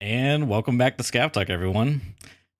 And 0.00 0.46
welcome 0.50 0.76
back 0.76 0.98
to 0.98 1.02
Scav 1.02 1.32
Talk, 1.32 1.48
everyone. 1.48 2.02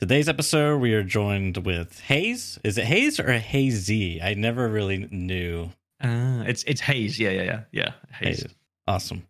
Today's 0.01 0.27
episode, 0.27 0.81
we 0.81 0.95
are 0.95 1.03
joined 1.03 1.59
with 1.59 2.01
Hayes. 2.01 2.59
Is 2.65 2.79
it 2.79 2.87
Hayes 2.87 3.21
or 3.21 3.31
Hazy? 3.31 4.23
I 4.23 4.33
never 4.33 4.67
really 4.69 5.07
knew. 5.11 5.71
Uh, 6.03 6.45
it's 6.47 6.63
it's 6.63 6.81
Hayes. 6.81 7.21
Yeah, 7.21 7.31
yeah, 7.31 7.43
yeah, 7.43 7.61
yeah. 7.73 7.93
Hayes. 8.21 8.41
Hayes. 8.41 8.55
Awesome. 8.89 9.27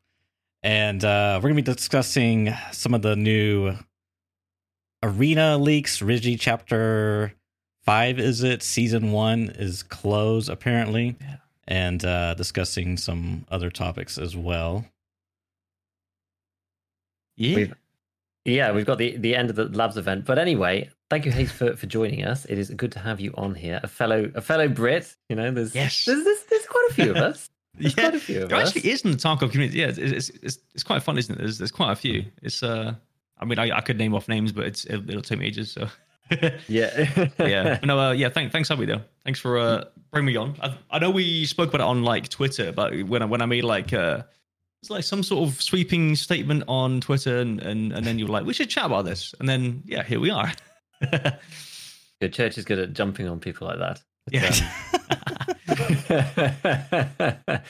And 0.62 1.04
uh, 1.04 1.40
we're 1.42 1.50
going 1.50 1.56
to 1.56 1.62
be 1.62 1.74
discussing 1.74 2.54
some 2.70 2.94
of 2.94 3.02
the 3.02 3.16
new 3.16 3.74
arena 5.02 5.58
leaks. 5.58 5.98
Ryzhy 5.98 6.38
chapter 6.38 7.32
five, 7.84 8.20
is 8.20 8.44
it? 8.44 8.62
Season 8.62 9.10
one 9.10 9.48
is 9.48 9.82
closed, 9.82 10.48
apparently. 10.48 11.16
Yeah. 11.20 11.36
And 11.66 12.04
uh, 12.04 12.34
discussing 12.34 12.98
some 12.98 13.46
other 13.50 13.70
topics 13.70 14.16
as 14.16 14.36
well. 14.36 14.84
Yeah. 17.36 17.56
We've, 17.56 17.74
yeah, 18.46 18.72
we've 18.72 18.86
got 18.86 18.98
the, 18.98 19.16
the 19.16 19.34
end 19.36 19.50
of 19.50 19.56
the 19.56 19.64
labs 19.66 19.96
event. 19.96 20.24
But 20.24 20.38
anyway, 20.38 20.88
thank 21.10 21.26
you, 21.26 21.32
Hayes, 21.32 21.52
for, 21.52 21.76
for 21.76 21.86
joining 21.86 22.24
us. 22.24 22.44
It 22.46 22.58
is 22.58 22.70
good 22.70 22.92
to 22.92 22.98
have 22.98 23.20
you 23.20 23.32
on 23.36 23.54
here. 23.54 23.80
A 23.82 23.88
fellow 23.88 24.30
a 24.34 24.40
fellow 24.40 24.68
Brit. 24.68 25.14
You 25.28 25.36
know, 25.36 25.50
there's 25.50 25.74
Yes. 25.74 26.04
there's, 26.04 26.24
there's, 26.24 26.42
there's 26.44 26.66
quite 26.66 26.86
a 26.90 26.94
few 26.94 27.10
of 27.10 27.16
us. 27.30 27.50
There's 27.74 27.96
yeah. 27.96 28.04
quite 28.04 28.14
a 28.14 28.20
few 28.20 28.42
of 28.44 28.48
There 28.48 28.58
us. 28.58 28.68
actually 28.74 28.90
is 28.90 29.02
in 29.02 29.10
the 29.10 29.16
Tarkov 29.18 29.50
community. 29.52 29.78
Yeah, 29.80 29.88
it's, 29.88 29.98
it's, 29.98 30.28
it's, 30.42 30.58
it's 30.74 30.82
quite 30.82 31.02
fun, 31.02 31.18
isn't 31.18 31.34
it? 31.34 31.38
There's, 31.38 31.58
there's 31.58 31.70
quite 31.72 31.92
a 31.92 31.96
few. 31.96 32.24
It's 32.42 32.62
uh, 32.62 32.94
I 33.38 33.44
mean, 33.44 33.58
I, 33.58 33.76
I 33.76 33.80
could 33.82 33.98
name 33.98 34.14
off 34.14 34.28
names, 34.28 34.52
but 34.52 34.64
it's 34.66 34.86
it'll, 34.86 35.08
it'll 35.10 35.22
take 35.22 35.38
me 35.38 35.46
ages. 35.46 35.72
So 35.72 35.88
Yeah. 36.68 37.30
yeah, 37.38 37.78
But 37.80 37.84
no, 37.84 37.98
uh, 38.00 38.12
yeah. 38.12 38.28
Thanks, 38.30 38.52
thanks, 38.52 38.70
Abby. 38.70 38.86
Though, 38.86 39.02
thanks 39.24 39.38
for 39.40 39.58
uh, 39.58 39.84
bringing 40.10 40.26
me 40.32 40.36
on. 40.36 40.56
I, 40.62 40.74
I 40.90 40.98
know 40.98 41.10
we 41.10 41.44
spoke 41.46 41.68
about 41.68 41.80
it 41.82 41.88
on 41.88 42.02
like 42.02 42.28
Twitter, 42.28 42.72
but 42.72 42.94
when 43.04 43.22
I 43.22 43.26
when 43.26 43.42
I 43.42 43.46
made 43.46 43.64
like 43.64 43.92
uh, 43.92 44.22
it's 44.86 44.90
like 44.92 45.02
some 45.02 45.24
sort 45.24 45.48
of 45.48 45.60
sweeping 45.60 46.14
statement 46.14 46.62
on 46.68 47.00
Twitter, 47.00 47.38
and 47.38 47.60
and, 47.60 47.92
and 47.92 48.06
then 48.06 48.20
you're 48.20 48.28
like, 48.28 48.46
we 48.46 48.54
should 48.54 48.70
chat 48.70 48.86
about 48.86 49.04
this, 49.04 49.34
and 49.40 49.48
then 49.48 49.82
yeah, 49.84 50.04
here 50.04 50.20
we 50.20 50.30
are. 50.30 50.52
Your 52.20 52.30
church 52.30 52.56
is 52.56 52.64
good 52.64 52.78
at 52.78 52.92
jumping 52.92 53.28
on 53.28 53.40
people 53.40 53.66
like 53.66 53.80
that. 53.80 54.00
yeah. 54.30 54.52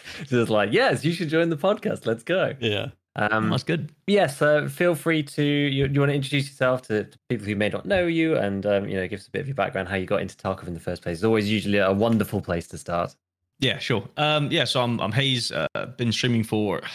Just 0.27 0.51
like, 0.51 0.73
yes, 0.73 1.05
you 1.05 1.13
should 1.13 1.31
join 1.31 1.49
the 1.49 1.57
podcast. 1.57 2.05
Let's 2.07 2.23
go. 2.23 2.53
Yeah. 2.61 2.89
Um, 3.17 3.49
That's 3.49 3.63
good. 3.63 3.93
yes, 4.07 4.43
uh, 4.43 4.69
feel 4.69 4.95
free 4.95 5.23
to. 5.23 5.43
You, 5.43 5.87
you 5.87 6.01
want 6.01 6.11
to 6.11 6.15
introduce 6.15 6.49
yourself 6.49 6.83
to, 6.83 7.05
to 7.05 7.19
people 7.31 7.47
who 7.47 7.57
may 7.57 7.71
not 7.71 7.87
know 7.87 8.07
you, 8.07 8.37
and 8.37 8.67
um, 8.67 8.87
you 8.89 8.97
know, 8.97 9.09
give 9.09 9.21
us 9.21 9.27
a 9.27 9.31
bit 9.31 9.41
of 9.41 9.49
your 9.49 9.55
background, 9.55 9.89
how 9.89 9.97
you 9.97 10.05
got 10.05 10.21
into 10.21 10.37
Tarkov 10.37 10.67
in 10.67 10.75
the 10.75 10.81
first 10.81 11.03
place. 11.03 11.17
It's 11.17 11.25
always 11.25 11.51
usually 11.51 11.79
a 11.79 11.93
wonderful 11.93 12.43
place 12.43 12.69
to 12.69 12.79
start. 12.79 13.17
Yeah, 13.59 13.79
sure. 13.79 14.09
Um, 14.17 14.51
yeah, 14.51 14.65
so 14.65 14.83
I'm 14.83 15.01
I'm 15.01 15.13
Hayes. 15.13 15.51
Uh, 15.53 15.67
been 15.97 16.13
streaming 16.13 16.45
for. 16.45 16.83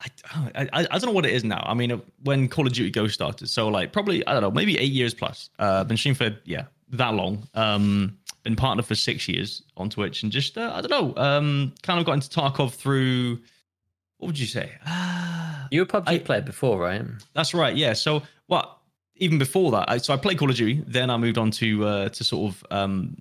I, 0.00 0.68
I 0.72 0.86
I 0.90 0.98
don't 0.98 1.06
know 1.06 1.12
what 1.12 1.24
it 1.24 1.32
is 1.32 1.44
now. 1.44 1.62
I 1.66 1.72
mean, 1.72 1.92
uh, 1.92 1.98
when 2.24 2.48
Call 2.48 2.66
of 2.66 2.72
Duty 2.74 2.90
Go 2.90 3.06
started, 3.06 3.48
so 3.48 3.68
like 3.68 3.92
probably 3.92 4.26
I 4.26 4.32
don't 4.32 4.42
know, 4.42 4.50
maybe 4.50 4.76
eight 4.78 4.92
years 4.92 5.14
plus. 5.14 5.48
Uh, 5.58 5.82
been 5.84 5.96
streaming 5.96 6.16
for 6.16 6.36
yeah 6.44 6.64
that 6.90 7.14
long. 7.14 7.46
Um, 7.54 8.18
been 8.42 8.56
partner 8.56 8.82
for 8.82 8.94
six 8.94 9.26
years 9.28 9.62
on 9.78 9.88
Twitch, 9.88 10.22
and 10.22 10.30
just 10.30 10.58
uh, 10.58 10.72
I 10.74 10.82
don't 10.82 10.90
know. 10.90 11.22
Um, 11.22 11.72
kind 11.82 11.98
of 11.98 12.04
got 12.06 12.12
into 12.12 12.28
Tarkov 12.28 12.74
through. 12.74 13.38
What 14.18 14.28
would 14.28 14.38
you 14.38 14.46
say? 14.46 14.72
You 15.70 15.80
were 15.80 15.84
a 15.84 15.88
PUBG 15.88 16.02
I- 16.06 16.18
player 16.18 16.42
before, 16.42 16.78
right? 16.78 17.02
that's 17.32 17.54
right. 17.54 17.74
Yeah. 17.74 17.94
So 17.94 18.22
what? 18.46 18.78
Even 19.16 19.38
before 19.38 19.70
that, 19.72 19.88
I, 19.90 19.96
so 19.96 20.12
I 20.12 20.16
played 20.18 20.38
Call 20.38 20.50
of 20.50 20.56
Duty. 20.56 20.84
Then 20.86 21.08
I 21.08 21.16
moved 21.16 21.38
on 21.38 21.50
to 21.52 21.84
uh, 21.86 22.08
to 22.10 22.22
sort 22.24 22.52
of 22.52 22.64
um, 22.70 23.16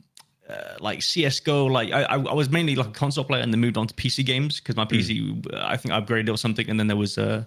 uh, 0.49 0.75
like 0.79 1.01
CS:GO. 1.01 1.65
Like 1.65 1.91
I, 1.91 2.03
I 2.03 2.33
was 2.33 2.49
mainly 2.49 2.75
like 2.75 2.87
a 2.87 2.91
console 2.91 3.23
player, 3.23 3.41
and 3.41 3.53
then 3.53 3.59
moved 3.59 3.77
on 3.77 3.87
to 3.87 3.93
PC 3.93 4.25
games 4.25 4.59
because 4.59 4.75
my 4.75 4.85
PC 4.85 5.53
uh, 5.53 5.63
I 5.65 5.77
think 5.77 5.93
upgraded 5.93 6.29
or 6.29 6.37
something. 6.37 6.69
And 6.69 6.79
then 6.79 6.87
there 6.87 6.97
was 6.97 7.17
uh, 7.17 7.43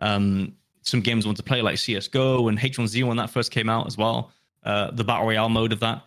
um, 0.00 0.54
some 0.82 1.00
games 1.00 1.24
I 1.24 1.28
wanted 1.28 1.38
to 1.38 1.48
play 1.48 1.62
like 1.62 1.78
CS:GO 1.78 2.48
and 2.48 2.58
H1Z1 2.58 3.06
when 3.06 3.16
that 3.16 3.30
first 3.30 3.50
came 3.50 3.68
out 3.68 3.86
as 3.86 3.96
well. 3.96 4.32
Uh, 4.62 4.90
the 4.90 5.04
battle 5.04 5.26
royale 5.26 5.48
mode 5.48 5.72
of 5.72 5.80
that. 5.80 6.02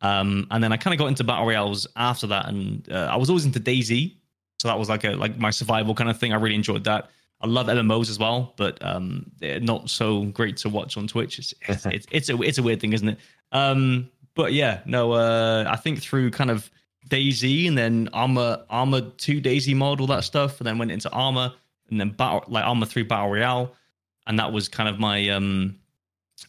Um, 0.00 0.46
and 0.50 0.62
then 0.62 0.72
I 0.72 0.76
kind 0.76 0.94
of 0.94 0.98
got 0.98 1.08
into 1.08 1.24
battle 1.24 1.46
royales 1.46 1.86
after 1.96 2.26
that, 2.28 2.48
and 2.48 2.88
uh, 2.90 3.08
I 3.10 3.16
was 3.16 3.28
always 3.28 3.44
into 3.44 3.58
DayZ, 3.58 4.14
so 4.58 4.68
that 4.68 4.78
was 4.78 4.88
like 4.88 5.04
a 5.04 5.10
like 5.10 5.38
my 5.38 5.50
survival 5.50 5.94
kind 5.94 6.08
of 6.08 6.18
thing. 6.18 6.32
I 6.32 6.36
really 6.36 6.54
enjoyed 6.54 6.84
that. 6.84 7.10
I 7.40 7.46
love 7.46 7.66
MMOs 7.66 8.10
as 8.10 8.18
well, 8.18 8.54
but 8.56 8.78
um, 8.84 9.30
they're 9.38 9.60
not 9.60 9.90
so 9.90 10.24
great 10.24 10.56
to 10.58 10.68
watch 10.68 10.96
on 10.96 11.06
Twitch. 11.06 11.38
It's 11.38 11.54
it's, 11.68 11.86
it's, 11.86 12.06
it's 12.10 12.28
a 12.28 12.40
it's 12.42 12.58
a 12.58 12.62
weird 12.62 12.80
thing, 12.80 12.92
isn't 12.92 13.08
it? 13.08 13.18
Um, 13.52 14.10
but 14.38 14.52
yeah, 14.54 14.80
no, 14.86 15.12
uh, 15.12 15.64
I 15.68 15.74
think 15.76 16.00
through 16.00 16.30
kind 16.30 16.50
of 16.50 16.70
DayZ 17.10 17.66
and 17.68 17.76
then 17.76 18.08
Arma 18.12 18.64
Arma 18.70 19.02
Two 19.18 19.40
Daisy 19.40 19.74
mod, 19.74 20.00
all 20.00 20.06
that 20.06 20.22
stuff, 20.24 20.60
and 20.60 20.66
then 20.66 20.78
went 20.78 20.92
into 20.92 21.10
Arma 21.10 21.54
and 21.90 22.00
then 22.00 22.10
battle 22.10 22.44
like 22.48 22.64
Arma 22.64 22.86
Three 22.86 23.02
Battle 23.02 23.30
Royale, 23.30 23.74
and 24.28 24.38
that 24.38 24.52
was 24.52 24.68
kind 24.68 24.88
of 24.88 24.98
my 25.00 25.28
um 25.28 25.76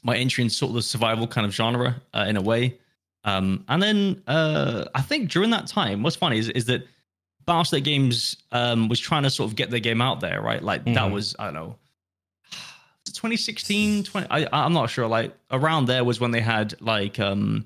my 0.03 0.15
entry 0.15 0.43
into 0.43 0.53
sort 0.53 0.69
of 0.69 0.75
the 0.75 0.81
survival 0.83 1.27
kind 1.27 1.45
of 1.47 1.53
genre 1.53 1.99
uh, 2.13 2.25
in 2.29 2.37
a 2.37 2.41
way. 2.41 2.77
Um, 3.23 3.65
and 3.67 3.81
then 3.81 4.21
uh, 4.27 4.85
I 4.93 5.01
think 5.01 5.31
during 5.31 5.49
that 5.49 5.65
time, 5.67 6.03
what's 6.03 6.15
funny 6.15 6.37
is, 6.37 6.49
is 6.49 6.65
that 6.65 6.87
Battlestate 7.47 7.83
Games 7.83 8.37
um, 8.51 8.87
was 8.87 8.99
trying 8.99 9.23
to 9.23 9.29
sort 9.31 9.49
of 9.49 9.55
get 9.55 9.71
their 9.71 9.79
game 9.79 9.99
out 10.01 10.19
there, 10.19 10.41
right? 10.41 10.61
Like 10.63 10.85
that 10.85 10.93
Mhm. 10.93 11.11
was 11.11 11.35
I 11.39 11.45
don't 11.45 11.53
know, 11.55 11.75
2016, 13.05 14.03
20. 14.03 14.27
I, 14.29 14.47
I'm 14.53 14.73
not 14.73 14.89
sure. 14.89 15.07
Like 15.07 15.35
around 15.51 15.85
there 15.85 16.03
was 16.03 16.19
when 16.19 16.31
they 16.31 16.41
had 16.41 16.79
like 16.81 17.19
um, 17.19 17.65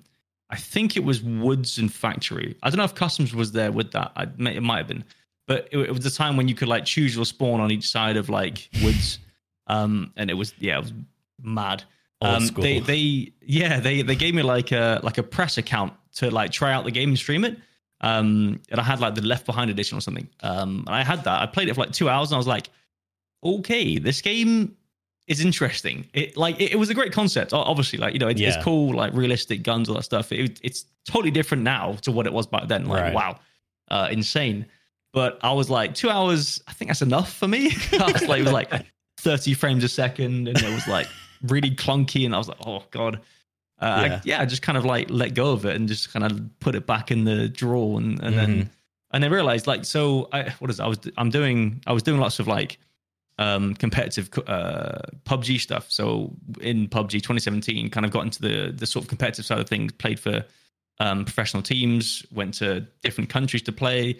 I 0.49 0.55
think 0.55 0.95
it 0.95 1.03
was 1.03 1.21
Woods 1.21 1.77
and 1.77 1.91
Factory. 1.91 2.55
I 2.61 2.69
don't 2.69 2.77
know 2.77 2.83
if 2.83 2.95
Customs 2.95 3.33
was 3.33 3.51
there 3.51 3.71
with 3.71 3.91
that. 3.93 4.11
I, 4.15 4.23
it 4.23 4.61
might 4.61 4.77
have 4.77 4.87
been, 4.87 5.03
but 5.47 5.67
it, 5.71 5.77
it 5.77 5.91
was 5.91 6.03
the 6.03 6.11
time 6.11 6.37
when 6.37 6.47
you 6.47 6.55
could 6.55 6.67
like 6.67 6.85
choose 6.85 7.15
your 7.15 7.25
spawn 7.25 7.59
on 7.59 7.71
each 7.71 7.89
side 7.89 8.17
of 8.17 8.29
like 8.29 8.69
Woods, 8.83 9.19
um, 9.67 10.13
and 10.15 10.29
it 10.29 10.35
was 10.35 10.53
yeah, 10.59 10.77
it 10.77 10.81
was 10.81 10.93
mad. 11.41 11.83
Um, 12.21 12.47
they 12.55 12.79
they 12.79 13.33
yeah 13.41 13.79
they 13.79 14.01
they 14.01 14.15
gave 14.15 14.33
me 14.33 14.43
like 14.43 14.71
a 14.71 15.01
like 15.03 15.17
a 15.17 15.23
press 15.23 15.57
account 15.57 15.93
to 16.15 16.31
like 16.31 16.51
try 16.51 16.71
out 16.71 16.85
the 16.85 16.91
game 16.91 17.09
and 17.09 17.17
stream 17.17 17.43
it. 17.43 17.57
Um, 18.01 18.61
and 18.69 18.79
I 18.79 18.83
had 18.83 18.99
like 18.99 19.15
the 19.15 19.21
Left 19.21 19.45
Behind 19.45 19.71
edition 19.71 19.97
or 19.97 20.01
something. 20.01 20.27
Um, 20.41 20.83
and 20.85 20.95
I 20.95 21.03
had 21.03 21.23
that. 21.23 21.41
I 21.41 21.45
played 21.45 21.69
it 21.69 21.73
for 21.73 21.81
like 21.81 21.93
two 21.93 22.09
hours, 22.09 22.29
and 22.29 22.35
I 22.35 22.37
was 22.37 22.47
like, 22.47 22.69
okay, 23.43 23.97
this 23.97 24.21
game 24.21 24.75
is 25.27 25.39
interesting. 25.43 26.07
It 26.13 26.35
like 26.37 26.59
it, 26.59 26.73
it 26.73 26.75
was 26.75 26.89
a 26.89 26.93
great 26.93 27.13
concept. 27.13 27.53
Obviously, 27.53 27.99
like 27.99 28.13
you 28.13 28.19
know, 28.19 28.27
it, 28.27 28.37
Yeah. 28.37 28.49
it's 28.49 28.63
cool, 28.63 28.93
like 28.93 29.13
realistic 29.13 29.63
guns, 29.63 29.89
all 29.89 29.95
that 29.95 30.03
stuff. 30.03 30.31
It, 30.31 30.59
it's 30.63 30.85
totally 31.05 31.31
different 31.31 31.63
now 31.63 31.93
to 32.01 32.11
what 32.11 32.25
it 32.27 32.33
was 32.33 32.47
back 32.47 32.67
then. 32.67 32.85
Like 32.85 33.01
Right. 33.03 33.13
wow, 33.13 33.39
uh, 33.89 34.09
insane. 34.11 34.65
But 35.13 35.39
I 35.43 35.53
was 35.53 35.69
like, 35.69 35.93
two 35.93 36.09
hours. 36.09 36.61
I 36.67 36.73
think 36.73 36.89
that's 36.89 37.01
enough 37.03 37.31
for 37.33 37.47
me. 37.47 37.71
I 37.99 38.11
was 38.11 38.23
like, 38.27 38.39
it 38.39 38.43
was 38.43 38.51
like 38.53 38.85
thirty 39.17 39.53
frames 39.53 39.83
a 39.83 39.89
second, 39.89 40.47
and 40.47 40.57
it 40.61 40.73
was 40.73 40.87
like 40.87 41.07
really 41.43 41.71
clunky, 41.71 42.25
and 42.25 42.33
I 42.35 42.37
was 42.37 42.47
like, 42.47 42.65
oh 42.65 42.83
god. 42.91 43.21
Uh, 43.79 43.85
Yeah. 44.07 44.15
I, 44.15 44.21
yeah, 44.23 44.41
I 44.41 44.45
just 44.45 44.61
kind 44.61 44.77
of 44.77 44.85
like 44.85 45.09
let 45.09 45.33
go 45.33 45.51
of 45.51 45.65
it 45.65 45.75
and 45.75 45.87
just 45.87 46.11
kind 46.13 46.25
of 46.25 46.39
put 46.59 46.75
it 46.75 46.85
back 46.87 47.11
in 47.11 47.23
the 47.25 47.47
drawer, 47.49 47.99
and 47.99 48.19
and 48.23 48.33
Mhm. 48.35 48.37
then 48.37 48.69
and 49.11 49.23
then 49.23 49.31
realized 49.31 49.67
like 49.67 49.85
so 49.85 50.27
I 50.33 50.49
what 50.59 50.69
is 50.71 50.79
it? 50.79 50.83
I 50.83 50.87
was 50.87 50.99
I'm 51.17 51.29
doing 51.29 51.81
I 51.87 51.93
was 51.93 52.01
doing 52.03 52.19
lots 52.19 52.39
of 52.39 52.47
like 52.47 52.77
um 53.39 53.73
competitive 53.75 54.29
uh 54.47 54.99
PUBG 55.25 55.59
stuff. 55.59 55.91
So 55.91 56.35
in 56.61 56.87
PUBG 56.87 57.13
2017 57.13 57.89
kind 57.89 58.05
of 58.05 58.11
got 58.11 58.23
into 58.23 58.41
the 58.41 58.71
the 58.75 58.85
sort 58.85 59.03
of 59.03 59.09
competitive 59.09 59.45
side 59.45 59.59
of 59.59 59.67
things, 59.67 59.91
played 59.91 60.19
for 60.19 60.45
um 60.99 61.25
professional 61.25 61.63
teams, 61.63 62.25
went 62.31 62.53
to 62.55 62.81
different 63.01 63.29
countries 63.29 63.63
to 63.63 63.71
play. 63.71 64.19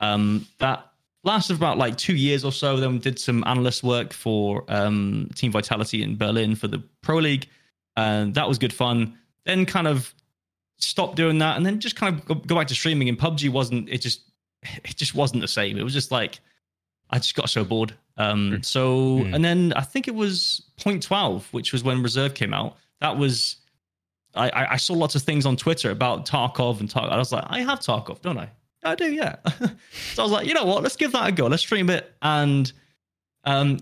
Um 0.00 0.46
that 0.58 0.86
lasted 1.22 1.56
about 1.56 1.76
like 1.78 1.96
2 1.96 2.14
years 2.14 2.44
or 2.44 2.52
so 2.52 2.78
then 2.78 2.94
we 2.94 2.98
did 2.98 3.18
some 3.18 3.44
analyst 3.46 3.82
work 3.82 4.12
for 4.12 4.64
um 4.68 5.30
Team 5.34 5.52
Vitality 5.52 6.02
in 6.02 6.16
Berlin 6.16 6.54
for 6.54 6.68
the 6.68 6.82
Pro 7.02 7.16
League 7.16 7.48
and 7.96 8.34
that 8.34 8.48
was 8.48 8.58
good 8.58 8.72
fun. 8.72 9.18
Then 9.44 9.64
kind 9.66 9.88
of 9.88 10.14
stopped 10.78 11.16
doing 11.16 11.38
that 11.38 11.56
and 11.56 11.64
then 11.64 11.78
just 11.78 11.96
kind 11.96 12.14
of 12.14 12.24
go, 12.24 12.34
go 12.34 12.56
back 12.56 12.66
to 12.68 12.74
streaming 12.74 13.08
and 13.08 13.18
PUBG 13.18 13.50
wasn't 13.50 13.88
it 13.88 13.98
just 13.98 14.22
it 14.62 14.96
just 14.96 15.14
wasn't 15.14 15.40
the 15.40 15.48
same. 15.48 15.78
It 15.78 15.82
was 15.82 15.94
just 15.94 16.10
like 16.10 16.40
I 17.10 17.18
just 17.18 17.34
got 17.34 17.50
so 17.50 17.64
bored. 17.64 17.94
Um, 18.16 18.62
so 18.62 19.18
Hmm. 19.24 19.34
and 19.34 19.44
then 19.44 19.72
I 19.74 19.82
think 19.82 20.06
it 20.08 20.14
was 20.14 20.62
point 20.78 21.02
twelve, 21.02 21.46
which 21.52 21.72
was 21.72 21.82
when 21.84 22.02
Reserve 22.02 22.34
came 22.34 22.52
out. 22.54 22.76
That 23.00 23.16
was 23.16 23.56
I, 24.34 24.48
I 24.50 24.72
I 24.72 24.76
saw 24.76 24.94
lots 24.94 25.14
of 25.14 25.22
things 25.22 25.46
on 25.46 25.56
Twitter 25.56 25.90
about 25.90 26.26
Tarkov 26.26 26.80
and 26.80 26.88
Tarkov. 26.88 27.10
I 27.10 27.18
was 27.18 27.32
like, 27.32 27.44
I 27.48 27.60
have 27.62 27.80
Tarkov, 27.80 28.20
don't 28.22 28.38
I? 28.38 28.48
I 28.84 28.94
do, 28.94 29.12
yeah. 29.12 29.36
so 30.14 30.22
I 30.22 30.22
was 30.22 30.32
like, 30.32 30.46
you 30.46 30.54
know 30.54 30.64
what? 30.64 30.82
Let's 30.82 30.96
give 30.96 31.12
that 31.12 31.28
a 31.28 31.32
go. 31.32 31.46
Let's 31.48 31.62
stream 31.62 31.90
it. 31.90 32.14
And 32.22 32.72
um, 33.44 33.78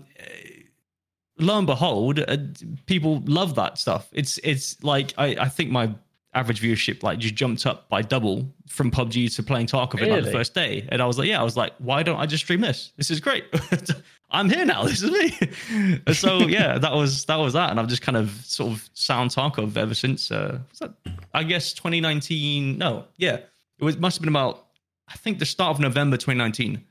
lo 1.37 1.57
and 1.57 1.67
behold, 1.67 2.19
uh, 2.19 2.37
people 2.85 3.21
love 3.25 3.55
that 3.55 3.77
stuff. 3.77 4.07
It's 4.11 4.39
it's 4.43 4.81
like 4.83 5.13
I, 5.17 5.35
I 5.39 5.49
think 5.49 5.69
my 5.71 5.93
average 6.33 6.61
viewership 6.61 7.01
like 7.01 7.19
just 7.19 7.35
jumped 7.35 7.65
up 7.65 7.89
by 7.89 8.01
double 8.01 8.47
from 8.67 8.91
PUBG 8.91 9.35
to 9.35 9.43
playing 9.43 9.67
Tarkov 9.67 10.01
in 10.01 10.09
like 10.09 10.23
the 10.23 10.31
first 10.31 10.53
day, 10.53 10.87
and 10.89 11.01
I 11.01 11.05
was 11.05 11.17
like, 11.17 11.27
yeah, 11.27 11.39
I 11.39 11.43
was 11.43 11.57
like, 11.57 11.73
why 11.79 12.03
don't 12.03 12.19
I 12.19 12.25
just 12.25 12.43
stream 12.43 12.61
this? 12.61 12.93
This 12.97 13.09
is 13.11 13.19
great. 13.19 13.45
I'm 14.31 14.47
here 14.49 14.63
now. 14.65 14.83
This 14.89 15.01
is 15.01 15.11
me. 15.11 16.13
So 16.13 16.37
yeah, 16.47 16.77
that 16.77 16.93
was 16.93 17.25
that 17.25 17.37
was 17.37 17.53
that, 17.53 17.71
and 17.71 17.79
I've 17.79 17.87
just 17.87 18.01
kind 18.01 18.17
of 18.17 18.29
sort 18.45 18.71
of 18.71 18.89
sound 18.93 19.31
Tarkov 19.31 19.75
ever 19.75 19.95
since. 19.95 20.31
Uh, 20.31 20.59
was 20.69 20.79
that, 20.79 20.93
I 21.33 21.43
guess 21.43 21.73
2019. 21.73 22.77
No, 22.77 23.05
yeah, 23.17 23.37
it 23.79 23.83
was 23.83 23.97
must 23.97 24.17
have 24.17 24.21
been 24.21 24.29
about 24.29 24.67
I 25.07 25.15
think 25.15 25.39
the 25.39 25.45
start 25.45 25.71
of 25.75 25.79
November 25.79 26.17
2019, 26.17 26.83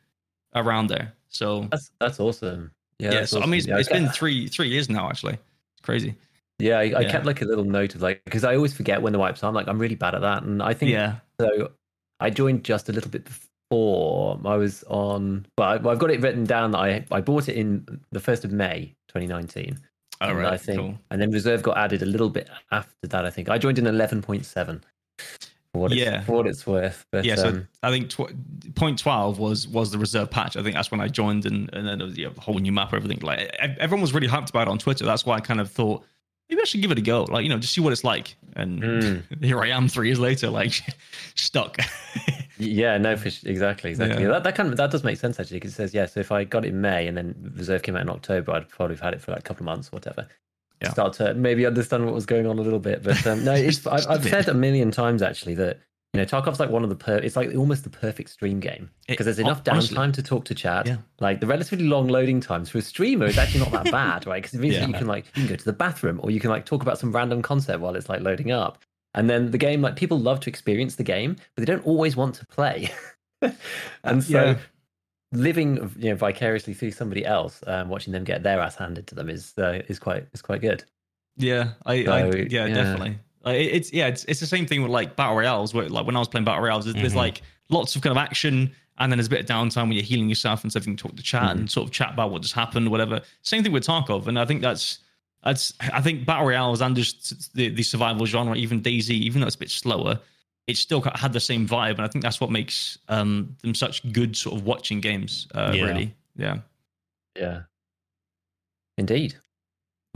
around 0.55 0.89
there. 0.89 1.13
So 1.29 1.69
That's 1.71 1.91
that's 2.01 2.21
awesome. 2.21 2.73
Yeah, 2.99 3.13
yeah, 3.13 3.25
so 3.25 3.41
I 3.41 3.47
mean, 3.47 3.59
it's, 3.59 3.67
awesome. 3.67 3.71
Yeah, 3.71 3.79
it's 3.79 3.89
kept- 3.89 4.01
been 4.01 4.11
three 4.11 4.49
three 4.49 4.69
years 4.69 4.89
now. 4.89 5.09
Actually, 5.09 5.35
it's 5.35 5.83
crazy. 5.83 6.17
Yeah, 6.59 6.79
I, 6.79 6.93
I 6.99 7.05
kept 7.05 7.25
like 7.25 7.41
a 7.41 7.45
little 7.45 7.65
note 7.65 7.95
of 7.95 8.03
like 8.03 8.23
because 8.25 8.43
I 8.45 8.57
always 8.57 8.73
forget 8.75 9.01
when 9.01 9.13
the 9.13 9.19
wipes 9.19 9.43
are. 9.43 9.49
I'm 9.49 9.55
like 9.55 9.69
I'm 9.69 9.79
really 9.79 9.95
bad 9.95 10.15
at 10.15 10.23
that, 10.23 10.43
and 10.43 10.63
I 10.63 10.75
think 10.75 10.91
Yeah, 10.93 11.17
so. 11.41 11.71
I 12.21 12.31
joined 12.31 12.65
just 12.65 12.89
a 12.89 12.93
little 12.93 13.11
bit 13.11 13.25
before 13.25 14.41
I 14.45 14.57
was 14.57 14.83
on. 14.89 15.47
Well, 15.57 15.89
I've 15.89 15.99
got 16.01 16.11
it 16.11 16.21
written 16.21 16.45
down 16.45 16.73
that 16.73 16.79
I 16.79 17.05
I 17.13 17.21
bought 17.21 17.49
it 17.49 17.57
in 17.57 18.01
the 18.11 18.19
first 18.21 18.45
of 18.45 18.51
May 18.51 18.95
2019. 19.09 19.79
all 20.21 20.31
and 20.31 20.39
right, 20.39 20.53
I 20.53 20.57
think, 20.57 20.81
cool. 20.81 20.99
and 21.13 21.21
then 21.23 21.31
reserve 21.31 21.63
got 21.63 21.79
added 21.79 22.03
a 22.03 22.07
little 22.07 22.29
bit 22.31 22.49
after 22.73 22.93
that. 23.09 23.25
I 23.25 23.31
think 23.31 23.49
I 23.49 23.59
joined 23.59 23.79
in 23.79 23.85
11.7. 23.85 24.83
For 25.73 25.83
what 25.83 25.93
it's, 25.93 26.01
Yeah. 26.01 26.23
for 26.23 26.33
what 26.33 26.47
it's 26.49 26.67
worth. 26.67 27.05
But 27.13 27.25
yeah, 27.25 27.37
so 27.37 27.49
um, 27.51 27.69
I 27.85 27.91
think 27.91 28.09
tw- 28.11 28.75
point 28.75 28.99
twelve 28.99 29.39
was 29.39 29.69
was 29.69 29.93
the 29.93 29.99
reserve 29.99 30.31
patch. 30.31 30.57
I 30.57 30.63
think 30.63 30.75
that's 30.75 30.91
when 30.91 31.01
I 31.01 31.07
joined, 31.07 31.47
and 31.47 31.71
and 31.73 31.87
then 31.87 32.01
it 32.01 32.05
was 32.05 32.19
yeah, 32.19 32.29
a 32.37 32.41
whole 32.41 32.59
new 32.59 32.73
map, 32.73 32.93
everything. 32.95 33.21
Like 33.21 33.55
everyone 33.61 34.01
was 34.01 34.13
really 34.13 34.27
hyped 34.29 34.49
about 34.51 34.67
it 34.67 34.71
on 34.71 34.79
Twitter. 34.79 35.05
That's 35.05 35.25
why 35.27 35.37
I 35.37 35.41
kind 35.41 35.61
of 35.61 35.71
thought 35.71 36.05
maybe 36.49 36.61
I 36.63 36.65
should 36.65 36.81
give 36.81 36.91
it 36.91 36.99
a 36.99 37.03
go. 37.03 37.25
Like 37.25 37.43
you 37.45 37.49
know, 37.49 37.59
just 37.59 37.75
see 37.75 37.81
what 37.81 37.93
it's 37.93 38.05
like. 38.05 38.37
And 38.57 38.83
Mm. 38.83 39.23
here 39.45 39.61
I 39.61 39.69
am, 39.69 39.89
three 39.89 40.09
years 40.09 40.19
later, 40.19 40.51
like 40.51 40.73
stuck. 41.35 41.79
Yeah, 42.59 42.99
no, 42.99 43.17
for, 43.17 43.29
exactly, 43.29 43.91
exactly. 43.91 44.23
Yeah. 44.25 44.31
That 44.31 44.45
that 44.45 44.55
kind 44.57 44.69
of 44.69 44.77
that 44.77 44.91
does 44.91 45.05
make 45.05 45.19
sense 45.19 45.39
actually 45.39 45.59
because 45.59 45.73
it 45.73 45.77
says 45.77 45.95
yeah. 45.95 46.07
So 46.07 46.21
if 46.21 46.33
I 46.33 46.45
got 46.45 46.65
it 46.65 46.69
in 46.69 46.81
May 46.81 47.07
and 47.07 47.17
then 47.17 47.53
reserve 47.57 47.83
came 47.83 47.95
out 47.97 48.03
in 48.03 48.11
October, 48.11 48.53
I'd 48.53 48.69
probably 48.69 48.97
have 48.97 49.03
had 49.03 49.15
it 49.15 49.21
for 49.21 49.31
like 49.33 49.41
a 49.41 49.43
couple 49.43 49.63
of 49.63 49.67
months 49.67 49.89
or 49.89 49.93
whatever. 49.93 50.27
Yeah. 50.83 50.91
Start 50.91 51.13
to 51.15 51.35
maybe 51.35 51.67
understand 51.67 52.05
what 52.05 52.15
was 52.15 52.25
going 52.27 52.47
on 52.47 52.59
a 52.59 52.63
little 52.63 52.79
bit, 52.79 53.03
but 53.03 53.27
um, 53.27 53.45
no, 53.45 53.53
it's, 53.53 53.85
I've, 53.87 54.07
I've 54.09 54.25
said 54.25 54.49
a 54.49 54.55
million 54.55 54.93
times 54.93 55.23
actually 55.23 55.55
that 55.57 55.81
you 56.15 56.19
know 56.21 56.25
Tarkov's 56.25 56.59
like 56.59 56.71
one 56.71 56.83
of 56.83 56.89
the 56.89 56.97
per- 56.97 57.19
it's 57.19 57.37
like 57.37 57.55
almost 57.55 57.85
the 57.85 57.91
perfect 57.91 58.31
stream 58.31 58.61
game 58.61 58.91
because 59.07 59.27
there's 59.27 59.39
enough 59.39 59.63
downtime 59.63 60.13
to 60.15 60.23
talk 60.23 60.45
to 60.47 60.55
chat. 60.55 60.87
Yeah. 60.87 60.97
Like 61.21 61.41
the 61.41 61.47
relatively 61.47 61.87
long 61.87 62.09
loading 62.09 62.41
times 62.41 62.71
for 62.71 62.79
a 62.79 62.83
streamer 62.83 63.27
is 63.27 63.37
actually 63.37 63.61
not 63.61 63.73
that 63.73 63.91
bad, 63.93 64.27
right? 64.27 64.43
Because 64.43 64.55
it 64.55 64.61
means 64.61 64.77
that 64.77 64.89
you 64.89 64.95
can 64.95 65.07
like 65.07 65.27
you 65.27 65.43
can 65.43 65.47
go 65.47 65.57
to 65.57 65.65
the 65.65 65.73
bathroom 65.73 66.19
or 66.23 66.31
you 66.31 66.41
can 66.41 66.51
like 66.51 66.65
talk 66.65 66.83
about 66.83 66.99
some 66.99 67.13
random 67.13 67.43
concept 67.43 67.81
while 67.81 67.95
it's 67.95 68.09
like 68.09 68.23
loading 68.23 68.51
up. 68.51 68.79
And 69.15 69.29
then 69.29 69.51
the 69.51 69.59
game, 69.59 69.83
like 69.83 69.97
people 69.97 70.19
love 70.19 70.41
to 70.41 70.51
experience 70.51 70.97
the 70.97 71.03
game, 71.05 71.37
but 71.55 71.65
they 71.65 71.65
don't 71.65 71.85
always 71.87 72.17
want 72.17 72.35
to 72.37 72.47
play. 72.47 72.91
and 74.05 74.23
so 74.25 74.45
Yeah. 74.45 74.59
living 75.33 75.77
you 75.99 76.11
know 76.11 76.17
vicariously 76.17 76.75
through 76.75 76.93
somebody 76.93 77.25
else, 77.25 77.63
um, 77.67 77.89
watching 77.89 78.13
them 78.13 78.25
get 78.25 78.43
their 78.43 78.61
ass 78.61 78.77
handed 78.77 79.07
to 79.09 79.15
them 79.15 79.29
is 79.29 79.53
uh, 79.59 79.83
is 79.89 79.99
quite 79.99 80.27
is 80.33 80.43
quite 80.43 80.61
good. 80.61 80.85
Yeah, 81.37 81.71
I, 81.87 82.05
I 82.05 82.25
yeah, 82.27 82.67
yeah. 82.67 82.67
definitely. 82.69 83.19
Like, 83.49 83.61
it- 83.61 83.75
it's 83.75 83.93
yeah, 83.93 84.07
it's 84.09 84.25
it's 84.25 84.41
the 84.41 84.47
same 84.47 84.67
thing 84.67 84.83
with 84.83 84.91
like 84.91 85.17
battle 85.17 85.37
royales. 85.37 85.75
Where 85.75 85.89
like 85.89 86.07
when 86.07 86.17
I 86.17 86.19
was 86.19 86.29
playing 86.29 86.45
battle 86.45 86.63
royales, 86.63 86.85
there's, 86.85 86.97
there's 86.97 87.13
Mhm. 87.13 87.17
like 87.27 87.43
lots 87.71 87.95
of 87.97 88.03
kind 88.03 88.11
of 88.17 88.23
action, 88.23 88.73
and 88.99 89.11
then 89.13 89.19
there's 89.19 89.27
a 89.27 89.31
bit 89.31 89.41
of 89.41 89.47
downtime 89.47 89.83
when 89.89 89.93
you're 89.93 90.03
healing 90.03 90.29
yourself 90.29 90.63
and 90.63 90.71
stuff. 90.73 90.87
You 90.87 90.93
can 90.93 90.97
talk 90.97 91.17
to 91.17 91.23
chat 91.23 91.43
Mm-hmm. 91.43 91.59
and 91.59 91.71
sort 91.71 91.87
of 91.89 91.93
chat 91.93 92.13
about 92.13 92.31
what 92.31 92.43
just 92.43 92.55
happened, 92.55 92.91
whatever. 92.91 93.21
Same 93.43 93.63
thing 93.63 93.73
with 93.73 93.85
Tarkov, 93.87 94.27
and 94.27 94.39
I 94.39 94.45
think 94.45 94.61
that's 94.63 94.99
that's 95.45 95.73
I 95.81 96.01
think 96.01 96.27
battle 96.27 96.47
royales 96.47 96.81
and 96.81 96.97
just 96.97 97.55
the 97.55 97.69
the 97.69 97.83
survival 97.83 98.27
genre, 98.27 98.57
even 98.57 98.81
DayZ, 98.83 99.11
even 99.11 99.41
though 99.41 99.47
it's 99.47 99.57
a 99.57 99.61
bit 99.61 99.71
slower, 99.71 100.19
it 100.67 100.77
still 100.77 101.01
had 101.01 101.33
the 101.33 101.41
same 101.41 101.67
vibe, 101.69 101.93
and 101.93 102.03
I 102.03 102.09
think 102.09 102.23
that's 102.25 102.41
what 102.41 102.51
makes 102.51 102.99
um 103.09 103.57
them 103.63 103.75
such 103.75 104.11
good 104.13 104.37
sort 104.37 104.57
of 104.57 104.65
watching 104.65 105.01
games. 105.01 105.47
Uh, 105.55 105.73
Yeah. 105.75 105.85
Really, 105.85 106.15
yeah. 106.37 106.59
Yeah. 107.37 107.61
Indeed. 108.97 109.37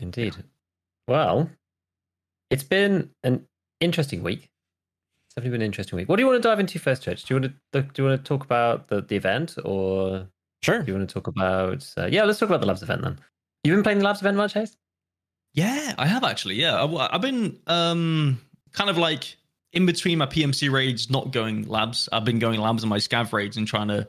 Indeed. 0.00 0.34
Well, 1.06 1.48
it's 2.52 2.62
been 2.62 3.10
an 3.24 3.46
interesting 3.80 4.22
week. 4.22 4.50
It's 5.26 5.34
definitely 5.34 5.56
been 5.56 5.62
an 5.62 5.66
interesting 5.66 5.96
week. 5.96 6.08
What 6.08 6.16
do 6.16 6.22
you 6.22 6.26
want 6.26 6.42
to 6.42 6.46
dive 6.48 6.60
into 6.60 6.78
first, 6.78 7.02
Church? 7.02 7.24
Do 7.24 7.34
you 7.34 7.40
want 7.40 7.54
to 7.72 7.82
do 7.82 8.02
you 8.02 8.08
want 8.08 8.22
to 8.22 8.28
talk 8.28 8.44
about 8.44 8.88
the, 8.88 9.00
the 9.00 9.16
event 9.16 9.56
or 9.64 10.28
Sure. 10.62 10.80
do 10.80 10.92
you 10.92 10.96
want 10.96 11.08
to 11.08 11.12
talk 11.12 11.26
about 11.26 11.84
uh, 11.96 12.06
yeah, 12.06 12.24
let's 12.24 12.38
talk 12.38 12.48
about 12.48 12.60
the 12.60 12.66
labs 12.66 12.82
event 12.82 13.02
then. 13.02 13.18
You've 13.64 13.74
been 13.74 13.82
playing 13.82 13.98
the 13.98 14.04
labs 14.04 14.20
event 14.20 14.36
much, 14.36 14.52
Hayes? 14.52 14.76
Yeah, 15.54 15.94
I 15.98 16.06
have 16.06 16.22
actually. 16.24 16.54
Yeah, 16.54 16.84
I, 16.84 17.08
have 17.12 17.22
been 17.22 17.58
um 17.66 18.40
kind 18.72 18.90
of 18.90 18.98
like 18.98 19.36
in 19.72 19.86
between 19.86 20.18
my 20.18 20.26
PMC 20.26 20.70
raids, 20.70 21.10
not 21.10 21.32
going 21.32 21.66
labs. 21.66 22.08
I've 22.12 22.24
been 22.24 22.38
going 22.38 22.60
labs 22.60 22.82
on 22.82 22.90
my 22.90 22.98
scav 22.98 23.32
raids 23.32 23.56
and 23.56 23.66
trying 23.66 23.88
to 23.88 24.06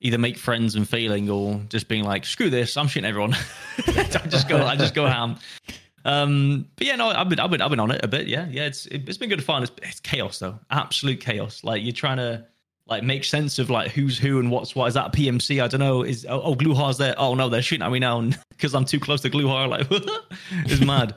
either 0.00 0.18
make 0.18 0.36
friends 0.36 0.74
and 0.74 0.88
failing, 0.88 1.30
or 1.30 1.60
just 1.68 1.88
being 1.88 2.04
like, 2.04 2.24
screw 2.26 2.50
this, 2.50 2.76
I'm 2.76 2.88
shooting 2.88 3.08
everyone. 3.08 3.34
I 3.86 4.04
just 4.28 4.48
go, 4.48 4.64
I 4.64 4.76
just 4.76 4.94
go 4.94 5.06
ham. 5.06 5.36
Um, 6.04 6.66
but 6.76 6.86
yeah, 6.86 6.96
no, 6.96 7.08
I've 7.08 7.28
been, 7.28 7.40
I've 7.40 7.50
been, 7.50 7.62
I've 7.62 7.70
been 7.70 7.80
on 7.80 7.90
it 7.90 8.04
a 8.04 8.08
bit. 8.08 8.26
Yeah, 8.26 8.46
yeah, 8.50 8.66
it's 8.66 8.86
it's 8.86 9.16
been 9.16 9.28
good 9.30 9.42
fun. 9.42 9.62
It's, 9.62 9.72
it's 9.82 10.00
chaos 10.00 10.38
though, 10.38 10.58
absolute 10.70 11.20
chaos. 11.20 11.64
Like 11.64 11.82
you're 11.82 11.92
trying 11.92 12.18
to 12.18 12.44
like 12.86 13.02
make 13.02 13.24
sense 13.24 13.58
of 13.58 13.70
like 13.70 13.90
who's 13.90 14.18
who 14.18 14.38
and 14.38 14.50
what's 14.50 14.76
what. 14.76 14.86
Is 14.86 14.94
that 14.94 15.12
PMC? 15.12 15.62
I 15.62 15.68
don't 15.68 15.80
know. 15.80 16.02
Is 16.02 16.26
oh, 16.28 16.42
oh 16.42 16.54
Gluhar's 16.54 16.98
there? 16.98 17.14
Oh 17.16 17.34
no, 17.34 17.48
they're 17.48 17.62
shooting 17.62 17.84
at 17.84 17.90
me 17.90 17.98
now 17.98 18.28
because 18.50 18.74
I'm 18.74 18.84
too 18.84 19.00
close 19.00 19.22
to 19.22 19.30
Gluhar. 19.30 19.68
Like 19.68 19.86
it's 20.66 20.84
mad. 20.84 21.14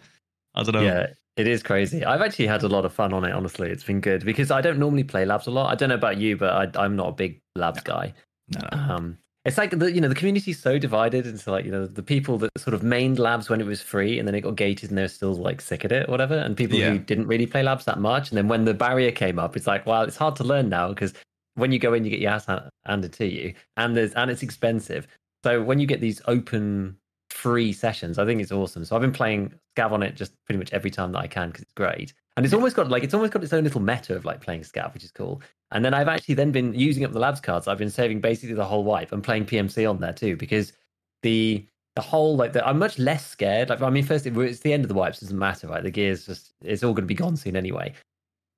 I 0.56 0.64
don't 0.64 0.74
know. 0.74 0.82
Yeah, 0.82 1.08
it 1.36 1.48
is 1.48 1.62
crazy. 1.62 2.06
I've 2.06 2.22
actually 2.22 2.48
had 2.48 2.64
a 2.64 2.70
lot 2.70 2.86
of 2.86 2.94
fun 2.94 3.14
on 3.14 3.26
it, 3.26 3.34
honestly. 3.34 3.70
It's 3.70 3.84
been 3.84 4.00
good 4.00 4.24
because 4.24 4.52
I 4.52 4.62
don't 4.62 4.80
normally 4.80 5.04
play 5.04 5.26
labs 5.26 5.48
a 5.48 5.52
lot. 5.52 5.72
I 5.72 5.76
don't 5.76 5.90
know 5.90 5.96
about 5.96 6.18
you, 6.18 6.38
but 6.38 6.78
I, 6.78 6.84
I'm 6.84 6.96
not 6.96 7.10
a 7.10 7.12
big 7.12 7.42
labs 7.56 7.82
guy. 7.82 8.14
No, 8.50 8.62
no. 8.72 8.78
Um, 8.78 9.18
it's 9.48 9.58
like 9.58 9.72
the 9.72 9.92
you 9.92 10.02
know 10.02 10.08
the 10.10 10.16
community's 10.16 10.60
so 10.60 10.78
divided 10.78 11.26
into 11.26 11.50
like 11.50 11.66
you 11.66 11.72
know 11.72 11.88
the 11.88 12.04
people 12.04 12.38
that 12.40 12.52
sort 12.58 12.74
of 12.74 12.82
mained 12.82 13.18
labs 13.20 13.50
when 13.50 13.60
it 13.62 13.66
was 13.66 13.82
free 13.82 14.20
and 14.20 14.28
then 14.28 14.36
it 14.36 14.42
got 14.42 14.56
gated 14.56 14.90
and 14.90 14.98
they're 14.98 15.08
still 15.08 15.34
like 15.34 15.62
sick 15.62 15.84
at 15.86 15.92
it 15.92 16.08
or 16.08 16.12
whatever, 16.12 16.36
and 16.36 16.56
people 16.56 16.78
Yeah. 16.78 16.92
who 16.92 17.00
didn't 17.00 17.28
really 17.28 17.48
play 17.48 17.64
labs 17.64 17.86
that 17.86 18.00
much. 18.00 18.30
And 18.30 18.38
then 18.38 18.48
when 18.48 18.66
the 18.66 18.74
barrier 18.74 19.12
came 19.12 19.40
up, 19.40 19.56
it's 19.58 19.68
like 19.68 19.86
well, 19.86 20.04
it's 20.04 20.18
hard 20.18 20.36
to 20.38 20.44
learn 20.44 20.70
now 20.70 20.90
because 20.90 21.14
when 21.56 21.72
you 21.72 21.80
go 21.80 21.94
in, 21.94 22.04
you 22.04 22.12
get 22.12 22.20
your 22.20 22.32
ass 22.32 22.46
handed 22.86 23.14
to 23.14 23.26
you, 23.26 23.54
and 23.78 23.98
there's 23.98 24.14
and 24.14 24.30
it's 24.30 24.44
expensive. 24.44 25.08
So 25.44 25.64
when 25.64 25.80
you 25.80 25.88
get 25.88 26.02
these 26.02 26.22
open 26.28 26.98
free 27.38 27.72
sessions, 27.72 28.18
I 28.18 28.26
think 28.26 28.42
it's 28.42 28.52
awesome. 28.52 28.84
So 28.84 28.96
I've 28.96 29.02
been 29.02 29.12
playing 29.12 29.54
Scav 29.76 29.92
on 29.92 30.02
it 30.02 30.16
just 30.16 30.34
pretty 30.46 30.58
much 30.58 30.74
every 30.74 30.90
time 30.90 31.12
that 31.12 31.20
I 31.20 31.28
can 31.28 31.50
because 31.50 31.62
it's 31.62 31.74
great. 31.74 32.14
And 32.36 32.46
it's 32.46 32.54
almost 32.54 32.76
got 32.76 32.90
like 32.90 33.04
it's 33.04 33.14
almost 33.14 33.32
got 33.32 33.44
its 33.44 33.54
own 33.54 33.64
little 33.64 33.82
meta 33.82 34.16
of 34.16 34.26
like 34.26 34.42
playing 34.42 34.62
Scav, 34.62 34.94
which 34.94 35.04
is 35.04 35.12
cool. 35.12 35.42
And 35.72 35.86
then 35.86 35.94
I've 35.94 36.08
actually 36.08 36.36
then 36.36 36.52
been 36.52 36.74
using 36.74 37.04
up 37.04 37.12
the 37.12 37.20
labs 37.20 37.40
cards. 37.40 37.68
I've 37.68 37.78
been 37.78 37.92
saving 37.92 38.22
basically 38.22 38.56
the 38.56 38.66
whole 38.66 38.84
wipe 38.84 39.12
and 39.12 39.24
playing 39.24 39.46
PMC 39.46 39.88
on 39.88 40.00
there 40.00 40.14
too 40.14 40.36
because 40.36 40.74
the 41.22 41.66
the 41.96 42.02
whole 42.02 42.36
like 42.36 42.54
the, 42.54 42.68
I'm 42.68 42.80
much 42.80 42.98
less 42.98 43.28
scared. 43.28 43.70
Like 43.70 43.82
I 43.82 43.90
mean, 43.92 44.04
first 44.04 44.26
it, 44.26 44.36
it's 44.36 44.62
the 44.62 44.74
end 44.74 44.84
of 44.84 44.90
the 44.90 44.96
wipes 44.96 45.20
doesn't 45.20 45.38
matter, 45.38 45.68
right? 45.68 45.84
The 45.84 45.92
gear's 45.92 46.26
just 46.26 46.54
it's 46.64 46.84
all 46.84 46.94
going 46.94 47.04
to 47.04 47.08
be 47.08 47.14
gone 47.14 47.38
soon 47.38 47.56
anyway. 47.56 47.94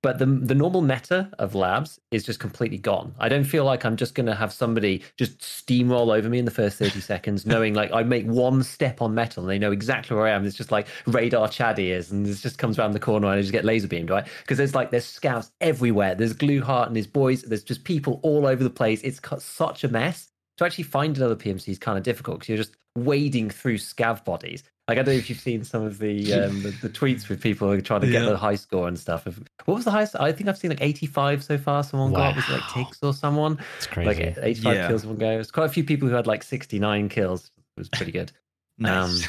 But 0.01 0.17
the 0.17 0.25
the 0.25 0.55
normal 0.55 0.81
meta 0.81 1.29
of 1.39 1.55
labs 1.55 1.99
is 2.11 2.23
just 2.23 2.39
completely 2.39 2.77
gone. 2.77 3.13
I 3.19 3.27
don't 3.27 3.43
feel 3.43 3.65
like 3.65 3.83
I'm 3.83 3.97
just 3.97 4.15
going 4.15 4.27
to 4.27 4.35
have 4.35 4.53
somebody 4.53 5.03
just 5.17 5.39
steamroll 5.39 6.15
over 6.15 6.29
me 6.29 6.39
in 6.39 6.45
the 6.45 6.51
first 6.51 6.77
30 6.77 7.01
seconds, 7.01 7.45
knowing 7.45 7.73
like 7.73 7.91
I 7.91 8.03
make 8.03 8.25
one 8.25 8.63
step 8.63 9.01
on 9.01 9.13
metal 9.13 9.43
and 9.43 9.49
they 9.49 9.59
know 9.59 9.71
exactly 9.73 10.15
where 10.15 10.27
I 10.27 10.31
am. 10.31 10.45
It's 10.45 10.55
just 10.55 10.71
like 10.71 10.87
radar 11.05 11.49
Chad 11.49 11.79
ears 11.79 12.11
and 12.11 12.25
it 12.25 12.35
just 12.35 12.57
comes 12.57 12.79
around 12.79 12.93
the 12.93 12.99
corner 12.99 13.27
and 13.27 13.37
I 13.37 13.41
just 13.41 13.51
get 13.51 13.65
laser 13.65 13.89
beamed, 13.89 14.09
right? 14.09 14.25
Because 14.41 14.57
there's 14.57 14.73
like 14.73 14.89
there's 14.89 15.05
scouts 15.05 15.51
everywhere. 15.59 16.15
There's 16.15 16.33
Gluhar 16.33 16.87
and 16.87 16.95
his 16.95 17.07
boys. 17.07 17.41
There's 17.41 17.63
just 17.63 17.83
people 17.83 18.21
all 18.23 18.45
over 18.45 18.63
the 18.63 18.69
place. 18.69 19.01
It's 19.01 19.19
such 19.43 19.83
a 19.83 19.89
mess. 19.89 20.29
To 20.57 20.65
actually 20.65 20.85
find 20.85 21.15
another 21.15 21.37
PMC 21.37 21.69
is 21.69 21.79
kind 21.79 21.97
of 21.97 22.03
difficult 22.03 22.39
because 22.39 22.49
you're 22.49 22.57
just 22.57 22.75
wading 22.95 23.49
through 23.49 23.77
scav 23.77 24.25
bodies. 24.25 24.63
Like 24.89 24.97
I 24.97 25.03
don't 25.03 25.13
know 25.13 25.19
if 25.19 25.29
you've 25.29 25.39
seen 25.39 25.63
some 25.63 25.83
of 25.83 25.99
the 25.99 26.33
um, 26.33 26.63
the, 26.63 26.71
the 26.71 26.89
tweets 26.89 27.29
with 27.29 27.41
people 27.41 27.67
who 27.67 27.75
are 27.77 27.81
trying 27.81 28.01
to 28.01 28.07
get 28.07 28.23
Yeah. 28.23 28.29
the 28.29 28.37
high 28.37 28.55
score 28.55 28.87
and 28.87 28.97
stuff. 28.99 29.25
What 29.65 29.75
was 29.75 29.85
the 29.85 29.91
highest? 29.91 30.15
I 30.19 30.31
think 30.31 30.49
I've 30.49 30.57
seen 30.57 30.71
like 30.71 30.81
85 30.81 31.43
so 31.43 31.57
far. 31.59 31.83
Someone 31.83 32.11
got 32.11 32.35
was 32.35 32.43
it 32.49 32.51
like 32.53 32.75
Wow. 32.75 32.83
Tix 32.83 32.97
or 33.03 33.13
someone 33.13 33.59
It's 33.77 33.85
crazy. 33.87 34.07
like 34.25 34.37
85 34.41 34.75
Yeah. 34.75 34.87
kills 34.87 35.03
in 35.03 35.09
one 35.09 35.19
go. 35.19 35.27
There's 35.29 35.51
quite 35.51 35.65
a 35.65 35.69
few 35.69 35.83
people 35.83 36.09
who 36.09 36.15
had 36.15 36.25
like 36.27 36.41
69 36.43 37.07
kills. 37.09 37.51
It 37.77 37.79
was 37.81 37.89
pretty 37.89 38.11
good. 38.11 38.31
nice. 38.79 39.27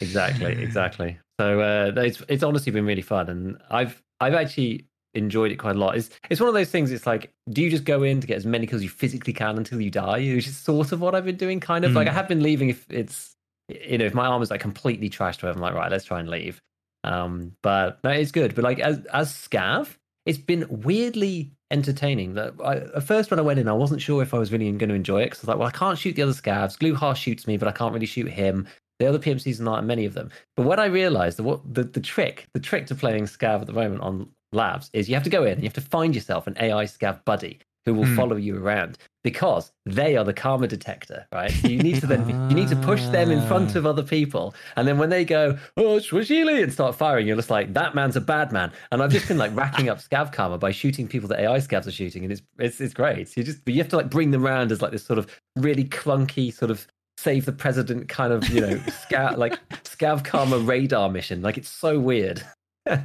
exactly, 0.00 0.52
exactly. 0.62 1.18
So 1.40 1.60
uh, 1.60 1.92
it's 2.00 2.22
it's 2.28 2.42
honestly 2.42 2.72
been 2.72 2.86
really 2.86 3.02
fun, 3.02 3.28
and 3.28 3.58
I've 3.70 4.02
I've 4.20 4.34
actually 4.34 4.86
enjoyed 5.14 5.50
it 5.52 5.56
quite 5.56 5.76
a 5.76 5.78
lot. 5.78 5.96
It's 5.96 6.10
it's 6.30 6.40
one 6.40 6.48
of 6.48 6.54
those 6.54 6.70
things. 6.70 6.90
It's 6.90 7.06
like, 7.06 7.32
do 7.50 7.62
you 7.62 7.70
just 7.70 7.84
go 7.84 8.02
in 8.02 8.20
to 8.20 8.26
get 8.26 8.36
as 8.36 8.46
many 8.46 8.66
kills 8.66 8.82
you 8.82 8.88
physically 8.88 9.32
can 9.32 9.56
until 9.56 9.80
you 9.80 9.90
die? 9.90 10.18
Which 10.34 10.48
is 10.48 10.56
sort 10.56 10.92
of 10.92 11.00
what 11.00 11.14
I've 11.14 11.24
been 11.24 11.36
doing. 11.36 11.60
Kind 11.60 11.84
of 11.84 11.92
like 11.92 12.08
I 12.08 12.10
Mm. 12.10 12.14
have 12.14 12.28
been 12.28 12.42
leaving 12.42 12.68
if 12.70 12.86
it's 12.90 13.35
you 13.68 13.98
know 13.98 14.04
if 14.04 14.14
my 14.14 14.26
arm 14.26 14.42
is 14.42 14.50
like 14.50 14.60
completely 14.60 15.10
trashed. 15.10 15.42
Where 15.42 15.52
I'm 15.52 15.58
like, 15.58 15.74
right, 15.74 15.90
let's 15.90 16.04
try 16.04 16.20
and 16.20 16.28
leave. 16.28 16.60
Um, 17.04 17.52
but 17.62 17.98
no, 18.04 18.10
it's 18.10 18.32
good. 18.32 18.54
But 18.54 18.64
like 18.64 18.78
as 18.78 19.04
as 19.06 19.32
scav, 19.32 19.96
it's 20.24 20.38
been 20.38 20.66
weirdly 20.68 21.52
entertaining. 21.70 22.34
That 22.34 22.54
at 22.94 23.02
first 23.02 23.30
when 23.30 23.38
I 23.38 23.42
went 23.42 23.58
in, 23.58 23.68
I 23.68 23.72
wasn't 23.72 24.02
sure 24.02 24.22
if 24.22 24.34
I 24.34 24.38
was 24.38 24.52
really 24.52 24.70
going 24.72 24.88
to 24.88 24.94
enjoy 24.94 25.22
it 25.22 25.26
because 25.26 25.40
I 25.40 25.42
was 25.42 25.48
like, 25.48 25.58
well, 25.58 25.68
I 25.68 25.72
can't 25.72 25.98
shoot 25.98 26.16
the 26.16 26.22
other 26.22 26.32
scavs. 26.32 26.78
Gluhar 26.78 27.16
shoots 27.16 27.46
me, 27.46 27.56
but 27.56 27.68
I 27.68 27.72
can't 27.72 27.94
really 27.94 28.06
shoot 28.06 28.28
him. 28.28 28.66
The 28.98 29.06
other 29.06 29.18
PMCs 29.18 29.60
are 29.60 29.64
not 29.64 29.84
many 29.84 30.06
of 30.06 30.14
them. 30.14 30.30
But 30.56 30.64
when 30.64 30.80
I 30.80 30.86
realized 30.86 31.36
that 31.36 31.42
what 31.42 31.60
the, 31.74 31.84
the 31.84 32.00
trick, 32.00 32.46
the 32.54 32.60
trick 32.60 32.86
to 32.86 32.94
playing 32.94 33.24
Scav 33.24 33.60
at 33.60 33.66
the 33.66 33.74
moment 33.74 34.00
on 34.00 34.30
labs 34.52 34.90
is 34.92 35.08
you 35.08 35.14
have 35.14 35.24
to 35.24 35.30
go 35.30 35.44
in 35.44 35.58
you 35.58 35.64
have 35.64 35.74
to 35.74 35.80
find 35.80 36.14
yourself 36.14 36.46
an 36.46 36.56
AI 36.58 36.84
Scav 36.84 37.24
buddy 37.24 37.60
who 37.86 37.94
will 37.94 38.04
Hmm. 38.04 38.16
follow 38.16 38.36
you 38.36 38.56
around 38.62 38.98
because 39.24 39.72
they 39.86 40.16
are 40.16 40.24
the 40.24 40.32
karma 40.34 40.66
detector, 40.68 41.26
right? 41.32 41.50
So 41.50 41.68
you 41.68 41.78
need 41.78 42.00
to 42.00 42.06
then 42.06 42.28
you 42.50 42.54
need 42.54 42.68
to 42.68 42.76
push 42.76 43.02
them 43.06 43.30
in 43.30 43.40
front 43.46 43.74
of 43.76 43.86
other 43.86 44.02
people, 44.02 44.54
and 44.76 44.86
then 44.86 44.98
when 44.98 45.08
they 45.08 45.24
go 45.24 45.56
oh 45.76 45.98
Swishili 45.98 46.62
and 46.62 46.72
start 46.72 46.94
firing, 46.94 47.26
you're 47.26 47.36
just 47.36 47.50
like 47.50 47.72
that 47.74 47.94
man's 47.94 48.16
a 48.16 48.20
bad 48.20 48.52
man. 48.52 48.70
And 48.92 49.02
I've 49.02 49.10
just 49.12 49.28
been 49.28 49.38
like 49.38 49.54
racking 49.56 49.88
up 49.88 49.98
scav 49.98 50.32
karma 50.32 50.58
by 50.58 50.72
shooting 50.72 51.08
people 51.08 51.28
that 51.30 51.40
AI 51.40 51.58
scavs 51.58 51.86
are 51.86 51.92
shooting, 51.92 52.24
and 52.24 52.32
it's 52.32 52.42
it's 52.58 52.80
it's 52.80 52.94
great. 52.94 53.28
So 53.28 53.40
you 53.40 53.44
just 53.44 53.60
you 53.66 53.78
have 53.78 53.88
to 53.88 53.96
like 53.96 54.10
bring 54.10 54.32
them 54.32 54.44
around 54.44 54.72
as 54.72 54.82
like 54.82 54.92
this 54.92 55.04
sort 55.04 55.18
of 55.18 55.26
really 55.56 55.84
clunky 55.84 56.52
sort 56.52 56.70
of 56.70 56.86
save 57.18 57.46
the 57.46 57.52
president 57.52 58.08
kind 58.08 58.32
of 58.32 58.46
you 58.50 58.60
know 58.60 58.74
scav 59.06 59.36
like 59.38 59.58
scav 59.84 60.22
karma 60.24 60.58
radar 60.58 61.08
mission. 61.08 61.40
Like 61.42 61.56
it's 61.56 61.70
so 61.70 61.98
weird. 61.98 62.42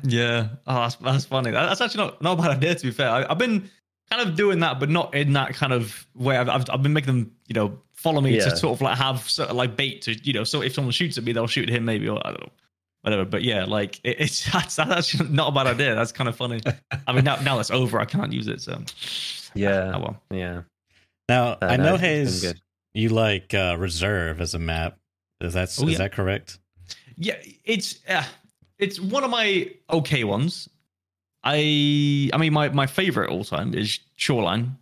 Yeah, 0.04 0.50
oh, 0.68 0.76
that's, 0.82 0.96
that's 0.98 1.26
funny. 1.26 1.50
That's 1.50 1.82
actually 1.82 2.04
not 2.04 2.22
not 2.22 2.38
a 2.38 2.42
bad 2.44 2.52
idea. 2.58 2.76
To 2.76 2.84
be 2.84 2.92
fair, 2.92 3.10
I, 3.10 3.26
I've 3.28 3.40
been 3.40 3.68
kind 4.12 4.28
of 4.28 4.36
doing 4.36 4.60
that, 4.60 4.80
but 4.80 4.90
not 4.90 5.16
in 5.16 5.34
that 5.34 5.54
kind 5.56 5.74
of 5.74 6.06
way. 6.16 6.38
I've 6.38 6.50
I've, 6.50 6.70
I've 6.70 6.84
been 6.84 6.94
making 6.94 7.08
them, 7.14 7.32
you 7.48 7.54
know, 7.56 7.80
follow 7.94 8.22
me 8.22 8.36
Yeah. 8.38 8.46
to 8.50 8.58
sort 8.58 8.76
of 8.78 8.82
like 8.82 8.98
have 8.98 9.28
sort 9.30 9.50
of 9.50 9.56
like 9.56 9.76
bait 9.76 10.02
to, 10.04 10.14
you 10.24 10.34
know, 10.34 10.44
so 10.44 10.62
if 10.62 10.74
someone 10.74 10.92
shoots 10.92 11.18
at 11.18 11.24
me, 11.24 11.32
they'll 11.34 11.48
shoot 11.48 11.70
at 11.70 11.76
him 11.76 11.86
maybe, 11.86 12.08
or 12.10 12.20
I 12.26 12.32
don't 12.32 12.42
know, 12.42 12.52
whatever. 13.02 13.26
But 13.26 13.44
yeah, 13.44 13.66
like 13.66 14.00
it, 14.04 14.18
it's 14.20 14.44
that's, 14.52 14.76
that's 14.76 14.92
actually 14.92 15.30
not 15.30 15.50
a 15.50 15.52
bad 15.52 15.68
idea. 15.68 15.96
That's 15.96 16.12
kind 16.12 16.28
of 16.28 16.36
funny. 16.36 16.62
I 17.08 17.14
mean, 17.14 17.24
now 17.24 17.38
now 17.38 17.56
that's 17.58 17.72
over. 17.72 18.00
I 18.00 18.06
can't 18.06 18.34
use 18.34 18.48
it. 18.48 18.62
So 18.62 18.82
Yeah, 19.54 19.94
oh 19.96 20.00
well. 20.00 20.22
yeah. 20.32 20.62
Now 21.30 21.54
Uh, 21.54 21.58
I 21.62 21.78
know 21.78 21.94
it's 21.96 22.02
Hayes, 22.02 22.54
you 22.94 23.10
like 23.10 23.54
uh, 23.54 23.76
reserve 23.80 24.42
as 24.42 24.54
a 24.54 24.60
map. 24.60 24.98
Is 25.40 25.54
that 25.54 25.70
Oh, 25.80 25.86
is 25.86 25.94
yeah. 25.94 25.98
that 26.00 26.12
correct? 26.12 26.60
Yeah, 27.16 27.38
it's 27.64 28.00
uh, 28.10 28.24
it's 28.80 29.00
one 29.00 29.24
of 29.24 29.30
my 29.30 29.72
okay 29.90 30.24
ones. 30.24 30.68
I 31.44 32.30
I 32.34 32.38
mean, 32.38 32.54
my 32.54 32.70
my 32.70 32.88
favorite 32.88 33.30
all 33.30 33.44
time 33.44 33.74
is 33.74 34.00
Shoreline. 34.16 34.78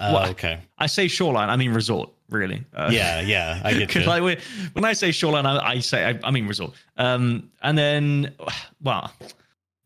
Oh, 0.00 0.12
What? 0.14 0.30
okay. 0.30 0.58
I 0.78 0.86
say 0.86 1.06
shoreline, 1.06 1.50
I 1.50 1.56
mean 1.56 1.72
resort, 1.74 2.10
really. 2.30 2.64
Uh, 2.74 2.88
Yeah, 2.90 3.20
yeah, 3.20 3.60
I 3.62 3.72
get 3.72 3.80
you. 3.80 3.86
Because 3.86 4.06
like 4.06 4.22
when, 4.72 4.84
I 4.84 4.94
say 4.94 5.12
shoreline, 5.12 5.44
I, 5.46 5.58
I 5.58 5.78
say 5.80 6.04
I, 6.08 6.18
I 6.24 6.30
mean 6.30 6.46
resort. 6.48 6.72
Um, 6.96 7.50
and 7.62 7.76
then, 7.76 8.34
well, 8.82 9.12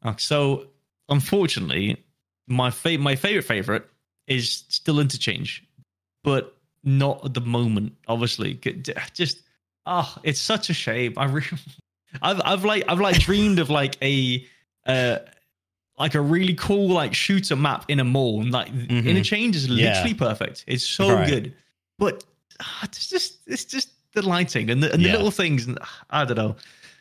uh, 0.04 0.14
so 0.16 0.68
unfortunately, 1.08 2.02
my 2.46 2.70
fa- 2.70 2.98
my 2.98 3.16
favorite 3.16 3.42
favorite 3.44 3.88
is 4.28 4.64
still 4.68 5.00
interchange, 5.00 5.64
but 6.22 6.54
not 6.84 7.24
at 7.24 7.34
the 7.34 7.40
moment. 7.40 7.92
Obviously, 8.06 8.54
just 9.12 9.40
ah, 9.86 10.18
it's 10.22 10.40
such 10.40 10.70
a 10.70 10.74
shame. 10.74 11.14
I 11.16 11.24
really, 11.26 11.46
I've 12.22 12.40
I've 12.44 12.64
like 12.64 12.84
I've 12.88 13.00
like 13.00 13.18
dreamed 13.18 13.58
of 13.58 13.70
like 13.70 13.96
a 14.02 14.46
uh 14.86 15.18
like 15.98 16.14
a 16.14 16.20
really 16.20 16.54
cool 16.54 16.88
like 16.88 17.14
shooter 17.14 17.56
map 17.56 17.84
in 17.88 18.00
a 18.00 18.04
mall 18.04 18.40
and 18.42 18.50
like 18.52 18.72
Mhm. 18.72 19.06
interchange 19.06 19.56
is 19.56 19.66
Yeah. 19.66 19.88
literally 19.88 20.14
perfect 20.14 20.64
it's 20.66 20.84
so 20.86 21.14
Right. 21.14 21.26
good 21.26 21.54
but 21.98 22.24
ah, 22.60 22.80
it's 22.84 23.08
just 23.08 23.38
it's 23.46 23.64
just 23.64 23.88
the 24.14 24.22
lighting 24.22 24.70
and 24.70 24.82
the, 24.82 24.92
and 24.92 25.02
the 25.02 25.08
Yeah. 25.08 25.16
little 25.16 25.30
things 25.30 25.66
and 25.66 25.78
ah, 25.80 26.02
i 26.10 26.24
don't 26.24 26.36
know 26.36 26.56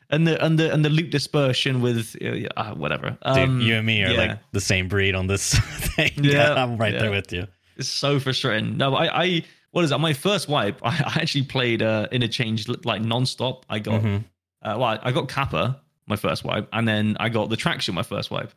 and 0.10 0.28
the 0.28 0.44
and 0.46 0.58
the 0.60 0.72
and 0.74 0.86
the 0.86 0.90
loot 0.90 1.10
dispersion 1.10 1.82
with 1.82 2.16
uh, 2.22 2.48
uh, 2.60 2.74
whatever 2.76 3.10
Dude, 3.34 3.50
um, 3.50 3.62
you 3.62 3.76
and 3.76 3.86
me 3.86 4.04
are 4.04 4.12
yeah. 4.12 4.18
like 4.28 4.40
the 4.52 4.62
same 4.62 4.88
breed 4.88 5.16
on 5.16 5.26
this 5.28 5.58
thing. 5.96 6.12
Yeah, 6.24 6.54
I'm 6.54 6.78
right 6.78 6.94
there 6.98 7.10
with 7.10 7.34
you. 7.34 7.48
It's 7.76 7.90
so 7.90 8.20
frustrating. 8.20 8.78
No, 8.78 8.94
I, 8.96 9.24
I 9.24 9.44
what 9.72 9.84
is 9.84 9.90
that? 9.90 9.98
My 9.98 10.14
first 10.14 10.48
wipe, 10.48 10.80
I, 10.84 10.90
I 10.90 11.22
actually 11.22 11.44
played 11.46 11.82
uh, 11.82 12.08
interchange 12.12 12.68
like 12.86 13.02
nonstop. 13.02 13.64
I 13.68 13.80
got 13.80 14.04
Mhm. 14.04 14.24
uh, 14.62 14.76
well, 14.78 15.00
I 15.02 15.12
got 15.12 15.28
Kappa 15.28 15.82
my 16.06 16.16
first 16.18 16.44
wipe, 16.44 16.68
and 16.72 16.88
then 16.88 17.18
I 17.20 17.30
got 17.30 17.50
the 17.50 17.58
traction 17.58 17.96
my 17.96 18.04
first 18.04 18.30
wipe. 18.30 18.54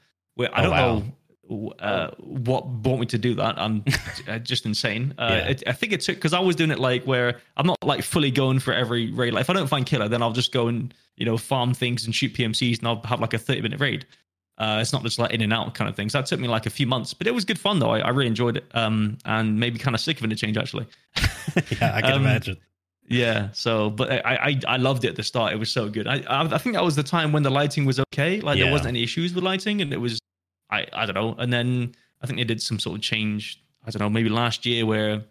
I 0.46 0.60
Oh, 0.60 0.62
don't 0.62 0.70
wow. 0.70 0.94
know 1.50 1.72
uh, 1.80 2.10
what 2.18 2.66
brought 2.82 3.00
me 3.00 3.06
to 3.06 3.16
do 3.18 3.34
that. 3.34 3.58
I'm 3.58 3.82
uh, 4.28 4.38
just 4.38 4.66
insane. 4.66 5.14
Uh, 5.18 5.26
Yeah. 5.42 5.48
it, 5.50 5.62
I 5.66 5.72
think 5.72 5.92
it 5.92 6.00
took 6.02 6.16
because 6.16 6.32
I 6.34 6.40
was 6.40 6.56
doing 6.56 6.70
it 6.70 6.78
like 6.78 7.04
where 7.04 7.40
I'm 7.56 7.66
not 7.66 7.76
like 7.82 8.02
fully 8.02 8.30
going 8.30 8.58
for 8.58 8.72
every 8.74 9.10
raid. 9.12 9.32
Like 9.32 9.42
if 9.42 9.50
I 9.50 9.54
don't 9.54 9.66
find 9.66 9.86
Killa, 9.86 10.08
then 10.08 10.22
I'll 10.22 10.32
just 10.32 10.52
go 10.52 10.68
and 10.68 10.92
you 11.16 11.24
know 11.26 11.36
farm 11.38 11.72
things 11.74 12.04
and 12.04 12.14
shoot 12.14 12.34
PMCs, 12.34 12.78
and 12.80 12.88
I'll 12.88 13.00
have 13.04 13.20
like 13.20 13.34
a 13.34 13.38
30 13.38 13.62
minute 13.62 13.80
raid. 13.80 14.06
Uh, 14.58 14.78
it's 14.80 14.92
not 14.92 15.04
just 15.04 15.18
like 15.20 15.30
in 15.32 15.40
and 15.40 15.52
out 15.52 15.72
kind 15.74 15.88
of 15.88 15.94
thing. 15.96 16.08
So 16.08 16.18
that 16.18 16.26
took 16.26 16.40
me 16.40 16.48
like 16.48 16.66
a 16.66 16.70
few 16.70 16.86
months, 16.86 17.14
but 17.14 17.26
it 17.28 17.34
was 17.34 17.44
good 17.44 17.58
fun 17.60 17.78
though. 17.78 17.90
I, 17.90 18.00
I 18.00 18.08
really 18.10 18.26
enjoyed 18.26 18.56
it. 18.56 18.64
Um, 18.74 19.16
and 19.24 19.58
maybe 19.58 19.78
kind 19.78 19.94
of 19.94 20.00
sick 20.00 20.18
of 20.18 20.24
interchange 20.24 20.56
actually. 20.58 20.86
yeah, 21.80 21.92
I 21.94 22.00
can 22.02 22.12
Um, 22.14 22.22
imagine. 22.22 22.56
Yeah. 23.08 23.48
So, 23.52 23.88
but 23.88 24.10
I, 24.10 24.18
I, 24.34 24.60
I 24.74 24.76
loved 24.76 25.04
it 25.04 25.08
at 25.10 25.16
the 25.16 25.22
start. 25.22 25.52
It 25.52 25.58
was 25.60 25.70
so 25.70 25.88
good. 25.88 26.06
I, 26.08 26.16
I, 26.28 26.42
I 26.42 26.58
think 26.58 26.74
that 26.74 26.84
was 26.84 26.94
the 26.96 27.02
time 27.04 27.32
when 27.32 27.42
the 27.44 27.50
lighting 27.50 27.84
was 27.86 28.00
okay. 28.12 28.40
Like 28.40 28.58
Yeah. 28.58 28.64
there 28.64 28.72
wasn't 28.72 28.88
any 28.88 29.02
issues 29.04 29.32
with 29.32 29.44
lighting, 29.44 29.80
and 29.80 29.92
it 29.92 30.00
was, 30.00 30.18
I, 30.70 30.86
I 30.92 31.06
don't 31.06 31.14
know. 31.14 31.34
And 31.38 31.52
then 31.52 31.94
I 32.22 32.26
think 32.26 32.38
they 32.38 32.44
did 32.44 32.60
some 32.62 32.78
sort 32.78 32.96
of 32.96 33.02
change. 33.02 33.62
I 33.86 33.90
don't 33.90 34.00
know, 34.00 34.10
maybe 34.10 34.28
last 34.28 34.66
year 34.66 34.84
where 34.84 35.22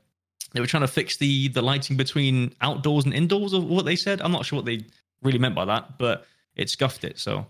they 0.53 0.59
were 0.59 0.67
trying 0.67 0.81
to 0.81 0.87
fix 0.87 1.17
the 1.17 1.49
the 1.49 1.61
lighting 1.61 1.97
between 1.97 2.53
outdoors 2.61 3.05
and 3.05 3.13
indoors, 3.13 3.53
or 3.53 3.61
what 3.61 3.85
they 3.85 3.95
said. 3.95 4.21
I'm 4.21 4.31
not 4.31 4.45
sure 4.45 4.57
what 4.57 4.65
they 4.65 4.85
really 5.21 5.37
meant 5.39 5.55
by 5.55 5.65
that, 5.65 5.97
but 5.99 6.25
it 6.55 6.69
scuffed 6.69 7.03
it. 7.03 7.19
So 7.19 7.45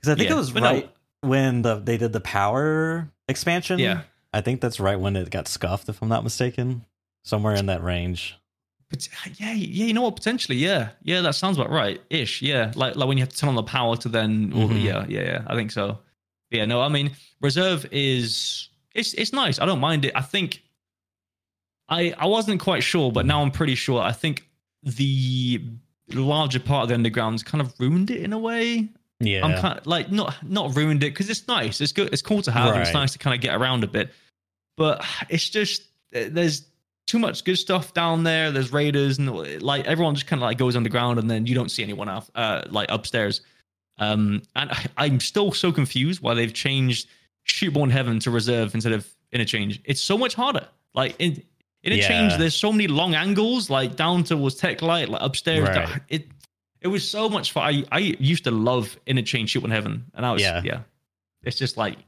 Because 0.00 0.12
I 0.12 0.14
think 0.16 0.28
yeah, 0.28 0.36
it 0.36 0.38
was 0.38 0.50
but 0.50 0.62
no. 0.62 0.70
right 0.70 0.90
when 1.22 1.62
the 1.62 1.76
they 1.80 1.96
did 1.96 2.12
the 2.12 2.20
power 2.20 3.08
expansion. 3.28 3.78
Yeah. 3.78 4.02
I 4.32 4.40
think 4.40 4.60
that's 4.60 4.80
right 4.80 4.98
when 4.98 5.14
it 5.16 5.30
got 5.30 5.46
scuffed, 5.48 5.88
if 5.88 6.02
I'm 6.02 6.08
not 6.08 6.24
mistaken. 6.24 6.84
Somewhere 7.22 7.54
in 7.54 7.66
that 7.66 7.82
range. 7.82 8.36
But 8.90 9.08
yeah, 9.40 9.52
yeah, 9.52 9.86
you 9.86 9.94
know 9.94 10.02
what? 10.02 10.14
Potentially, 10.16 10.58
yeah, 10.58 10.90
yeah, 11.02 11.22
that 11.22 11.34
sounds 11.34 11.56
about 11.56 11.70
right, 11.70 12.00
ish. 12.10 12.42
Yeah, 12.42 12.70
like 12.74 12.96
like 12.96 13.08
when 13.08 13.16
you 13.16 13.22
have 13.22 13.30
to 13.30 13.36
turn 13.36 13.48
on 13.48 13.54
the 13.54 13.62
power 13.62 13.96
to 13.96 14.08
then, 14.08 14.52
Mhm. 14.52 14.82
yeah, 14.82 15.06
yeah, 15.08 15.22
yeah. 15.22 15.42
I 15.46 15.54
think 15.54 15.70
so. 15.70 15.98
Yeah, 16.54 16.64
no, 16.64 16.80
I 16.80 16.88
mean, 16.88 17.10
reserve 17.40 17.86
is 17.92 18.68
it's 18.94 19.12
it's 19.14 19.32
nice. 19.32 19.58
I 19.60 19.66
don't 19.66 19.80
mind 19.80 20.04
it. 20.04 20.12
I 20.14 20.20
think 20.22 20.62
I 21.88 22.14
I 22.18 22.26
wasn't 22.26 22.60
quite 22.60 22.82
sure, 22.82 23.12
but 23.12 23.26
now 23.26 23.42
I'm 23.42 23.50
pretty 23.50 23.74
sure. 23.74 24.00
I 24.00 24.12
think 24.12 24.48
the 24.82 25.62
larger 26.12 26.60
part 26.60 26.84
of 26.84 26.88
the 26.88 26.94
underground's 26.94 27.42
kind 27.42 27.60
of 27.62 27.74
ruined 27.78 28.10
it 28.10 28.22
in 28.22 28.32
a 28.32 28.38
way. 28.38 28.88
Yeah. 29.20 29.44
I'm 29.44 29.60
kind 29.60 29.78
of 29.78 29.86
like 29.86 30.10
not 30.10 30.36
not 30.42 30.74
ruined 30.76 31.02
it 31.02 31.10
because 31.10 31.30
it's 31.30 31.46
nice. 31.48 31.80
It's 31.80 31.92
good. 31.92 32.12
It's 32.12 32.22
cool 32.22 32.42
to 32.42 32.52
have. 32.52 32.66
and 32.74 32.82
It's 32.82 32.94
nice 32.94 33.12
to 33.12 33.18
kind 33.18 33.34
of 33.34 33.40
get 33.40 33.54
around 33.54 33.84
a 33.84 33.86
bit, 33.86 34.12
but 34.76 35.04
it's 35.28 35.48
just 35.48 35.82
there's 36.10 36.66
too 37.06 37.18
much 37.18 37.44
good 37.44 37.56
stuff 37.56 37.92
down 37.94 38.24
there. 38.24 38.50
There's 38.50 38.72
raiders 38.72 39.18
and 39.18 39.62
like 39.62 39.84
everyone 39.86 40.14
just 40.14 40.26
kind 40.26 40.40
of 40.40 40.46
like 40.46 40.58
goes 40.58 40.74
underground 40.76 41.18
and 41.18 41.30
then 41.30 41.46
you 41.46 41.54
don't 41.54 41.70
see 41.70 41.82
anyone 41.82 42.08
out 42.08 42.28
uh, 42.34 42.62
like 42.70 42.90
upstairs. 42.90 43.40
Um, 43.98 44.42
and 44.56 44.70
I, 44.70 44.86
I'm 44.96 45.20
still 45.20 45.52
so 45.52 45.70
confused 45.72 46.20
why 46.20 46.34
they've 46.34 46.52
changed 46.52 47.08
Shootborn 47.46 47.90
Heaven 47.90 48.18
to 48.20 48.30
reserve 48.30 48.74
instead 48.74 48.92
of 48.92 49.08
interchange. 49.32 49.80
It's 49.84 50.00
so 50.00 50.18
much 50.18 50.34
harder. 50.34 50.66
Like 50.94 51.14
in 51.18 51.42
interchange, 51.82 52.32
Yeah. 52.32 52.38
there's 52.38 52.54
so 52.54 52.72
many 52.72 52.86
long 52.88 53.14
angles, 53.14 53.68
like 53.70 53.96
down 53.96 54.24
towards 54.24 54.56
Tech 54.56 54.80
Light, 54.82 55.08
like 55.08 55.22
upstairs. 55.22 55.68
Right. 55.68 56.00
It 56.08 56.26
it 56.80 56.88
was 56.88 57.08
so 57.08 57.28
much 57.28 57.52
fun. 57.52 57.62
I, 57.64 57.84
I 57.92 57.98
used 57.98 58.44
to 58.44 58.50
love 58.50 58.98
interchange 59.06 59.52
Shootborn 59.54 59.70
Heaven, 59.70 60.04
and 60.14 60.24
I 60.26 60.32
was 60.32 60.42
Yeah. 60.42 60.60
yeah. 60.64 60.80
It's 61.42 61.56
just 61.58 61.76
like 61.76 61.98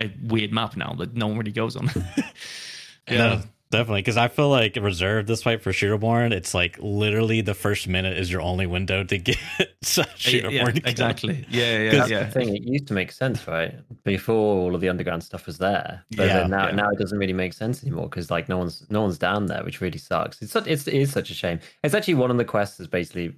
a 0.00 0.10
weird 0.22 0.52
map 0.52 0.76
now 0.76 0.94
that 0.98 1.14
no 1.14 1.26
one 1.26 1.38
really 1.38 1.52
goes 1.52 1.76
on. 1.76 1.90
No, 3.08 3.40
definitely. 3.70 4.00
Because 4.02 4.16
I 4.16 4.28
feel 4.28 4.48
like 4.48 4.76
reserve 4.76 5.26
this 5.26 5.42
fight 5.42 5.62
for 5.62 5.72
Shooterborn, 5.72 6.32
it's 6.32 6.54
like 6.54 6.78
literally 6.80 7.40
the 7.40 7.54
first 7.54 7.88
minute 7.88 8.16
is 8.18 8.30
your 8.30 8.40
only 8.40 8.66
window 8.66 9.04
to 9.04 9.18
get 9.18 9.36
Shooterborn. 9.84 10.52
yeah, 10.52 10.64
to 10.64 10.88
exactly. 10.90 11.46
Yeah, 11.50 11.78
yeah, 11.78 11.90
That's 11.92 12.10
yeah. 12.10 12.24
the 12.24 12.30
thing. 12.30 12.56
It 12.56 12.62
used 12.62 12.86
to 12.88 12.94
make 12.94 13.12
sense, 13.12 13.46
right? 13.46 13.74
Before 14.04 14.60
all 14.62 14.74
of 14.74 14.80
the 14.80 14.88
underground 14.88 15.22
stuff 15.24 15.46
was 15.46 15.58
there, 15.58 16.04
but 16.16 16.26
Yeah, 16.26 16.34
then 16.40 16.50
now, 16.50 16.66
yeah. 16.68 16.74
now 16.74 16.90
it 16.90 16.98
doesn't 16.98 17.18
really 17.18 17.32
make 17.32 17.52
sense 17.52 17.82
anymore 17.82 18.08
because 18.08 18.30
like 18.30 18.48
no 18.48 18.58
one's 18.58 18.84
no 18.90 19.02
one's 19.02 19.18
down 19.18 19.46
there, 19.46 19.64
which 19.64 19.80
really 19.80 19.98
sucks. 19.98 20.40
It's 20.42 20.52
such, 20.52 20.66
it's 20.66 20.86
it 20.86 20.94
is 20.94 21.10
such 21.12 21.30
a 21.30 21.34
shame. 21.34 21.60
It's 21.82 21.94
actually 21.94 22.14
one 22.14 22.30
of 22.30 22.36
the 22.36 22.44
quests 22.44 22.78
that's 22.78 22.88
basically 22.90 23.34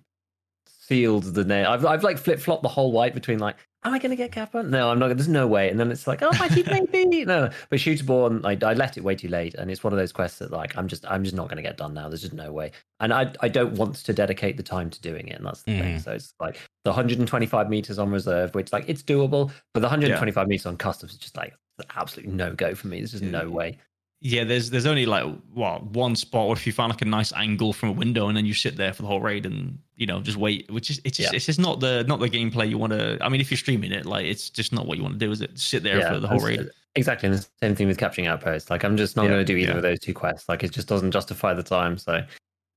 sealed 0.88 1.24
the 1.34 1.44
nail. 1.44 1.70
I've 1.70 1.84
I've 1.84 2.02
like 2.02 2.18
flip 2.18 2.40
flopped 2.40 2.62
the 2.62 2.68
whole 2.68 2.90
white 2.92 3.14
between 3.14 3.38
like, 3.38 3.56
am 3.84 3.92
I 3.92 3.98
going 3.98 4.10
to 4.10 4.16
get 4.16 4.32
Kappa? 4.32 4.62
No, 4.62 4.90
I'm 4.90 4.98
not. 4.98 5.08
There's 5.08 5.28
no 5.28 5.46
way. 5.46 5.68
And 5.68 5.78
then 5.78 5.90
it's 5.90 6.06
like, 6.06 6.22
oh, 6.22 6.30
actually 6.32 6.62
maybe 6.92 7.24
no. 7.24 7.50
But 7.68 7.78
Shooterborn, 7.78 8.44
I 8.44 8.66
I 8.66 8.72
let 8.72 8.96
it 8.96 9.04
way 9.04 9.14
too 9.14 9.28
late, 9.28 9.54
and 9.54 9.70
it's 9.70 9.84
one 9.84 9.92
of 9.92 9.98
those 9.98 10.12
quests 10.12 10.38
that 10.38 10.50
like 10.50 10.76
I'm 10.76 10.88
just 10.88 11.04
I'm 11.06 11.22
just 11.22 11.36
not 11.36 11.48
going 11.48 11.58
to 11.58 11.62
get 11.62 11.76
done 11.76 11.94
now. 11.94 12.08
There's 12.08 12.22
just 12.22 12.32
no 12.32 12.52
way, 12.52 12.72
and 13.00 13.12
I 13.12 13.32
I 13.40 13.48
don't 13.48 13.74
want 13.74 13.96
to 13.96 14.12
dedicate 14.12 14.56
the 14.56 14.62
time 14.62 14.88
to 14.90 15.00
doing 15.00 15.28
it, 15.28 15.36
and 15.36 15.46
that's 15.46 15.62
the 15.62 15.78
thing. 15.78 15.96
Mhm. 15.96 16.04
So 16.04 16.12
it's 16.12 16.32
like 16.40 16.58
the 16.84 16.90
125 16.90 17.68
meters 17.68 17.98
on 17.98 18.10
reserve, 18.10 18.54
which 18.54 18.72
like 18.72 18.84
it's 18.88 19.02
doable, 19.02 19.50
but 19.74 19.80
the 19.80 19.86
125 19.88 20.48
meters 20.48 20.66
on 20.66 20.76
customs 20.76 21.12
is 21.12 21.18
just 21.18 21.36
like 21.36 21.54
absolutely 21.96 22.32
no 22.32 22.54
go 22.54 22.74
for 22.74 22.88
me. 22.88 22.98
There's 22.98 23.12
just 23.12 23.22
no 23.22 23.48
way. 23.50 23.78
Yeah, 24.20 24.42
there's 24.42 24.70
there's 24.70 24.86
only 24.86 25.06
like 25.06 25.24
what 25.54 25.84
one 25.84 26.16
spot, 26.16 26.46
or 26.48 26.52
if 26.54 26.66
you 26.66 26.72
find 26.72 26.90
like 26.90 27.02
a 27.02 27.04
nice 27.04 27.32
angle 27.34 27.72
from 27.72 27.90
a 27.90 27.92
window, 27.92 28.26
and 28.26 28.36
then 28.36 28.46
you 28.46 28.54
sit 28.54 28.76
there 28.76 28.92
for 28.92 29.02
the 29.02 29.08
whole 29.08 29.20
raid, 29.20 29.46
and 29.46 29.78
you 29.94 30.06
know 30.06 30.20
just 30.20 30.36
wait. 30.36 30.68
Which 30.72 30.90
is 30.90 31.00
it's 31.04 31.16
just 31.18 31.32
Yeah. 31.32 31.36
it's 31.36 31.46
just 31.46 31.60
not 31.60 31.78
the 31.78 32.02
not 32.08 32.18
the 32.18 32.28
gameplay 32.28 32.68
you 32.68 32.78
want 32.78 32.92
to. 32.94 33.16
I 33.20 33.28
mean, 33.28 33.40
if 33.40 33.48
you're 33.50 33.58
streaming 33.58 33.92
it, 33.92 34.06
like 34.06 34.26
it's 34.26 34.50
just 34.50 34.72
not 34.72 34.86
what 34.86 34.96
you 34.98 35.04
want 35.04 35.14
to 35.14 35.24
do, 35.24 35.30
is 35.30 35.40
it? 35.40 35.56
Sit 35.56 35.84
there 35.84 36.02
for 36.12 36.18
the 36.18 36.26
whole 36.26 36.40
raid. 36.40 36.68
Exactly, 36.96 37.28
and 37.28 37.38
the 37.38 37.46
same 37.62 37.76
thing 37.76 37.86
with 37.86 37.96
capturing 37.96 38.26
outposts. 38.26 38.70
Like 38.70 38.82
I'm 38.82 38.96
just 38.96 39.14
not 39.14 39.22
Yeah, 39.24 39.28
going 39.28 39.46
to 39.46 39.52
do 39.52 39.56
either 39.56 39.70
yeah. 39.70 39.76
of 39.76 39.82
those 39.82 40.00
two 40.00 40.14
quests. 40.14 40.48
Like 40.48 40.64
it 40.64 40.72
just 40.72 40.88
doesn't 40.88 41.12
justify 41.12 41.54
the 41.54 41.62
time. 41.62 41.96
So, 41.96 42.24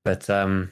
but 0.04 0.30
um, 0.30 0.70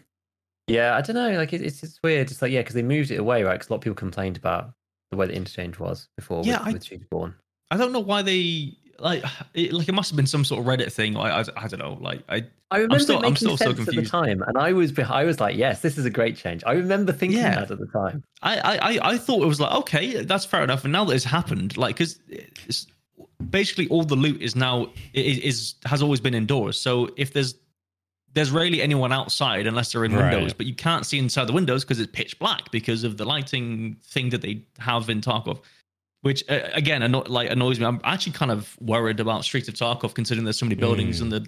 Yeah, 0.69 0.95
I 0.97 1.01
don't 1.01 1.17
know. 1.17 1.33
Like 1.33 1.53
it, 1.53 1.63
it's 1.63 1.83
it's 1.83 1.99
weird. 2.05 2.31
It's 2.31 2.43
like 2.43 2.53
yeah, 2.53 2.61
because 2.61 2.75
they 2.75 2.83
moved 2.83 3.11
it 3.11 3.17
away, 3.17 3.43
right? 3.43 3.55
Because 3.55 3.71
a 3.71 3.73
lot 3.73 3.79
of 3.79 3.83
people 3.83 3.97
complained 3.97 4.37
about 4.37 4.71
the 5.11 5.17
way 5.17 5.27
the 5.27 5.35
interchange 5.35 5.81
was 5.81 6.07
before 6.17 6.45
Yeah, 6.45 6.59
with, 6.65 6.77
I- 6.93 6.95
with 6.95 7.11
Born. 7.11 7.35
I 7.73 7.77
don't 7.77 7.93
know 7.93 8.01
why 8.01 8.23
they 8.23 8.77
like 9.01 9.25
it, 9.55 9.73
like 9.73 9.89
it 9.89 9.93
must 9.93 10.11
have 10.11 10.17
been 10.17 10.27
some 10.27 10.45
sort 10.45 10.61
of 10.61 10.67
Reddit 10.67 10.93
thing. 10.93 11.17
I 11.17 11.41
I, 11.41 11.45
I 11.57 11.67
don't 11.69 11.79
know. 11.81 11.99
Like 12.01 12.23
I 12.29 12.45
I 12.71 12.77
remember 12.79 12.99
still- 13.01 13.17
it 13.17 13.19
I'm 13.27 13.33
making 13.33 13.37
still 13.37 13.57
so 13.57 13.75
sense 13.75 13.89
at 13.89 13.95
the 13.95 14.05
time, 14.05 14.43
and 14.47 14.57
I 14.59 14.73
was 14.73 14.97
I 14.99 15.25
was 15.25 15.41
like, 15.41 15.57
yes, 15.57 15.81
this 15.83 15.99
is 15.99 16.05
a 16.05 16.11
great 16.11 16.37
change. 16.37 16.63
I 16.67 16.73
remember 16.73 17.13
thinking 17.13 17.39
Yeah. 17.39 17.57
that 17.57 17.71
at 17.71 17.79
the 17.79 17.87
time. 17.87 18.23
I, 18.43 18.59
I, 18.59 18.77
I- 18.95 19.11
I 19.13 19.19
thought 19.19 19.43
it 19.43 19.47
was 19.47 19.61
like 19.61 19.73
okay, 19.83 20.23
that's 20.23 20.45
fair 20.45 20.63
enough. 20.63 20.85
And 20.85 20.93
now 20.93 21.05
that 21.07 21.15
it's 21.15 21.25
happened, 21.25 21.77
like 21.77 21.97
because 21.97 22.19
it's 22.29 22.87
basically 23.51 23.89
all 23.89 24.05
the 24.05 24.17
loot 24.17 24.41
is 24.43 24.55
now 24.55 24.93
is, 25.15 25.39
is 25.39 25.75
has 25.87 26.03
always 26.03 26.21
been 26.21 26.35
indoors. 26.35 26.79
So 26.79 27.11
if 27.17 27.33
there's 27.33 27.55
there's 28.33 28.53
rarely 28.53 28.81
anyone 28.81 29.13
outside 29.13 29.67
unless 29.67 29.91
they're 29.91 30.05
in 30.05 30.15
Right. 30.15 30.33
windows, 30.35 30.53
but 30.53 30.67
you 30.67 30.75
can't 30.75 31.05
see 31.05 31.19
inside 31.19 31.47
the 31.49 31.53
windows 31.53 31.85
because 31.85 31.99
it's 31.99 32.13
pitch 32.13 32.39
black 32.39 32.71
because 32.71 33.03
of 33.03 33.17
the 33.17 33.25
lighting 33.25 33.97
thing 34.05 34.29
that 34.31 34.41
they 34.43 34.63
have 34.79 35.11
in 35.11 35.21
Tarkov. 35.21 35.59
Which 36.23 36.45
uh, 36.51 36.69
again, 36.75 37.03
anno- 37.03 37.25
like 37.27 37.51
annoys 37.51 37.81
me. 37.81 37.87
I'm 37.87 38.01
actually 38.05 38.33
kind 38.33 38.51
of 38.51 38.77
worried 38.81 39.21
about 39.21 39.43
Streets 39.45 39.69
of 39.69 39.75
Tarkov, 39.75 40.15
considering 40.15 40.45
there's 40.45 40.59
so 40.59 40.67
many 40.67 40.75
buildings 40.77 41.19
Mm. 41.19 41.23
and 41.23 41.33
the 41.33 41.47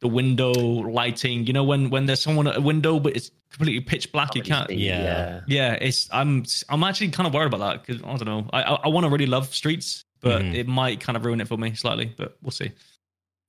the 0.00 0.08
window 0.08 0.52
lighting. 0.52 1.44
You 1.46 1.52
know, 1.52 1.64
when 1.64 1.90
when 1.90 2.06
there's 2.06 2.22
someone 2.22 2.46
at 2.46 2.56
a 2.56 2.60
window 2.60 3.00
but 3.00 3.16
it's 3.16 3.32
completely 3.50 3.80
pitch 3.80 4.12
black, 4.12 4.34
you 4.36 4.42
can't. 4.42 4.70
Yeah. 4.70 5.40
Yeah, 5.48 5.72
it's 5.74 6.08
I'm 6.12 6.44
I'm 6.68 6.84
actually 6.84 7.10
kind 7.10 7.26
of 7.26 7.34
worried 7.34 7.52
about 7.52 7.58
that 7.60 7.84
because 7.84 8.00
I 8.02 8.16
don't 8.16 8.24
know. 8.26 8.48
I 8.52 8.62
I, 8.62 8.74
I 8.84 8.88
want 8.88 9.04
to 9.06 9.10
really 9.10 9.26
love 9.26 9.52
Streets, 9.52 10.04
but 10.20 10.40
Mhm. 10.42 10.54
it 10.54 10.68
might 10.68 11.00
kind 11.00 11.16
of 11.16 11.24
ruin 11.24 11.40
it 11.40 11.48
for 11.48 11.56
me 11.58 11.74
slightly. 11.74 12.14
But 12.16 12.36
we'll 12.42 12.52
see. 12.52 12.70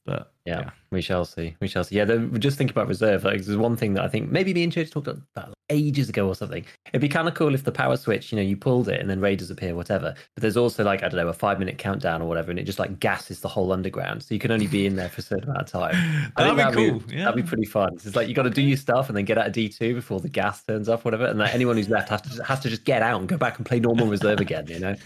But 0.06 0.33
Yeah, 0.46 0.60
Yeah. 0.60 0.70
we 0.92 1.02
shall 1.02 1.26
see. 1.26 1.56
We 1.62 1.68
shall 1.68 1.84
see. 1.84 1.96
Yeah, 1.96 2.06
just 2.38 2.58
think 2.58 2.70
about 2.72 2.88
reserve. 2.88 3.24
Like, 3.24 3.42
there's 3.42 3.58
one 3.58 3.78
thing 3.78 3.94
that 3.94 4.04
I 4.04 4.08
think 4.10 4.32
maybe 4.32 4.54
me 4.54 4.64
and 4.64 4.74
Church 4.74 4.92
talked 4.92 5.08
about 5.08 5.54
ages 5.70 6.10
ago 6.10 6.28
or 6.28 6.36
something. 6.36 6.66
It'd 6.90 7.02
be 7.02 7.10
kind 7.10 7.28
of 7.28 7.34
cool 7.34 7.56
if 7.56 7.64
the 7.64 7.72
power 7.72 7.96
switch, 7.98 8.32
you 8.32 8.36
know, 8.36 8.42
you 8.42 8.58
pulled 8.58 8.90
it 8.90 9.00
and 9.00 9.10
then 9.10 9.20
raiders 9.22 9.50
appear, 9.50 9.74
whatever. 9.74 10.14
But 10.36 10.42
there's 10.42 10.58
also 10.58 10.84
like 10.84 11.02
I 11.02 11.08
don't 11.08 11.16
know 11.20 11.30
a 11.30 11.34
five 11.34 11.60
minute 11.60 11.78
countdown 11.78 12.22
or 12.22 12.28
whatever, 12.28 12.52
and 12.52 12.60
it 12.60 12.64
just 12.64 12.78
like 12.80 13.00
gasses 13.00 13.40
the 13.40 13.48
whole 13.48 13.72
underground, 13.72 14.22
so 14.24 14.34
you 14.34 14.40
can 14.40 14.52
only 14.52 14.68
be 14.68 14.86
in 14.86 14.96
there 14.98 15.10
for 15.10 15.22
a 15.22 15.24
certain 15.24 15.46
amount 15.50 15.62
of 15.62 15.72
time. 15.72 15.96
Think 16.38 16.58
that'd 16.58 16.76
be 16.76 16.90
cool. 16.90 17.00
Be, 17.00 17.16
yeah. 17.16 17.26
That'd 17.26 17.44
be 17.44 17.48
pretty 17.48 17.66
fun. 17.66 17.94
It's 17.96 18.16
like 18.16 18.28
you 18.28 18.34
got 18.34 18.44
to 18.44 18.50
do 18.50 18.62
your 18.62 18.78
stuff 18.78 19.08
and 19.08 19.18
then 19.18 19.26
get 19.26 19.38
out 19.38 19.48
of 19.48 19.54
D 19.54 19.70
two 19.70 19.96
before 19.96 20.20
the 20.20 20.30
gas 20.30 20.64
turns 20.64 20.90
off, 20.90 21.06
whatever. 21.06 21.26
And 21.26 21.40
like, 21.40 21.54
anyone 21.56 21.78
who's 21.78 21.90
left 21.90 22.10
has 22.10 22.22
to 22.24 22.44
has 22.44 22.60
to 22.60 22.70
just 22.70 22.84
get 22.84 23.02
out 23.02 23.20
and 23.20 23.30
go 23.30 23.38
back 23.38 23.58
and 23.58 23.66
play 23.66 23.80
normal 23.80 24.08
reserve 24.08 24.42
again. 24.42 24.68
You 24.68 24.80
know. 24.80 24.96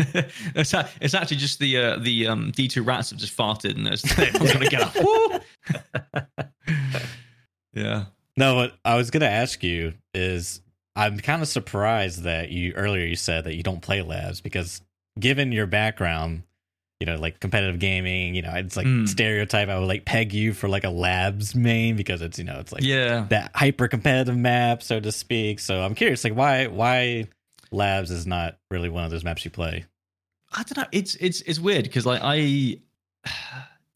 it's, 0.56 0.74
it's 1.00 1.14
actually 1.14 1.38
just 1.38 1.60
the 1.60 1.78
uh, 1.78 1.98
the 2.00 2.28
um, 2.28 2.52
D 2.52 2.68
two 2.68 2.82
rats 2.84 3.12
have 3.12 3.20
just 3.20 3.38
farted 3.38 3.76
and 3.76 3.86
there's 3.86 4.04
everyone's 4.18 4.54
gonna 4.54 4.70
get 4.70 4.82
up. 4.82 4.96
Yeah. 7.74 8.06
No, 8.36 8.56
what 8.56 8.74
I 8.86 8.96
was 8.96 9.12
gonna 9.12 9.26
ask 9.26 9.64
you 9.64 9.94
is 10.14 10.62
I'm 10.96 11.20
kind 11.20 11.42
of 11.42 11.48
surprised 11.48 12.24
that 12.24 12.50
you 12.50 12.74
earlier 12.74 13.06
you 13.06 13.16
said 13.16 13.44
that 13.44 13.56
you 13.56 13.64
don't 13.64 13.82
play 13.82 14.02
labs 14.02 14.42
because 14.42 14.82
given 15.20 15.52
your 15.52 15.68
background, 15.68 16.44
you 17.00 17.06
know, 17.06 17.16
like 17.18 17.40
competitive 17.40 17.80
gaming, 17.80 18.34
you 18.36 18.42
know, 18.42 18.52
it's 18.56 18.76
like 18.78 18.88
Mm. 18.88 19.08
stereotype. 19.08 19.70
I 19.70 19.78
would 19.78 19.88
like 19.88 20.06
peg 20.06 20.34
you 20.34 20.54
for 20.54 20.68
like 20.68 20.84
a 20.84 20.90
labs 20.90 21.54
main 21.56 21.96
because 21.96 22.22
it's 22.22 22.40
you 22.40 22.46
know 22.46 22.60
it's 22.60 22.72
like 22.72 22.84
yeah. 22.84 23.26
that 23.30 23.52
hyper 23.56 23.88
competitive 23.88 24.38
map, 24.38 24.82
so 24.82 25.00
to 25.00 25.12
speak. 25.12 25.60
So 25.60 25.82
I'm 25.84 25.94
curious, 25.94 26.24
like 26.24 26.34
why 26.36 26.66
why 26.68 27.26
labs 27.72 28.10
is 28.12 28.26
not 28.26 28.58
really 28.72 28.90
one 28.90 29.04
of 29.04 29.12
those 29.12 29.24
maps 29.24 29.46
you 29.46 29.52
play. 29.52 29.86
I 30.52 30.64
don't 30.64 30.78
know. 30.78 30.88
It's 30.92 31.16
it's 31.16 31.42
it's 31.42 31.60
weird 31.60 31.84
because 31.84 32.06
like 32.06 32.22
I, 32.24 32.80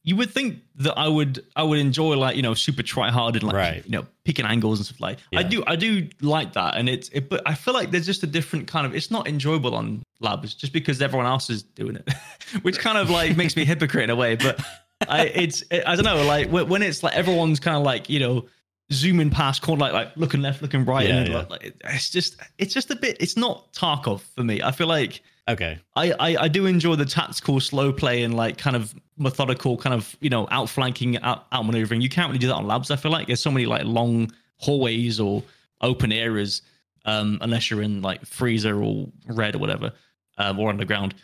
you 0.03 0.15
would 0.15 0.31
think 0.31 0.59
that 0.77 0.97
I 0.97 1.07
would 1.07 1.43
I 1.55 1.63
would 1.63 1.77
enjoy 1.79 2.15
like 2.17 2.35
you 2.35 2.41
know 2.41 2.53
super 2.55 2.81
try 2.83 3.11
hard 3.11 3.35
and 3.35 3.43
like 3.43 3.55
Right. 3.55 3.85
you 3.85 3.91
know 3.91 4.05
picking 4.25 4.45
angles 4.45 4.79
and 4.79 4.85
stuff 4.85 4.99
like. 4.99 5.19
I 5.35 5.43
do 5.43 5.63
I 5.67 5.75
do 5.75 6.07
like 6.21 6.53
that 6.53 6.75
and 6.77 6.89
it's 6.89 7.09
it, 7.09 7.29
but 7.29 7.41
I 7.45 7.53
feel 7.53 7.73
like 7.73 7.91
there's 7.91 8.05
just 8.05 8.23
a 8.23 8.27
different 8.27 8.67
kind 8.67 8.85
of. 8.85 8.95
It's 8.95 9.11
not 9.11 9.27
enjoyable 9.27 9.75
on 9.75 10.01
labs 10.19 10.53
just 10.55 10.73
because 10.73 11.01
everyone 11.01 11.27
else 11.27 11.49
is 11.49 11.63
doing 11.63 11.95
it, 11.97 12.09
which 12.63 12.79
kind 12.79 12.97
of 12.97 13.09
like 13.09 13.37
makes 13.37 13.55
me 13.55 13.61
a 13.61 13.65
hypocrite 13.65 14.03
in 14.05 14.09
a 14.09 14.15
way. 14.15 14.35
But 14.35 14.59
I 15.07 15.25
it's 15.27 15.63
I 15.71 15.95
don't 15.95 16.05
know 16.05 16.23
like 16.25 16.49
when 16.49 16.67
when 16.67 16.81
it's 16.81 17.03
like 17.03 17.15
everyone's 17.15 17.59
kind 17.59 17.77
of 17.77 17.83
like 17.83 18.09
you 18.09 18.19
know 18.19 18.47
zooming 18.91 19.29
past 19.29 19.61
corner 19.61 19.79
like 19.81 19.93
like 19.93 20.17
looking 20.17 20.41
left 20.41 20.61
looking 20.61 20.83
right 20.83 21.07
Yeah, 21.07 21.15
and 21.17 21.29
yeah. 21.29 21.45
like 21.49 21.75
it's 21.85 22.09
just 22.09 22.35
it's 22.57 22.73
just 22.73 22.91
a 22.91 22.95
bit 22.95 23.17
it's 23.19 23.37
not 23.37 23.71
Tarkov 23.73 24.21
for 24.35 24.43
me. 24.43 24.61
I 24.63 24.71
feel 24.71 24.87
like. 24.87 25.21
Okay, 25.51 25.79
I, 25.95 26.11
I, 26.11 26.37
I 26.43 26.47
do 26.47 26.65
enjoy 26.65 26.95
the 26.95 27.05
tactical 27.05 27.59
slow 27.59 27.91
play 27.93 28.23
and 28.23 28.35
like 28.35 28.57
kind 28.57 28.75
of 28.75 28.93
methodical 29.17 29.77
kind 29.77 29.93
of 29.93 30.15
you 30.19 30.29
know 30.29 30.47
outflanking 30.51 31.17
out 31.21 31.49
outmaneuvering. 31.51 32.01
You 32.01 32.09
can't 32.09 32.27
really 32.27 32.39
do 32.39 32.47
that 32.47 32.55
on 32.55 32.67
labs 32.67 32.89
i 32.91 32.95
feel 32.95 33.11
like. 33.11 33.27
There's 33.27 33.39
so 33.41 33.51
many 33.51 33.65
like 33.65 33.83
long 33.85 34.31
hallways 34.57 35.19
or 35.19 35.43
open 35.81 36.11
areas 36.11 36.61
um 37.05 37.37
unless 37.41 37.69
you're 37.71 37.81
in 37.81 38.01
like 38.01 38.23
freezer 38.25 38.81
or 38.83 39.07
red 39.27 39.55
or 39.55 39.59
whatever 39.59 39.91
um 40.37 40.59
or 40.59 40.69
underground. 40.69 41.15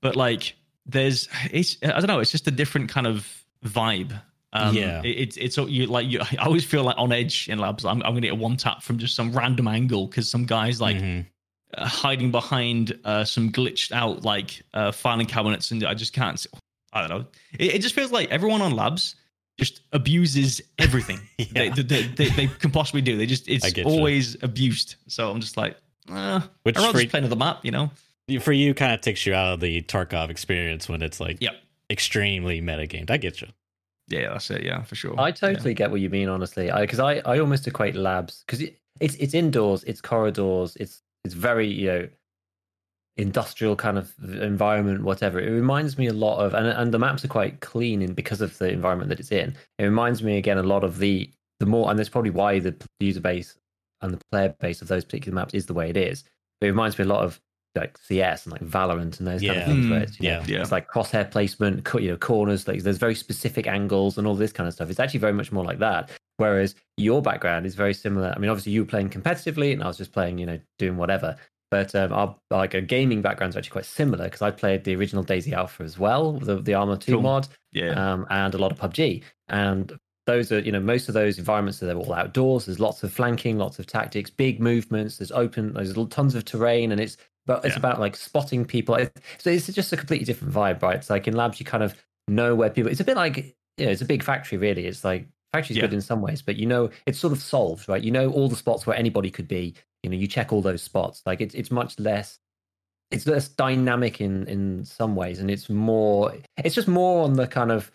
But 0.00 0.16
like 0.16 0.54
there's 0.86 1.28
it's 1.52 1.76
i 1.82 1.88
don't 1.88 2.06
know 2.06 2.20
it's 2.20 2.30
just 2.32 2.46
a 2.48 2.50
different 2.50 2.88
kind 2.88 3.06
of 3.06 3.26
vibe. 3.64 4.12
Um 4.54 4.74
Yeah. 4.74 5.02
it, 5.02 5.08
it's 5.08 5.36
it's 5.36 5.56
you 5.58 5.86
like 5.86 6.06
you 6.08 6.20
i 6.22 6.36
always 6.46 6.64
feel 6.64 6.82
like 6.82 6.96
on 6.98 7.12
edge 7.12 7.48
in 7.48 7.58
labs. 7.58 7.84
I'm, 7.84 8.02
I'm 8.02 8.12
gonna 8.14 8.22
get 8.22 8.32
a 8.32 8.34
one 8.36 8.56
tap 8.56 8.82
from 8.82 8.96
just 8.98 9.14
some 9.14 9.32
random 9.32 9.68
angle 9.68 10.06
because 10.06 10.30
some 10.30 10.46
guys 10.46 10.80
like 10.80 10.96
Mhm. 10.96 11.26
Uh, 11.76 11.86
hiding 11.86 12.30
behind 12.30 12.98
uh, 13.04 13.24
some 13.24 13.50
glitched 13.52 13.92
out 13.92 14.24
like 14.24 14.62
uh, 14.74 14.92
filing 14.92 15.26
cabinets, 15.26 15.70
and 15.70 15.84
I 15.84 15.94
just 15.94 16.12
can't. 16.12 16.38
see- 16.40 16.50
I 16.92 17.00
don't 17.06 17.10
know. 17.10 17.26
It, 17.58 17.74
it 17.76 17.82
just 17.82 17.94
feels 17.94 18.10
like 18.10 18.30
everyone 18.30 18.62
on 18.62 18.72
labs 18.74 19.14
just 19.58 19.82
abuses 19.92 20.62
everything 20.78 21.20
Yeah. 21.38 21.68
they, 21.74 21.82
they, 21.82 22.02
they, 22.02 22.28
they 22.30 22.46
can 22.46 22.70
possibly 22.70 23.02
do. 23.02 23.16
They 23.18 23.26
just 23.26 23.48
it's 23.48 23.70
get 23.72 23.84
you. 23.84 23.90
always 23.92 24.42
abused. 24.42 24.94
So 25.08 25.30
I'm 25.30 25.40
just 25.40 25.56
like, 25.56 25.76
uh, 26.10 26.40
which 26.62 26.76
I'd 26.76 26.80
rather 26.80 26.92
for, 26.92 26.98
just 27.02 27.10
play 27.10 27.18
another 27.18 27.36
map, 27.36 27.64
you 27.64 27.70
know? 27.72 27.90
for 28.40 28.52
you 28.52 28.72
kind 28.74 28.92
of 28.92 29.00
takes 29.00 29.26
you 29.26 29.34
out 29.34 29.54
of 29.54 29.60
the 29.60 29.82
Tarkov 29.82 30.30
experience 30.30 30.88
when 30.88 31.02
it's 31.02 31.18
like 31.20 31.38
Yep. 31.40 31.54
extremely 31.90 32.60
metagamed. 32.62 33.10
I 33.10 33.16
get 33.16 33.40
you. 33.40 33.48
Yeah, 34.08 34.30
that's 34.32 34.50
it. 34.50 34.62
Yeah, 34.62 34.82
for 34.82 34.94
sure. 34.94 35.18
I 35.20 35.30
totally 35.32 35.74
get 35.74 35.90
what 35.90 36.00
you 36.00 36.08
mean, 36.08 36.28
honestly, 36.28 36.70
because 36.74 37.00
I, 37.00 37.16
I, 37.26 37.38
almost 37.40 37.66
equate 37.66 37.94
labs 37.94 38.42
because 38.46 38.62
it, 38.62 38.78
it's 39.00 39.14
it's 39.16 39.34
indoors, 39.34 39.84
it's 39.84 40.00
corridors, 40.00 40.76
it's 40.76 41.02
it's 41.28 41.34
very 41.34 41.66
you 41.68 41.86
know 41.86 42.08
industrial 43.16 43.74
kind 43.74 43.98
of 43.98 44.12
environment, 44.40 45.02
whatever. 45.02 45.40
It 45.40 45.50
reminds 45.50 45.98
me 45.98 46.06
a 46.06 46.12
lot 46.12 46.38
of, 46.38 46.54
and 46.54 46.66
and 46.66 46.92
the 46.92 46.98
maps 46.98 47.24
are 47.24 47.28
quite 47.28 47.60
clean 47.60 48.02
in 48.02 48.14
because 48.14 48.40
of 48.40 48.56
the 48.58 48.70
environment 48.70 49.08
that 49.10 49.20
it's 49.20 49.32
in. 49.32 49.56
It 49.78 49.84
reminds 49.84 50.22
me 50.22 50.36
again 50.38 50.58
a 50.58 50.62
lot 50.62 50.84
of 50.84 50.98
the 50.98 51.30
the 51.60 51.66
more, 51.66 51.90
and 51.90 51.98
that's 51.98 52.08
probably 52.08 52.30
why 52.30 52.58
the 52.60 52.74
user 53.00 53.20
base 53.20 53.56
and 54.00 54.12
the 54.14 54.20
player 54.30 54.54
base 54.60 54.80
of 54.80 54.88
those 54.88 55.04
particular 55.04 55.34
maps 55.34 55.54
is 55.54 55.66
the 55.66 55.74
way 55.74 55.90
it 55.90 55.96
is. 55.96 56.24
It 56.60 56.66
reminds 56.66 56.98
me 56.98 57.04
a 57.04 57.08
lot 57.08 57.24
of 57.24 57.40
like 57.74 57.98
CS 57.98 58.44
and 58.46 58.52
like 58.52 58.62
Valorant 58.64 59.18
and 59.18 59.26
those 59.26 59.42
kind 59.42 59.58
of 59.58 59.64
things 59.66 59.90
where 59.90 60.00
Mm, 60.00 60.02
it's 60.04 60.20
you 60.20 60.30
know, 60.30 60.38
yeah. 60.40 60.44
yeah. 60.56 60.60
it's 60.62 60.72
like 60.72 60.88
crosshair 60.88 61.28
placement, 61.30 61.84
co- 61.84 61.98
you 61.98 62.10
know, 62.10 62.16
corners. 62.16 62.66
Like 62.68 62.82
there's 62.82 62.98
very 62.98 63.14
specific 63.14 63.66
angles 63.66 64.16
and 64.18 64.26
all 64.26 64.34
this 64.34 64.52
kind 64.52 64.66
of 64.66 64.74
stuff. 64.74 64.90
It's 64.90 64.98
actually 65.00 65.20
very 65.20 65.32
much 65.32 65.52
more 65.52 65.64
like 65.64 65.78
that. 65.80 66.10
Whereas 66.38 66.74
your 66.96 67.20
background 67.20 67.66
is 67.66 67.74
very 67.74 67.92
similar. 67.94 68.32
I 68.34 68.38
mean, 68.38 68.48
obviously 68.50 68.72
you 68.72 68.82
were 68.82 68.86
playing 68.88 69.10
competitively, 69.10 69.72
and 69.72 69.82
I 69.82 69.86
was 69.88 69.98
just 69.98 70.12
playing, 70.12 70.38
you 70.38 70.46
know, 70.46 70.58
doing 70.78 70.96
whatever. 70.96 71.36
But 71.70 71.94
um, 71.94 72.12
our 72.14 72.34
like 72.50 72.72
a 72.72 72.80
gaming 72.80 73.20
background 73.20 73.50
is 73.52 73.56
actually 73.56 73.72
quite 73.72 73.84
similar 73.84 74.24
because 74.24 74.40
I 74.40 74.50
played 74.50 74.84
the 74.84 74.96
original 74.96 75.22
DayZ 75.22 75.52
Alpha 75.52 75.82
as 75.82 75.98
well, 75.98 76.32
the 76.32 76.56
the 76.56 76.72
Arma 76.74 76.96
Two 76.96 77.14
Cool. 77.14 77.22
mod, 77.22 77.48
yeah. 77.72 77.90
um, 77.90 78.26
and 78.30 78.54
a 78.54 78.58
lot 78.58 78.72
of 78.72 78.78
PUBG. 78.78 79.22
And 79.48 79.98
those 80.26 80.50
are, 80.52 80.60
you 80.60 80.72
know, 80.72 80.80
most 80.80 81.08
of 81.08 81.14
those 81.14 81.38
environments 81.38 81.82
are 81.82 81.86
they're 81.86 81.96
all 81.96 82.14
outdoors. 82.14 82.66
There's 82.66 82.80
lots 82.80 83.02
of 83.02 83.12
flanking, 83.12 83.58
lots 83.58 83.78
of 83.78 83.86
tactics, 83.86 84.30
big 84.30 84.60
movements. 84.60 85.18
There's 85.18 85.32
open, 85.32 85.74
there's 85.74 85.94
tons 86.10 86.34
of 86.34 86.44
terrain, 86.44 86.92
and 86.92 87.00
it's 87.00 87.16
but 87.46 87.64
it's 87.64 87.74
Yeah. 87.74 87.80
about 87.80 87.98
like 88.00 88.14
spotting 88.16 88.64
people. 88.64 88.96
So 89.38 89.50
it's 89.50 89.66
just 89.66 89.92
a 89.92 89.96
completely 89.96 90.24
different 90.26 90.54
vibe, 90.54 90.82
right? 90.82 90.96
It's 90.96 91.10
like 91.10 91.26
in 91.28 91.34
labs 91.36 91.58
you 91.60 91.66
kind 91.66 91.82
of 91.82 91.94
know 92.28 92.54
where 92.54 92.70
people. 92.70 92.90
It's 92.90 93.00
a 93.00 93.04
bit 93.04 93.16
like 93.16 93.56
you 93.76 93.86
know, 93.86 93.92
it's 93.92 94.02
a 94.02 94.06
big 94.06 94.22
factory, 94.22 94.58
really. 94.58 94.86
It's 94.86 95.04
like 95.04 95.26
factory's 95.52 95.76
Yeah. 95.76 95.82
good 95.82 95.94
in 95.94 96.00
some 96.00 96.20
ways, 96.20 96.42
but 96.42 96.56
you 96.56 96.66
know, 96.66 96.90
it's 97.06 97.18
sort 97.18 97.32
of 97.32 97.40
solved, 97.42 97.88
right? 97.88 98.02
You 98.02 98.10
know 98.10 98.30
all 98.32 98.48
the 98.48 98.56
spots 98.56 98.86
where 98.86 98.96
anybody 98.96 99.30
could 99.30 99.48
be. 99.48 99.74
You 100.02 100.10
know, 100.10 100.16
you 100.16 100.26
check 100.28 100.52
all 100.52 100.62
those 100.62 100.82
spots. 100.82 101.22
Like 101.26 101.40
it's 101.40 101.54
it's 101.54 101.70
much 101.70 101.98
less. 101.98 102.38
It's 103.10 103.26
less 103.26 103.48
dynamic 103.48 104.20
in 104.20 104.46
in 104.46 104.84
some 104.84 105.16
ways, 105.16 105.38
and 105.40 105.50
it's 105.50 105.68
more. 105.70 106.34
It's 106.62 106.74
just 106.74 106.88
more 106.88 107.24
on 107.24 107.34
the 107.34 107.46
kind 107.46 107.72
of 107.72 107.90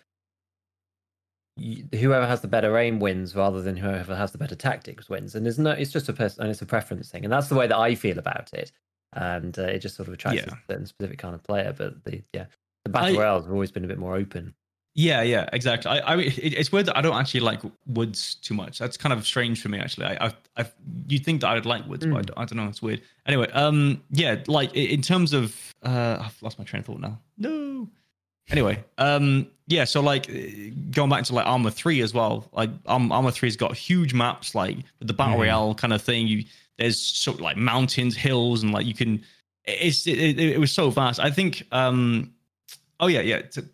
whoever 1.92 2.26
has 2.26 2.40
the 2.40 2.48
better 2.48 2.76
aim 2.76 2.98
wins 2.98 3.36
rather 3.36 3.62
than 3.62 3.76
whoever 3.76 4.16
has 4.16 4.32
the 4.32 4.38
better 4.38 4.56
tactics 4.56 5.08
wins. 5.08 5.34
And 5.36 5.46
there's 5.46 5.58
no, 5.58 5.70
it's 5.70 5.92
just 5.92 6.08
a 6.08 6.12
person, 6.12 6.42
and 6.42 6.50
it's 6.50 6.62
a 6.62 6.66
preference 6.66 7.10
thing, 7.10 7.24
and 7.24 7.32
that's 7.32 7.48
the 7.48 7.54
way 7.54 7.66
that 7.68 7.78
I 7.78 7.94
feel 7.94 8.18
about 8.18 8.52
it. 8.52 8.72
And 9.12 9.56
uh, 9.56 9.62
it 9.62 9.78
just 9.78 9.94
sort 9.94 10.08
of 10.08 10.14
attracts 10.14 10.42
Yeah. 10.44 10.52
a 10.54 10.72
certain 10.72 10.86
specific 10.86 11.18
kind 11.20 11.34
of 11.34 11.44
player. 11.44 11.72
But 11.76 12.02
the 12.04 12.22
yeah, 12.32 12.46
the 12.84 12.90
battle 12.90 13.16
I- 13.16 13.22
royales 13.22 13.44
have 13.44 13.52
always 13.52 13.70
been 13.70 13.84
a 13.84 13.88
bit 13.88 13.98
more 13.98 14.16
open. 14.16 14.54
Yeah, 14.96 15.22
yeah, 15.22 15.48
exactly. 15.52 15.90
I, 15.90 15.98
I 15.98 16.16
it, 16.20 16.38
it's 16.54 16.70
weird 16.70 16.86
that 16.86 16.96
I 16.96 17.00
don't 17.00 17.16
actually 17.16 17.40
like 17.40 17.60
woods 17.86 18.36
too 18.36 18.54
much. 18.54 18.78
That's 18.78 18.96
kind 18.96 19.12
of 19.12 19.26
strange 19.26 19.60
for 19.60 19.68
me, 19.68 19.78
actually. 19.80 20.06
I, 20.06 20.26
I, 20.28 20.32
I 20.56 20.66
you'd 21.08 21.24
think 21.24 21.40
that 21.40 21.48
I 21.48 21.54
would 21.54 21.66
like 21.66 21.84
woods, 21.88 22.06
but 22.06 22.14
I 22.16 22.20
Mm. 22.20 22.26
don't, 22.26 22.38
I 22.38 22.44
don't 22.44 22.56
know. 22.58 22.68
It's 22.68 22.80
weird. 22.80 23.02
Anyway, 23.26 23.50
um, 23.52 24.02
yeah, 24.10 24.36
like 24.46 24.72
in 24.74 25.02
terms 25.02 25.32
of, 25.32 25.74
uh, 25.82 26.18
I've 26.20 26.40
lost 26.42 26.58
my 26.60 26.64
train 26.64 26.80
of 26.80 26.86
thought 26.86 27.00
now. 27.00 27.18
No, 27.38 27.88
Anyway, 28.50 28.84
um, 28.98 29.46
yeah. 29.68 29.84
So 29.84 30.00
like 30.02 30.26
going 30.90 31.08
back 31.10 31.24
to 31.24 31.34
like 31.34 31.46
Arma 31.46 31.70
three 31.70 32.02
as 32.02 32.12
well. 32.12 32.46
Like 32.52 32.68
um, 32.86 33.10
Arma 33.10 33.32
three's 33.32 33.56
got 33.56 33.74
huge 33.74 34.12
maps, 34.12 34.54
like 34.54 34.76
with 34.98 35.08
the 35.08 35.14
battle 35.14 35.36
Mhm. 35.36 35.40
royale 35.40 35.74
kind 35.74 35.92
of 35.94 36.02
thing. 36.02 36.26
You 36.26 36.44
there's 36.78 37.00
sort 37.00 37.38
of 37.38 37.40
like 37.40 37.56
mountains, 37.56 38.14
hills, 38.14 38.62
and 38.62 38.70
like 38.72 38.84
you 38.86 38.92
can. 38.94 39.24
It's 39.64 40.06
it, 40.06 40.18
it, 40.18 40.38
it 40.38 40.60
was 40.60 40.70
so 40.70 40.90
vast. 40.90 41.18
I 41.20 41.30
think. 41.30 41.62
um 41.72 42.32
Oh 43.00 43.06
yeah, 43.08 43.22
yeah. 43.22 43.40
To 43.42 43.64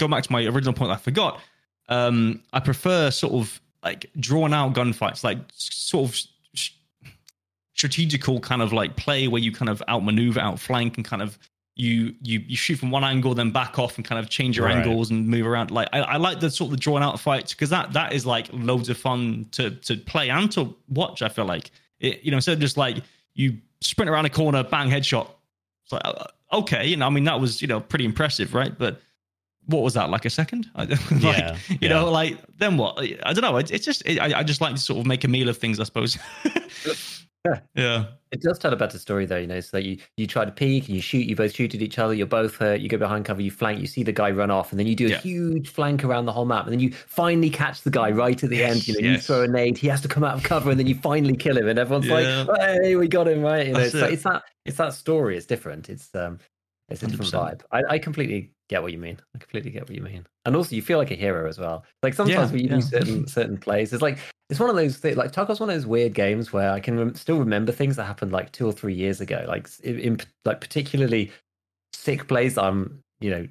go 0.00 0.08
back 0.08 0.24
to 0.24 0.32
my 0.32 0.44
original 0.44 0.72
point, 0.74 0.90
I 0.90 0.96
forgot. 0.96 1.40
Um, 1.88 2.42
I 2.52 2.58
prefer 2.60 3.10
sort 3.10 3.34
of 3.34 3.60
like 3.84 4.10
drawn 4.18 4.52
out 4.52 4.74
gunfights, 4.74 5.22
like 5.24 5.38
sort 5.52 6.08
of 6.10 6.14
s- 6.54 6.72
strategical 7.74 8.40
kind 8.40 8.62
of 8.62 8.72
like 8.72 8.96
play 8.96 9.28
where 9.28 9.40
you 9.40 9.52
kind 9.52 9.68
of 9.68 9.82
outmaneuver, 9.88 10.40
outflank, 10.40 10.96
and 10.96 11.04
kind 11.04 11.22
of 11.22 11.38
you 11.76 12.14
you 12.22 12.40
you 12.46 12.56
shoot 12.56 12.76
from 12.78 12.90
one 12.90 13.04
angle, 13.04 13.34
then 13.34 13.50
back 13.50 13.78
off 13.78 13.96
and 13.96 14.04
kind 14.04 14.18
of 14.18 14.28
change 14.28 14.56
your 14.56 14.66
Right. 14.66 14.76
angles 14.76 15.10
and 15.10 15.26
move 15.28 15.46
around. 15.46 15.70
Like 15.70 15.88
I, 15.92 16.00
I 16.00 16.16
like 16.16 16.40
the 16.40 16.50
sort 16.50 16.66
of 16.68 16.72
the 16.72 16.76
drawn 16.76 17.02
out 17.02 17.18
fights 17.18 17.54
because 17.54 17.70
that 17.70 17.92
that 17.94 18.12
is 18.12 18.26
like 18.26 18.48
loads 18.52 18.88
of 18.88 18.98
fun 18.98 19.46
to 19.52 19.70
to 19.70 19.96
play 19.96 20.28
and 20.30 20.50
to 20.52 20.74
watch. 20.88 21.22
I 21.22 21.28
feel 21.28 21.46
like 21.46 21.70
it, 22.00 22.22
you 22.22 22.30
know 22.30 22.36
instead 22.38 22.54
of 22.54 22.60
just 22.60 22.76
like 22.76 22.98
you 23.34 23.58
sprint 23.80 24.10
around 24.10 24.26
a 24.26 24.30
corner, 24.30 24.62
bang 24.62 24.90
headshot. 24.90 25.28
It's 25.84 25.92
like 25.92 26.02
uh, 26.04 26.24
okay, 26.52 26.86
you 26.86 26.96
know, 26.96 27.06
I 27.06 27.10
mean 27.10 27.24
that 27.24 27.40
was 27.40 27.62
you 27.62 27.68
know 27.68 27.80
pretty 27.80 28.04
impressive, 28.04 28.52
right? 28.52 28.76
But 28.76 29.00
what 29.70 29.82
was 29.82 29.94
that 29.94 30.10
like 30.10 30.24
a 30.24 30.30
second? 30.30 30.68
like, 30.74 30.90
Yeah, 31.20 31.56
you 31.68 31.78
yeah. 31.80 31.88
know, 31.88 32.10
like 32.10 32.38
then 32.58 32.76
what? 32.76 32.98
I 32.98 33.32
don't 33.32 33.42
know. 33.42 33.56
It's, 33.56 33.70
it's 33.70 33.84
just 33.84 34.02
it, 34.06 34.18
I, 34.20 34.40
I 34.40 34.42
just 34.42 34.60
like 34.60 34.74
to 34.74 34.80
sort 34.80 35.00
of 35.00 35.06
make 35.06 35.24
a 35.24 35.28
meal 35.28 35.48
of 35.48 35.56
things, 35.58 35.80
I 35.80 35.84
suppose. 35.84 36.18
Yeah. 37.46 37.60
yeah. 37.74 38.04
It 38.32 38.42
does 38.42 38.58
tell 38.58 38.72
a 38.72 38.76
better 38.76 38.98
story 38.98 39.24
though, 39.24 39.38
you 39.38 39.46
know. 39.46 39.60
So 39.60 39.78
you 39.78 39.96
you 40.18 40.26
try 40.26 40.44
to 40.44 40.52
peek 40.52 40.86
and 40.86 40.94
you 40.94 41.00
shoot, 41.00 41.26
you 41.26 41.34
both 41.34 41.54
shoot 41.54 41.74
at 41.74 41.80
each 41.80 41.98
other, 41.98 42.12
you're 42.12 42.26
both 42.26 42.54
hurt, 42.56 42.80
you 42.80 42.88
go 42.88 42.98
behind 42.98 43.24
cover, 43.24 43.40
you 43.40 43.50
flank, 43.50 43.80
you 43.80 43.86
see 43.86 44.02
the 44.02 44.12
guy 44.12 44.30
run 44.30 44.50
off, 44.50 44.72
and 44.72 44.78
then 44.78 44.86
you 44.86 44.94
do 44.94 45.06
a 45.06 45.10
Yeah. 45.10 45.20
huge 45.20 45.70
flank 45.70 46.04
around 46.04 46.26
the 46.26 46.32
whole 46.32 46.44
map, 46.44 46.64
and 46.64 46.72
then 46.72 46.80
you 46.80 46.92
finally 46.92 47.48
catch 47.48 47.80
the 47.80 47.90
guy 47.90 48.10
right 48.10 48.42
at 48.44 48.50
the 48.50 48.58
Yes, 48.58 48.70
end. 48.70 48.88
You 48.88 49.02
know, 49.02 49.08
you 49.12 49.18
throw 49.18 49.42
a 49.42 49.48
nade, 49.48 49.78
he 49.78 49.88
has 49.88 50.02
to 50.02 50.08
come 50.08 50.22
out 50.22 50.34
of 50.36 50.42
cover, 50.42 50.70
and 50.70 50.78
then 50.78 50.86
you 50.86 50.94
finally 50.96 51.34
kill 51.34 51.56
him, 51.56 51.66
and 51.66 51.78
everyone's 51.78 52.06
Yeah. 52.08 52.44
like, 52.46 52.60
"Hey, 52.82 52.94
we 52.96 53.08
got 53.08 53.26
him!" 53.26 53.40
Right? 53.40 53.68
You 53.68 53.72
know, 53.72 53.80
That's 53.80 53.94
it's, 53.94 54.02
like, 54.02 54.10
it. 54.10 54.14
it's 54.14 54.22
that 54.24 54.42
it's 54.66 54.76
that 54.76 54.92
story. 54.92 55.36
It's 55.38 55.46
different. 55.46 55.88
It's 55.88 56.14
um, 56.14 56.38
it's 56.90 57.02
a 57.02 57.06
different 57.06 57.32
100%. 57.32 57.40
vibe. 57.40 57.62
I, 57.72 57.94
I 57.94 57.98
completely 57.98 58.52
get 58.70 58.82
what 58.82 58.92
you 58.92 58.98
mean. 58.98 59.18
I 59.34 59.38
completely 59.38 59.72
get 59.72 59.82
what 59.82 59.94
you 59.94 60.00
mean. 60.00 60.24
And 60.46 60.54
also, 60.54 60.76
you 60.76 60.80
feel 60.80 60.96
like 60.96 61.10
a 61.10 61.16
hero 61.16 61.48
as 61.48 61.58
well. 61.58 61.84
Like 62.04 62.14
sometimes 62.14 62.50
Yeah, 62.50 62.56
when 62.56 62.64
you 62.64 62.68
yeah. 62.70 62.76
do 62.76 62.80
certain 62.80 63.26
certain 63.38 63.58
plays, 63.58 63.92
it's 63.92 64.00
like 64.00 64.18
it's 64.48 64.60
one 64.60 64.70
of 64.70 64.76
those 64.76 64.96
things. 64.96 65.16
Like 65.16 65.32
Tarkov's 65.32 65.60
one 65.60 65.68
of 65.68 65.74
those 65.74 65.86
weird 65.86 66.14
games 66.14 66.52
where 66.52 66.70
I 66.70 66.80
can 66.80 66.96
rem- 66.96 67.14
still 67.16 67.38
remember 67.38 67.72
things 67.72 67.96
that 67.96 68.04
happened 68.04 68.32
like 68.32 68.52
two 68.52 68.66
or 68.66 68.72
three 68.72 68.94
years 68.94 69.20
ago. 69.20 69.44
Like 69.46 69.68
in, 69.82 70.18
like 70.44 70.60
particularly 70.60 71.32
sick 71.92 72.28
plays 72.28 72.56
I'm 72.56 73.02
you 73.20 73.30
know 73.30 73.48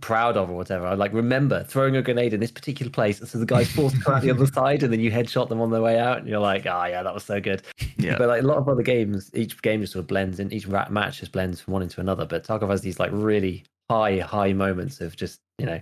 proud 0.00 0.36
of 0.36 0.50
or 0.50 0.56
whatever. 0.56 0.86
I 0.86 0.94
like 0.94 1.12
remember 1.14 1.64
throwing 1.64 1.96
a 1.96 2.02
grenade 2.02 2.34
in 2.34 2.40
this 2.40 2.52
particular 2.52 2.92
place, 2.92 3.20
and 3.20 3.28
so 3.28 3.38
the 3.38 3.46
guy's 3.46 3.72
forced 3.72 3.96
to 3.96 4.02
come 4.02 4.14
out 4.14 4.22
the 4.22 4.30
other 4.30 4.46
side, 4.58 4.82
and 4.82 4.92
then 4.92 5.00
you 5.00 5.10
headshot 5.10 5.48
them 5.48 5.62
on 5.62 5.70
their 5.70 5.82
way 5.82 5.98
out, 5.98 6.18
and 6.18 6.28
you're 6.28 6.40
like, 6.40 6.66
ah, 6.66 6.84
yeah, 6.84 7.02
that 7.02 7.14
was 7.14 7.24
so 7.24 7.40
good. 7.40 7.62
Yeah. 7.96 8.16
But 8.18 8.28
like 8.28 8.42
a 8.42 8.46
lot 8.46 8.58
of 8.58 8.68
other 8.68 8.82
games, 8.82 9.30
each 9.34 9.60
game 9.62 9.80
just 9.80 9.94
sort 9.94 10.02
of 10.02 10.06
blends 10.06 10.38
in. 10.38 10.52
Each 10.52 10.68
match 10.68 11.20
just 11.20 11.32
blends 11.32 11.60
from 11.60 11.72
one 11.72 11.82
into 11.82 12.00
another. 12.00 12.26
But 12.26 12.44
Tarkov 12.44 12.70
has 12.70 12.82
these 12.82 13.00
like 13.00 13.10
really 13.12 13.64
high, 13.90 14.18
high 14.18 14.52
moments 14.52 15.00
of 15.00 15.16
just 15.16 15.40
you 15.58 15.66
know 15.66 15.80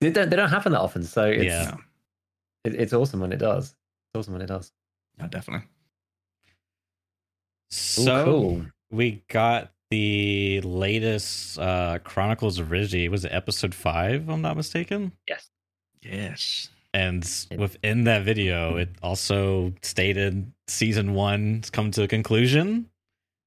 they 0.00 0.10
don't 0.10 0.30
they 0.30 0.36
don't 0.36 0.48
happen 0.50 0.72
that 0.72 0.80
often. 0.80 1.04
So 1.04 1.24
it's 1.26 1.44
Yeah. 1.44 1.76
it, 2.64 2.74
it's 2.74 2.92
awesome 2.92 3.20
when 3.20 3.32
it 3.32 3.38
does. 3.38 3.74
It's 4.14 4.20
awesome 4.20 4.34
when 4.34 4.42
it 4.42 4.46
does. 4.46 4.72
Yeah, 5.18 5.28
definitely. 5.28 5.66
Ooh, 5.66 5.70
So 7.70 8.24
cool. 8.24 8.66
we 8.90 9.22
got 9.28 9.72
the 9.90 10.60
latest 10.62 11.58
uh 11.58 11.98
Chronicles 12.04 12.58
of 12.58 12.68
Ryzhy. 12.68 13.08
Was 13.10 13.24
it 13.24 13.32
episode 13.32 13.74
five? 13.74 14.28
I'm 14.28 14.42
not 14.42 14.56
mistaken. 14.56 15.12
Yes. 15.28 15.48
Yes. 16.02 16.70
And 16.94 17.28
within 17.58 18.04
that 18.04 18.24
video, 18.24 18.76
it 18.78 18.88
also 19.02 19.74
stated 19.82 20.50
season 20.66 21.12
one's 21.12 21.68
come 21.68 21.90
to 21.90 22.04
a 22.04 22.08
conclusion, 22.08 22.88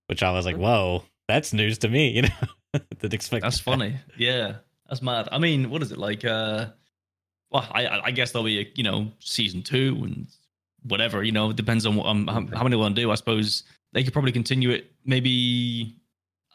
which 0.08 0.21
I 0.21 0.32
was 0.32 0.45
like, 0.45 0.58
"Whoa, 0.58 1.04
that's 1.28 1.52
news 1.52 1.80
to 1.80 1.89
me." 1.89 2.10
You 2.15 2.21
know, 2.23 2.30
didn't 3.00 3.14
expect. 3.14 3.44
That's 3.44 3.58
that. 3.58 3.64
funny. 3.64 3.96
Yeah. 4.18 4.56
That's 4.88 5.02
mad. 5.02 5.30
I 5.32 5.38
mean, 5.38 5.70
what 5.70 5.82
is 5.82 5.92
it 5.92 5.98
like? 5.98 6.26
Uh, 6.26 6.68
well, 7.52 7.68
I 7.72 8.00
I 8.06 8.12
guess 8.12 8.32
there'll 8.32 8.46
be 8.46 8.60
a 8.60 8.68
you 8.76 8.84
know 8.84 9.12
season 9.20 9.62
two 9.62 10.00
and 10.04 10.28
whatever. 10.84 11.24
You 11.24 11.32
know, 11.32 11.50
it 11.52 11.56
depends 11.56 11.86
on 11.86 11.96
what 11.96 12.06
um, 12.08 12.28
how, 12.28 12.46
how 12.58 12.64
many 12.64 12.76
want 12.76 12.96
to 12.96 13.02
do. 13.02 13.12
I 13.12 13.16
suppose 13.16 13.64
they 13.94 14.04
could 14.04 14.14
probably 14.14 14.32
continue 14.32 14.70
it. 14.72 14.92
Maybe 15.06 15.96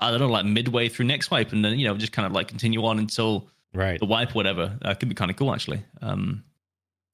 I 0.00 0.10
don't 0.10 0.20
know, 0.20 0.26
like 0.28 0.44
midway 0.46 0.88
through 0.88 1.06
next 1.06 1.30
wipe, 1.30 1.52
and 1.52 1.64
then 1.64 1.78
you 1.78 1.86
know 1.86 1.96
just 1.96 2.12
kind 2.12 2.26
of 2.26 2.32
like 2.32 2.48
continue 2.48 2.84
on 2.84 2.98
until 2.98 3.48
Right. 3.72 3.98
the 3.98 4.06
wipe, 4.06 4.34
whatever. 4.36 4.76
That 4.82 5.00
could 5.00 5.08
be 5.08 5.16
kind 5.16 5.32
of 5.32 5.36
cool, 5.36 5.52
actually. 5.52 5.82
Um, 6.00 6.44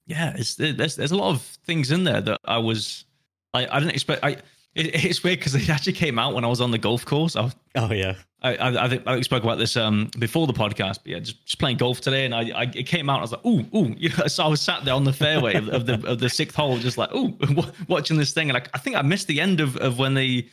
yeah, 0.07 0.33
it's 0.35 0.55
there's 0.55 0.95
there's 0.95 1.11
a 1.11 1.15
lot 1.17 1.31
of 1.31 1.41
things 1.41 1.91
in 1.91 2.03
there 2.03 2.21
that 2.21 2.39
I 2.45 2.57
was 2.59 3.05
I 3.53 3.67
I 3.67 3.79
didn't 3.79 3.93
expect. 3.93 4.23
I 4.23 4.29
it, 4.75 5.05
it's 5.05 5.23
weird 5.23 5.39
because 5.39 5.55
it 5.55 5.69
actually 5.69 5.93
came 5.93 6.17
out 6.19 6.33
when 6.33 6.43
I 6.43 6.47
was 6.47 6.61
on 6.61 6.71
the 6.71 6.77
golf 6.77 7.05
course. 7.05 7.35
I 7.35 7.41
was 7.41 7.55
Oh 7.75 7.91
yeah. 7.91 8.15
I, 8.43 8.55
I, 8.55 8.85
I 8.85 8.89
think 8.89 9.03
I 9.05 9.21
spoke 9.21 9.43
about 9.43 9.59
this 9.59 9.77
um, 9.77 10.09
before 10.17 10.47
the 10.47 10.53
podcast, 10.53 10.99
but 11.03 11.07
yeah, 11.07 11.19
just, 11.19 11.45
just 11.45 11.59
playing 11.59 11.77
golf 11.77 12.01
today, 12.01 12.25
and 12.25 12.33
I, 12.33 12.49
I 12.49 12.63
it 12.63 12.87
came 12.87 13.09
out. 13.09 13.19
I 13.19 13.21
was 13.21 13.31
like, 13.31 13.45
ooh, 13.45 13.65
ooh. 13.75 13.95
You 14.01 14.09
know, 14.17 14.27
so 14.27 14.43
I 14.43 14.47
was 14.47 14.61
sat 14.61 14.83
there 14.83 14.95
on 14.95 15.03
the 15.03 15.13
fairway 15.13 15.55
of, 15.55 15.69
of 15.69 15.85
the 15.85 16.07
of 16.07 16.19
the 16.19 16.29
sixth 16.29 16.55
hole, 16.55 16.77
just 16.79 16.97
like, 16.97 17.13
ooh, 17.13 17.37
watching 17.87 18.17
this 18.17 18.33
thing, 18.33 18.49
and 18.49 18.57
I, 18.57 18.63
I 18.73 18.79
think 18.79 18.95
I 18.95 19.03
missed 19.03 19.27
the 19.27 19.39
end 19.39 19.59
of, 19.59 19.77
of 19.77 19.99
when 19.99 20.15
they, 20.15 20.47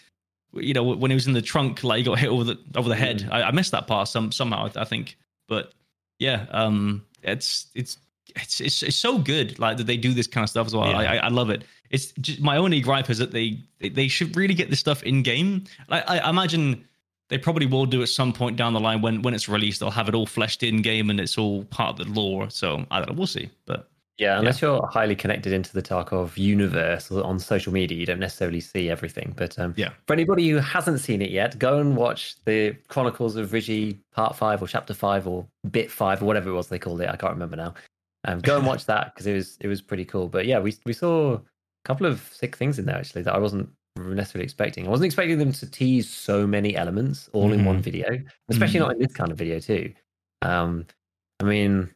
you 0.52 0.74
know, 0.74 0.82
when 0.82 1.10
he 1.10 1.14
was 1.14 1.26
in 1.26 1.32
the 1.32 1.40
trunk, 1.42 1.82
like 1.82 1.98
he 1.98 2.04
got 2.04 2.18
hit 2.18 2.28
over 2.28 2.44
the 2.44 2.58
over 2.76 2.88
the 2.90 2.96
head. 2.96 3.26
I, 3.30 3.44
I 3.44 3.50
missed 3.52 3.70
that 3.72 3.86
part 3.86 4.08
some 4.08 4.32
somehow, 4.32 4.70
I 4.76 4.84
think. 4.84 5.16
But 5.48 5.72
yeah, 6.18 6.44
um, 6.50 7.06
it's 7.22 7.68
it's 7.74 7.96
it's 8.36 8.60
it's, 8.60 8.82
it's 8.82 8.96
so 8.96 9.18
good, 9.18 9.58
like 9.58 9.78
that 9.78 9.86
they 9.86 9.96
do 9.96 10.12
this 10.12 10.26
kind 10.26 10.44
of 10.44 10.50
stuff 10.50 10.66
as 10.66 10.76
well. 10.76 10.90
Yeah. 10.90 10.98
I, 10.98 11.04
I 11.04 11.16
I 11.16 11.28
love 11.28 11.48
it. 11.48 11.64
It's 11.88 12.12
just, 12.20 12.42
my 12.42 12.58
only 12.58 12.82
gripe 12.82 13.08
is 13.08 13.16
that 13.16 13.30
they 13.30 13.60
they, 13.78 13.88
they 13.88 14.08
should 14.08 14.36
really 14.36 14.52
get 14.52 14.68
this 14.68 14.78
stuff 14.80 15.02
in 15.04 15.22
game. 15.22 15.64
I, 15.88 16.18
I 16.18 16.28
imagine 16.28 16.84
they 17.28 17.38
probably 17.38 17.66
will 17.66 17.86
do 17.86 18.02
at 18.02 18.08
some 18.08 18.32
point 18.32 18.56
down 18.56 18.72
the 18.72 18.80
line 18.80 19.02
when 19.02 19.22
when 19.22 19.34
it's 19.34 19.48
released. 19.48 19.80
They'll 19.80 19.90
have 19.90 20.08
it 20.08 20.14
all 20.14 20.26
fleshed 20.26 20.62
in 20.62 20.82
game 20.82 21.10
and 21.10 21.20
it's 21.20 21.36
all 21.38 21.64
part 21.64 21.98
of 22.00 22.06
the 22.06 22.12
lore. 22.12 22.50
So 22.50 22.84
I 22.90 22.98
don't 22.98 23.10
know. 23.10 23.14
We'll 23.16 23.26
see. 23.26 23.50
But 23.66 23.88
Yeah, 24.18 24.38
unless 24.38 24.60
you're 24.62 24.86
highly 24.86 25.14
connected 25.14 25.52
into 25.52 25.72
the 25.72 25.82
Tarkov 25.82 26.36
universe 26.36 27.10
or 27.10 27.22
on 27.24 27.38
social 27.38 27.72
media, 27.72 27.96
you 27.98 28.06
don't 28.06 28.18
necessarily 28.18 28.60
see 28.60 28.90
everything. 28.90 29.34
But 29.36 29.58
um, 29.58 29.74
Yeah. 29.76 29.90
for 30.06 30.12
anybody 30.14 30.48
who 30.48 30.56
hasn't 30.56 31.00
seen 31.00 31.22
it 31.22 31.30
yet, 31.30 31.58
go 31.58 31.78
and 31.78 31.96
watch 31.96 32.36
the 32.44 32.74
Chronicles 32.88 33.36
of 33.36 33.50
Ryzhy 33.50 33.98
Part 34.12 34.34
Five 34.34 34.62
or 34.62 34.66
Chapter 34.66 34.94
Five 34.94 35.26
or 35.28 35.46
Bit 35.70 35.90
Five 35.90 36.22
or 36.22 36.24
whatever 36.24 36.50
it 36.50 36.54
was 36.54 36.68
they 36.68 36.78
called 36.78 37.00
it. 37.00 37.08
I 37.08 37.16
can't 37.16 37.34
remember 37.34 37.56
now. 37.56 37.74
Um, 38.24 38.40
go 38.40 38.56
and 38.56 38.66
watch 38.72 38.86
that 38.86 39.14
because 39.14 39.26
it 39.26 39.34
was 39.34 39.56
it 39.60 39.68
was 39.68 39.80
pretty 39.82 40.04
cool. 40.04 40.28
But 40.28 40.46
yeah, 40.46 40.58
we 40.58 40.74
we 40.84 40.92
saw 40.92 41.34
a 41.34 41.40
couple 41.84 42.06
of 42.06 42.20
sick 42.32 42.56
things 42.56 42.78
in 42.78 42.86
there 42.86 42.96
actually 42.96 43.22
that 43.22 43.34
I 43.34 43.38
wasn't 43.38 43.68
necessarily 43.98 44.44
expecting. 44.44 44.86
I 44.86 44.90
wasn't 44.90 45.06
expecting 45.06 45.38
them 45.38 45.52
to 45.52 45.70
tease 45.70 46.08
so 46.08 46.46
many 46.46 46.76
elements 46.76 47.28
all 47.32 47.52
in 47.52 47.64
one 47.64 47.80
video, 47.80 48.18
especially 48.48 48.80
Mhm. 48.80 48.82
not 48.82 48.92
in 48.92 48.98
this 49.00 49.12
kind 49.14 49.30
of 49.30 49.38
video 49.38 49.58
too. 49.60 49.92
Um, 50.42 50.86
I 51.40 51.44
mean, 51.44 51.90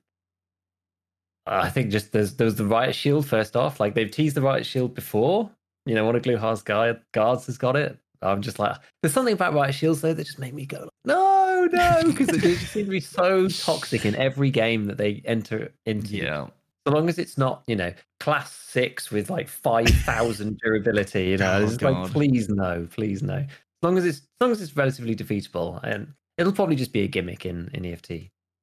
I 1.47 1.69
think 1.71 1.91
just 1.91 2.13
there's 2.13 2.35
there's 2.35 2.55
the 2.55 2.65
riot 2.67 2.95
shield 2.95 3.27
first 3.27 3.57
off. 3.57 3.81
Like 3.81 3.95
they've 3.95 4.11
teased 4.11 4.37
the 4.37 4.43
riot 4.43 4.65
shield 4.67 4.95
before. 4.95 5.51
You 5.87 5.95
know, 5.97 6.05
one 6.05 6.15
of 6.15 6.23
Gluhar's 6.23 6.63
guards 6.63 7.47
has 7.47 7.59
got 7.59 7.75
it. 7.77 7.99
I'm 8.21 8.41
just 8.41 8.61
like, 8.61 8.77
there's 9.03 9.13
something 9.13 9.35
about 9.35 9.53
riot 9.53 9.75
shields 9.75 10.01
though 10.01 10.15
that 10.15 10.25
just 10.25 10.39
make 10.39 10.55
me 10.55 10.65
go, 10.65 10.89
no, 11.05 11.67
no, 11.73 12.03
because 12.07 12.29
they 12.29 12.39
just 12.39 12.73
seem 12.73 12.85
to 12.85 12.91
be 12.93 13.01
so 13.01 13.49
toxic 13.49 14.07
in 14.07 14.15
every 14.15 14.51
game 14.51 14.85
that 14.85 14.97
they 14.97 15.23
enter 15.25 15.73
into. 15.87 16.17
yeah, 16.19 16.47
So 16.87 16.93
long 16.93 17.09
as 17.09 17.19
it's 17.19 17.39
not, 17.39 17.63
you 17.67 17.77
know, 17.77 17.93
class 18.19 18.53
six 18.53 19.11
with 19.11 19.31
like 19.31 19.49
five 19.49 19.89
thousand 19.89 20.59
durability, 20.63 21.27
you 21.27 21.37
know, 21.37 21.59
Oh, 21.61 21.65
it's 21.65 21.81
like 21.81 22.11
please 22.11 22.49
no, 22.49 22.89
please 22.91 23.23
no. 23.23 23.37
As 23.37 23.47
long 23.83 23.99
as 23.99 24.05
it's 24.05 24.19
as 24.19 24.25
long 24.41 24.51
as 24.51 24.61
it's 24.61 24.77
relatively 24.77 25.15
defeatable, 25.15 25.81
and 25.85 26.13
it'll 26.39 26.53
probably 26.53 26.77
just 26.77 26.93
be 26.93 27.03
a 27.03 27.09
gimmick 27.09 27.47
in 27.47 27.71
in 27.73 27.85
EFT. 27.87 28.13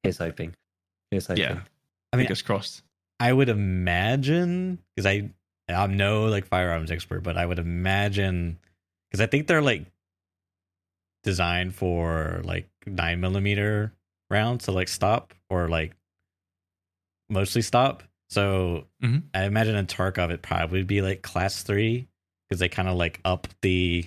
Here's 0.02 0.18
hoping. 0.18 0.54
Here's 1.10 1.26
hoping. 1.26 1.42
yeah. 1.44 1.60
I 2.12 2.16
mean, 2.16 2.26
Fingers 2.26 2.42
crossed. 2.42 2.82
I 3.20 3.32
would 3.32 3.48
imagine 3.48 4.78
because 4.96 5.06
I 5.06 5.30
I'm 5.68 5.96
no 5.96 6.24
like 6.24 6.46
firearms 6.46 6.90
expert, 6.90 7.22
but 7.22 7.36
I 7.36 7.46
would 7.46 7.58
imagine 7.58 8.58
because 9.10 9.22
I 9.22 9.26
think 9.26 9.46
they're 9.46 9.62
like 9.62 9.86
designed 11.22 11.74
for 11.74 12.40
like 12.44 12.68
nine 12.86 13.20
millimeter 13.20 13.92
rounds 14.30 14.64
to 14.64 14.72
like 14.72 14.88
stop 14.88 15.34
or 15.48 15.68
like 15.68 15.92
mostly 17.28 17.62
stop. 17.62 18.02
So 18.30 18.86
Mhm. 19.02 19.24
I 19.34 19.44
imagine 19.44 19.74
in 19.76 19.86
Tarkov 19.86 20.30
it 20.30 20.42
probably 20.42 20.80
would 20.80 20.86
be 20.86 21.02
like 21.02 21.22
class 21.22 21.62
three 21.62 22.08
because 22.48 22.60
they 22.60 22.68
kind 22.68 22.88
of 22.88 22.96
like 22.96 23.20
up 23.24 23.48
the 23.62 24.06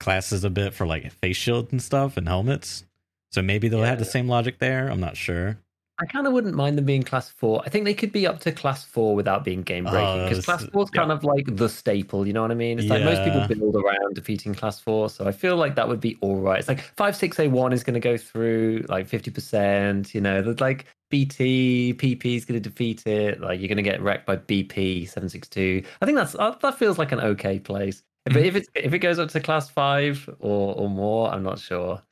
classes 0.00 0.44
a 0.44 0.50
bit 0.50 0.72
for 0.74 0.86
like 0.86 1.12
face 1.12 1.36
shield 1.36 1.68
and 1.72 1.82
stuff 1.82 2.16
and 2.16 2.26
helmets. 2.28 2.84
So 3.30 3.42
maybe 3.42 3.68
they'll 3.68 3.82
have 3.82 3.98
the 3.98 4.04
same 4.04 4.28
logic 4.28 4.58
there. 4.58 4.88
I'm 4.88 5.00
not 5.00 5.16
sure. 5.16 5.58
I 6.00 6.06
kind 6.06 6.28
of 6.28 6.32
wouldn't 6.32 6.54
mind 6.54 6.78
them 6.78 6.84
being 6.84 7.02
class 7.02 7.28
four. 7.28 7.60
I 7.66 7.70
think 7.70 7.84
they 7.84 7.92
could 7.92 8.12
be 8.12 8.24
up 8.24 8.38
to 8.40 8.52
class 8.52 8.84
four 8.84 9.16
without 9.16 9.42
being 9.42 9.62
game 9.62 9.82
breaking 9.84 10.08
Oh, 10.08 10.22
because 10.22 10.38
this 10.38 10.44
class 10.44 10.64
four 10.66 10.84
is 10.84 10.90
kind 10.90 11.10
of 11.10 11.24
like 11.24 11.56
the 11.56 11.68
staple. 11.68 12.24
You 12.24 12.32
know 12.32 12.42
what 12.42 12.52
I 12.52 12.54
mean? 12.54 12.78
It's 12.78 12.88
like 12.88 13.02
most 13.02 13.24
people 13.24 13.40
build 13.48 13.74
around 13.74 14.14
defeating 14.14 14.54
class 14.54 14.78
four, 14.78 15.10
so 15.10 15.26
I 15.26 15.32
feel 15.32 15.56
like 15.56 15.74
that 15.74 15.88
would 15.88 16.00
be 16.00 16.16
all 16.20 16.36
right. 16.36 16.60
It's 16.60 16.68
like 16.68 16.82
five 16.96 17.16
six 17.16 17.38
a 17.40 17.48
one 17.48 17.72
is 17.72 17.82
going 17.82 17.94
to 17.94 18.00
go 18.00 18.16
through 18.16 18.86
like 18.88 19.08
fifty 19.08 19.32
percent. 19.32 20.14
You 20.14 20.20
know, 20.20 20.54
like 20.60 20.86
BT 21.10 21.94
PP 21.94 22.36
is 22.36 22.44
going 22.44 22.60
to 22.62 22.68
defeat 22.68 23.06
it. 23.06 23.40
Like 23.40 23.60
you're 23.60 23.68
going 23.68 23.76
to 23.76 23.82
get 23.82 24.00
wrecked 24.02 24.26
by 24.26 24.36
BP 24.36 25.08
seven 25.08 25.28
six 25.28 25.48
two. 25.48 25.82
I 26.00 26.06
think 26.06 26.16
that's 26.16 26.34
uh, 26.34 26.54
that 26.62 26.78
feels 26.78 26.98
like 26.98 27.12
an 27.12 27.20
okay 27.20 27.58
place. 27.58 28.02
If, 28.26 28.34
Mhm. 28.34 28.44
if 28.44 28.56
it's 28.56 28.68
if 28.74 28.92
it 28.92 28.98
goes 28.98 29.18
up 29.18 29.30
to 29.30 29.40
class 29.40 29.70
five 29.70 30.28
or 30.38 30.74
or 30.74 30.88
more, 30.90 31.32
I'm 31.32 31.42
not 31.42 31.58
sure. 31.58 32.02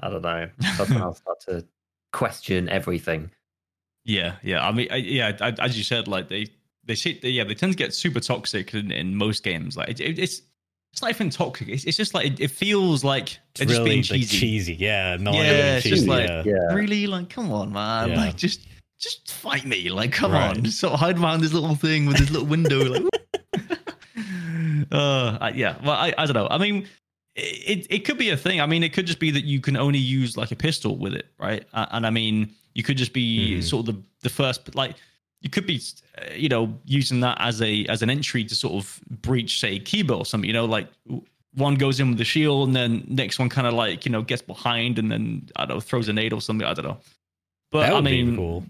I 0.00 0.10
don't 0.10 0.22
know. 0.22 0.48
That's 0.58 0.90
when 0.90 1.02
I'll 1.02 1.14
start 1.24 1.40
to 1.48 1.66
question 2.12 2.68
everything. 2.68 3.30
Yeah, 4.04 4.36
yeah. 4.42 4.66
I 4.66 4.72
mean, 4.72 4.88
I, 4.90 4.96
yeah. 4.96 5.36
I, 5.40 5.50
as 5.58 5.76
you 5.76 5.84
said, 5.84 6.08
like 6.08 6.28
they 6.28 6.46
they 6.84 6.94
yeah, 7.22 7.44
they 7.44 7.54
tend 7.54 7.72
to 7.72 7.76
get 7.76 7.92
super 7.94 8.20
toxic 8.20 8.72
in, 8.74 8.90
in 8.92 9.16
most 9.16 9.42
games. 9.42 9.76
Like 9.76 9.88
it, 9.90 10.00
it, 10.00 10.18
it's 10.18 10.42
it's 10.96 11.02
not 11.02 11.10
even 11.10 11.28
toxic. 11.28 11.68
It's, 11.68 11.84
it's 11.84 11.98
just 11.98 12.14
like 12.14 12.24
it, 12.24 12.40
it 12.40 12.50
feels 12.50 13.04
like 13.04 13.24
It's 13.24 13.38
they're 13.56 13.66
just 13.66 13.78
really 13.80 13.90
being 13.90 13.98
like, 14.00 14.06
cheesy. 14.06 14.38
cheesy. 14.38 14.74
Yeah, 14.76 15.18
no, 15.20 15.30
Yeah, 15.32 15.42
yeah, 15.42 15.74
it's 15.76 15.82
cheesy. 15.82 15.94
just 15.96 16.08
like- 16.08 16.26
yeah. 16.26 16.42
Yeah. 16.46 16.72
Really, 16.74 17.06
like, 17.06 17.28
come 17.28 17.52
on, 17.52 17.70
man. 17.70 18.08
Yeah. 18.08 18.16
Like, 18.16 18.36
just 18.36 18.66
just 18.98 19.30
fight 19.30 19.66
me. 19.66 19.90
Like, 19.90 20.10
come 20.12 20.32
Right. 20.32 20.56
on. 20.56 20.64
Just 20.64 20.80
sort 20.80 20.94
of 20.94 21.00
hide 21.00 21.16
behind 21.16 21.42
this 21.42 21.52
little 21.52 21.74
thing 21.74 22.06
with 22.06 22.16
this 22.16 22.30
little 22.30 22.46
window. 22.46 22.82
Like, 22.84 23.02
uh, 24.92 25.50
yeah. 25.54 25.76
Well, 25.82 25.92
I, 25.96 26.14
I 26.16 26.24
don't 26.24 26.34
know. 26.34 26.48
I 26.50 26.56
mean, 26.56 26.88
it 27.34 27.86
it 27.90 27.98
could 28.06 28.16
be 28.16 28.30
a 28.30 28.36
thing. 28.38 28.62
I 28.62 28.66
mean, 28.66 28.82
it 28.82 28.94
could 28.94 29.06
just 29.06 29.18
be 29.18 29.30
that 29.32 29.44
you 29.44 29.60
can 29.60 29.76
only 29.76 29.98
use 29.98 30.38
like 30.38 30.50
a 30.50 30.56
pistol 30.56 30.96
with 30.96 31.12
it, 31.14 31.26
right? 31.38 31.66
Uh, 31.74 31.84
and 31.90 32.06
I 32.06 32.10
mean, 32.10 32.50
you 32.74 32.82
could 32.82 32.96
just 32.96 33.12
be 33.12 33.58
Mhm. 33.58 33.62
sort 33.64 33.86
of 33.88 33.94
the 33.96 34.02
the 34.22 34.30
first, 34.30 34.74
like. 34.74 34.94
You 35.42 35.50
could 35.50 35.66
be, 35.66 35.80
uh, 36.18 36.32
you 36.34 36.48
know, 36.48 36.78
using 36.84 37.20
that 37.20 37.36
as 37.40 37.60
a 37.62 37.84
as 37.86 38.02
an 38.02 38.10
entry 38.10 38.44
to 38.44 38.54
sort 38.54 38.74
of 38.74 39.00
breach, 39.22 39.60
say, 39.60 39.78
Kiba 39.78 40.16
or 40.18 40.26
something. 40.26 40.48
You 40.48 40.54
know, 40.54 40.64
like 40.64 40.88
one 41.54 41.74
goes 41.76 42.00
in 42.00 42.08
with 42.08 42.18
the 42.18 42.24
shield, 42.24 42.68
and 42.68 42.76
then 42.76 43.04
next 43.08 43.38
one 43.38 43.48
kind 43.48 43.66
of 43.66 43.74
like 43.74 44.04
you 44.06 44.12
know 44.12 44.22
gets 44.22 44.42
behind, 44.42 44.98
and 44.98 45.10
then 45.12 45.48
I 45.56 45.66
don't 45.66 45.76
know 45.76 45.80
throws 45.80 46.08
a 46.08 46.12
nade 46.12 46.32
or 46.32 46.40
something. 46.40 46.66
I 46.66 46.74
don't 46.74 46.84
know. 46.86 46.98
But 47.70 47.82
that 47.88 47.94
I 47.94 48.00
mean, 48.00 48.30
be 48.30 48.36
cool. 48.36 48.64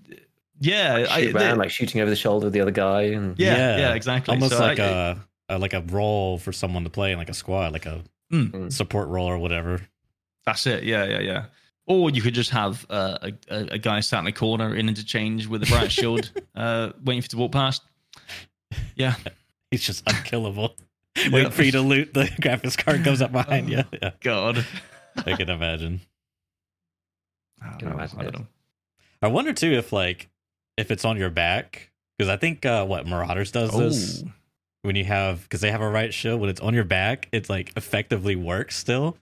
yeah, 0.60 1.06
I, 1.10 1.20
shoot 1.20 1.32
they- 1.32 1.38
around, 1.46 1.58
like 1.58 1.70
shooting 1.70 2.00
over 2.00 2.10
the 2.10 2.16
shoulder 2.16 2.46
of 2.48 2.52
the 2.52 2.60
other 2.60 2.70
guy. 2.72 3.02
And 3.02 3.38
yeah, 3.38 3.76
yeah, 3.78 3.94
exactly. 3.94 4.32
Almost 4.34 4.52
So 4.54 4.58
like 4.60 4.78
I- 4.80 5.16
a, 5.48 5.56
a 5.56 5.58
like 5.58 5.72
a 5.74 5.82
role 5.82 6.38
for 6.38 6.52
someone 6.52 6.84
to 6.84 6.90
play 6.90 7.12
in 7.12 7.18
like 7.18 7.28
a 7.30 7.34
squad, 7.34 7.72
like 7.72 7.86
a 7.86 8.02
Mm. 8.32 8.72
support 8.72 9.08
role 9.08 9.28
or 9.28 9.38
whatever. 9.38 9.82
That's 10.46 10.66
it. 10.66 10.82
Yeah, 10.82 11.04
yeah, 11.04 11.20
yeah. 11.20 11.44
Or 11.86 12.10
you 12.10 12.20
could 12.20 12.34
just 12.34 12.50
have 12.50 12.84
uh, 12.90 13.18
a, 13.22 13.32
a 13.48 13.58
a 13.74 13.78
guy 13.78 14.00
sat 14.00 14.18
in 14.18 14.24
the 14.24 14.32
corner 14.32 14.74
in 14.74 14.88
interchange 14.88 15.46
with 15.46 15.62
a 15.70 15.74
riot 15.74 15.92
shield, 15.92 16.30
uh, 16.56 16.90
waiting 17.04 17.22
for 17.22 17.26
you 17.26 17.28
to 17.30 17.36
walk 17.38 17.52
past. 17.52 17.82
Yeah, 18.96 19.14
He's 19.70 19.82
just 19.84 20.02
unkillable. 20.08 20.74
Wait 21.30 21.52
for 21.52 21.62
you 21.62 21.72
to 21.72 21.80
loot 21.80 22.12
the 22.12 22.24
graphics 22.24 22.76
card 22.76 23.04
comes 23.04 23.22
up 23.22 23.30
behind 23.32 23.70
you. 23.70 23.82
Yeah, 24.02 24.10
God. 24.20 24.66
I 25.24 25.32
can 25.34 25.48
imagine. 25.48 26.00
I 27.62 27.70
don't 27.70 27.78
Can 27.78 27.88
know. 27.88 27.94
imagine 27.94 28.18
I 28.18 28.22
don't 28.24 28.34
it. 28.34 28.38
know. 28.40 28.46
I 29.22 29.28
wonder 29.28 29.52
too 29.52 29.72
if 29.72 29.92
like 29.92 30.28
if 30.76 30.90
it's 30.90 31.04
on 31.04 31.16
your 31.16 31.30
back 31.30 31.90
because 32.18 32.28
I 32.28 32.36
think 32.36 32.66
uh, 32.66 32.84
what 32.84 33.06
Marauders 33.06 33.50
does 33.50 33.70
this 33.76 34.22
Oh. 34.26 34.30
when 34.82 34.94
you 34.96 35.04
have 35.04 35.42
because 35.44 35.60
they 35.62 35.70
have 35.70 35.80
a 35.80 35.88
riot 35.88 36.12
shield 36.12 36.40
when 36.40 36.50
it's 36.50 36.60
on 36.60 36.74
your 36.74 36.84
back 36.84 37.28
it's 37.32 37.48
like 37.48 37.72
effectively 37.76 38.36
works 38.36 38.76
still 38.76 39.16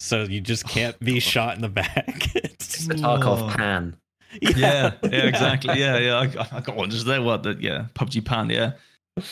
so 0.00 0.22
you 0.24 0.40
just 0.40 0.66
can't 0.66 0.98
be 1.00 1.14
God. 1.14 1.22
shot 1.22 1.54
in 1.54 1.62
the 1.62 1.68
back 1.68 2.34
It's- 2.36 2.86
the 2.86 2.94
Tarkov 2.94 3.42
Whoa. 3.42 3.48
pan. 3.56 3.96
yeah, 4.40 4.92
yeah, 5.02 5.08
exactly. 5.26 5.78
Yeah, 5.78 5.98
yeah. 5.98 6.18
I, 6.18 6.26
got- 6.26 6.52
I 6.52 6.60
got 6.60 6.74
one 6.76 6.90
just 6.90 7.06
there. 7.06 7.20
What? 7.22 7.42
The, 7.42 7.56
yeah, 7.60 7.86
PUBG 7.94 8.24
Pan. 8.24 8.48
Yeah, 8.50 8.72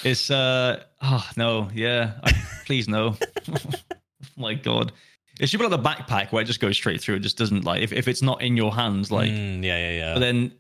it's 0.05 0.31
uh. 0.31 0.83
Oh 1.03 1.27
no. 1.37 1.69
Yeah. 1.75 2.13
I, 2.23 2.33
please 2.67 2.89
no. 2.89 3.17
My 4.37 4.55
God. 4.55 4.93
It 5.41 5.49
should 5.49 5.59
be 5.61 5.67
like 5.67 5.83
the 5.83 5.89
backpack 5.89 6.33
where 6.33 6.43
it 6.43 6.47
just 6.47 6.59
goes 6.61 6.77
straight 6.77 7.01
through. 7.01 7.17
It 7.17 7.21
just 7.21 7.39
doesn't 7.39 7.65
like 7.65 7.81
if, 7.83 7.93
if 7.93 8.09
it's 8.09 8.23
not 8.23 8.43
in 8.43 8.57
your 8.57 8.75
hands, 8.75 9.11
like. 9.13 9.31
Mm, 9.31 9.63
yeah 9.65 9.79
yeah 9.79 9.91
yeah 9.99 10.15
But 10.15 10.21
then. 10.21 10.53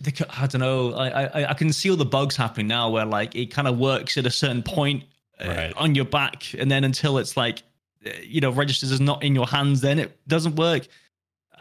They, 0.00 0.10
c- 0.10 0.24
I 0.28 0.48
don't 0.48 0.60
know. 0.60 0.92
I, 0.94 1.24
I 1.26 1.50
I 1.50 1.54
can 1.54 1.72
see 1.72 1.88
all 1.88 1.96
the 1.96 2.04
bugs 2.04 2.36
happening 2.36 2.66
now, 2.66 2.90
where 2.90 3.04
like 3.04 3.36
it 3.36 3.46
kind 3.52 3.68
of 3.68 3.78
works 3.78 4.16
at 4.16 4.26
a 4.26 4.30
certain 4.30 4.62
point 4.62 5.04
uh, 5.40 5.46
Right. 5.48 5.72
on 5.76 5.94
your 5.94 6.04
back, 6.04 6.52
and 6.58 6.68
then 6.68 6.82
until 6.82 7.16
it's 7.18 7.36
like, 7.36 7.62
you 8.22 8.40
know, 8.40 8.50
registers 8.50 8.92
as 8.92 9.00
not 9.00 9.22
in 9.22 9.34
your 9.34 9.46
hands, 9.46 9.80
then 9.80 9.98
it 9.98 10.18
doesn't 10.28 10.56
work. 10.56 10.86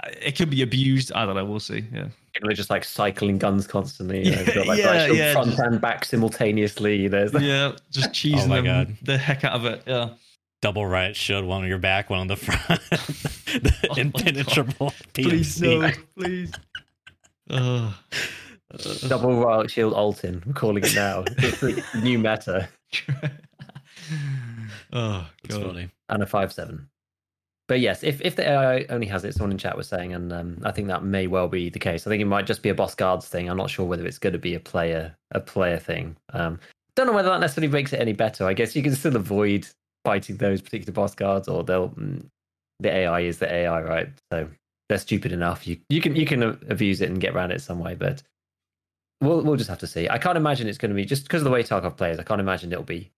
Uh, 0.04 0.10
It 0.22 0.36
could 0.38 0.50
be 0.50 0.62
abused. 0.62 1.12
I 1.14 1.26
don't 1.26 1.36
know. 1.36 1.46
We'll 1.46 1.60
see. 1.60 1.86
Yeah. 1.94 2.08
People 2.34 2.50
are 2.50 2.54
just 2.54 2.70
like 2.72 2.84
cycling 2.84 3.38
guns 3.38 3.68
constantly. 3.68 4.26
You 4.26 4.32
know, 4.36 4.42
Yeah, 4.42 4.54
got, 4.56 4.68
like, 4.72 4.80
yeah, 4.80 4.86
right 5.06 5.16
yeah, 5.16 5.34
front 5.34 5.50
just- 5.52 5.60
and 5.60 5.80
back 5.82 6.04
simultaneously. 6.06 7.08
There's 7.08 7.34
yeah, 7.40 7.74
just 7.92 8.10
cheesing 8.12 8.46
Oh 8.46 8.48
my 8.48 8.56
them 8.62 8.66
God. 8.66 8.96
the 9.04 9.18
heck 9.18 9.44
out 9.44 9.54
of 9.54 9.66
it. 9.66 9.84
Yeah. 9.86 10.10
double 10.62 10.86
riot 10.88 11.16
shield 11.16 11.46
one 11.46 11.62
on 11.64 11.68
your 11.70 11.78
back 11.78 12.10
one 12.10 12.20
on 12.20 12.28
the 12.28 12.36
front 12.38 12.82
the 12.90 13.74
Oh 13.90 13.96
my 13.96 14.02
impenetrable 14.02 14.94
PMC. 15.14 15.96
please. 16.16 16.52
Uh, 17.50 17.92
double 19.08 19.36
riot 19.44 19.70
shield 19.70 19.94
Altyn. 19.94 20.44
we're 20.48 20.54
calling 20.54 20.84
it 20.84 20.96
now. 20.96 21.24
It's 21.38 21.60
the 21.60 21.84
new 22.02 22.18
meta 22.18 22.68
oh 24.94 25.28
It's 25.44 25.58
god. 25.58 25.64
funny 25.68 25.90
and 26.10 26.24
a 26.24 26.28
five 26.28 26.54
seven. 26.54 26.90
But 27.68 27.82
yes, 27.82 28.04
if 28.04 28.22
if 28.22 28.38
the 28.38 28.48
AI 28.48 28.86
only 28.92 29.08
has 29.08 29.26
it, 29.26 29.36
someone 29.36 29.52
in 29.54 29.58
chat 29.60 29.78
was 29.78 29.90
saying, 29.90 30.14
and 30.14 30.34
um, 30.34 30.60
I 30.66 30.72
think 30.72 30.90
that 30.90 31.04
may 31.04 31.28
well 31.28 31.50
be 31.50 31.72
the 31.72 31.80
case. 31.80 32.08
I 32.08 32.12
think 32.12 32.22
it 32.22 32.28
might 32.28 32.48
just 32.48 32.64
be 32.64 32.70
a 32.70 32.76
boss 32.76 32.96
guards 32.96 33.28
thing. 33.28 33.50
I'm 33.50 33.58
not 33.58 33.72
sure 33.72 33.88
whether 33.88 34.06
it's 34.08 34.20
going 34.20 34.34
to 34.36 34.40
be 34.40 34.56
a 34.56 34.62
player 34.62 35.18
a 35.32 35.42
player 35.42 35.80
thing. 35.80 36.18
Um, 36.34 36.60
don't 36.96 37.08
know 37.08 37.14
whether 37.14 37.32
that 37.32 37.42
necessarily 37.42 37.74
makes 37.74 37.94
it 37.94 38.02
any 38.02 38.14
better. 38.14 38.46
I 38.48 38.54
guess 38.54 38.78
you 38.78 38.84
can 38.84 38.96
still 38.96 39.18
avoid 39.18 39.68
fighting 40.06 40.38
those 40.38 40.62
particular 40.62 40.94
boss 40.94 41.16
guards, 41.16 41.50
or 41.50 41.66
they'll 41.66 41.90
mm, 41.92 42.28
the 42.82 42.92
AI 42.94 43.22
is 43.22 43.40
the 43.40 43.52
AI, 43.52 43.82
right? 43.84 44.10
So 44.32 44.50
they're 44.90 45.00
stupid 45.00 45.34
enough. 45.34 45.68
You 45.68 45.80
you 45.90 46.02
can 46.02 46.16
you 46.18 46.28
can 46.28 46.44
abuse 46.70 47.02
it 47.02 47.10
and 47.10 47.22
get 47.22 47.36
around 47.36 47.52
it 47.52 47.62
some 47.64 47.80
way, 47.80 47.96
but 47.96 48.24
we'll 49.22 49.42
we'll 49.44 49.58
just 49.58 49.70
have 49.70 49.80
to 49.80 49.88
see. 49.88 50.10
I 50.10 50.20
can't 50.20 50.38
imagine 50.38 50.68
it's 50.68 50.78
going 50.80 50.92
to 50.92 50.96
be 50.96 51.06
just 51.06 51.24
because 51.24 51.42
of 51.42 51.46
the 51.46 51.52
way 51.52 51.64
Tarkov 51.64 51.98
plays. 51.98 52.20
I 52.20 52.24
can't 52.24 52.42
imagine 52.42 52.72
it'll 52.74 52.84
be 52.86 53.12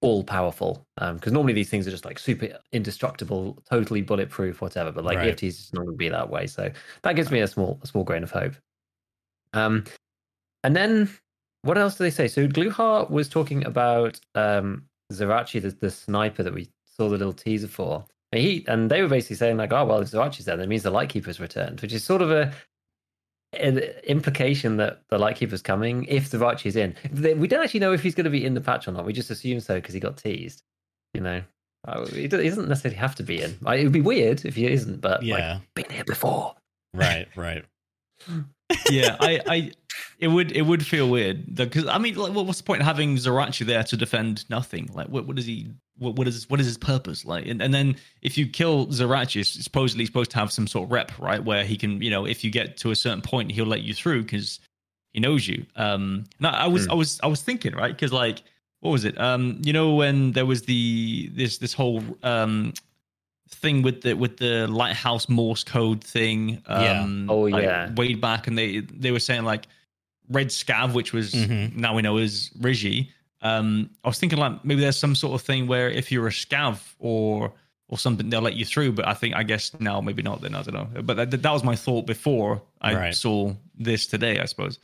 all 0.00 0.22
powerful 0.22 0.86
because 0.96 1.32
normally 1.32 1.52
these 1.52 1.68
things 1.70 1.86
are 1.86 1.90
just 1.90 2.04
like 2.04 2.18
super 2.18 2.56
indestructible, 2.72 3.58
totally 3.68 4.00
bulletproof, 4.02 4.60
whatever. 4.60 4.92
But 4.92 5.04
like 5.04 5.16
Right. 5.18 5.36
EFTs 5.36 5.42
is 5.48 5.70
not 5.72 5.82
going 5.82 5.94
to 5.94 5.98
be 5.98 6.08
that 6.08 6.30
way, 6.30 6.46
so 6.46 6.70
that 7.02 7.16
gives 7.16 7.30
me 7.30 7.40
a 7.40 7.48
small 7.48 7.80
a 7.82 7.86
small 7.86 8.04
grain 8.04 8.22
of 8.22 8.30
hope. 8.30 8.54
Um, 9.54 9.84
and 10.62 10.76
then 10.76 11.08
what 11.62 11.78
else 11.78 11.96
do 11.96 12.04
they 12.04 12.10
say? 12.10 12.28
So 12.28 12.46
Gluhar 12.46 13.10
was 13.10 13.28
talking 13.28 13.64
about 13.64 14.20
um 14.34 14.84
Zryachiy, 15.12 15.62
the, 15.62 15.70
the 15.70 15.90
sniper 15.90 16.42
that 16.42 16.54
we 16.54 16.68
saw 16.84 17.08
the 17.08 17.16
little 17.16 17.32
teaser 17.32 17.68
for. 17.68 18.04
And 18.32 18.42
he 18.42 18.64
and 18.68 18.90
they 18.90 19.02
were 19.02 19.08
basically 19.08 19.36
saying 19.36 19.56
like, 19.56 19.72
oh 19.72 19.84
well, 19.84 20.00
if 20.00 20.10
Zryachiy's 20.10 20.44
there, 20.44 20.56
that 20.56 20.68
means 20.68 20.82
the 20.82 20.90
Lightkeeper's 20.90 21.40
returned, 21.40 21.80
which 21.80 21.92
is 21.92 22.04
sort 22.04 22.22
of 22.22 22.30
a 22.30 22.52
an 23.52 23.78
implication 24.04 24.76
that 24.76 25.02
the 25.08 25.18
Lightkeeper's 25.18 25.62
coming 25.62 26.04
if 26.04 26.30
Zryachiy's 26.30 26.76
in. 26.76 26.94
We 27.40 27.48
don't 27.48 27.62
actually 27.62 27.80
know 27.80 27.92
if 27.92 28.02
he's 28.02 28.14
going 28.14 28.24
to 28.24 28.30
be 28.30 28.44
in 28.44 28.54
the 28.54 28.60
patch 28.60 28.88
or 28.88 28.92
not. 28.92 29.04
We 29.04 29.12
just 29.12 29.30
assume 29.30 29.60
so 29.60 29.76
because 29.76 29.94
he 29.94 30.00
got 30.00 30.16
teased. 30.16 30.62
You 31.14 31.22
know, 31.22 31.42
he 32.12 32.28
doesn't 32.28 32.68
necessarily 32.68 32.98
have 32.98 33.14
to 33.16 33.22
be 33.22 33.42
in. 33.42 33.56
It 33.66 33.84
would 33.84 33.92
be 33.92 34.00
weird 34.00 34.44
if 34.44 34.56
he 34.56 34.66
isn't, 34.66 35.00
but 35.00 35.20
like, 35.20 35.40
yeah 35.40 35.58
been 35.74 35.90
here 35.90 36.04
before. 36.04 36.54
right 36.92 37.28
right 37.36 37.64
yeah, 38.90 39.16
I, 39.20 39.40
I, 39.46 39.72
it 40.18 40.28
would, 40.28 40.52
it 40.52 40.62
would 40.62 40.84
feel 40.86 41.08
weird 41.08 41.54
because 41.54 41.86
I 41.86 41.98
mean, 41.98 42.14
like, 42.16 42.32
what- 42.32 42.46
what's 42.46 42.58
the 42.58 42.64
point 42.64 42.80
of 42.80 42.86
having 42.86 43.16
Zryachiy 43.16 43.66
there 43.66 43.82
to 43.84 43.96
defend 43.96 44.48
nothing? 44.50 44.90
Like, 44.92 45.08
what, 45.08 45.26
what 45.26 45.38
is 45.38 45.46
he? 45.46 45.68
What, 45.98 46.14
what 46.16 46.28
is, 46.28 46.48
what 46.48 46.60
is 46.60 46.66
his 46.66 46.78
purpose? 46.78 47.24
Like, 47.24 47.46
and, 47.46 47.60
and 47.60 47.74
then 47.74 47.96
if 48.22 48.38
you 48.38 48.46
kill 48.46 48.86
Zryachiy, 48.88 49.40
it's 49.40 49.64
supposedly 49.64 50.06
supposed 50.06 50.30
to 50.32 50.38
have 50.38 50.52
some 50.52 50.66
sort 50.66 50.84
of 50.86 50.92
rep, 50.92 51.10
right? 51.18 51.42
Where 51.42 51.64
he 51.64 51.76
can, 51.76 52.00
you 52.02 52.10
know, 52.10 52.24
if 52.24 52.44
you 52.44 52.50
get 52.50 52.76
to 52.78 52.90
a 52.92 52.96
certain 52.96 53.20
point, 53.22 53.50
he'll 53.50 53.66
let 53.66 53.82
you 53.82 53.94
through 53.94 54.22
because 54.22 54.60
he 55.12 55.20
knows 55.20 55.48
you. 55.48 55.66
Um, 55.74 56.24
no, 56.38 56.50
I 56.50 56.68
was, 56.68 56.84
Hmm. 56.84 56.92
I 56.92 56.94
was, 56.94 57.20
I 57.22 57.26
was 57.26 57.42
thinking, 57.42 57.74
right? 57.74 57.92
Because 57.92 58.12
like, 58.12 58.42
what 58.80 58.90
was 58.92 59.04
it? 59.04 59.20
Um, 59.20 59.60
you 59.64 59.72
know, 59.72 59.94
when 59.94 60.30
there 60.32 60.46
was 60.46 60.62
the 60.62 61.28
this 61.34 61.58
this 61.58 61.72
whole 61.72 62.00
um 62.22 62.74
thing 63.48 63.82
with 63.82 64.02
the 64.02 64.14
with 64.14 64.36
the 64.38 64.66
lighthouse 64.68 65.28
Morse 65.28 65.64
code 65.64 66.02
thing. 66.04 66.62
Yeah. 66.68 67.02
Um, 67.02 67.28
Oh, 67.30 67.40
like, 67.40 67.64
yeah. 67.64 67.92
way 67.94 68.14
back, 68.14 68.46
and 68.46 68.56
they 68.56 68.80
they 68.80 69.10
were 69.10 69.20
saying 69.20 69.44
like 69.44 69.66
Red 70.30 70.48
Scav, 70.48 70.92
which 70.92 71.12
was 71.12 71.32
Mhm. 71.34 71.74
now 71.76 71.94
we 71.94 72.02
know 72.02 72.18
is 72.18 72.50
Ryzhy. 72.60 73.08
Um, 73.40 73.90
I 74.04 74.08
was 74.08 74.18
thinking 74.18 74.38
like 74.38 74.64
maybe 74.64 74.80
there's 74.80 74.98
some 74.98 75.14
sort 75.14 75.34
of 75.40 75.46
thing 75.46 75.66
where 75.66 75.88
if 75.90 76.10
you're 76.12 76.26
a 76.26 76.30
scav 76.30 76.80
or 76.98 77.52
or 77.90 77.96
something, 77.96 78.28
they'll 78.28 78.42
let 78.42 78.54
you 78.56 78.64
through. 78.66 78.92
But 78.92 79.06
I 79.08 79.14
think 79.14 79.34
I 79.34 79.42
guess 79.44 79.72
now 79.80 80.00
maybe 80.00 80.22
not. 80.22 80.40
Then 80.42 80.54
I 80.54 80.62
don't 80.62 80.74
know. 80.94 81.02
But 81.02 81.16
that, 81.16 81.30
that 81.30 81.52
was 81.52 81.64
my 81.64 81.74
thought 81.76 82.06
before 82.06 82.60
I 82.82 82.94
Right. 82.94 83.14
saw 83.14 83.54
this 83.78 84.06
today. 84.06 84.40
I 84.40 84.44
suppose. 84.44 84.78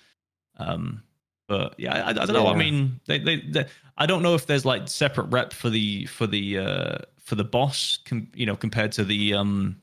Um, 0.58 1.02
but 1.46 1.74
yeah, 1.78 2.06
I, 2.06 2.10
I 2.10 2.12
don't 2.14 2.32
know. 2.32 2.46
I 2.46 2.56
mean, 2.56 3.00
they, 3.06 3.18
they, 3.18 3.36
they, 3.40 3.66
I 3.98 4.06
don't 4.06 4.22
know 4.22 4.34
if 4.34 4.46
there's 4.46 4.64
like 4.64 4.88
separate 4.88 5.24
rep 5.24 5.52
for 5.52 5.68
the 5.68 6.06
for 6.06 6.26
the 6.26 6.58
uh 6.58 6.98
for 7.24 7.34
the 7.34 7.44
boss, 7.44 7.98
com, 8.04 8.28
you 8.34 8.46
know, 8.46 8.56
compared 8.56 8.92
to 8.92 9.04
the 9.04 9.34
um 9.34 9.76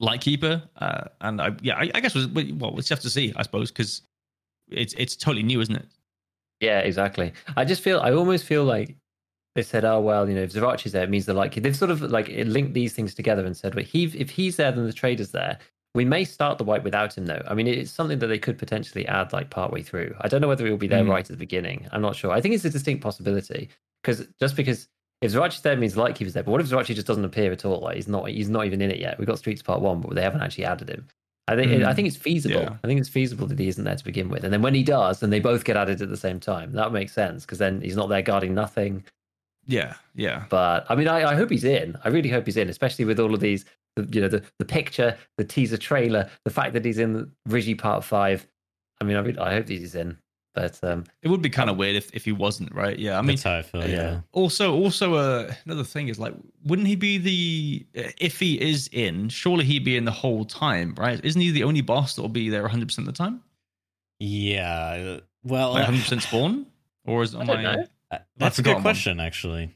Lightkeeper, 0.00 0.62
uh, 0.76 1.04
and 1.22 1.40
I 1.40 1.50
yeah, 1.60 1.74
I, 1.76 1.90
I 1.94 2.00
guess 2.00 2.14
was 2.14 2.28
well, 2.28 2.44
we'll 2.70 2.76
just 2.76 2.88
have 2.90 3.00
to 3.00 3.10
see, 3.10 3.32
I 3.36 3.42
suppose, 3.42 3.70
because 3.70 4.02
it's 4.70 4.94
it's 4.94 5.16
totally 5.16 5.42
new, 5.42 5.60
isn't 5.60 5.74
it? 5.74 5.86
Yeah, 6.60 6.80
exactly. 6.80 7.32
I 7.56 7.64
just 7.64 7.82
feel 7.82 7.98
I 8.00 8.12
almost 8.12 8.44
feel 8.44 8.64
like 8.64 8.96
they 9.56 9.62
said, 9.62 9.84
"Oh 9.84 10.00
well, 10.00 10.28
you 10.28 10.36
know, 10.36 10.42
if 10.42 10.52
Zryachiy's 10.52 10.92
there, 10.92 11.02
it 11.02 11.10
means 11.10 11.26
they're 11.26 11.34
like 11.34 11.54
they've 11.54 11.76
sort 11.76 11.90
of 11.90 12.00
like 12.02 12.28
linked 12.28 12.74
these 12.74 12.92
things 12.92 13.12
together 13.14 13.44
and 13.44 13.56
said, 13.56 13.74
well, 13.74 13.84
he 13.84 14.04
if 14.04 14.30
he's 14.30 14.54
there, 14.56 14.70
then 14.70 14.86
the 14.86 14.92
trader's 14.92 15.32
there. 15.32 15.58
We 15.94 16.04
may 16.04 16.22
start 16.24 16.58
the 16.58 16.64
wipe 16.64 16.84
without 16.84 17.16
him, 17.18 17.26
though. 17.26 17.42
I 17.48 17.54
mean, 17.54 17.66
it's 17.66 17.90
something 17.90 18.20
that 18.20 18.26
they 18.28 18.38
could 18.38 18.56
potentially 18.58 19.04
add 19.08 19.32
like 19.32 19.50
partway 19.50 19.82
through. 19.82 20.14
I 20.20 20.28
don't 20.28 20.40
know 20.40 20.46
whether 20.46 20.64
he'll 20.66 20.76
be 20.76 20.86
there 20.86 21.02
Mm. 21.02 21.08
right 21.10 21.24
at 21.24 21.28
the 21.28 21.36
beginning. 21.36 21.88
I'm 21.90 22.02
not 22.02 22.14
sure. 22.14 22.30
I 22.30 22.40
think 22.40 22.54
it's 22.54 22.64
a 22.64 22.70
distinct 22.70 23.02
possibility 23.02 23.70
because 24.02 24.28
just 24.38 24.54
because 24.54 24.86
if 25.20 25.32
Zryachiy's 25.32 25.62
there 25.62 25.76
means 25.76 25.96
Lightkeeper's 25.96 26.32
there, 26.34 26.42
but 26.42 26.52
what 26.52 26.60
if 26.60 26.68
Zryachiy 26.68 26.94
just 26.94 27.06
doesn't 27.06 27.24
appear 27.24 27.50
at 27.52 27.64
all? 27.64 27.80
Like 27.80 27.96
he's 27.96 28.08
not 28.08 28.28
he's 28.28 28.48
not 28.48 28.66
even 28.66 28.80
in 28.80 28.90
it 28.90 28.98
yet. 28.98 29.18
We've 29.18 29.26
got 29.26 29.38
Streets 29.38 29.62
Part 29.62 29.80
One, 29.80 30.00
but 30.00 30.14
they 30.14 30.22
haven't 30.22 30.42
actually 30.42 30.64
added 30.64 30.88
him. 30.88 31.06
I 31.48 31.56
think 31.56 31.70
Mm. 31.72 31.86
I 31.86 31.94
think 31.94 32.06
it's 32.06 32.16
feasible. 32.16 32.60
Yeah. 32.60 32.76
I 32.84 32.86
think 32.86 33.00
it's 33.00 33.08
feasible 33.08 33.46
that 33.46 33.58
he 33.58 33.68
isn't 33.68 33.82
there 33.84 33.96
to 33.96 34.04
begin 34.04 34.28
with, 34.28 34.44
and 34.44 34.52
then 34.52 34.62
when 34.62 34.74
he 34.74 34.82
does, 34.82 35.20
then 35.20 35.30
they 35.30 35.40
both 35.40 35.64
get 35.64 35.76
added 35.76 36.02
at 36.02 36.10
the 36.10 36.16
same 36.16 36.38
time. 36.40 36.72
That 36.72 36.92
makes 36.92 37.12
sense 37.12 37.44
because 37.44 37.58
then 37.58 37.80
he's 37.80 37.96
not 37.96 38.08
there 38.08 38.22
guarding 38.22 38.54
nothing. 38.54 39.04
Yeah, 39.66 39.94
yeah. 40.14 40.44
But 40.48 40.86
I 40.88 40.94
mean, 40.94 41.08
I, 41.08 41.32
I 41.32 41.34
hope 41.34 41.50
he's 41.50 41.64
in. 41.64 41.96
I 42.04 42.08
really 42.08 42.30
hope 42.30 42.46
he's 42.46 42.56
in, 42.56 42.68
especially 42.68 43.04
with 43.04 43.18
all 43.20 43.34
of 43.34 43.40
these, 43.40 43.64
the, 43.96 44.08
you 44.10 44.20
know, 44.20 44.28
the, 44.28 44.42
the 44.58 44.64
picture, 44.64 45.16
the 45.36 45.44
teaser 45.44 45.76
trailer, 45.76 46.30
the 46.44 46.50
fact 46.50 46.72
that 46.72 46.84
he's 46.84 46.98
in 46.98 47.30
Ryzhy 47.48 47.76
Part 47.76 48.04
Five. 48.04 48.46
I 49.00 49.04
mean, 49.04 49.16
I, 49.16 49.20
really, 49.20 49.38
I 49.38 49.52
hope 49.54 49.68
he's 49.68 49.94
in. 49.94 50.16
But 50.60 50.82
um, 50.82 51.04
It 51.22 51.28
would 51.28 51.40
be 51.42 51.50
kind 51.50 51.70
of 51.70 51.76
weird 51.76 51.94
if, 51.96 52.12
if 52.14 52.24
he 52.24 52.32
wasn't, 52.32 52.74
right? 52.74 52.98
Yeah, 52.98 53.16
I 53.18 53.22
mean, 53.22 53.36
That's 53.36 53.42
how 53.44 53.56
I 53.58 53.62
feel. 53.62 53.82
yeah. 53.88 53.96
Yeah. 53.96 54.20
also 54.32 54.74
also 54.74 55.14
uh, 55.14 55.52
another 55.66 55.84
thing 55.84 56.08
is 56.08 56.18
like, 56.18 56.34
wouldn't 56.64 56.88
he 56.88 56.96
be 56.96 57.18
the 57.18 57.86
if 58.18 58.40
he 58.40 58.60
is 58.60 58.88
in? 58.92 59.28
Surely 59.28 59.64
he'd 59.64 59.84
be 59.84 59.96
in 59.96 60.04
the 60.04 60.10
whole 60.10 60.44
time, 60.44 60.94
right? 60.98 61.20
Isn't 61.24 61.40
he 61.40 61.50
the 61.52 61.64
only 61.64 61.80
boss 61.82 62.14
that 62.16 62.22
will 62.22 62.28
be 62.28 62.48
there 62.48 62.62
100 62.62 62.88
percent 62.88 63.06
of 63.06 63.14
the 63.14 63.18
time, 63.18 63.40
Yeah. 64.18 65.20
Well, 65.44 65.70
like 65.70 65.84
100 65.86 66.00
percent 66.02 66.22
spawn, 66.22 66.66
or 67.06 67.22
is 67.22 67.34
I 67.34 67.40
am 67.40 67.46
don't 67.46 67.66
I? 67.66 67.74
uh, 68.10 68.18
that's 68.36 68.58
a 68.58 68.62
forgotten 68.62 68.62
good 68.62 68.74
one. 68.74 68.82
question, 68.82 69.20
actually. 69.20 69.66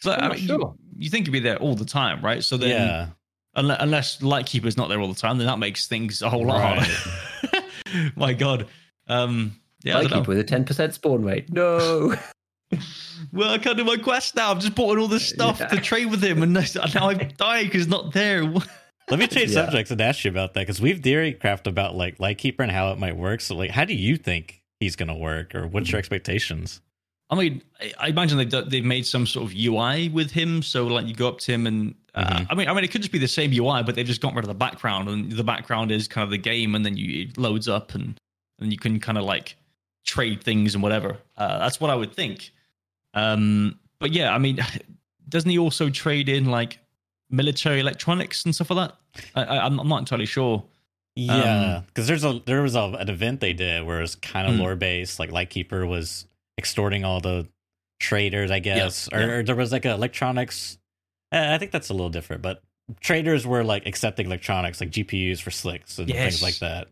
'cause, 0.00 0.06
like, 0.10 0.18
I'm 0.18 0.24
I 0.24 0.28
not 0.28 0.36
mean, 0.38 0.46
sure. 0.46 0.58
you, 0.58 1.04
you 1.04 1.10
think 1.10 1.26
he'd 1.26 1.32
be 1.32 1.40
there 1.40 1.58
all 1.58 1.74
the 1.74 1.84
time, 1.84 2.22
right? 2.24 2.42
So 2.42 2.56
then, 2.56 2.70
yeah. 2.70 3.06
unless, 3.54 3.78
unless 3.82 4.22
Lightkeeper's 4.22 4.76
not 4.76 4.88
there 4.88 5.00
all 5.00 5.08
the 5.12 5.20
time, 5.20 5.38
then 5.38 5.46
that 5.48 5.58
makes 5.58 5.86
things 5.86 6.22
a 6.22 6.30
whole 6.30 6.46
lot 6.46 6.60
harder. 6.62 7.62
My 8.16 8.32
God. 8.32 8.68
Um, 9.06 9.56
yeah, 9.84 9.98
I 9.98 10.00
don't 10.02 10.10
know. 10.10 10.16
Lightkeeper 10.18 10.28
with 10.30 10.38
a 10.38 10.44
ten 10.44 10.64
percent 10.64 10.94
spawn 10.94 11.22
rate. 11.24 11.52
No. 11.52 12.14
Well, 13.32 13.50
I 13.50 13.58
can't 13.58 13.76
do 13.76 13.84
my 13.84 13.96
quest 13.98 14.34
now. 14.34 14.50
I've 14.50 14.58
just 14.58 14.74
bought 14.74 14.94
in 14.94 14.98
all 14.98 15.08
this 15.08 15.28
stuff 15.28 15.60
Yeah. 15.60 15.68
to 15.68 15.76
trade 15.80 16.06
with 16.10 16.22
him, 16.22 16.42
and 16.42 16.52
now 16.54 16.62
I've 17.06 17.36
died 17.36 17.64
because 17.66 17.82
it's 17.82 17.90
not 17.90 18.12
there. 18.12 18.42
Let 19.10 19.18
me 19.18 19.26
change 19.26 19.50
Yeah. 19.50 19.64
subjects 19.66 19.90
and 19.90 20.00
ask 20.00 20.24
you 20.24 20.30
about 20.30 20.54
that 20.54 20.60
because 20.60 20.80
we've 20.80 21.00
theory 21.00 21.32
craft 21.34 21.66
about 21.66 21.94
like 21.94 22.18
Lightkeeper 22.18 22.62
and 22.62 22.72
how 22.72 22.90
it 22.92 22.98
might 22.98 23.16
work. 23.16 23.40
So, 23.42 23.54
like, 23.54 23.70
how 23.70 23.84
do 23.84 23.94
you 23.94 24.16
think 24.16 24.62
he's 24.80 24.96
gonna 24.96 25.16
work, 25.16 25.54
or 25.54 25.66
what's 25.66 25.90
your 25.92 25.98
expectations? 25.98 26.80
I 27.30 27.34
mean, 27.36 27.62
I- 27.80 27.92
I 27.98 28.08
imagine 28.08 28.38
they've 28.38 28.48
done- 28.48 28.68
they've 28.68 28.84
made 28.84 29.06
some 29.06 29.26
sort 29.26 29.46
of 29.50 29.54
UI 29.56 30.08
with 30.08 30.30
him. 30.30 30.62
So 30.62 30.86
like 30.86 31.06
you 31.06 31.14
go 31.14 31.28
up 31.28 31.38
to 31.40 31.52
him, 31.52 31.66
and 31.66 31.94
uh, 32.14 32.24
Mhm. 32.24 32.46
I 32.50 32.54
mean, 32.54 32.68
I 32.68 32.74
mean, 32.74 32.84
it 32.84 32.90
could 32.90 33.02
just 33.02 33.12
be 33.12 33.18
the 33.18 33.28
same 33.28 33.52
UI, 33.52 33.82
but 33.82 33.94
they've 33.94 34.06
just 34.06 34.20
got 34.22 34.34
rid 34.34 34.44
of 34.44 34.48
the 34.48 34.54
background, 34.54 35.08
and 35.08 35.30
the 35.32 35.44
background 35.44 35.92
is 35.92 36.08
kind 36.08 36.24
of 36.24 36.30
the 36.30 36.38
game, 36.38 36.74
and 36.74 36.84
then 36.86 36.96
you 36.96 37.22
it 37.24 37.38
loads 37.38 37.68
up, 37.68 37.94
and 37.94 38.16
and 38.60 38.72
you 38.72 38.78
can 38.78 38.98
kind 39.00 39.18
of 39.18 39.24
like 39.24 39.56
trade 40.04 40.42
things 40.42 40.74
and 40.74 40.82
whatever. 40.82 41.16
Uh, 41.36 41.58
that's 41.58 41.80
what 41.80 41.90
I 41.90 41.94
would 41.94 42.12
think. 42.14 42.50
Um, 43.14 43.78
but 43.98 44.12
yeah, 44.12 44.34
I 44.34 44.38
mean, 44.38 44.58
doesn't 45.28 45.50
he 45.50 45.58
also 45.58 45.90
trade 45.90 46.28
in 46.28 46.46
like 46.46 46.78
military 47.30 47.80
electronics 47.80 48.44
and 48.44 48.54
stuff 48.54 48.70
like 48.70 48.90
that? 48.90 48.96
I, 49.34 49.44
I, 49.56 49.64
I'm 49.66 49.78
I'm 49.78 49.88
not 49.88 49.98
entirely 50.00 50.26
sure. 50.26 50.64
Yeah, 51.14 51.82
because 51.86 52.06
there's 52.06 52.24
a 52.24 52.40
there 52.46 52.62
was 52.62 52.74
a, 52.74 52.84
an 52.98 53.10
event 53.10 53.40
they 53.40 53.52
did 53.52 53.84
where 53.84 54.00
it's 54.00 54.14
kind 54.14 54.46
of 54.48 54.54
Hmm. 54.54 54.60
lore 54.60 54.76
based. 54.76 55.18
Like 55.18 55.30
Lightkeeper 55.30 55.86
was 55.86 56.26
extorting 56.58 57.04
all 57.04 57.20
the 57.20 57.46
traders, 58.00 58.50
I 58.50 58.58
guess, 58.60 59.08
or, 59.12 59.20
yeah. 59.20 59.26
or 59.26 59.42
there 59.42 59.54
was 59.56 59.72
like 59.72 59.84
a 59.84 59.90
electronics. 59.92 60.78
eh, 61.30 61.54
I 61.54 61.58
think 61.58 61.70
that's 61.70 61.90
a 61.90 61.92
little 61.92 62.08
different, 62.08 62.40
but 62.42 62.62
traders 63.00 63.46
were 63.46 63.62
like 63.62 63.86
accepting 63.86 64.26
electronics, 64.26 64.80
like 64.80 64.90
GPUs 64.90 65.40
for 65.40 65.50
slicks 65.50 65.98
and 65.98 66.08
Yes. 66.08 66.18
things 66.40 66.42
like 66.42 66.58
that. 66.60 66.88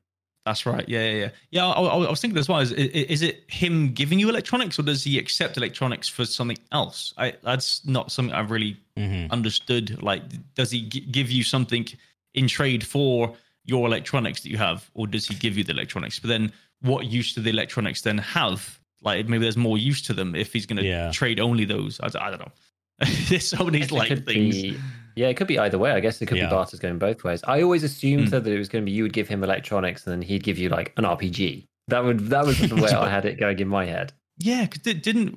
That's 0.50 0.66
right. 0.66 0.88
Yeah, 0.88 1.04
yeah, 1.08 1.18
yeah. 1.18 1.28
Yeah, 1.50 1.66
I, 1.68 1.80
I, 1.82 2.04
I 2.06 2.10
was 2.10 2.20
thinking 2.20 2.38
as 2.38 2.48
well. 2.48 2.58
Is, 2.60 2.72
is 2.72 3.22
it 3.22 3.44
him 3.48 3.92
giving 3.92 4.18
you 4.18 4.28
electronics, 4.28 4.78
or 4.78 4.82
does 4.82 5.04
he 5.04 5.18
accept 5.18 5.56
electronics 5.56 6.08
for 6.08 6.24
something 6.24 6.58
else? 6.72 7.14
I 7.16 7.34
that's 7.42 7.84
not 7.86 8.10
something 8.10 8.34
I've 8.34 8.50
really 8.50 8.76
hmm 8.96 9.26
understood. 9.30 10.02
Like, 10.02 10.22
does 10.54 10.70
he 10.70 10.82
gi- 10.82 11.00
give 11.12 11.30
you 11.30 11.42
something 11.44 11.86
in 12.34 12.46
trade 12.48 12.84
for 12.84 13.34
your 13.64 13.86
electronics 13.86 14.42
that 14.42 14.50
you 14.50 14.58
have, 14.58 14.90
or 14.94 15.06
does 15.06 15.26
he 15.28 15.34
give 15.34 15.56
you 15.56 15.64
the 15.64 15.72
electronics? 15.72 16.18
But 16.18 16.28
then, 16.28 16.52
what 16.82 17.06
use 17.06 17.34
do 17.34 17.40
the 17.42 17.50
electronics 17.50 18.02
then 18.02 18.18
have? 18.18 18.78
Like, 19.02 19.28
maybe 19.28 19.42
there's 19.44 19.56
more 19.56 19.78
use 19.78 20.02
to 20.02 20.12
them 20.12 20.34
if 20.34 20.52
he's 20.52 20.66
going 20.66 20.78
to 20.78 20.84
Yeah. 20.84 21.10
trade 21.12 21.38
only 21.40 21.64
those. 21.64 22.00
I, 22.00 22.06
I 22.06 22.30
don't 22.30 22.40
know. 22.40 22.52
There's 23.28 23.48
so 23.48 23.64
many 23.64 23.86
like 23.86 24.24
things. 24.26 24.62
be- 24.62 24.78
yeah, 25.20 25.28
it 25.28 25.36
could 25.36 25.46
be 25.46 25.58
either 25.58 25.78
way. 25.78 25.92
I 25.92 26.00
guess 26.00 26.20
it 26.22 26.26
could 26.26 26.38
Yeah. 26.38 26.46
be 26.46 26.50
barters 26.56 26.80
going 26.80 26.98
both 26.98 27.22
ways. 27.24 27.40
I 27.46 27.62
always 27.62 27.82
assumed 27.82 28.28
though, 28.28 28.40
that 28.40 28.52
it 28.52 28.58
was 28.58 28.68
going 28.68 28.82
to 28.84 28.86
be 28.90 28.92
you 28.92 29.02
would 29.04 29.12
give 29.12 29.28
him 29.28 29.44
electronics 29.44 30.04
and 30.06 30.12
then 30.12 30.22
he'd 30.22 30.42
give 30.42 30.58
you 30.58 30.68
like 30.68 30.92
an 30.96 31.04
RPG. 31.04 31.66
That 31.88 32.04
would 32.04 32.20
that 32.30 32.44
was 32.46 32.58
the 32.58 32.74
way 32.76 32.90
I 33.06 33.08
had 33.08 33.24
it 33.24 33.38
going 33.38 33.58
in 33.58 33.68
my 33.68 33.84
head. 33.84 34.12
Yeah, 34.38 34.64
because 34.66 34.86
it 34.86 35.02
didn't. 35.02 35.34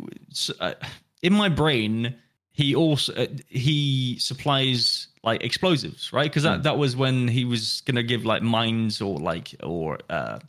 Uh, 0.59 0.73
in 1.21 1.33
my 1.33 1.49
brain, 1.49 2.15
he 2.51 2.75
also 2.75 3.13
uh, 3.13 3.25
he 3.49 4.17
supplies 4.19 5.07
like 5.23 5.43
explosives, 5.43 6.11
right? 6.13 6.29
Because 6.29 6.43
that, 6.43 6.59
Mm. 6.59 6.63
that 6.63 6.77
was 6.77 6.95
when 6.95 7.27
he 7.27 7.43
was 7.45 7.81
gonna 7.85 8.03
give 8.03 8.23
like 8.25 8.41
mines 8.43 9.01
or 9.01 9.17
like 9.17 9.55
or 9.63 9.99
uh, 10.09 10.39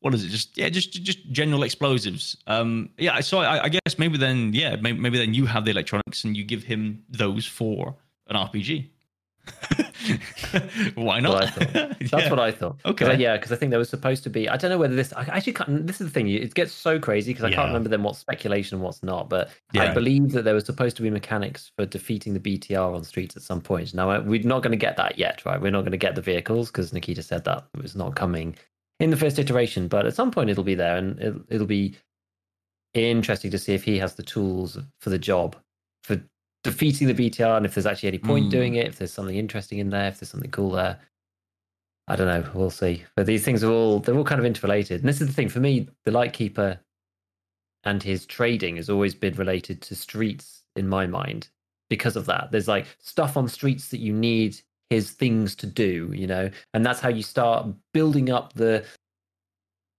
what 0.00 0.14
is 0.14 0.24
it? 0.24 0.28
Just 0.28 0.56
yeah, 0.56 0.68
just 0.68 0.92
just 1.02 1.18
general 1.32 1.62
explosives. 1.64 2.36
Um, 2.46 2.90
yeah. 2.98 3.20
So 3.20 3.38
I, 3.40 3.64
I 3.64 3.68
guess 3.70 3.98
maybe 3.98 4.18
then 4.18 4.52
yeah, 4.52 4.76
maybe, 4.76 4.98
maybe 4.98 5.18
then 5.18 5.34
you 5.34 5.46
have 5.46 5.64
the 5.64 5.70
electronics 5.72 6.24
and 6.24 6.36
you 6.36 6.44
give 6.44 6.62
him 6.62 7.02
those 7.08 7.46
for 7.46 7.96
an 8.28 8.36
RPG. 8.36 8.90
Why 10.94 11.20
That's 11.20 11.56
what 11.56 11.76
I 11.76 11.86
not? 11.88 11.98
That's 12.10 12.30
what 12.30 12.38
I 12.40 12.50
thought. 12.50 12.82
'Cause 12.82 13.08
I- 13.08 13.12
Okay. 13.12 13.22
yeah, 13.22 13.36
because 13.36 13.52
I 13.52 13.56
think 13.56 13.70
there 13.70 13.78
was 13.78 13.88
supposed 13.88 14.22
to 14.24 14.30
be. 14.30 14.48
I 14.48 14.56
don't 14.56 14.70
know 14.70 14.78
whether 14.78 14.94
this. 14.96 15.12
I 15.12 15.22
actually 15.24 15.52
can't. 15.54 15.86
This 15.86 16.00
is 16.00 16.06
the 16.06 16.12
thing. 16.12 16.28
It 16.28 16.54
gets 16.54 16.72
so 16.72 16.98
crazy 16.98 17.32
because 17.32 17.44
I 17.44 17.48
Yeah. 17.48 17.56
can't 17.56 17.68
remember 17.68 17.88
then 17.88 18.02
what's 18.02 18.18
speculation 18.18 18.76
and 18.76 18.84
what's 18.84 19.02
not. 19.02 19.28
But 19.28 19.50
I 19.74 19.92
believe 19.92 20.32
that 20.32 20.42
there 20.44 20.54
was 20.54 20.64
supposed 20.64 20.96
to 20.96 21.02
be 21.02 21.10
mechanics 21.10 21.70
for 21.76 21.84
defeating 21.86 22.32
the 22.34 22.40
BTR 22.40 22.94
on 22.94 23.04
streets 23.04 23.36
at 23.36 23.42
some 23.42 23.60
point. 23.60 23.92
Now 23.94 24.10
uh, 24.10 24.22
we're 24.24 24.42
not 24.42 24.62
going 24.62 24.72
to 24.72 24.76
get 24.78 24.96
that 24.96 25.18
yet, 25.18 25.44
right? 25.44 25.60
We're 25.60 25.70
not 25.70 25.82
going 25.82 25.92
to 25.92 25.98
get 25.98 26.14
the 26.14 26.22
vehicles 26.22 26.68
because 26.70 26.92
Nikita 26.92 27.22
said 27.22 27.44
that 27.44 27.64
it 27.74 27.82
was 27.82 27.94
not 27.96 28.14
coming 28.16 28.56
in 29.00 29.10
the 29.10 29.16
first 29.16 29.38
iteration. 29.38 29.88
But 29.88 30.06
at 30.06 30.14
some 30.14 30.30
point 30.30 30.48
it'll 30.50 30.64
be 30.64 30.74
there, 30.74 30.96
and 30.96 31.20
it'll, 31.20 31.42
it'll 31.48 31.66
be 31.66 31.96
interesting 32.94 33.50
to 33.50 33.58
see 33.58 33.74
if 33.74 33.84
he 33.84 33.98
has 33.98 34.14
the 34.14 34.22
tools 34.22 34.78
for 35.00 35.10
the 35.10 35.18
job 35.18 35.56
for 36.04 36.20
defeating 36.64 37.06
the 37.06 37.14
BTR, 37.14 37.56
and 37.56 37.64
if 37.64 37.74
there's 37.74 37.86
actually 37.86 38.08
any 38.08 38.18
point 38.18 38.46
Hmm. 38.46 38.50
doing 38.50 38.74
it, 38.74 38.88
if 38.88 38.96
there's 38.96 39.12
something 39.12 39.36
interesting 39.36 39.78
in 39.78 39.90
there, 39.90 40.08
if 40.08 40.18
there's 40.18 40.30
something 40.30 40.50
cool 40.50 40.72
there. 40.72 40.98
I 42.08 42.16
don't 42.16 42.26
know. 42.26 42.50
We'll 42.52 42.70
see. 42.70 43.04
But 43.16 43.26
these 43.26 43.44
things 43.44 43.62
are 43.64 43.70
all 43.70 44.00
they're 44.00 44.16
all 44.16 44.24
kind 44.24 44.38
of 44.40 44.44
interrelated. 44.44 45.00
And 45.00 45.08
this 45.08 45.20
is 45.20 45.28
the 45.28 45.32
thing 45.32 45.48
for 45.48 45.60
me: 45.60 45.88
the 46.04 46.10
Lightkeeper 46.10 46.80
and 47.84 48.02
his 48.02 48.26
trading 48.26 48.76
has 48.76 48.90
always 48.90 49.14
been 49.14 49.34
related 49.34 49.80
to 49.82 49.94
streets 49.94 50.64
in 50.76 50.88
my 50.88 51.06
mind 51.06 51.48
because 51.88 52.16
of 52.16 52.26
that. 52.26 52.50
There's 52.50 52.68
like 52.68 52.86
stuff 53.00 53.36
on 53.36 53.46
streets 53.48 53.88
that 53.88 54.00
you 54.00 54.12
need 54.12 54.58
his 54.90 55.10
things 55.12 55.54
to 55.56 55.66
do, 55.66 56.10
you 56.14 56.26
know, 56.26 56.50
and 56.74 56.84
that's 56.84 57.00
how 57.00 57.08
you 57.08 57.22
start 57.22 57.66
building 57.92 58.30
up 58.30 58.52
the 58.54 58.84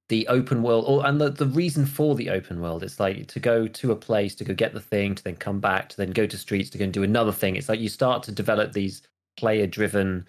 the 0.10 0.28
open 0.28 0.62
world 0.62 0.86
or 0.88 1.06
and 1.06 1.20
the, 1.20 1.32
the 1.32 1.48
reason 1.48 1.86
for 1.86 2.14
the 2.16 2.30
open 2.30 2.62
world 2.62 2.84
it's 2.84 3.00
like 3.00 3.26
to 3.28 3.40
go 3.40 3.68
to 3.68 3.92
a 3.92 3.96
place 3.96 4.36
to 4.36 4.44
go 4.44 4.54
get 4.54 4.74
the 4.74 4.80
thing 4.80 5.16
to 5.16 5.24
then 5.24 5.36
come 5.36 5.60
back 5.60 5.90
to 5.90 5.98
then 5.98 6.12
go 6.12 6.28
to 6.28 6.38
streets 6.38 6.70
to 6.70 6.78
go 6.78 6.84
and 6.84 6.94
do 6.94 7.04
another 7.04 7.32
thing. 7.32 7.56
It's 7.56 7.70
like 7.70 7.80
you 7.80 7.90
start 7.90 8.24
to 8.24 8.32
develop 8.32 8.74
these 8.74 9.02
player 9.38 9.66
driven 9.66 10.28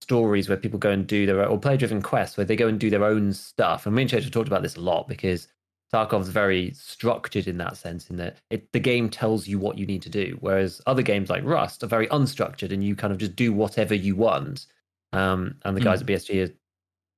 stories 0.00 0.48
where 0.48 0.58
people 0.58 0.78
go 0.78 0.90
and 0.90 1.06
do 1.06 1.26
their 1.26 1.44
or 1.46 1.58
player 1.58 1.76
driven 1.76 2.02
quests 2.02 2.36
where 2.36 2.44
they 2.44 2.54
go 2.54 2.68
and 2.68 2.78
do 2.78 2.90
their 2.90 3.04
own 3.04 3.32
stuff. 3.32 3.86
And 3.86 3.94
me 3.94 4.02
and 4.02 4.10
Church 4.10 4.22
have 4.22 4.32
talked 4.32 4.48
about 4.48 4.62
this 4.62 4.76
a 4.76 4.80
lot 4.80 5.08
because 5.08 5.48
Tarkov's 5.92 6.28
very 6.28 6.72
structured 6.72 7.48
in 7.48 7.58
that 7.58 7.76
sense 7.76 8.08
in 8.10 8.16
that 8.16 8.36
it, 8.50 8.70
the 8.72 8.80
game 8.80 9.08
tells 9.08 9.48
you 9.48 9.58
what 9.58 9.78
you 9.78 9.86
need 9.86 10.02
to 10.02 10.08
do 10.08 10.36
whereas 10.40 10.80
other 10.86 11.02
games 11.02 11.30
like 11.30 11.44
Rust 11.44 11.82
are 11.82 11.88
very 11.88 12.06
unstructured 12.08 12.72
and 12.72 12.84
you 12.84 12.94
kind 12.94 13.12
of 13.12 13.18
just 13.18 13.34
do 13.34 13.52
whatever 13.52 13.94
you 13.94 14.14
want. 14.14 14.66
Um, 15.12 15.56
and 15.64 15.76
the 15.76 15.80
guys 15.80 16.00
at 16.00 16.06
BSG 16.06 16.48
are 16.48 16.52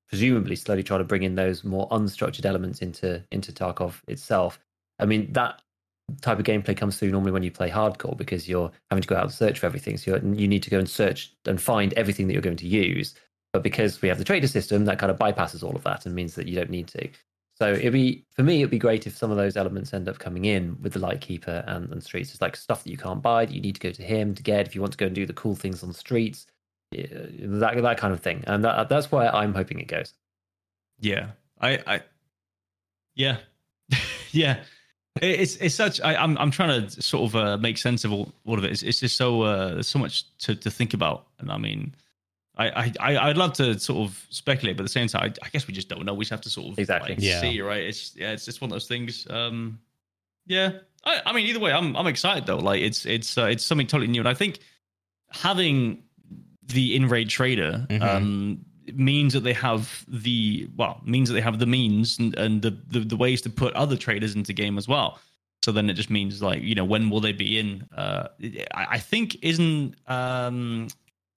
presumably 0.08 0.56
slowly 0.56 0.82
try 0.82 0.98
to 0.98 1.04
bring 1.04 1.22
in 1.22 1.34
those 1.34 1.64
more 1.64 1.88
unstructured 1.90 2.46
elements 2.46 2.80
into 2.80 3.22
into 3.30 3.52
Tarkov 3.52 4.00
itself. 4.08 4.58
I 4.98 5.06
mean 5.06 5.32
that 5.32 5.62
type 6.22 6.38
of 6.38 6.44
gameplay 6.44 6.76
comes 6.76 6.98
through 6.98 7.10
normally 7.10 7.32
when 7.32 7.42
you 7.42 7.50
play 7.50 7.68
hardcore 7.68 8.16
because 8.16 8.48
you're 8.48 8.70
having 8.90 9.02
to 9.02 9.08
go 9.08 9.16
out 9.16 9.24
and 9.24 9.32
search 9.32 9.58
for 9.58 9.66
everything. 9.66 9.96
So 9.96 10.16
you 10.16 10.48
need 10.48 10.62
to 10.62 10.70
go 10.70 10.78
and 10.78 10.88
search 10.88 11.34
and 11.44 11.60
find 11.60 11.92
everything 11.94 12.26
that 12.26 12.32
you're 12.32 12.42
going 12.42 12.56
to 12.56 12.66
use. 12.66 13.14
But 13.52 13.62
because 13.62 14.00
we 14.00 14.08
have 14.08 14.18
the 14.18 14.24
trader 14.24 14.48
system, 14.48 14.84
that 14.86 14.98
kind 14.98 15.10
of 15.10 15.18
bypasses 15.18 15.62
all 15.62 15.76
of 15.76 15.84
that 15.84 16.06
and 16.06 16.14
means 16.14 16.34
that 16.34 16.46
you 16.48 16.56
don't 16.56 16.70
need 16.70 16.88
to. 16.88 17.08
So 17.54 17.72
it'd 17.72 17.92
be 17.92 18.24
for 18.30 18.42
me, 18.42 18.60
it'd 18.60 18.70
be 18.70 18.78
great 18.78 19.06
if 19.06 19.16
some 19.16 19.30
of 19.30 19.36
those 19.36 19.56
elements 19.56 19.92
end 19.92 20.08
up 20.08 20.18
coming 20.18 20.44
in 20.44 20.80
with 20.80 20.92
the 20.92 21.00
Lightkeeper 21.00 21.64
and, 21.66 21.90
and 21.90 22.02
streets. 22.02 22.30
It's 22.30 22.40
like 22.40 22.56
stuff 22.56 22.84
that 22.84 22.90
you 22.90 22.96
can't 22.96 23.20
buy 23.20 23.46
that 23.46 23.54
you 23.54 23.60
need 23.60 23.74
to 23.74 23.80
go 23.80 23.90
to 23.90 24.02
him 24.02 24.34
to 24.34 24.42
get 24.42 24.66
if 24.66 24.74
you 24.74 24.80
want 24.80 24.92
to 24.92 24.98
go 24.98 25.06
and 25.06 25.14
do 25.14 25.26
the 25.26 25.32
cool 25.32 25.56
things 25.56 25.82
on 25.82 25.92
streets. 25.92 26.46
Yeah, 26.90 27.06
that 27.10 27.82
that 27.82 27.98
kind 27.98 28.12
of 28.14 28.20
thing, 28.20 28.44
and 28.46 28.64
that, 28.64 28.88
that's 28.88 29.10
where 29.12 29.34
I'm 29.34 29.54
hoping 29.54 29.78
it 29.80 29.88
goes. 29.88 30.14
Yeah, 31.00 31.28
I, 31.60 31.78
I, 31.86 32.00
yeah, 33.14 33.38
yeah. 34.32 34.60
It- 35.20 35.40
It's 35.40 35.56
it's 35.56 35.74
such. 35.74 36.00
I, 36.00 36.14
I'm 36.16 36.38
I'm 36.38 36.50
trying 36.50 36.86
to 36.88 37.02
sort 37.02 37.28
of 37.30 37.36
uh, 37.36 37.56
make 37.58 37.76
sense 37.78 38.04
of 38.04 38.12
all, 38.12 38.32
all 38.46 38.56
of 38.58 38.64
it. 38.64 38.70
It's, 38.70 38.82
it's 38.82 39.00
just 39.00 39.16
so 39.16 39.42
uh, 39.42 39.74
there's 39.74 39.88
so 39.88 39.98
much 39.98 40.24
to, 40.38 40.54
to 40.54 40.70
think 40.70 40.94
about, 40.94 41.26
and 41.40 41.50
I 41.50 41.58
mean, 41.58 41.94
I, 42.56 42.68
I 42.68 42.92
I- 43.00 43.28
I'd 43.30 43.36
love 43.36 43.52
to 43.54 43.78
sort 43.80 44.08
of 44.08 44.26
speculate, 44.30 44.76
but 44.76 44.82
at 44.82 44.86
the 44.86 44.90
same 44.92 45.08
time, 45.08 45.22
I, 45.42 45.46
I 45.46 45.48
guess 45.50 45.66
we 45.66 45.74
just 45.74 45.88
don't 45.88 46.04
know. 46.04 46.14
We 46.14 46.24
just 46.24 46.30
have 46.30 46.40
to 46.42 46.50
sort 46.50 46.68
of 46.72 46.78
Exactly. 46.78 47.14
like, 47.16 47.18
Yeah. 47.22 47.40
see, 47.40 47.60
right? 47.60 47.82
It's 47.82 48.14
yeah, 48.16 48.30
it's 48.32 48.44
just 48.44 48.60
one 48.60 48.70
of 48.70 48.72
those 48.74 48.86
things. 48.86 49.26
Um, 49.28 49.80
yeah, 50.46 50.70
I, 51.04 51.20
I 51.26 51.32
mean, 51.32 51.46
either 51.46 51.58
way, 51.60 51.72
I'm 51.72 51.96
I'm 51.96 52.06
excited 52.06 52.46
though. 52.46 52.58
Like 52.58 52.80
it's 52.80 53.04
it's 53.04 53.36
uh, 53.36 53.46
it's 53.46 53.64
something 53.64 53.86
totally 53.88 54.08
new, 54.08 54.20
and 54.20 54.28
I 54.28 54.34
think 54.34 54.60
having 55.30 56.04
the 56.68 56.94
in 56.96 57.08
raid 57.08 57.28
trader 57.28 57.86
Mhm. 57.90 58.02
um, 58.02 58.64
means 58.94 59.32
that 59.34 59.40
they 59.40 59.52
have 59.52 60.04
the 60.08 60.68
well 60.76 61.00
means 61.04 61.28
that 61.28 61.34
they 61.34 61.40
have 61.42 61.58
the 61.58 61.66
means 61.66 62.18
and, 62.18 62.34
and 62.36 62.62
the, 62.62 62.70
the 62.88 63.00
the 63.00 63.16
ways 63.16 63.42
to 63.42 63.50
put 63.50 63.72
other 63.74 63.96
traders 63.96 64.34
into 64.34 64.52
game 64.52 64.78
as 64.78 64.88
well. 64.88 65.18
So 65.62 65.72
then 65.72 65.90
it 65.90 65.94
just 65.94 66.08
means 66.10 66.40
like 66.42 66.62
you 66.62 66.74
know 66.74 66.84
when 66.84 67.10
will 67.10 67.20
they 67.20 67.32
be 67.32 67.58
in? 67.58 67.86
Uh, 67.96 68.28
I, 68.74 68.86
I 68.92 68.98
think 68.98 69.36
isn't 69.42 69.94
um, 70.06 70.88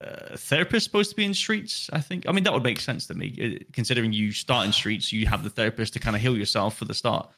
uh, 0.02 0.36
therapist 0.36 0.84
supposed 0.84 1.10
to 1.10 1.16
be 1.16 1.24
in 1.24 1.34
streets? 1.34 1.90
I 1.92 2.00
think. 2.00 2.26
I 2.28 2.32
mean 2.32 2.44
that 2.44 2.52
would 2.52 2.62
make 2.62 2.80
sense 2.80 3.06
to 3.08 3.14
me 3.14 3.26
uh, 3.60 3.64
considering 3.72 4.12
you 4.12 4.32
start 4.32 4.66
in 4.66 4.72
streets, 4.72 5.12
you 5.12 5.26
have 5.26 5.42
the 5.44 5.50
therapist 5.50 5.92
to 5.94 5.98
kind 5.98 6.16
of 6.16 6.22
heal 6.22 6.36
yourself 6.36 6.76
for 6.76 6.84
the 6.86 6.94
start. 6.94 7.28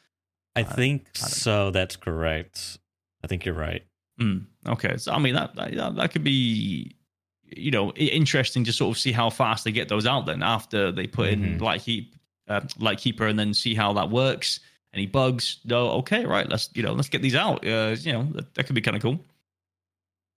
I 0.55 0.61
I- 0.61 0.63
think 0.65 1.07
I 1.17 1.27
so. 1.27 1.71
That's 1.71 1.97
correct. 1.97 2.79
I 3.23 3.27
think 3.27 3.45
you're 3.47 3.55
right. 3.55 3.83
Mm, 4.21 4.45
okay, 4.69 4.97
so 4.99 5.11
I 5.13 5.19
mean 5.19 5.35
that, 5.35 5.57
that 5.57 5.97
that 5.97 6.13
could 6.13 6.23
be, 6.23 6.95
you 7.49 7.71
know, 7.71 7.93
interesting 7.93 8.65
to 8.65 8.73
sort 8.73 8.97
of 8.97 9.01
see 9.01 9.13
how 9.13 9.31
fast 9.31 9.65
they 9.65 9.73
get 9.73 9.89
those 9.89 10.07
out. 10.07 10.27
Then 10.27 10.43
after 10.43 10.91
they 10.91 11.07
put 11.07 11.29
in 11.29 11.41
Mhm. 11.59 11.61
Light 11.61 11.83
Heap, 11.83 12.15
uh, 12.49 12.61
Light 12.79 12.99
Keeper, 12.99 13.27
and 13.27 13.39
then 13.39 13.55
see 13.55 13.75
how 13.75 13.93
that 13.93 14.11
works. 14.11 14.61
Any 14.93 15.07
bugs? 15.07 15.59
No. 15.65 15.91
Okay, 15.91 16.25
right. 16.25 16.49
Let's 16.49 16.71
you 16.75 16.83
know 16.83 16.93
let's 16.93 17.09
get 17.09 17.23
these 17.23 17.35
out. 17.35 17.67
Uh, 17.67 17.97
you 17.99 18.13
know 18.13 18.25
that, 18.33 18.55
that 18.55 18.67
could 18.67 18.75
be 18.75 18.81
kind 18.81 18.97
of 18.97 19.03
cool. 19.03 19.19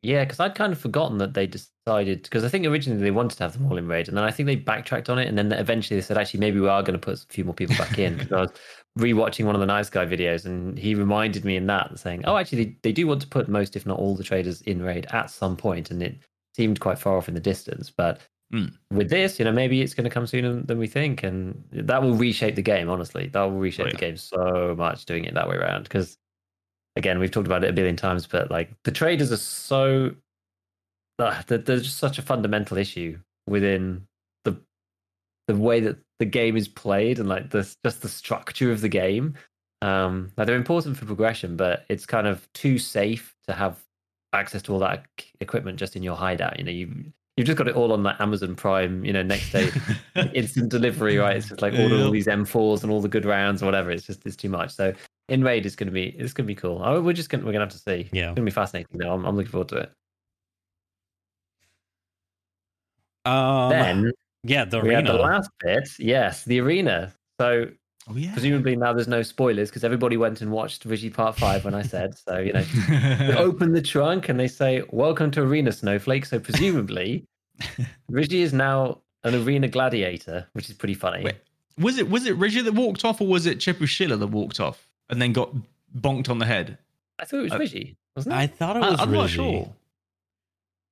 Yeah, 0.04 0.24
because 0.24 0.40
I'd 0.40 0.56
kind 0.56 0.72
of 0.72 0.80
forgotten 0.80 1.18
that 1.18 1.34
they 1.34 1.48
decided 1.48 2.24
because 2.24 2.44
I 2.44 2.50
think 2.50 2.66
originally 2.66 3.02
they 3.02 3.12
wanted 3.12 3.36
to 3.38 3.44
have 3.44 3.54
them 3.54 3.66
all 3.66 3.78
in 3.78 3.88
raid, 3.88 4.08
and 4.08 4.16
then 4.16 4.24
I 4.24 4.32
think 4.32 4.46
they 4.46 4.56
backtracked 4.56 5.10
on 5.10 5.18
it, 5.20 5.28
and 5.28 5.38
then 5.38 5.52
eventually 5.52 6.00
they 6.00 6.04
said 6.06 6.18
actually 6.18 6.40
maybe 6.40 6.60
we 6.60 6.68
are 6.70 6.84
going 6.84 6.94
to 6.94 7.00
put 7.00 7.24
a 7.24 7.26
few 7.30 7.44
more 7.44 7.54
people 7.54 7.76
back 7.78 7.98
in. 7.98 8.16
Because 8.18 8.32
I 8.32 8.42
was 8.42 8.52
rewatching 9.00 9.46
one 9.46 9.56
of 9.56 9.62
the 9.62 9.68
Noiceguy 9.68 10.08
videos, 10.08 10.46
and 10.46 10.78
he 10.78 10.94
reminded 10.96 11.44
me 11.46 11.56
in 11.56 11.66
that 11.68 11.98
saying, 12.00 12.24
"Oh, 12.26 12.38
actually 12.38 12.64
they, 12.66 12.76
they 12.84 12.92
do 12.92 13.08
want 13.08 13.22
to 13.22 13.28
put 13.28 13.50
most, 13.50 13.76
if 13.76 13.86
not 13.86 13.98
all, 13.98 14.16
the 14.16 14.24
traders 14.24 14.62
in 14.62 14.82
raid 14.82 15.08
at 15.12 15.30
some 15.32 15.58
point," 15.58 15.90
and 15.92 16.02
it 16.02 16.16
seemed 16.58 16.80
quite 16.80 17.00
far 17.00 17.16
off 17.18 17.28
in 17.30 17.34
the 17.36 17.40
distance. 17.40 17.90
But 17.90 18.20
Hmm. 18.52 18.68
with 18.92 19.10
this, 19.10 19.40
you 19.40 19.46
know, 19.46 19.52
maybe 19.52 19.82
it's 19.82 19.94
going 19.94 20.06
to 20.06 20.10
come 20.10 20.26
sooner 20.26 20.62
than 20.62 20.78
we 20.78 20.88
think, 20.88 21.22
and 21.24 21.64
that 21.72 22.02
will 22.02 22.16
reshape 22.16 22.56
the 22.56 22.62
game. 22.62 22.90
Honestly, 22.90 23.28
that 23.28 23.44
will 23.44 23.60
reshape 23.60 23.88
Oh, 23.88 23.92
the 23.92 23.98
game 23.98 24.18
so 24.18 24.74
much 24.78 25.06
doing 25.06 25.26
it 25.26 25.34
that 25.34 25.48
way 25.50 25.58
around 25.58 25.84
because 25.84 26.18
again, 26.96 27.20
we've 27.20 27.30
talked 27.32 27.46
about 27.46 27.64
it 27.64 27.70
a 27.70 27.74
billion 27.74 27.96
times, 27.96 28.26
but 28.26 28.50
like 28.50 28.72
the 28.84 28.92
traders 28.92 29.32
are 29.32 29.38
so 29.38 30.16
uh, 31.20 31.42
there- 31.48 31.58
there's 31.58 31.84
just 31.84 31.98
such 31.98 32.18
a 32.18 32.22
fundamental 32.22 32.78
issue 32.78 33.20
within 33.48 34.08
the 34.46 34.56
the 35.48 35.56
way 35.56 35.80
that 35.80 35.98
the 36.20 36.26
game 36.26 36.56
is 36.58 36.68
played 36.68 37.20
and 37.20 37.28
like 37.30 37.50
the 37.50 37.64
just 37.84 38.02
the 38.02 38.10
structure 38.10 38.72
of 38.72 38.82
the 38.82 38.90
game. 38.90 39.36
Um, 39.82 40.32
like 40.38 40.48
they're 40.48 40.56
important 40.56 40.98
for 40.98 41.06
progression, 41.06 41.56
but 41.56 41.86
it's 41.90 42.06
kind 42.06 42.28
of 42.28 42.52
too 42.54 42.78
safe 42.80 43.36
to 43.48 43.54
have 43.54 43.84
access 44.38 44.62
to 44.64 44.74
all 44.74 44.80
that 44.80 45.06
equipment 45.40 45.80
just 45.80 45.96
in 45.96 46.04
your 46.04 46.16
hideout. 46.16 46.58
You 46.58 46.66
know, 46.66 46.72
you 46.72 47.12
you've 47.36 47.48
just 47.48 47.58
got 47.58 47.68
it 47.68 47.76
all 47.76 47.94
on 47.94 48.04
that 48.04 48.20
Amazon 48.22 48.56
Prime. 48.56 49.04
You 49.06 49.14
know, 49.14 49.24
next 49.24 49.52
day 49.52 49.70
instant 50.34 50.70
delivery, 50.70 51.18
right? 51.18 51.38
It's 51.38 51.50
just 51.50 51.62
like 51.62 51.74
order 51.74 51.96
all 52.04 52.12
these 52.12 52.28
M4s 52.28 52.84
and 52.84 52.92
all 52.92 53.02
the 53.02 53.08
good 53.08 53.26
rounds 53.26 53.62
or 53.62 53.66
whatever. 53.66 53.92
It's 53.92 54.06
just 54.06 54.26
it's 54.26 54.36
too 54.36 54.50
much. 54.50 54.72
So 54.72 54.94
in 55.30 55.44
raid 55.44 55.66
is 55.66 55.76
going 55.76 55.88
to 55.88 55.94
be 55.94 56.08
it's 56.10 56.34
going 56.34 56.46
to 56.46 56.54
be 56.54 56.56
cool. 56.56 56.80
We're 57.02 57.14
just 57.14 57.30
going 57.30 57.42
to 57.42 57.46
we're 57.46 57.54
going 57.54 57.68
to 57.68 57.74
have 57.74 57.84
to 57.84 57.90
see. 57.90 58.10
Yeah. 58.12 58.30
It's 58.30 58.36
going 58.36 58.36
to 58.36 58.42
be 58.44 58.52
fascinating. 58.52 58.98
though. 58.98 59.14
I'm, 59.14 59.26
I'm 59.26 59.36
looking 59.36 59.52
forward 59.52 59.70
to 59.70 59.78
it. 59.78 59.92
Um, 63.26 63.70
then 63.70 64.12
yeah, 64.44 64.66
the 64.66 64.80
arena. 64.80 65.12
the 65.12 65.20
last 65.20 65.50
bit. 65.60 65.90
Yes, 66.00 66.46
the 66.46 66.62
arena. 66.62 67.14
So 67.40 67.68
oh 68.10 68.16
yeah. 68.16 68.34
presumably 68.34 68.76
now 68.76 68.94
there's 68.94 69.08
no 69.08 69.22
spoilers 69.22 69.70
because 69.70 69.84
everybody 69.84 70.18
went 70.18 70.42
and 70.42 70.52
watched 70.52 70.88
Ryzhy 70.88 71.14
Part 71.14 71.38
Five 71.38 71.66
when 71.66 71.74
I 71.74 71.82
said 71.82 72.18
so. 72.18 72.38
You 72.40 72.54
know, 72.54 72.62
they 72.62 73.34
open 73.38 73.72
the 73.74 73.82
trunk 73.82 74.30
and 74.30 74.40
they 74.40 74.48
say, 74.48 74.84
"Welcome 74.92 75.32
to 75.32 75.42
Arena 75.42 75.72
Snowflake." 75.72 76.26
So 76.26 76.40
presumably, 76.40 77.26
Ryzhy 78.12 78.42
is 78.42 78.54
now 78.54 79.00
an 79.24 79.36
arena 79.36 79.68
gladiator, 79.68 80.48
which 80.54 80.70
is 80.70 80.76
pretty 80.76 80.94
funny. 80.94 81.24
Wait, 81.24 81.36
was 81.78 81.98
it 81.98 82.10
was 82.10 82.26
it 82.26 82.38
Ryzhy 82.40 82.64
that 82.64 82.74
walked 82.74 83.04
off, 83.06 83.22
or 83.22 83.28
was 83.28 83.46
it 83.46 83.60
Chepushila 83.60 84.20
that 84.20 84.28
walked 84.28 84.60
off 84.60 84.88
and 85.10 85.22
then 85.22 85.34
got 85.34 85.52
bonked 86.00 86.30
on 86.30 86.40
the 86.40 86.46
head? 86.46 86.78
I 87.20 87.26
thought 87.26 87.40
it 87.40 87.44
was 87.44 87.52
Uh, 87.54 87.60
Ryzhy, 87.60 87.96
wasn't 88.16 88.36
it? 88.36 88.38
I 88.38 88.48
thought 88.48 88.78
it 88.78 88.84
I, 88.84 88.90
was 88.92 89.00
I'm 89.00 89.12
not 89.12 89.30
sure. 89.30 89.74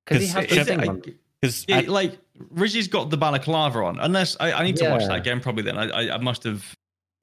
Because 0.06 0.22
he 0.24 0.28
has 0.30 0.44
it- 0.46 0.50
the 0.50 0.60
Is 0.60 0.68
thing 0.68 0.90
I- 0.90 1.14
Because 1.42 1.66
Yeah, 1.68 1.82
like 1.88 2.18
Ryzhy's 2.54 2.88
got 2.88 3.10
the 3.10 3.18
balaclava 3.18 3.80
on. 3.80 4.00
Unless 4.00 4.38
I, 4.40 4.52
I 4.54 4.64
need 4.64 4.76
to 4.78 4.90
watch 4.90 5.06
that 5.06 5.18
again, 5.18 5.40
probably. 5.40 5.64
Then 5.64 5.78
I, 5.78 5.88
I, 5.90 6.16
I 6.16 6.18
must 6.18 6.44
have 6.44 6.76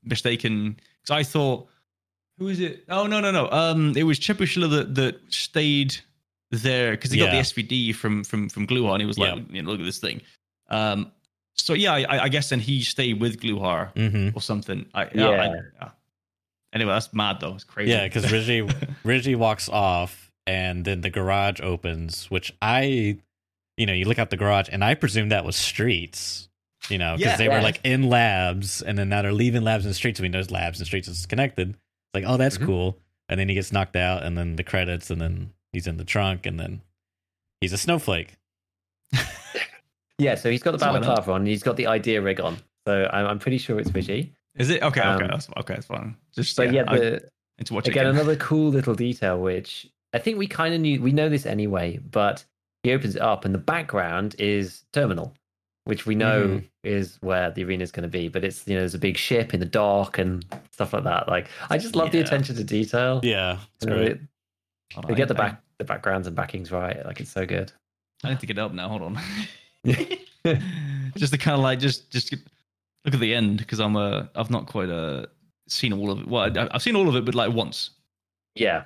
mistaken 0.04 0.78
because 1.00 1.10
I 1.16 1.22
thought, 1.22 1.68
who 2.38 2.48
is 2.48 2.60
it? 2.60 2.84
Oh 2.88 3.06
no, 3.06 3.20
no, 3.20 3.30
no. 3.30 3.48
Um, 3.50 3.94
it 3.96 4.04
was 4.04 4.18
Chepushila 4.18 4.70
that 4.70 4.94
that 4.96 5.20
stayed 5.28 5.96
there 6.50 6.92
because 6.92 7.10
he 7.10 7.18
got 7.18 7.30
the 7.30 7.36
Yeah. 7.36 7.42
SVD 7.42 7.94
from 7.94 8.24
from 8.24 8.48
from 8.48 8.66
Gluhar, 8.66 8.92
and 8.92 9.00
he 9.00 9.06
was 9.06 9.18
like, 9.18 9.34
Yeah. 9.36 9.42
you 9.50 9.62
know, 9.62 9.70
look 9.70 9.80
at 9.80 9.86
this 9.86 9.98
thing. 9.98 10.20
Um, 10.68 11.12
so 11.54 11.74
yeah, 11.74 11.92
I, 11.94 12.24
I 12.24 12.28
guess 12.28 12.48
then 12.48 12.60
he 12.60 12.82
stayed 12.82 13.20
with 13.20 13.40
Gluhar 13.40 13.92
hmm 13.96 14.36
or 14.36 14.40
something. 14.40 14.86
I, 14.94 15.08
Yeah. 15.14 15.28
I, 15.28 15.44
yeah. 15.80 15.88
Anyway, 16.72 16.92
that's 16.92 17.12
mad 17.12 17.38
though. 17.40 17.54
It's 17.54 17.64
crazy. 17.64 17.90
Yeah, 17.90 18.04
because 18.06 18.24
Ryzhy 18.24 18.66
Ryzhy 19.04 19.36
walks 19.36 19.68
off, 19.68 20.30
and 20.46 20.84
then 20.84 21.02
the 21.02 21.10
garage 21.10 21.60
opens, 21.60 22.30
which 22.30 22.52
I, 22.62 23.18
you 23.76 23.86
know, 23.86 23.92
you 23.92 24.06
look 24.06 24.18
out 24.18 24.30
the 24.30 24.38
garage, 24.38 24.68
and 24.72 24.82
I 24.82 24.94
presume 24.94 25.28
that 25.28 25.44
was 25.44 25.54
streets. 25.56 26.48
You 26.88 26.98
know, 26.98 27.16
because 27.16 27.32
Yeah. 27.32 27.36
they 27.36 27.48
were 27.48 27.60
like 27.60 27.80
in 27.84 28.08
labs, 28.08 28.82
and 28.82 28.98
then 28.98 29.08
now 29.08 29.22
they're 29.22 29.32
leaving 29.32 29.62
labs 29.62 29.86
and 29.86 29.94
streets. 29.94 30.20
We 30.20 30.28
know 30.28 30.42
labs 30.50 30.78
and 30.80 30.86
streets 30.86 31.08
is 31.08 31.26
connected. 31.26 31.70
It's 31.70 31.78
like, 32.14 32.24
oh, 32.26 32.36
that's 32.36 32.58
Mhm. 32.58 32.66
cool. 32.66 32.98
And 33.28 33.38
then 33.38 33.48
he 33.48 33.54
gets 33.54 33.72
knocked 33.72 33.96
out, 33.96 34.24
and 34.24 34.36
then 34.36 34.56
the 34.56 34.64
credits, 34.64 35.10
and 35.10 35.20
then 35.20 35.52
he's 35.72 35.86
in 35.86 35.96
the 35.96 36.04
trunk, 36.04 36.44
and 36.44 36.58
then 36.58 36.82
he's 37.60 37.72
a 37.72 37.78
snowflake. 37.78 38.34
Yeah, 40.18 40.36
so 40.36 40.50
he's 40.50 40.62
got 40.62 40.72
the 40.72 40.78
That's 40.78 40.92
what 40.92 41.02
I 41.02 41.06
balaclava 41.06 41.32
on. 41.32 41.40
and 41.40 41.48
He's 41.48 41.62
got 41.64 41.76
the 41.76 41.88
idea 41.88 42.20
rig 42.20 42.38
on. 42.40 42.58
So 42.86 43.08
I'm, 43.12 43.26
I'm 43.26 43.38
pretty 43.38 43.58
sure 43.58 43.80
it's 43.80 43.90
Ryzhy. 43.90 44.30
is 44.56 44.70
it 44.70 44.82
okay? 44.82 45.00
Um, 45.00 45.16
okay, 45.16 45.26
that's 45.26 45.48
okay. 45.56 45.74
That's 45.74 45.86
fine. 45.86 46.16
Just 46.34 46.54
So 46.54 46.62
yeah, 46.62 46.84
I 46.86 46.98
the, 46.98 47.10
need 47.58 47.66
to 47.66 47.74
watch 47.74 47.88
again, 47.88 48.06
again. 48.06 48.14
another 48.16 48.36
cool 48.36 48.68
little 48.70 48.94
detail, 48.94 49.40
which 49.40 49.86
I 50.12 50.18
think 50.18 50.38
we 50.38 50.46
kind 50.46 50.74
of 50.74 50.80
knew. 50.80 51.00
We 51.02 51.10
know 51.12 51.28
this 51.28 51.44
anyway, 51.46 51.98
but 51.98 52.44
he 52.84 52.92
opens 52.92 53.16
it 53.16 53.22
up, 53.22 53.44
and 53.44 53.52
the 53.54 53.58
background 53.58 54.36
is 54.38 54.84
terminal, 54.92 55.34
which 55.84 56.06
we 56.06 56.14
know 56.14 56.46
Mhm. 56.46 56.68
is 56.84 57.18
where 57.22 57.50
the 57.50 57.64
arena 57.64 57.82
is 57.82 57.90
going 57.92 58.02
to 58.04 58.08
be. 58.08 58.28
But 58.28 58.44
it's 58.44 58.66
you 58.68 58.74
know 58.74 58.80
there's 58.80 58.94
a 58.94 58.98
big 58.98 59.16
ship 59.16 59.52
in 59.54 59.60
the 59.60 59.66
dock 59.66 60.18
and 60.18 60.44
stuff 60.72 60.92
like 60.92 61.04
that. 61.04 61.28
Like 61.28 61.48
I 61.70 61.78
just 61.78 61.96
love 61.96 62.10
the 62.12 62.20
attention 62.20 62.54
to 62.56 62.64
detail. 62.64 63.20
Yeah, 63.22 63.58
it's 63.76 63.84
You 63.84 63.90
know, 63.90 63.96
great. 63.96 64.10
it- 64.12 64.20
they 64.94 65.08
on, 65.08 65.14
get 65.14 65.28
the 65.28 65.34
I- 65.34 65.38
back 65.38 65.62
the 65.78 65.84
backgrounds 65.84 66.26
and 66.26 66.36
backings 66.36 66.70
right. 66.70 67.04
Like 67.04 67.20
it's 67.20 67.30
so 67.32 67.44
good. 67.46 67.72
I 68.24 68.28
need 68.30 68.40
to 68.40 68.46
get 68.46 68.58
up 68.58 68.72
now. 68.72 68.88
Hold 68.88 69.02
on. 69.02 69.18
just 71.16 71.32
to 71.32 71.38
kind 71.38 71.54
of 71.56 71.60
like 71.60 71.78
just 71.78 72.10
just 72.10 72.30
get- 72.30 72.40
look 73.04 73.14
at 73.14 73.20
the 73.20 73.34
end 73.34 73.58
because 73.58 73.80
I'm 73.80 73.96
uh 73.96 74.26
I've 74.34 74.50
not 74.50 74.66
quite 74.66 74.90
uh 74.90 75.26
seen 75.68 75.92
all 75.92 76.10
of 76.10 76.20
it. 76.20 76.28
Well, 76.28 76.42
I, 76.58 76.68
I've 76.72 76.82
seen 76.82 76.94
all 76.96 77.08
of 77.08 77.16
it, 77.16 77.24
but 77.24 77.34
like 77.34 77.52
once. 77.52 77.90
Yeah, 78.54 78.84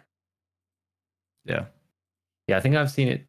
Yeah. 1.45 1.67
yeah. 2.47 2.57
I 2.57 2.61
think 2.61 2.77
I've 2.77 2.91
seen 2.91 3.09
it 3.09 3.27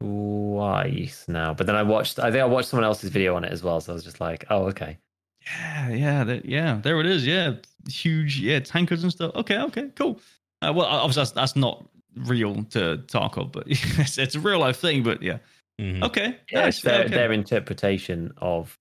twice 0.00 1.26
now, 1.28 1.54
but 1.54 1.66
then 1.66 1.76
I 1.76 1.82
watched. 1.82 2.18
I 2.18 2.30
think 2.30 2.42
I 2.42 2.46
watched 2.46 2.68
someone 2.68 2.84
else's 2.84 3.10
video 3.10 3.34
on 3.36 3.44
it 3.44 3.52
as 3.52 3.62
well. 3.62 3.80
So 3.80 3.92
I 3.92 3.94
was 3.94 4.04
just 4.04 4.20
like, 4.20 4.44
oh 4.50 4.64
okay. 4.66 4.98
Yeah, 5.46 5.88
yeah, 5.90 6.24
that, 6.24 6.44
yeah. 6.44 6.80
There 6.82 7.00
it 7.00 7.06
is. 7.06 7.26
Yeah, 7.26 7.54
huge. 7.88 8.40
Yeah, 8.40 8.60
tankers 8.60 9.02
and 9.02 9.10
stuff. 9.12 9.34
Okay, 9.34 9.58
okay, 9.58 9.90
cool. 9.96 10.20
Uh, 10.62 10.72
well, 10.74 10.86
obviously 10.86 11.20
that's, 11.22 11.30
that's 11.32 11.56
not 11.56 11.86
real 12.26 12.62
to 12.64 13.02
Tarkov, 13.06 13.52
but 13.52 13.64
it's, 13.66 14.18
it's 14.18 14.34
a 14.34 14.40
real 14.40 14.58
life 14.58 14.76
thing. 14.76 15.02
But 15.02 15.22
yeah, 15.22 15.38
Mhm. 15.80 16.02
okay. 16.04 16.36
yeah, 16.52 16.64
nice, 16.64 16.76
it's 16.76 16.84
their, 16.84 17.00
okay. 17.04 17.08
their 17.14 17.32
interpretation 17.32 18.32
of 18.38 18.76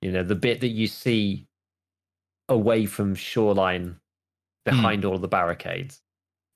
you 0.00 0.10
know 0.10 0.22
the 0.22 0.34
bit 0.34 0.60
that 0.60 0.68
you 0.68 0.86
see 0.86 1.46
away 2.48 2.86
from 2.86 3.14
shoreline 3.14 3.96
behind 4.64 5.04
all 5.04 5.14
of 5.14 5.20
the 5.20 5.28
barricades 5.28 6.00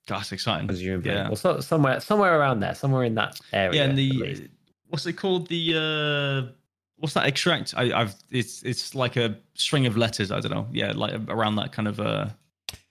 That's 0.07 0.31
exciting. 0.31 0.67
presumably 0.67 1.11
Yeah. 1.11 1.29
or 1.29 1.35
so, 1.37 1.59
somewhere 1.59 1.99
somewhere 1.99 2.39
around 2.39 2.59
there 2.61 2.73
somewhere 2.75 3.03
in 3.03 3.15
that 3.15 3.39
area 3.53 3.81
yeah, 3.83 3.89
and 3.89 3.97
the 3.97 4.49
what's 4.87 5.05
it 5.05 5.13
called? 5.13 5.47
The 5.49 6.47
uh 6.49 6.51
what's 6.97 7.13
that 7.13 7.25
extract? 7.27 7.73
I, 7.77 7.91
I've 7.93 8.15
it's 8.31 8.63
it's 8.63 8.95
like 8.95 9.15
a 9.17 9.37
string 9.55 9.85
of 9.85 9.97
letters. 9.97 10.31
I 10.31 10.39
don't 10.39 10.51
know. 10.51 10.67
Yeah, 10.71 10.93
like 10.95 11.13
around 11.27 11.55
that 11.57 11.71
kind 11.71 11.87
of 11.87 11.99
uh 11.99 12.27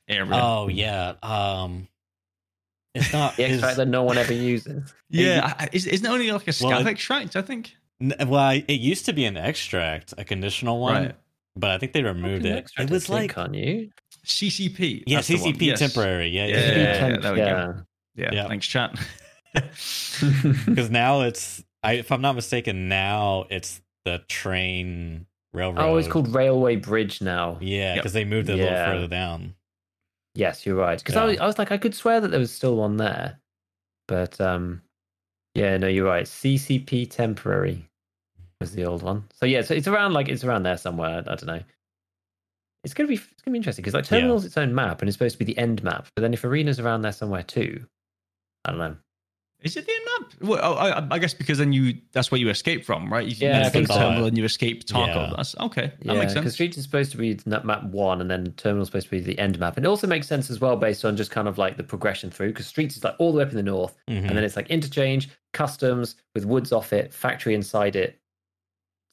area. 0.09 0.31
Oh 0.33 0.69
yeah. 0.69 1.15
Um, 1.23 1.89
it's 2.95 3.13
not. 3.13 3.35
The 3.37 3.45
is- 3.45 3.53
extract 3.55 3.77
that 3.79 3.89
no 3.89 4.03
one 4.03 4.19
ever 4.19 4.33
uses. 4.33 4.93
Yeah, 5.09 5.55
I- 5.59 5.65
I- 5.65 5.69
is, 5.73 5.87
isn't 5.87 6.05
it 6.05 6.09
only 6.09 6.31
like 6.33 6.49
a 6.49 6.53
Well, 6.61 6.73
scav 6.73 6.81
it- 6.83 6.87
extract? 6.89 7.37
I 7.37 7.43
think. 7.43 7.75
n- 8.01 8.15
well, 8.29 8.41
I- 8.41 8.65
it 8.69 8.81
used 8.81 9.05
to 9.07 9.13
be 9.13 9.25
an 9.25 9.37
extract, 9.37 10.13
a 10.19 10.25
conditional 10.25 10.81
one, 10.81 10.95
Right. 11.07 11.15
but 11.55 11.71
I 11.71 11.79
think 11.79 11.93
they 11.93 12.03
removed 12.03 12.45
it. 12.45 12.71
It 12.79 12.91
was 12.91 13.09
like 13.09 13.35
can't 13.35 13.55
you? 13.55 13.91
CCP. 14.27 15.05
yeah, 15.07 15.19
that's 15.19 15.29
the 15.29 15.37
one. 15.39 15.53
CCP 15.55 15.63
Yes. 15.67 15.79
temporary. 15.79 16.29
Yeah, 16.29 16.47
Yeah, 16.47 16.57
yeah. 16.57 16.61
yeah, 16.61 16.77
yeah. 16.77 17.09
yeah. 17.09 17.17
there 17.19 17.33
we 17.33 17.39
go. 17.39 17.45
yeah. 17.45 17.73
Yeah, 18.17 18.31
Yeah. 18.33 18.49
thanks, 18.49 18.67
chat. 18.67 18.99
Because 20.67 20.91
now 20.91 21.23
it's, 21.23 21.63
I, 21.83 21.95
if 21.95 22.11
I'm 22.13 22.21
not 22.21 22.35
mistaken, 22.35 22.89
now 22.89 23.47
it's 23.51 23.81
the 24.05 24.19
train 24.29 25.27
railroad. 25.53 25.83
Oh, 25.83 25.97
it's 25.97 26.09
called 26.09 26.35
Railway 26.35 26.77
Bridge 26.77 27.21
now. 27.23 27.59
Yeah, 27.61 27.95
Yep. 27.95 27.97
because 27.97 28.13
they 28.13 28.25
moved 28.25 28.49
it 28.49 28.55
a 28.55 28.57
little 28.57 28.75
further 28.75 29.09
down. 29.09 29.55
Yes, 30.35 30.67
you're 30.67 30.77
right. 30.77 30.99
Because 30.99 31.17
I, 31.17 31.21
Yeah. 31.25 31.27
was, 31.31 31.39
I 31.39 31.47
was 31.47 31.59
like, 31.59 31.73
I 31.73 31.79
could 31.79 31.95
swear 31.95 32.21
that 32.21 32.29
there 32.29 32.41
was 32.41 32.53
still 32.53 32.77
one 32.77 32.97
there, 32.99 33.39
but 34.09 34.39
um, 34.41 34.83
yeah, 35.55 35.77
no, 35.79 35.87
you're 35.89 36.07
right. 36.07 36.27
CCP 36.27 37.11
temporary 37.11 37.89
was 38.61 38.73
the 38.73 38.85
old 38.85 39.03
one. 39.03 39.25
So 39.35 39.47
yeah, 39.47 39.63
so 39.63 39.73
it's 39.75 39.89
around 39.89 40.13
like 40.13 40.29
it's 40.29 40.45
around 40.45 40.65
there 40.65 40.77
somewhere. 40.77 41.19
I 41.27 41.35
don't 41.35 41.47
know. 41.47 41.63
It's 42.85 42.95
gonna 42.95 43.09
be 43.09 43.15
it's 43.15 43.43
gonna 43.43 43.53
be 43.53 43.59
interesting 43.59 43.83
because 43.83 43.95
like 43.95 44.05
Yeah. 44.11 44.19
terminal's 44.21 44.45
its 44.45 44.57
own 44.57 44.75
map 44.75 45.01
and 45.03 45.09
it's 45.09 45.17
supposed 45.17 45.35
to 45.35 45.45
be 45.45 45.53
the 45.53 45.59
end 45.59 45.83
map, 45.83 46.07
but 46.15 46.23
then 46.23 46.33
if 46.35 46.45
arena's 46.45 46.79
around 46.79 47.03
there 47.03 47.13
somewhere 47.13 47.43
too, 47.43 47.85
I 48.65 48.71
don't 48.71 48.79
know. 48.79 48.97
Is 49.63 49.75
it 49.77 49.87
the 49.87 49.93
end 49.93 50.05
map? 50.21 50.33
Well, 50.49 50.61
oh, 50.63 50.75
I, 50.75 51.07
I 51.15 51.19
guess 51.19 51.33
because 51.33 51.57
then 51.59 51.73
you 51.73 51.95
that's 52.13 52.31
where 52.31 52.39
you 52.39 52.51
escape 52.51 52.85
from, 52.85 53.11
right? 53.11 53.27
You, 53.27 53.35
Yeah, 53.49 53.69
think 53.71 53.89
terminal 53.89 54.27
and 54.27 54.37
you 54.37 54.45
escape 54.45 54.85
Tarkov. 54.85 55.31
Yeah. 55.31 55.33
That's 55.37 55.57
okay. 55.59 55.93
That 56.03 56.05
Yeah, 56.05 56.13
makes 56.21 56.35
because 56.35 56.45
sense. 56.45 56.55
Streets 56.55 56.77
is 56.77 56.85
supposed 56.85 57.11
to 57.13 57.17
be 57.17 57.39
map 57.47 57.85
one, 57.85 58.21
and 58.21 58.31
then 58.31 58.53
Terminal's 58.59 58.89
supposed 58.89 59.07
to 59.07 59.11
be 59.13 59.21
the 59.21 59.37
end 59.39 59.59
map. 59.59 59.77
And 59.79 59.87
it 59.87 59.89
also 59.89 60.07
makes 60.07 60.29
sense 60.29 60.51
as 60.51 60.61
well 60.61 60.77
based 60.77 61.05
on 61.07 61.17
just 61.17 61.31
kind 61.31 61.49
of 61.49 61.57
like 61.57 61.79
the 61.79 61.83
progression 61.85 62.31
through, 62.31 62.49
because 62.49 62.67
Streets 62.67 62.97
is 62.99 63.03
like 63.03 63.15
all 63.19 63.33
the 63.33 63.39
way 63.39 63.45
up 63.45 63.51
in 63.51 63.57
the 63.57 63.63
north, 63.63 63.97
Mhm. 64.11 64.29
and 64.29 64.37
then 64.37 64.45
it's 64.45 64.57
like 64.57 64.69
interchange, 64.69 65.31
customs 65.55 66.17
with 66.35 66.45
woods 66.45 66.71
off 66.71 66.93
it, 66.93 67.13
factory 67.15 67.55
inside 67.55 67.97
it, 67.97 68.21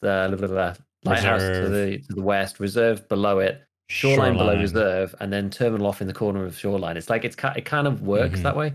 the 0.01 0.27
blah, 0.29 0.35
blah, 0.35 0.47
blah, 0.47 0.73
lighthouse 1.05 1.41
to 1.41 1.69
the 1.69 1.97
to 2.07 2.13
the 2.13 2.21
west, 2.21 2.59
reserve 2.59 3.07
below 3.09 3.39
it, 3.39 3.61
shoreline, 3.89 4.37
below 4.37 4.55
reserve, 4.57 5.13
and 5.19 5.31
then 5.31 5.49
terminal 5.49 5.87
off 5.87 6.01
in 6.01 6.07
the 6.07 6.13
corner 6.13 6.45
of 6.45 6.57
shoreline. 6.57 6.97
It's 6.97 7.09
like 7.09 7.23
it's 7.25 7.35
it 7.55 7.65
kind 7.65 7.87
of 7.87 8.01
works 8.01 8.39
Mhm. 8.39 8.43
that 8.43 8.55
way. 8.55 8.73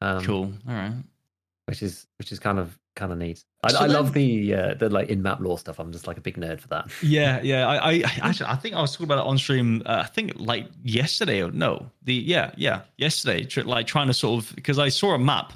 Um, 0.00 0.24
cool. 0.24 0.52
All 0.68 0.74
right. 0.74 0.92
which 1.66 1.82
is 1.82 2.06
which 2.18 2.32
is 2.32 2.38
kind 2.40 2.58
of 2.58 2.76
kind 2.96 3.12
of 3.12 3.18
neat. 3.18 3.44
I, 3.62 3.70
So 3.70 3.78
I 3.78 3.86
then- 3.86 3.92
love 3.94 4.12
the 4.12 4.54
uh, 4.54 4.74
the 4.74 4.88
like 4.88 5.08
in 5.08 5.22
map 5.22 5.38
lore 5.40 5.58
stuff. 5.58 5.78
I'm 5.78 5.92
just 5.92 6.06
like 6.08 6.16
a 6.18 6.20
big 6.20 6.36
nerd 6.36 6.60
for 6.60 6.68
that. 6.68 6.90
Yeah, 7.02 7.40
yeah. 7.42 7.68
I, 7.68 7.76
I 7.76 7.90
I- 7.92 8.28
actually, 8.30 8.46
I 8.50 8.56
think 8.56 8.74
I 8.74 8.80
was 8.80 8.92
talking 8.92 9.04
about 9.06 9.18
it 9.18 9.28
on 9.28 9.38
stream. 9.38 9.82
Uh, 9.86 10.02
I 10.04 10.06
think 10.08 10.32
like 10.36 10.66
yesterday 10.82 11.42
or 11.42 11.52
no, 11.52 11.90
the 12.02 12.14
yeah, 12.14 12.50
yeah, 12.56 12.80
yesterday. 12.98 13.44
Tr- 13.44 13.60
like 13.62 13.86
trying 13.86 14.08
to 14.08 14.14
sort 14.14 14.42
of 14.44 14.54
because 14.56 14.78
I 14.80 14.88
saw 14.88 15.14
a 15.14 15.18
map 15.18 15.52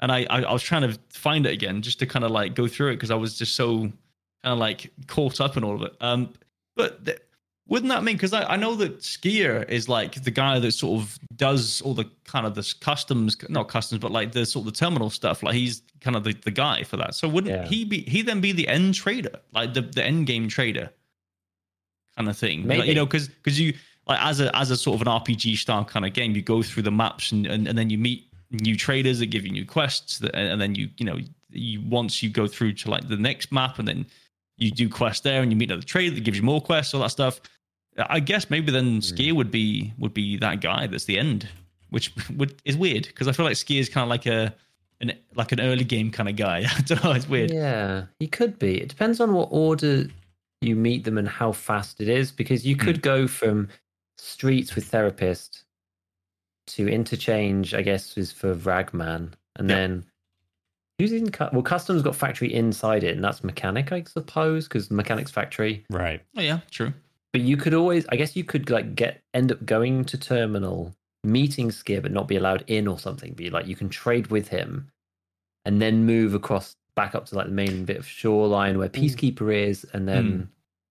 and 0.00 0.12
I, 0.12 0.26
I 0.28 0.42
I 0.42 0.52
was 0.52 0.62
trying 0.62 0.82
to 0.82 0.98
find 1.10 1.46
it 1.46 1.52
again 1.54 1.80
just 1.80 1.98
to 2.00 2.06
kind 2.06 2.24
of 2.26 2.30
like 2.30 2.54
go 2.54 2.66
through 2.68 2.90
it 2.90 2.96
because 2.96 3.10
I 3.10 3.14
was 3.14 3.38
just 3.38 3.54
so 3.56 3.90
kind 4.44 4.52
of 4.52 4.58
like 4.58 4.90
caught 5.06 5.40
up 5.40 5.56
in 5.56 5.64
all 5.64 5.74
of 5.74 5.82
it. 5.82 5.94
Um, 6.00 6.32
but 6.76 7.04
th- 7.04 7.18
wouldn't 7.66 7.88
that 7.90 8.04
mean 8.04 8.16
because 8.16 8.34
I, 8.34 8.44
I 8.44 8.56
know 8.56 8.74
that 8.74 8.98
skier 9.00 9.66
is 9.70 9.88
like 9.88 10.22
the 10.22 10.30
guy 10.30 10.58
that 10.58 10.72
sort 10.72 11.00
of 11.00 11.18
does 11.34 11.80
all 11.80 11.94
the 11.94 12.04
kind 12.24 12.44
of 12.46 12.54
this 12.54 12.74
customs 12.74 13.36
not 13.48 13.68
customs 13.68 14.00
but 14.02 14.10
like 14.12 14.32
the 14.32 14.44
sort 14.44 14.66
of 14.66 14.72
the 14.74 14.78
terminal 14.78 15.08
stuff 15.08 15.42
like 15.42 15.54
he's 15.54 15.80
kind 16.02 16.14
of 16.14 16.24
the, 16.24 16.34
the 16.44 16.50
guy 16.50 16.82
for 16.82 16.98
that 16.98 17.14
so 17.14 17.26
wouldn't 17.26 17.54
Yeah. 17.54 17.66
he 17.66 17.86
be 17.86 18.02
he 18.02 18.20
then 18.20 18.42
be 18.42 18.52
the 18.52 18.68
end 18.68 18.94
trader 18.94 19.40
like 19.54 19.72
the, 19.72 19.80
the 19.80 20.04
end 20.04 20.26
game 20.26 20.46
trader 20.48 20.90
kind 22.16 22.28
of 22.28 22.36
thing 22.36 22.66
Like, 22.68 22.84
you 22.84 22.94
know 22.94 23.06
because 23.06 23.28
because 23.28 23.58
you 23.58 23.72
like 24.06 24.20
as 24.20 24.40
a 24.40 24.54
as 24.54 24.70
a 24.70 24.76
sort 24.76 25.00
of 25.00 25.06
an 25.06 25.12
rpg 25.20 25.56
style 25.56 25.86
kind 25.86 26.04
of 26.04 26.12
game 26.12 26.34
you 26.36 26.42
go 26.42 26.62
through 26.62 26.82
the 26.82 26.90
maps 26.92 27.32
and, 27.32 27.46
and, 27.46 27.66
and 27.66 27.78
then 27.78 27.88
you 27.88 27.96
meet 27.96 28.28
new 28.50 28.76
traders 28.76 29.18
that 29.20 29.26
give 29.26 29.46
you 29.46 29.52
new 29.52 29.64
quests 29.64 30.18
that, 30.18 30.34
and 30.36 30.60
then 30.60 30.74
you 30.74 30.88
you 30.98 31.06
know 31.06 31.18
you 31.50 31.80
once 31.88 32.22
you 32.22 32.28
go 32.28 32.46
through 32.46 32.72
to 32.74 32.90
like 32.90 33.08
the 33.08 33.16
next 33.16 33.50
map 33.52 33.78
and 33.78 33.88
then 33.88 34.04
you 34.56 34.70
do 34.70 34.88
quests 34.88 35.22
there 35.22 35.42
and 35.42 35.50
you 35.52 35.56
meet 35.56 35.70
another 35.70 35.84
trader 35.86 36.14
that 36.14 36.24
gives 36.24 36.36
you 36.36 36.42
more 36.44 36.60
quests 36.60 36.94
all 36.94 37.00
that 37.00 37.10
stuff 37.10 37.40
i 38.08 38.20
guess 38.20 38.50
maybe 38.50 38.70
then 38.72 39.00
skier 39.00 39.32
would 39.32 39.50
be 39.50 39.92
would 39.98 40.14
be 40.14 40.36
that 40.36 40.60
guy 40.60 40.86
that's 40.86 41.04
the 41.06 41.18
end 41.18 41.48
which 41.90 42.12
would 42.36 42.54
is 42.64 42.76
weird 42.76 43.06
because 43.06 43.28
i 43.28 43.32
feel 43.32 43.44
like 43.46 43.54
skier 43.54 43.80
is 43.80 43.88
kind 43.88 44.02
of 44.04 44.08
like 44.08 44.26
a 44.26 44.54
an 45.00 45.12
like 45.34 45.50
an 45.52 45.60
early 45.60 45.84
game 45.84 46.10
kind 46.10 46.28
of 46.28 46.36
guy 46.36 46.58
i 46.76 46.80
don't 46.82 47.02
know 47.04 47.12
it's 47.12 47.28
weird 47.28 47.50
Yeah, 47.50 48.04
he 48.20 48.26
could 48.28 48.58
be. 48.58 48.80
It 48.80 48.88
depends 48.88 49.20
on 49.20 49.32
what 49.34 49.48
order 49.50 50.06
you 50.60 50.76
meet 50.76 51.04
them 51.04 51.18
and 51.18 51.28
how 51.28 51.52
fast 51.52 52.00
it 52.00 52.08
is, 52.08 52.30
because 52.32 52.64
you 52.64 52.74
Hmm. 52.76 52.80
could 52.82 53.02
go 53.02 53.26
from 53.26 53.68
streets 54.18 54.74
with 54.74 54.86
therapist 54.86 55.64
to 56.68 56.88
interchange. 56.88 57.74
I 57.74 57.82
guess 57.82 58.16
is 58.16 58.32
for 58.32 58.54
Ragman, 58.54 59.34
and 59.56 59.68
Yeah. 59.68 59.76
then 59.76 60.04
who's 60.98 61.12
in? 61.12 61.30
cu- 61.30 61.48
Well, 61.52 61.62
customs 61.62 62.02
got 62.02 62.16
factory 62.16 62.52
inside 62.52 63.04
it, 63.04 63.14
and 63.14 63.24
that's 63.24 63.44
mechanic, 63.44 63.92
I 63.92 64.04
suppose, 64.04 64.68
because 64.68 64.90
mechanic's 64.90 65.30
factory. 65.30 65.84
Right. 65.90 66.22
oh 66.36 66.40
yeah 66.40 66.60
true 66.70 66.92
But 67.32 67.42
you 67.42 67.56
could 67.56 67.74
always, 67.74 68.06
I 68.08 68.16
guess, 68.16 68.36
you 68.36 68.44
could 68.44 68.70
like 68.70 68.94
get 68.94 69.22
end 69.32 69.52
up 69.52 69.64
going 69.64 70.04
to 70.06 70.18
terminal, 70.18 70.94
meeting 71.22 71.70
Skier, 71.70 72.02
but 72.02 72.12
not 72.12 72.28
be 72.28 72.36
allowed 72.36 72.64
in 72.66 72.86
or 72.88 72.98
something. 72.98 73.32
Be 73.34 73.50
like 73.50 73.66
you 73.66 73.76
can 73.76 73.88
trade 73.88 74.28
with 74.28 74.48
him, 74.48 74.90
and 75.64 75.80
then 75.80 76.04
move 76.04 76.34
across 76.34 76.76
back 76.96 77.14
up 77.14 77.26
to 77.26 77.34
like 77.34 77.46
the 77.46 77.52
main 77.52 77.84
bit 77.84 77.96
of 77.96 78.06
shoreline 78.06 78.78
where 78.78 78.88
hmm. 78.88 79.00
Peacekeeper 79.00 79.52
is, 79.52 79.84
and 79.92 80.08
then 80.08 80.24
hmm. 80.26 80.42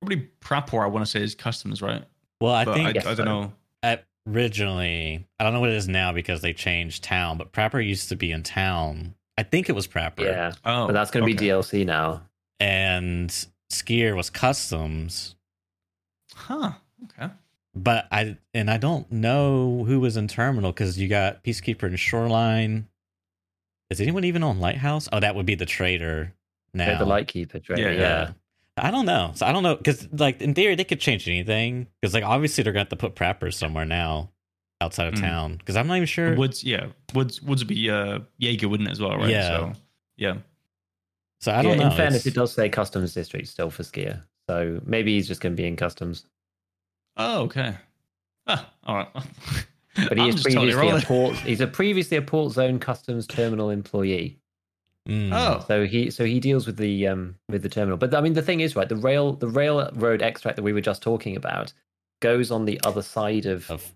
probably 0.01 0.29
prapor 0.41 0.83
i 0.83 0.87
want 0.87 1.05
to 1.05 1.09
say 1.09 1.21
is 1.23 1.33
customs 1.33 1.81
right 1.81 2.03
Well, 2.41 2.53
I 2.53 2.65
but 2.65 2.73
think 2.73 2.87
I, 2.89 2.91
Yes, 2.95 3.05
I 3.05 3.13
don't 3.13 3.17
so. 3.17 3.23
know 3.23 3.53
at- 3.83 4.05
originally, 4.27 5.27
I 5.39 5.43
don't 5.43 5.53
know 5.53 5.59
what 5.59 5.69
it 5.69 5.75
is 5.75 5.87
now 5.87 6.11
because 6.13 6.41
they 6.41 6.53
changed 6.53 7.03
town, 7.03 7.37
but 7.37 7.51
Prapor 7.51 7.85
used 7.85 8.09
to 8.09 8.15
be 8.15 8.31
in 8.31 8.43
town. 8.43 9.15
I 9.37 9.43
think 9.43 9.69
it 9.69 9.73
was 9.73 9.87
Prapor. 9.87 10.21
yeah, 10.21 10.53
oh 10.65 10.87
but 10.87 10.93
that's 10.93 11.11
going 11.11 11.25
to 11.25 11.31
okay. 11.31 11.37
be 11.37 11.47
DLC 11.47 11.85
now. 11.85 12.21
And 12.59 13.29
Skier 13.71 14.15
was 14.15 14.29
customs. 14.29 15.35
huh 16.35 16.73
okay 17.05 17.31
But 17.75 18.07
I 18.11 18.37
and 18.53 18.69
I 18.69 18.77
don't 18.77 19.11
know 19.11 19.83
who 19.85 19.99
was 19.99 20.17
in 20.17 20.27
terminal 20.27 20.71
because 20.71 20.97
you 20.97 21.07
got 21.07 21.43
Peacekeeper 21.43 21.83
and 21.83 21.99
Shoreline. 21.99 22.87
Is 23.89 23.99
anyone 24.01 24.23
even 24.23 24.43
on 24.43 24.59
Lighthouse? 24.59 25.07
Oh, 25.11 25.19
that 25.19 25.35
would 25.35 25.45
be 25.45 25.55
the 25.55 25.65
trader 25.65 26.33
now. 26.73 26.85
They're 26.85 26.97
the 26.99 27.05
Lightkeeper 27.05 27.59
trader. 27.59 27.81
Yeah, 27.81 27.91
Yeah, 27.91 27.99
yeah. 27.99 28.31
I 28.75 28.89
don't 28.89 29.05
know. 29.05 29.31
So 29.35 29.45
I 29.45 29.51
don't 29.51 29.63
know 29.63 29.75
because 29.75 30.07
like 30.11 30.41
in 30.41 30.53
theory 30.53 30.75
they 30.75 30.83
could 30.83 30.99
change 30.99 31.27
anything 31.27 31.87
because 32.01 32.13
like 32.13 32.23
obviously 32.23 32.63
they're 32.63 32.73
going 32.73 32.85
to 32.85 32.89
have 32.91 32.99
to 32.99 33.09
put 33.09 33.15
Prapor 33.15 33.53
somewhere 33.53 33.85
now 33.85 34.31
outside 34.83 35.07
of 35.07 35.13
Mm. 35.15 35.21
town 35.21 35.55
because 35.57 35.75
I'm 35.75 35.87
not 35.87 35.95
even 35.95 36.05
sure. 36.07 36.35
Woods, 36.35 36.63
yeah, 36.63 36.87
Woods, 37.13 37.41
Woods 37.41 37.61
would 37.63 37.67
be 37.69 37.89
uh, 37.89 38.19
Jaeger, 38.37 38.67
wouldn't 38.69 38.89
it 38.89 38.91
as 38.91 38.99
well, 39.01 39.17
right? 39.17 39.29
Yeah. 39.29 39.47
So, 39.47 39.73
yeah. 40.17 40.35
So 41.41 41.51
I 41.53 41.61
don't 41.61 41.71
Yeah, 41.77 41.83
know. 41.85 41.91
In 41.91 41.97
fairness, 41.97 42.25
It's- 42.25 42.27
it 42.27 42.39
does 42.39 42.53
say 42.53 42.69
customs 42.69 43.13
district 43.13 43.47
still 43.47 43.69
for 43.69 43.83
Skier, 43.83 44.23
so 44.49 44.81
maybe 44.85 45.13
he's 45.15 45.27
just 45.27 45.41
going 45.41 45.53
to 45.55 45.61
be 45.61 45.67
in 45.67 45.75
customs. 45.75 46.25
Oh, 47.17 47.41
okay. 47.43 47.75
Ah, 48.47 48.69
all 48.85 48.95
right. 48.97 49.07
But 50.09 50.17
he 50.17 50.23
I'm 50.23 50.29
is 50.29 50.35
just 50.41 50.45
totally 50.55 50.73
previously 50.73 51.03
a 51.03 51.05
port. 51.05 51.35
He's 51.45 51.61
a 51.61 51.67
previously 51.67 52.17
a 52.17 52.21
port 52.23 52.51
zone 52.51 52.79
customs 52.79 53.27
terminal 53.27 53.69
employee. 53.69 54.39
Mm. 55.07 55.29
Oh, 55.31 55.63
So 55.67 55.85
he 55.85 56.09
so 56.09 56.25
he 56.25 56.39
deals 56.39 56.65
with 56.65 56.77
the 56.77 57.07
um 57.07 57.35
with 57.47 57.61
the 57.61 57.69
terminal. 57.69 57.97
But 57.97 58.15
I 58.15 58.21
mean 58.21 58.33
the 58.33 58.41
thing 58.41 58.61
is 58.61 58.75
right, 58.75 58.89
the 58.89 58.95
rail 58.95 59.33
the 59.33 59.47
railroad 59.47 60.23
extract 60.23 60.55
that 60.55 60.63
we 60.63 60.73
were 60.73 60.81
just 60.81 61.03
talking 61.03 61.35
about 61.35 61.73
goes 62.23 62.49
on 62.49 62.65
the 62.65 62.79
other 62.83 63.03
side 63.03 63.45
of 63.45 63.69
of 63.69 63.93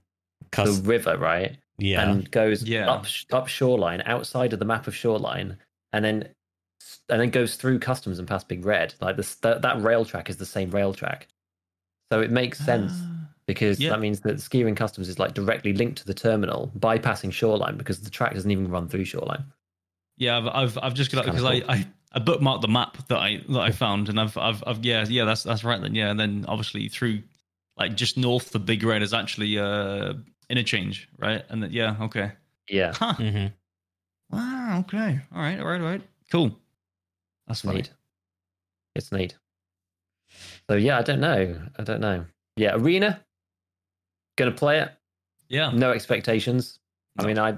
the 0.52 0.82
river, 0.84 1.18
right? 1.18 1.58
yeah. 1.80 2.10
And 2.10 2.30
goes 2.32 2.64
Yeah. 2.64 2.89
up 2.89 3.06
up 3.32 3.48
shoreline, 3.48 4.02
outside 4.06 4.54
of 4.54 4.60
the 4.60 4.66
map 4.66 4.88
of 4.88 4.95
shoreline, 4.95 5.58
and 5.93 6.04
then 6.04 6.30
and 7.10 7.22
then 7.22 7.30
goes 7.30 7.56
through 7.56 7.80
customs 7.80 8.20
and 8.20 8.28
past 8.28 8.48
Big 8.48 8.66
Red. 8.66 8.93
Like 9.02 9.16
this 9.18 9.36
that, 9.36 9.62
that 9.62 9.82
rail 9.82 10.04
track 10.06 10.30
is 10.30 10.38
the 10.38 10.45
same 10.45 10.72
rail 10.72 10.93
track. 10.93 11.28
So 12.12 12.22
it 12.22 12.32
makes 12.32 12.58
sense 12.60 12.93
Ah. 12.95 13.28
because 13.45 13.80
yeah. 13.80 13.89
that 13.91 14.00
means 14.00 14.22
that 14.22 14.39
skiing 14.41 14.74
customs 14.76 15.08
is 15.10 15.20
like 15.20 15.34
directly 15.34 15.74
linked 15.74 15.98
to 16.00 16.06
the 16.06 16.14
terminal, 16.14 16.72
bypassing 16.80 17.32
shoreline 17.34 17.78
because 17.78 18.00
the 18.02 18.10
track 18.10 18.34
doesn't 18.34 18.50
even 18.50 18.70
run 18.70 18.88
through 18.88 19.06
shoreline. 19.06 19.43
Yeah, 20.18 20.38
I've 20.38 20.48
I've, 20.48 20.78
I've 20.82 20.93
just 20.95 21.12
got 21.12 21.28
It's 21.28 21.36
because 21.36 21.52
kinda 21.52 21.72
I, 21.72 21.76
I 21.76 21.88
I 22.14 22.20
bookmarked 22.20 22.62
the 22.62 22.68
map 22.70 22.98
that 23.10 23.18
I 23.20 23.43
that 23.50 23.60
I 23.60 23.72
found, 23.72 24.10
and 24.10 24.20
I've 24.20 24.36
I've, 24.38 24.64
I've 24.66 24.84
yeah 24.84 25.06
yeah 25.08 25.26
that's 25.26 25.43
that's 25.43 25.64
right 25.64 25.80
then 25.80 25.93
yeah, 25.93 26.10
and 26.10 26.20
then 26.20 26.45
obviously 26.48 26.88
through 26.89 27.22
like 27.78 27.95
just 27.95 28.18
north 28.18 28.56
of 28.56 28.66
Big 28.66 28.82
Red 28.84 29.04
is 29.04 29.14
actually 29.14 29.60
uh 29.60 30.14
interchange 30.50 31.10
right, 31.18 31.43
and 31.50 31.62
then 31.64 31.72
yeah 31.72 31.95
okay 32.02 32.32
Yeah, 32.70 32.93
huh 32.93 33.14
Mhm. 33.18 33.54
wow 34.32 34.80
okay 34.80 35.20
all 35.34 35.41
right 35.41 35.60
all 35.60 35.66
right 35.68 35.82
all 35.82 35.88
right 35.88 36.02
cool 36.32 36.58
that's 37.48 37.60
it's 37.60 37.62
funny 37.62 37.78
neat. 37.78 37.91
It's 38.95 39.12
neat. 39.12 39.36
So 40.70 40.76
yeah, 40.76 40.98
I 40.98 41.02
don't 41.04 41.20
know. 41.22 41.62
I 41.78 41.84
don't 41.84 42.02
know. 42.02 42.26
Yeah, 42.58 42.74
arena. 42.76 43.24
Gonna 44.38 44.52
play 44.52 44.80
it. 44.80 44.91
yeah 45.50 45.70
No 45.72 45.91
expectations. 45.91 46.80
I 47.20 47.26
mean, 47.26 47.38
I 47.39 47.56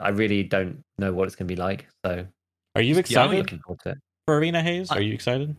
I 0.00 0.08
really 0.10 0.42
don't 0.44 0.82
know 0.98 1.12
what 1.12 1.26
it's 1.26 1.36
gonna 1.36 1.48
be 1.48 1.56
like. 1.56 1.86
So 2.04 2.26
Are 2.76 2.82
you 2.82 2.96
excited 2.98 3.30
mean- 3.30 3.40
looking 3.40 3.58
forward 3.60 3.80
to 3.84 3.90
it. 3.90 3.98
for 4.26 4.38
Arena 4.38 4.62
Haze? 4.62 4.90
I- 4.90 4.96
Are 4.96 5.02
you 5.02 5.12
excited? 5.12 5.56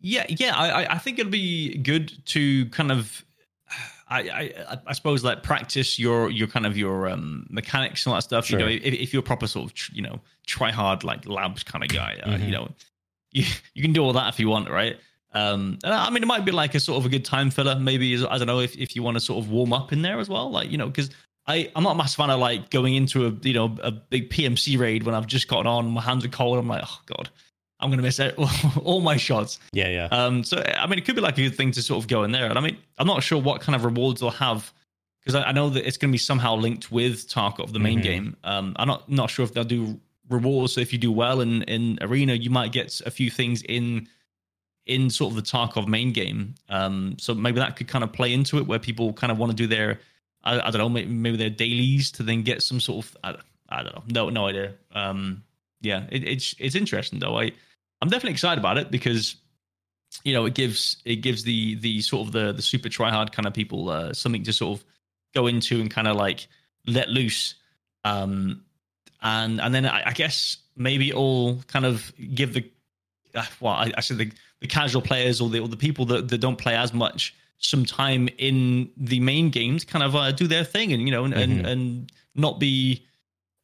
Yeah, 0.00 0.24
yeah. 0.28 0.56
I, 0.56 0.84
I- 0.84 0.94
I 0.94 0.98
think 0.98 1.18
it'll 1.18 1.32
be 1.32 1.76
good 1.78 2.12
to 2.26 2.66
kind 2.70 2.92
of. 2.92 3.24
I, 4.10 4.20
I 4.70 4.78
I 4.86 4.92
suppose 4.92 5.22
like 5.24 5.42
practice 5.42 5.98
your 5.98 6.30
your 6.30 6.48
kind 6.48 6.66
of 6.66 6.76
your 6.76 7.08
um 7.08 7.46
mechanics 7.50 8.04
and 8.06 8.12
all 8.12 8.16
that 8.18 8.22
stuff. 8.22 8.46
Sure. 8.46 8.58
You 8.58 8.64
know, 8.64 8.70
if, 8.72 8.94
if 8.94 9.12
you're 9.12 9.20
a 9.20 9.22
proper 9.22 9.46
sort 9.46 9.66
of 9.66 9.74
tr- 9.74 9.92
you 9.94 10.02
know 10.02 10.20
try 10.46 10.70
hard 10.70 11.04
like 11.04 11.26
labs 11.26 11.62
kind 11.62 11.84
of 11.84 11.90
guy, 11.90 12.18
uh, 12.22 12.30
Mhm. 12.30 12.44
you 12.46 12.50
know, 12.52 12.68
you 13.32 13.44
you 13.74 13.82
can 13.82 13.92
do 13.92 14.02
all 14.02 14.12
that 14.14 14.32
if 14.32 14.40
you 14.40 14.48
want, 14.48 14.70
right? 14.70 14.96
Um, 15.34 15.78
and 15.84 15.92
I 15.92 16.08
mean, 16.10 16.22
it 16.22 16.26
might 16.26 16.44
be 16.46 16.52
like 16.52 16.74
a 16.74 16.80
sort 16.80 16.98
of 16.98 17.04
a 17.06 17.10
good 17.10 17.24
time 17.24 17.50
filler. 17.50 17.78
Maybe 17.78 18.14
I 18.26 18.38
don't 18.38 18.46
know 18.46 18.60
if, 18.60 18.74
if 18.76 18.96
you 18.96 19.02
want 19.02 19.16
to 19.16 19.20
sort 19.20 19.44
of 19.44 19.50
warm 19.50 19.74
up 19.74 19.92
in 19.92 20.00
there 20.00 20.18
as 20.20 20.28
well, 20.30 20.50
like 20.50 20.70
you 20.70 20.78
know, 20.78 20.86
because 20.86 21.10
I 21.46 21.70
I'm 21.76 21.82
not 21.84 21.92
a 21.92 21.94
massive 21.96 22.16
fan 22.16 22.30
of 22.30 22.40
like 22.40 22.70
going 22.70 22.94
into 22.94 23.26
a 23.26 23.30
you 23.42 23.52
know 23.52 23.76
a 23.82 23.90
big 23.90 24.30
PMC 24.30 24.78
raid 24.78 25.02
when 25.02 25.14
I've 25.14 25.26
just 25.26 25.46
gotten 25.48 25.66
on, 25.66 25.90
my 25.90 26.00
hands 26.00 26.24
are 26.24 26.28
cold. 26.28 26.58
I'm 26.58 26.66
like, 26.66 26.82
oh 26.86 27.00
god, 27.06 27.28
I'm 27.80 27.90
gonna 27.90 28.02
miss 28.02 28.18
it, 28.18 28.34
all 28.82 29.00
my 29.00 29.16
shots. 29.16 29.58
Yeah, 29.72 29.88
yeah. 29.88 30.04
Um, 30.10 30.42
so 30.44 30.62
I 30.62 30.86
mean, 30.86 30.98
it 30.98 31.04
could 31.04 31.14
be 31.14 31.20
like 31.20 31.38
a 31.38 31.42
good 31.42 31.56
thing 31.56 31.70
to 31.72 31.82
sort 31.82 32.02
of 32.02 32.08
go 32.08 32.24
in 32.24 32.32
there. 32.32 32.46
And 32.46 32.58
I 32.58 32.60
mean, 32.60 32.76
I'm 32.98 33.06
not 33.06 33.22
sure 33.22 33.40
what 33.40 33.60
kind 33.60 33.76
of 33.76 33.84
rewards 33.84 34.20
they'll 34.20 34.30
have 34.30 34.72
because 35.20 35.34
I, 35.34 35.48
I 35.48 35.52
know 35.52 35.68
that 35.70 35.86
it's 35.86 35.96
going 35.96 36.10
to 36.10 36.14
be 36.14 36.18
somehow 36.18 36.56
linked 36.56 36.90
with 36.90 37.28
Tarkov, 37.28 37.72
the 37.72 37.78
main 37.78 37.98
Mhm. 38.00 38.02
game. 38.02 38.36
Um, 38.44 38.74
I'm 38.76 38.88
not 38.88 39.08
not 39.10 39.30
sure 39.30 39.44
if 39.44 39.52
they'll 39.54 39.64
do 39.64 40.00
rewards. 40.28 40.72
So 40.72 40.80
if 40.80 40.92
you 40.92 40.98
do 40.98 41.12
well 41.12 41.40
in 41.40 41.62
in 41.62 41.98
arena, 42.00 42.34
you 42.34 42.50
might 42.50 42.72
get 42.72 43.00
a 43.06 43.10
few 43.10 43.30
things 43.30 43.62
in 43.62 44.08
in 44.86 45.10
sort 45.10 45.32
of 45.32 45.36
the 45.36 45.42
Tarkov 45.42 45.86
main 45.86 46.12
game. 46.12 46.54
Um, 46.70 47.16
so 47.18 47.34
maybe 47.34 47.58
that 47.60 47.76
could 47.76 47.88
kind 47.88 48.02
of 48.02 48.12
play 48.12 48.32
into 48.32 48.56
it 48.58 48.66
where 48.66 48.78
people 48.78 49.12
kind 49.12 49.30
of 49.30 49.38
want 49.38 49.50
to 49.50 49.56
do 49.56 49.66
their 49.66 50.00
I, 50.42 50.58
I 50.60 50.70
don't 50.70 50.78
know 50.78 50.88
maybe, 50.88 51.10
maybe 51.12 51.36
their 51.36 51.50
dailies 51.50 52.10
to 52.12 52.22
then 52.22 52.42
get 52.42 52.62
some 52.62 52.80
sort 52.80 53.04
of 53.04 53.16
I, 53.22 53.36
I 53.68 53.82
don't 53.82 53.94
know 53.94 54.02
no 54.08 54.30
no 54.30 54.46
idea. 54.48 54.74
Um, 54.92 55.44
yeah, 55.80 56.06
it, 56.10 56.24
it's 56.26 56.54
it's 56.58 56.74
interesting 56.74 57.18
though. 57.18 57.38
I 57.38 57.52
I'm 58.00 58.08
definitely 58.08 58.32
excited 58.32 58.58
about 58.58 58.78
it 58.78 58.90
because 58.90 59.36
you 60.24 60.32
know 60.32 60.46
it 60.46 60.54
gives 60.54 60.96
it 61.04 61.16
gives 61.16 61.42
the 61.44 61.74
the 61.76 62.00
sort 62.02 62.26
of 62.26 62.32
the 62.32 62.52
the 62.52 62.62
super 62.62 62.88
try 62.88 63.10
hard 63.10 63.32
kind 63.32 63.46
of 63.46 63.52
people 63.54 63.90
uh, 63.90 64.12
something 64.12 64.42
to 64.44 64.52
sort 64.52 64.78
of 64.78 64.84
go 65.34 65.46
into 65.46 65.80
and 65.80 65.90
kind 65.90 66.08
of 66.08 66.16
like 66.16 66.46
let 66.86 67.08
loose 67.08 67.54
um 68.04 68.62
and 69.20 69.60
and 69.60 69.74
then 69.74 69.84
I, 69.84 70.04
I 70.06 70.12
guess 70.12 70.58
maybe 70.76 71.10
it'll 71.10 71.60
kind 71.66 71.84
of 71.84 72.12
give 72.34 72.54
the 72.54 72.64
uh, 73.34 73.44
well 73.60 73.74
I, 73.74 73.92
I 73.96 74.00
said 74.00 74.18
the, 74.18 74.30
the 74.60 74.66
casual 74.66 75.02
players 75.02 75.40
or 75.40 75.50
the 75.50 75.60
or 75.60 75.68
the 75.68 75.76
people 75.76 76.04
that, 76.06 76.28
that 76.28 76.38
don't 76.38 76.56
play 76.56 76.74
as 76.76 76.94
much 76.94 77.34
some 77.58 77.84
time 77.84 78.28
in 78.38 78.88
the 78.96 79.18
main 79.20 79.50
games 79.50 79.84
kind 79.84 80.04
of 80.04 80.14
uh, 80.14 80.30
do 80.32 80.46
their 80.46 80.64
thing 80.64 80.92
and 80.92 81.02
you 81.02 81.10
know 81.10 81.24
and 81.24 81.34
Mhm. 81.34 81.42
and, 81.42 81.66
and 81.66 82.12
not 82.34 82.60
be 82.60 83.04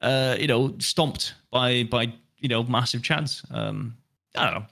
uh 0.03 0.37
you 0.39 0.49
know 0.49 0.74
stomped 0.80 1.35
by 1.51 1.85
by 1.85 2.12
you 2.41 2.49
know 2.49 2.62
massive 2.64 3.01
chads 3.03 3.45
um 3.55 3.97
I 4.35 4.45
don't 4.45 4.55
know 4.55 4.66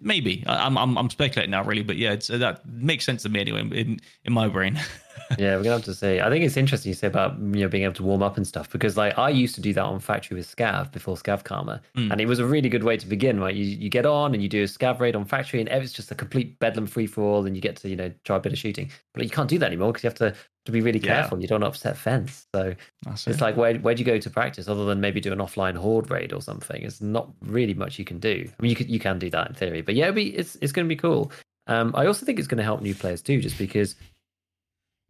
maybe 0.00 0.44
I'm 0.46 0.78
I'm 0.78 0.96
I'm 0.96 1.10
speculating 1.10 1.50
now 1.50 1.64
really 1.64 1.82
but 1.82 1.96
yeah 1.96 2.12
it's, 2.12 2.28
that 2.28 2.64
makes 2.68 3.04
sense 3.04 3.24
to 3.24 3.28
me 3.28 3.40
anyway 3.40 3.60
in 3.62 4.00
in 4.24 4.32
my 4.32 4.48
brain 4.48 4.78
Yeah, 5.38 5.56
we're 5.56 5.62
gonna 5.62 5.76
have 5.76 5.84
to 5.84 5.94
see. 5.94 6.20
I 6.20 6.28
think 6.28 6.44
it's 6.44 6.58
interesting 6.58 6.90
you 6.90 6.94
say 6.94 7.06
about 7.06 7.38
you 7.38 7.46
know 7.62 7.68
being 7.68 7.84
able 7.84 7.94
to 7.94 8.02
warm 8.02 8.22
up 8.22 8.36
and 8.36 8.46
stuff 8.46 8.68
because 8.70 8.98
like 8.98 9.16
I 9.18 9.30
used 9.30 9.54
to 9.54 9.62
do 9.62 9.72
that 9.72 9.82
on 9.82 9.98
factory 9.98 10.36
with 10.36 10.54
Scav 10.54 10.92
before 10.92 11.16
Scav 11.16 11.42
Karma, 11.44 11.80
Mm. 11.96 12.10
and 12.12 12.20
it 12.20 12.26
was 12.26 12.38
a 12.38 12.44
really 12.44 12.68
good 12.68 12.84
way 12.84 12.98
to 12.98 13.06
begin. 13.06 13.40
Right, 13.40 13.54
you 13.54 13.64
you 13.64 13.88
get 13.88 14.04
on 14.04 14.34
and 14.34 14.42
you 14.42 14.48
do 14.48 14.62
a 14.62 14.66
Scav 14.66 15.00
raid 15.00 15.16
on 15.16 15.24
factory, 15.24 15.60
and 15.60 15.68
it's 15.70 15.92
just 15.92 16.10
a 16.10 16.14
complete 16.14 16.58
bedlam 16.58 16.86
free 16.86 17.06
for 17.06 17.22
all, 17.22 17.46
and 17.46 17.56
you 17.56 17.62
get 17.62 17.76
to 17.76 17.88
you 17.88 17.96
know 17.96 18.10
try 18.24 18.36
a 18.36 18.40
bit 18.40 18.52
of 18.52 18.58
shooting. 18.58 18.90
But 19.14 19.24
you 19.24 19.30
can't 19.30 19.48
do 19.48 19.58
that 19.58 19.66
anymore 19.66 19.92
because 19.92 20.04
you 20.04 20.08
have 20.08 20.18
to 20.18 20.34
to 20.64 20.72
be 20.72 20.80
really 20.80 20.98
Yeah. 21.00 21.20
careful. 21.22 21.40
You 21.40 21.48
don't 21.48 21.62
upset 21.64 21.96
fence. 21.96 22.46
So 22.54 22.74
That's 23.04 23.26
it's 23.26 23.38
it. 23.38 23.40
like 23.42 23.56
where 23.56 23.74
where 23.78 23.94
do 23.94 24.00
you 24.00 24.06
go 24.06 24.18
to 24.18 24.30
practice 24.30 24.68
other 24.68 24.84
than 24.84 25.00
maybe 25.00 25.20
do 25.20 25.32
an 25.32 25.38
offline 25.38 25.76
horde 25.76 26.10
raid 26.10 26.32
or 26.32 26.40
something? 26.40 26.82
It's 26.82 27.00
not 27.00 27.32
really 27.42 27.74
much 27.74 27.98
you 27.98 28.04
can 28.04 28.18
do. 28.18 28.48
I 28.58 28.62
mean, 28.62 28.70
you 28.70 28.76
can 28.76 28.88
you 28.88 28.98
can 29.00 29.18
do 29.18 29.30
that 29.30 29.48
in 29.48 29.54
theory, 29.54 29.82
but 29.82 29.94
yeah, 29.94 30.04
it'll 30.04 30.14
be, 30.16 30.36
it's 30.36 30.56
it's 30.60 30.72
going 30.72 30.86
to 30.86 30.88
be 30.88 30.96
cool. 30.96 31.32
Um, 31.66 31.92
I 31.96 32.06
also 32.06 32.24
think 32.26 32.38
it's 32.38 32.48
going 32.48 32.58
to 32.58 32.64
help 32.64 32.80
new 32.82 32.94
players 32.94 33.22
too, 33.22 33.40
just 33.40 33.58
because 33.58 33.94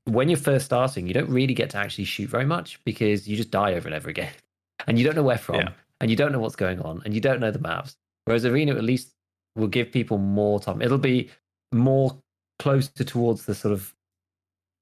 when 0.04 0.28
you're 0.28 0.38
first 0.38 0.64
starting, 0.64 1.06
you 1.06 1.14
don't 1.14 1.30
really 1.30 1.54
get 1.54 1.70
to 1.70 1.78
actually 1.78 2.04
shoot 2.04 2.28
very 2.28 2.44
much 2.44 2.82
because 2.84 3.28
you 3.28 3.36
just 3.36 3.50
die 3.50 3.74
over 3.74 3.88
and 3.88 3.94
over 3.94 4.08
again, 4.10 4.32
and 4.86 4.98
you 4.98 5.04
don't 5.04 5.16
know 5.16 5.22
where 5.22 5.38
from, 5.38 5.56
Yeah. 5.56 5.68
and 6.00 6.10
you 6.10 6.16
don't 6.16 6.32
know 6.32 6.40
what's 6.40 6.56
going 6.56 6.80
on, 6.80 7.02
and 7.04 7.14
you 7.14 7.20
don't 7.20 7.40
know 7.40 7.50
the 7.50 7.58
maps. 7.58 7.96
Whereas 8.24 8.44
Arena 8.44 8.74
at 8.74 8.84
least 8.84 9.10
will 9.56 9.68
give 9.68 9.92
people 9.92 10.18
more 10.18 10.60
time. 10.60 10.80
It'll 10.82 10.98
be 10.98 11.30
more 11.72 12.16
closer 12.58 13.04
towards 13.04 13.44
the 13.46 13.54
sort 13.54 13.72
of 13.72 13.94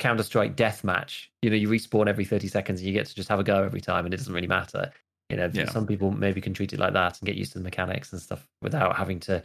Counter 0.00 0.22
Strike 0.24 0.56
deathmatch. 0.56 1.28
You 1.42 1.50
know, 1.50 1.56
you 1.56 1.68
respawn 1.68 2.08
every 2.08 2.24
30 2.24 2.48
seconds 2.48 2.80
and 2.80 2.86
you 2.88 2.92
get 2.92 3.06
to 3.06 3.14
just 3.14 3.28
have 3.28 3.38
a 3.38 3.44
go 3.44 3.62
every 3.62 3.80
time, 3.80 4.04
and 4.04 4.12
it 4.12 4.16
doesn't 4.16 4.34
really 4.34 4.48
matter. 4.48 4.90
You 5.28 5.36
know, 5.36 5.48
Yeah. 5.52 5.66
some 5.66 5.86
people 5.86 6.10
maybe 6.10 6.40
can 6.40 6.52
treat 6.54 6.72
it 6.72 6.80
like 6.80 6.92
that 6.94 7.20
and 7.20 7.26
get 7.26 7.36
used 7.36 7.52
to 7.52 7.58
the 7.58 7.64
mechanics 7.64 8.12
and 8.12 8.20
stuff 8.20 8.48
without 8.62 8.96
having 8.96 9.20
to, 9.20 9.42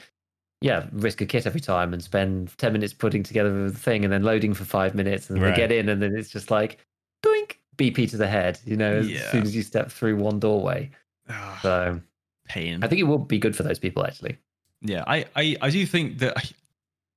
yeah, 0.62 0.88
risk 0.92 1.22
a 1.22 1.28
kit 1.28 1.46
every 1.46 1.62
time 1.62 1.94
and 1.94 2.02
spend 2.04 2.58
10 2.58 2.74
minutes 2.74 2.94
putting 2.94 3.22
together 3.22 3.70
the 3.70 3.78
thing 3.78 4.04
and 4.04 4.12
then 4.12 4.24
loading 4.24 4.56
for 4.56 4.66
five 4.66 4.96
minutes 4.96 5.30
and 5.30 5.38
then 5.38 5.44
Right. 5.44 5.52
they 5.56 5.62
get 5.62 5.72
in 5.72 5.90
and 5.90 6.02
then 6.02 6.16
it's 6.16 6.30
just 6.30 6.50
like, 6.50 6.80
doink, 7.24 7.58
BP 7.78 8.10
to 8.10 8.18
the 8.18 8.28
head, 8.28 8.60
you 8.66 8.76
know, 8.78 8.96
as 8.96 9.08
Yeah. 9.10 9.32
soon 9.32 9.44
as 9.44 9.56
you 9.56 9.62
step 9.62 9.92
through 9.92 10.16
one 10.16 10.40
doorway. 10.40 10.90
Ah, 11.30 11.60
So 11.62 12.02
pain 12.48 12.84
I 12.84 12.88
think 12.88 13.00
it 13.02 13.04
will 13.06 13.18
be 13.20 13.38
good 13.40 13.56
for 13.56 13.64
those 13.64 13.80
people 13.80 14.06
actually. 14.06 14.38
Yeah, 14.82 15.04
I, 15.06 15.26
I, 15.36 15.56
I 15.62 15.70
do 15.70 15.86
think 15.86 16.20
that 16.20 16.52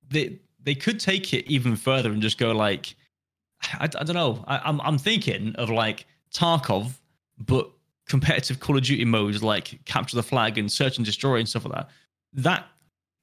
they 0.08 0.38
they 0.62 0.74
could 0.74 0.98
take 1.00 1.32
it 1.32 1.46
even 1.50 1.76
further 1.76 2.10
and 2.10 2.20
just 2.20 2.36
go 2.36 2.52
like, 2.52 2.94
I, 3.62 3.84
I 3.84 4.04
don't 4.04 4.14
know. 4.14 4.44
I, 4.46 4.58
I'm 4.64 4.80
I'm 4.80 4.98
thinking 4.98 5.54
of 5.56 5.70
like 5.70 6.06
Tarkov, 6.34 6.92
but 7.38 7.70
competitive 8.08 8.60
Call 8.60 8.76
of 8.76 8.84
Duty 8.84 9.04
modes 9.04 9.42
like 9.42 9.80
capture 9.84 10.16
the 10.16 10.22
flag 10.22 10.58
and 10.58 10.70
search 10.70 10.96
and 10.96 11.04
destroy 11.04 11.36
and 11.36 11.48
stuff 11.48 11.64
like 11.64 11.74
that. 11.74 11.88
That 12.32 12.66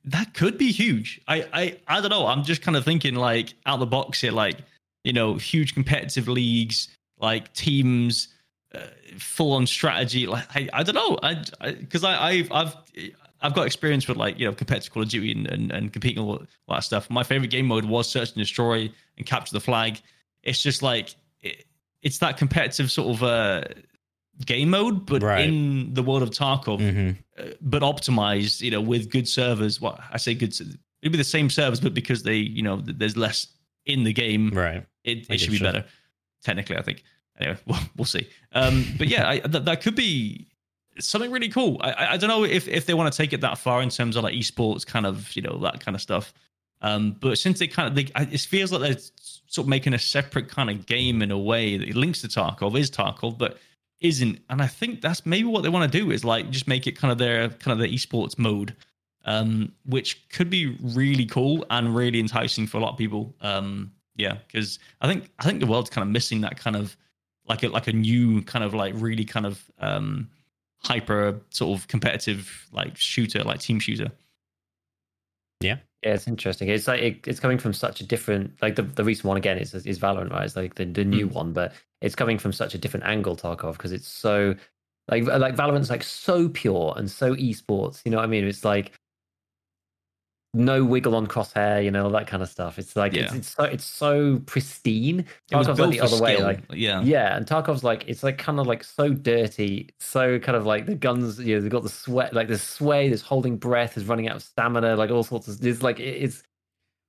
that 0.05 0.33
could 0.33 0.57
be 0.57 0.71
huge. 0.71 1.21
I 1.27 1.47
I 1.53 1.79
I 1.87 2.01
don't 2.01 2.11
know. 2.11 2.27
I'm 2.27 2.43
just 2.43 2.61
kind 2.61 2.77
of 2.77 2.85
thinking 2.85 3.15
like 3.15 3.53
out 3.65 3.79
the 3.79 3.85
box 3.85 4.21
here, 4.21 4.31
like 4.31 4.57
you 5.03 5.13
know, 5.13 5.35
huge 5.35 5.73
competitive 5.73 6.27
leagues, 6.27 6.89
like 7.19 7.53
teams. 7.53 8.29
Uh, 8.73 8.87
full 9.17 9.53
on 9.53 9.65
strategy 9.65 10.27
like 10.27 10.43
I, 10.53 10.67
I 10.73 10.83
don't 10.83 10.95
know 10.95 11.17
I 11.23 11.45
because 11.71 12.03
I, 12.03 12.21
I've 12.29 12.51
I've 12.51 12.75
I've 13.41 13.53
got 13.53 13.67
experience 13.67 14.07
with 14.07 14.17
like 14.17 14.39
you 14.39 14.45
know 14.47 14.53
competitive 14.53 14.91
Call 14.91 15.03
of 15.03 15.09
Duty 15.09 15.31
and, 15.31 15.47
and, 15.47 15.71
and 15.71 15.93
competing 15.93 16.23
all 16.23 16.43
that 16.67 16.83
stuff. 16.83 17.09
My 17.09 17.23
favorite 17.23 17.51
game 17.51 17.67
mode 17.67 17.85
was 17.85 18.09
search 18.09 18.29
and 18.29 18.37
destroy 18.37 18.89
and 19.17 19.25
capture 19.25 19.53
the 19.53 19.59
flag. 19.59 20.01
It's 20.45 20.61
just 20.61 20.81
like 20.81 21.15
it, 21.41 21.65
it's 22.01 22.19
that 22.19 22.37
competitive 22.37 22.91
sort 22.91 23.15
of 23.15 23.23
uh, 23.23 23.63
game 24.45 24.69
mode, 24.69 25.05
but 25.05 25.21
Right. 25.23 25.47
in 25.47 25.93
the 25.93 26.03
world 26.03 26.23
of 26.23 26.29
Tarkov, 26.29 26.79
hmm 26.79 27.11
uh, 27.37 27.51
but 27.61 27.81
optimized. 27.81 28.61
You 28.61 28.71
know, 28.71 28.81
with 28.81 29.09
good 29.09 29.27
servers. 29.27 29.81
What 29.81 29.99
I 30.11 30.17
say, 30.17 30.33
good. 30.35 30.53
It'd 31.01 31.11
be 31.11 31.17
the 31.17 31.23
same 31.23 31.49
servers, 31.49 31.79
but 31.79 31.93
because 31.93 32.23
they 32.23 32.37
you 32.37 32.61
know 32.63 32.77
there's 32.83 33.17
less 33.17 33.47
in 33.85 34.03
the 34.03 34.13
game, 34.13 34.49
Right. 34.51 34.85
it, 35.03 35.29
it 35.29 35.39
should 35.39 35.51
be 35.51 35.57
getcha. 35.59 35.61
better. 35.63 35.85
Technically, 36.43 36.77
I 36.77 36.81
think. 36.81 37.03
Anyway, 37.39 37.57
we'll, 37.67 37.79
we'll 37.97 38.05
see. 38.05 38.27
Um, 38.53 38.85
but 38.97 39.07
yeah, 39.09 39.27
I, 39.27 39.39
that, 39.39 39.65
that 39.65 39.81
could 39.81 39.95
be 39.95 40.47
something 40.99 41.29
really 41.31 41.49
cool. 41.49 41.77
I, 41.81 41.91
I, 41.91 42.11
I 42.13 42.17
don't 42.17 42.29
know 42.29 42.45
if, 42.45 42.67
if 42.69 42.85
they 42.85 42.93
want 42.93 43.11
to 43.11 43.17
take 43.17 43.33
it 43.33 43.41
that 43.41 43.57
far 43.57 43.81
in 43.81 43.89
terms 43.89 44.15
of 44.15 44.23
like 44.23 44.33
esports, 44.33 44.85
kind 44.87 45.05
of 45.05 45.35
you 45.35 45.41
know 45.41 45.57
that 45.63 45.81
kind 45.81 45.93
of 45.95 46.01
stuff. 46.01 46.33
Um, 46.81 47.17
but 47.19 47.37
since 47.37 47.59
they 47.59 47.67
kind 47.67 47.89
of, 47.89 47.95
they, 47.95 48.11
it 48.33 48.39
feels 48.41 48.71
like 48.71 48.81
they're 48.81 49.01
sort 49.47 49.65
of 49.65 49.69
making 49.69 49.93
a 49.93 49.99
separate 49.99 50.49
kind 50.49 50.69
of 50.69 50.85
game 50.85 51.21
in 51.21 51.31
a 51.31 51.37
way 51.37 51.77
that 51.77 51.95
links 51.95 52.21
to 52.21 52.27
Tarkov 52.27 52.77
is 52.77 52.89
Tarkov, 52.89 53.37
but 53.37 53.57
isn't. 54.01 54.39
And 54.49 54.61
I 54.61 54.67
think 54.67 55.01
that's 55.01 55.25
maybe 55.25 55.47
what 55.47 55.63
they 55.63 55.69
want 55.69 55.91
to 55.91 55.99
do 55.99 56.11
is 56.11 56.23
like 56.23 56.49
just 56.49 56.67
make 56.67 56.87
it 56.87 56.93
kind 56.93 57.11
of 57.11 57.17
their 57.17 57.49
kind 57.49 57.73
of 57.73 57.79
their 57.79 57.87
esports 57.87 58.37
mode, 58.37 58.75
um, 59.25 59.71
which 59.85 60.27
could 60.29 60.49
be 60.49 60.77
really 60.81 61.25
cool 61.25 61.65
and 61.69 61.95
really 61.95 62.19
enticing 62.19 62.67
for 62.67 62.77
a 62.77 62.81
lot 62.81 62.91
of 62.91 62.97
people. 62.97 63.33
Um, 63.41 63.91
yeah, 64.15 64.37
because 64.47 64.79
I 65.01 65.07
think 65.07 65.29
I 65.39 65.43
think 65.43 65.59
the 65.59 65.67
world's 65.67 65.89
kind 65.89 66.07
of 66.07 66.11
missing 66.11 66.41
that 66.41 66.57
kind 66.57 66.75
of 66.75 66.95
like 67.47 67.63
a 67.63 67.69
like 67.69 67.87
a 67.87 67.93
new 67.93 68.41
kind 68.43 68.63
of 68.63 68.73
like 68.73 68.93
really 68.97 69.25
kind 69.25 69.45
of 69.45 69.63
um 69.79 70.29
hyper 70.83 71.39
sort 71.49 71.79
of 71.79 71.87
competitive 71.87 72.67
like 72.71 72.95
shooter 72.95 73.43
like 73.43 73.59
team 73.59 73.79
shooter 73.79 74.11
Yeah, 75.65 76.13
it's 76.13 76.27
interesting. 76.27 76.69
It's 76.69 76.87
like 76.87 77.01
it, 77.01 77.27
it's 77.27 77.39
coming 77.39 77.57
from 77.57 77.73
such 77.73 78.01
a 78.01 78.05
different 78.05 78.61
like 78.61 78.75
the, 78.75 78.83
the 78.83 79.03
recent 79.03 79.25
one 79.25 79.37
again 79.37 79.57
is 79.57 79.73
is 79.73 79.99
Valorant, 79.99 80.31
right? 80.31 80.45
It's 80.45 80.55
like 80.55 80.75
the, 80.75 80.85
the 80.85 81.03
new 81.05 81.27
Mm. 81.27 81.33
one, 81.33 81.53
but 81.53 81.73
it's 82.01 82.15
coming 82.15 82.37
from 82.37 82.53
such 82.53 82.75
a 82.75 82.77
different 82.77 83.05
angle, 83.05 83.35
Tarkov, 83.35 83.73
because 83.73 83.91
it's 83.91 84.07
so 84.07 84.55
like 85.09 85.23
like 85.25 85.55
Valorant's 85.55 85.89
like 85.89 86.03
so 86.03 86.49
pure 86.49 86.93
and 86.97 87.09
so 87.09 87.35
esports. 87.35 88.01
You 88.05 88.11
know 88.11 88.17
what 88.17 88.23
I 88.23 88.27
mean? 88.27 88.45
It's 88.45 88.63
like 88.65 88.93
no 90.55 90.83
wiggle 90.83 91.15
on 91.15 91.27
crosshair, 91.27 91.83
you 91.83 91.91
know, 91.91 92.05
all 92.05 92.09
that 92.11 92.27
kind 92.27 92.41
of 92.41 92.49
stuff. 92.49 92.79
It's 92.79 92.95
like 92.95 93.13
it's, 93.13 93.31
Yeah. 93.31 93.37
it's 93.37 93.49
so 93.55 93.63
it's 93.65 93.83
so 93.85 94.39
pristine. 94.45 95.25
Tarkov's 95.51 95.79
like 95.79 95.91
the 95.91 95.99
other 96.01 96.19
way, 96.21 96.41
like 96.41 96.61
yeah 96.73 97.01
yeah, 97.01 97.35
and 97.35 97.45
Tarkov's 97.45 97.83
like 97.83 98.05
it's 98.07 98.23
like 98.23 98.37
kind 98.37 98.59
of 98.59 98.65
like 98.65 98.83
so 98.83 99.09
dirty, 99.09 99.89
so 99.99 100.39
kind 100.39 100.55
of 100.55 100.65
like 100.65 100.85
the 100.85 100.95
guns. 100.95 101.39
You 101.39 101.55
know, 101.55 101.61
they've 101.61 101.71
got 101.71 101.83
the 101.83 101.89
sweat, 101.89 102.33
like 102.33 102.47
the 102.47 102.57
sway. 102.57 103.09
There's 103.09 103.21
holding 103.21 103.57
breath. 103.57 103.95
There's 103.95 104.07
running 104.07 104.27
out 104.29 104.37
of 104.37 104.43
stamina. 104.43 104.95
Like 104.95 105.11
all 105.11 105.23
sorts 105.23 105.47
of. 105.47 105.63
It's 105.65 105.83
like 105.83 105.99
it's 105.99 106.41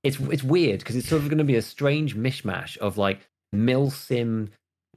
it's 0.03 0.19
it's 0.19 0.43
weird 0.43 0.79
because 0.79 0.95
it's 0.95 1.07
sort 1.09 1.21
of 1.23 1.29
going 1.29 1.37
to 1.39 1.43
be 1.43 1.55
a 1.55 1.61
strange 1.61 2.15
mishmash 2.15 2.77
of 2.77 2.97
like 2.97 3.21
mil 3.53 3.89
sim 3.89 4.49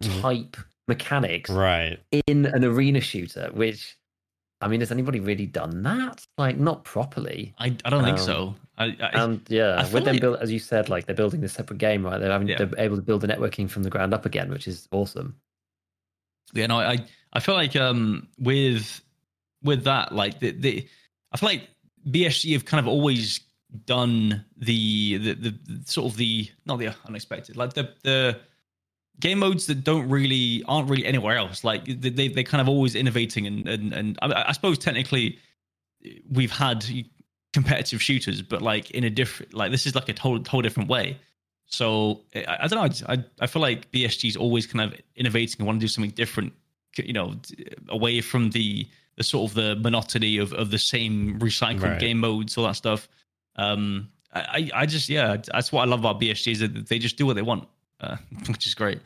Mhm. 0.03 0.21
type 0.23 0.57
mechanics 0.89 1.51
Right. 1.51 1.99
in 2.27 2.47
an 2.47 2.65
arena 2.65 3.01
shooter, 3.01 3.51
which 3.53 3.97
I 4.61 4.69
mean, 4.69 4.81
has 4.81 4.93
anybody 4.93 5.21
really 5.21 5.47
done 5.47 5.83
that? 5.85 6.27
Like, 6.37 6.59
not 6.59 6.85
properly. 6.85 7.55
I, 7.59 7.75
I 7.85 7.91
don't 7.91 8.05
think 8.05 8.19
Um, 8.19 8.25
so. 8.25 8.55
I, 8.77 8.97
I, 9.01 9.23
And 9.25 9.41
yeah, 9.49 9.83
with 9.91 10.05
them 10.05 10.15
like- 10.15 10.21
build, 10.21 10.37
as 10.41 10.51
you 10.53 10.59
said, 10.59 10.89
like 10.89 11.07
they're 11.07 11.15
building 11.15 11.41
this 11.41 11.53
separate 11.55 11.79
game, 11.79 12.05
right? 12.05 12.19
They're 12.21 12.31
having 12.31 12.49
Yeah. 12.49 12.59
they're 12.65 12.79
able 12.85 12.97
to 12.97 13.03
build 13.03 13.23
the 13.23 13.29
networking 13.29 13.69
from 13.71 13.83
the 13.85 13.91
ground 13.91 14.13
up 14.15 14.27
again, 14.27 14.51
which 14.51 14.67
is 14.69 14.87
awesome. 14.93 15.37
yeah, 16.53 16.67
no, 16.67 16.79
I 16.79 17.05
I 17.33 17.41
feel 17.41 17.55
like 17.55 17.77
um 17.77 18.29
with 18.39 19.01
with 19.63 19.85
that, 19.85 20.13
like 20.15 20.41
the, 20.41 20.51
the 20.53 20.89
I 21.33 21.37
feel 21.37 21.49
like 21.49 21.69
BSG 22.09 22.53
have 22.55 22.65
kind 22.65 22.81
of 22.81 22.89
always 22.89 23.41
done 23.87 24.45
the 24.57 25.19
the, 25.19 25.33
the, 25.35 25.51
the 25.51 25.83
sort 25.91 26.11
of 26.11 26.17
the 26.17 26.49
not 26.67 26.79
the 26.79 26.95
unexpected, 27.07 27.57
like 27.57 27.73
the 27.75 27.93
the 28.03 28.41
game 29.21 29.39
modes 29.39 29.67
that 29.67 29.85
don't 29.85 30.09
really 30.09 30.63
aren't 30.67 30.89
really 30.91 31.05
anywhere 31.07 31.37
else. 31.37 31.63
Like 31.65 31.85
they 31.85 32.11
they 32.11 32.29
they're 32.29 32.45
kind 32.45 32.61
of 32.61 32.69
always 32.69 32.95
innovating 32.95 33.47
and 33.47 33.69
and 33.69 33.93
and 33.93 34.19
I, 34.23 34.45
I 34.49 34.53
suppose 34.53 34.79
technically 34.79 35.39
we've 36.31 36.51
had 36.53 36.85
competitive 37.53 38.03
shooters, 38.03 38.43
but 38.43 38.63
like 38.63 38.91
in 38.93 39.05
a 39.05 39.11
different 39.11 39.55
like 39.55 39.71
this 39.71 39.87
is 39.87 39.95
like 39.95 40.09
a 40.09 40.21
whole 40.21 40.43
whole 40.49 40.63
different 40.63 40.89
way. 40.89 41.17
So 41.67 42.21
I, 42.35 42.59
I 42.63 42.67
don't 42.67 42.79
know. 42.81 43.07
I 43.15 43.25
I 43.41 43.47
feel 43.47 43.63
like 43.63 43.91
BSG 43.93 44.29
is 44.29 44.37
always 44.37 44.67
kind 44.67 44.93
of 44.93 44.99
innovating 45.17 45.57
and 45.59 45.67
want 45.67 45.81
to 45.81 45.85
do 45.85 45.89
something 45.89 46.11
different. 46.11 46.53
You 46.97 47.13
know, 47.13 47.35
away 47.89 48.21
from 48.21 48.51
the 48.51 48.87
the 49.17 49.23
sort 49.23 49.51
of 49.51 49.55
the 49.55 49.77
monotony 49.77 50.39
of 50.39 50.53
of 50.55 50.71
the 50.71 50.79
same 50.79 51.39
recycled 51.39 51.83
Right. 51.83 52.01
game 52.01 52.19
modes, 52.19 52.57
all 52.57 52.65
that 52.67 52.75
stuff. 52.77 53.09
Um, 53.57 54.09
I 54.33 54.41
I 54.75 54.81
I 54.83 54.87
just 54.87 55.09
yeah, 55.09 55.37
that's 55.53 55.71
what 55.73 55.83
I 55.83 55.85
love 55.85 56.01
about 56.01 56.21
BSG 56.21 56.53
is 56.53 56.59
that 56.61 56.89
they 56.89 56.99
just 56.99 57.17
do 57.17 57.27
what 57.27 57.37
they 57.37 57.43
want, 57.43 57.69
uh, 58.01 58.17
which 58.49 58.67
is 58.67 58.75
great. 58.75 59.01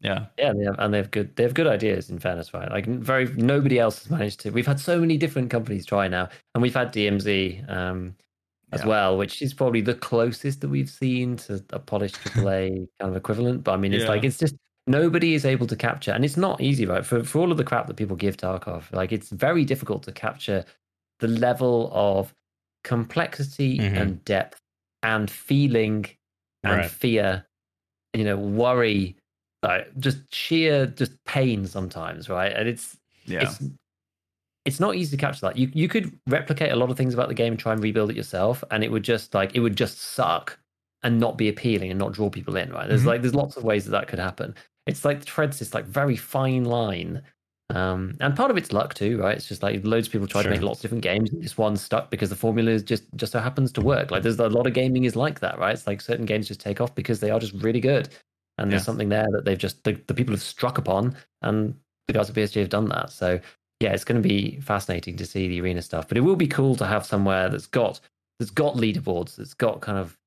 Yeah, 0.00 0.26
Yeah, 0.38 0.52
they 0.52 0.64
have, 0.64 0.76
and 0.78 0.94
they 0.94 0.98
have 0.98 1.10
good 1.10 1.34
they 1.34 1.42
have 1.42 1.54
good 1.54 1.66
ideas. 1.66 2.08
In 2.08 2.20
fairness, 2.20 2.54
right? 2.54 2.70
Like 2.70 2.86
very 2.86 3.26
nobody 3.34 3.80
else 3.80 3.98
has 4.04 4.10
managed 4.10 4.38
to. 4.40 4.50
We've 4.50 4.66
had 4.66 4.78
so 4.78 5.00
many 5.00 5.16
different 5.16 5.50
companies 5.50 5.84
try 5.86 6.06
now, 6.06 6.28
and 6.54 6.62
we've 6.62 6.74
had 6.74 6.92
DMZ 6.92 7.68
um, 7.68 8.14
as 8.72 8.82
Yeah. 8.82 8.86
well, 8.86 9.18
which 9.18 9.42
is 9.42 9.52
probably 9.54 9.80
the 9.80 9.94
closest 9.96 10.60
that 10.60 10.68
we've 10.68 10.88
seen 10.90 11.36
to 11.38 11.64
a 11.70 11.80
polished 11.80 12.14
AAA 12.24 12.86
kind 13.00 13.10
of 13.10 13.16
equivalent. 13.16 13.64
But 13.64 13.72
I 13.72 13.76
mean, 13.76 13.92
it's 13.92 14.04
Yeah. 14.04 14.10
like 14.10 14.22
it's 14.24 14.38
just 14.38 14.54
nobody 14.86 15.34
is 15.34 15.44
able 15.44 15.66
to 15.66 15.74
capture, 15.76 16.12
and 16.12 16.24
it's 16.24 16.36
not 16.36 16.60
easy, 16.60 16.86
right? 16.86 17.04
For 17.04 17.24
for 17.24 17.40
all 17.40 17.50
of 17.50 17.56
the 17.58 17.64
crap 17.64 17.88
that 17.88 17.96
people 17.96 18.14
give 18.14 18.36
Tarkov, 18.36 18.92
like 18.92 19.10
it's 19.10 19.30
very 19.30 19.64
difficult 19.64 20.04
to 20.04 20.12
capture 20.12 20.64
the 21.18 21.26
level 21.28 21.90
of 21.92 22.32
complexity 22.84 23.78
Mhm. 23.80 23.96
and 24.00 24.24
depth 24.24 24.60
and 25.02 25.28
feeling 25.28 26.06
and 26.62 26.78
Right. 26.82 26.90
fear, 26.90 27.44
you 28.18 28.24
know, 28.24 28.36
worry, 28.36 29.16
like 29.62 29.96
just 29.98 30.18
sheer 30.34 30.86
just 30.86 31.12
pain 31.24 31.66
sometimes, 31.66 32.28
right? 32.28 32.52
And 32.52 32.68
it's 32.68 32.96
yeah, 33.26 33.42
it's 33.42 33.58
it's 34.64 34.80
not 34.80 34.96
easy 34.96 35.16
to 35.16 35.20
capture 35.20 35.46
that. 35.46 35.56
You 35.56 35.70
you 35.72 35.88
could 35.88 36.18
replicate 36.26 36.72
a 36.72 36.76
lot 36.76 36.90
of 36.90 36.96
things 36.96 37.14
about 37.14 37.28
the 37.28 37.34
game 37.34 37.52
and 37.54 37.60
try 37.60 37.72
and 37.72 37.82
rebuild 37.82 38.10
it 38.10 38.16
yourself, 38.16 38.62
and 38.70 38.82
it 38.84 38.90
would 38.90 39.02
just 39.04 39.34
like 39.34 39.54
it 39.54 39.60
would 39.60 39.76
just 39.76 39.98
suck 39.98 40.58
and 41.02 41.20
not 41.20 41.38
be 41.38 41.48
appealing 41.48 41.90
and 41.90 41.98
not 41.98 42.12
draw 42.12 42.28
people 42.28 42.56
in, 42.56 42.70
right? 42.72 42.88
There's 42.88 43.04
Mhm. 43.04 43.06
like 43.06 43.22
there's 43.22 43.34
lots 43.34 43.56
of 43.56 43.64
ways 43.64 43.84
that 43.84 43.92
that 43.92 44.08
could 44.08 44.18
happen. 44.18 44.54
It's 44.86 45.04
like 45.04 45.20
the 45.20 45.26
treads 45.26 45.58
this 45.58 45.74
like 45.74 45.84
very 45.84 46.16
fine 46.16 46.64
line. 46.64 47.22
Um, 47.70 48.16
and 48.20 48.34
part 48.34 48.50
of 48.50 48.56
it's 48.56 48.72
luck 48.72 48.94
too, 48.94 49.18
right? 49.18 49.36
It's 49.36 49.46
just 49.46 49.62
like 49.62 49.84
loads 49.84 50.06
of 50.06 50.12
people 50.12 50.26
try 50.26 50.42
to 50.42 50.48
make 50.48 50.62
lots 50.62 50.78
of 50.78 50.82
different 50.82 51.02
games, 51.02 51.30
and 51.30 51.42
this 51.42 51.58
one's 51.58 51.82
stuck 51.82 52.10
because 52.10 52.30
the 52.30 52.36
formula 52.36 52.70
is 52.70 52.82
just 52.82 53.04
just 53.16 53.32
so 53.32 53.40
happens 53.40 53.72
to 53.72 53.82
work. 53.82 54.10
Like 54.10 54.22
there's 54.22 54.38
a 54.38 54.48
lot 54.48 54.66
of 54.66 54.72
gaming 54.72 55.04
is 55.04 55.16
like 55.16 55.40
that, 55.40 55.58
right? 55.58 55.74
It's 55.74 55.86
like 55.86 56.00
certain 56.00 56.24
games 56.24 56.48
just 56.48 56.60
take 56.60 56.80
off 56.80 56.94
because 56.94 57.20
they 57.20 57.30
are 57.30 57.38
just 57.38 57.52
really 57.52 57.80
good, 57.80 58.08
and 58.56 58.72
there's 58.72 58.84
something 58.84 59.10
there 59.10 59.26
that 59.32 59.44
they've 59.44 59.58
just 59.58 59.84
the, 59.84 59.92
the 60.06 60.14
people 60.14 60.32
have 60.32 60.42
struck 60.42 60.78
upon, 60.78 61.14
and 61.42 61.74
the 62.06 62.14
guys 62.14 62.30
at 62.30 62.36
BSG 62.36 62.60
have 62.60 62.70
done 62.70 62.88
that. 62.88 63.10
So 63.10 63.38
yeah, 63.80 63.92
it's 63.92 64.04
going 64.04 64.20
to 64.20 64.26
be 64.26 64.58
fascinating 64.60 65.16
to 65.16 65.26
see 65.26 65.48
the 65.48 65.60
arena 65.60 65.82
stuff. 65.82 66.08
But 66.08 66.16
it 66.16 66.22
will 66.22 66.36
be 66.36 66.48
cool 66.48 66.74
to 66.76 66.86
have 66.86 67.04
somewhere 67.04 67.50
that's 67.50 67.66
got 67.66 68.00
that's 68.38 68.50
got 68.50 68.76
leaderboards, 68.76 69.36
that's 69.36 69.54
got 69.54 69.82
kind 69.82 69.98
of 69.98 70.18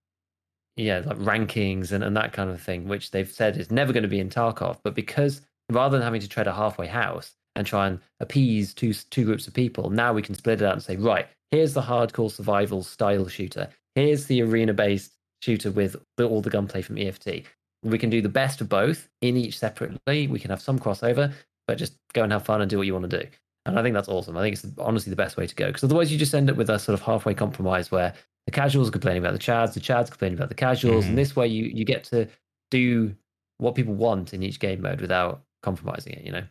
yeah, 0.77 1.01
like 1.05 1.17
rankings 1.17 1.91
and, 1.91 2.03
and 2.03 2.15
that 2.15 2.33
kind 2.33 2.49
of 2.49 2.61
thing, 2.61 2.87
which 2.87 3.11
they've 3.11 3.29
said 3.29 3.57
is 3.57 3.71
never 3.71 3.91
going 3.91 4.03
to 4.03 4.09
be 4.09 4.19
in 4.19 4.29
Tarkov. 4.29 4.77
But 4.83 4.95
because 4.95 5.41
rather 5.73 5.97
than 5.97 6.03
having 6.03 6.21
to 6.21 6.27
tread 6.27 6.47
a 6.47 6.53
halfway 6.53 6.87
house 6.87 7.33
and 7.55 7.65
try 7.67 7.87
and 7.87 7.99
appease 8.19 8.73
two 8.73 8.93
two 8.93 9.25
groups 9.25 9.47
of 9.47 9.53
people, 9.53 9.89
now 9.89 10.13
we 10.13 10.21
can 10.21 10.35
split 10.35 10.61
it 10.61 10.65
out 10.65 10.73
and 10.73 10.83
say, 10.83 10.95
right, 10.97 11.27
here's 11.51 11.73
the 11.73 11.81
hardcore 11.81 12.31
survival 12.31 12.83
style 12.83 13.27
shooter. 13.27 13.67
Here's 13.95 14.25
the 14.27 14.41
arena 14.41 14.73
based 14.73 15.13
shooter 15.41 15.71
with 15.71 15.95
the, 16.17 16.27
all 16.27 16.41
the 16.41 16.49
gunplay 16.49 16.81
from 16.81 16.97
EFT. 16.97 17.43
We 17.83 17.97
can 17.97 18.09
do 18.09 18.21
the 18.21 18.29
best 18.29 18.61
of 18.61 18.69
both 18.69 19.09
in 19.21 19.35
each 19.35 19.57
separately. 19.57 20.27
We 20.27 20.39
can 20.39 20.51
have 20.51 20.61
some 20.61 20.77
crossover, 20.79 21.33
but 21.67 21.77
just 21.77 21.97
go 22.13 22.23
and 22.23 22.31
have 22.31 22.45
fun 22.45 22.61
and 22.61 22.69
do 22.69 22.77
what 22.77 22.85
you 22.87 22.93
want 22.93 23.09
to 23.09 23.19
do. 23.23 23.27
And 23.65 23.77
I 23.77 23.83
think 23.83 23.93
that's 23.93 24.07
awesome. 24.07 24.37
I 24.37 24.41
think 24.41 24.55
it's 24.55 24.65
honestly 24.77 25.09
the 25.09 25.15
best 25.15 25.37
way 25.37 25.45
to 25.47 25.55
go 25.55 25.67
because 25.67 25.83
otherwise 25.83 26.11
you 26.11 26.17
just 26.17 26.33
end 26.33 26.49
up 26.49 26.57
with 26.57 26.69
a 26.69 26.79
sort 26.79 26.93
of 26.93 27.01
halfway 27.01 27.33
compromise 27.33 27.91
where 27.91 28.13
the 28.45 28.51
casuals 28.51 28.87
are 28.87 28.91
complaining 28.91 29.21
about 29.21 29.33
the 29.33 29.39
chads, 29.39 29.73
the 29.73 29.79
chads 29.79 30.09
complaining 30.09 30.37
about 30.37 30.49
the 30.49 30.55
casuals, 30.55 31.05
Mhm. 31.05 31.09
and 31.09 31.17
this 31.17 31.35
way 31.35 31.47
you 31.47 31.65
you 31.65 31.85
get 31.85 32.03
to 32.05 32.27
do 32.71 33.15
what 33.59 33.75
people 33.75 33.93
want 33.93 34.33
in 34.33 34.41
each 34.41 34.59
game 34.59 34.81
mode 34.81 34.99
without 35.01 35.43
compromising 35.61 36.13
it. 36.13 36.23
You 36.25 36.31
know. 36.31 36.43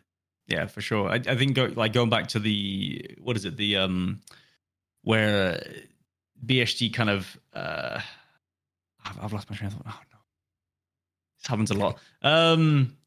Yeah, 0.47 0.65
for 0.65 0.81
sure. 0.81 1.09
I, 1.09 1.15
I 1.15 1.35
think 1.37 1.55
go, 1.55 1.65
like 1.75 1.93
going 1.93 2.09
back 2.09 2.27
to 2.29 2.39
the 2.39 3.05
what 3.21 3.35
is 3.37 3.45
it 3.45 3.55
the 3.57 3.77
um 3.77 4.19
where 5.03 5.63
BSG 6.45 6.93
kind 6.93 7.09
of 7.09 7.37
uh 7.53 7.99
I've, 9.05 9.23
I've 9.23 9.33
lost 9.33 9.49
my 9.49 9.55
train 9.55 9.67
of 9.67 9.73
thought. 9.73 9.83
Oh 9.87 9.99
no, 10.11 10.17
this 11.39 11.47
happens 11.47 11.71
a 11.71 11.75
lot. 11.75 11.97
Um, 12.21 12.97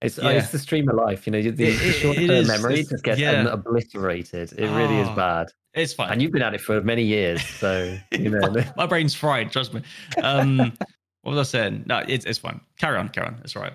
It's 0.00 0.18
Yeah. 0.18 0.30
it's 0.30 0.50
the 0.50 0.58
stream 0.58 0.88
of 0.88 0.96
life, 0.96 1.26
you 1.26 1.32
know. 1.32 1.42
The, 1.42 1.50
the 1.50 1.64
It- 1.66 1.82
it- 1.82 1.92
short 1.94 2.16
it 2.18 2.26
term 2.28 2.46
memory 2.46 2.84
just 2.84 3.04
gets 3.04 3.20
yeah. 3.20 3.46
obliterated. 3.52 4.52
It 4.52 4.68
really 4.70 4.98
is 4.98 5.08
Oh, 5.08 5.14
bad. 5.14 5.48
it's 5.74 5.92
fine. 5.94 6.10
And 6.12 6.22
you've 6.22 6.32
been 6.32 6.42
at 6.42 6.54
it 6.54 6.60
for 6.60 6.80
many 6.82 7.02
years, 7.04 7.42
so 7.44 7.96
you 8.12 8.30
know. 8.30 8.40
my, 8.50 8.72
my 8.76 8.86
brain's 8.86 9.14
fried. 9.14 9.52
Trust 9.52 9.74
me. 9.74 9.82
Um, 10.22 10.58
what 11.22 11.34
was 11.34 11.38
I 11.38 11.50
saying? 11.58 11.84
No, 11.86 11.98
it's 12.06 12.24
it's 12.24 12.38
fine. 12.38 12.60
Carry 12.78 12.96
on, 12.98 13.08
carry 13.10 13.26
on. 13.28 13.40
It's 13.44 13.54
all 13.56 13.62
right. 13.62 13.72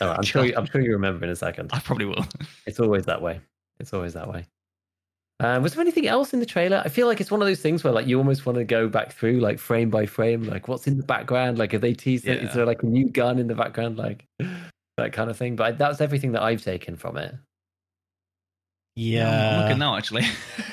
All 0.00 0.08
right, 0.08 0.16
I'm 0.18 0.24
sure. 0.24 0.44
You, 0.44 0.54
I'm 0.56 0.66
sure 0.66 0.80
you 0.80 0.92
remember 0.92 1.24
in 1.24 1.30
a 1.30 1.36
second. 1.36 1.70
I 1.72 1.80
probably 1.80 2.06
will. 2.06 2.24
It's 2.66 2.80
always 2.80 3.04
that 3.06 3.20
way. 3.22 3.40
It's 3.80 3.92
always 3.92 4.14
that 4.14 4.28
way. 4.28 4.46
Um, 5.40 5.62
was 5.62 5.72
there 5.72 5.80
anything 5.80 6.06
else 6.06 6.34
in 6.34 6.40
the 6.40 6.46
trailer? 6.46 6.82
I 6.84 6.88
feel 6.90 7.06
like 7.06 7.20
it's 7.20 7.30
one 7.30 7.40
of 7.40 7.48
those 7.48 7.60
things 7.60 7.82
where 7.82 7.92
like 7.92 8.06
you 8.06 8.18
almost 8.18 8.44
want 8.44 8.56
to 8.58 8.64
go 8.64 8.88
back 8.88 9.12
through 9.12 9.40
like 9.40 9.58
frame 9.58 9.88
by 9.88 10.04
frame, 10.06 10.42
like 10.44 10.68
what's 10.68 10.86
in 10.86 10.98
the 10.98 11.02
background, 11.02 11.58
like 11.58 11.72
have 11.72 11.80
they 11.80 11.94
teased 11.94 12.26
it? 12.28 12.42
Is 12.42 12.48
Yeah. 12.50 12.54
there 12.56 12.66
like 12.66 12.82
a 12.82 12.86
new 12.86 13.08
gun 13.08 13.38
in 13.38 13.46
the 13.46 13.54
background, 13.54 13.96
like 13.96 14.26
that 14.98 15.12
kind 15.14 15.30
of 15.30 15.36
thing? 15.38 15.56
But 15.56 15.78
that's 15.78 16.00
everything 16.02 16.32
that 16.32 16.42
I've 16.42 16.62
taken 16.62 16.94
from 16.96 17.16
it. 17.16 17.34
Yeah. 18.96 19.28
I'm, 19.28 19.54
I'm 19.54 19.62
looking 19.62 19.78
now. 19.78 19.96
Actually, 19.96 20.24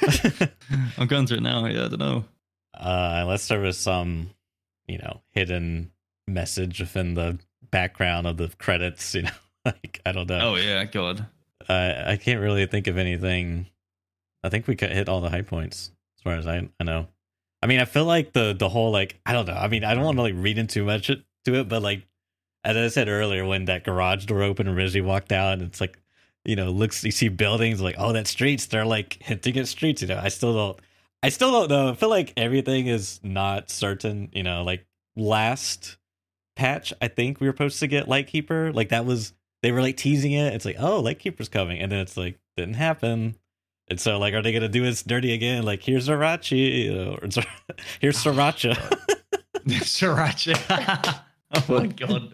I'm 0.98 1.08
going 1.08 1.28
through 1.28 1.38
it 1.38 1.44
now. 1.44 1.66
Yeah, 1.66 1.86
I 1.86 1.88
don't 1.88 2.00
know. 2.00 2.26
uh, 2.74 3.20
unless 3.22 3.48
there 3.48 3.60
was 3.62 3.78
some, 3.78 4.32
you 4.88 4.98
know, 4.98 5.22
hidden 5.32 5.92
message 6.28 6.80
within 6.82 7.14
the 7.14 7.40
background 7.72 8.28
of 8.28 8.38
the 8.38 8.50
credits, 8.60 9.14
you 9.16 9.24
know, 9.24 9.32
like 9.66 10.02
I 10.06 10.12
don't 10.12 10.30
know. 10.30 10.52
Oh 10.52 10.56
yeah, 10.56 10.84
God. 10.86 11.26
I 11.70 12.14
I 12.14 12.18
can't 12.18 12.42
really 12.42 12.66
think 12.66 12.88
of 12.88 12.98
anything. 12.98 13.68
I 14.44 14.50
think 14.50 14.68
we 14.68 14.76
could 14.76 14.92
hit 14.92 15.10
all 15.10 15.22
the 15.22 15.30
high 15.30 15.42
points 15.42 15.92
as 16.18 16.24
far 16.24 16.36
as 16.36 16.48
I 16.48 16.70
I 16.80 16.84
know. 16.84 17.08
I 17.62 17.68
mean, 17.68 17.80
I 17.80 17.86
feel 17.86 18.06
like 18.06 18.34
the 18.34 18.54
the 18.58 18.70
whole 18.70 18.92
like 18.92 19.20
I 19.26 19.34
don't 19.34 19.48
know. 19.48 19.56
I 19.56 19.68
mean, 19.68 19.84
I 19.84 19.94
don't 19.96 20.04
want 20.06 20.18
to 20.18 20.22
like 20.22 20.36
read 20.36 20.58
into 20.58 20.86
much 20.86 21.10
it- 21.10 21.24
to 21.46 21.56
it, 21.56 21.68
but 21.70 21.82
like 21.82 22.04
as 22.64 22.76
I 22.76 22.88
said 22.90 23.08
earlier, 23.08 23.46
when 23.46 23.66
that 23.66 23.84
garage 23.84 24.26
door 24.26 24.44
opened 24.44 24.70
and 24.70 24.78
Ryzhy 24.78 25.04
walked 25.04 25.32
out, 25.32 25.54
and 25.54 25.62
it's 25.62 25.82
like 25.82 26.00
you 26.46 26.56
know 26.56 26.70
looks 26.70 27.04
you 27.04 27.12
see 27.12 27.30
buildings 27.30 27.82
like 27.82 27.96
oh 27.98 28.14
that 28.14 28.28
streets. 28.28 28.68
They're 28.68 28.86
like 28.86 29.18
hinting 29.22 29.58
at 29.58 29.68
streets. 29.68 30.02
You 30.02 30.10
know, 30.10 30.20
I 30.22 30.30
still 30.30 30.54
don't. 30.54 30.80
I 31.24 31.30
still 31.30 31.52
don't 31.52 31.70
know. 31.70 31.90
I 31.90 31.96
feel 31.96 32.10
like 32.10 32.32
everything 32.38 32.88
is 32.88 33.20
not 33.24 33.70
certain. 33.70 34.30
You 34.34 34.44
know, 34.44 34.64
like 34.64 34.86
last 35.16 35.97
patch, 36.58 36.92
I 37.02 37.08
think 37.08 37.40
we 37.40 37.48
were 37.48 37.54
supposed 37.54 37.80
to 37.80 37.88
get 37.88 38.08
Lightkeeper. 38.08 38.74
Like 38.74 38.90
that 38.90 39.06
was 39.06 39.34
they 39.64 39.72
were 39.72 39.82
like 39.82 39.98
teasing 39.98 40.34
it. 40.34 40.54
It's 40.54 40.66
like, 40.66 40.78
oh, 40.80 41.00
Lightkeeper's 41.00 41.50
coming, 41.50 41.80
and 41.80 41.92
then 41.92 42.00
it's 42.00 42.18
like 42.18 42.40
didn't 42.58 42.76
happen. 42.76 43.36
And 43.90 44.00
so, 44.00 44.20
like, 44.20 44.34
are 44.34 44.42
they 44.42 44.52
gonna 44.52 44.68
do 44.68 44.84
this 44.84 45.04
dirty 45.04 45.34
again? 45.34 45.64
Like, 45.64 45.82
here's 45.82 46.10
Zryachiy, 46.10 46.86
you 46.86 46.94
know, 46.94 47.12
or 47.22 47.22
here's 48.02 48.18
Sriracha. 48.18 48.76
Sriracha. 49.68 51.22
oh 51.54 51.66
my 51.70 51.88
God. 51.88 52.34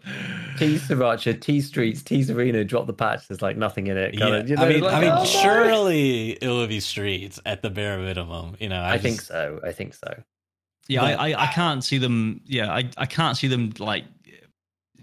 T 0.57 0.77
Sriracha, 0.77 1.39
T 1.39 1.61
Streets, 1.61 2.01
T 2.01 2.25
Arena, 2.31 2.63
drop 2.63 2.87
the 2.87 2.93
patch. 2.93 3.27
There's 3.27 3.41
like 3.41 3.57
nothing 3.57 3.87
in 3.87 3.97
it. 3.97 4.15
yeah, 4.15 4.25
kinda, 4.25 4.49
you 4.49 4.55
know, 4.55 4.63
I 4.63 4.69
mean, 4.69 4.81
like, 4.81 4.93
I 4.93 5.01
mean, 5.01 5.11
oh, 5.11 5.15
no. 5.17 5.25
surely 5.25 6.31
it 6.31 6.47
will 6.47 6.67
be 6.67 6.79
streets 6.79 7.39
at 7.45 7.61
the 7.61 7.69
bare 7.69 7.99
minimum. 7.99 8.55
You 8.59 8.69
know, 8.69 8.81
I, 8.81 8.93
I 8.93 8.97
think 8.97 9.21
so. 9.21 9.59
I 9.63 9.71
think 9.71 9.93
so. 9.93 10.23
Yeah, 10.87 11.01
But- 11.01 11.19
I, 11.19 11.31
I, 11.33 11.43
I 11.43 11.47
can't 11.47 11.83
see 11.83 11.97
them. 11.97 12.41
Yeah, 12.45 12.71
I, 12.71 12.89
I 12.97 13.05
can't 13.05 13.37
see 13.37 13.47
them 13.47 13.73
like 13.79 14.05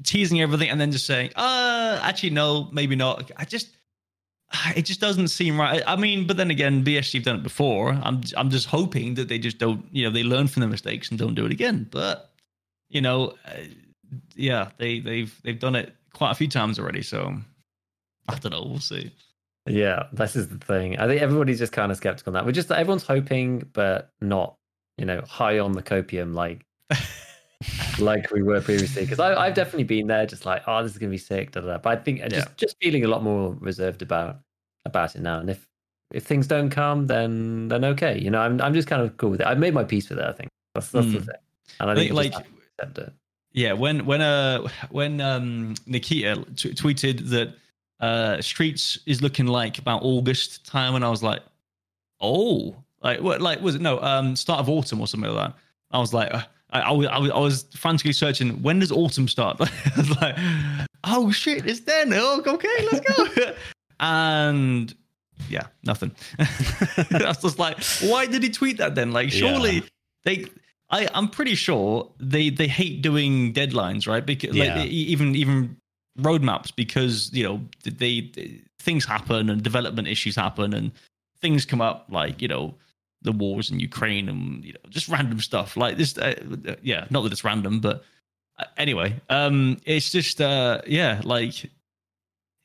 teasing 0.05 0.41
everything 0.41 0.71
and 0.71 0.81
then 0.81 0.93
just 0.93 1.07
saying, 1.07 1.31
uh, 1.37 2.01
actually, 2.03 2.31
no, 2.31 2.69
maybe 2.73 2.97
not. 2.97 3.31
I 3.37 3.45
just, 3.45 3.69
it 4.77 4.83
just 4.83 5.01
doesn't 5.01 5.29
seem 5.29 5.59
right. 5.61 5.83
I 5.87 5.97
mean, 5.97 6.27
but 6.27 6.37
then 6.37 6.51
again, 6.51 6.85
BSG 6.85 7.15
have 7.15 7.23
done 7.25 7.37
it 7.37 7.43
before. 7.43 7.91
I'm, 7.93 8.23
I'm 8.37 8.51
just 8.51 8.67
hoping 8.67 9.15
that 9.15 9.29
they 9.29 9.39
just 9.39 9.59
don't, 9.59 9.85
you 9.93 10.05
know, 10.05 10.11
they 10.11 10.23
learn 10.23 10.49
from 10.49 10.61
their 10.61 10.71
mistakes 10.71 11.11
and 11.11 11.19
don't 11.19 11.35
do 11.35 11.47
it 11.47 11.53
again. 11.53 11.87
But, 11.91 12.31
you 12.89 13.01
know, 13.01 13.35
uh, 13.47 13.53
yeah, 14.35 14.71
they, 14.79 15.01
they've, 15.01 15.35
they've 15.45 15.59
done 15.59 15.77
it 15.77 15.95
quite 16.13 16.33
a 16.33 16.35
few 16.35 16.49
times 16.49 16.79
already. 16.79 17.03
So 17.03 17.35
I 18.29 18.35
don't 18.37 18.53
know. 18.53 18.65
We'll 18.69 18.81
see. 18.81 19.13
Yeah, 19.67 20.05
this 20.13 20.35
is 20.37 20.49
the 20.49 20.59
thing. 20.59 20.99
I 20.99 21.07
think 21.07 21.21
everybody's 21.23 21.59
just 21.59 21.73
kind 21.73 21.93
of 21.93 21.99
skeptical 21.99 22.31
on 22.31 22.35
that. 22.35 22.47
We're 22.47 22.53
just 22.53 22.71
everyone's 22.71 23.07
hoping, 23.07 23.69
but 23.73 24.11
not, 24.21 24.57
you 25.01 25.07
know, 25.07 25.21
high 25.23 25.59
on 25.59 25.73
the 25.73 25.83
copium 25.83 26.35
like 26.35 26.65
like 27.99 28.31
we 28.31 28.43
were 28.43 28.61
previously. 28.61 29.03
Because 29.03 29.19
I've 29.19 29.55
definitely 29.55 29.85
been 29.85 30.07
there, 30.07 30.27
just 30.27 30.47
like, 30.47 30.63
oh, 30.67 30.83
this 30.83 30.93
is 30.93 30.99
gonna 30.99 31.11
be 31.11 31.19
sick. 31.19 31.53
Da, 31.53 31.61
da, 31.61 31.67
da. 31.69 31.79
But 31.79 31.99
I 31.99 32.03
think 32.03 32.21
just 32.31 32.49
Yeah. 32.49 32.55
just 32.57 32.77
feeling 32.81 33.05
a 33.05 33.09
lot 33.09 33.23
more 33.23 33.55
reserved 33.61 34.03
about 34.03 34.41
about 34.85 35.15
it 35.17 35.23
now. 35.23 35.41
And 35.41 35.51
if 35.51 35.67
if 36.13 36.25
things 36.25 36.47
don't 36.47 36.71
come, 36.71 37.07
then 37.07 37.69
then 37.69 37.85
okay. 37.85 38.19
You 38.19 38.31
know, 38.31 38.41
I'm 38.41 38.61
I'm 38.61 38.75
just 38.75 38.89
kind 38.89 39.03
of 39.03 39.17
cool 39.17 39.31
with 39.31 39.41
it. 39.41 39.47
I've 39.47 39.59
made 39.59 39.75
my 39.75 39.85
peace 39.85 40.09
with 40.09 40.19
it. 40.19 40.25
I 40.25 40.33
think 40.33 40.51
that's 40.75 40.91
that's 40.91 41.13
the 41.13 41.19
Mm. 41.19 41.27
thing. 41.27 41.35
And 41.81 41.91
I, 41.91 41.93
I 41.93 41.97
think 41.97 42.09
think 42.09 42.17
like 42.17 42.33
just 42.33 42.45
accept 42.79 42.99
it. 42.99 43.13
Yeah, 43.53 43.73
when 43.73 44.07
when 44.07 44.21
uh 44.21 44.69
when 44.91 45.21
um 45.21 45.75
Nikita 45.87 46.45
t- 46.57 46.73
tweeted 46.75 47.29
that 47.31 47.55
uh 48.01 48.41
Streets 48.41 48.99
is 49.07 49.21
looking 49.23 49.47
like 49.47 49.79
about 49.79 50.03
August 50.03 50.67
time, 50.67 50.95
and 50.95 51.05
I 51.05 51.11
was 51.11 51.23
like, 51.23 51.43
oh, 52.21 52.77
like 53.03 53.21
what? 53.21 53.41
Like 53.41 53.61
was 53.61 53.75
it 53.75 53.81
no 53.81 54.01
um 54.01 54.37
start 54.37 54.61
of 54.61 54.69
autumn 54.69 55.01
or 55.01 55.07
something 55.07 55.31
like 55.31 55.49
that? 55.53 55.57
I 55.91 55.99
was 55.99 56.13
like, 56.15 56.33
uh, 56.33 56.43
I, 56.71 56.81
I, 56.81 56.91
was- 56.93 57.07
I 57.09 57.19
was 57.19 57.31
I 57.31 57.39
was 57.39 57.63
frantically 57.77 58.13
searching 58.13 58.63
when 58.63 58.79
does 58.79 58.93
autumn 58.93 59.27
start? 59.29 59.57
I 59.61 59.71
was 59.97 60.11
like, 60.21 60.37
oh 61.05 61.31
shit, 61.33 61.67
it's 61.67 61.81
then. 61.81 62.13
Oh, 62.15 62.43
okay, 62.47 62.69
let's 62.93 63.01
go. 63.35 63.53
and 64.01 64.95
yeah, 65.49 65.67
nothing. 65.85 66.13
I 66.39 66.45
was 67.27 67.39
just 67.39 67.59
like, 67.59 67.83
why 68.03 68.27
did 68.27 68.43
he 68.43 68.51
tweet 68.51 68.79
that 68.79 68.95
then? 68.95 69.13
Like, 69.13 69.31
surely 69.31 69.77
Yeah. 69.77 69.81
they. 70.25 70.45
I, 70.93 71.09
I'm 71.15 71.29
pretty 71.29 71.55
sure 71.55 72.11
they 72.19 72.51
they 72.51 72.67
hate 72.67 73.01
doing 73.01 73.53
deadlines, 73.55 74.07
right? 74.09 74.25
Because 74.27 74.55
Yeah. 74.57 74.75
like 74.81 74.89
even 74.91 75.35
even 75.37 75.77
roadmaps, 76.19 76.75
because 76.75 77.33
you 77.33 77.45
know 77.45 77.61
they, 77.85 78.21
they 78.35 78.61
things 78.81 79.05
happen 79.05 79.49
and 79.51 79.63
development 79.63 80.09
issues 80.09 80.35
happen 80.37 80.75
and 80.75 80.91
things 81.41 81.65
come 81.65 81.81
up, 81.81 82.07
like 82.11 82.43
you 82.43 82.49
know 82.49 82.75
the 83.23 83.33
wars 83.33 83.71
in 83.71 83.79
Ukraine 83.81 84.29
and 84.29 84.65
you 84.65 84.73
know 84.73 84.81
just 84.89 85.09
random 85.09 85.41
stuff 85.41 85.77
like 85.77 85.97
this. 85.97 86.17
Uh, 86.17 86.35
yeah, 86.83 87.07
not 87.11 87.23
that 87.23 87.33
it's 87.33 87.45
random, 87.45 87.81
but 87.81 88.05
uh, 88.59 88.65
anyway, 88.77 89.15
um, 89.29 89.79
it's 89.85 90.11
just 90.11 90.41
uh, 90.41 90.81
yeah, 90.87 91.21
like 91.25 91.65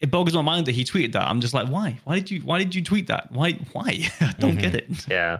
it 0.01 0.11
boggles 0.11 0.35
my 0.35 0.41
mind 0.41 0.65
that 0.67 0.73
he 0.75 0.83
tweeted 0.83 1.13
that. 1.13 1.27
I'm 1.27 1.41
just 1.41 1.53
like, 1.53 1.67
why? 1.67 1.99
Why 2.03 2.15
did 2.15 2.31
you? 2.31 2.41
Why 2.41 2.57
did 2.59 2.73
you 2.75 2.83
tweet 2.83 3.07
that? 3.07 3.31
Why? 3.31 3.53
Why? 3.73 4.09
I 4.21 4.33
don't 4.39 4.57
Mhm. 4.57 4.61
get 4.61 4.75
it. 4.75 5.07
Yeah, 5.09 5.39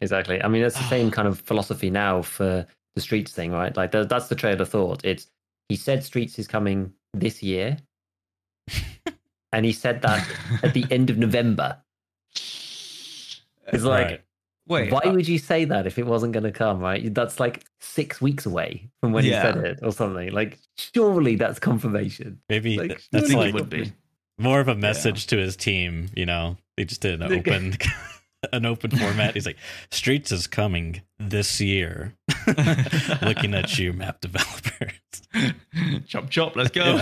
exactly. 0.00 0.42
I 0.42 0.48
mean, 0.48 0.62
it's 0.62 0.78
the 0.78 0.84
same 0.84 1.10
kind 1.10 1.28
of 1.28 1.40
philosophy 1.50 1.90
now 1.90 2.22
for 2.22 2.66
the 2.94 3.00
Streets 3.00 3.32
thing, 3.32 3.52
right? 3.52 3.76
Like 3.76 3.92
th- 3.92 4.08
that's 4.08 4.28
the 4.28 4.34
trail 4.34 4.60
of 4.60 4.68
thought. 4.68 5.04
It's 5.04 5.26
he 5.68 5.76
said 5.76 6.02
Streets 6.02 6.38
is 6.38 6.48
coming 6.48 6.92
this 7.14 7.42
year, 7.42 7.76
and 9.52 9.64
he 9.64 9.72
said 9.72 10.02
that 10.02 10.26
at 10.62 10.74
the 10.74 10.84
end 10.90 11.10
of 11.10 11.18
November. 11.18 11.76
It's 13.70 13.84
like, 13.84 14.06
Right. 14.06 14.20
Wait, 14.68 14.92
why 14.92 15.00
uh, 15.04 15.12
would 15.12 15.26
you 15.26 15.38
say 15.38 15.64
that 15.64 15.86
if 15.86 15.98
it 15.98 16.06
wasn't 16.06 16.32
going 16.32 16.44
to 16.44 16.52
come? 16.52 16.78
Right? 16.80 17.12
That's 17.14 17.40
like 17.40 17.64
six 17.80 18.20
weeks 18.20 18.46
away 18.46 18.88
from 19.00 19.12
when 19.12 19.24
Yeah. 19.24 19.46
he 19.46 19.52
said 19.52 19.64
it, 19.64 19.78
or 19.82 19.92
something. 19.92 20.30
Like, 20.30 20.58
surely 20.76 21.36
that's 21.36 21.58
confirmation. 21.58 22.40
Maybe 22.48 22.76
Like, 22.76 23.02
that's 23.10 23.32
like 23.32 23.54
would 23.54 23.70
be. 23.70 23.92
more 24.38 24.60
of 24.60 24.68
a 24.68 24.74
message 24.74 25.26
to 25.28 25.36
his 25.38 25.56
team. 25.56 26.08
You 26.14 26.26
know, 26.26 26.56
they 26.76 26.84
just 26.84 27.00
did 27.00 27.20
an 27.22 27.32
open, 27.38 27.76
an 28.52 28.66
open 28.66 28.90
format. 28.90 29.34
He's 29.34 29.46
like, 29.46 29.58
"Streets 29.90 30.30
is 30.32 30.46
coming 30.46 31.00
this 31.18 31.60
year." 31.60 32.14
Looking 33.22 33.54
at 33.54 33.78
you, 33.78 33.92
map 33.92 34.20
developers. 34.20 34.92
chop 36.06 36.30
chop 36.30 36.56
let's 36.56 36.70
go 36.70 37.00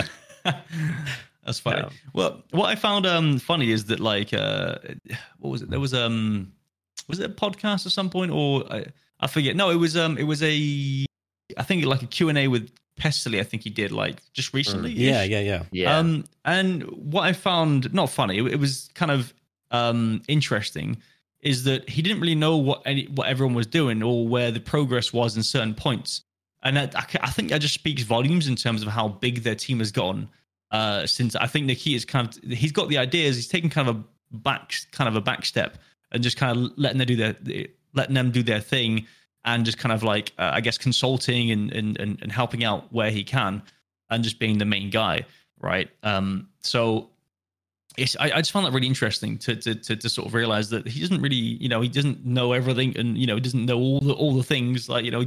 that's 1.45 1.59
funny 1.59 1.77
Yeah. 1.81 1.89
well 2.13 2.43
what 2.51 2.65
i 2.67 2.75
found 2.75 3.05
um 3.05 3.39
funny 3.39 3.71
is 3.71 3.85
that 3.85 3.99
like 3.99 4.33
uh 4.33 4.75
what 5.39 5.49
was 5.49 5.61
it 5.61 5.69
there 5.69 5.79
was 5.79 5.93
um 5.93 6.51
was 7.07 7.19
it 7.19 7.29
a 7.29 7.33
podcast 7.33 7.85
at 7.85 7.91
some 7.91 8.09
point 8.09 8.31
or 8.31 8.63
i, 8.71 8.85
I 9.19 9.27
forget 9.27 9.55
no 9.55 9.69
it 9.69 9.75
was 9.75 9.95
um 9.97 10.17
it 10.17 10.23
was 10.23 10.41
a 10.43 11.05
i 11.57 11.63
think 11.63 11.85
like 11.85 12.01
a 12.01 12.07
q&a 12.07 12.47
with 12.47 12.69
pestily 12.99 13.39
i 13.39 13.43
think 13.43 13.63
he 13.63 13.69
did 13.69 13.91
like 13.91 14.21
just 14.33 14.53
recently 14.53 14.91
Yeah, 14.91 15.23
yeah, 15.23 15.39
yeah. 15.39 15.63
Yeah. 15.71 15.97
um, 15.97 16.25
and 16.45 16.83
what 16.83 17.23
I 17.23 17.33
found 17.33 17.93
not 17.93 18.09
funny, 18.09 18.37
it, 18.39 18.47
it 18.53 18.59
was 18.59 18.89
kind 18.95 19.11
of 19.11 19.33
um, 19.71 20.21
interesting, 20.27 20.97
is 21.41 21.63
that 21.65 21.87
he 21.89 22.01
didn't 22.01 22.21
really 22.21 22.35
know 22.35 22.57
what 22.57 22.81
any, 22.85 23.05
what 23.07 23.27
everyone 23.27 23.53
was 23.53 23.67
doing 23.67 24.01
or 24.01 24.27
where 24.27 24.49
the 24.49 24.59
progress 24.61 25.11
was 25.13 25.35
in 25.37 25.43
certain 25.43 25.73
points. 25.75 26.21
And 26.63 26.79
I, 26.79 26.83
I 26.95 27.05
I 27.21 27.29
think 27.29 27.49
that 27.49 27.59
just 27.61 27.73
speaks 27.73 28.01
volumes 28.03 28.47
in 28.47 28.55
terms 28.55 28.81
of 28.81 28.87
how 28.87 29.09
big 29.09 29.43
their 29.43 29.55
team 29.55 29.79
has 29.79 29.91
gotten. 29.91 30.29
Uh, 30.71 31.05
since 31.05 31.35
I 31.35 31.45
think 31.47 31.65
Nikita's 31.67 32.05
kind 32.05 32.27
of 32.27 32.51
he's 32.51 32.71
got 32.71 32.89
the 32.89 32.97
ideas, 32.97 33.35
he's 33.35 33.47
taken 33.47 33.69
kind 33.69 33.87
of 33.89 33.97
a 33.97 34.03
back 34.37 34.73
kind 34.91 35.07
of 35.07 35.15
a 35.15 35.21
back 35.21 35.45
step 35.45 35.77
and 36.11 36.23
just 36.23 36.37
kind 36.37 36.57
of 36.57 36.71
letting 36.77 36.97
them 36.97 37.07
do 37.07 37.15
their 37.15 37.35
letting 37.93 38.15
them 38.15 38.31
do 38.31 38.43
their 38.43 38.59
thing 38.59 39.07
and 39.45 39.65
just 39.65 39.77
kind 39.77 39.93
of 39.93 40.03
like 40.03 40.33
uh, 40.37 40.51
I 40.53 40.61
guess 40.61 40.77
consulting 40.77 41.51
and, 41.51 41.71
and 41.71 41.97
and 41.99 42.31
helping 42.31 42.63
out 42.63 42.91
where 42.91 43.11
he 43.11 43.23
can 43.23 43.61
and 44.09 44.23
just 44.23 44.39
being 44.39 44.57
the 44.57 44.65
main 44.65 44.89
guy 44.89 45.25
right? 45.59 45.89
Um, 46.03 46.49
so 46.61 47.09
it's 47.97 48.15
I, 48.19 48.25
I 48.25 48.37
just 48.37 48.51
found 48.51 48.65
that 48.65 48.73
really 48.73 48.87
interesting 48.87 49.37
to, 49.39 49.55
to 49.55 49.75
to 49.75 49.95
to 49.95 50.09
sort 50.09 50.27
of 50.27 50.33
realize 50.33 50.69
that 50.69 50.87
he 50.87 50.99
doesn't 50.99 51.21
really 51.21 51.35
you 51.35 51.69
know 51.69 51.81
he 51.81 51.89
doesn't 51.89 52.25
know 52.25 52.53
everything 52.53 52.95
and 52.97 53.17
you 53.17 53.25
know 53.25 53.35
he 53.35 53.41
doesn't 53.41 53.65
know 53.65 53.77
all 53.77 53.99
the 53.99 54.13
all 54.13 54.35
the 54.35 54.43
things 54.43 54.87
like 54.87 55.03
you 55.03 55.11
know 55.11 55.25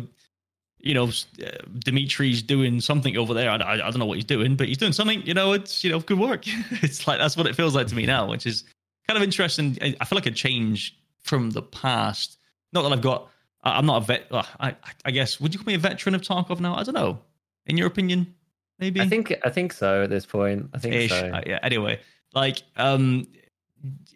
you 0.78 0.94
know 0.94 1.06
uh, 1.06 1.50
Dimitri's 1.84 2.42
doing 2.42 2.80
something 2.80 3.16
over 3.16 3.34
there 3.34 3.50
I, 3.50 3.56
I, 3.56 3.72
I 3.74 3.76
don't 3.78 3.98
know 3.98 4.06
what 4.06 4.18
he's 4.18 4.24
doing 4.24 4.54
but 4.54 4.68
he's 4.68 4.78
doing 4.78 4.92
something 4.92 5.20
you 5.26 5.34
know 5.34 5.52
it's 5.52 5.82
you 5.82 5.90
know 5.90 5.98
good 5.98 6.18
work 6.18 6.44
it's 6.82 7.08
like 7.08 7.18
that's 7.18 7.36
what 7.36 7.46
it 7.46 7.56
feels 7.56 7.74
like 7.74 7.88
to 7.88 7.94
me 7.94 8.06
now 8.06 8.28
which 8.28 8.46
is 8.46 8.64
kind 9.08 9.16
of 9.16 9.22
interesting 9.22 9.76
I, 9.82 9.96
I 10.00 10.04
feel 10.04 10.16
like 10.16 10.26
a 10.26 10.30
change 10.30 10.96
from 11.22 11.50
the 11.50 11.62
past 11.62 12.38
not 12.72 12.82
that 12.82 12.92
I've 12.92 13.02
got 13.02 13.28
I- 13.62 13.76
I'm 13.78 13.86
not 13.86 14.02
a 14.02 14.06
vet 14.06 14.26
uh, 14.30 14.42
I 14.58 14.74
I 15.04 15.10
guess 15.10 15.40
would 15.40 15.52
you 15.52 15.58
call 15.60 15.66
me 15.66 15.74
a 15.74 15.78
veteran 15.78 16.14
of 16.14 16.22
Tarkov 16.22 16.60
now 16.60 16.74
I 16.76 16.82
don't 16.82 16.94
know 16.94 17.18
in 17.66 17.76
your 17.76 17.86
opinion 17.86 18.34
maybe 18.78 19.00
I 19.00 19.08
think 19.08 19.34
I 19.44 19.50
think 19.50 19.72
so 19.72 20.02
at 20.02 20.10
this 20.10 20.24
point. 20.26 20.70
I 20.72 20.78
think 20.78 20.94
ish. 20.94 21.10
so. 21.10 21.16
Uh, 21.28 21.42
yeah. 21.46 21.58
Anyway, 21.62 22.00
like 22.34 22.62
um, 22.76 23.26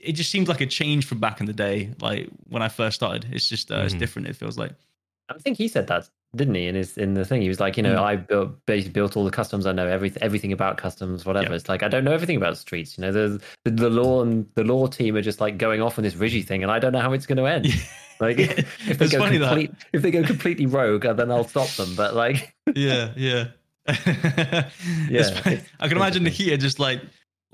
it 0.01 0.13
just 0.13 0.31
seems 0.31 0.49
like 0.49 0.63
a 0.63 0.67
change 0.67 1.07
from 1.07 1.19
back 1.19 1.41
in 1.41 1.47
the 1.47 1.53
day. 1.53 1.91
Like 2.01 2.29
when 2.49 2.63
I 2.63 2.69
first 2.69 2.95
started, 2.97 3.27
it's 3.31 3.47
just 3.49 3.71
uh, 3.71 3.81
it's 3.85 3.95
Mhm. 3.95 3.99
different. 3.99 4.29
It 4.29 4.37
feels 4.37 4.57
like. 4.57 4.73
I 5.29 5.39
think 5.39 5.57
he 5.57 5.69
said 5.69 5.87
that, 5.87 6.09
didn't 6.37 6.55
he? 6.55 6.67
In 6.67 6.75
his 6.75 6.97
in 6.99 7.15
the 7.15 7.25
thing, 7.25 7.41
he 7.43 7.49
was 7.49 7.61
like, 7.61 7.77
you 7.77 7.83
know, 7.83 7.97
Mm. 7.97 8.03
I 8.03 8.17
built 8.17 8.67
basically 8.67 8.93
built 8.93 9.17
all 9.17 9.25
the 9.25 9.31
customs. 9.31 9.67
I 9.67 9.73
know 9.73 9.87
everything 9.87 10.23
everything 10.23 10.53
about 10.53 10.77
customs, 10.77 11.25
whatever. 11.25 11.51
Yeah. 11.51 11.57
It's 11.57 11.69
like 11.69 11.83
I 11.83 11.89
don't 11.89 12.05
know 12.05 12.13
everything 12.13 12.37
about 12.37 12.57
streets. 12.59 12.99
You 12.99 13.03
know, 13.03 13.13
the 13.13 13.43
the, 13.65 13.71
the 13.71 13.91
lore 13.91 14.23
and 14.23 14.47
the 14.55 14.65
lore 14.65 14.89
team 14.89 15.17
are 15.17 15.23
just 15.23 15.41
like 15.41 15.57
going 15.59 15.81
off 15.81 15.99
on 15.99 16.05
this 16.05 16.15
Ryzhy 16.15 16.45
thing, 16.45 16.63
and 16.63 16.71
I 16.71 16.79
don't 16.79 16.93
know 16.93 17.01
how 17.01 17.13
it's 17.13 17.27
going 17.27 17.39
to 17.45 17.47
end. 17.47 17.67
Like 18.21 18.39
if 18.89 18.99
they 18.99 19.09
go 19.09 19.19
that- 19.27 19.33
complete, 19.41 19.71
if 19.93 20.03
they 20.03 20.11
go 20.11 20.23
completely 20.23 20.67
rogue, 20.67 21.07
uh, 21.07 21.13
then 21.15 21.31
I'll 21.31 21.45
stop 21.49 21.69
them. 21.71 21.95
But 21.97 22.15
like, 22.15 22.55
yeah, 22.75 23.13
yeah. 23.17 23.47
yeah, 25.11 25.61
I 25.81 25.89
can 25.89 25.97
imagine. 25.97 26.25
Nikita 26.25 26.57
just 26.59 26.79
like 26.79 27.01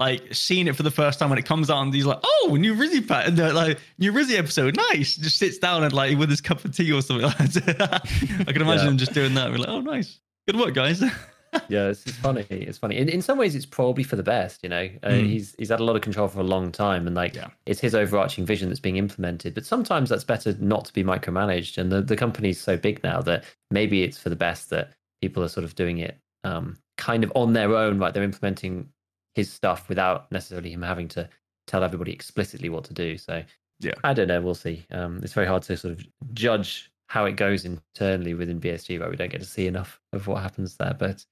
like 0.00 0.34
seeing 0.34 0.66
it 0.66 0.74
for 0.74 0.82
the 0.82 0.90
first 0.90 1.18
time 1.20 1.28
when 1.30 1.38
it 1.38 1.44
comes 1.44 1.70
out 1.70 1.82
and 1.82 1.94
he's 1.94 2.06
like, 2.06 2.18
oh, 2.24 2.56
new 2.58 2.74
Ryzhy 2.74 3.06
pat 3.06 3.26
and 3.28 3.54
like 3.54 3.78
new 3.98 4.12
Ryzhy 4.12 4.36
episode, 4.38 4.74
nice. 4.76 5.14
Just 5.16 5.36
sits 5.38 5.58
down 5.58 5.84
and 5.84 5.92
like 5.92 6.18
with 6.18 6.30
his 6.30 6.40
cup 6.40 6.64
of 6.64 6.74
tea 6.74 6.90
or 6.90 7.02
something 7.02 7.26
like 7.38 7.52
that. 7.52 8.00
I 8.48 8.52
can 8.52 8.62
imagine 8.62 8.86
Yeah. 8.86 8.90
him 8.90 8.96
just 8.98 9.12
doing 9.12 9.34
that. 9.34 9.50
We're 9.50 9.58
like, 9.58 9.68
oh 9.68 9.80
nice. 9.82 10.18
Good 10.48 10.58
work, 10.58 10.74
guys. 10.74 11.00
yeah, 11.68 11.88
it's, 11.88 12.06
it's 12.06 12.16
funny. 12.16 12.46
It's 12.48 12.78
funny. 12.78 12.96
In, 12.96 13.08
in 13.08 13.20
some 13.22 13.36
ways, 13.38 13.54
it's 13.54 13.66
probably 13.66 14.02
for 14.04 14.16
the 14.16 14.22
best. 14.22 14.60
You 14.62 14.68
know, 14.70 14.88
uh, 15.02 15.08
Mm. 15.10 15.26
he's 15.26 15.54
he's 15.58 15.68
had 15.68 15.80
a 15.80 15.84
lot 15.84 15.96
of 15.96 16.02
control 16.02 16.28
for 16.28 16.40
a 16.40 16.44
long 16.44 16.72
time, 16.72 17.06
and 17.06 17.14
like 17.14 17.34
Yeah. 17.34 17.48
it's 17.66 17.80
his 17.80 17.94
overarching 17.94 18.46
vision 18.46 18.68
that's 18.68 18.80
being 18.80 18.96
implemented. 18.96 19.52
But 19.54 19.66
sometimes 19.66 20.08
that's 20.08 20.24
better 20.24 20.54
not 20.60 20.86
to 20.86 20.92
be 20.92 21.04
micromanaged. 21.04 21.76
And 21.76 21.92
the 21.92 22.00
the 22.02 22.16
company's 22.16 22.58
so 22.60 22.76
big 22.76 23.02
now 23.04 23.20
that 23.22 23.44
maybe 23.70 24.02
it's 24.02 24.16
for 24.18 24.30
the 24.30 24.36
best 24.36 24.70
that 24.70 24.92
people 25.20 25.42
are 25.42 25.48
sort 25.48 25.64
of 25.64 25.74
doing 25.74 25.98
it 25.98 26.16
um, 26.44 26.78
kind 26.96 27.22
of 27.22 27.30
on 27.34 27.52
their 27.52 27.74
own. 27.76 27.98
Right, 27.98 28.14
they're 28.14 28.22
implementing 28.22 28.88
his 29.34 29.52
stuff 29.52 29.88
without 29.88 30.30
necessarily 30.32 30.70
him 30.72 30.82
having 30.82 31.08
to 31.08 31.28
tell 31.66 31.84
everybody 31.84 32.12
explicitly 32.12 32.68
what 32.68 32.84
to 32.84 32.94
do. 32.94 33.16
So 33.18 33.42
Yeah. 33.80 33.92
I 34.04 34.12
don't 34.12 34.28
know. 34.28 34.40
We'll 34.40 34.54
see. 34.54 34.84
Um, 34.90 35.20
it's 35.22 35.32
very 35.32 35.46
hard 35.46 35.62
to 35.64 35.76
sort 35.76 35.92
of 35.94 36.04
judge 36.34 36.90
how 37.08 37.24
it 37.24 37.36
goes 37.36 37.64
internally 37.64 38.34
within 38.34 38.60
BSG, 38.60 39.00
right? 39.00 39.10
We 39.10 39.16
don't 39.16 39.30
get 39.32 39.40
to 39.40 39.46
see 39.46 39.66
enough 39.66 40.00
of 40.12 40.26
what 40.26 40.42
happens 40.42 40.76
there, 40.76 40.94
but. 40.98 41.24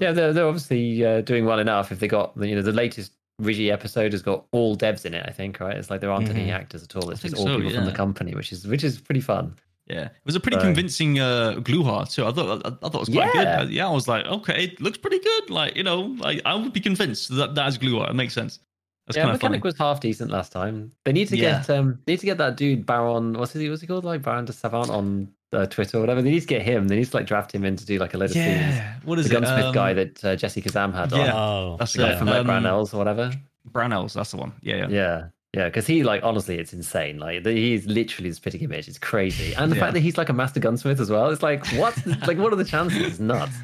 Yeah, 0.00 0.12
they're, 0.12 0.32
they're 0.32 0.46
obviously 0.46 1.04
uh, 1.04 1.20
doing 1.22 1.44
well 1.44 1.58
enough. 1.58 1.90
If 1.90 1.98
they 1.98 2.06
got, 2.06 2.32
you 2.40 2.54
know, 2.54 2.62
the 2.62 2.70
latest 2.72 3.12
Ryzhy 3.42 3.70
episode 3.72 4.12
has 4.12 4.22
got 4.22 4.46
all 4.52 4.76
devs 4.76 5.04
in 5.04 5.12
it. 5.12 5.24
I 5.28 5.32
think, 5.32 5.58
right? 5.60 5.76
It's 5.76 5.90
like 5.90 6.00
there 6.00 6.10
aren't 6.12 6.28
any 6.30 6.46
Mhm. 6.46 6.52
actors 6.54 6.84
at 6.84 6.94
all. 6.96 7.10
It's 7.10 7.20
just 7.22 7.34
all 7.36 7.46
so, 7.46 7.56
people 7.56 7.72
from 7.72 7.84
the 7.84 7.92
company, 7.92 8.34
which 8.36 8.52
is 8.52 8.66
which 8.66 8.84
is 8.84 8.98
pretty 9.00 9.20
fun. 9.20 9.56
Yeah, 9.88 10.06
it 10.06 10.12
was 10.24 10.34
a 10.34 10.40
pretty 10.40 10.56
So- 10.58 10.62
convincing 10.64 11.20
uh, 11.20 11.54
Gluhar 11.58 12.12
too. 12.12 12.26
I 12.26 12.32
thought 12.32 12.66
I, 12.66 12.68
I 12.68 12.88
thought 12.88 12.94
it 12.94 13.00
was 13.00 13.08
quite 13.08 13.34
Yeah. 13.34 13.58
good. 13.60 13.66
Uh, 13.68 13.70
Yeah, 13.70 13.86
I 13.86 13.90
was 13.92 14.08
like, 14.08 14.26
okay, 14.26 14.64
it 14.64 14.80
looks 14.80 14.98
pretty 14.98 15.20
good. 15.20 15.50
Like 15.50 15.76
you 15.76 15.84
know, 15.84 16.00
like 16.18 16.42
I 16.44 16.54
would 16.56 16.72
be 16.72 16.80
convinced 16.80 17.34
that 17.36 17.54
that's 17.54 17.78
Gluhar. 17.78 18.10
It 18.10 18.14
makes 18.14 18.34
sense. 18.34 18.58
That's 19.06 19.16
yeah, 19.16 19.22
kind 19.22 19.34
of 19.36 19.40
funny. 19.40 19.50
mechanic 19.52 19.64
was 19.64 19.78
half 19.78 20.00
decent 20.00 20.32
last 20.32 20.50
time. 20.50 20.90
They 21.04 21.12
need 21.12 21.28
to 21.28 21.36
Yeah. 21.36 21.60
get 21.66 21.70
um, 21.70 22.00
need 22.08 22.18
to 22.18 22.26
get 22.26 22.38
that 22.38 22.56
dude 22.56 22.84
Baron. 22.84 23.34
What's 23.38 23.52
he? 23.52 23.70
What's 23.70 23.80
he 23.80 23.86
called? 23.86 24.04
Like 24.04 24.22
Baron 24.22 24.44
de 24.46 24.52
Savant 24.52 24.90
on 24.90 25.28
uh, 25.52 25.66
Twitter 25.66 25.98
or 25.98 26.00
whatever. 26.00 26.20
They 26.20 26.32
need 26.32 26.40
to 26.40 26.46
get 26.48 26.62
him. 26.62 26.88
They 26.88 26.96
need 26.96 27.04
to 27.08 27.16
like 27.16 27.26
draft 27.26 27.54
him 27.54 27.64
in 27.64 27.76
to 27.76 27.86
do 27.86 27.98
like 28.00 28.14
a 28.14 28.18
load 28.18 28.24
of 28.30 28.32
scenes. 28.32 28.44
yeah, 28.44 28.96
what 29.04 29.20
is 29.20 29.28
The 29.28 29.36
it? 29.36 29.40
gunsmith 29.40 29.64
Um, 29.66 29.72
guy 29.74 29.92
that 29.94 30.24
uh, 30.24 30.34
Jesse 30.34 30.60
Kazam 30.60 30.92
had 30.92 31.12
yeah. 31.12 31.32
on. 31.32 31.38
Oh, 31.72 31.76
That's 31.78 31.92
The 31.92 31.98
guy 32.02 32.12
it. 32.14 32.18
from 32.18 32.26
like 32.26 32.38
Um, 32.40 32.46
Brownells 32.48 32.92
or 32.92 32.96
whatever. 32.96 33.30
Brownells, 33.70 34.14
that's 34.14 34.32
the 34.32 34.36
one. 34.38 34.52
Yeah, 34.62 34.76
yeah. 34.76 34.88
Yeah, 34.88 35.24
yeah, 35.56 35.64
because 35.64 35.86
he 35.86 36.04
like 36.04 36.22
honestly, 36.22 36.58
it's 36.58 36.72
insane. 36.72 37.18
Like 37.18 37.42
the, 37.42 37.52
he's 37.52 37.86
literally 37.86 38.28
the 38.30 38.36
spitting 38.36 38.60
image. 38.60 38.86
It's 38.88 38.98
crazy, 38.98 39.54
and 39.54 39.72
the 39.72 39.76
Yeah. 39.76 39.80
fact 39.82 39.94
that 39.94 40.00
he's 40.00 40.16
like 40.18 40.28
a 40.28 40.32
master 40.32 40.60
gunsmith 40.60 41.00
as 41.00 41.10
well. 41.10 41.30
It's 41.30 41.42
like 41.42 41.66
what? 41.72 41.96
like 42.26 42.38
what 42.38 42.52
are 42.52 42.56
the 42.56 42.64
chances? 42.64 43.00
It's 43.02 43.18
nuts. 43.18 43.56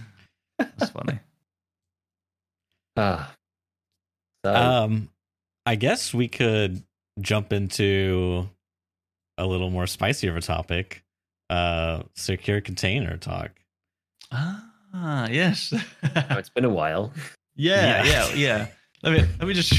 That's 0.59 0.91
funny. 0.91 1.19
Ah. 2.97 3.35
So 4.45 4.55
Um, 4.55 5.09
I 5.67 5.75
guess 5.77 6.13
we 6.13 6.29
could 6.29 6.83
jump 7.21 7.53
into 7.53 8.49
a 9.39 9.47
little 9.47 9.71
more 9.71 9.87
spicy 9.87 10.27
of 10.29 10.37
a 10.37 10.41
topic. 10.41 11.03
Uh, 11.51 12.03
secure 12.17 12.61
container 12.61 13.17
talk. 13.19 13.51
Ah, 14.33 15.29
yes. 15.29 15.73
oh, 16.05 16.39
it's 16.39 16.49
been 16.51 16.65
a 16.65 16.71
while. 16.71 17.13
yeah, 17.55 18.03
Yeah. 18.05 18.29
yeah, 18.29 18.35
yeah. 18.35 18.67
Let 19.03 19.13
me 19.13 19.29
let 19.41 19.49
me 19.49 19.55
just 19.55 19.75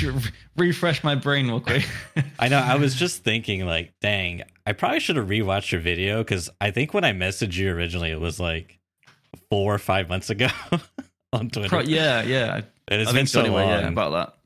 refresh 0.57 1.03
my 1.03 1.15
brain 1.15 1.47
real 1.47 1.61
quick. 1.61 1.87
I 2.39 2.49
know. 2.49 2.59
I 2.59 2.75
was 2.75 2.93
just 2.95 3.23
thinking, 3.23 3.65
like, 3.65 3.93
dang, 4.01 4.43
I 4.65 4.73
probably 4.73 4.99
should 4.99 5.15
have 5.15 5.27
rewatched 5.27 5.71
your 5.71 5.79
video 5.81 6.19
because 6.23 6.49
I 6.59 6.71
think 6.71 6.93
when 6.93 7.05
I 7.05 7.13
messaged 7.13 7.55
you 7.55 7.71
originally, 7.71 8.11
it 8.11 8.19
was 8.19 8.39
like 8.39 8.79
four 9.49 9.73
or 9.73 9.77
five 9.79 10.09
months 10.09 10.29
ago 10.29 10.47
on 11.33 11.49
Twitter. 11.49 11.69
Pro- 11.69 11.79
yeah, 11.81 12.21
yeah. 12.23 12.61
and 12.89 13.01
it's 13.01 13.09
I 13.09 13.13
been 13.13 13.27
so 13.27 13.39
anyway. 13.39 13.61
long. 13.61 13.69
Yeah, 13.69 13.87
about 13.87 14.11
that. 14.11 14.37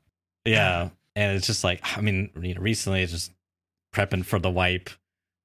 Yeah, 0.44 0.90
and 1.16 1.36
it's 1.36 1.46
just 1.48 1.64
like 1.64 1.80
I 1.96 2.00
mean, 2.00 2.30
you 2.40 2.54
know, 2.54 2.60
recently 2.60 3.02
it's 3.02 3.12
just 3.12 3.32
prepping 3.92 4.24
for 4.24 4.38
the 4.38 4.50
wipe 4.50 4.90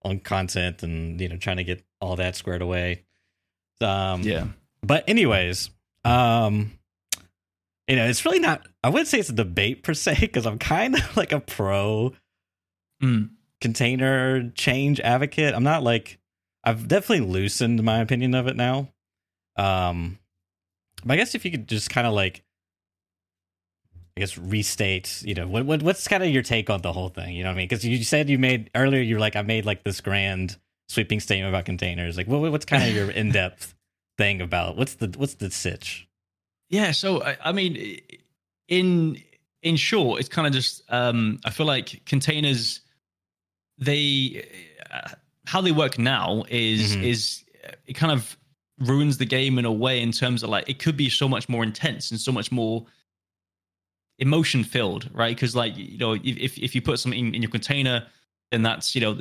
on 0.03 0.19
content 0.19 0.83
and 0.83 1.19
you 1.19 1.27
know 1.29 1.37
trying 1.37 1.57
to 1.57 1.63
get 1.63 1.83
all 1.99 2.15
that 2.17 2.35
squared 2.35 2.61
away. 2.61 3.03
Um, 3.81 4.21
Yeah. 4.21 4.47
But 4.83 5.05
anyways, 5.07 5.69
um, 6.03 6.73
you 7.93 7.99
know, 7.99 8.07
it's 8.07 8.25
really 8.25 8.39
not. 8.39 8.67
I 8.83 8.89
wouldn't 8.89 9.07
say 9.07 9.19
it's 9.19 9.29
a 9.29 9.33
debate 9.33 9.83
per 9.83 9.93
se 9.93 10.17
because 10.21 10.47
I'm 10.47 10.57
kind 10.57 10.95
of 10.95 11.15
like 11.17 11.31
a 11.31 11.39
pro 11.39 12.13
Mm. 13.03 13.29
container 13.61 14.49
change 14.55 14.99
advocate. 15.01 15.53
I'm 15.53 15.63
not 15.63 15.83
like 15.83 16.17
I've 16.63 16.87
definitely 16.87 17.27
loosened 17.27 17.83
my 17.83 17.99
opinion 17.99 18.33
of 18.33 18.47
it 18.47 18.55
now. 18.55 18.89
Um, 19.57 20.17
but 21.05 21.13
I 21.13 21.17
guess 21.17 21.35
if 21.35 21.45
you 21.45 21.51
could 21.51 21.67
just 21.67 21.91
kind 21.91 22.07
of 22.07 22.13
like, 22.13 22.43
I 24.17 24.21
guess 24.21 24.39
restate, 24.39 25.21
you 25.23 25.35
know, 25.35 25.47
what, 25.47 25.67
what 25.67 25.83
what's 25.83 26.07
kind 26.07 26.23
of 26.23 26.29
your 26.29 26.41
take 26.41 26.71
on 26.71 26.81
the 26.81 26.93
whole 26.93 27.09
thing? 27.09 27.35
You 27.35 27.43
know 27.43 27.49
what 27.49 27.55
I 27.55 27.57
mean? 27.57 27.67
Because 27.67 27.85
you 27.85 28.03
said 28.03 28.27
you 28.27 28.39
made 28.39 28.71
earlier, 28.73 29.01
you 29.01 29.15
were 29.17 29.21
like, 29.21 29.35
I 29.35 29.43
made 29.43 29.65
like 29.65 29.83
this 29.83 30.01
grand 30.01 30.57
sweeping 30.87 31.19
statement 31.19 31.49
about 31.53 31.65
containers. 31.65 32.17
Like, 32.17 32.27
what 32.27 32.51
what's 32.51 32.65
kind 32.65 32.81
of 32.83 32.89
your 32.95 33.11
in 33.21 33.31
depth 33.31 33.75
thing 34.17 34.41
about 34.41 34.77
what's 34.77 34.95
the 34.95 35.13
what's 35.17 35.35
the 35.35 35.51
sitch? 35.51 36.07
Yeah, 36.73 36.91
so 36.91 37.21
I, 37.21 37.37
I 37.45 37.51
mean, 37.51 37.99
in 38.67 39.21
in 39.61 39.75
short, 39.75 40.19
it's 40.19 40.27
kind 40.27 40.47
of 40.47 40.53
just 40.53 40.81
um, 40.89 41.39
I 41.45 41.51
feel 41.51 41.67
like 41.67 42.03
containers, 42.07 42.81
they 43.77 44.43
uh, 44.91 45.09
how 45.45 45.61
they 45.61 45.71
work 45.71 45.99
now 45.99 46.45
is 46.49 46.95
Mhm. 46.95 47.03
is 47.03 47.43
uh, 47.63 47.73
it 47.85 47.93
kind 47.93 48.11
of 48.11 48.35
ruins 48.79 49.19
the 49.19 49.25
game 49.25 49.59
in 49.59 49.65
a 49.65 49.71
way 49.71 50.01
in 50.01 50.11
terms 50.11 50.41
of 50.41 50.49
like 50.49 50.67
it 50.67 50.79
could 50.79 50.97
be 50.97 51.09
so 51.09 51.29
much 51.29 51.47
more 51.47 51.63
intense 51.63 52.09
and 52.09 52.19
so 52.19 52.31
much 52.31 52.51
more 52.51 52.83
emotion 54.17 54.63
filled, 54.63 55.11
right? 55.13 55.35
Because 55.35 55.55
like 55.55 55.77
you 55.77 55.99
know, 55.99 56.13
if 56.23 56.57
if 56.57 56.73
you 56.73 56.81
put 56.81 56.97
something 56.97 57.35
in 57.35 57.41
your 57.43 57.51
container, 57.51 58.07
then 58.49 58.63
that's 58.63 58.95
you 58.95 59.01
know 59.01 59.13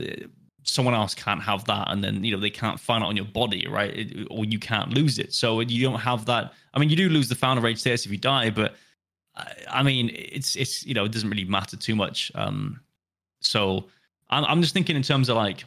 someone 0.64 0.94
else 0.94 1.14
can't 1.14 1.42
have 1.42 1.64
that, 1.66 1.90
and 1.90 2.02
then 2.02 2.24
you 2.24 2.32
know 2.34 2.40
they 2.40 2.50
can't 2.50 2.78
find 2.78 3.02
it 3.02 3.06
on 3.06 3.16
your 3.16 3.24
body, 3.24 3.66
right? 3.68 3.94
It, 3.94 4.26
or 4.30 4.44
you 4.44 4.58
can't 4.58 4.92
lose 4.94 5.18
it. 5.18 5.32
So 5.32 5.60
you 5.60 5.82
don't 5.82 6.00
have 6.00 6.26
that. 6.26 6.52
I 6.74 6.78
mean, 6.78 6.90
you 6.90 6.96
do 6.96 7.08
lose 7.08 7.28
the 7.28 7.34
found 7.34 7.58
in 7.58 7.64
raid 7.64 7.78
status 7.78 8.06
if 8.06 8.12
you 8.12 8.18
die, 8.18 8.50
but 8.50 8.74
I, 9.36 9.52
I 9.70 9.82
mean, 9.82 10.10
it's 10.14 10.56
it's 10.56 10.84
you 10.86 10.94
know 10.94 11.04
it 11.04 11.12
doesn't 11.12 11.28
really 11.28 11.44
matter 11.44 11.76
too 11.76 11.96
much. 11.96 12.32
Um, 12.34 12.80
so 13.40 13.86
I'm 14.30 14.44
I'm 14.44 14.62
just 14.62 14.74
thinking 14.74 14.96
in 14.96 15.02
terms 15.02 15.28
of 15.28 15.36
like 15.36 15.64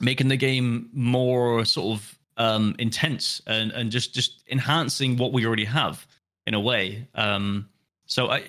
making 0.00 0.28
the 0.28 0.36
game 0.36 0.90
more 0.92 1.64
sort 1.64 1.98
of 1.98 2.18
um 2.38 2.74
intense 2.78 3.40
and 3.46 3.70
and 3.72 3.90
just 3.90 4.14
just 4.14 4.42
enhancing 4.50 5.16
what 5.16 5.32
we 5.32 5.46
already 5.46 5.64
have 5.64 6.06
in 6.46 6.54
a 6.54 6.60
way. 6.60 7.08
Um, 7.14 7.68
so 8.06 8.30
I, 8.30 8.44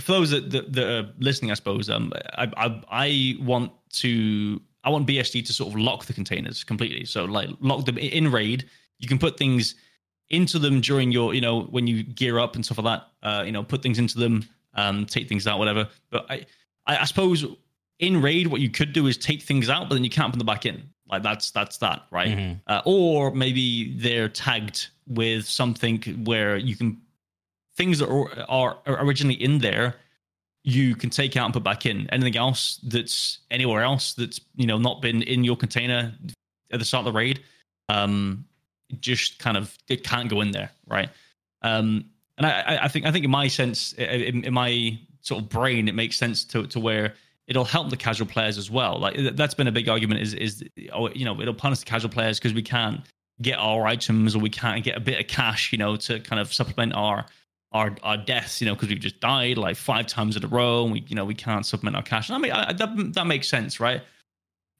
for 0.00 0.12
those 0.12 0.30
that, 0.30 0.50
that, 0.50 0.72
that 0.72 0.86
are 0.86 1.10
listening, 1.18 1.50
I 1.50 1.54
suppose 1.54 1.88
um, 1.90 2.12
I, 2.36 2.50
I 2.56 2.82
I 2.90 3.36
want 3.40 3.72
to 3.94 4.60
I 4.86 4.90
want 4.90 5.06
BSG 5.06 5.44
to 5.44 5.52
sort 5.52 5.74
of 5.74 5.78
lock 5.78 6.06
the 6.06 6.12
containers 6.14 6.64
completely. 6.64 7.04
So 7.04 7.24
like 7.24 7.50
lock 7.60 7.84
them 7.84 7.98
in 7.98 8.30
raid. 8.30 8.64
You 8.98 9.08
can 9.08 9.18
put 9.18 9.36
things 9.36 9.74
into 10.30 10.58
them 10.58 10.80
during 10.80 11.12
your 11.12 11.34
you 11.34 11.40
know 11.40 11.62
when 11.64 11.86
you 11.86 12.02
gear 12.02 12.38
up 12.38 12.54
and 12.54 12.64
stuff 12.64 12.78
like 12.78 13.00
that. 13.00 13.28
Uh, 13.28 13.42
you 13.42 13.52
know, 13.52 13.62
put 13.62 13.82
things 13.82 13.98
into 13.98 14.18
them, 14.18 14.48
um, 14.74 15.04
take 15.04 15.28
things 15.28 15.46
out, 15.46 15.58
whatever. 15.58 15.88
But 16.10 16.30
I 16.30 16.46
I, 16.86 16.98
I 16.98 17.04
suppose 17.04 17.44
in 17.98 18.22
raid, 18.22 18.46
what 18.46 18.60
you 18.60 18.70
could 18.70 18.92
do 18.92 19.06
is 19.06 19.16
take 19.16 19.42
things 19.42 19.68
out, 19.68 19.88
but 19.88 19.94
then 19.96 20.04
you 20.04 20.10
can't 20.10 20.30
put 20.32 20.38
them 20.38 20.46
back 20.46 20.64
in. 20.66 20.88
Like 21.10 21.22
that's 21.22 21.50
that's 21.50 21.78
that, 21.78 22.02
right? 22.10 22.36
Mhm. 22.36 22.60
uh, 22.66 22.82
or 22.84 23.32
maybe 23.34 23.92
they're 23.98 24.28
tagged 24.28 24.88
with 25.06 25.46
something 25.46 26.00
where 26.24 26.56
you 26.56 26.76
can 26.76 27.00
things 27.76 27.98
that 27.98 28.08
are, 28.08 28.46
are 28.48 28.78
originally 29.04 29.34
in 29.42 29.58
there 29.58 29.96
you 30.68 30.96
can 30.96 31.10
take 31.10 31.36
out 31.36 31.44
and 31.44 31.54
put 31.54 31.62
back 31.62 31.86
in. 31.86 32.10
Anything 32.10 32.36
else 32.36 32.80
that's 32.82 33.38
anywhere 33.52 33.82
else 33.82 34.14
that's 34.14 34.40
you 34.56 34.66
know 34.66 34.76
not 34.78 35.00
been 35.00 35.22
in 35.22 35.44
your 35.44 35.56
container 35.56 36.12
at 36.72 36.80
the 36.80 36.84
start 36.84 37.06
of 37.06 37.12
the 37.12 37.16
raid 37.16 37.40
um 37.88 38.44
just 39.00 39.38
kind 39.38 39.56
of 39.56 39.76
it 39.88 40.02
can't 40.02 40.28
go 40.28 40.40
in 40.40 40.50
there 40.50 40.70
right? 40.88 41.08
Um 41.62 42.04
and 42.36 42.46
i 42.46 42.60
I- 42.60 42.84
i 42.84 42.88
think 42.88 43.06
i 43.06 43.12
think 43.12 43.24
in 43.24 43.30
my 43.30 43.46
sense 43.48 43.92
in, 43.94 44.44
in 44.44 44.52
my 44.52 44.98
sort 45.22 45.42
of 45.42 45.48
brain 45.48 45.88
it 45.88 45.94
makes 45.94 46.16
sense 46.16 46.44
to 46.44 46.66
to 46.66 46.80
where 46.80 47.14
it'll 47.46 47.64
help 47.64 47.90
the 47.90 47.96
casual 47.96 48.26
players 48.26 48.58
as 48.58 48.68
well. 48.72 48.98
Like 48.98 49.16
that's 49.36 49.54
been 49.54 49.68
a 49.68 49.72
big 49.72 49.88
argument 49.88 50.20
is 50.20 50.34
is 50.34 50.64
oh, 50.92 51.08
you 51.10 51.24
know 51.24 51.40
it'll 51.40 51.54
punish 51.54 51.78
the 51.78 51.84
casual 51.84 52.10
players 52.10 52.40
because 52.40 52.54
we 52.54 52.62
can't 52.62 53.00
get 53.40 53.56
our 53.58 53.86
items 53.86 54.34
or 54.34 54.40
we 54.40 54.50
can't 54.50 54.82
get 54.82 54.96
a 54.96 55.00
bit 55.00 55.20
of 55.20 55.28
cash 55.28 55.70
you 55.72 55.78
know 55.78 55.94
to 55.94 56.18
kind 56.20 56.40
of 56.40 56.52
supplement 56.52 56.92
our 56.94 57.24
our 57.72 57.96
our 58.02 58.16
deaths 58.16 58.60
you 58.60 58.66
know 58.66 58.74
because 58.74 58.88
we've 58.88 59.00
just 59.00 59.20
died 59.20 59.58
like 59.58 59.76
five 59.76 60.06
times 60.06 60.36
in 60.36 60.44
a 60.44 60.48
row 60.48 60.84
and 60.84 60.92
we 60.92 61.04
you 61.08 61.16
know 61.16 61.24
we 61.24 61.34
can't 61.34 61.66
supplement 61.66 61.96
our 61.96 62.02
cash 62.02 62.28
and 62.28 62.36
i 62.36 62.38
mean 62.38 62.52
I, 62.52 62.72
that, 62.72 63.14
that 63.14 63.26
makes 63.26 63.48
sense 63.48 63.80
right 63.80 64.02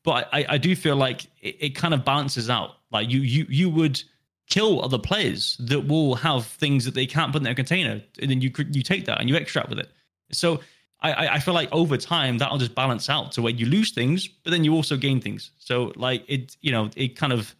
but 0.05 0.29
I, 0.33 0.47
I 0.51 0.59
do 0.59 0.77
feel 0.77 0.95
like 0.95 1.25
it, 1.41 1.57
it 1.61 1.71
kind 1.71 1.93
of 1.93 2.05
balances 2.05 2.49
out 2.49 2.77
like 2.93 3.11
you 3.11 3.21
you 3.21 3.47
you 3.49 3.69
would 3.71 4.03
kill 4.49 4.85
other 4.85 4.99
players 4.99 5.57
that 5.59 5.89
will 5.89 6.15
have 6.15 6.47
things 6.47 6.85
that 6.85 6.95
they 6.95 7.07
can't 7.07 7.33
put 7.33 7.39
in 7.39 7.43
their 7.43 7.55
container 7.55 8.01
and 8.23 8.31
then 8.31 8.41
you 8.41 8.53
you 8.71 8.83
take 8.83 9.05
that 9.07 9.21
and 9.21 9.29
you 9.29 9.35
extract 9.35 9.69
with 9.69 9.79
it 9.81 9.91
so 10.31 10.61
I, 11.01 11.29
I- 11.29 11.39
feel 11.41 11.55
like 11.55 11.71
over 11.73 11.97
time 11.97 12.39
that'll 12.39 12.59
just 12.59 12.75
balance 12.75 13.11
out 13.11 13.33
to 13.33 13.43
where 13.43 13.53
you 13.53 13.67
lose 13.67 13.93
things, 13.93 14.27
but 14.27 14.51
then 14.51 14.65
you 14.65 14.75
also 14.75 14.97
gain 14.97 15.21
things. 15.21 15.51
So 15.59 15.93
like 15.95 16.25
it, 16.27 16.57
you 16.63 16.73
know, 16.73 16.91
it 16.97 17.17
kind 17.17 17.33
of 17.33 17.55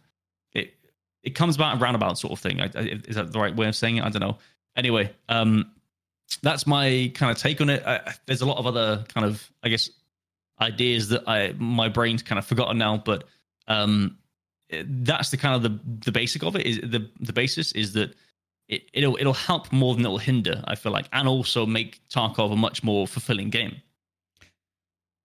it 0.53 0.73
it 1.23 1.35
comes 1.35 1.55
about 1.55 1.77
a 1.77 1.79
roundabout 1.79 2.17
sort 2.17 2.33
of 2.33 2.39
thing. 2.39 2.59
I, 2.61 2.65
I, 2.75 2.99
is 3.07 3.15
that 3.15 3.31
the 3.31 3.39
right 3.39 3.55
way 3.55 3.67
of 3.67 3.75
saying 3.75 3.97
it? 3.97 4.03
I 4.03 4.09
don't 4.09 4.21
know. 4.21 4.37
Anyway, 4.77 5.11
um, 5.27 5.71
that's 6.41 6.65
my 6.67 7.11
kind 7.15 7.31
of 7.31 7.37
take 7.37 7.59
on 7.61 7.69
it. 7.69 7.83
I, 7.85 8.13
there's 8.25 8.41
a 8.41 8.45
lot 8.45 8.57
of 8.57 8.67
other 8.67 9.03
kind 9.13 9.25
of 9.25 9.51
I 9.63 9.69
guess 9.69 9.89
ideas 10.61 11.09
that 11.09 11.27
I 11.27 11.53
my 11.57 11.89
brain's 11.89 12.23
kind 12.23 12.39
of 12.39 12.45
forgotten 12.45 12.77
now, 12.77 12.97
but 12.97 13.25
um, 13.67 14.17
that's 14.69 15.31
the 15.31 15.37
kind 15.37 15.55
of 15.55 15.63
the 15.63 15.79
the 16.05 16.11
basic 16.11 16.43
of 16.43 16.55
it. 16.55 16.65
Is 16.65 16.77
the 16.77 17.09
the 17.19 17.33
basis 17.33 17.71
is 17.73 17.93
that 17.93 18.13
it, 18.69 18.83
it'll 18.93 19.17
it'll 19.17 19.33
help 19.33 19.71
more 19.71 19.95
than 19.95 20.05
it'll 20.05 20.17
hinder. 20.17 20.63
I 20.65 20.75
feel 20.75 20.91
like, 20.91 21.09
and 21.11 21.27
also 21.27 21.65
make 21.65 21.99
Tarkov 22.09 22.53
a 22.53 22.55
much 22.55 22.83
more 22.83 23.07
fulfilling 23.07 23.49
game. 23.49 23.81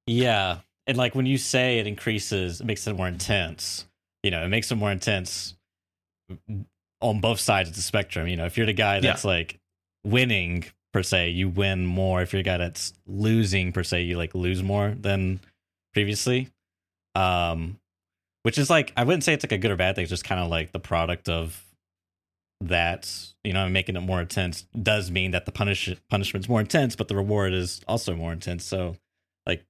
Yeah. 0.07 0.59
And 0.87 0.97
like 0.97 1.15
when 1.15 1.27
you 1.27 1.39
say 1.39 1.79
it 1.79 1.87
increases, 1.87 2.61
it 2.61 2.65
makes 2.65 2.87
it 2.87 2.95
more 2.95 3.07
intense, 3.07 3.87
you 4.23 4.31
know, 4.31 4.45
it 4.45 4.49
makes 4.49 4.71
it 4.73 4.77
more 4.77 4.91
intense 4.91 5.55
on 7.03 7.21
both 7.21 7.41
sides 7.41 7.69
of 7.69 7.75
the 7.75 7.83
spectrum. 7.83 8.29
You 8.29 8.37
know, 8.37 8.47
if 8.47 8.57
you're 8.57 8.67
the 8.67 8.73
guy 8.73 9.01
that's 9.01 9.25
like 9.25 9.59
winning 10.05 10.65
per 10.93 11.03
se, 11.03 11.31
you 11.31 11.49
win 11.49 11.85
more. 11.87 12.23
If 12.23 12.33
you're 12.33 12.41
a 12.41 12.45
guy 12.45 12.59
that's 12.59 12.93
losing 13.07 13.73
per 13.73 13.83
se, 13.83 14.03
you 14.03 14.17
like 14.17 14.35
lose 14.35 14.63
more 14.63 14.95
than 14.99 15.41
previously. 15.93 16.49
Um, 17.15 17.79
which 18.43 18.59
is 18.59 18.71
like, 18.71 18.93
I 18.97 19.05
wouldn't 19.05 19.25
say 19.25 19.35
it's 19.35 19.45
like 19.45 19.53
a 19.53 19.59
good 19.59 19.71
or 19.71 19.77
bad 19.77 19.95
thing. 19.95 20.03
It's 20.03 20.11
just 20.11 20.25
kind 20.25 20.41
of 20.41 20.51
like 20.51 20.73
the 20.73 20.81
product 20.81 21.29
of 21.29 21.63
that, 22.61 23.13
you 23.45 23.53
know, 23.53 23.69
making 23.69 23.97
it 23.97 24.01
more 24.01 24.21
intense 24.21 24.63
does 24.81 25.11
mean 25.11 25.33
that 25.33 25.47
the 25.47 25.53
punish 25.53 25.95
punishment's 26.11 26.49
more 26.49 26.61
intense, 26.61 26.97
but 26.97 27.09
the 27.09 27.17
reward 27.17 27.53
is 27.53 27.83
also 27.87 28.15
more 28.15 28.33
intense. 28.33 28.65
So, 28.65 28.97
like, 29.47 29.65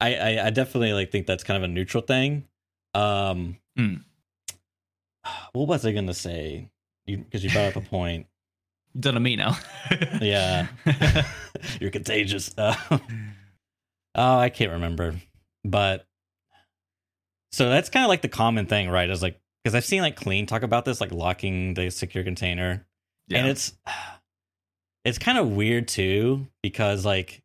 I 0.00 0.14
I, 0.14 0.46
I 0.46 0.50
definitely 0.50 0.92
like 0.92 1.10
think 1.10 1.26
that's 1.26 1.44
kind 1.44 1.56
of 1.56 1.62
a 1.62 1.72
neutral 1.72 2.02
thing. 2.02 2.44
Um, 2.94 3.58
Hmm. 3.76 3.96
what 5.52 5.68
was 5.68 5.86
I 5.86 5.92
gonna 5.92 6.14
say? 6.14 6.70
Because 7.06 7.42
you, 7.42 7.50
brought 7.50 7.76
up 7.76 7.76
a 7.76 7.80
point. 7.88 8.26
You've 8.94 9.02
done 9.02 9.14
to 9.14 9.20
me 9.20 9.36
now. 9.36 9.56
Yeah, 10.20 10.66
you're 11.80 11.90
contagious. 11.90 12.56
Uh, 12.56 12.74
oh, 14.14 14.38
I 14.38 14.48
can't 14.48 14.72
remember, 14.72 15.14
but 15.64 16.06
so 17.52 17.68
that's 17.68 17.88
kind 17.88 18.04
of 18.04 18.08
like 18.08 18.22
the 18.22 18.28
common 18.28 18.66
thing, 18.66 18.90
right? 18.90 19.08
Is 19.08 19.22
like 19.22 19.40
because 19.62 19.74
I've 19.74 19.84
seen 19.84 20.02
like 20.02 20.16
clean 20.16 20.46
talk 20.46 20.62
about 20.62 20.84
this, 20.84 21.00
like 21.00 21.12
locking 21.12 21.74
the 21.74 21.90
secure 21.90 22.24
container, 22.24 22.86
yeah. 23.28 23.38
and 23.38 23.48
it's 23.48 23.72
it's 25.04 25.18
kind 25.18 25.38
of 25.38 25.50
weird 25.50 25.88
too 25.88 26.46
because 26.62 27.04
like 27.04 27.42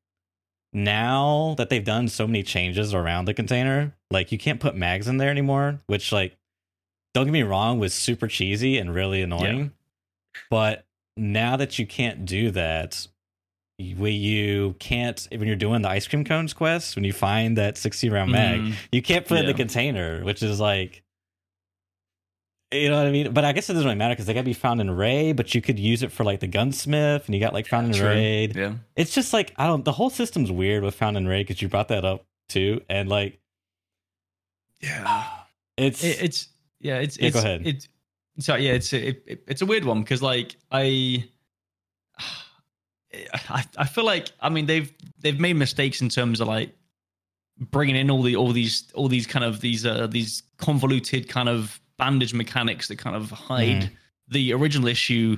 now 0.74 1.56
that 1.58 1.70
they've 1.70 1.84
done 1.84 2.08
so 2.08 2.28
many 2.28 2.44
changes 2.44 2.94
around 2.94 3.26
the 3.26 3.34
container, 3.34 3.96
like 4.12 4.32
you 4.32 4.38
can't 4.38 4.60
put 4.60 4.76
mags 4.76 5.08
in 5.08 5.18
there 5.18 5.30
anymore, 5.30 5.80
which 5.88 6.12
like 6.12 6.38
don't 7.16 7.26
get 7.26 7.32
me 7.32 7.44
wrong 7.44 7.80
was 7.80 7.94
super 7.94 8.28
cheesy 8.28 8.78
and 8.78 8.94
really 8.94 9.22
annoying. 9.22 9.72
But 10.50 10.86
now 11.16 11.56
that 11.56 11.80
you 11.80 11.88
can't 11.88 12.26
do 12.26 12.52
that, 12.52 13.08
when 13.80 14.14
you 14.14 14.76
can't 14.80 15.26
when 15.32 15.48
you're 15.48 15.56
doing 15.56 15.82
the 15.82 15.88
ice 15.88 16.08
cream 16.10 16.26
cones 16.26 16.54
quest, 16.54 16.94
when 16.98 17.06
you 17.06 17.14
find 17.14 17.58
that 17.58 17.78
60 17.78 18.10
round 18.10 18.34
mag, 18.34 18.60
Mm, 18.60 18.74
you 18.92 19.02
can't 19.02 19.26
put 19.26 19.38
it 19.38 19.42
in 19.42 19.46
the 19.48 19.54
container, 19.54 20.26
which 20.26 20.44
is 20.44 20.60
like 20.60 21.04
you 22.74 22.90
know 22.90 22.98
what 22.98 23.08
I 23.08 23.12
mean? 23.12 23.32
But 23.32 23.46
I 23.46 23.54
guess 23.54 23.70
it 23.70 23.74
doesn't 23.74 23.86
really 23.86 23.98
matter 23.98 24.14
because 24.14 24.26
they 24.26 24.34
gotta 24.34 24.44
be 24.44 24.52
found 24.52 24.82
in 24.82 24.92
raid, 24.92 25.38
but 25.38 25.56
you 25.56 25.62
could 25.62 25.80
use 25.80 26.04
it 26.04 26.12
for 26.12 26.26
like 26.26 26.42
the 26.42 26.48
gunsmith 26.48 27.26
and 27.28 27.34
you 27.34 27.40
got 27.40 27.54
like 27.54 27.68
found 27.68 27.88
in 27.88 27.94
true. 27.94 28.10
raid. 28.10 28.58
Yeah. 28.58 28.74
It's 28.98 29.16
just 29.16 29.32
like 29.32 29.54
I 29.56 29.68
don't 29.68 29.86
the 29.86 29.94
whole 29.94 30.10
system's 30.10 30.52
weird 30.52 30.84
with 30.84 30.96
found 30.96 31.16
in 31.16 31.30
raid 31.30 31.48
because 31.48 31.62
you 31.62 31.70
brought 31.70 31.88
that 31.88 32.04
up 32.04 32.26
too. 32.50 32.82
And 32.90 33.08
like 33.08 33.40
Yeah. 34.82 35.30
it's 35.78 36.04
It, 36.04 36.22
it's 36.22 36.50
yeah. 36.80 36.98
It's 37.00 37.18
Yeah, 37.18 37.28
it's 37.28 37.34
go 37.36 37.40
ahead. 37.42 37.62
It's 37.66 37.88
so 38.40 38.56
yeah. 38.56 38.74
It's 38.74 38.92
it, 38.94 39.24
it, 39.26 39.44
it's 39.48 39.62
a 39.62 39.66
weird 39.66 39.86
one 39.86 40.02
because 40.02 40.22
like 40.22 40.56
I. 40.72 41.26
I, 43.50 43.64
I 43.78 43.86
feel 43.86 44.04
like 44.04 44.32
I 44.42 44.50
mean 44.50 44.66
they've 44.66 44.92
they've 45.20 45.40
made 45.40 45.54
mistakes 45.56 46.02
in 46.02 46.10
terms 46.10 46.42
of 46.42 46.50
like 46.50 46.72
bringing 47.72 47.96
in 47.96 48.12
all 48.12 48.22
the 48.22 48.36
all 48.36 48.52
these 48.52 48.92
all 48.94 49.08
these 49.08 49.26
kind 49.26 49.46
of 49.46 49.62
these 49.62 49.86
uh 49.86 50.08
these 50.08 50.44
convoluted 50.58 51.30
kind 51.30 51.48
of 51.48 51.80
bandage 51.98 52.34
mechanics 52.34 52.90
that 52.90 52.98
kind 52.98 53.16
of 53.16 53.32
hide 53.32 53.84
Mhm. 53.84 53.90
the 54.28 54.52
original 54.54 54.90
issue 54.90 55.38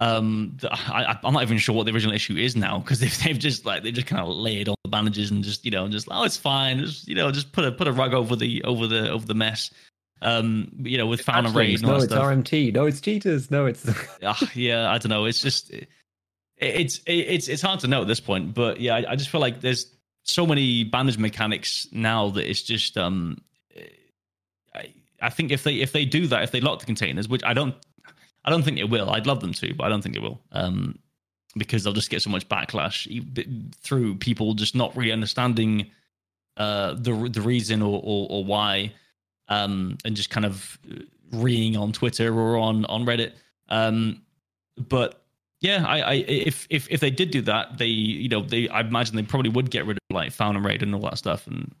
um 0.00 0.56
the, 0.60 0.72
I, 0.72 1.16
i'm 1.22 1.34
not 1.34 1.44
even 1.44 1.58
sure 1.58 1.76
what 1.76 1.86
the 1.86 1.92
original 1.92 2.16
issue 2.16 2.36
is 2.36 2.56
now 2.56 2.80
because 2.80 2.98
they've, 2.98 3.16
they've 3.22 3.38
just 3.38 3.64
like 3.64 3.84
they 3.84 3.92
just 3.92 4.08
kind 4.08 4.20
of 4.20 4.26
laid 4.34 4.68
all 4.68 4.74
the 4.82 4.90
bandages 4.90 5.30
and 5.30 5.44
just 5.44 5.64
you 5.64 5.70
know 5.70 5.86
just 5.86 6.08
oh 6.10 6.24
it's 6.24 6.36
fine 6.36 6.80
just 6.80 7.06
you 7.06 7.14
know 7.14 7.30
just 7.30 7.52
put 7.52 7.64
a 7.64 7.70
put 7.70 7.86
a 7.86 7.92
rug 7.92 8.12
over 8.12 8.34
the 8.34 8.60
over 8.64 8.88
the 8.88 9.08
over 9.08 9.24
the 9.24 9.34
mess 9.34 9.70
um 10.24 10.72
you 10.82 10.98
know 10.98 11.06
with 11.06 11.20
found 11.20 11.46
and 11.46 11.54
raid 11.54 11.82
no, 11.82 11.96
it's 11.96 12.06
stuff 12.06 12.24
RMT. 12.24 12.74
No, 12.74 12.86
it's 12.86 13.00
cheaters. 13.00 13.50
No, 13.50 13.66
it's. 13.66 13.88
Ah, 14.22 14.50
yeah, 14.54 14.90
I 14.90 14.98
don't 14.98 15.10
know. 15.10 15.26
It's 15.26 15.40
just 15.40 15.70
it, 15.70 15.88
it's 16.58 17.00
it's 17.06 17.48
it's 17.48 17.62
hard 17.62 17.80
to 17.80 17.88
know 17.88 18.02
at 18.02 18.08
this 18.08 18.20
point. 18.20 18.54
But 18.54 18.80
yeah, 18.80 18.96
I, 18.96 19.12
I 19.12 19.16
just 19.16 19.30
feel 19.30 19.40
like 19.40 19.60
there's 19.60 19.86
so 20.22 20.46
many 20.46 20.84
bandage 20.84 21.18
mechanics 21.18 21.86
now 21.92 22.30
that 22.30 22.48
it's 22.48 22.62
just 22.62 22.96
um. 22.96 23.38
I, 24.74 24.92
I 25.20 25.30
think 25.30 25.52
if 25.52 25.62
they 25.62 25.76
if 25.76 25.92
they 25.92 26.04
do 26.04 26.26
that, 26.28 26.42
if 26.42 26.50
they 26.50 26.60
lock 26.60 26.80
the 26.80 26.86
containers, 26.86 27.28
which 27.28 27.44
I 27.44 27.54
don't, 27.54 27.74
I 28.44 28.50
don't 28.50 28.62
think 28.62 28.78
it 28.78 28.90
will. 28.90 29.10
I'd 29.10 29.26
love 29.26 29.40
them 29.40 29.52
to, 29.52 29.74
but 29.74 29.84
I 29.84 29.88
don't 29.88 30.02
think 30.02 30.16
it 30.16 30.22
will. 30.22 30.40
Um, 30.52 30.98
because 31.56 31.84
they'll 31.84 31.92
just 31.92 32.10
get 32.10 32.22
so 32.22 32.30
much 32.30 32.48
backlash 32.48 33.06
through 33.82 34.16
people 34.16 34.54
just 34.54 34.74
not 34.74 34.96
really 34.96 35.12
understanding 35.12 35.90
uh 36.56 36.94
the 36.94 37.12
the 37.32 37.40
reason 37.40 37.82
or 37.82 38.00
or, 38.02 38.26
or 38.30 38.44
why, 38.44 38.92
um, 39.48 39.98
and 40.04 40.16
just 40.16 40.30
kind 40.30 40.46
of 40.46 40.78
reeing 41.32 41.76
on 41.76 41.92
Twitter 41.92 42.34
or 42.34 42.56
on 42.56 42.84
on 42.86 43.04
Reddit. 43.04 43.32
Um, 43.68 44.22
but 44.76 45.22
yeah, 45.60 45.84
I, 45.86 46.00
I 46.00 46.12
if 46.28 46.66
if 46.70 46.86
if 46.90 47.00
they 47.00 47.10
did 47.10 47.30
do 47.30 47.42
that, 47.42 47.78
they 47.78 47.86
you 47.86 48.28
know 48.28 48.42
they 48.42 48.68
I 48.68 48.80
imagine 48.80 49.16
they 49.16 49.22
probably 49.22 49.50
would 49.50 49.70
get 49.70 49.86
rid 49.86 49.96
of 49.96 50.14
like 50.14 50.32
found 50.32 50.56
and 50.56 50.66
raid 50.66 50.82
and 50.82 50.94
all 50.94 51.00
that 51.02 51.18
stuff, 51.18 51.46
and 51.46 51.74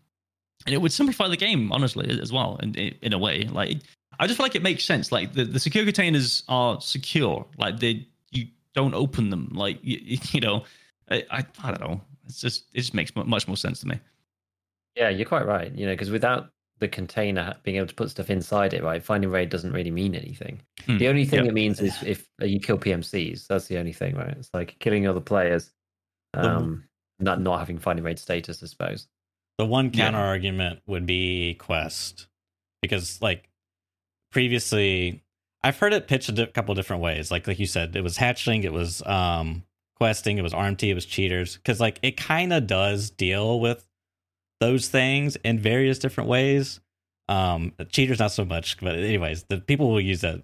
and 0.66 0.74
it 0.74 0.78
would 0.78 0.92
simplify 0.92 1.28
the 1.28 1.36
game 1.36 1.70
honestly 1.72 2.18
as 2.20 2.32
well. 2.32 2.58
In 2.62 2.74
in 2.74 3.12
a 3.12 3.18
way, 3.18 3.44
like 3.44 3.78
I 4.18 4.26
just 4.26 4.36
feel 4.36 4.44
like 4.44 4.54
it 4.54 4.62
makes 4.62 4.84
sense. 4.84 5.12
Like 5.12 5.34
the 5.34 5.44
the 5.44 5.60
secure 5.60 5.84
containers 5.84 6.44
are 6.48 6.80
secure. 6.80 7.46
Like 7.58 7.80
they 7.80 8.06
you 8.30 8.46
don't 8.74 8.94
open 8.94 9.30
them. 9.30 9.50
Like 9.52 9.80
you, 9.82 10.18
you 10.32 10.40
know, 10.40 10.64
I, 11.10 11.24
I 11.30 11.44
I 11.62 11.70
don't 11.70 11.80
know. 11.80 12.00
It's 12.26 12.40
just 12.40 12.64
it 12.72 12.80
just 12.80 12.94
makes 12.94 13.14
much 13.14 13.46
more 13.46 13.56
sense 13.56 13.80
to 13.80 13.88
me. 13.88 14.00
Yeah, 14.96 15.08
you're 15.10 15.26
quite 15.26 15.46
right. 15.46 15.72
You 15.74 15.86
know, 15.86 15.92
because 15.92 16.10
without 16.10 16.50
the 16.84 16.88
container 16.88 17.54
being 17.62 17.76
able 17.78 17.86
to 17.86 17.94
put 17.94 18.10
stuff 18.10 18.30
inside 18.30 18.74
it, 18.74 18.82
right? 18.82 19.02
Finding 19.02 19.30
raid 19.30 19.48
doesn't 19.50 19.72
really 19.72 19.90
mean 19.90 20.14
anything. 20.14 20.60
Hmm, 20.86 20.98
The 20.98 21.08
only 21.08 21.24
thing 21.24 21.40
yep. 21.40 21.48
it 21.48 21.54
means 21.54 21.80
is 21.80 21.94
if 22.02 22.28
uh, 22.40 22.44
you 22.44 22.60
kill 22.60 22.78
PMCs. 22.78 23.46
That's 23.46 23.66
the 23.68 23.78
only 23.78 23.92
thing, 23.92 24.14
right? 24.16 24.34
It's 24.38 24.50
like 24.54 24.76
killing 24.78 25.06
other 25.06 25.20
players, 25.20 25.72
The- 26.34 26.48
um, 26.48 26.84
not 27.18 27.40
not 27.40 27.58
having 27.58 27.78
finding 27.78 28.04
raid 28.04 28.18
status, 28.18 28.62
I 28.62 28.66
suppose. 28.66 29.06
the 29.58 29.66
one 29.66 29.86
Yeah. 29.94 30.04
counter 30.04 30.18
argument 30.18 30.80
would 30.86 31.06
be 31.06 31.54
quest 31.54 32.26
because 32.82 33.20
like 33.22 33.48
previously 34.32 35.22
i've 35.62 35.78
heard 35.78 35.92
it 35.92 36.08
pitched 36.08 36.28
a 36.28 36.32
di- 36.32 36.46
couple 36.46 36.74
different 36.74 37.02
ways 37.02 37.30
like 37.30 37.46
like 37.46 37.58
you 37.58 37.66
said 37.66 37.94
it 37.94 38.02
was 38.02 38.18
hatchling 38.18 38.64
it 38.64 38.72
was 38.72 39.00
um 39.06 39.62
questing 39.96 40.38
it 40.38 40.42
was 40.42 40.52
rmt 40.52 40.82
it 40.90 40.94
was 40.94 41.06
cheaters 41.06 41.56
because 41.56 41.80
like 41.80 41.98
it 42.02 42.16
kind 42.16 42.52
of 42.52 42.66
does 42.66 43.10
deal 43.10 43.60
with 43.60 43.86
those 44.64 44.88
things 44.88 45.36
in 45.44 45.58
various 45.58 45.98
different 45.98 46.28
ways. 46.30 46.80
Um 47.28 47.72
cheaters 47.90 48.18
not 48.18 48.32
so 48.32 48.44
much 48.44 48.78
but 48.80 48.96
anyways 48.96 49.44
the 49.44 49.58
people 49.58 49.90
will 49.90 50.00
use 50.00 50.22
that. 50.22 50.42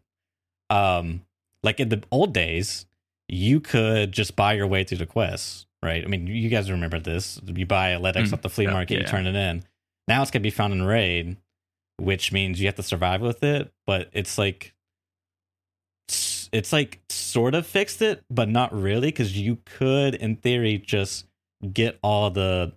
Um 0.69 1.23
like 1.63 1.81
in 1.81 1.89
the 1.89 2.03
old 2.11 2.33
days 2.33 2.87
you 3.29 3.61
could 3.61 4.13
just 4.13 4.35
buy 4.35 4.53
your 4.55 4.67
way 4.67 4.85
through 4.85 4.99
the 4.99 5.07
quests 5.07 5.67
right? 5.83 6.05
I 6.05 6.07
mean 6.07 6.27
you 6.27 6.49
guys 6.49 6.71
remember 6.71 7.01
this. 7.01 7.41
You 7.47 7.67
buy 7.67 7.91
a 7.91 8.01
LEDX 8.01 8.29
Mm, 8.29 8.33
off 8.35 8.43
the 8.43 8.51
flea 8.51 8.65
yeah, 8.65 8.73
market 8.73 8.99
you 8.99 9.05
turn 9.07 9.27
it 9.27 9.35
in. 9.35 9.65
Now 10.09 10.23
it's 10.23 10.31
gonna 10.31 10.43
be 10.43 10.51
found 10.51 10.73
in 10.73 10.83
raid 10.83 11.37
which 11.99 12.33
means 12.33 12.61
you 12.61 12.67
have 12.67 12.77
to 12.77 12.83
survive 12.83 13.21
with 13.21 13.43
it 13.43 13.73
but 13.87 14.09
it's 14.13 14.39
like 14.39 14.75
it's 16.53 16.73
like 16.73 16.99
sort 17.11 17.55
of 17.55 17.67
fixed 17.67 18.03
it 18.03 18.25
but 18.31 18.49
not 18.49 18.73
really 18.73 19.09
because 19.09 19.37
you 19.39 19.59
could 19.65 20.15
in 20.15 20.37
theory 20.37 20.79
just 20.79 21.27
get 21.73 21.99
all 22.03 22.31
the 22.31 22.73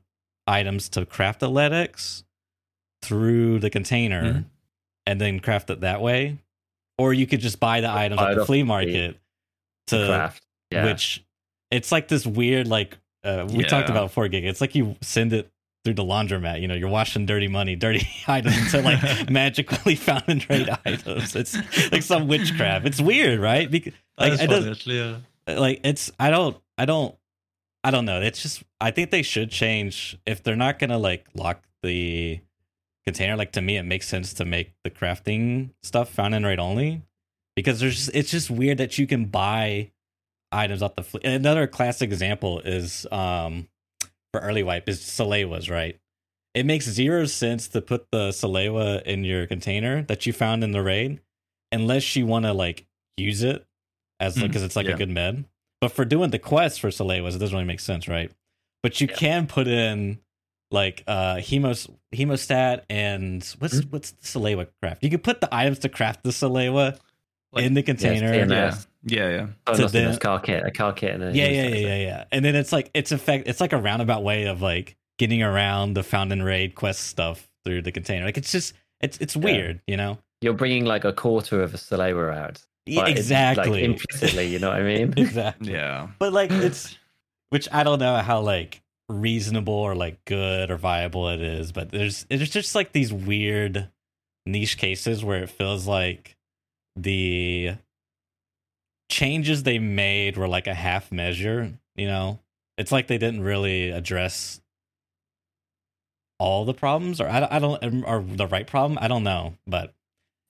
items 0.48 0.90
to 0.90 1.06
craft 1.06 1.42
a 1.44 1.48
LEDX 1.48 2.24
through 3.02 3.60
the 3.60 3.70
container 3.70 4.24
Mhm. 4.24 4.46
and 5.06 5.20
then 5.22 5.40
craft 5.40 5.70
it 5.70 5.82
that 5.82 6.02
way 6.02 6.38
or 6.98 7.14
you 7.14 7.26
could 7.28 7.40
just 7.42 7.60
buy 7.60 7.82
the 7.82 7.90
items 7.90 8.22
at 8.22 8.36
the 8.36 8.46
flea 8.46 8.64
market 8.64 9.20
To 9.88 9.98
to 10.00 10.08
craft, 10.08 10.44
yeah. 10.72 10.86
which 10.86 11.24
it's 11.72 11.92
like 11.92 12.08
this 12.08 12.26
weird 12.26 12.68
like 12.68 12.98
uh, 13.24 13.48
we 13.54 13.64
talked 13.64 13.90
about 13.90 14.12
4 14.12 14.28
gig 14.30 14.46
it's 14.46 14.62
like 14.62 14.76
you 14.76 14.96
send 15.02 15.34
it 15.34 15.50
through 15.84 15.94
the 15.96 16.04
laundromat 16.04 16.62
you 16.62 16.68
know 16.68 16.76
you're 16.76 16.90
washing 16.90 17.26
dirty 17.26 17.48
money 17.50 17.76
dirty 17.76 18.08
items 18.28 18.58
into 18.58 18.82
like 18.82 19.30
magically 19.30 19.96
found 19.96 20.24
and 20.28 20.40
trade 20.42 20.70
items 20.86 21.36
it's 21.36 21.58
like 21.92 22.04
some 22.04 22.28
witchcraft 22.28 22.86
it's 22.86 23.02
weird 23.02 23.40
right 23.40 23.70
because 23.72 23.94
like, 24.18 24.40
it 24.40 24.48
does, 24.50 24.86
yeah. 24.88 25.18
like 25.48 25.82
it's 25.84 26.12
i 26.20 26.30
don't 26.30 26.58
i 26.78 26.86
don't 26.86 27.16
i 27.84 27.92
don't 27.92 28.06
know 28.06 28.22
it's 28.22 28.42
just 28.42 28.64
i 28.82 28.92
think 28.92 29.12
they 29.12 29.22
should 29.22 29.50
change 29.50 30.18
if 30.26 30.44
they're 30.44 30.56
not 30.56 30.80
gonna 30.80 30.98
like 30.98 31.26
lock 31.36 31.64
the 31.82 32.40
container 33.06 33.36
like 33.36 33.52
to 33.52 33.62
me 33.62 33.78
it 33.78 33.84
makes 33.84 34.08
sense 34.08 34.34
to 34.34 34.46
make 34.46 34.74
the 34.84 34.90
crafting 34.90 35.70
stuff 35.84 36.10
found 36.10 36.34
in 36.34 36.46
raid 36.46 36.60
only 36.60 37.02
because 37.56 37.80
there's 37.80 37.96
just, 37.96 38.12
it's 38.14 38.32
just 38.32 38.50
weird 38.50 38.78
that 38.78 38.98
you 38.98 39.06
can 39.06 39.26
buy 39.26 39.92
items 40.52 40.82
off 40.82 40.96
the 40.96 41.04
fl- 41.04 41.18
another 41.24 41.68
classic 41.68 42.12
example 42.12 42.60
is 42.62 43.06
um 43.12 43.68
for 44.34 44.42
early 44.42 44.64
wipe 44.64 44.90
is 44.90 45.00
Salewas, 45.00 45.70
right? 45.70 46.00
It 46.54 46.66
makes 46.66 46.86
zero 46.86 47.26
sense 47.26 47.68
to 47.70 47.82
put 47.82 48.12
the 48.12 48.30
Salewa 48.30 49.02
in 49.04 49.24
your 49.24 49.48
container 49.48 50.02
that 50.04 50.26
you 50.26 50.34
found 50.34 50.64
in 50.64 50.72
the 50.72 50.82
raid 50.82 51.22
unless 51.72 52.16
you 52.16 52.26
want 52.26 52.46
to 52.46 52.54
like 52.54 52.86
use 53.16 53.44
it 53.44 53.66
as 54.20 54.36
because 54.36 54.64
it's 54.64 54.76
like 54.76 54.88
yeah. 54.88 54.94
a 54.94 54.98
good 54.98 55.10
med. 55.10 55.46
But 55.84 55.92
for 55.92 56.06
doing 56.06 56.30
the 56.30 56.40
quest 56.40 56.80
for 56.80 56.88
Salewas, 56.88 57.36
it 57.36 57.40
doesn't 57.40 57.52
really 57.54 57.66
make 57.66 57.82
sense, 57.82 58.08
right? 58.08 58.32
But 58.82 59.02
you 59.02 59.08
Yeah. 59.10 59.16
can 59.18 59.48
put 59.48 59.68
in 59.68 60.20
like 60.72 61.04
uh 61.08 61.36
hemos 61.42 61.90
hemostat 62.16 62.84
and 62.90 63.44
what's 63.60 63.82
Mhm. 63.82 63.92
what's 63.92 64.12
the 64.12 64.26
Salewa 64.26 64.68
craft? 64.82 65.04
You 65.04 65.10
can 65.10 65.20
put 65.20 65.42
the 65.42 65.54
items 65.54 65.80
to 65.80 65.90
craft 65.90 66.24
the 66.24 66.30
Salewa 66.30 66.98
Like- 67.52 67.66
in 67.66 67.74
the 67.74 67.82
Yes, 67.82 67.86
container. 67.86 68.32
TMS. 68.34 68.88
Yeah, 69.04 69.20
yeah, 69.28 69.30
yeah. 69.36 69.48
Oh, 69.68 69.74
So 69.74 69.88
then- 69.90 70.18
car 70.20 70.40
kit, 70.40 70.64
a 70.66 70.72
car 70.72 70.94
kit, 70.94 71.16
and 71.16 71.24
a 71.26 71.32
yeah, 71.36 71.48
yeah, 71.50 71.68
yeah, 71.68 71.76
yeah, 71.76 71.96
yeah. 71.98 72.24
And 72.32 72.46
then 72.46 72.56
it's 72.56 72.72
like 72.72 72.90
it's 72.94 73.12
effect. 73.12 73.50
It's 73.50 73.60
like 73.60 73.74
a 73.74 73.78
roundabout 73.78 74.24
way 74.24 74.46
of 74.46 74.62
like 74.62 74.96
getting 75.20 75.44
around 75.44 75.96
the 75.96 76.04
found 76.04 76.32
and 76.32 76.46
raid 76.46 76.76
quest 76.76 77.02
stuff 77.08 77.50
through 77.66 77.82
the 77.82 77.92
container. 77.92 78.24
Like 78.24 78.38
it's 78.38 78.54
just 78.54 78.74
it's 79.02 79.18
it's 79.18 79.36
weird, 79.36 79.82
you 79.86 79.98
know. 79.98 80.18
You're 80.42 80.54
bringing 80.54 80.86
like 80.86 81.04
a 81.04 81.12
quarter 81.12 81.62
of 81.62 81.74
a 81.74 81.78
Salewa 81.78 82.34
out. 82.34 82.62
Yeah, 82.86 83.02
Like, 83.02 83.16
exactly. 83.16 83.70
Like, 83.70 83.84
implicitly, 83.84 84.48
you 84.48 84.60
know 84.60 84.70
what 84.70 84.80
I 84.80 84.84
mean? 84.84 85.14
exactly. 85.18 85.72
Yeah. 85.74 86.10
But 86.20 86.34
like 86.34 86.52
it's 86.52 86.98
which 87.50 87.68
I 87.72 87.84
don't 87.84 88.00
know 88.00 88.18
how 88.18 88.42
like 88.42 88.82
reasonable 89.10 89.74
or 89.74 89.96
like 89.96 90.24
good 90.26 90.70
or 90.72 90.78
viable 90.78 91.30
it 91.30 91.42
is, 91.42 91.72
but 91.72 91.92
there's 91.92 92.26
there's 92.30 92.50
just 92.50 92.76
like 92.76 92.92
these 92.92 93.14
weird 93.14 93.90
niche 94.46 94.78
cases 94.78 95.24
where 95.24 95.42
it 95.44 95.50
feels 95.50 95.88
like 95.88 96.36
the 96.96 97.76
changes 99.10 99.64
they 99.64 99.80
made 99.80 100.38
were 100.38 100.48
like 100.48 100.68
a 100.68 100.74
half 100.74 101.12
measure, 101.12 101.72
you 101.96 102.08
know? 102.08 102.40
It's 102.78 102.92
like 102.92 103.08
they 103.08 103.18
didn't 103.18 103.42
really 103.42 103.92
address 103.92 104.60
all 106.40 106.66
the 106.66 106.74
problems 106.74 107.22
or 107.22 107.30
I, 107.30 107.40
don't- 107.40 107.52
I 107.54 107.60
don't 107.60 108.04
or 108.06 108.22
the 108.22 108.48
right 108.48 108.66
problem. 108.68 108.98
I 109.02 109.08
don't 109.08 109.24
know, 109.24 109.56
but 109.68 109.94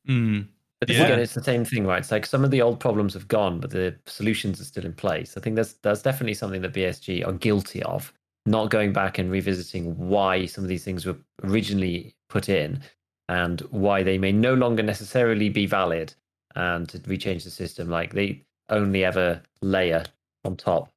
Mm. 0.08 0.48
But 0.88 0.96
Yeah. 0.98 1.06
again, 1.06 1.20
it's 1.20 1.34
the 1.34 1.44
same 1.44 1.64
thing, 1.64 1.86
right? 1.86 2.00
It's 2.00 2.12
like 2.12 2.26
some 2.26 2.44
of 2.44 2.52
the 2.52 2.62
old 2.62 2.80
problems 2.80 3.14
have 3.14 3.30
gone, 3.30 3.62
but 3.62 3.70
the 3.70 3.96
solutions 4.06 4.60
are 4.60 4.66
still 4.66 4.86
in 4.86 4.94
place. 4.94 5.38
I 5.38 5.40
think 5.40 5.56
that's 5.56 5.74
that's 5.76 6.02
definitely 6.02 6.34
something 6.34 6.62
that 6.62 6.74
BSG 6.74 7.24
are 7.26 7.32
guilty 7.32 7.82
of, 7.84 8.14
not 8.46 8.70
going 8.70 8.92
back 8.92 9.18
and 9.18 9.32
revisiting 9.32 9.96
why 9.98 10.46
some 10.46 10.64
of 10.66 10.68
these 10.68 10.84
things 10.84 11.06
were 11.06 11.16
originally 11.44 12.16
put 12.28 12.50
in, 12.50 12.82
and 13.30 13.62
why 13.72 14.04
they 14.04 14.18
may 14.18 14.34
no 14.34 14.54
longer 14.56 14.84
necessarily 14.84 15.48
be 15.48 15.66
valid, 15.66 16.14
and 16.56 16.90
to 16.90 17.00
rechange 17.00 17.46
the 17.46 17.50
system. 17.50 17.90
Like 17.90 18.14
they 18.14 18.44
only 18.70 19.06
ever 19.06 19.42
layer 19.62 20.04
on 20.44 20.58
top. 20.58 20.90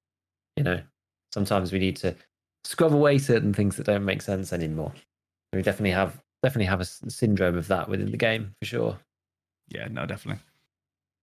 You 0.57 0.65
know, 0.65 0.81
sometimes 1.33 1.71
we 1.73 1.79
need 1.79 1.97
to 1.99 2.17
scrub 2.65 2.93
away 2.93 3.19
certain 3.19 3.55
things 3.55 3.77
that 3.77 3.87
don't 3.87 4.05
make 4.05 4.23
sense 4.23 4.53
anymore. 4.53 4.93
We 5.53 5.63
definitely 5.63 5.93
have 5.93 6.21
definitely 6.43 6.67
have 6.67 6.81
a 6.81 6.85
syndrome 6.85 7.57
of 7.57 7.69
that 7.69 7.89
within 7.89 8.11
the 8.11 8.17
game 8.17 8.53
for 8.61 8.67
sure. 8.67 8.99
Yeah, 9.69 9.89
no, 9.91 10.07
definitely. 10.07 10.43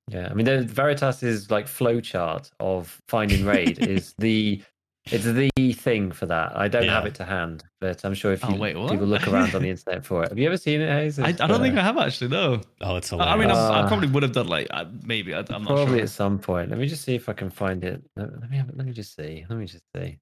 Yeah, 0.09 0.27
I 0.29 0.33
mean, 0.33 0.45
the 0.45 0.63
Veritas's 0.63 1.49
like 1.49 1.65
flowchart 1.65 2.51
of 2.59 3.01
finding 3.07 3.45
raid 3.45 3.79
is 3.87 4.13
the 4.17 4.61
it's 5.05 5.25
the 5.25 5.49
thing 5.73 6.11
for 6.11 6.25
that. 6.27 6.55
I 6.57 6.67
don't 6.67 6.87
have 6.87 7.05
it 7.05 7.15
to 7.15 7.25
hand, 7.25 7.63
but 7.81 8.03
I'm 8.05 8.13
sure 8.13 8.31
if 8.31 8.43
Oh, 8.45 8.53
you, 8.53 8.59
wait, 8.59 8.73
people 8.75 9.05
look 9.05 9.27
around 9.27 9.53
on 9.53 9.61
the 9.61 9.69
internet 9.75 10.05
for 10.05 10.23
it. 10.23 10.29
Have 10.29 10.37
you 10.37 10.47
ever 10.47 10.57
seen 10.57 10.81
it, 10.81 10.89
Hayes? 10.89 11.19
I, 11.19 11.27
I 11.27 11.31
don't 11.31 11.61
think 11.61 11.75
uh, 11.75 11.79
I 11.79 11.83
have 11.83 11.97
actually. 11.97 12.29
No. 12.29 12.61
Oh, 12.81 12.95
it's 12.95 13.11
I 13.11 13.15
hilarious. 13.17 13.33
I 13.33 13.37
mean, 13.37 13.49
I'm, 13.51 13.57
I 13.75 13.81
Uh, 13.81 13.87
probably 13.87 14.07
would 14.09 14.23
have 14.23 14.31
done 14.31 14.47
like 14.47 14.67
uh, 14.71 14.85
maybe. 15.05 15.33
I, 15.33 15.39
I'm 15.39 15.63
not 15.63 15.65
probably 15.65 15.95
sure. 15.95 16.03
at 16.03 16.09
some 16.09 16.39
point. 16.39 16.69
Let 16.69 16.79
me 16.79 16.87
just 16.87 17.03
see 17.03 17.15
if 17.15 17.27
I 17.27 17.33
can 17.33 17.49
find 17.49 17.83
it. 17.83 18.01
Let 18.15 18.39
let 18.39 18.49
me 18.49 18.57
have, 18.57 18.71
let 18.75 18.85
me 18.85 18.93
just 18.93 19.15
see. 19.15 19.45
Let 19.49 19.57
me 19.59 19.65
just 19.65 19.83
see. 19.95 20.19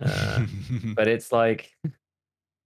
Uh, 0.00 0.46
but 0.96 1.08
it's 1.08 1.32
like 1.32 1.76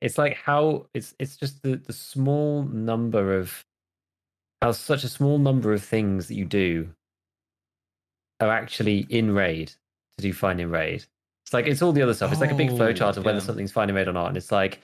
it's 0.00 0.18
like 0.18 0.34
how 0.36 0.86
it's 0.94 1.14
it's 1.18 1.36
just 1.36 1.62
the 1.62 1.76
the 1.76 1.92
small 1.92 2.62
number 2.64 3.36
of 3.38 3.64
how 4.62 4.72
such 4.72 5.04
a 5.04 5.08
small 5.08 5.38
number 5.38 5.72
of 5.72 5.82
things 5.82 6.28
that 6.28 6.34
you 6.34 6.44
do 6.44 6.88
are 8.40 8.50
actually 8.50 9.06
in 9.10 9.30
raid 9.32 9.68
to 10.18 10.22
do 10.22 10.32
find 10.32 10.60
in 10.60 10.70
raid. 10.70 11.04
It's 11.44 11.52
like 11.52 11.66
it's 11.66 11.82
all 11.82 11.92
the 11.92 12.02
other 12.02 12.14
stuff. 12.14 12.32
It's 12.32 12.40
like 12.40 12.50
a 12.50 12.54
big 12.56 12.70
Oh, 12.70 12.74
flowchart 12.76 13.16
of 13.16 13.24
whether 13.24 13.38
yeah. 13.38 13.44
something's 13.44 13.72
find 13.72 13.88
in 13.90 13.96
raid 13.96 14.08
or 14.08 14.12
not, 14.12 14.28
and 14.28 14.36
it's 14.36 14.52
like. 14.52 14.80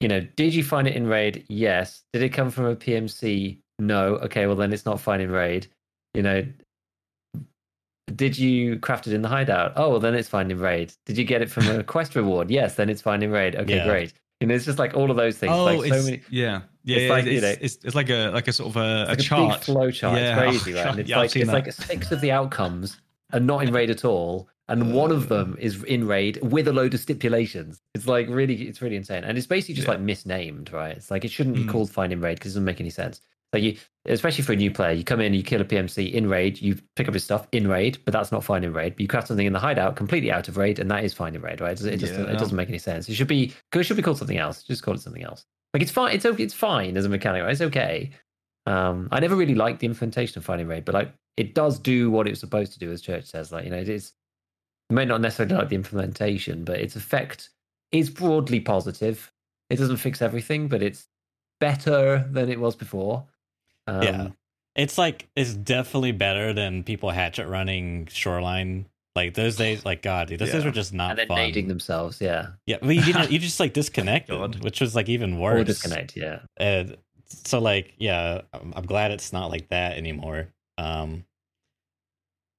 You 0.00 0.08
know, 0.08 0.20
did 0.20 0.52
you 0.54 0.62
find 0.64 0.86
it 0.86 0.96
in 0.96 1.06
raid? 1.06 1.46
Yes. 1.48 2.02
Did 2.12 2.22
it 2.22 2.30
come 2.30 2.50
from 2.50 2.66
a 2.66 2.76
PMC? 2.76 3.60
No. 3.78 4.16
Okay, 4.16 4.46
well 4.46 4.56
then 4.56 4.72
it's 4.72 4.84
not 4.84 5.00
fine 5.00 5.20
in 5.20 5.30
raid. 5.30 5.68
You 6.12 6.22
know, 6.22 6.44
did 8.14 8.36
you 8.36 8.78
craft 8.80 9.06
it 9.06 9.14
in 9.14 9.22
the 9.22 9.28
hideout? 9.28 9.72
Oh, 9.76 9.90
well, 9.90 10.00
then 10.00 10.14
it's 10.14 10.28
fine 10.28 10.50
in 10.50 10.58
raid. 10.58 10.92
Did 11.06 11.16
you 11.16 11.24
get 11.24 11.40
it 11.42 11.50
from 11.50 11.68
a 11.68 11.82
quest 11.94 12.14
reward? 12.16 12.50
Yes, 12.50 12.74
then 12.74 12.90
it's 12.90 13.00
fine 13.00 13.22
in 13.22 13.30
raid. 13.30 13.56
Okay, 13.56 13.76
Yeah. 13.76 13.86
great. 13.86 14.12
And 14.50 14.52
it's 14.52 14.64
just 14.64 14.78
like 14.78 14.94
all 14.94 15.10
of 15.10 15.16
those 15.16 15.36
things. 15.38 15.52
Oh, 15.52 15.64
like 15.64 15.92
so 15.92 16.02
many. 16.04 16.22
yeah, 16.30 16.62
yeah. 16.84 16.96
it's 16.96 17.02
yeah, 17.04 17.10
like, 17.10 17.24
it's, 17.24 17.34
you 17.34 17.40
know- 17.40 17.54
it's, 17.60 17.78
it's 17.84 17.94
like 17.94 18.10
a 18.10 18.30
like 18.30 18.48
a 18.48 18.52
sort 18.52 18.70
of 18.70 18.76
a, 18.76 19.06
It's 19.12 19.22
a 19.22 19.26
chart. 19.26 19.52
big 19.60 19.64
flow 19.64 19.90
chart. 19.90 20.18
Yeah. 20.18 20.40
It's 20.50 20.62
crazy, 20.62 20.72
right? 20.78 20.86
And 20.86 20.98
it's 21.00 21.10
yeah, 21.10 21.18
like 21.18 21.34
it's 21.36 21.46
that. 21.46 21.52
like 21.52 21.72
six 21.72 22.12
of 22.12 22.20
the 22.20 22.30
outcomes 22.32 23.00
are 23.32 23.40
not 23.40 23.62
in 23.66 23.72
raid 23.72 23.90
at 23.90 24.04
all, 24.04 24.48
and 24.68 24.94
one 24.94 25.10
of 25.10 25.28
them 25.28 25.56
is 25.60 25.82
in 25.84 26.06
raid 26.06 26.38
with 26.42 26.68
a 26.68 26.72
load 26.72 26.94
of 26.94 27.00
stipulations. 27.00 27.80
It's 27.94 28.06
like 28.06 28.28
really, 28.28 28.54
it's 28.68 28.80
really 28.80 28.96
insane, 28.96 29.24
and 29.24 29.36
it's 29.36 29.46
basically 29.46 29.74
just 29.74 29.86
Yeah. 29.88 29.92
like 29.94 30.00
misnamed, 30.00 30.72
right? 30.72 30.96
It's 30.96 31.10
like 31.10 31.24
it 31.24 31.30
shouldn't 31.30 31.56
be 31.56 31.64
Mm. 31.64 31.70
called 31.70 31.90
finding 31.90 32.20
raid 32.20 32.34
because 32.38 32.52
it 32.52 32.54
doesn't 32.54 32.64
make 32.64 32.80
any 32.80 32.90
sense. 32.90 33.20
Like 33.54 33.62
you, 33.62 33.76
especially 34.06 34.44
for 34.44 34.52
a 34.52 34.56
new 34.56 34.70
player, 34.70 34.92
you 34.92 35.04
come 35.04 35.20
in, 35.20 35.32
you 35.32 35.42
kill 35.42 35.60
a 35.62 35.64
PMC 35.64 36.12
in 36.12 36.28
raid, 36.28 36.60
you 36.60 36.76
pick 36.96 37.08
up 37.08 37.14
his 37.14 37.24
stuff 37.24 37.46
in 37.52 37.66
raid, 37.68 37.98
but 38.04 38.12
that's 38.12 38.30
not 38.32 38.44
fine 38.44 38.64
in 38.64 38.72
raid. 38.74 38.94
But 38.96 39.00
you 39.00 39.08
craft 39.08 39.28
something 39.28 39.46
in 39.46 39.52
the 39.54 39.58
hideout 39.60 39.96
completely 39.96 40.30
out 40.30 40.48
of 40.48 40.56
raid, 40.58 40.78
and 40.78 40.90
that 40.90 41.04
is 41.04 41.14
fine 41.14 41.34
in 41.34 41.40
raid, 41.40 41.60
right? 41.60 41.70
It, 41.70 41.74
doesn't- 42.00 42.00
Yeah. 42.02 42.32
it 42.32 42.38
doesn't 42.38 42.56
make 42.56 42.68
any 42.68 42.78
sense. 42.78 43.08
It 43.08 43.14
should 43.14 43.28
be, 43.28 43.54
it 43.72 43.82
should 43.84 43.96
be 43.96 44.02
called 44.02 44.18
something 44.18 44.36
else. 44.38 44.62
Just 44.64 44.82
call 44.82 44.94
it 44.94 45.00
something 45.00 45.22
else. 45.22 45.46
Like 45.72 45.82
it's 45.82 45.92
fine. 45.92 46.14
It's 46.14 46.26
okay. 46.26 46.42
It's 46.42 46.52
fine 46.54 46.96
as 46.96 47.04
a 47.06 47.08
mechanic. 47.08 47.42
Right? 47.42 47.52
It's 47.52 47.60
okay. 47.62 48.10
Um, 48.66 49.08
I 49.12 49.20
never 49.20 49.36
really 49.36 49.54
liked 49.54 49.80
the 49.80 49.86
implementation 49.86 50.38
of 50.38 50.44
finding 50.44 50.66
raid, 50.68 50.84
but 50.84 50.94
like 50.94 51.12
it 51.36 51.54
does 51.54 51.78
do 51.78 52.10
what 52.10 52.26
it 52.26 52.30
was 52.30 52.40
supposed 52.40 52.72
to 52.74 52.78
do, 52.78 52.90
as 52.92 53.00
Church 53.02 53.24
says. 53.24 53.52
Like 53.52 53.64
you 53.64 53.70
know, 53.70 53.78
it 53.78 53.88
is. 53.88 54.12
You 54.90 54.96
may 54.96 55.04
not 55.04 55.20
necessarily 55.20 55.54
like 55.54 55.68
the 55.68 55.76
implementation, 55.76 56.64
but 56.64 56.78
its 56.80 56.96
effect 56.96 57.50
is 57.92 58.10
broadly 58.10 58.60
positive. 58.60 59.32
It 59.70 59.76
doesn't 59.76 59.96
fix 59.98 60.20
everything, 60.22 60.68
but 60.68 60.82
it's 60.82 61.06
better 61.60 62.26
than 62.30 62.50
it 62.50 62.60
was 62.60 62.76
before. 62.76 63.26
Um, 63.86 64.02
Yeah. 64.02 64.28
It's 64.76 64.98
like 64.98 65.28
it's 65.36 65.54
definitely 65.54 66.10
better 66.12 66.52
than 66.52 66.82
people 66.82 67.10
hatchet 67.10 67.46
running 67.46 68.06
shoreline. 68.06 68.86
Like 69.14 69.34
those 69.34 69.54
days, 69.54 69.84
like 69.84 70.02
God, 70.02 70.26
dude, 70.26 70.40
those 70.40 70.50
days 70.50 70.64
were 70.64 70.72
just 70.72 70.92
not 70.92 71.10
and 71.10 71.18
then 71.20 71.28
fun. 71.28 71.38
nading 71.38 71.68
themselves, 71.68 72.20
yeah, 72.20 72.48
Yeah, 72.66 72.78
but 72.82 72.88
you 72.96 73.02
didn't. 73.02 73.30
You 73.30 73.38
just 73.38 73.60
like 73.60 73.72
disconnected, 73.72 74.64
which 74.64 74.80
was 74.80 74.96
like 74.96 75.08
even 75.08 75.38
worse. 75.38 75.60
or 75.60 75.64
disconnect, 75.64 76.16
yeah. 76.16 76.40
And 76.56 76.96
so 77.28 77.60
like, 77.60 77.94
yeah, 77.98 78.40
I'm, 78.52 78.72
I'm 78.74 78.86
glad 78.86 79.12
it's 79.12 79.32
not 79.32 79.50
like 79.52 79.68
that 79.68 79.96
anymore. 79.96 80.48
Um, 80.78 81.24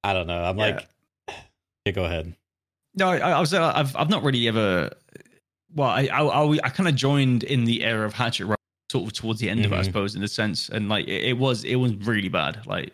I 0.02 0.14
don't 0.14 0.26
know. 0.26 0.42
I'm 0.42 0.56
Yeah. 0.56 0.64
like, 1.28 1.36
yeah, 1.84 1.92
go 1.92 2.04
ahead. 2.06 2.34
No, 2.94 3.10
I, 3.10 3.18
I 3.18 3.40
was. 3.40 3.52
Uh, 3.52 3.70
I've 3.74 3.94
I've 3.94 4.08
not 4.08 4.22
really 4.22 4.48
ever. 4.48 4.90
Well, 5.74 5.90
I 5.90 6.06
I, 6.06 6.22
I, 6.22 6.58
I 6.64 6.68
kind 6.70 6.88
of 6.88 6.94
joined 6.94 7.42
in 7.42 7.64
the 7.66 7.84
era 7.84 8.06
of 8.06 8.14
Hatchet 8.14 8.46
Run, 8.46 8.55
sort 9.00 9.06
of 9.06 9.12
towards 9.12 9.40
the 9.40 9.48
end 9.50 9.64
of 9.64 9.72
it, 9.72 9.76
I 9.76 9.80
Mhm. 9.80 9.84
suppose, 9.84 10.14
in 10.16 10.22
a 10.22 10.28
sense, 10.28 10.68
and 10.68 10.88
like 10.88 11.06
it, 11.08 11.24
it 11.30 11.38
was 11.38 11.64
it 11.64 11.76
was 11.76 11.92
really 11.94 12.28
bad. 12.28 12.66
Like 12.66 12.92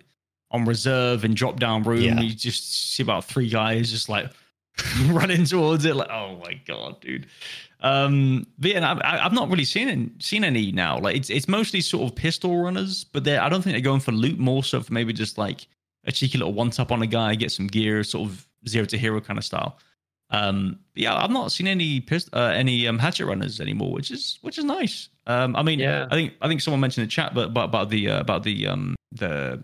on 0.51 0.65
reserve 0.65 1.25
and 1.25 1.35
drop 1.37 1.59
down 1.61 1.83
room, 1.83 2.03
Yeah. 2.03 2.21
you 2.21 2.35
just 2.35 2.93
see 2.95 3.03
about 3.03 3.25
three 3.25 3.49
guys 3.49 3.91
just 3.91 4.09
like 4.09 4.31
running 5.07 5.45
towards 5.45 5.85
it. 5.85 5.97
Like, 5.97 6.11
oh 6.11 6.37
my 6.45 6.55
god, 6.67 7.01
dude. 7.01 7.27
Um, 7.81 8.47
but 8.59 8.71
yeah, 8.71 8.93
I, 8.93 9.25
I've 9.25 9.33
not 9.33 9.49
really 9.51 9.65
seen 9.65 10.15
seen 10.21 10.45
any 10.45 10.71
now. 10.73 10.99
Like 10.99 11.17
it's 11.17 11.31
it's 11.31 11.49
mostly 11.49 11.81
sort 11.81 12.09
of 12.11 12.15
pistol 12.17 12.63
runners, 12.63 13.05
but 13.05 13.25
they 13.25 13.37
I 13.39 13.49
don't 13.49 13.63
think 13.63 13.75
they're 13.75 13.81
going 13.93 14.01
for 14.01 14.13
loot 14.13 14.39
more 14.39 14.63
so 14.65 14.81
for 14.81 14.93
maybe 14.93 15.13
just 15.13 15.37
like 15.39 15.67
a 16.05 16.13
cheeky 16.13 16.39
little 16.39 16.53
one 16.53 16.71
tap 16.71 16.91
on 16.93 17.03
a 17.03 17.07
guy, 17.07 17.35
get 17.35 17.51
some 17.53 17.67
gear, 17.67 18.03
sort 18.05 18.29
of 18.29 18.47
zero 18.69 18.85
to 18.87 18.97
hero 18.99 19.21
kind 19.21 19.39
of 19.39 19.45
style. 19.45 19.79
Um, 20.31 20.79
yeah, 20.95 21.15
I've 21.15 21.31
not 21.31 21.53
seen 21.53 21.67
any 21.67 22.01
pist- 22.01 22.31
uh, 22.33 22.53
any 22.55 22.87
um, 22.89 22.99
hatchet 22.99 23.27
runners 23.27 23.61
anymore, 23.61 23.93
which 23.93 24.11
is 24.11 24.39
which 24.43 24.59
is 24.59 24.65
nice. 24.65 25.09
Um, 25.27 25.55
I 25.57 25.63
mean, 25.63 25.79
Yeah. 25.79 26.07
I 26.11 26.15
think 26.15 26.35
I 26.41 26.49
think 26.49 26.61
someone 26.61 26.81
mentioned 26.81 27.03
in 27.03 27.09
the 27.09 27.13
chat, 27.13 27.33
but 27.35 27.49
about, 27.49 27.65
about 27.67 27.91
the 27.91 28.11
uh, 28.11 28.21
about 28.21 28.43
the 28.43 28.67
um 28.67 28.97
the 29.13 29.63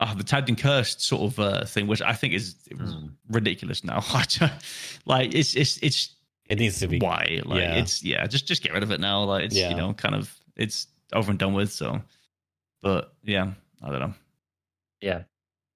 uh, 0.00 0.14
the 0.14 0.22
tagged 0.22 0.48
and 0.48 0.58
cursed 0.58 1.00
sort 1.02 1.22
of 1.32 1.38
uh, 1.40 1.64
thing, 1.64 1.86
which 1.86 2.02
I 2.02 2.12
think 2.12 2.34
is 2.34 2.54
Mm. 2.72 3.12
ridiculous 3.30 3.82
now. 3.82 4.02
like 5.06 5.34
it's 5.34 5.54
it's 5.56 5.78
it's 5.82 6.14
It 6.48 6.58
needs 6.58 6.78
to 6.80 6.86
be. 6.88 6.98
why 6.98 7.40
like 7.44 7.60
yeah. 7.60 7.74
it's 7.78 8.02
yeah 8.04 8.26
just 8.26 8.46
just 8.46 8.62
get 8.62 8.72
rid 8.72 8.82
of 8.82 8.90
it 8.90 9.00
now. 9.00 9.24
Like 9.24 9.44
it's 9.44 9.56
Yeah. 9.56 9.70
you 9.70 9.76
know 9.76 9.94
kind 9.94 10.14
of 10.14 10.34
it's 10.56 10.86
over 11.12 11.30
and 11.30 11.38
done 11.38 11.54
with. 11.54 11.72
So, 11.72 12.00
but 12.82 13.14
yeah, 13.24 13.52
I 13.82 13.90
don't 13.90 14.00
know. 14.00 14.14
Yeah, 15.00 15.22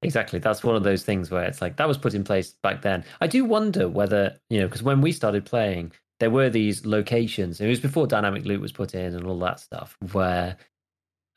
exactly. 0.03 0.39
That's 0.39 0.63
one 0.65 0.77
of 0.77 0.83
those 0.83 1.05
things 1.05 1.31
where 1.31 1.45
it's 1.45 1.61
like 1.63 1.77
that 1.77 1.89
was 1.89 1.97
put 1.99 2.15
in 2.15 2.25
place 2.25 2.51
back 2.63 2.83
then. 2.83 3.05
I 3.21 3.27
do 3.29 3.45
wonder 3.45 3.89
whether, 3.89 4.37
you 4.51 4.61
know, 4.61 4.67
because 4.67 4.83
when 4.83 5.01
we 5.01 5.13
started 5.13 5.45
playing, 5.45 5.93
there 6.23 6.31
were 6.31 6.49
these 6.49 6.87
locations. 6.87 7.61
It 7.61 7.67
was 7.67 7.81
before 7.81 8.07
dynamic 8.07 8.45
loot 8.45 8.61
was 8.61 8.71
put 8.71 8.95
in 8.95 9.13
and 9.13 9.27
all 9.27 9.41
that 9.41 9.59
stuff, 9.59 9.97
where, 10.13 10.57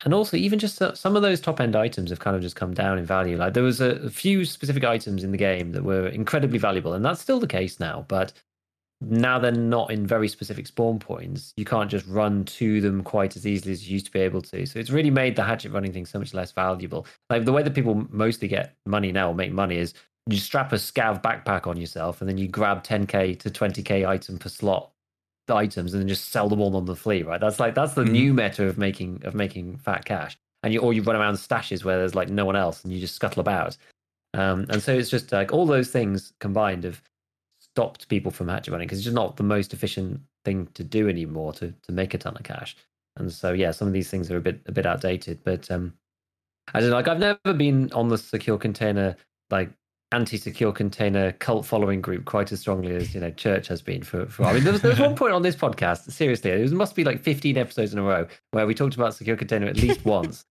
and 0.04 0.14
also 0.14 0.36
even 0.36 0.60
just 0.60 0.80
some 0.96 1.16
of 1.16 1.22
those 1.22 1.40
top 1.40 1.60
end 1.60 1.74
items 1.74 2.10
have 2.10 2.20
kind 2.20 2.36
of 2.36 2.42
just 2.42 2.54
come 2.54 2.72
down 2.72 2.96
in 2.96 3.04
value. 3.04 3.36
Like 3.36 3.54
there 3.54 3.64
was 3.64 3.80
a, 3.80 3.96
a 3.96 4.10
few 4.10 4.44
specific 4.44 4.84
items 4.84 5.24
in 5.24 5.32
the 5.32 5.36
game 5.36 5.72
that 5.72 5.82
were 5.82 6.06
incredibly 6.06 6.58
valuable, 6.58 6.92
and 6.92 7.04
that's 7.04 7.20
still 7.20 7.40
the 7.40 7.48
case 7.48 7.80
now, 7.80 8.04
but 8.06 8.32
now 9.00 9.40
they're 9.40 9.50
not 9.50 9.90
in 9.90 10.06
very 10.06 10.28
specific 10.28 10.68
spawn 10.68 11.00
points. 11.00 11.52
You 11.56 11.64
can't 11.64 11.90
just 11.90 12.06
run 12.06 12.44
to 12.44 12.80
them 12.80 13.02
quite 13.02 13.34
as 13.34 13.44
easily 13.44 13.72
as 13.72 13.88
you 13.88 13.94
used 13.94 14.06
to 14.06 14.12
be 14.12 14.20
able 14.20 14.40
to. 14.42 14.66
So 14.66 14.78
it's 14.78 14.90
really 14.90 15.10
made 15.10 15.34
the 15.34 15.42
hatchet 15.42 15.72
running 15.72 15.92
thing 15.92 16.06
so 16.06 16.20
much 16.20 16.32
less 16.32 16.52
valuable. 16.52 17.08
Like 17.28 17.44
the 17.44 17.52
way 17.52 17.64
that 17.64 17.74
people 17.74 18.06
mostly 18.08 18.46
get 18.46 18.76
money 18.86 19.10
now 19.10 19.30
or 19.30 19.34
make 19.34 19.52
money 19.52 19.78
is 19.78 19.94
you 20.28 20.38
strap 20.38 20.72
a 20.72 20.76
scav 20.76 21.22
backpack 21.22 21.66
on 21.66 21.76
yourself 21.76 22.20
and 22.20 22.28
then 22.28 22.38
you 22.38 22.48
grab 22.48 22.82
10k 22.82 23.38
to 23.38 23.50
20k 23.50 24.06
item 24.08 24.38
per 24.38 24.48
slot 24.48 24.90
items 25.48 25.92
and 25.94 26.00
then 26.02 26.08
just 26.08 26.30
sell 26.30 26.48
them 26.48 26.60
all 26.60 26.74
on 26.76 26.84
the 26.84 26.96
flea, 26.96 27.22
right? 27.22 27.40
That's 27.40 27.60
like 27.60 27.74
that's 27.74 27.94
the 27.94 28.02
Mhm. 28.02 28.10
new 28.10 28.34
meta 28.34 28.66
of 28.66 28.78
making 28.78 29.22
of 29.24 29.34
making 29.34 29.76
fat 29.78 30.04
cash. 30.04 30.36
And 30.62 30.72
you 30.74 30.80
or 30.80 30.92
you 30.92 31.02
run 31.02 31.14
around 31.16 31.34
stashes 31.34 31.84
where 31.84 31.98
there's 31.98 32.16
like 32.16 32.28
no 32.28 32.44
one 32.44 32.56
else 32.56 32.82
and 32.82 32.92
you 32.92 32.98
just 33.00 33.14
scuttle 33.14 33.40
about. 33.40 33.76
Um, 34.34 34.66
and 34.68 34.82
so 34.82 34.92
it's 34.92 35.08
just 35.10 35.30
like 35.30 35.52
all 35.52 35.66
those 35.66 35.90
things 35.90 36.32
combined 36.40 36.82
have 36.84 37.00
stopped 37.60 38.08
people 38.08 38.32
from 38.32 38.48
hatchet 38.48 38.72
running 38.72 38.86
because 38.86 38.98
it's 38.98 39.04
just 39.04 39.14
not 39.14 39.36
the 39.36 39.42
most 39.44 39.72
efficient 39.72 40.20
thing 40.44 40.66
to 40.74 40.82
do 40.82 41.08
anymore 41.08 41.52
to 41.54 41.72
to 41.82 41.92
make 41.92 42.14
a 42.14 42.18
ton 42.18 42.36
of 42.36 42.42
cash. 42.42 42.76
And 43.16 43.32
so 43.32 43.52
yeah, 43.52 43.70
some 43.70 43.86
of 43.86 43.94
these 43.94 44.10
things 44.10 44.30
are 44.30 44.36
a 44.36 44.40
bit 44.40 44.60
a 44.66 44.72
bit 44.72 44.86
outdated. 44.86 45.44
But 45.44 45.70
um 45.70 45.94
I 46.74 46.80
don't 46.80 46.90
know, 46.90 46.96
like 46.96 47.06
I've 47.06 47.20
never 47.20 47.54
been 47.56 47.92
on 47.92 48.08
the 48.08 48.18
secure 48.18 48.58
container 48.58 49.14
like 49.50 49.70
anti-secure 50.12 50.72
container 50.72 51.32
cult 51.32 51.66
following 51.66 52.00
group 52.00 52.24
quite 52.24 52.52
as 52.52 52.60
strongly 52.60 52.94
as 52.94 53.12
you 53.14 53.20
know 53.20 53.30
church 53.32 53.66
has 53.66 53.82
been 53.82 54.02
for, 54.02 54.26
for 54.26 54.44
I 54.44 54.52
mean 54.52 54.62
there 54.64 54.72
was, 54.72 54.80
there 54.82 54.90
was 54.92 55.00
one 55.00 55.16
point 55.16 55.32
on 55.32 55.42
this 55.42 55.56
podcast 55.56 56.10
seriously 56.12 56.50
it 56.52 56.60
was, 56.62 56.72
must 56.72 56.94
be 56.94 57.02
like 57.04 57.20
15 57.20 57.56
episodes 57.58 57.92
in 57.92 57.98
a 57.98 58.02
row 58.02 58.26
where 58.52 58.66
we 58.66 58.74
talked 58.74 58.94
about 58.94 59.14
secure 59.14 59.36
container 59.36 59.66
at 59.66 59.76
least 59.76 60.04
once 60.04 60.44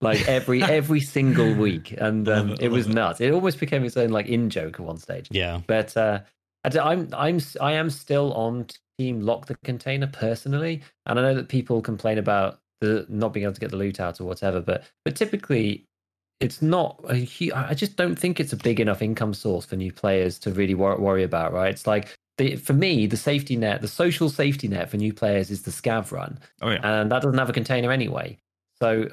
like 0.00 0.26
every 0.26 0.62
every 0.78 1.00
single 1.00 1.52
week 1.54 1.92
and 1.98 2.26
um, 2.28 2.50
it, 2.52 2.62
it 2.62 2.68
was 2.70 2.86
it. 2.86 2.94
nuts 2.94 3.20
it 3.20 3.32
almost 3.32 3.60
became 3.60 3.84
its 3.84 3.96
own 3.98 4.08
like 4.10 4.26
in 4.26 4.48
joke 4.48 4.74
at 4.80 4.80
one 4.86 4.96
stage 4.96 5.28
Yeah. 5.30 5.60
but 5.66 5.94
uh, 5.96 6.20
I'm 6.64 7.08
I'm 7.12 7.40
I 7.60 7.72
am 7.72 7.90
still 7.90 8.32
on 8.34 8.66
team 8.98 9.20
lock 9.20 9.46
the 9.46 9.56
container 9.64 10.06
personally, 10.06 10.82
and 11.06 11.18
I 11.18 11.22
know 11.22 11.34
that 11.34 11.48
people 11.48 11.82
complain 11.82 12.18
about 12.18 12.60
the 12.80 13.04
not 13.08 13.32
being 13.32 13.44
able 13.44 13.54
to 13.54 13.60
get 13.60 13.70
the 13.70 13.76
loot 13.76 13.98
out 13.98 14.20
or 14.20 14.24
whatever. 14.24 14.60
But 14.60 14.84
but 15.04 15.16
typically, 15.16 15.86
it's 16.42 16.60
not 16.62 17.00
a 17.08 17.14
huge. 17.14 17.52
I 17.52 17.74
just 17.74 17.96
don't 17.96 18.18
think 18.18 18.40
it's 18.40 18.52
a 18.52 18.56
big 18.56 18.80
enough 18.80 19.00
income 19.02 19.34
source 19.34 19.64
for 19.64 19.76
new 19.76 19.92
players 19.92 20.38
to 20.40 20.50
really 20.50 20.74
wor- 20.74 20.98
worry 20.98 21.22
about. 21.22 21.52
Right? 21.52 21.70
It's 21.70 21.86
like 21.86 22.16
the, 22.38 22.56
for 22.56 22.72
me, 22.72 23.06
the 23.06 23.16
safety 23.16 23.56
net, 23.56 23.80
the 23.80 23.88
social 23.88 24.28
safety 24.28 24.68
net 24.68 24.90
for 24.90 24.96
new 24.96 25.12
players 25.12 25.50
is 25.50 25.62
the 25.62 25.70
scav 25.70 26.10
run, 26.12 26.38
Oh 26.60 26.70
yeah. 26.70 26.80
and 26.82 27.10
that 27.12 27.22
doesn't 27.22 27.38
have 27.38 27.50
a 27.50 27.52
container 27.52 27.92
anyway. 27.92 28.38
So 28.80 29.08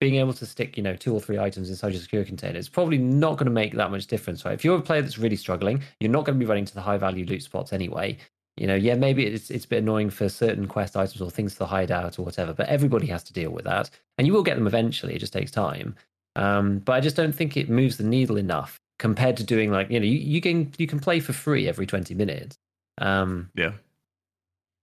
being 0.00 0.16
able 0.16 0.34
to 0.34 0.44
stick, 0.44 0.76
you 0.76 0.82
know, 0.82 0.94
two 0.94 1.14
or 1.14 1.20
three 1.20 1.38
items 1.38 1.70
inside 1.70 1.92
your 1.92 2.02
secure 2.02 2.24
container 2.24 2.58
is 2.58 2.68
probably 2.68 2.98
not 2.98 3.38
going 3.38 3.46
to 3.46 3.50
make 3.52 3.72
that 3.74 3.90
much 3.90 4.06
difference, 4.06 4.44
right? 4.44 4.52
If 4.52 4.64
you're 4.64 4.76
a 4.78 4.82
player 4.82 5.00
that's 5.00 5.18
really 5.18 5.36
struggling, 5.36 5.82
you're 6.00 6.10
not 6.10 6.26
going 6.26 6.38
to 6.38 6.44
be 6.44 6.48
running 6.48 6.66
to 6.66 6.74
the 6.74 6.82
high 6.82 6.98
value 6.98 7.24
loot 7.24 7.42
spots 7.42 7.72
anyway. 7.72 8.18
You 8.58 8.66
know, 8.66 8.74
yeah, 8.74 8.94
maybe 8.94 9.26
it's 9.26 9.50
it's 9.50 9.64
a 9.64 9.68
bit 9.68 9.82
annoying 9.82 10.10
for 10.10 10.28
certain 10.28 10.66
quest 10.66 10.96
items 10.96 11.20
or 11.20 11.30
things 11.30 11.54
to 11.56 11.66
hide 11.66 11.90
out 11.90 12.18
or 12.18 12.24
whatever, 12.24 12.52
but 12.54 12.68
everybody 12.68 13.06
has 13.08 13.22
to 13.24 13.32
deal 13.32 13.50
with 13.50 13.64
that, 13.64 13.90
and 14.18 14.26
you 14.26 14.32
will 14.32 14.42
get 14.42 14.56
them 14.56 14.66
eventually. 14.66 15.14
It 15.14 15.18
just 15.18 15.32
takes 15.32 15.50
time. 15.50 15.94
Um, 16.36 16.78
but 16.80 16.92
I 16.92 17.00
just 17.00 17.16
don't 17.16 17.34
think 17.34 17.56
it 17.56 17.68
moves 17.70 17.96
the 17.96 18.04
needle 18.04 18.36
enough 18.36 18.78
compared 18.98 19.36
to 19.38 19.44
doing 19.44 19.70
like 19.70 19.90
you 19.90 19.98
know 20.00 20.06
you, 20.06 20.18
you 20.18 20.40
can 20.40 20.72
you 20.78 20.86
can 20.86 21.00
play 21.00 21.18
for 21.20 21.32
free 21.32 21.68
every 21.68 21.86
twenty 21.86 22.14
minutes. 22.14 22.58
Um, 22.98 23.50
Yeah. 23.54 23.72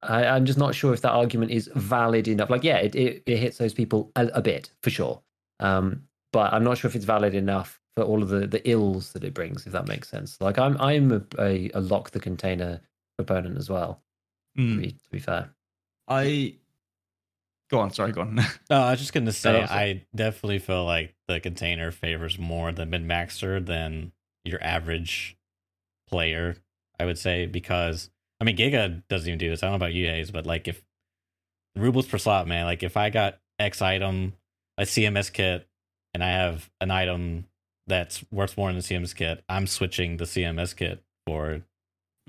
I, 0.01 0.25
I'm 0.25 0.45
just 0.45 0.59
not 0.59 0.75
sure 0.75 0.93
if 0.93 1.01
that 1.01 1.11
argument 1.11 1.51
is 1.51 1.69
valid 1.75 2.27
enough. 2.27 2.49
Like, 2.49 2.63
yeah, 2.63 2.77
it, 2.77 2.93
it, 2.93 3.23
it 3.25 3.37
hits 3.37 3.57
those 3.57 3.73
people 3.73 4.11
a, 4.17 4.27
a 4.33 4.41
bit 4.41 4.69
for 4.81 4.89
sure, 4.89 5.21
um, 5.61 6.03
but 6.33 6.51
I'm 6.53 6.63
not 6.63 6.77
sure 6.77 6.89
if 6.89 6.95
it's 6.95 7.05
valid 7.05 7.33
enough 7.33 7.79
for 7.95 8.03
all 8.03 8.21
of 8.21 8.27
the, 8.29 8.45
the 8.45 8.67
ills 8.69 9.13
that 9.13 9.23
it 9.23 9.33
brings. 9.33 9.65
If 9.65 9.71
that 9.71 9.87
makes 9.87 10.09
sense. 10.09 10.37
Like, 10.41 10.57
I'm 10.59 10.75
I'm 10.81 11.11
a, 11.11 11.21
a, 11.39 11.71
a 11.73 11.79
lock 11.79 12.11
the 12.11 12.19
container 12.19 12.81
proponent 13.17 13.57
as 13.57 13.69
well. 13.69 14.01
To, 14.57 14.61
Mm. 14.61 14.81
be, 14.81 14.91
to 14.91 15.09
be 15.09 15.19
fair, 15.19 15.49
I 16.07 16.55
go 17.73 17.79
on. 17.79 17.91
Sorry, 17.91 18.11
go 18.11 18.21
on. 18.21 18.35
No, 18.69 18.81
I 18.81 18.91
was 18.91 18.99
just 18.99 19.13
gonna 19.13 19.31
say 19.31 19.51
that's. 19.53 19.71
I 19.71 20.05
definitely 20.15 20.59
feel 20.59 20.85
like 20.85 21.15
the 21.27 21.39
container 21.39 21.91
favors 21.91 22.37
more 22.39 22.71
the 22.71 22.85
min 22.85 23.05
maxer 23.07 23.63
than 23.65 24.11
your 24.45 24.63
average 24.63 25.35
player. 26.09 26.57
I 26.99 27.05
would 27.05 27.17
say 27.17 27.45
because 27.47 28.09
I 28.39 28.43
mean 28.45 28.55
Giga 28.57 29.03
doesn't 29.09 29.27
even 29.27 29.39
do 29.39 29.49
this. 29.49 29.63
I 29.63 29.67
don't 29.67 29.73
know 29.73 29.75
about 29.77 29.93
you 29.93 30.07
guys, 30.07 30.31
but 30.31 30.45
like 30.45 30.67
if 30.67 30.83
rubles 31.75 32.07
per 32.07 32.17
slot, 32.17 32.47
man, 32.47 32.65
like 32.65 32.83
if 32.83 32.95
I 32.97 33.09
got 33.09 33.39
X 33.59 33.81
item, 33.81 34.33
a 34.77 34.83
CMS 34.83 35.31
kit, 35.33 35.67
and 36.13 36.23
I 36.23 36.29
have 36.29 36.69
an 36.81 36.91
item 36.91 37.45
that's 37.87 38.23
worth 38.31 38.57
more 38.57 38.69
than 38.69 38.77
the 38.77 38.81
CMS 38.83 39.15
kit, 39.15 39.43
I'm 39.49 39.67
switching 39.67 40.17
the 40.17 40.25
CMS 40.25 40.75
kit 40.75 41.03
for 41.27 41.61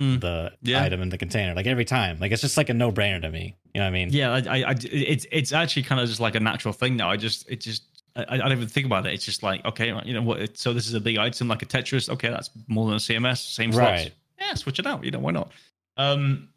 Mm. 0.01 0.21
the 0.21 0.53
Yeah. 0.63 0.83
item 0.83 1.03
in 1.03 1.11
the 1.11 1.19
container. 1.19 1.55
Like 1.55 1.67
every 1.69 1.85
time. 1.85 2.19
Like 2.19 2.33
it's 2.33 2.43
just 2.43 2.57
like 2.57 2.69
a 2.69 2.75
no 2.75 2.91
brainer 2.91 3.23
to 3.23 3.31
me. 3.31 3.55
You 3.75 3.81
know 3.81 3.87
what 3.87 3.89
I 3.89 3.91
mean? 3.91 4.09
Yeah, 4.13 4.33
I, 4.33 4.39
I, 4.39 4.71
I- 4.71 4.77
it's 4.93 5.27
it's 5.33 5.53
actually 5.53 5.83
kind 5.83 6.01
of 6.01 6.07
just 6.09 6.21
like 6.21 6.37
a 6.37 6.41
natural 6.41 6.73
thing 6.73 6.97
now. 6.97 7.11
I 7.11 7.17
just, 7.17 7.51
it 7.51 7.61
just, 7.61 7.83
I, 8.15 8.25
I 8.29 8.37
don't 8.37 8.53
even 8.53 8.69
think 8.69 8.87
about 8.87 9.05
it. 9.07 9.13
It's 9.15 9.25
just 9.25 9.43
like, 9.43 9.65
okay, 9.65 9.93
you 10.05 10.15
know 10.15 10.23
what? 10.23 10.57
So 10.57 10.73
this 10.73 10.87
is 10.87 10.95
a 10.95 11.01
big 11.01 11.19
item 11.19 11.49
like 11.49 11.63
a 11.63 11.67
Tetris. 11.67 12.09
Okay, 12.09 12.29
that's 12.29 12.51
more 12.69 12.87
than 12.87 12.95
a 12.95 12.99
CMS, 12.99 13.39
same 13.53 13.73
slots. 13.73 13.91
Right. 14.05 14.13
Yeah, 14.41 14.55
switch 14.55 14.79
it 14.79 14.87
out. 14.87 15.05
You 15.05 15.11
know, 15.11 15.19
why 15.19 15.33
not? 15.33 15.51
Um, 15.97 16.49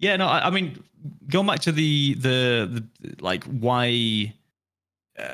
yeah, 0.00 0.16
no, 0.16 0.26
I, 0.26 0.48
I 0.48 0.50
mean, 0.50 0.82
going 1.30 1.46
back 1.46 1.60
to 1.60 1.72
the 1.72 2.14
the, 2.14 2.84
the 3.00 3.22
like 3.22 3.44
why, 3.44 4.34
uh, 5.16 5.28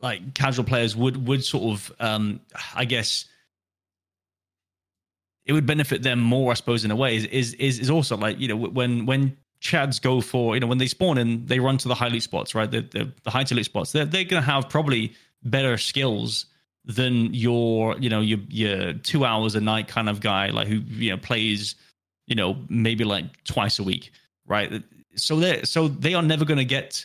like 0.00 0.34
casual 0.34 0.64
players 0.64 0.94
would 0.94 1.26
would 1.26 1.44
sort 1.44 1.74
of, 1.74 1.92
um, 1.98 2.40
I 2.74 2.84
guess. 2.84 3.24
It 5.46 5.52
would 5.52 5.66
benefit 5.66 6.02
them 6.02 6.20
more, 6.20 6.52
I 6.52 6.54
suppose, 6.54 6.84
in 6.86 6.90
a 6.90 6.96
way. 6.96 7.16
Is 7.16 7.24
is 7.26 7.54
is, 7.54 7.78
is 7.80 7.90
also 7.90 8.16
like 8.16 8.38
you 8.40 8.48
know 8.48 8.56
when 8.56 9.04
when 9.06 9.36
chads 9.64 10.00
go 10.00 10.20
for 10.20 10.54
you 10.54 10.60
know 10.60 10.66
when 10.66 10.78
they 10.78 10.86
spawn 10.86 11.16
in 11.16 11.46
they 11.46 11.58
run 11.58 11.78
to 11.78 11.88
the 11.88 11.94
high 11.94 12.08
loot 12.08 12.22
spots 12.22 12.54
right? 12.54 12.70
The 12.70 12.82
the, 12.82 13.12
the 13.22 13.30
high 13.30 13.44
to 13.44 13.54
loot 13.54 13.64
spots. 13.64 13.92
They're, 13.92 14.04
they're 14.04 14.24
going 14.24 14.42
to 14.42 14.46
have 14.46 14.68
probably 14.68 15.14
better 15.42 15.78
skills 15.78 16.46
than 16.84 17.32
your 17.32 17.98
you 17.98 18.10
know 18.10 18.20
your 18.20 18.40
your 18.48 18.92
two 18.92 19.24
hours 19.24 19.54
a 19.54 19.60
night 19.60 19.88
kind 19.88 20.08
of 20.08 20.20
guy 20.20 20.50
like 20.50 20.68
who 20.68 20.76
you 20.76 21.10
know 21.10 21.16
plays 21.16 21.74
you 22.26 22.36
know 22.36 22.56
maybe 22.68 23.04
like 23.04 23.24
twice 23.44 23.78
a 23.78 23.82
week 23.82 24.10
right? 24.46 24.82
So 25.16 25.38
they 25.40 25.62
so 25.62 25.88
they 25.88 26.14
are 26.14 26.22
never 26.22 26.44
going 26.44 26.58
to 26.58 26.64
get 26.64 27.04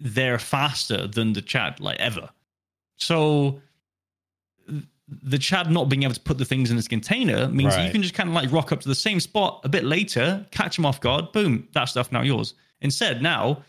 there 0.00 0.38
faster 0.38 1.06
than 1.06 1.32
the 1.32 1.42
chad 1.42 1.80
like 1.80 1.98
ever. 2.00 2.30
So 2.96 3.60
the 5.22 5.38
Chad 5.38 5.70
not 5.70 5.88
being 5.88 6.04
able 6.04 6.14
to 6.14 6.20
put 6.20 6.38
the 6.38 6.44
things 6.44 6.70
in 6.70 6.76
his 6.76 6.86
container 6.88 7.48
means 7.48 7.74
that 7.74 7.84
you 7.86 7.90
can 7.90 8.02
just 8.02 8.14
kind 8.14 8.28
of 8.28 8.34
like 8.34 8.50
rock 8.52 8.70
up 8.72 8.80
to 8.80 8.88
the 8.88 8.94
same 8.94 9.18
spot 9.20 9.60
a 9.64 9.68
bit 9.68 9.84
later, 9.84 10.46
catch 10.52 10.78
him 10.78 10.86
off 10.86 11.00
guard, 11.00 11.32
boom, 11.32 11.66
that 11.72 11.86
stuff 11.86 12.12
now 12.12 12.22
yours. 12.22 12.54
Instead, 12.80 13.20
now 13.22 13.62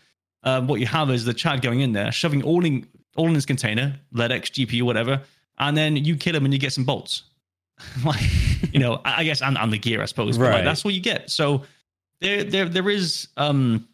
um, 0.44 0.66
what 0.68 0.78
you 0.80 0.86
have 0.86 1.10
is 1.10 1.24
the 1.24 1.34
Chad 1.34 1.60
going 1.62 1.80
in 1.80 1.92
there, 1.92 2.12
shoving 2.12 2.42
all 2.42 2.64
in 2.64 2.86
all 3.16 3.28
in 3.28 3.34
his 3.34 3.44
container, 3.44 3.94
LEDX, 4.14 4.66
GPU, 4.66 4.82
whatever, 4.82 5.20
and 5.58 5.76
then 5.76 5.96
you 5.96 6.16
kill 6.16 6.34
him 6.34 6.44
and 6.44 6.54
you 6.54 6.60
get 6.60 6.72
some 6.72 6.84
bolts. 6.84 7.24
like, 8.04 8.22
you 8.72 8.78
know, 8.80 9.00
I 9.04 9.24
guess 9.24 9.42
and, 9.42 9.58
and 9.58 9.72
the 9.72 9.78
gear, 9.78 10.00
I 10.00 10.06
suppose. 10.06 10.38
But 10.38 10.44
like, 10.44 10.52
Right. 10.54 10.64
that's 10.64 10.84
what 10.84 10.94
you 10.94 11.00
get. 11.00 11.30
So 11.30 11.64
there, 12.20 12.44
there, 12.44 12.68
there 12.68 12.88
is 12.88 13.28
um, 13.36 13.88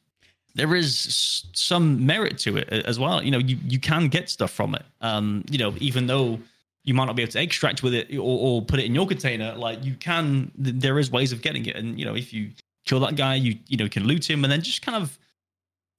there 0.54 0.74
is 0.74 1.44
some 1.54 2.04
merit 2.04 2.38
to 2.40 2.56
it 2.58 2.68
as 2.68 2.98
well. 2.98 3.22
You 3.22 3.30
know, 3.30 3.38
you 3.38 3.56
you 3.66 3.78
can 3.80 4.08
get 4.08 4.28
stuff 4.28 4.50
from 4.50 4.74
it. 4.74 4.84
Um, 5.00 5.44
you 5.50 5.58
know, 5.58 5.74
even 5.78 6.06
though 6.06 6.38
you 6.88 6.94
might 6.94 7.04
not 7.04 7.16
be 7.16 7.22
able 7.22 7.32
to 7.32 7.42
extract 7.42 7.82
with 7.82 7.92
it 7.92 8.10
or, 8.14 8.22
or 8.22 8.62
put 8.62 8.80
it 8.80 8.86
in 8.86 8.94
your 8.94 9.06
container, 9.06 9.54
like 9.54 9.84
you 9.84 9.94
can. 9.94 10.50
There 10.56 10.98
is 10.98 11.10
ways 11.10 11.32
of 11.32 11.42
getting 11.42 11.66
it, 11.66 11.76
and 11.76 11.98
you 11.98 12.06
know, 12.06 12.16
if 12.16 12.32
you 12.32 12.50
kill 12.86 12.98
that 13.00 13.14
guy, 13.14 13.34
you 13.34 13.58
you 13.66 13.76
know 13.76 13.88
can 13.88 14.04
loot 14.04 14.28
him, 14.28 14.42
and 14.42 14.50
then 14.50 14.62
just 14.62 14.80
kind 14.80 14.96
of 14.96 15.18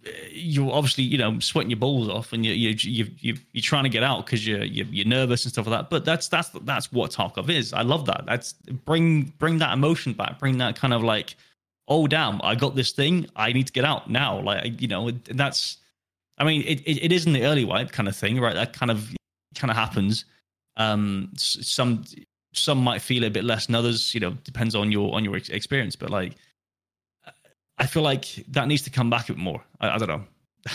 uh, 0.04 0.10
you're 0.32 0.74
obviously 0.74 1.04
you 1.04 1.20
know 1.20 1.40
sweating 1.40 1.70
your 1.70 1.78
balls 1.78 2.10
off, 2.10 2.34
and 2.34 2.44
you 2.44 2.54
you 2.54 2.76
you 2.82 3.08
you 3.20 3.38
you're 3.52 3.62
trying 3.62 3.84
to 3.84 3.90
get 3.90 4.02
out 4.02 4.26
because 4.26 4.48
you're, 4.48 4.64
you're 4.64 4.88
you're 4.88 5.06
nervous 5.06 5.46
and 5.46 5.54
stuff 5.54 5.68
like 5.68 5.80
that. 5.80 5.90
But 5.92 6.06
that's 6.06 6.28
that's 6.28 6.50
that's 6.64 6.92
what 6.92 7.12
Tarkov 7.12 7.50
is. 7.50 7.72
I 7.72 7.84
love 7.84 8.08
that. 8.08 8.24
That's 8.26 8.54
bring 8.54 9.32
bring 9.38 9.60
that 9.60 9.72
emotion 9.74 10.14
back. 10.14 10.40
Bring 10.40 10.58
that 10.58 10.76
kind 10.76 10.94
of 10.96 11.04
like, 11.04 11.36
oh 11.88 12.08
damn, 12.08 12.42
I 12.44 12.56
got 12.56 12.76
this 12.76 12.92
thing. 12.92 13.28
I 13.36 13.54
need 13.54 13.68
to 13.68 13.74
get 13.74 13.86
out 13.86 14.10
now. 14.10 14.42
Like 14.42 14.82
you 14.82 14.88
know, 14.88 15.12
that's. 15.12 15.78
I 16.40 16.46
mean, 16.46 16.62
it, 16.62 16.80
it, 16.88 17.04
it 17.04 17.12
is 17.12 17.26
in 17.26 17.34
the 17.34 17.44
early 17.44 17.66
wipe 17.66 17.92
kind 17.92 18.08
of 18.08 18.16
thing, 18.16 18.40
right? 18.40 18.56
That 18.56 18.72
kind 18.74 18.90
of 18.90 19.14
kind 19.56 19.70
of 19.70 19.78
happens. 19.78 20.26
Um, 20.80 21.32
some 21.36 22.04
some 22.54 22.80
might 22.80 23.02
feel 23.02 23.24
it 23.24 23.28
a 23.28 23.32
bit 23.32 23.44
less 23.44 23.68
than 23.68 23.76
others. 23.76 24.14
You 24.16 24.22
know, 24.22 24.32
depends 24.44 24.74
on 24.76 24.92
your 24.92 25.14
on 25.14 25.24
your 25.24 25.36
ex- 25.36 25.50
experience. 25.50 25.96
But 25.96 26.10
like, 26.10 26.34
I 27.78 27.86
feel 27.86 28.02
like 28.04 28.44
that 28.48 28.68
needs 28.68 28.82
to 28.84 28.90
come 28.90 29.10
back 29.10 29.30
a 29.30 29.34
bit 29.34 29.38
more. 29.40 29.64
I, 29.80 29.90
I 29.92 29.98
don't 29.98 30.08
know. 30.08 30.24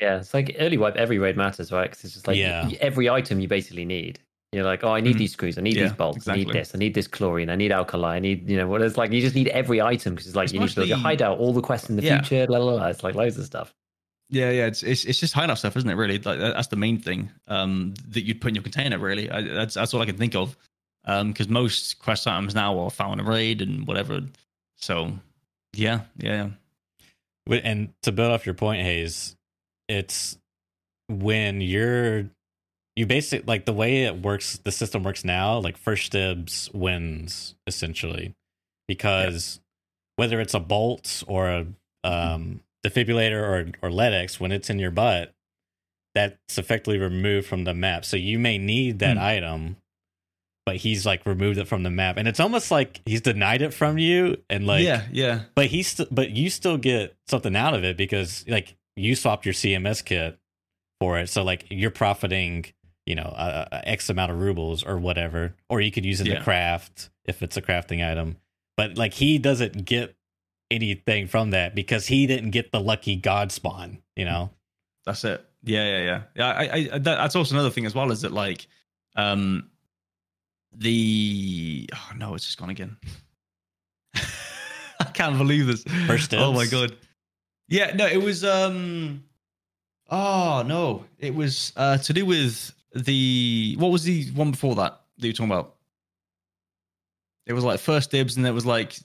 yeah, 0.00 0.18
it's 0.18 0.34
like 0.34 0.56
early 0.58 0.76
wipe. 0.78 0.96
Every 0.96 1.18
raid 1.18 1.36
matters, 1.36 1.70
right? 1.70 1.88
Because 1.90 2.04
it's 2.04 2.14
just 2.14 2.26
like 2.26 2.36
Yeah. 2.36 2.68
every 2.80 3.08
item 3.08 3.38
you 3.40 3.48
basically 3.48 3.84
need. 3.84 4.18
You're 4.52 4.64
like, 4.64 4.82
oh, 4.82 4.92
I 4.94 5.00
need 5.02 5.16
Mhm. 5.16 5.18
these 5.18 5.32
screws, 5.32 5.58
I 5.58 5.60
need 5.60 5.76
Yeah, 5.76 5.82
these 5.88 5.92
bolts, 5.92 6.26
I 6.26 6.36
need 6.36 6.48
this, 6.48 6.74
I 6.74 6.78
need 6.78 6.94
this 6.94 7.06
chlorine, 7.06 7.50
I 7.50 7.54
need 7.54 7.70
alkali, 7.70 8.16
I 8.16 8.18
need, 8.18 8.48
you 8.48 8.56
know, 8.56 8.66
what 8.66 8.80
it's 8.80 8.96
like. 8.96 9.12
You 9.12 9.20
just 9.20 9.34
need 9.34 9.48
every 9.48 9.82
item 9.82 10.14
because 10.14 10.26
it's 10.26 10.36
like 10.36 10.50
you 10.54 10.58
need 10.58 10.70
to 10.70 10.74
build 10.76 10.88
your 10.88 10.96
hideout, 10.96 11.38
all 11.38 11.52
the 11.52 11.60
quests 11.60 11.90
in 11.90 11.96
the 11.96 12.02
Yeah. 12.02 12.22
future, 12.22 12.46
la 12.50 12.56
la 12.56 12.72
la. 12.76 12.86
It's 12.86 13.02
like 13.04 13.14
loads 13.14 13.36
of 13.36 13.44
stuff. 13.44 13.74
Yeah, 14.30 14.50
yeah, 14.50 14.66
it's 14.66 14.82
it's, 14.82 15.04
it's 15.04 15.20
just 15.20 15.32
hideout 15.32 15.58
stuff, 15.58 15.76
isn't 15.76 15.88
it? 15.88 15.94
Really, 15.94 16.18
like 16.18 16.38
that's 16.38 16.68
the 16.68 16.76
main 16.76 16.98
thing 17.00 17.30
um, 17.46 17.94
that 18.08 18.24
you'd 18.24 18.40
put 18.40 18.48
in 18.48 18.54
your 18.54 18.62
container. 18.62 18.98
Really, 18.98 19.30
I, 19.30 19.42
that's 19.42 19.74
that's 19.74 19.94
all 19.94 20.02
I 20.02 20.06
can 20.06 20.16
think 20.18 20.34
of. 20.34 20.56
Because 21.06 21.48
most 21.48 21.98
quest 22.00 22.26
items 22.26 22.54
now 22.54 22.78
are 22.80 22.90
found 22.90 23.18
in 23.18 23.26
a 23.26 23.30
raid 23.30 23.62
and 23.62 23.86
whatever. 23.86 24.20
So, 24.76 25.12
yeah, 25.72 26.02
yeah, 26.18 26.50
And 27.46 27.94
to 28.02 28.12
build 28.12 28.30
off 28.30 28.44
your 28.44 28.54
point, 28.54 28.82
Hayes, 28.82 29.34
it's 29.88 30.36
when 31.08 31.62
you're 31.62 32.28
you 32.94 33.06
basically 33.06 33.46
like 33.46 33.64
the 33.64 33.72
way 33.72 34.04
it 34.04 34.20
works, 34.20 34.58
the 34.58 34.72
system 34.72 35.02
works 35.02 35.24
now, 35.24 35.58
like 35.58 35.78
first 35.78 36.12
dibs 36.12 36.68
wins 36.74 37.54
essentially, 37.66 38.34
because 38.86 39.60
whether 40.16 40.40
it's 40.40 40.54
a 40.54 40.60
bolt 40.60 41.22
or 41.26 41.48
a 41.48 41.66
um, 42.04 42.60
defibrillator 42.88 43.40
or 43.82 43.88
or 43.88 43.90
LEDX, 43.90 44.38
when 44.40 44.52
it's 44.52 44.70
in 44.70 44.78
your 44.78 44.90
butt, 44.90 45.32
that's 46.14 46.58
effectively 46.58 46.98
removed 46.98 47.46
from 47.46 47.64
the 47.64 47.74
map. 47.74 48.04
So 48.04 48.16
you 48.16 48.38
may 48.38 48.58
need 48.58 48.98
that 49.00 49.16
Hmm. 49.16 49.22
item, 49.22 49.76
but 50.66 50.76
he's 50.76 51.06
like 51.06 51.24
removed 51.26 51.58
it 51.58 51.68
from 51.68 51.82
the 51.82 51.90
map, 51.90 52.16
and 52.16 52.26
it's 52.28 52.40
almost 52.40 52.70
like 52.70 53.00
he's 53.06 53.20
denied 53.20 53.62
it 53.62 53.72
from 53.74 53.98
you, 53.98 54.36
and 54.50 54.66
like 54.66 54.84
yeah, 54.84 55.06
yeah. 55.12 55.40
but 55.54 55.66
he's, 55.66 55.88
st- 55.88 56.14
but 56.14 56.30
you 56.30 56.50
still 56.50 56.76
get 56.76 57.16
something 57.26 57.54
out 57.56 57.74
of 57.74 57.84
it 57.84 57.96
because 57.96 58.44
like 58.48 58.76
you 58.96 59.14
swapped 59.14 59.44
your 59.46 59.54
CMS 59.54 60.04
kit 60.04 60.38
for 61.00 61.18
it, 61.18 61.28
so 61.28 61.42
like 61.44 61.64
you're 61.70 61.90
profiting, 61.90 62.66
you 63.06 63.14
know, 63.14 63.22
uh, 63.22 63.80
X 63.84 64.10
amount 64.10 64.32
of 64.32 64.38
rubles 64.40 64.82
or 64.82 64.98
whatever, 64.98 65.54
or 65.70 65.80
you 65.80 65.90
could 65.90 66.04
use 66.04 66.20
it 66.20 66.26
Yeah. 66.26 66.38
to 66.38 66.42
craft 66.44 67.08
if 67.24 67.42
it's 67.42 67.56
a 67.56 67.62
crafting 67.62 68.06
item. 68.06 68.36
But 68.76 68.98
like 68.98 69.14
he 69.14 69.38
doesn't 69.38 69.84
get 69.84 70.14
anything 70.70 71.26
from 71.26 71.50
that 71.50 71.74
because 71.74 72.06
he 72.06 72.26
didn't 72.26 72.50
get 72.50 72.72
the 72.72 72.80
lucky 72.80 73.16
god 73.16 73.52
spawn, 73.52 73.98
you 74.16 74.24
know. 74.24 74.50
That's 75.04 75.24
it. 75.24 75.44
Yeah, 75.64 75.84
yeah, 75.84 76.04
yeah. 76.04 76.22
Yeah, 76.36 76.48
I, 76.48 76.72
I, 76.72 76.82
that, 76.92 77.02
that's 77.02 77.36
also 77.36 77.54
another 77.54 77.70
thing 77.70 77.86
as 77.86 77.94
well. 77.94 78.10
Is 78.10 78.22
that 78.22 78.32
like, 78.32 78.66
um, 79.16 79.70
the 80.72 81.88
oh 81.94 82.10
no, 82.16 82.34
it's 82.34 82.44
just 82.44 82.58
gone 82.58 82.70
again. 82.70 82.96
I 84.14 85.04
can't 85.14 85.38
believe 85.38 85.66
this. 85.66 85.82
First 86.06 86.34
Oh 86.34 86.52
my 86.52 86.66
god. 86.66 86.96
Yeah, 87.68 87.94
no, 87.94 88.06
it 88.06 88.22
was 88.22 88.44
um. 88.44 89.24
Oh 90.10 90.62
no, 90.66 91.04
it 91.18 91.34
was 91.34 91.72
uh, 91.76 91.98
to 91.98 92.12
do 92.12 92.24
with 92.24 92.72
the 92.94 93.76
what 93.78 93.90
was 93.90 94.04
the 94.04 94.24
one 94.30 94.50
before 94.50 94.74
that 94.76 95.00
that 95.18 95.26
you 95.26 95.30
were 95.30 95.36
talking 95.36 95.52
about? 95.52 95.74
It 97.46 97.52
was 97.52 97.64
like 97.64 97.80
first 97.80 98.10
dibs, 98.10 98.36
and 98.36 98.46
it 98.46 98.52
was 98.52 98.66
like 98.66 98.98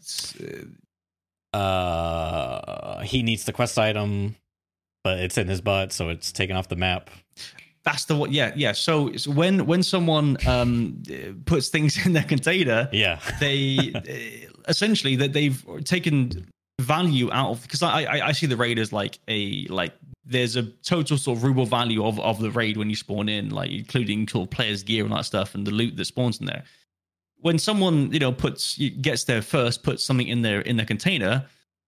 Uh, 1.54 3.02
he 3.02 3.24
needs 3.24 3.46
the 3.46 3.54
quest 3.54 3.78
item, 3.78 4.36
but 5.04 5.20
it's 5.20 5.38
in 5.38 5.48
his 5.48 5.62
butt, 5.62 5.92
so 5.94 6.10
it's 6.10 6.32
taken 6.32 6.56
off 6.56 6.68
the 6.68 6.76
map. 6.76 7.10
that's 7.84 8.06
the 8.06 8.16
one. 8.16 8.32
Yeah, 8.32 8.52
yeah. 8.56 8.72
So, 8.72 9.16
so 9.16 9.32
when 9.32 9.66
when 9.66 9.84
someone 9.84 10.38
um 10.48 11.04
puts 11.46 11.70
things 11.70 11.98
in 12.06 12.14
their 12.14 12.24
container, 12.24 12.90
Yeah, 12.92 13.20
they 13.40 13.94
essentially 14.68 15.16
that 15.18 15.34
they've 15.34 15.64
taken 15.84 16.48
value 16.82 17.32
out 17.32 17.52
of 17.52 17.62
because 17.62 17.84
I, 17.84 18.04
I 18.04 18.28
I 18.28 18.32
see 18.32 18.48
the 18.48 18.58
raid 18.58 18.80
as 18.80 18.92
like 18.92 19.20
a 19.28 19.66
like 19.68 19.94
there's 20.26 20.56
a 20.56 20.64
total 20.64 21.18
sort 21.18 21.38
of 21.38 21.44
ruble 21.44 21.66
value 21.66 22.06
of 22.06 22.20
of 22.20 22.40
the 22.40 22.50
raid 22.52 22.78
when 22.78 22.90
you 22.90 22.96
spawn 22.96 23.30
in, 23.30 23.50
like 23.50 23.70
including 23.72 24.28
sort 24.28 24.48
of 24.48 24.52
players' 24.52 24.82
gear 24.84 25.04
and 25.04 25.14
that 25.14 25.26
stuff 25.26 25.54
and 25.54 25.68
the 25.68 25.72
loot 25.72 25.96
that 25.98 26.06
spawns 26.06 26.40
in 26.40 26.46
there. 26.46 26.64
When 27.44 27.60
someone 27.60 28.12
you 28.14 28.20
know 28.20 28.32
puts 28.32 28.78
gets 29.02 29.26
there 29.26 29.42
first, 29.42 29.84
puts 29.84 30.04
something 30.04 30.28
in 30.28 30.42
their 30.42 30.62
in 30.62 30.78
their 30.78 30.86
container, 30.86 31.46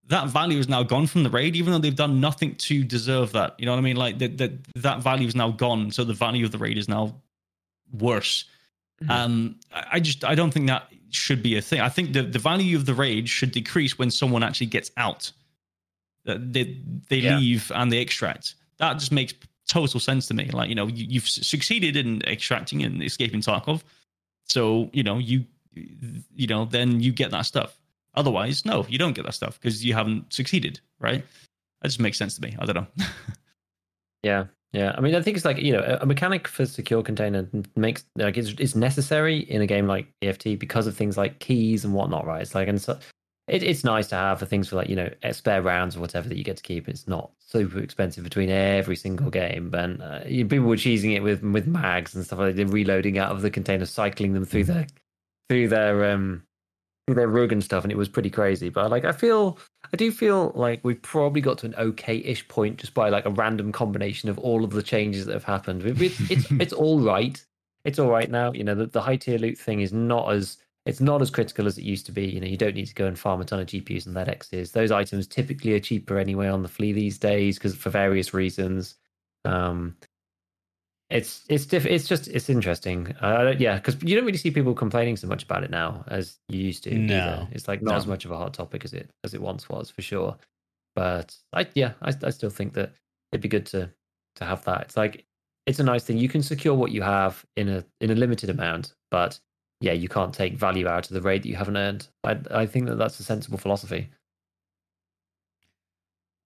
that 0.08 0.28
value 0.28 0.60
is 0.60 0.68
now 0.68 0.84
gone 0.84 1.08
from 1.08 1.24
the 1.24 1.30
raid, 1.30 1.56
even 1.56 1.72
though 1.72 1.80
they've 1.80 1.96
done 2.06 2.20
nothing 2.20 2.56
to 2.68 2.84
deserve 2.84 3.32
that. 3.32 3.56
You 3.58 3.66
know 3.66 3.72
what 3.72 3.78
I 3.80 3.82
mean? 3.90 3.96
Like 3.96 4.18
that 4.20 4.38
that 4.38 4.52
that 4.76 5.00
value 5.02 5.28
is 5.28 5.36
now 5.36 5.52
gone, 5.52 5.92
so 5.92 6.04
the 6.04 6.14
value 6.14 6.44
of 6.46 6.52
the 6.52 6.58
raid 6.58 6.78
is 6.78 6.90
now 6.90 7.16
worse. 7.92 8.46
Mhm. 9.04 9.10
Um, 9.10 9.56
I 9.72 10.00
just 10.00 10.24
I 10.26 10.36
don't 10.36 10.52
think 10.54 10.68
that 10.68 10.92
should 11.10 11.42
be 11.42 11.56
a 11.58 11.62
thing. 11.62 11.80
I 11.80 11.90
think 11.90 12.12
the 12.14 12.24
the 12.24 12.40
value 12.40 12.76
of 12.76 12.86
the 12.86 12.94
raid 12.94 13.30
should 13.30 13.52
decrease 13.52 13.98
when 13.98 14.12
someone 14.12 14.44
actually 14.44 14.68
gets 14.68 14.92
out. 14.98 15.32
Uh, 16.28 16.38
They 16.40 16.82
they 17.10 17.20
Yeah. 17.20 17.38
leave 17.40 17.72
and 17.74 17.92
they 17.92 18.00
extract. 18.00 18.56
That 18.78 19.00
just 19.00 19.12
makes 19.14 19.34
total 19.68 20.00
sense 20.02 20.28
to 20.28 20.34
me. 20.34 20.46
Like 20.52 20.68
you 20.70 20.76
know 20.76 20.88
you, 20.88 21.06
you've 21.10 21.30
succeeded 21.30 21.96
in 21.96 22.22
extracting 22.24 22.84
and 22.84 23.02
escaping 23.02 23.42
Tarkov, 23.42 23.82
so 24.46 24.90
you 24.94 25.04
know 25.04 25.18
you 25.18 25.46
you 25.74 26.48
know 26.48 26.66
then 26.66 27.02
you 27.02 27.12
get 27.12 27.32
that 27.32 27.44
stuff. 27.44 27.78
Otherwise, 28.14 28.64
no, 28.66 28.86
you 28.88 28.98
don't 28.98 29.14
get 29.14 29.26
that 29.26 29.34
stuff 29.34 29.60
because 29.60 29.84
you 29.84 29.94
haven't 29.94 30.32
succeeded. 30.32 30.80
Right? 31.00 31.26
That 31.82 31.90
just 31.90 32.00
makes 32.00 32.18
sense 32.18 32.36
to 32.36 32.42
me. 32.42 32.56
I 32.58 32.66
don't 32.66 32.76
know. 32.76 32.88
Yeah, 34.24 34.46
yeah. 34.74 34.96
I 34.98 35.02
mean, 35.02 35.14
I 35.14 35.22
think 35.22 35.38
it's 35.38 35.46
like 35.46 35.60
you 35.60 35.72
know, 35.72 36.00
a- 36.02 36.06
mechanic 36.06 36.48
for 36.48 36.66
secure 36.66 37.04
container 37.04 37.48
makes 37.76 38.06
like 38.16 38.38
it's 38.38 38.56
it's 38.60 38.76
necessary 38.76 39.38
in 39.38 39.62
a 39.62 39.68
game 39.68 39.86
like 39.86 40.08
EFT 40.24 40.58
because 40.58 40.88
of 40.88 40.98
things 40.98 41.16
like 41.16 41.38
keys 41.38 41.86
and 41.86 41.94
whatnot, 41.94 42.26
right? 42.26 42.42
It's 42.42 42.56
like 42.56 42.68
and 42.68 42.82
so 42.82 42.98
it, 43.48 43.64
it's 43.64 43.84
nice 43.84 44.08
to 44.08 44.16
have 44.16 44.40
for 44.40 44.46
things 44.46 44.70
for 44.70 44.76
like 44.78 44.90
you 44.90 44.96
know 44.96 45.10
eh, 45.24 45.32
spare 45.32 45.62
rounds 45.62 45.96
or 45.96 46.00
whatever 46.00 46.28
that 46.30 46.38
you 46.38 46.44
get 46.44 46.58
to 46.58 46.64
keep. 46.64 46.88
It's 46.90 47.08
not 47.08 47.32
super 47.40 47.80
expensive 47.80 48.24
between 48.24 48.50
every 48.50 48.96
single 48.96 49.30
game, 49.30 49.70
but 49.70 50.02
uh, 50.02 50.24
people 50.26 50.62
were 50.62 50.76
cheesing 50.76 51.16
it 51.16 51.22
with 51.22 51.44
with 51.44 51.68
mags 51.68 52.16
and 52.16 52.26
stuff 52.26 52.40
like 52.40 52.56
that. 52.56 52.66
Reloading 52.68 53.18
out 53.18 53.32
of 53.32 53.42
the 53.42 53.52
container, 53.52 53.86
cycling 53.86 54.34
them 54.34 54.46
through 54.46 54.66
their 54.66 54.88
through 55.50 55.68
their 55.70 56.12
um 56.12 56.44
through 57.08 57.16
their 57.16 57.28
rug 57.28 57.52
and 57.52 57.64
stuff, 57.64 57.84
and 57.84 57.92
it 57.92 57.98
was 57.98 58.10
pretty 58.10 58.30
crazy. 58.30 58.70
But 58.70 58.90
like, 58.90 59.06
I 59.06 59.12
feel, 59.12 59.60
I 59.94 59.98
do 59.98 60.12
feel 60.12 60.52
like 60.56 60.80
we've 60.84 61.02
probably 61.02 61.42
got 61.42 61.60
to 61.60 61.68
an 61.68 61.76
okay-ish 61.76 62.48
point 62.48 62.78
just 62.78 62.94
by 62.94 63.10
like 63.10 63.26
a 63.26 63.30
random 63.32 63.72
combination 63.72 64.30
of 64.30 64.40
all 64.40 64.64
of 64.64 64.72
the 64.72 64.82
changes 64.84 65.26
that 65.26 65.34
have 65.34 65.44
happened. 65.44 65.84
It- 65.86 66.02
It's 66.02 66.22
it's 66.30 66.48
it's 66.60 66.74
all 66.74 67.00
right. 67.00 67.44
It's 67.84 68.00
all 68.00 68.10
right 68.10 68.30
now. 68.30 68.52
You 68.54 68.64
know, 68.64 68.74
the, 68.76 68.88
the 68.88 69.02
high 69.02 69.18
tier 69.18 69.38
loot 69.38 69.58
thing 69.58 69.82
is 69.82 69.94
not 69.94 70.32
as 70.34 70.58
it's 70.86 71.02
not 71.02 71.22
as 71.22 71.32
critical 71.32 71.66
as 71.68 71.78
it 71.78 71.84
used 71.84 72.06
to 72.06 72.12
be. 72.12 72.26
You 72.26 72.40
know, 72.40 72.48
you 72.48 72.58
don't 72.58 72.76
need 72.76 72.86
to 72.88 72.94
go 72.94 73.08
and 73.08 73.18
farm 73.18 73.42
a 73.42 73.46
ton 73.46 73.60
of 73.60 73.68
GPUs 73.68 74.06
and 74.06 74.16
LEDXs. 74.16 74.72
Those 74.72 74.92
items 74.92 75.26
typically 75.28 75.74
are 75.74 75.80
cheaper 75.80 76.18
anyway 76.18 76.48
on 76.48 76.62
the 76.62 76.68
flea 76.70 76.94
these 76.94 77.18
days 77.18 77.58
because 77.58 77.76
for 77.76 77.90
various 77.90 78.34
reasons. 78.34 78.96
Um, 79.46 79.96
it's 81.10 81.44
it's 81.50 81.66
diff- 81.68 81.86
it's 81.86 82.08
just 82.08 82.28
it's 82.28 82.50
interesting. 82.50 83.16
Uh, 83.22 83.54
yeah, 83.60 83.76
because 83.76 84.02
you 84.02 84.16
don't 84.16 84.26
really 84.26 84.38
see 84.40 84.50
people 84.52 84.74
complaining 84.74 85.18
so 85.18 85.28
much 85.28 85.44
about 85.44 85.64
it 85.64 85.70
now 85.70 86.04
as 86.08 86.40
you 86.50 86.60
used 86.60 86.84
to. 86.86 86.96
No. 86.98 87.16
either. 87.16 87.48
it's 87.52 87.68
like 87.68 87.82
not 87.84 87.92
No. 87.92 87.98
as 87.98 88.08
much 88.08 88.26
of 88.26 88.32
a 88.32 88.38
hot 88.38 88.54
topic 88.56 88.84
as 88.84 88.94
it 88.94 89.10
as 89.24 89.34
it 89.36 89.42
once 89.42 89.70
was 89.70 89.90
for 89.92 90.02
sure. 90.02 90.36
But 90.96 91.36
I 91.54 91.68
yeah, 91.76 91.94
I, 92.02 92.12
I 92.24 92.30
still 92.32 92.50
think 92.50 92.74
that 92.74 92.94
it'd 93.32 93.42
be 93.42 93.50
good 93.50 93.68
to 93.68 93.92
to 94.38 94.46
have 94.46 94.64
that. 94.66 94.82
It's 94.82 94.98
like 94.98 95.26
it's 95.68 95.80
a 95.80 95.84
nice 95.84 96.04
thing. 96.04 96.18
You 96.18 96.30
can 96.30 96.42
secure 96.42 96.74
what 96.74 96.92
you 96.92 97.04
have 97.04 97.46
in 97.56 97.70
a 97.70 97.86
in 98.02 98.10
a 98.10 98.16
limited 98.16 98.50
amount, 98.50 98.96
but 99.12 99.40
yeah, 99.86 99.94
you 99.94 100.10
can't 100.10 100.34
take 100.34 100.54
value 100.56 100.88
out 100.88 101.08
of 101.08 101.14
the 101.14 101.22
raid 101.22 101.44
that 101.44 101.50
you 101.50 101.56
haven't 101.56 101.78
earned. 101.78 102.08
I 102.24 102.40
I 102.52 102.66
think 102.66 102.88
that 102.88 102.96
that's 102.98 103.20
a 103.20 103.24
sensible 103.24 103.60
philosophy. 103.60 104.10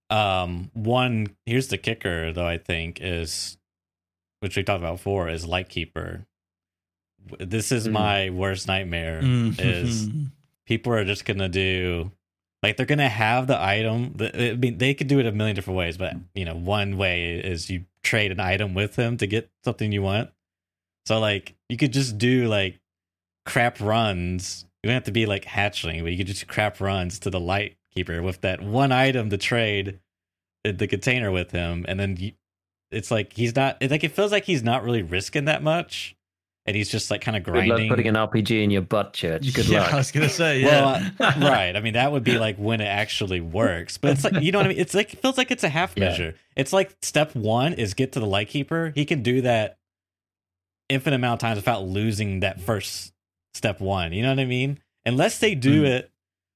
Um, 0.10 0.72
one 0.74 1.36
here's 1.46 1.68
the 1.68 1.78
kicker 1.78 2.34
though. 2.34 2.48
I 2.48 2.58
think 2.58 3.00
is, 3.02 3.58
which 4.42 4.58
we 4.58 4.64
talked 4.64 4.82
about 4.82 4.98
before, 4.98 5.30
is 5.30 5.46
Lightkeeper. 5.46 6.26
This 7.40 7.72
is 7.72 7.88
Mm. 7.88 7.92
my 7.92 8.30
worst 8.32 8.68
nightmare. 8.68 9.22
Mm. 9.22 9.60
Is 9.60 10.10
people 10.66 10.94
are 10.94 11.06
just 11.06 11.26
gonna 11.26 11.50
do 11.50 12.12
like 12.64 12.76
they're 12.78 12.86
gonna 12.88 13.10
have 13.10 13.46
the 13.48 13.62
item. 13.62 14.16
I 14.34 14.56
mean, 14.56 14.78
they 14.80 14.94
could 14.94 15.08
do 15.08 15.20
it 15.20 15.26
a 15.28 15.32
million 15.32 15.56
different 15.56 15.78
ways, 15.78 15.98
but 15.98 16.16
you 16.34 16.46
know, 16.46 16.56
one 16.56 16.98
way 16.98 17.36
is 17.40 17.70
you 17.70 17.86
trade 18.04 18.32
an 18.32 18.40
item 18.40 18.74
with 18.74 18.96
them 18.96 19.18
to 19.18 19.28
get 19.28 19.50
something 19.64 19.92
you 19.92 20.02
want. 20.02 20.32
So 21.06 21.20
like, 21.20 21.56
you 21.70 21.78
could 21.78 21.94
just 21.94 22.18
do 22.18 22.48
like 22.48 22.80
crap 23.50 23.80
runs. 23.82 24.66
You 24.84 24.88
don't 24.88 24.94
have 24.96 25.04
to 25.06 25.12
be 25.12 25.26
like 25.26 25.44
hatchling, 25.46 26.02
but 26.04 26.12
you 26.12 26.18
could 26.18 26.28
just 26.28 26.48
crap 26.48 26.80
runs 26.80 27.20
to 27.20 27.30
the 27.30 27.40
light 27.40 27.76
keeper 27.94 28.22
with 28.22 28.42
that 28.42 28.62
one 28.62 28.92
item 28.92 29.30
to 29.32 29.38
trade 29.38 30.00
the 30.64 30.88
container 30.88 31.32
with 31.32 31.52
him, 31.52 31.86
and 31.88 32.00
then 32.00 32.16
you, 32.18 32.32
it's 32.92 33.12
like 33.12 33.34
he's 33.34 33.56
not. 33.56 33.78
Like 33.82 34.04
it 34.04 34.12
feels 34.14 34.32
like 34.32 34.46
he's 34.46 34.64
not 34.64 34.84
really 34.84 35.02
risking 35.02 35.46
that 35.46 35.64
much, 35.64 36.16
and 36.66 36.76
he's 36.76 36.90
just 36.90 37.10
like 37.12 37.22
kind 37.22 37.36
of 37.36 37.44
Good 37.44 37.56
luck 37.56 37.66
grinding. 37.68 37.90
putting 37.90 38.08
an 38.08 38.16
RPG 38.16 38.64
in 38.64 38.70
your 38.72 38.82
butt, 38.82 39.14
church. 39.14 39.54
Good 39.54 39.68
yeah, 39.68 39.82
luck. 39.82 39.94
I 39.94 39.98
was 39.98 40.12
gonna 40.12 40.30
say 40.30 40.64
Well, 40.64 41.02
yeah. 41.02 41.10
uh, 41.20 41.34
right. 41.42 41.76
I 41.76 41.82
mean, 41.82 41.94
that 41.94 42.12
would 42.12 42.24
be 42.24 42.38
like 42.38 42.58
when 42.58 42.80
it 42.82 42.86
actually 42.88 43.42
works. 43.42 43.98
But 43.98 44.12
it's 44.12 44.24
like 44.24 44.42
you 44.42 44.52
know 44.52 44.60
what 44.60 44.66
I 44.66 44.70
mean. 44.70 44.80
It's 44.80 44.94
like 44.94 45.14
it 45.14 45.20
feels 45.22 45.38
like 45.38 45.52
it's 45.52 45.64
a 45.64 45.70
half 45.70 45.94
Yeah. 45.98 46.06
measure. 46.10 46.36
It's 46.56 46.72
like 46.74 46.96
step 47.02 47.36
one 47.36 47.74
is 47.74 47.94
get 47.96 48.14
to 48.14 48.20
the 48.20 48.28
light 48.28 48.48
keeper. 48.50 48.92
He 48.96 49.06
can 49.06 49.24
do 49.24 49.42
that 49.42 49.78
infinite 50.90 51.18
amount 51.18 51.36
of 51.36 51.40
times 51.42 51.58
without 51.58 51.84
losing 51.86 52.40
that 52.42 52.60
first 52.62 53.14
step 53.54 53.80
one. 53.82 54.14
You 54.14 54.22
know 54.24 54.30
what 54.30 54.40
I 54.40 54.46
mean? 54.46 54.80
Unless 55.06 55.40
they 55.40 55.56
do 55.56 55.84
Mm. 55.84 55.88
it 55.88 56.12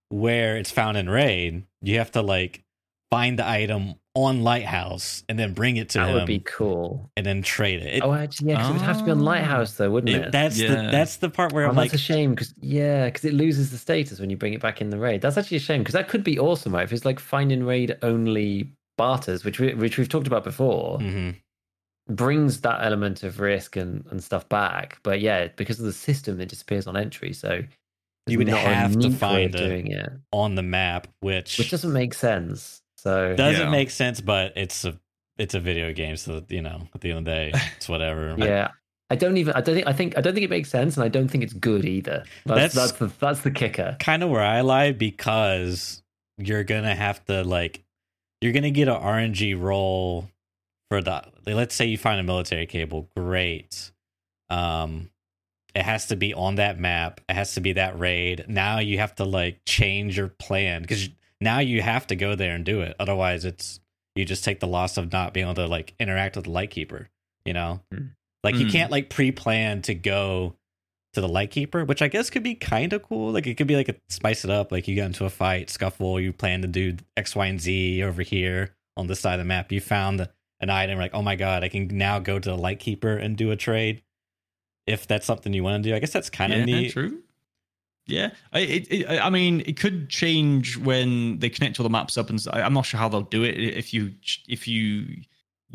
where 0.10 0.58
it's 0.58 0.72
found 0.72 0.98
in 0.98 1.10
raid, 1.10 1.64
you 1.82 1.98
have 1.98 2.12
to 2.12 2.22
like 2.22 2.64
find 3.12 3.38
the 3.40 3.48
item 3.48 3.96
on 4.16 4.44
Lighthouse 4.44 5.24
and 5.28 5.40
then 5.40 5.54
bring 5.54 5.76
it 5.78 5.90
to 5.90 5.98
that 5.98 6.10
him 6.10 6.14
would 6.16 6.26
be 6.28 6.40
cool. 6.40 7.10
and 7.18 7.26
then 7.26 7.42
trade 7.42 7.82
it. 7.82 7.96
It- 7.96 8.04
oh, 8.04 8.14
actually, 8.14 8.50
yeah, 8.52 8.58
because 8.58 8.70
it 8.70 8.74
would 8.74 8.82
have 8.84 8.98
to 9.00 9.04
be 9.06 9.12
on 9.12 9.22
Oh. 9.22 9.24
Lighthouse, 9.24 9.74
though, 9.74 9.90
wouldn't 9.90 10.16
it- 10.16 10.26
it? 10.28 10.32
that's 10.32 10.58
the 10.60 10.68
that's 10.68 11.16
the 11.18 11.30
part 11.30 11.52
where 11.52 11.66
Oh, 11.66 11.70
I'm 11.70 11.76
that's 11.76 11.94
like, 11.94 11.94
a 11.94 11.98
shame 11.98 12.32
because 12.32 12.54
yeah, 12.62 13.06
because 13.06 13.26
it 13.26 13.34
loses 13.34 13.72
the 13.72 13.78
status 13.80 14.20
when 14.20 14.30
you 14.30 14.38
bring 14.38 14.54
it 14.54 14.62
back 14.62 14.82
in 14.82 14.92
the 14.92 15.00
raid. 15.00 15.22
That's 15.22 15.36
actually 15.38 15.58
a 15.58 15.62
shame 15.62 15.82
because 15.82 15.94
that 15.94 16.10
could 16.10 16.24
be 16.24 16.38
awesome, 16.38 16.76
right? 16.76 16.84
If 16.84 16.94
it's 16.94 17.06
like 17.06 17.20
finding 17.20 17.64
raid 17.64 17.98
only 18.04 18.72
barters, 19.00 19.44
which 19.44 19.60
we, 19.60 19.74
which 19.74 19.98
we've 19.98 20.10
talked 20.10 20.28
about 20.28 20.44
before, 20.44 21.00
mhm. 21.00 21.36
Brings 22.10 22.62
that 22.62 22.84
element 22.84 23.24
of 23.24 23.40
risk 23.40 23.76
and, 23.76 24.06
and 24.12 24.24
stuff 24.24 24.48
back. 24.50 25.00
But 25.04 25.22
yeah, 25.22 25.48
because 25.56 25.80
of 25.80 25.86
the 25.86 25.94
system, 25.94 26.40
it 26.42 26.50
disappears 26.50 26.88
on 26.88 26.98
entry. 26.98 27.34
So 27.34 27.62
You 28.28 28.38
would 28.40 28.48
have 28.50 28.92
to 28.94 28.98
neat 28.98 29.06
way 29.08 29.14
of 29.14 29.18
find 29.20 29.56
it. 29.56 29.58
doing 29.58 29.88
it, 29.88 30.12
on 30.32 30.56
the 30.56 30.64
map, 30.64 31.08
which 31.22 31.58
which 31.58 31.72
doesn't 31.72 31.94
make 31.94 32.14
sense. 32.14 32.82
So 32.98 33.36
doesn't 33.36 33.66
Yeah. 33.66 33.70
make 33.72 33.90
sense, 33.92 34.22
but 34.22 34.54
it's 34.56 34.86
a 34.86 34.98
it's 35.38 35.56
a 35.56 35.60
video 35.60 35.92
game, 35.94 36.16
so 36.16 36.44
you 36.50 36.62
know, 36.62 36.88
at 36.94 37.02
the 37.02 37.10
end 37.10 37.20
of 37.20 37.26
the 37.26 37.32
day, 37.32 37.52
it's 37.78 37.90
whatever. 37.90 38.36
yeah. 38.38 38.70
I 39.10 39.16
don't 39.16 39.38
even. 39.38 39.54
I 39.54 39.62
don't 39.62 39.76
think. 39.76 39.88
I 39.88 39.94
think. 39.94 40.18
I 40.18 40.22
don't 40.22 40.34
think 40.34 40.46
it 40.46 40.50
makes 40.50 40.70
sense, 40.70 40.96
and 40.98 41.04
I 41.04 41.08
don't 41.08 41.28
think 41.28 41.44
it's 41.44 41.54
good 41.54 41.86
either. 41.86 42.24
That's- 42.46 42.74
That's 42.74 42.94
that's, 42.98 43.14
the 43.14 43.20
that's 43.20 43.42
the 43.42 43.52
kicker. 43.52 43.96
kind 44.00 44.24
of 44.24 44.30
where 44.30 44.42
I 44.42 44.62
lie 44.62 44.92
because 44.92 46.02
you're 46.38 46.64
gonna 46.64 46.96
have 46.96 47.24
to 47.26 47.44
like 47.44 47.84
you're 48.42 48.54
gonna 48.54 48.72
get 48.72 48.88
an 48.88 48.96
RNG 48.96 49.54
roll 49.60 50.30
for 50.94 51.02
the 51.02 51.24
let's 51.56 51.74
say 51.76 51.86
you 51.86 51.98
find 51.98 52.20
a 52.20 52.24
military 52.24 52.66
cable, 52.66 53.10
great. 53.16 53.92
Um 54.50 55.10
it 55.76 55.82
has 55.84 56.08
to 56.08 56.16
be 56.16 56.36
on 56.36 56.56
that 56.56 56.80
map. 56.80 57.20
It 57.28 57.34
has 57.34 57.56
to 57.56 57.60
be 57.62 57.74
that 57.74 57.98
raid. 57.98 58.46
Now 58.48 58.78
you 58.78 59.00
have 59.00 59.16
to 59.16 59.24
like 59.24 59.62
change 59.66 60.16
your 60.18 60.28
plan 60.28 60.84
because 60.84 61.10
now 61.42 61.60
you 61.60 61.82
have 61.82 62.06
to 62.08 62.16
go 62.16 62.36
there 62.36 62.54
and 62.54 62.64
do 62.64 62.82
it. 62.82 62.96
Otherwise, 63.00 63.44
it's 63.44 63.80
you 64.16 64.24
just 64.24 64.44
take 64.44 64.60
the 64.60 64.68
loss 64.68 64.98
of 64.98 65.12
not 65.12 65.34
being 65.34 65.48
able 65.48 65.56
to 65.56 65.66
like 65.66 65.96
interact 66.00 66.36
with 66.36 66.46
the 66.46 66.52
lightkeeper. 66.52 67.10
You 67.44 67.54
know, 67.54 67.82
Hmm. 67.92 68.08
like 68.44 68.56
you 68.56 68.66
Hmm. 68.66 68.72
can't 68.72 68.92
like 68.92 69.10
pre-plan 69.10 69.82
to 69.84 69.96
go 69.96 70.56
to 71.14 71.22
the 71.22 71.28
lightkeeper, 71.28 71.86
which 71.86 72.02
I 72.04 72.08
guess 72.08 72.30
could 72.30 72.44
be 72.44 72.54
kind 72.56 72.94
of 72.94 73.02
cool. 73.02 73.32
Like 73.32 73.48
it 73.48 73.56
could 73.56 73.68
be 73.68 73.76
like 73.76 73.90
a 73.90 73.96
spice 74.10 74.46
it 74.46 74.52
up. 74.52 74.72
Like 74.72 74.88
you 74.88 74.96
got 74.96 75.06
into 75.08 75.26
a 75.26 75.30
fight, 75.32 75.72
scuffle, 75.72 76.20
you 76.20 76.34
plan 76.34 76.62
to 76.62 76.68
do 76.68 76.98
X, 77.18 77.36
Y, 77.36 77.48
and 77.48 77.60
Z 77.60 78.04
over 78.04 78.22
here 78.22 78.76
on 78.96 79.08
this 79.08 79.20
side 79.22 79.34
of 79.34 79.40
the 79.40 79.46
map. 79.46 79.72
You 79.72 79.82
found 79.82 80.30
an 80.64 80.70
item, 80.70 80.98
like 80.98 81.14
oh 81.14 81.22
my 81.22 81.36
god, 81.36 81.64
I 81.64 81.70
can 81.70 81.88
now 81.90 82.20
go 82.20 82.40
to 82.40 82.50
the 82.50 82.58
lightkeeper 82.58 83.16
and 83.16 83.38
do 83.38 83.52
a 83.52 83.56
trade. 83.56 84.02
If 84.88 85.08
that's 85.08 85.26
something 85.26 85.54
you 85.54 85.64
want 85.64 85.84
to 85.84 85.90
do, 85.90 85.96
I 85.96 86.00
guess 86.00 86.12
that's 86.12 86.30
kind 86.30 86.52
of 86.52 86.60
yeah, 86.60 86.66
neat. 86.66 86.92
True. 86.92 87.22
Yeah, 88.06 88.32
I, 88.52 88.60
it, 88.60 88.92
it, 88.92 89.08
I 89.08 89.30
mean, 89.30 89.62
it 89.66 89.80
could 89.80 90.10
change 90.10 90.78
when 90.78 91.40
they 91.40 91.50
connect 91.50 91.80
all 91.80 91.86
the 91.86 91.90
maps 91.90 92.18
up, 92.18 92.30
and 92.30 92.46
I'm 92.52 92.74
not 92.74 92.86
sure 92.86 93.00
how 93.00 93.08
they'll 93.08 93.22
do 93.22 93.44
it. 93.44 93.56
If 93.58 93.94
you 93.94 94.14
if 94.48 94.68
you 94.68 95.22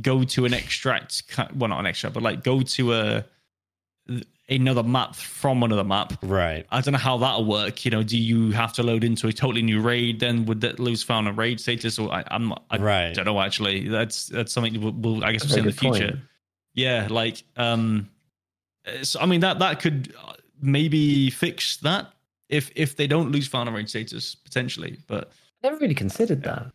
go 0.02 0.24
to 0.24 0.44
an 0.44 0.52
extract, 0.52 1.22
well, 1.54 1.68
not 1.68 1.80
an 1.80 1.86
extract, 1.86 2.12
but 2.14 2.22
like 2.22 2.44
go 2.44 2.60
to 2.60 2.92
a 2.92 3.24
another 4.48 4.82
map 4.82 5.14
from 5.14 5.62
another 5.62 5.84
map. 5.84 6.14
Right. 6.22 6.66
I 6.70 6.80
don't 6.80 6.92
know 6.92 6.98
how 6.98 7.18
that'll 7.18 7.44
work. 7.44 7.84
You 7.84 7.90
know, 7.90 8.02
do 8.02 8.16
you 8.16 8.52
have 8.52 8.72
to 8.74 8.82
load 8.82 9.04
into 9.04 9.28
a 9.28 9.32
totally 9.32 9.62
new 9.62 9.80
raid? 9.80 10.20
Then 10.20 10.46
would 10.46 10.60
that 10.62 10.78
lose 10.78 11.02
found 11.02 11.28
a 11.28 11.32
raid 11.32 11.60
status? 11.60 11.98
Or 11.98 12.12
I, 12.12 12.24
I'm 12.30 12.52
I 12.70 12.78
right. 12.78 13.14
don't 13.14 13.26
know. 13.26 13.40
Actually, 13.40 13.88
that's 13.88 14.26
that's 14.26 14.52
something 14.52 14.80
we'll, 14.80 14.92
we'll 14.92 15.24
I 15.24 15.32
guess 15.32 15.44
we'll 15.44 15.54
see 15.54 15.60
in 15.60 15.66
the 15.66 15.72
future. 15.72 16.08
Point. 16.08 16.20
Yeah, 16.74 17.08
like 17.10 17.42
um, 17.56 18.08
so, 19.02 19.20
I 19.20 19.26
mean 19.26 19.40
that 19.40 19.58
that 19.58 19.80
could 19.80 20.14
maybe 20.60 21.30
fix 21.30 21.76
that 21.78 22.12
if 22.48 22.70
if 22.74 22.96
they 22.96 23.06
don't 23.06 23.30
lose 23.32 23.48
found 23.48 23.68
a 23.68 23.72
raid 23.72 23.88
status 23.88 24.34
potentially. 24.34 24.98
But 25.06 25.32
I 25.62 25.68
never 25.68 25.78
really 25.78 25.94
considered 25.94 26.42
that. 26.44 26.66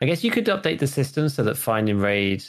I 0.00 0.06
guess 0.06 0.24
you 0.24 0.30
could 0.30 0.46
update 0.46 0.80
the 0.80 0.86
system 0.86 1.28
so 1.28 1.44
that 1.44 1.56
finding 1.56 1.98
raid 1.98 2.44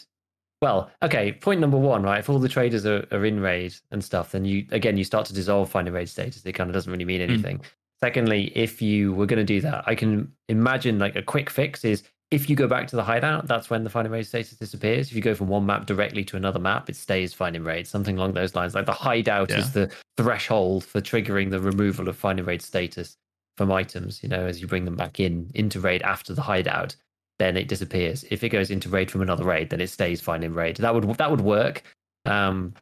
well, 0.64 0.90
okay. 1.02 1.34
Point 1.34 1.60
number 1.60 1.78
one, 1.78 2.04
right? 2.04 2.20
If 2.20 2.30
all 2.30 2.40
the 2.40 2.48
traders 2.48 2.86
are, 2.86 3.06
are 3.12 3.26
in 3.26 3.42
raid 3.42 3.76
and 3.92 4.02
stuff, 4.02 4.32
then 4.32 4.46
you 4.46 4.66
again 4.72 4.96
you 4.96 5.04
start 5.04 5.26
to 5.26 5.34
dissolve 5.34 5.70
finding 5.70 5.94
raid 5.94 6.08
status. 6.08 6.42
It 6.46 6.54
kind 6.54 6.70
of 6.70 6.74
doesn't 6.74 6.90
really 6.90 7.04
mean 7.04 7.20
hmm. 7.20 7.34
anything. 7.34 7.58
Mm. 7.58 7.66
Secondly, 8.02 8.52
if 8.56 8.82
you 8.82 9.14
were 9.14 9.26
going 9.26 9.40
to 9.40 9.44
do 9.44 9.60
that, 9.60 9.84
I 9.88 9.94
can 9.94 10.32
imagine 10.48 11.00
like 11.00 11.18
a 11.18 11.22
quick 11.22 11.50
fix 11.50 11.84
is 11.84 12.04
if 12.32 12.50
you 12.50 12.56
go 12.56 12.66
back 12.66 12.88
to 12.88 12.96
the 12.96 13.04
hideout, 13.04 13.46
that's 13.46 13.70
when 13.70 13.84
the 13.84 13.90
finding 13.90 14.14
raid 14.14 14.26
status 14.26 14.58
disappears. 14.58 15.10
If 15.10 15.18
you 15.18 15.22
go 15.22 15.36
from 15.36 15.50
one 15.50 15.66
map 15.66 15.86
directly 15.86 16.24
to 16.26 16.38
another 16.38 16.60
map, 16.60 16.90
it 16.90 16.96
stays 16.96 17.34
finding 17.34 17.66
raid, 17.66 17.86
something 17.86 18.18
along 18.18 18.34
those 18.34 18.56
lines. 18.56 18.74
Like 18.74 18.86
the 18.86 18.94
hideout 18.94 19.50
yeah. 19.50 19.58
is 19.58 19.74
the 19.74 19.92
threshold 20.16 20.86
for 20.86 21.02
triggering 21.02 21.52
the 21.52 21.60
removal 21.60 22.08
of 22.08 22.16
finding 22.16 22.46
raid 22.46 22.62
status 22.62 23.18
from 23.58 23.70
items. 23.70 24.24
You 24.24 24.30
know, 24.30 24.46
as 24.46 24.62
you 24.62 24.68
bring 24.68 24.86
them 24.86 24.96
back 24.96 25.20
in 25.20 25.52
into 25.54 25.82
raid 25.82 26.02
after 26.04 26.34
the 26.34 26.42
hideout 26.42 26.96
then 27.40 27.58
it 27.58 27.68
disappears. 27.68 28.24
If 28.30 28.44
it 28.44 28.50
goes 28.50 28.70
into 28.70 28.90
raid 28.90 29.10
from 29.10 29.22
another 29.22 29.44
raid, 29.44 29.70
then 29.70 29.82
it 29.82 29.90
stays 29.90 30.22
fine 30.22 30.44
in 30.44 30.54
raid. 30.54 30.78
That 30.78 30.94
would 30.94 31.06
that 31.18 31.32
would 31.32 31.42
work. 31.42 31.84
Um, 32.26 32.74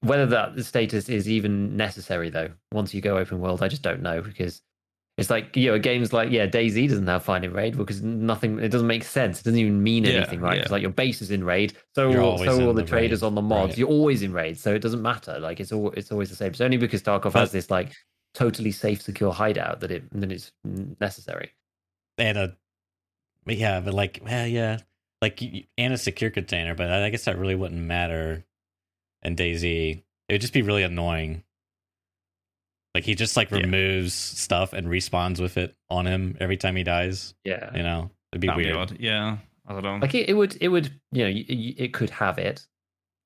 whether 0.00 0.26
that 0.26 0.64
status 0.64 1.08
is 1.08 1.28
even 1.28 1.76
necessary 1.76 2.28
though, 2.28 2.50
once 2.72 2.92
you 2.92 3.00
go 3.00 3.18
open 3.18 3.40
world, 3.40 3.62
I 3.62 3.68
just 3.68 3.82
don't 3.82 4.02
know 4.02 4.20
because 4.20 4.62
it's 5.18 5.30
like 5.30 5.54
you 5.56 5.70
know 5.70 5.78
games 5.78 6.12
like 6.12 6.30
yeah 6.30 6.46
DayZ 6.46 6.88
doesn't 6.88 7.06
have 7.06 7.22
fine 7.22 7.44
in 7.44 7.52
raid 7.52 7.76
because 7.76 8.02
nothing 8.02 8.58
it 8.58 8.70
doesn't 8.70 8.86
make 8.86 9.04
sense. 9.04 9.40
It 9.40 9.44
doesn't 9.44 9.58
even 9.58 9.82
mean 9.82 10.04
yeah, 10.04 10.14
anything, 10.14 10.40
right? 10.40 10.58
It's 10.58 10.70
like 10.70 10.82
your 10.82 10.90
base 10.90 11.22
is 11.22 11.30
in 11.30 11.44
raid, 11.44 11.74
so 11.94 12.08
all, 12.20 12.38
so 12.38 12.66
all 12.66 12.72
the, 12.72 12.82
the 12.82 12.88
traders 12.88 13.22
on 13.22 13.34
the 13.34 13.42
mods. 13.42 13.70
Right. 13.70 13.78
You're 13.78 13.88
always 13.88 14.22
in 14.22 14.32
raid, 14.32 14.58
so 14.58 14.74
it 14.74 14.80
doesn't 14.80 15.02
matter. 15.02 15.38
Like 15.38 15.60
it's 15.60 15.70
all 15.70 15.90
it's 15.92 16.10
always 16.10 16.30
the 16.30 16.36
same. 16.36 16.48
It's 16.48 16.60
only 16.60 16.78
because 16.78 17.02
Tarkov 17.02 17.34
but, 17.34 17.40
has 17.40 17.52
this 17.52 17.70
like 17.70 17.92
totally 18.34 18.72
safe, 18.72 19.02
secure 19.02 19.32
hideout 19.32 19.80
that 19.80 19.90
it 19.90 20.04
that 20.12 20.32
it's 20.32 20.50
necessary. 20.64 21.52
And 22.18 22.38
a 22.38 22.56
but 23.44 23.56
yeah, 23.56 23.80
but 23.80 23.94
like, 23.94 24.20
well, 24.24 24.46
yeah, 24.46 24.78
like 25.20 25.42
and 25.78 25.94
a 25.94 25.98
secure 25.98 26.30
container, 26.30 26.74
but 26.74 26.90
I 26.90 27.10
guess 27.10 27.24
that 27.24 27.38
really 27.38 27.54
wouldn't 27.54 27.80
matter 27.80 28.44
And 29.22 29.36
DayZ, 29.36 30.02
It 30.28 30.32
would 30.32 30.40
just 30.40 30.52
be 30.52 30.62
really 30.62 30.82
annoying. 30.82 31.44
Like 32.94 33.04
he 33.04 33.14
just 33.14 33.36
like 33.36 33.50
yeah. 33.50 33.58
removes 33.58 34.12
stuff 34.12 34.74
and 34.74 34.86
respawns 34.86 35.40
with 35.40 35.56
it 35.56 35.74
on 35.88 36.06
him 36.06 36.36
every 36.40 36.58
time 36.58 36.76
he 36.76 36.82
dies. 36.82 37.34
Yeah, 37.44 37.74
you 37.74 37.82
know, 37.82 38.10
it'd 38.32 38.40
be 38.40 38.48
That'd 38.48 38.66
weird. 38.66 38.98
Be 38.98 39.04
yeah, 39.04 39.38
I 39.66 39.72
don't 39.72 39.82
know. 39.82 39.96
Like 39.96 40.14
it, 40.14 40.28
it 40.28 40.34
would, 40.34 40.58
it 40.60 40.68
would, 40.68 40.92
you 41.10 41.24
know, 41.24 41.32
it 41.34 41.94
could 41.94 42.10
have 42.10 42.38
it. 42.38 42.66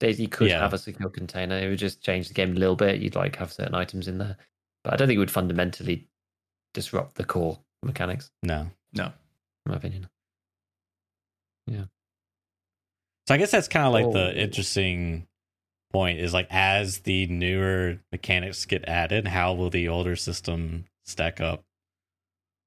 DayZ 0.00 0.30
could 0.30 0.50
yeah. 0.50 0.60
have 0.60 0.74
a 0.74 0.78
secure 0.78 1.08
container. 1.08 1.56
It 1.56 1.68
would 1.68 1.78
just 1.78 2.02
change 2.02 2.28
the 2.28 2.34
game 2.34 2.52
a 2.52 2.60
little 2.60 2.76
bit. 2.76 3.00
You'd 3.00 3.16
like 3.16 3.34
have 3.36 3.52
certain 3.52 3.74
items 3.74 4.06
in 4.06 4.18
there, 4.18 4.36
but 4.84 4.92
I 4.92 4.96
don't 4.96 5.08
think 5.08 5.16
it 5.16 5.20
would 5.20 5.30
fundamentally 5.30 6.06
disrupt 6.74 7.16
the 7.16 7.24
core 7.24 7.58
mechanics. 7.82 8.30
No, 8.44 8.70
no, 8.92 9.10
in 9.66 9.72
my 9.72 9.76
opinion. 9.76 10.08
Yeah. 11.66 11.84
So 13.26 13.34
I 13.34 13.38
guess 13.38 13.50
that's 13.50 13.68
kind 13.68 13.86
of 13.86 13.92
like 13.92 14.06
oh. 14.06 14.12
the 14.12 14.40
interesting 14.40 15.26
point 15.92 16.20
is 16.20 16.32
like 16.32 16.46
as 16.50 17.00
the 17.00 17.26
newer 17.26 17.98
mechanics 18.12 18.64
get 18.64 18.88
added, 18.88 19.26
how 19.26 19.54
will 19.54 19.70
the 19.70 19.88
older 19.88 20.16
system 20.16 20.84
stack 21.04 21.40
up? 21.40 21.64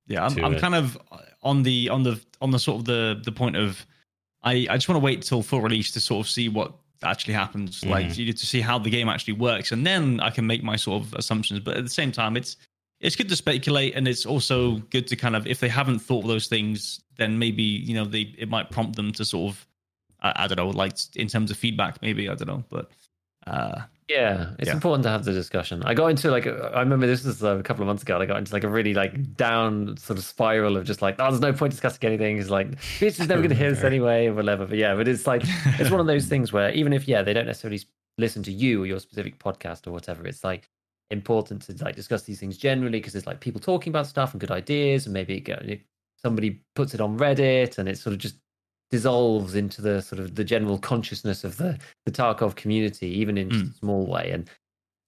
Yeah, 0.08 0.26
I'm, 0.26 0.44
I'm 0.44 0.60
kind 0.60 0.76
of 0.76 0.98
on 1.44 1.64
the 1.64 1.90
on 1.90 2.04
the 2.04 2.20
on 2.42 2.52
the 2.52 2.60
sort 2.60 2.80
of 2.80 2.86
the 2.86 3.22
the 3.24 3.32
point 3.32 3.56
of 3.56 3.86
I 4.44 4.68
I 4.70 4.76
just 4.76 4.90
want 4.90 5.00
to 5.00 5.06
wait 5.06 5.22
till 5.22 5.44
full 5.44 5.62
release 5.62 5.92
to 5.92 6.00
sort 6.00 6.26
of 6.26 6.30
see 6.30 6.50
what 6.50 6.74
actually 7.04 7.36
happens, 7.36 7.82
mm-hmm. 7.82 7.92
like 7.92 8.18
you 8.18 8.26
need 8.26 8.38
to 8.38 8.46
see 8.46 8.60
how 8.60 8.80
the 8.80 8.90
game 8.90 9.08
actually 9.08 9.34
works, 9.34 9.72
and 9.72 9.86
then 9.86 10.20
I 10.20 10.32
can 10.32 10.48
make 10.48 10.64
my 10.64 10.76
sort 10.76 11.04
of 11.04 11.14
assumptions. 11.14 11.60
But 11.60 11.78
at 11.78 11.84
the 11.84 11.90
same 11.90 12.12
time, 12.12 12.36
it's 12.36 12.58
it's 13.00 13.16
good 13.16 13.30
to 13.30 13.36
speculate 13.36 13.96
and 13.96 14.08
it's 14.08 14.26
also 14.26 14.78
good 14.90 15.08
to 15.08 15.16
kind 15.16 15.36
of 15.36 15.48
if 15.48 15.60
they 15.60 15.70
haven't 15.70 16.00
thought 16.00 16.24
of 16.24 16.28
those 16.28 16.48
things 16.48 17.02
then 17.18 17.40
maybe 17.40 17.64
you 17.64 17.94
know 17.94 18.06
they 18.06 18.34
it 18.38 18.50
might 18.50 18.70
prompt 18.70 18.96
them 18.96 19.12
to 19.12 19.26
sort 19.26 19.52
of 19.52 19.68
i, 20.22 20.44
I 20.44 20.48
don't 20.48 20.58
know 20.58 20.70
like 20.70 20.94
in 21.16 21.28
terms 21.28 21.52
of 21.52 21.58
feedback 21.58 22.02
maybe 22.02 22.30
i 22.30 22.36
don't 22.36 22.48
know 22.48 22.64
but 22.70 22.90
uh 23.48 23.82
yeah 24.08 24.52
it's 24.58 24.68
yeah. 24.68 24.74
important 24.74 25.04
to 25.04 25.10
have 25.10 25.24
the 25.24 25.32
discussion 25.32 25.84
i 25.84 25.94
got 25.94 26.08
into 26.08 26.32
like 26.32 26.48
i 26.48 26.80
remember 26.80 27.06
this 27.06 27.24
was 27.24 27.44
a 27.44 27.62
couple 27.64 27.84
of 27.84 27.88
months 27.88 28.04
ago 28.04 28.20
i 28.20 28.26
got 28.26 28.38
into 28.38 28.52
like 28.52 28.64
a 28.64 28.70
really 28.70 28.94
like 28.94 29.36
down 29.38 29.96
sort 29.98 30.18
of 30.18 30.26
spiral 30.26 30.78
of 30.78 30.84
just 30.84 31.02
like 31.02 31.16
oh 31.20 31.30
there's 31.30 31.42
no 31.42 31.54
point 31.54 31.72
discussing 31.72 32.04
anything 32.04 32.38
it's 32.38 32.50
like 32.50 32.70
bitch 33.00 33.20
is 33.20 33.28
never 33.28 33.36
going 33.36 33.50
to 33.50 33.56
hear 33.56 33.70
this 33.70 33.84
anyway 33.84 34.28
or 34.28 34.34
whatever 34.34 34.66
but 34.66 34.78
yeah 34.78 34.96
but 34.96 35.08
it's 35.08 35.28
like 35.28 35.44
it's 35.80 35.92
one 35.92 36.00
of 36.00 36.08
those 36.08 36.26
things 36.26 36.52
where 36.52 36.72
even 36.72 36.92
if 36.92 37.08
yeah 37.08 37.22
they 37.22 37.34
don't 37.34 37.46
necessarily 37.46 37.80
listen 38.18 38.44
to 38.44 38.52
you 38.52 38.84
or 38.84 38.86
your 38.86 39.00
specific 39.00 39.40
podcast 39.40 39.88
or 39.88 39.92
whatever 39.92 40.26
it's 40.26 40.44
like 40.44 40.70
important 41.12 41.62
to 41.64 41.84
like 41.84 41.96
discuss 41.96 42.24
these 42.24 42.40
things 42.40 42.58
generally 42.58 43.00
because 43.00 43.14
there's 43.14 43.28
like 43.28 43.40
people 43.40 43.60
talking 43.60 43.92
about 43.92 44.08
stuff 44.08 44.34
and 44.34 44.42
good 44.42 44.52
ideas 44.52 45.06
and 45.06 45.14
maybe 45.14 45.38
it, 45.38 45.82
somebody 46.18 46.62
puts 46.76 46.94
it 46.94 47.02
on 47.02 47.18
reddit 47.18 47.78
and 47.78 47.90
it 47.90 47.98
sort 47.98 48.14
of 48.14 48.20
just 48.20 48.36
dissolves 48.92 49.56
into 49.56 49.82
the 49.82 50.02
sort 50.02 50.20
of 50.20 50.36
the 50.36 50.44
general 50.44 50.78
consciousness 50.78 51.44
of 51.44 51.58
the 51.58 51.78
the 52.06 52.12
tarkov 52.12 52.56
community 52.56 53.08
even 53.08 53.38
in 53.38 53.50
mm. 53.50 53.72
a 53.72 53.78
small 53.78 54.06
way 54.06 54.32
and 54.32 54.50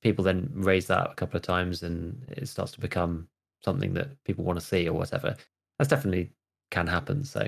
people 0.01 0.23
then 0.23 0.49
raise 0.53 0.87
that 0.87 1.11
a 1.11 1.15
couple 1.15 1.37
of 1.37 1.43
times 1.43 1.83
and 1.83 2.23
it 2.29 2.47
starts 2.47 2.71
to 2.71 2.79
become 2.79 3.27
something 3.63 3.93
that 3.93 4.09
people 4.23 4.43
want 4.43 4.59
to 4.59 4.65
see 4.65 4.87
or 4.87 4.93
whatever 4.93 5.35
that's 5.77 5.89
definitely 5.89 6.31
can 6.71 6.87
happen 6.87 7.23
so 7.23 7.47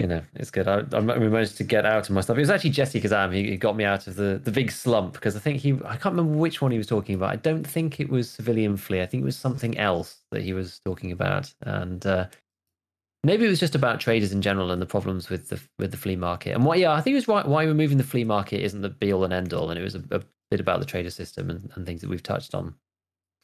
you 0.00 0.08
know, 0.08 0.22
it's 0.34 0.50
good. 0.50 0.66
I, 0.66 0.82
I 0.92 1.00
managed 1.00 1.56
to 1.58 1.64
get 1.64 1.86
out 1.86 2.08
of 2.08 2.14
my 2.14 2.20
stuff. 2.20 2.36
It 2.36 2.40
was 2.40 2.50
actually 2.50 2.72
JesseKazam. 2.72 3.32
He, 3.32 3.50
he 3.50 3.56
got 3.56 3.76
me 3.76 3.84
out 3.84 4.06
of 4.06 4.16
the, 4.16 4.40
the 4.42 4.50
big 4.50 4.72
slump 4.72 5.14
because 5.14 5.36
I 5.36 5.38
think 5.38 5.60
he, 5.60 5.74
I 5.84 5.96
can't 5.96 6.16
remember 6.16 6.36
which 6.36 6.60
one 6.60 6.72
he 6.72 6.78
was 6.78 6.88
talking 6.88 7.14
about. 7.14 7.30
I 7.30 7.36
don't 7.36 7.64
think 7.64 8.00
it 8.00 8.08
was 8.08 8.28
Civilian 8.28 8.76
Flea. 8.76 9.02
I 9.02 9.06
think 9.06 9.22
it 9.22 9.24
was 9.24 9.36
something 9.36 9.78
else 9.78 10.18
that 10.32 10.42
he 10.42 10.52
was 10.52 10.80
talking 10.84 11.12
about. 11.12 11.54
And 11.62 12.04
uh, 12.04 12.26
maybe 13.22 13.46
it 13.46 13.48
was 13.48 13.60
just 13.60 13.76
about 13.76 14.00
traders 14.00 14.32
in 14.32 14.42
general 14.42 14.72
and 14.72 14.82
the 14.82 14.86
problems 14.86 15.30
with 15.30 15.48
the 15.48 15.60
with 15.78 15.92
the 15.92 15.96
flea 15.96 16.16
market. 16.16 16.54
And 16.54 16.64
what, 16.64 16.80
yeah, 16.80 16.92
I 16.92 17.00
think 17.00 17.12
it 17.12 17.18
was 17.18 17.28
why, 17.28 17.42
why 17.46 17.62
removing 17.62 17.98
the 17.98 18.04
flea 18.04 18.24
market 18.24 18.62
isn't 18.62 18.82
the 18.82 18.90
be 18.90 19.12
all 19.12 19.24
and 19.24 19.32
end 19.32 19.54
all. 19.54 19.70
And 19.70 19.78
it 19.78 19.84
was 19.84 19.94
a, 19.94 20.02
a 20.10 20.22
bit 20.50 20.58
about 20.58 20.80
the 20.80 20.86
trader 20.86 21.10
system 21.10 21.50
and, 21.50 21.70
and 21.76 21.86
things 21.86 22.00
that 22.00 22.10
we've 22.10 22.22
touched 22.22 22.54
on 22.54 22.74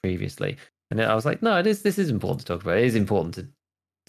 previously. 0.02 0.56
And 0.90 1.01
I 1.01 1.14
was 1.14 1.24
like, 1.24 1.43
no, 1.43 1.56
it 1.59 1.68
is, 1.68 1.82
this 1.82 1.98
is 1.98 2.10
important 2.10 2.40
to 2.40 2.47
talk 2.47 2.62
about. 2.62 2.78
It 2.78 2.85
is 2.85 2.97
important 2.97 3.35
to 3.36 3.47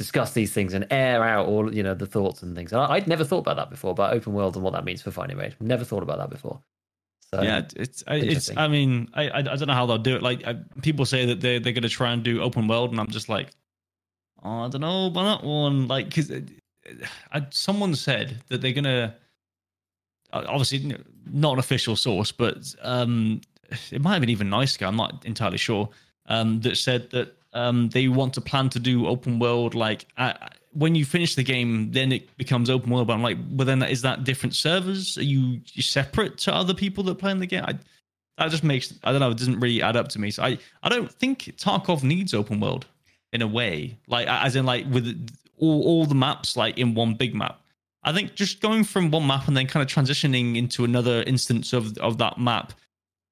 discuss 0.02 0.34
these 0.34 0.52
things 0.52 0.74
and 0.74 0.88
air 0.90 1.24
out 1.24 1.46
all 1.46 1.74
you 1.74 1.84
know 1.84 1.94
the 1.94 2.08
thoughts 2.08 2.42
and 2.42 2.56
things. 2.56 2.74
I, 2.74 2.96
would 2.96 3.08
never 3.08 3.24
thought 3.24 3.40
about 3.40 3.58
that 3.58 3.70
before 3.70 3.92
about 3.92 4.14
open 4.14 4.34
world 4.34 4.56
and 4.56 4.64
what 4.64 4.74
that 4.74 4.84
means 4.84 5.02
for 5.02 5.12
finding 5.12 5.38
raid. 5.38 5.56
Never 5.60 5.84
thought 5.84 6.02
about 6.02 6.18
that 6.18 6.32
before. 6.32 6.60
So, 7.34 7.42
yeah, 7.44 7.62
it's 7.76 8.04
it's. 8.08 8.50
I 8.58 8.68
mean, 8.68 9.10
I 9.14 9.30
I 9.30 9.42
don't 9.42 9.68
know 9.68 9.74
how 9.74 9.86
they'll 9.86 10.00
do 10.00 10.16
it. 10.16 10.24
Like 10.24 10.46
I, 10.46 10.56
people 10.82 11.06
say 11.06 11.26
that 11.28 11.40
they 11.40 11.60
they're 11.60 11.74
going 11.74 11.84
to 11.84 11.90
try 11.90 12.12
and 12.12 12.24
do 12.24 12.42
open 12.42 12.68
world, 12.68 12.92
and 12.92 13.00
I'm 13.00 13.10
just 13.10 13.30
like, 13.30 13.50
oh, 14.44 14.66
I 14.66 14.70
don't 14.70 14.82
know 14.82 15.06
about 15.06 15.40
that 15.40 15.48
one. 15.48 15.88
Like, 15.88 16.08
because 16.08 16.32
someone 17.52 17.96
said 17.96 18.42
that 18.50 18.62
they're 18.62 18.74
going 18.74 18.84
to. 18.86 19.14
Obviously, 20.34 20.96
not 21.30 21.54
an 21.54 21.60
official 21.60 21.98
source, 21.98 22.32
but 22.32 22.74
um, 22.82 23.42
it 23.92 24.02
might 24.02 24.14
have 24.14 24.22
been 24.22 24.30
even 24.30 24.50
Noiceguy. 24.50 24.88
I'm 24.88 24.96
not 24.96 25.26
entirely 25.26 25.58
sure. 25.58 25.90
Um, 26.28 26.62
that 26.62 26.78
said 26.78 27.10
that 27.12 27.36
um, 27.54 27.90
they 27.90 28.08
want 28.08 28.34
to 28.36 28.42
plan 28.42 28.70
to 28.70 28.80
do 28.80 29.08
open 29.08 29.40
world 29.40 29.76
like 29.76 30.06
uh, 30.18 30.34
when 30.74 30.96
you 30.96 31.04
finish 31.06 31.36
the 31.36 31.44
game 31.44 31.92
then 31.92 32.12
it 32.12 32.36
becomes 32.38 32.70
open 32.70 32.90
world 32.90 33.08
but 33.08 33.14
i'm 33.14 33.24
like 33.24 33.38
well 33.52 33.66
then 33.66 33.84
is 33.84 34.02
that 34.02 34.24
different 34.24 34.56
servers? 34.56 35.18
Are 35.18 35.24
you, 35.24 35.60
you 35.74 35.82
separate 35.82 36.38
to 36.40 36.54
other 36.54 36.74
people 36.74 37.04
that 37.06 37.16
play 37.16 37.32
in 37.32 37.40
the 37.40 37.48
game? 37.48 37.64
I, 37.68 37.78
that 38.38 38.50
just 38.50 38.64
makes 38.64 38.94
i 39.04 39.12
don't 39.12 39.20
know 39.20 39.32
it 39.32 39.38
doesn't 39.38 39.60
really 39.60 39.82
add 39.82 39.96
up 39.96 40.08
to 40.10 40.20
me. 40.20 40.32
So 40.32 40.44
i 40.44 40.58
i 40.84 40.90
don't 40.90 41.12
think 41.12 41.54
tarkov 41.58 42.04
needs 42.04 42.34
open 42.34 42.60
world 42.60 42.86
in 43.34 43.42
a 43.42 43.48
way 43.48 43.98
like 44.08 44.28
as 44.28 44.56
in 44.56 44.66
like 44.66 44.86
with 44.92 45.28
all, 45.58 45.84
all 45.84 46.06
the 46.06 46.16
maps 46.16 46.58
like 46.58 46.78
in 46.78 46.94
one 46.94 47.14
big 47.14 47.34
map. 47.36 47.60
I 48.04 48.12
think 48.12 48.34
just 48.34 48.62
going 48.62 48.84
from 48.84 49.12
one 49.12 49.28
map 49.28 49.48
and 49.48 49.56
then 49.56 49.68
kind 49.68 49.84
of 49.84 49.96
transitioning 49.96 50.58
into 50.58 50.84
another 50.84 51.22
instance 51.24 51.72
of 51.72 51.98
of 52.00 52.18
that 52.18 52.38
map 52.40 52.74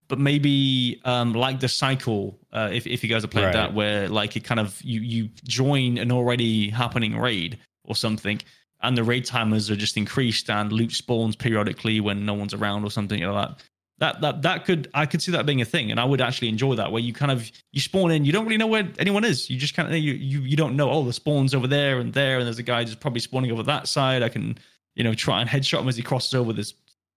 but 0.10 0.19
maybe 0.19 0.99
um, 1.06 1.34
like 1.34 1.61
the 1.61 1.69
cycle, 1.69 2.38
uh, 2.52 2.69
if 2.73 2.86
if 2.86 3.03
you 3.03 3.10
guys 3.10 3.23
are 3.23 3.30
playing 3.30 3.48
right. 3.48 3.53
that, 3.53 3.73
where 3.73 4.10
like 4.10 4.36
it 4.36 4.44
kind 4.44 4.60
of 4.60 4.81
you 4.81 4.99
you 4.99 5.30
join 5.45 5.98
an 5.98 6.11
already 6.11 6.69
happening 6.69 7.18
raid 7.18 7.57
or 7.86 7.95
something, 7.95 8.41
and 8.81 8.98
the 8.98 9.03
raid 9.03 9.23
timers 9.23 9.72
are 9.72 9.76
just 9.76 9.95
increased 9.95 10.49
and 10.49 10.72
loot 10.72 10.91
spawns 10.91 11.36
periodically 11.36 12.02
when 12.02 12.26
no 12.26 12.34
one's 12.34 12.53
around 12.53 12.84
or 12.84 12.91
something 12.91 13.22
like 13.22 13.48
that. 13.48 13.64
That 13.99 14.22
that 14.22 14.41
that 14.41 14.65
could 14.65 14.90
I 14.94 15.06
could 15.06 15.22
see 15.22 15.31
that 15.31 15.45
being 15.45 15.61
a 15.61 15.65
thing, 15.65 15.91
and 15.91 15.99
I 15.99 16.06
would 16.06 16.19
actually 16.19 16.49
enjoy 16.49 16.76
that 16.76 16.91
where 16.91 17.02
you 17.02 17.14
kind 17.14 17.31
of 17.31 17.49
you 17.72 17.80
spawn 17.80 18.11
in, 18.11 18.26
you 18.26 18.34
don't 18.34 18.45
really 18.45 18.57
know 18.57 18.68
where 18.68 18.91
anyone 18.98 19.23
is. 19.23 19.49
You 19.49 19.57
just 19.57 19.76
kind 19.76 19.88
of 19.88 19.98
you 19.98 20.14
you 20.14 20.41
you 20.41 20.57
don't 20.57 20.76
know. 20.76 20.90
Oh, 20.90 21.06
the 21.06 21.14
spawns 21.14 21.56
over 21.56 21.68
there 21.68 21.99
and 21.99 22.14
there, 22.14 22.38
and 22.38 22.45
there's 22.45 22.60
a 22.60 22.64
guy 22.64 22.84
just 22.84 22.99
probably 22.99 23.22
spawning 23.22 23.52
over 23.52 23.64
that 23.64 23.88
side. 23.88 24.23
I 24.23 24.30
can 24.30 24.57
you 24.99 25.03
know, 25.06 25.14
try 25.14 25.40
and 25.40 25.49
headshot 25.49 25.80
him 25.80 25.88
as 25.88 25.95
he 25.95 26.03
crosses 26.03 26.34
over 26.34 26.52
this 26.52 26.73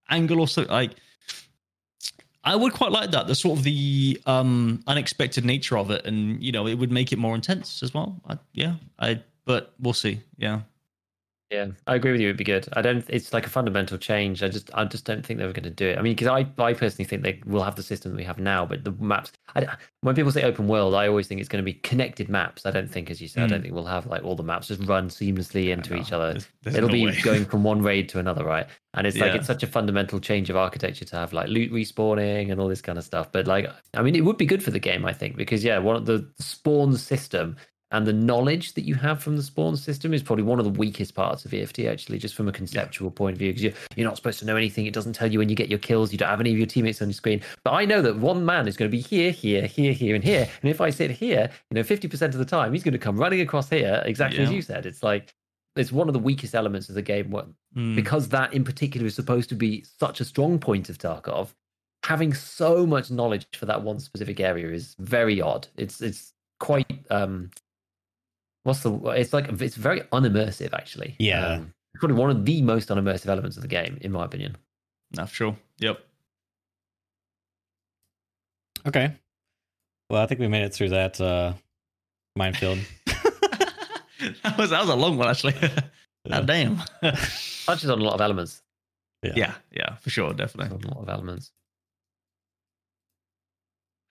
angle 0.09 0.41
or 0.41 0.47
something. 0.47 0.73
Like, 0.73 0.93
I 2.45 2.57
would 2.57 2.73
quite 2.73 2.91
like 2.91 3.13
that. 3.13 3.27
The 3.27 3.35
sort 3.35 3.59
of 3.59 3.65
the 3.65 4.21
um 4.27 4.83
unexpected 4.87 5.45
nature 5.45 5.79
of 5.79 5.91
it, 5.91 6.05
and 6.05 6.43
you 6.43 6.53
know, 6.53 6.67
it 6.67 6.75
would 6.75 6.91
make 6.93 7.13
it 7.13 7.19
more 7.19 7.35
intense 7.35 7.83
as 7.83 7.95
well. 7.95 8.21
I, 8.29 8.39
yeah, 8.53 8.75
I. 8.99 9.21
But 9.45 9.73
we'll 9.81 9.93
see. 9.93 10.21
Yeah. 10.37 10.61
Yeah, 11.53 11.67
I 11.87 11.97
agree 11.97 12.13
with 12.13 12.21
you. 12.23 12.29
It'd 12.29 12.39
be 12.39 12.45
good. 12.45 12.67
I 12.73 12.81
don't. 12.81 13.05
It's 13.09 13.35
like 13.35 13.47
a 13.47 13.51
fundamental 13.51 13.99
change. 13.99 14.43
I 14.43 14.49
just, 14.49 14.71
I 14.73 14.87
just 14.87 15.05
don't 15.05 15.25
think 15.25 15.39
they 15.39 15.45
were 15.45 15.53
going 15.53 15.65
to 15.65 15.71
do 15.71 15.87
it. 15.87 15.99
I 15.99 16.01
mean, 16.03 16.15
because 16.15 16.29
I, 16.29 16.47
I 16.63 16.73
personally 16.73 17.05
think 17.05 17.23
they 17.23 17.43
will 17.45 17.63
have 17.63 17.77
the 17.77 17.83
system 17.83 18.13
that 18.13 18.17
we 18.17 18.25
have 18.25 18.39
now, 18.39 18.65
but 18.65 18.85
the 18.85 18.93
maps. 18.93 19.33
I, 19.55 19.67
when 20.01 20.15
people 20.15 20.33
say 20.33 20.45
open 20.45 20.67
world, 20.67 20.95
I 20.95 21.09
always 21.09 21.27
think 21.27 21.41
it's 21.43 21.51
going 21.51 21.63
to 21.63 21.71
be 21.71 21.75
connected 21.75 22.31
maps. 22.31 22.65
I 22.65 22.71
don't 22.71 22.91
think, 22.91 23.11
as 23.11 23.21
you 23.21 23.29
said, 23.29 23.43
mm. 23.43 23.45
I 23.45 23.47
don't 23.49 23.59
hmm. 23.59 23.63
think 23.65 23.75
we'll 23.75 23.85
have 23.85 24.07
like 24.07 24.25
all 24.25 24.35
the 24.35 24.43
maps 24.43 24.69
just 24.69 24.83
run 24.85 25.11
seamlessly 25.11 25.69
into 25.69 25.95
each 25.95 26.11
other. 26.11 26.33
There's, 26.33 26.49
there's 26.63 26.77
It'll 26.77 26.89
no 26.89 26.95
be 26.95 27.05
way. 27.05 27.21
going 27.21 27.45
from 27.45 27.65
one 27.65 27.83
raid 27.83 28.09
to 28.11 28.19
another, 28.19 28.45
right? 28.45 28.67
And 28.95 29.07
it's 29.07 29.19
yeah. 29.19 29.27
like 29.27 29.35
it's 29.35 29.47
such 29.47 29.63
a 29.63 29.67
fundamental 29.67 30.21
change 30.21 30.49
of 30.49 30.57
architecture 30.57 31.05
to 31.05 31.17
have 31.17 31.35
like 31.35 31.49
loot 31.49 31.71
respawning 31.71 32.51
and 32.51 32.61
all 32.61 32.69
this 32.69 32.83
kind 32.83 32.97
of 32.97 33.05
stuff. 33.05 33.31
But 33.31 33.47
like, 33.47 33.69
I 33.93 34.01
mean, 34.01 34.17
it 34.17 34.25
would 34.25 34.39
be 34.39 34.47
good 34.47 34.63
for 34.63 34.71
the 34.71 34.79
game, 34.79 35.05
I 35.05 35.13
think, 35.13 35.37
because 35.37 35.63
yeah, 35.63 35.79
one 35.79 35.97
of 35.97 36.07
the 36.07 36.27
spawn 36.39 36.97
system 36.97 37.57
and 37.93 38.07
the 38.07 38.13
knowledge 38.13 38.73
that 38.73 38.83
you 38.83 38.95
have 38.95 39.23
from 39.23 39.37
the 39.37 39.43
spawn 39.43 39.77
system 39.77 40.15
is 40.15 40.23
probably 40.23 40.45
one 40.45 40.59
of 40.59 40.65
the 40.65 40.71
weakest 40.71 41.15
parts 41.15 41.45
of 41.45 41.53
EFT, 41.53 41.81
actually, 41.81 42.19
just 42.19 42.35
from 42.35 42.49
a 42.49 42.53
conceptual 42.53 43.09
yeah. 43.09 43.17
point 43.17 43.35
of 43.35 43.39
view, 43.39 43.51
because 43.51 43.63
you're, 43.63 43.73
you're 43.97 44.09
not 44.09 44.17
supposed 44.17 44.39
to 44.39 44.47
know 44.47 44.57
anything. 44.57 44.87
It 44.87 44.95
doesn't 44.95 45.13
tell 45.13 45.31
you 45.31 45.39
when 45.39 45.51
you 45.51 45.55
get 45.55 45.69
your 45.69 45.79
kills. 45.79 46.11
You 46.11 46.19
don't 46.19 46.31
have 46.31 46.41
any 46.41 46.53
of 46.53 46.59
your 46.59 46.67
teammates 46.67 47.03
on 47.03 47.09
your 47.09 47.15
screen. 47.15 47.43
But 47.65 47.73
I 47.73 47.85
know 47.85 48.01
that 48.01 48.17
one 48.17 48.47
man 48.47 48.67
is 48.67 48.79
going 48.79 48.91
to 48.91 48.97
be 48.97 49.03
here, 49.03 49.31
here, 49.31 49.67
here, 49.67 49.93
here, 49.93 50.15
and 50.15 50.25
here. 50.25 50.49
And 50.63 50.71
if 50.71 50.81
I 50.81 50.89
sit 50.89 51.11
here, 51.11 51.51
you 51.71 51.75
know, 51.75 51.83
50% 51.83 52.23
of 52.23 52.39
the 52.39 52.45
time, 52.47 52.73
he's 52.73 52.83
going 52.83 52.93
to 52.93 52.99
come 52.99 53.19
running 53.19 53.43
across 53.43 53.69
here, 53.69 54.03
exactly 54.07 54.39
yeah. 54.39 54.45
as 54.45 54.53
you 54.53 54.63
said. 54.63 54.87
It's 54.87 55.03
like, 55.03 55.35
it's 55.77 55.93
one 55.93 56.09
of 56.09 56.15
the 56.15 56.19
weakest 56.19 56.55
elements 56.55 56.89
of 56.89 56.95
the 56.95 57.03
game 57.03 57.35
mm. 57.77 57.97
because 57.97 58.29
that 58.29 58.53
in 58.55 58.65
particular 58.65 59.07
is 59.07 59.15
supposed 59.15 59.49
to 59.51 59.55
be 59.55 59.85
such 59.99 60.21
a 60.21 60.25
strong 60.25 60.59
point 60.59 60.89
of 60.89 60.99
Tarkov. 60.99 61.51
Having 62.05 62.35
so 62.35 62.87
much 62.87 63.11
knowledge 63.11 63.47
for 63.53 63.67
that 63.67 63.83
one 63.83 64.01
specific 64.01 64.41
area 64.41 64.71
is 64.71 64.97
very 64.99 65.41
odd. 65.41 65.69
It's 65.77 66.01
it's 66.01 66.33
quite 66.59 66.87
um 67.11 67.51
what's 68.65 68.83
the 68.83 68.93
it's 69.11 69.33
like 69.33 69.49
it's 69.61 69.77
very 69.77 70.01
unimmersive 70.13 70.73
actually. 70.73 71.17
Yeah. 71.19 71.47
Um, 71.47 71.75
probably 71.97 72.17
one 72.17 72.31
of 72.31 72.45
the 72.45 72.63
most 72.63 72.89
unimmersive 72.89 73.27
elements 73.27 73.57
of 73.57 73.63
the 73.63 73.69
game 73.69 73.99
in 74.01 74.13
my 74.13 74.25
opinion. 74.25 74.57
That's 75.13 75.33
true 75.33 75.57
yep. 75.79 76.01
Okay. 78.87 79.15
Well 80.11 80.23
i 80.23 80.27
think 80.27 80.41
we 80.41 80.49
made 80.49 80.65
it 80.65 80.75
through 80.75 80.91
that 80.91 81.21
uh 81.21 81.55
minefield. 82.37 82.79
That 84.45 84.57
was 84.57 84.71
that 84.71 84.81
was 84.81 84.89
a 84.89 84.95
long 84.95 85.17
one 85.19 85.29
actually. 85.29 85.55
Yeah. 85.61 85.81
God 86.29 86.47
damn. 86.47 86.77
Touches 87.67 87.91
on 87.91 88.01
a 88.01 88.05
lot 88.05 88.15
of 88.15 88.21
elements. 88.21 88.63
Yeah. 89.23 89.33
Yeah, 89.37 89.55
yeah 89.73 89.97
for 89.97 90.11
sure 90.11 90.33
definitely. 90.33 90.77
A 90.77 90.89
lot 90.89 91.03
of 91.03 91.09
elements. 91.09 91.51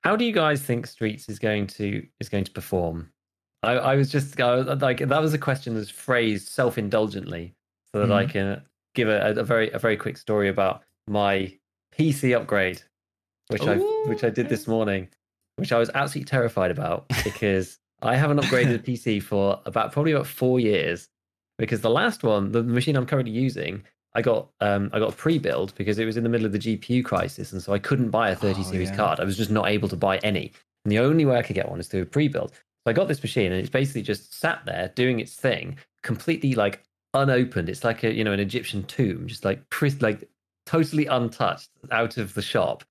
How 0.04 0.16
do 0.16 0.26
you 0.26 0.34
guys 0.34 0.62
think 0.62 0.88
streets 0.88 1.30
is 1.30 1.40
going 1.40 1.68
to 1.68 2.06
is 2.20 2.30
going 2.30 2.44
to 2.44 2.52
perform 2.52 3.12
I, 3.64 3.74
I 3.74 3.96
was 3.96 4.10
just 4.10 4.40
I 4.40 4.56
was, 4.56 4.82
like 4.82 5.00
that 5.00 5.22
was 5.22 5.34
a 5.34 5.38
question 5.38 5.76
that's 5.76 5.90
phrased 5.90 6.48
self-indulgently, 6.48 7.54
so 7.94 8.00
that 8.00 8.10
mm. 8.10 8.14
I 8.14 8.24
mm-hmm. 8.24 8.32
can 8.32 8.62
give 8.96 9.08
a, 9.08 9.34
a, 9.38 9.44
very 9.44 9.70
a 9.72 9.80
very 9.80 9.98
quick 9.98 10.18
story 10.18 10.50
about 10.50 10.82
my 11.08 11.54
PC 11.98 12.36
upgrade, 12.36 12.82
which 13.50 13.64
I 13.64 13.76
which 14.08 14.24
I 14.24 14.30
did 14.30 14.50
this 14.50 14.68
morning, 14.68 15.10
which 15.58 15.72
I 15.72 15.78
was 15.78 15.92
absolutely 15.94 16.30
terrified 16.30 16.72
about 16.72 17.06
because 17.24 17.78
I 18.02 18.16
haven't 18.16 18.40
upgraded 18.40 18.76
a 18.76 18.80
PC 18.80 19.22
for 19.22 19.60
about 19.66 19.92
probably 19.92 20.12
about 20.12 20.28
four 20.28 20.60
years. 20.60 21.08
Because 21.58 21.82
the 21.82 21.92
last 21.92 22.24
one, 22.24 22.54
the 22.54 22.64
machine 22.64 22.96
I'm 22.96 23.06
currently 23.06 23.32
using, 23.32 23.84
I 24.16 24.24
got 24.24 24.50
um, 24.62 24.90
I 24.94 25.00
got 25.00 25.16
pre-build 25.16 25.76
because 25.76 26.00
it 26.00 26.06
was 26.06 26.18
in 26.18 26.24
the 26.24 26.30
middle 26.30 26.48
of 26.48 26.54
the 26.54 26.58
GPU 26.58 27.06
crisis, 27.06 27.54
and 27.54 27.62
so 27.62 27.74
I 27.74 27.78
couldn't 27.78 28.10
buy 28.10 28.32
a 28.32 28.36
30 28.36 28.62
oh, 28.62 28.64
series 28.64 28.90
yeah. 28.90 28.96
card. 28.96 29.20
I 29.20 29.24
was 29.24 29.38
just 29.38 29.52
not 29.52 29.68
able 29.68 29.88
to 29.90 29.96
buy 29.96 30.18
any, 30.20 30.52
and 30.84 30.92
the 30.92 30.98
only 30.98 31.26
way 31.26 31.38
I 31.38 31.44
could 31.44 31.54
get 31.54 31.70
one 31.70 31.80
is 31.80 31.88
through 31.88 32.02
a 32.02 32.06
pre-build. 32.06 32.54
So 32.84 32.90
I 32.90 32.94
got 32.94 33.08
this 33.08 33.22
machine 33.22 33.52
and 33.52 33.62
it's 33.62 33.70
basically 33.70 34.02
just 34.02 34.40
sat 34.40 34.66
there 34.66 34.92
doing 34.96 35.20
its 35.20 35.36
thing, 35.36 35.78
completely 36.02 36.56
like 36.56 36.84
unopened. 37.14 37.70
It's 37.70 37.84
like 37.84 38.04
a 38.04 38.14
you 38.14 38.24
know 38.24 38.34
an 38.34 38.40
Egyptian 38.40 38.84
tomb, 38.84 39.28
just 39.28 39.46
like 39.46 39.64
like 40.02 40.30
totally 40.66 41.06
untouched 41.06 41.70
out 41.92 42.18
of 42.18 42.34
the 42.34 42.42
shop. 42.42 42.84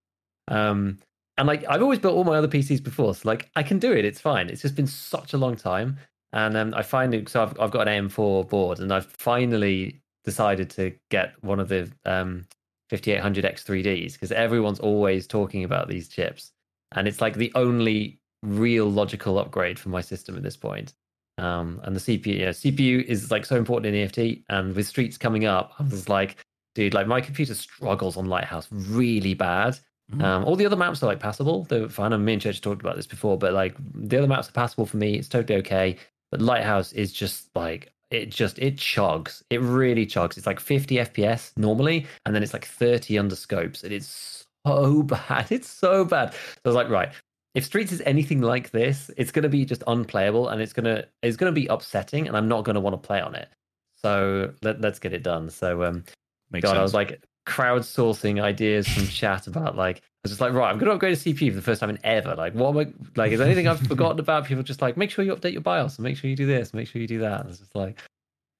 Um, 0.49 0.99
and 1.39 1.47
like 1.47 1.65
I've 1.69 1.83
always 1.83 1.99
built 1.99 2.15
all 2.15 2.25
my 2.25 2.37
other 2.37 2.49
PCs 2.49 2.83
before, 2.83 3.15
so 3.15 3.29
like 3.29 3.51
I 3.57 3.63
can 3.63 3.79
do 3.79 3.93
it. 3.93 4.05
It's 4.05 4.21
fine. 4.21 4.49
It's 4.49 4.63
just 4.63 4.77
been 4.77 4.87
such 4.87 5.33
a 5.33 5.39
long 5.39 5.57
time, 5.57 5.99
and 6.33 6.57
um, 6.57 6.75
I 6.75 6.83
finally 6.83 7.25
so 7.27 7.43
I've 7.43 7.59
I've 7.59 7.71
got 7.71 7.89
an 7.89 8.09
AM4 8.09 8.49
board, 8.49 8.79
and 8.79 8.93
I've 8.93 9.07
finally 9.07 10.01
decided 10.25 10.71
to 10.71 10.93
get 11.11 11.33
one 11.43 11.59
of 11.59 11.69
the 11.69 11.91
um 12.05 12.47
5800 12.91 13.45
X3Ds 13.45 14.13
because 14.13 14.33
everyone's 14.33 14.81
always 14.81 15.27
talking 15.27 15.65
about 15.65 15.89
these 15.89 16.09
chips, 16.09 16.53
and 16.93 17.09
it's 17.09 17.21
like 17.21 17.35
the 17.35 17.51
only 17.55 18.20
real 18.43 18.91
logical 18.91 19.39
upgrade 19.39 19.79
for 19.79 19.89
my 19.89 20.01
system 20.01 20.37
at 20.37 20.43
this 20.43 20.57
point. 20.57 20.95
Um, 21.39 21.81
and 21.85 21.97
the 21.97 22.01
CPU, 22.01 22.49
CPU 22.49 23.05
is 23.05 23.31
like 23.31 23.47
so 23.47 23.57
important 23.57 23.95
in 23.95 24.03
EFT. 24.03 24.43
And 24.49 24.75
with 24.75 24.87
Streets 24.87 25.17
coming 25.17 25.47
up, 25.47 25.73
I 25.79 25.85
was 25.85 26.09
like, 26.09 26.37
dude, 26.75 26.95
like 26.95 27.07
my 27.07 27.21
computer 27.21 27.55
struggles 27.55 28.17
on 28.17 28.27
Lighthouse 28.27 28.69
really 28.71 29.35
bad. 29.35 29.79
Mm-hmm. 30.13 30.23
Um, 30.23 30.45
all 30.45 30.57
the 30.57 30.67
other 30.67 30.77
maps 30.77 31.03
are 31.03 31.07
like 31.07 31.21
passable. 31.21 31.65
They're 31.65 31.89
fine. 31.89 32.13
And 32.13 32.25
me 32.25 32.35
and 32.35 32.43
Church 32.43 32.61
talked 32.61 32.83
about 32.83 32.97
this 32.97 33.07
before, 33.07 33.39
but 33.39 33.53
like 33.53 33.75
the 33.95 34.19
other 34.19 34.27
maps 34.27 34.49
are 34.49 34.53
passable 34.53 34.87
for 34.87 34.97
me. 34.97 35.15
It's 35.15 35.29
totally 35.29 35.59
okay. 35.61 35.97
But 36.31 36.43
Lighthouse 36.43 36.93
is 36.93 37.13
just 37.13 37.49
like 37.55 37.93
it 38.11 38.31
just 38.31 38.59
it 38.59 38.77
chugs. 38.77 39.43
It 39.51 39.61
really 39.61 40.07
chugs. 40.07 40.37
It's 40.37 40.47
like 40.47 40.61
50 40.61 40.97
FPS 40.97 41.57
normally, 41.57 42.07
and 42.27 42.35
then 42.35 42.43
it's 42.43 42.53
like 42.53 42.65
30 42.65 43.19
under 43.19 43.37
scopes, 43.37 43.85
and 43.85 43.93
it's 43.93 44.47
so 44.67 45.03
bad. 45.05 45.47
It's 45.51 45.69
so 45.69 46.05
bad. 46.05 46.33
So 46.35 46.39
I 46.65 46.69
was 46.69 46.75
like, 46.75 46.89
right, 46.89 47.13
if 47.55 47.65
Streets 47.65 47.93
is 47.93 48.03
anything 48.07 48.41
like 48.41 48.71
this, 48.71 49.11
it's 49.17 49.33
going 49.33 49.43
to 49.43 49.49
be 49.49 49.65
just 49.65 49.83
unplayable 49.87 50.49
and 50.49 50.63
it's 50.63 50.73
going 50.73 50.85
to 50.85 51.07
it's 51.23 51.37
going 51.37 51.53
to 51.53 51.61
be 51.61 51.67
upsetting, 51.67 52.29
and 52.29 52.37
I'm 52.37 52.49
not 52.49 52.65
going 52.65 52.75
to 52.75 52.81
want 52.81 53.01
to 53.01 53.07
play 53.07 53.21
on 53.21 53.35
it. 53.35 53.49
So 53.97 54.53
let, 54.63 54.83
us 54.85 54.99
get 54.99 55.13
it 55.13 55.23
done. 55.23 55.51
So 55.51 55.83
um, 55.83 56.05
Makes 56.51 56.65
God, 56.65 56.71
sense. 56.71 56.79
I 56.79 56.83
was 56.83 56.95
like 56.95 57.23
crowdsourcing 57.47 58.43
ideas 58.43 58.87
from 58.89 59.07
chat 59.07 59.47
about 59.47 59.77
like 59.77 59.99
I 59.99 60.01
was 60.25 60.33
just 60.33 60.41
like, 60.41 60.53
right, 60.53 60.71
I'm 60.71 60.79
going 60.79 60.89
to 60.89 60.93
upgrade 60.93 61.15
a 61.15 61.17
CPU 61.17 61.51
for 61.51 61.57
the 61.57 61.63
first 61.63 61.81
time 61.81 61.91
in 61.91 61.99
ever. 62.05 62.35
Like, 62.35 62.53
what 62.55 62.71
am 62.71 62.79
I 62.79 62.93
like? 63.17 63.33
Is 63.33 63.39
there 63.39 63.47
anything 63.47 63.69
I've 63.69 63.81
forgotten 63.87 64.21
about? 64.21 64.45
People 64.45 64.63
just 64.63 64.83
like, 64.83 64.97
make 64.97 65.11
sure 65.11 65.25
you 65.25 65.35
update 65.35 65.53
your 65.53 65.63
BIOS 65.63 65.97
and 65.97 66.05
make 66.05 66.17
sure 66.17 66.29
you 66.29 66.37
do 66.37 66.47
this, 66.47 66.75
make 66.75 66.89
sure 66.89 67.01
you 67.01 67.09
do 67.09 67.21
that. 67.21 67.47
It's 67.47 67.59
just 67.59 67.75
like, 67.75 67.99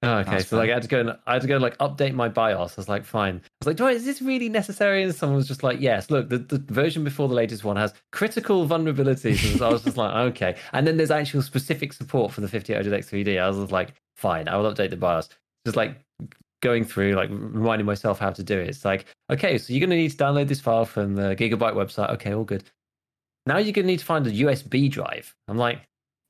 Oh, 0.03 0.17
okay. 0.19 0.31
That's 0.31 0.47
so 0.47 0.57
like 0.57 0.71
I 0.71 0.73
had 0.73 0.81
to 0.81 0.87
go 0.87 0.99
and 0.99 1.17
I 1.27 1.33
had 1.33 1.43
to 1.43 1.47
go 1.47 1.55
and 1.55 1.61
like 1.61 1.77
update 1.77 2.13
my 2.13 2.27
BIOS. 2.27 2.73
I 2.77 2.81
was 2.81 2.89
like, 2.89 3.05
fine. 3.05 3.35
I 3.35 3.49
was 3.59 3.67
like, 3.67 3.77
do 3.77 3.85
I, 3.85 3.91
is 3.91 4.03
this 4.03 4.19
really 4.19 4.49
necessary? 4.49 5.03
And 5.03 5.13
someone 5.13 5.35
was 5.35 5.47
just 5.47 5.61
like, 5.61 5.79
yes. 5.79 6.09
Look, 6.09 6.29
the, 6.29 6.39
the 6.39 6.57
version 6.73 7.03
before 7.03 7.27
the 7.27 7.35
latest 7.35 7.63
one 7.63 7.77
has 7.77 7.93
critical 8.11 8.67
vulnerabilities. 8.67 9.51
And 9.53 9.61
I 9.61 9.69
was 9.69 9.83
just 9.83 9.97
like, 9.97 10.13
okay. 10.31 10.55
And 10.73 10.87
then 10.87 10.97
there's 10.97 11.11
actual 11.11 11.43
specific 11.43 11.93
support 11.93 12.31
for 12.31 12.41
the 12.41 12.47
5800X3D. 12.47 13.39
I 13.39 13.47
was 13.47 13.57
just 13.57 13.71
like, 13.71 13.93
fine, 14.15 14.47
I 14.47 14.57
will 14.57 14.73
update 14.73 14.89
the 14.89 14.97
BIOS. 14.97 15.29
Just 15.65 15.77
like 15.77 15.95
going 16.61 16.83
through, 16.83 17.13
like 17.13 17.29
reminding 17.29 17.85
myself 17.85 18.17
how 18.17 18.31
to 18.31 18.43
do 18.43 18.57
it. 18.57 18.69
It's 18.69 18.83
like, 18.83 19.05
okay, 19.31 19.59
so 19.59 19.71
you're 19.71 19.81
going 19.81 19.91
to 19.91 19.97
need 19.97 20.09
to 20.11 20.17
download 20.17 20.47
this 20.47 20.61
file 20.61 20.85
from 20.85 21.13
the 21.13 21.35
Gigabyte 21.35 21.75
website. 21.75 22.09
Okay, 22.13 22.33
all 22.33 22.43
good. 22.43 22.63
Now 23.45 23.57
you're 23.57 23.73
going 23.73 23.85
to 23.85 23.91
need 23.91 23.99
to 23.99 24.05
find 24.05 24.25
a 24.25 24.31
USB 24.31 24.89
drive. 24.89 25.35
I'm 25.47 25.57
like, 25.57 25.81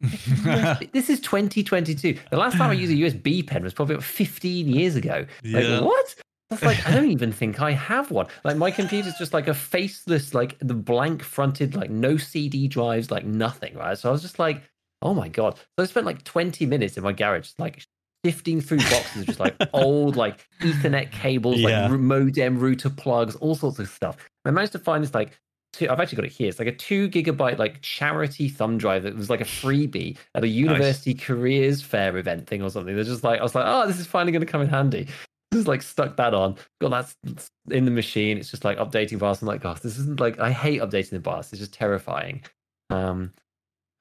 this 0.94 1.10
is 1.10 1.20
2022. 1.20 2.18
The 2.32 2.38
last 2.38 2.58
time 2.58 2.72
I 2.72 2.74
used 2.74 2.92
a 2.92 2.96
USB 2.96 3.46
pen 3.46 3.64
was 3.64 3.74
probably 3.74 4.00
15 4.00 4.68
years 4.68 4.96
ago. 4.96 5.26
Like, 5.44 5.84
what? 5.84 6.16
That's 6.50 6.64
like 6.64 6.86
I 6.86 6.92
don't 6.92 7.10
even 7.12 7.32
think 7.32 7.62
I 7.62 7.72
have 7.72 8.12
one. 8.12 8.28
Like 8.44 8.58
my 8.58 8.72
computer's 8.72 9.16
just 9.18 9.34
like 9.34 9.48
a 9.48 9.54
faceless, 9.54 10.34
like 10.34 10.58
the 10.60 10.74
blank 10.74 11.24
fronted, 11.24 11.76
like 11.76 11.90
no 11.90 12.18
CD 12.18 12.68
drives, 12.68 13.10
like 13.10 13.26
nothing, 13.26 13.76
right? 13.76 13.98
So 13.98 14.10
I 14.10 14.12
was 14.12 14.22
just 14.22 14.38
like, 14.38 14.62
oh 15.02 15.14
my 15.14 15.30
god. 15.30 15.56
So 15.56 15.84
I 15.84 15.86
spent 15.86 16.06
like 16.06 16.24
20 16.24 16.66
minutes 16.66 16.98
in 16.98 17.04
my 17.04 17.14
garage, 17.14 17.52
like 17.58 17.84
sifting 18.26 18.62
through 18.62 18.78
boxes 18.80 19.22
of 19.22 19.26
just 19.28 19.40
like 19.40 19.56
old 19.74 20.16
like 20.16 20.46
Ethernet 20.60 21.12
cables, 21.12 21.60
yeah. 21.60 21.88
like 21.88 22.00
modem 22.00 22.60
router 22.60 22.90
plugs, 22.90 23.36
all 23.38 23.56
sorts 23.56 23.80
of 23.80 23.88
stuff. 23.88 24.18
I 24.46 24.52
managed 24.52 24.74
to 24.74 24.80
find 24.80 25.04
this 25.04 25.14
like 25.14 25.40
two, 25.74 25.90
I've 25.90 26.00
actually 26.00 26.18
got 26.18 26.26
it 26.26 26.32
here. 26.32 26.50
It's 26.50 26.60
like 26.60 26.68
a 26.68 26.76
two 26.76 27.10
gigabyte 27.10 27.58
like 27.58 27.82
charity 27.82 28.50
thumb 28.50 28.78
drive 28.78 29.04
that 29.04 29.16
was 29.16 29.30
like 29.30 29.42
a 29.42 29.46
freebie 29.46 30.18
at 30.36 30.44
a 30.44 30.48
university 30.48 31.14
nice. 31.14 31.24
careers 31.24 31.82
fair 31.82 32.18
event 32.18 32.48
thing 32.48 32.62
or 32.62 32.70
something. 32.70 32.96
They're 32.96 33.04
just 33.04 33.24
like 33.24 33.40
I 33.40 33.44
was 33.44 33.56
like, 33.56 33.66
oh, 33.68 33.88
this 33.88 34.00
is 34.00 34.08
finally 34.08 34.32
going 34.32 34.46
to 34.46 34.52
come 34.52 34.62
in 34.62 34.68
handy. 34.68 35.08
Just 35.54 35.68
like 35.68 35.82
stuck 35.82 36.16
that 36.16 36.34
on, 36.34 36.56
got 36.80 36.92
that 37.26 37.50
in 37.70 37.86
the 37.86 37.92
machine. 37.92 38.38
It's 38.38 38.50
just 38.50 38.64
like 38.64 38.78
updating 38.78 39.20
BIOS. 39.20 39.42
I'm 39.42 39.48
like, 39.48 39.62
gosh, 39.62 39.82
this 39.82 39.98
isn't 39.98 40.20
like 40.20 40.40
I 40.40 40.52
hate 40.52 40.82
updating 40.82 41.12
the 41.12 41.20
BIOS. 41.20 41.52
It's 41.52 41.60
just 41.60 41.74
terrifying. 41.74 42.42
Um, 42.90 43.34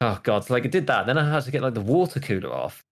oh 0.01 0.21
god, 0.23 0.45
so 0.45 0.55
like 0.55 0.65
I 0.65 0.69
did 0.69 0.87
that. 0.87 1.07
Then 1.07 1.19
I 1.19 1.29
had 1.29 1.45
to 1.45 1.51
get 1.51 1.63
like 1.63 1.75
the 1.75 1.81
water 1.81 2.21
cooler 2.21 2.53
off. 2.53 2.85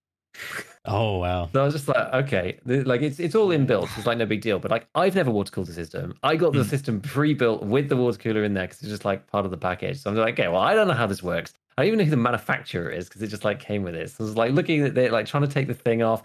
Oh 0.85 1.19
wow! 1.19 1.51
So 1.53 1.61
I 1.61 1.65
was 1.65 1.75
just 1.75 1.89
like, 1.89 2.13
okay, 2.15 2.59
like 2.65 3.03
it's 3.03 3.21
it's 3.21 3.35
all 3.35 3.49
inbuilt. 3.49 3.91
It's 3.97 4.07
like 4.07 4.17
no 4.19 4.27
big 4.27 4.41
deal. 4.41 4.59
But 4.59 4.71
like 4.71 4.89
I've 4.95 5.15
never 5.15 5.31
water 5.31 5.51
cooled 5.51 5.67
the 5.67 5.73
system. 5.73 6.15
I 6.23 6.37
got 6.37 6.53
the 6.55 6.63
mm. 6.63 6.69
system 6.69 7.01
pre-built 7.01 7.63
with 7.63 7.89
the 7.89 7.97
water 7.97 8.17
cooler 8.17 8.45
in 8.45 8.55
there 8.55 8.65
because 8.65 8.81
it's 8.81 8.91
just 8.91 9.05
like 9.05 9.27
part 9.27 9.45
of 9.45 9.51
the 9.51 9.59
package. 9.59 9.99
So 9.99 10.11
I'm 10.11 10.17
like, 10.17 10.35
okay, 10.35 10.49
well, 10.49 10.63
I 10.63 10.75
don't 10.75 10.89
know 10.89 10.95
how 10.95 11.07
this 11.07 11.23
works. 11.23 11.53
I 11.77 11.83
don't 11.83 11.89
even 11.89 11.99
know 11.99 12.05
who 12.05 12.11
the 12.11 12.17
manufacturer 12.17 12.91
is 12.91 13.09
because 13.09 13.23
it 13.23 13.29
just 13.29 13.45
like 13.45 13.61
came 13.61 13.83
with 13.83 13.95
it. 13.95 14.11
So 14.11 14.25
I 14.25 14.27
was 14.27 14.37
like 14.37 14.53
looking 14.53 14.83
at 14.83 14.97
it, 14.97 15.13
like 15.13 15.27
trying 15.27 15.43
to 15.43 15.49
take 15.49 15.67
the 15.67 15.75
thing 15.75 16.03
off. 16.03 16.23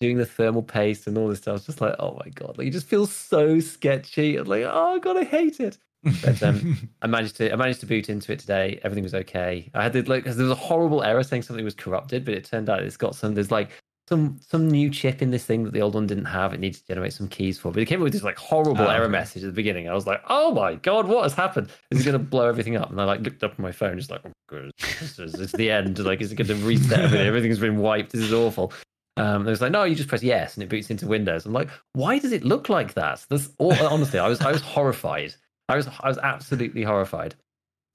doing 0.00 0.16
the 0.16 0.26
thermal 0.26 0.62
paste 0.62 1.06
and 1.06 1.16
all 1.16 1.28
this 1.28 1.38
stuff. 1.38 1.56
It's 1.56 1.66
just 1.66 1.80
like, 1.80 1.94
oh 1.98 2.18
my 2.24 2.30
god, 2.30 2.58
like 2.58 2.68
it 2.68 2.72
just 2.72 2.86
feels 2.86 3.12
so 3.12 3.60
sketchy. 3.60 4.36
I'm 4.36 4.46
like, 4.46 4.64
oh 4.66 4.98
god, 4.98 5.16
I 5.16 5.24
hate 5.24 5.60
it. 5.60 5.78
But 6.22 6.42
um, 6.42 6.88
I 7.02 7.06
managed 7.06 7.36
to 7.36 7.52
I 7.52 7.56
managed 7.56 7.80
to 7.80 7.86
boot 7.86 8.08
into 8.08 8.32
it 8.32 8.38
today. 8.38 8.80
Everything 8.84 9.04
was 9.04 9.14
okay. 9.14 9.70
I 9.74 9.82
had 9.82 9.92
to 9.94 10.02
like 10.08 10.24
because 10.24 10.36
there 10.36 10.46
was 10.46 10.52
a 10.56 10.60
horrible 10.60 11.02
error 11.02 11.22
saying 11.22 11.42
something 11.42 11.64
was 11.64 11.74
corrupted, 11.74 12.24
but 12.24 12.34
it 12.34 12.44
turned 12.44 12.68
out 12.68 12.82
it's 12.82 12.96
got 12.96 13.14
some. 13.14 13.34
There's 13.34 13.50
like 13.50 13.70
some 14.08 14.38
some 14.46 14.68
new 14.68 14.90
chip 14.90 15.22
in 15.22 15.30
this 15.30 15.44
thing 15.44 15.64
that 15.64 15.72
the 15.72 15.80
old 15.80 15.94
one 15.94 16.06
didn't 16.06 16.26
have. 16.26 16.52
It 16.52 16.60
needs 16.60 16.80
to 16.80 16.86
generate 16.86 17.12
some 17.14 17.28
keys 17.28 17.58
for. 17.58 17.72
But 17.72 17.82
it 17.82 17.86
came 17.86 18.00
up 18.00 18.04
with 18.04 18.12
this 18.12 18.22
like 18.22 18.36
horrible 18.36 18.84
Oh, 18.84 18.88
error 18.88 19.08
message 19.08 19.42
at 19.42 19.46
the 19.46 19.52
beginning. 19.52 19.88
I 19.88 19.94
was 19.94 20.06
like, 20.06 20.22
oh 20.28 20.52
my 20.52 20.74
god, 20.74 21.08
what 21.08 21.22
has 21.22 21.32
happened? 21.32 21.70
Is 21.90 22.00
it 22.00 22.04
going 22.04 22.12
to 22.12 22.18
blow 22.18 22.46
everything 22.46 22.76
up? 22.76 22.90
And 22.90 23.00
I 23.00 23.04
like 23.04 23.20
looked 23.20 23.42
up 23.42 23.54
on 23.58 23.62
my 23.62 23.72
phone, 23.72 23.96
just 23.96 24.10
like, 24.10 24.20
oh 24.24 24.70
this 25.00 25.18
is 25.18 25.34
it's 25.34 25.52
the 25.52 25.70
end. 25.70 25.98
Like, 25.98 26.20
is 26.20 26.32
it 26.32 26.36
going 26.36 26.48
to 26.48 26.66
reset 26.66 27.00
everything? 27.00 27.26
Everything's 27.26 27.58
been 27.58 27.78
wiped. 27.78 28.12
This 28.12 28.20
is 28.22 28.32
awful. 28.32 28.72
Um, 29.16 29.36
and 29.36 29.46
it 29.46 29.50
was 29.50 29.60
like, 29.60 29.70
no, 29.72 29.84
you 29.84 29.94
just 29.94 30.08
press 30.08 30.24
yes, 30.24 30.54
and 30.54 30.62
it 30.62 30.68
boots 30.68 30.90
into 30.90 31.06
Windows. 31.06 31.46
I'm 31.46 31.52
like, 31.52 31.70
why 31.92 32.18
does 32.18 32.32
it 32.32 32.44
look 32.44 32.68
like 32.68 32.94
that? 32.94 33.24
That's 33.30 33.48
all, 33.58 33.72
honestly, 33.86 34.18
I 34.18 34.28
was 34.28 34.40
I 34.40 34.50
was 34.50 34.60
horrified. 34.60 35.34
I 35.68 35.76
was 35.76 35.88
I 36.00 36.08
was 36.08 36.18
absolutely 36.18 36.82
horrified. 36.82 37.34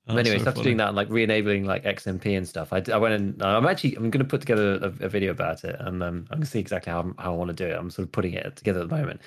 Oh, 0.07 0.15
But 0.15 0.25
anyway, 0.25 0.39
so 0.39 0.45
so 0.45 0.49
after 0.49 0.59
funny. 0.59 0.63
doing 0.63 0.77
that 0.77 0.87
and 0.87 0.95
like 0.97 1.09
re-enabling 1.09 1.65
like 1.65 1.83
XMP 1.83 2.35
and 2.35 2.47
stuff, 2.47 2.73
I, 2.73 2.81
I 2.91 2.97
went 2.97 3.13
and 3.13 3.43
I'm 3.43 3.67
actually 3.67 3.95
I'm 3.95 4.09
going 4.09 4.23
to 4.23 4.29
put 4.29 4.41
together 4.41 4.75
a, 4.81 5.05
a 5.05 5.09
video 5.09 5.31
about 5.31 5.63
it, 5.63 5.75
and 5.79 6.01
um, 6.01 6.25
I'm 6.31 6.37
going 6.37 6.41
to 6.41 6.47
see 6.47 6.59
exactly 6.59 6.91
how 6.91 7.13
how 7.19 7.33
I 7.33 7.37
want 7.37 7.49
to 7.49 7.53
do 7.53 7.65
it. 7.65 7.77
I'm 7.77 7.89
sort 7.91 8.07
of 8.07 8.11
putting 8.11 8.33
it 8.33 8.55
together 8.55 8.81
at 8.81 8.89
the 8.89 8.95
moment, 8.95 9.21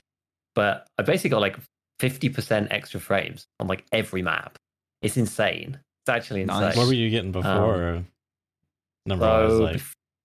but 0.55 0.87
I 0.99 1.03
basically 1.03 1.31
got 1.31 1.41
like 1.41 1.57
50% 2.01 2.69
extra 2.73 2.99
frames 2.99 3.47
on 3.61 3.69
like 3.69 3.85
every 3.93 4.23
map. 4.23 4.59
It's 5.03 5.17
insane. 5.17 5.79
It's 6.03 6.09
actually 6.09 6.43
insane. 6.43 6.61
Nice. 6.61 6.77
What 6.77 6.89
were 6.89 6.95
you 6.95 7.11
getting 7.11 7.31
before? 7.33 8.05
Number 9.07 9.25
I 9.27 9.45
was 9.45 9.59
like, 9.61 9.81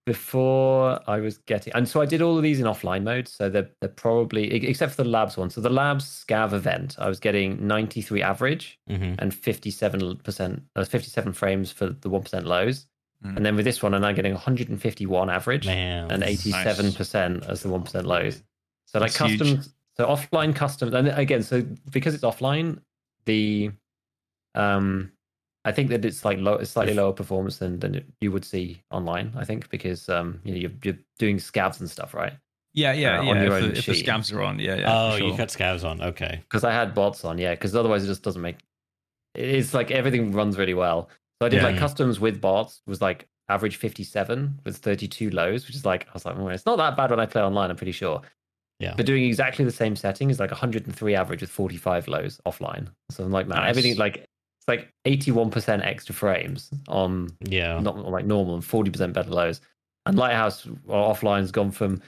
before 0.08 0.98
I 1.06 1.20
was 1.20 1.36
getting, 1.36 1.74
and 1.74 1.86
so 1.86 2.00
I 2.00 2.06
did 2.06 2.22
all 2.22 2.38
of 2.38 2.42
these 2.42 2.60
in 2.60 2.64
offline 2.66 3.04
mode. 3.04 3.28
So 3.28 3.50
they're 3.50 3.68
they're 3.80 3.90
probably 3.90 4.50
except 4.66 4.94
for 4.94 5.02
the 5.02 5.08
labs 5.08 5.36
one. 5.36 5.50
So 5.50 5.60
the 5.60 5.70
labs 5.70 6.24
scav 6.26 6.54
event, 6.54 6.96
I 6.98 7.08
was 7.08 7.20
getting 7.20 7.66
93 7.66 8.22
average 8.22 8.78
mhm. 8.90 9.16
and 9.18 9.34
57 9.34 10.16
percent, 10.24 10.62
uh, 10.74 10.84
57 10.84 11.34
frames 11.34 11.70
for 11.70 11.90
the 11.90 12.08
one 12.08 12.22
percent 12.22 12.46
lows. 12.46 12.86
Mm. 13.22 13.36
And 13.36 13.46
then 13.46 13.56
with 13.56 13.66
this 13.66 13.82
one, 13.82 13.92
I'm 13.92 14.00
now 14.00 14.12
getting 14.12 14.32
151 14.32 15.28
average 15.28 15.66
man, 15.66 16.10
and 16.10 16.22
87 16.22 16.92
percent 16.94 17.44
as 17.46 17.62
the 17.62 17.68
one 17.68 17.82
percent 17.82 18.06
lows. 18.06 18.42
So 18.86 18.98
like 18.98 19.12
That's 19.12 19.30
huge. 19.30 19.40
custom, 19.40 19.72
so 19.98 20.06
offline 20.06 20.54
custom, 20.54 20.94
and 20.94 21.08
again, 21.08 21.42
so 21.42 21.62
because 21.90 22.14
it's 22.14 22.24
offline, 22.24 22.78
the 23.26 23.72
um, 24.54 25.12
I 25.68 25.72
think 25.72 25.90
that 25.90 26.04
it's 26.04 26.24
like 26.24 26.38
low, 26.38 26.54
it's 26.54 26.70
slightly 26.70 26.94
lower 26.94 27.12
performance 27.12 27.58
than 27.58 27.78
than 27.80 28.04
you 28.20 28.32
would 28.32 28.44
see 28.44 28.82
online. 28.90 29.32
I 29.36 29.44
think 29.44 29.68
because 29.70 30.08
um, 30.08 30.40
you 30.44 30.52
know, 30.52 30.58
you're 30.58 30.70
you're 30.84 30.98
doing 31.18 31.36
scavs 31.38 31.80
and 31.80 31.88
stuff, 31.90 32.14
right? 32.14 32.32
Yeah, 32.74 32.92
yeah, 32.92 33.18
uh, 33.18 33.20
on 33.20 33.26
yeah. 33.26 33.42
your 33.44 33.56
If, 33.58 33.62
own 33.64 33.70
the, 33.72 33.78
if 33.78 33.86
the 33.86 33.92
machine. 33.92 34.06
scavs 34.06 34.32
are 34.34 34.42
on, 34.42 34.58
yeah, 34.58 34.76
yeah. 34.76 34.92
Oh, 34.94 35.16
for 35.16 35.22
you 35.24 35.28
sure. 35.30 35.36
cut 35.38 35.48
scavs 35.48 35.84
on. 35.84 36.00
Okay. 36.02 36.40
Because 36.42 36.64
I 36.64 36.72
had 36.72 36.94
bots 36.94 37.24
on, 37.24 37.38
yeah. 37.38 37.50
Because 37.54 37.74
otherwise, 37.74 38.04
it 38.04 38.08
just 38.08 38.22
doesn't 38.22 38.42
make. 38.42 38.56
It's 39.34 39.74
like 39.74 39.90
everything 39.90 40.32
runs 40.32 40.58
really 40.58 40.74
well. 40.74 41.08
So 41.40 41.46
I 41.46 41.48
did 41.48 41.58
Yeah. 41.62 41.68
like 41.68 41.78
customs 41.78 42.18
with 42.20 42.40
bots 42.40 42.82
was 42.86 43.00
like 43.00 43.28
average 43.48 43.76
57 43.76 44.60
with 44.64 44.76
32 44.76 45.30
lows, 45.30 45.66
which 45.66 45.76
is 45.76 45.84
like 45.84 46.06
I 46.08 46.10
was 46.14 46.24
like, 46.26 46.36
well, 46.36 46.48
it's 46.48 46.66
not 46.66 46.76
that 46.78 46.96
bad 46.96 47.10
when 47.10 47.20
I 47.20 47.26
play 47.26 47.42
online. 47.42 47.70
I'm 47.70 47.76
pretty 47.76 47.92
sure. 47.92 48.20
Yeah. 48.80 48.94
But 48.96 49.06
doing 49.06 49.24
exactly 49.24 49.64
the 49.64 49.72
same 49.72 49.96
setting 49.96 50.30
is 50.30 50.38
like 50.38 50.50
103 50.50 51.14
average 51.14 51.40
with 51.40 51.50
45 51.50 52.06
lows 52.06 52.40
offline. 52.46 52.88
So 53.10 53.24
I'm 53.24 53.32
like, 53.32 53.48
man, 53.48 53.58
Nice. 53.58 53.70
everything 53.70 53.96
like 53.96 54.18
it's 54.18 54.28
like 54.68 54.92
81% 55.06 55.84
extra 55.84 56.14
frames 56.14 56.70
on 56.88 57.28
Yeah. 57.40 57.80
not 57.80 57.96
on, 57.96 58.12
like 58.12 58.26
normal 58.26 58.54
and 58.54 58.62
40% 58.62 59.12
better 59.12 59.30
lows. 59.30 59.60
And 60.06 60.16
Lighthouse 60.16 60.64
offline 60.88 61.40
has 61.40 61.52
gone 61.52 61.70
from 61.70 62.02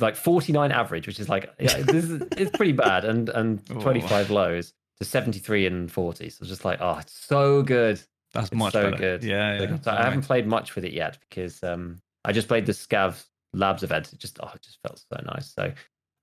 like 0.00 0.16
49 0.16 0.70
average, 0.72 1.06
which 1.06 1.18
is 1.20 1.28
like 1.28 1.50
yeah, 1.58 1.78
this 1.82 2.04
is 2.10 2.22
it's 2.36 2.50
pretty 2.56 2.72
bad, 2.72 3.04
and 3.04 3.28
and 3.30 3.60
Oh. 3.70 3.80
25 3.80 4.30
lows 4.30 4.74
to 4.98 5.04
73 5.06 5.66
and 5.66 5.90
40. 5.90 6.28
So 6.30 6.42
it's 6.42 6.48
just 6.50 6.64
like, 6.64 6.78
oh, 6.82 6.98
it's 6.98 7.12
so 7.12 7.62
good. 7.62 8.00
That's 8.34 8.48
It's 8.48 8.54
much 8.56 8.72
so 8.74 8.90
better. 8.90 8.96
good. 8.96 9.24
Yeah, 9.24 9.60
yeah. 9.62 9.80
So 9.80 9.90
I 9.92 10.02
haven't 10.02 10.22
played 10.22 10.46
much 10.46 10.74
with 10.74 10.84
it 10.84 10.92
yet 10.92 11.18
because 11.28 11.62
um 11.62 12.00
I 12.24 12.32
just 12.32 12.48
played 12.48 12.66
the 12.66 12.72
Scav 12.72 13.24
Labs 13.54 13.82
event. 13.82 14.12
It 14.12 14.18
just 14.18 14.38
oh, 14.42 14.50
it 14.54 14.60
just 14.60 14.78
felt 14.82 14.98
so 14.98 15.22
nice. 15.24 15.52
So 15.54 15.72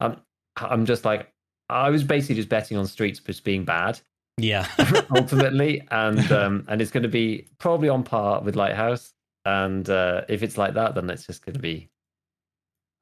um 0.01 0.17
I'm 0.57 0.85
just 0.85 1.05
like 1.05 1.31
I 1.69 1.89
was 1.89 2.03
basically 2.03 2.35
just 2.35 2.49
betting 2.49 2.77
on 2.77 2.85
streets 2.85 3.19
just 3.19 3.43
being 3.43 3.65
bad 3.65 3.99
Yeah. 4.37 4.67
ultimately, 5.15 5.81
and 5.91 6.31
um, 6.31 6.65
and 6.67 6.81
it's 6.81 6.91
going 6.91 7.03
to 7.03 7.09
be 7.09 7.47
probably 7.57 7.89
on 7.89 8.03
par 8.03 8.41
with 8.41 8.55
Lighthouse. 8.55 9.13
And 9.45 9.87
uh, 9.89 10.21
if 10.27 10.41
it's 10.43 10.57
like 10.57 10.73
that, 10.73 10.95
then 10.95 11.09
it's 11.09 11.25
just 11.27 11.45
going 11.45 11.53
to 11.53 11.59
be, 11.59 11.87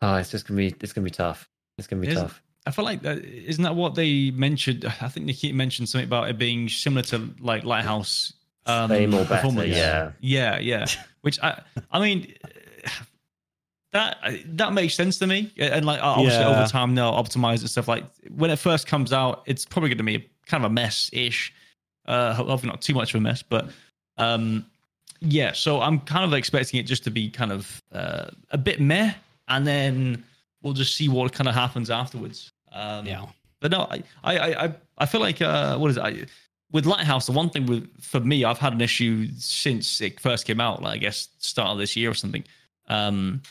oh, 0.02 0.16
it's 0.16 0.30
just 0.30 0.46
going 0.48 0.58
to 0.58 0.76
be, 0.76 0.76
it's 0.84 0.92
going 0.92 1.06
to 1.06 1.10
be 1.10 1.16
tough. 1.16 1.48
It's 1.78 1.88
going 1.88 2.02
to 2.02 2.08
be 2.08 2.14
tough. 2.14 2.42
I 2.66 2.72
feel 2.72 2.86
like 2.86 3.02
that 3.02 3.20
isn't 3.24 3.64
that 3.64 3.76
what 3.76 3.96
they 3.96 4.32
mentioned? 4.32 4.86
I 5.02 5.08
think 5.08 5.26
Nikki 5.26 5.52
mentioned 5.54 5.90
something 5.90 6.08
about 6.08 6.30
it 6.30 6.38
being 6.38 6.70
similar 6.70 7.02
to 7.04 7.34
like 7.40 7.64
Lighthouse. 7.64 8.34
Um, 8.66 8.90
Same 8.90 9.14
or 9.14 9.24
better, 9.24 9.36
performance. 9.36 9.70
yeah. 9.70 10.12
yeah, 10.22 10.60
yeah. 10.60 10.86
Which 11.22 11.38
I, 11.44 11.62
I 11.92 12.00
mean, 12.00 12.34
that 13.92 14.18
that 14.46 14.74
makes 14.74 14.94
sense 14.96 15.18
to 15.20 15.28
me. 15.28 15.52
And 15.58 15.86
like 15.86 16.02
obviously 16.02 16.40
Yeah. 16.40 16.62
over 16.62 16.68
time 16.70 16.96
they'll 16.96 17.12
optimize 17.12 17.60
and 17.60 17.70
stuff. 17.70 17.88
Like 17.88 18.06
when 18.30 18.50
it 18.52 18.58
first 18.60 18.88
comes 18.88 19.12
out, 19.14 19.44
it's 19.46 19.66
probably 19.66 19.90
going 19.90 19.98
to 19.98 20.04
be 20.04 20.30
kind 20.46 20.64
of 20.66 20.72
a 20.72 20.74
mess 20.74 21.10
ish. 21.14 21.54
Uh, 22.06 22.34
hopefully 22.34 22.70
not 22.70 22.82
too 22.82 22.94
much 22.94 23.14
of 23.14 23.20
a 23.20 23.22
mess, 23.22 23.42
but 23.42 23.70
um, 24.18 24.66
yeah. 25.22 25.54
So 25.54 25.82
I'm 25.82 26.00
kind 26.02 26.26
of 26.26 26.34
expecting 26.34 26.80
it 26.80 26.84
just 26.84 27.04
to 27.06 27.12
be 27.12 27.30
kind 27.30 27.52
of 27.52 27.82
uh, 27.92 28.26
a 28.52 28.58
bit 28.58 28.82
meh, 28.82 29.14
and 29.48 29.66
then 29.66 30.24
we'll 30.62 30.74
just 30.74 30.96
see 30.96 31.08
what 31.10 31.32
kind 31.32 31.48
of 31.48 31.56
happens 31.56 31.90
afterwards. 31.90 32.52
Um, 32.72 33.06
Yeah. 33.06 33.26
but 33.62 33.72
no, 33.72 33.88
I, 33.90 34.04
I, 34.24 34.66
I, 34.66 34.74
I 34.98 35.06
feel 35.06 35.22
like 35.22 35.42
uh, 35.42 35.78
what 35.78 35.92
is 35.92 35.98
it? 35.98 36.02
I, 36.04 36.26
with 36.72 36.86
Lighthouse, 36.86 37.28
the 37.28 37.32
one 37.32 37.50
thing 37.52 37.68
with 37.68 37.88
for 38.02 38.20
me, 38.20 38.44
I've 38.44 38.58
had 38.58 38.74
an 38.74 38.82
issue 38.82 39.28
since 39.38 40.02
it 40.02 40.20
first 40.20 40.46
came 40.46 40.60
out. 40.60 40.82
Like 40.82 40.96
I 40.96 40.98
guess 40.98 41.30
start 41.40 41.70
of 41.70 41.78
this 41.78 41.96
year 41.96 42.10
or 42.10 42.16
something, 42.16 42.44
um, 42.88 43.42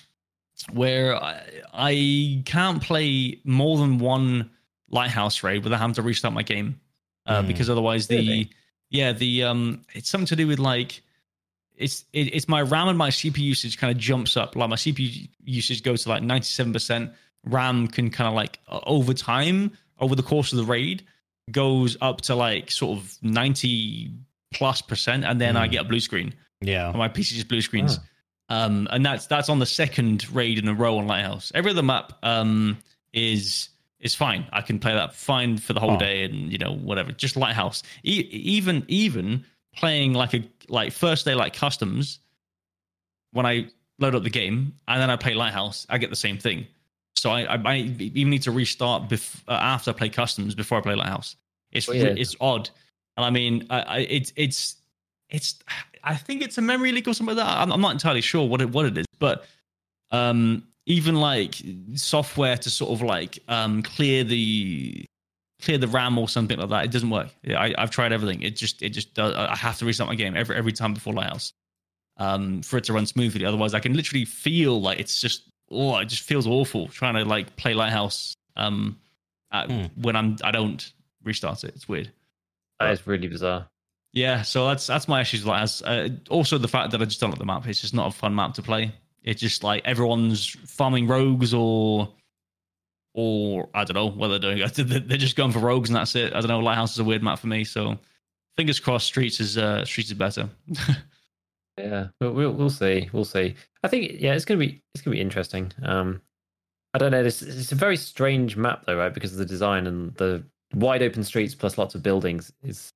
where 0.73 1.17
I, 1.23 1.41
I 1.73 2.43
can't 2.45 2.83
play 2.83 3.39
more 3.45 3.79
than 3.79 3.99
one 3.99 4.51
Lighthouse 4.93 5.43
raid 5.43 5.65
without 5.65 5.81
having 5.81 5.95
to 5.95 6.03
restart 6.03 6.33
my 6.35 6.43
game, 6.45 6.81
uh, 7.27 7.41
Hmm. 7.43 7.49
because 7.49 7.69
otherwise 7.69 8.07
the 8.07 8.17
Really? 8.19 8.51
yeah 8.91 9.13
the 9.13 9.43
um 9.45 9.83
it's 9.95 10.09
something 10.11 10.27
to 10.27 10.37
do 10.37 10.47
with 10.47 10.59
like 10.59 11.03
it's 11.77 12.05
it, 12.13 12.35
it's 12.35 12.47
my 12.49 12.61
RAM 12.63 12.89
and 12.89 12.99
my 12.99 13.09
CPU 13.11 13.39
usage 13.39 13.79
kind 13.79 13.91
of 13.91 13.97
jumps 13.99 14.37
up. 14.37 14.55
Like 14.55 14.69
my 14.69 14.77
CPU 14.77 15.29
usage 15.45 15.83
goes 15.83 16.03
to 16.05 16.11
like 16.11 16.23
ninety 16.23 16.45
seven 16.47 16.73
percent. 16.73 17.13
RAM 17.45 17.89
can 17.89 18.11
kind 18.11 18.29
of 18.29 18.35
like 18.35 18.61
uh, 18.69 18.81
over 18.87 19.15
time 19.15 19.73
over 19.99 20.15
the 20.15 20.23
course 20.23 20.53
of 20.53 20.59
the 20.59 20.65
raid 20.65 21.05
goes 21.51 21.97
up 22.01 22.21
to 22.23 22.35
like 22.35 22.71
sort 22.71 22.99
of 22.99 23.17
ninety 23.23 24.11
plus 24.53 24.83
percent, 24.83 25.25
and 25.25 25.41
then 25.41 25.57
I 25.57 25.67
Mm. 25.67 25.71
get 25.73 25.81
a 25.81 25.89
blue 25.89 26.01
screen. 26.01 26.35
Yeah. 26.61 26.89
And 26.91 26.99
my 26.99 27.09
PC 27.09 27.35
just 27.35 27.49
blue 27.49 27.63
screens. 27.63 27.99
Um, 28.49 28.87
and 28.91 29.05
that's 29.05 29.27
that's 29.27 29.49
on 29.49 29.59
the 29.59 29.67
second 29.67 30.31
raid 30.33 30.59
in 30.59 30.69
a 30.69 30.75
row 30.75 30.99
on 30.99 31.07
Lighthouse. 31.07 31.51
Every 31.55 31.71
other 31.71 31.83
map 31.83 32.13
um 32.23 32.77
is 33.15 33.71
is 34.03 34.15
fine. 34.15 34.47
I 34.53 34.61
can 34.61 34.79
play 34.79 34.93
that 34.93 35.15
fine 35.15 35.57
for 35.57 35.73
the 35.73 35.81
whole 35.81 35.93
Oh. 35.93 35.99
day, 35.99 36.25
and 36.25 36.53
you 36.53 36.59
know 36.59 36.75
whatever. 36.75 37.13
Just 37.13 37.37
Lighthouse. 37.37 37.83
E- 38.05 38.29
even 38.31 38.85
even 38.89 39.45
playing 39.75 40.13
like 40.13 40.35
a 40.35 40.43
like 40.69 40.93
first 40.93 41.25
day 41.25 41.35
like 41.35 41.55
customs. 41.55 42.19
When 43.33 43.47
I 43.47 43.69
load 43.99 44.15
up 44.15 44.23
the 44.25 44.31
game 44.31 44.75
and 44.89 45.01
then 45.01 45.09
I 45.09 45.17
play 45.17 45.33
Lighthouse, 45.35 45.87
I 45.89 45.97
get 45.99 46.11
the 46.11 46.17
same 46.17 46.37
thing. 46.37 46.67
So 47.17 47.31
I, 47.31 47.55
I 47.55 47.57
might 47.57 48.01
even 48.01 48.31
need 48.31 48.43
to 48.43 48.51
restart 48.51 49.09
bef- 49.09 49.41
uh, 49.49 49.53
after 49.53 49.91
I 49.91 49.95
play 49.95 50.09
customs 50.11 50.55
before 50.55 50.79
I 50.79 50.81
play 50.83 50.95
Lighthouse. 50.95 51.37
It's 51.71 51.89
Oh, 51.89 51.93
yeah. 51.93 52.15
it's 52.17 52.37
odd, 52.41 52.69
and 53.17 53.25
I 53.25 53.31
mean, 53.31 53.67
I, 53.71 53.81
I 53.81 53.99
it's 54.01 54.33
it's 54.37 54.77
it's 55.31 55.59
I 56.05 56.17
think 56.17 56.43
it's 56.43 56.59
a 56.59 56.63
memory 56.63 56.93
leak 56.93 57.07
or 57.09 57.15
something 57.15 57.37
like 57.37 57.47
that. 57.47 57.59
I'm, 57.59 57.73
I'm 57.73 57.81
not 57.81 57.93
entirely 57.93 58.21
sure 58.21 58.47
what 58.47 58.61
it 58.61 58.69
what 58.71 58.85
it 58.87 58.99
is, 58.99 59.07
but 59.19 59.47
um, 60.11 60.65
even 60.87 61.15
like 61.17 61.57
software 61.95 62.57
to 62.57 62.71
sort 62.71 62.91
of 62.93 63.03
like 63.03 63.39
um 63.49 63.83
clear 63.83 64.25
the 64.25 65.05
clear 65.61 65.79
the 65.79 65.87
RAM 65.89 66.19
or 66.19 66.29
something 66.29 66.59
like 66.59 66.71
that, 66.71 66.85
it 66.85 66.91
doesn't 66.91 67.11
work. 67.11 67.29
Yeah, 67.45 67.61
I, 67.61 67.75
I've 67.79 67.91
tried 67.91 68.13
everything. 68.13 68.43
It 68.43 68.57
just 68.57 68.83
it 68.83 68.91
just 68.91 69.15
does. 69.15 69.35
I 69.35 69.55
have 69.57 69.79
to 69.79 69.85
restart 69.87 70.09
my 70.09 70.17
game 70.17 70.37
every 70.37 70.57
every 70.57 70.73
time 70.73 70.95
before 70.95 71.13
Lighthouse 71.13 71.53
um 72.19 72.63
for 72.63 72.77
it 72.77 72.85
to 72.85 72.93
run 72.93 73.07
smoothly. 73.07 73.45
Otherwise, 73.45 73.75
I 73.75 73.81
can 73.81 73.95
literally 73.95 74.25
feel 74.25 74.81
like 74.81 74.99
it's 74.99 75.21
just 75.21 75.49
oh, 75.71 75.97
it 75.99 76.07
just 76.07 76.23
feels 76.23 76.47
awful 76.47 76.89
trying 76.89 77.15
to 77.15 77.25
like 77.25 77.57
play 77.57 77.75
Lighthouse 77.75 78.35
um 78.57 78.99
at, 79.53 79.71
Hmm. 79.71 79.85
when 80.01 80.17
I'm 80.17 80.37
I 80.43 80.51
don't 80.51 80.93
restart 81.23 81.63
it. 81.65 81.75
It's 81.77 81.89
weird. 81.89 82.11
That 82.81 82.91
is 82.91 83.07
really 83.07 83.29
bizarre. 83.29 83.69
Yeah, 84.13 84.43
so 84.43 84.67
that's 84.67 84.87
that's 84.87 85.09
my 85.09 85.21
issues. 85.21 85.47
Like, 85.47 85.63
as 85.63 85.81
uh, 85.83 86.09
also 86.29 86.59
the 86.59 86.69
fact 86.69 86.91
that 86.91 87.01
I 87.01 87.05
just 87.05 87.21
don't 87.21 87.31
like 87.31 87.39
the 87.39 87.47
map. 87.47 87.67
It's 87.67 87.81
just 87.81 87.95
not 87.95 88.09
a 88.09 88.11
fun 88.11 88.35
map 88.35 88.55
to 88.55 88.63
play. 88.63 88.93
It's 89.25 89.41
just 89.41 89.63
like 89.65 89.85
everyone's 89.85 90.47
farming 90.67 91.07
rogues 91.07 91.55
or, 91.55 92.13
or 93.15 93.69
I 93.75 93.85
don't 93.85 93.95
know 93.95 94.09
what 94.11 94.29
they're 94.29 94.39
doing. 94.39 94.59
They're 94.77 95.17
just 95.19 95.37
going 95.37 95.53
for 95.53 95.59
rogues 95.61 95.89
and 95.91 95.97
that's 95.97 96.15
it. 96.17 96.35
I 96.35 96.41
don't 96.41 96.49
know. 96.49 96.59
Lighthouse 96.61 96.93
is 96.93 96.99
a 96.99 97.05
weird 97.05 97.23
map 97.23 97.39
for 97.39 97.47
me. 97.47 97.63
So, 97.65 97.99
fingers 98.57 98.81
crossed. 98.81 99.07
Streets 99.07 99.39
is 99.41 99.57
uh, 99.59 99.85
Streets 99.85 100.11
is 100.11 100.15
better. 100.17 100.49
Yeah, 101.79 102.09
but 102.21 102.35
we'll 102.35 102.53
we'll 102.53 102.69
see. 102.69 103.09
We'll 103.15 103.25
see. 103.25 103.55
I 103.83 103.89
think 103.89 104.21
yeah, 104.21 104.35
it's 104.35 104.45
gonna 104.45 104.61
be 104.61 104.83
it's 104.95 105.03
gonna 105.03 105.15
be 105.15 105.23
interesting. 105.23 105.73
Um, 105.83 106.21
I 106.93 106.99
don't 106.99 107.11
know. 107.11 107.25
It's, 107.25 107.41
it's 107.41 107.73
a 107.73 107.77
very 107.77 107.97
strange 107.97 108.59
map, 108.59 108.85
though, 108.85 108.99
right? 108.99 109.13
Because 109.13 109.33
of 109.33 109.39
the 109.39 109.47
design 109.47 109.87
and 109.87 110.15
the 110.17 110.45
wide 110.75 111.03
open 111.03 111.25
streets 111.25 111.55
plus 111.55 111.79
lots 111.79 111.95
of 111.95 112.03
buildings. 112.03 112.53
Is 112.63 112.93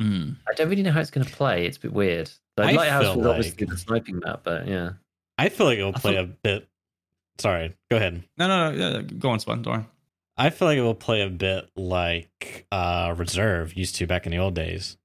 Mm. 0.00 0.36
I 0.48 0.54
don't 0.54 0.70
really 0.70 0.82
know 0.82 0.90
how 0.90 1.00
it's 1.00 1.10
going 1.10 1.26
to 1.26 1.32
play. 1.34 1.66
It's 1.66 1.76
a 1.76 1.80
bit 1.80 1.92
weird. 1.92 2.30
The 2.56 2.62
I 2.64 2.72
lighthouse 2.72 3.02
feel 3.04 3.16
was 3.18 3.26
obviously 3.26 3.66
like- 3.66 3.74
the 3.74 3.78
sniping 3.78 4.20
map, 4.24 4.40
but 4.42 4.66
yeah. 4.66 4.92
I 5.38 5.48
feel 5.48 5.66
like 5.66 5.78
it 5.78 5.84
will 5.84 5.92
play 5.92 6.14
thought- 6.14 6.24
a 6.24 6.26
bit. 6.42 6.68
Sorry, 7.38 7.74
go 7.90 7.96
ahead. 7.96 8.22
No, 8.38 8.46
no, 8.46 8.70
no. 8.70 8.76
yeah, 8.98 9.02
Go 9.02 9.30
on. 9.30 9.38
Don't 9.38 9.66
worry. 9.66 9.84
I 10.36 10.50
feel 10.50 10.66
like 10.68 10.78
it 10.78 10.82
will 10.82 10.94
play 10.94 11.22
a 11.22 11.28
bit 11.28 11.68
like 11.76 12.66
uh 12.72 13.14
Reserve 13.16 13.74
used 13.74 13.96
to 13.96 14.06
back 14.06 14.26
in 14.26 14.32
the 14.32 14.38
old 14.38 14.54
days. 14.54 14.96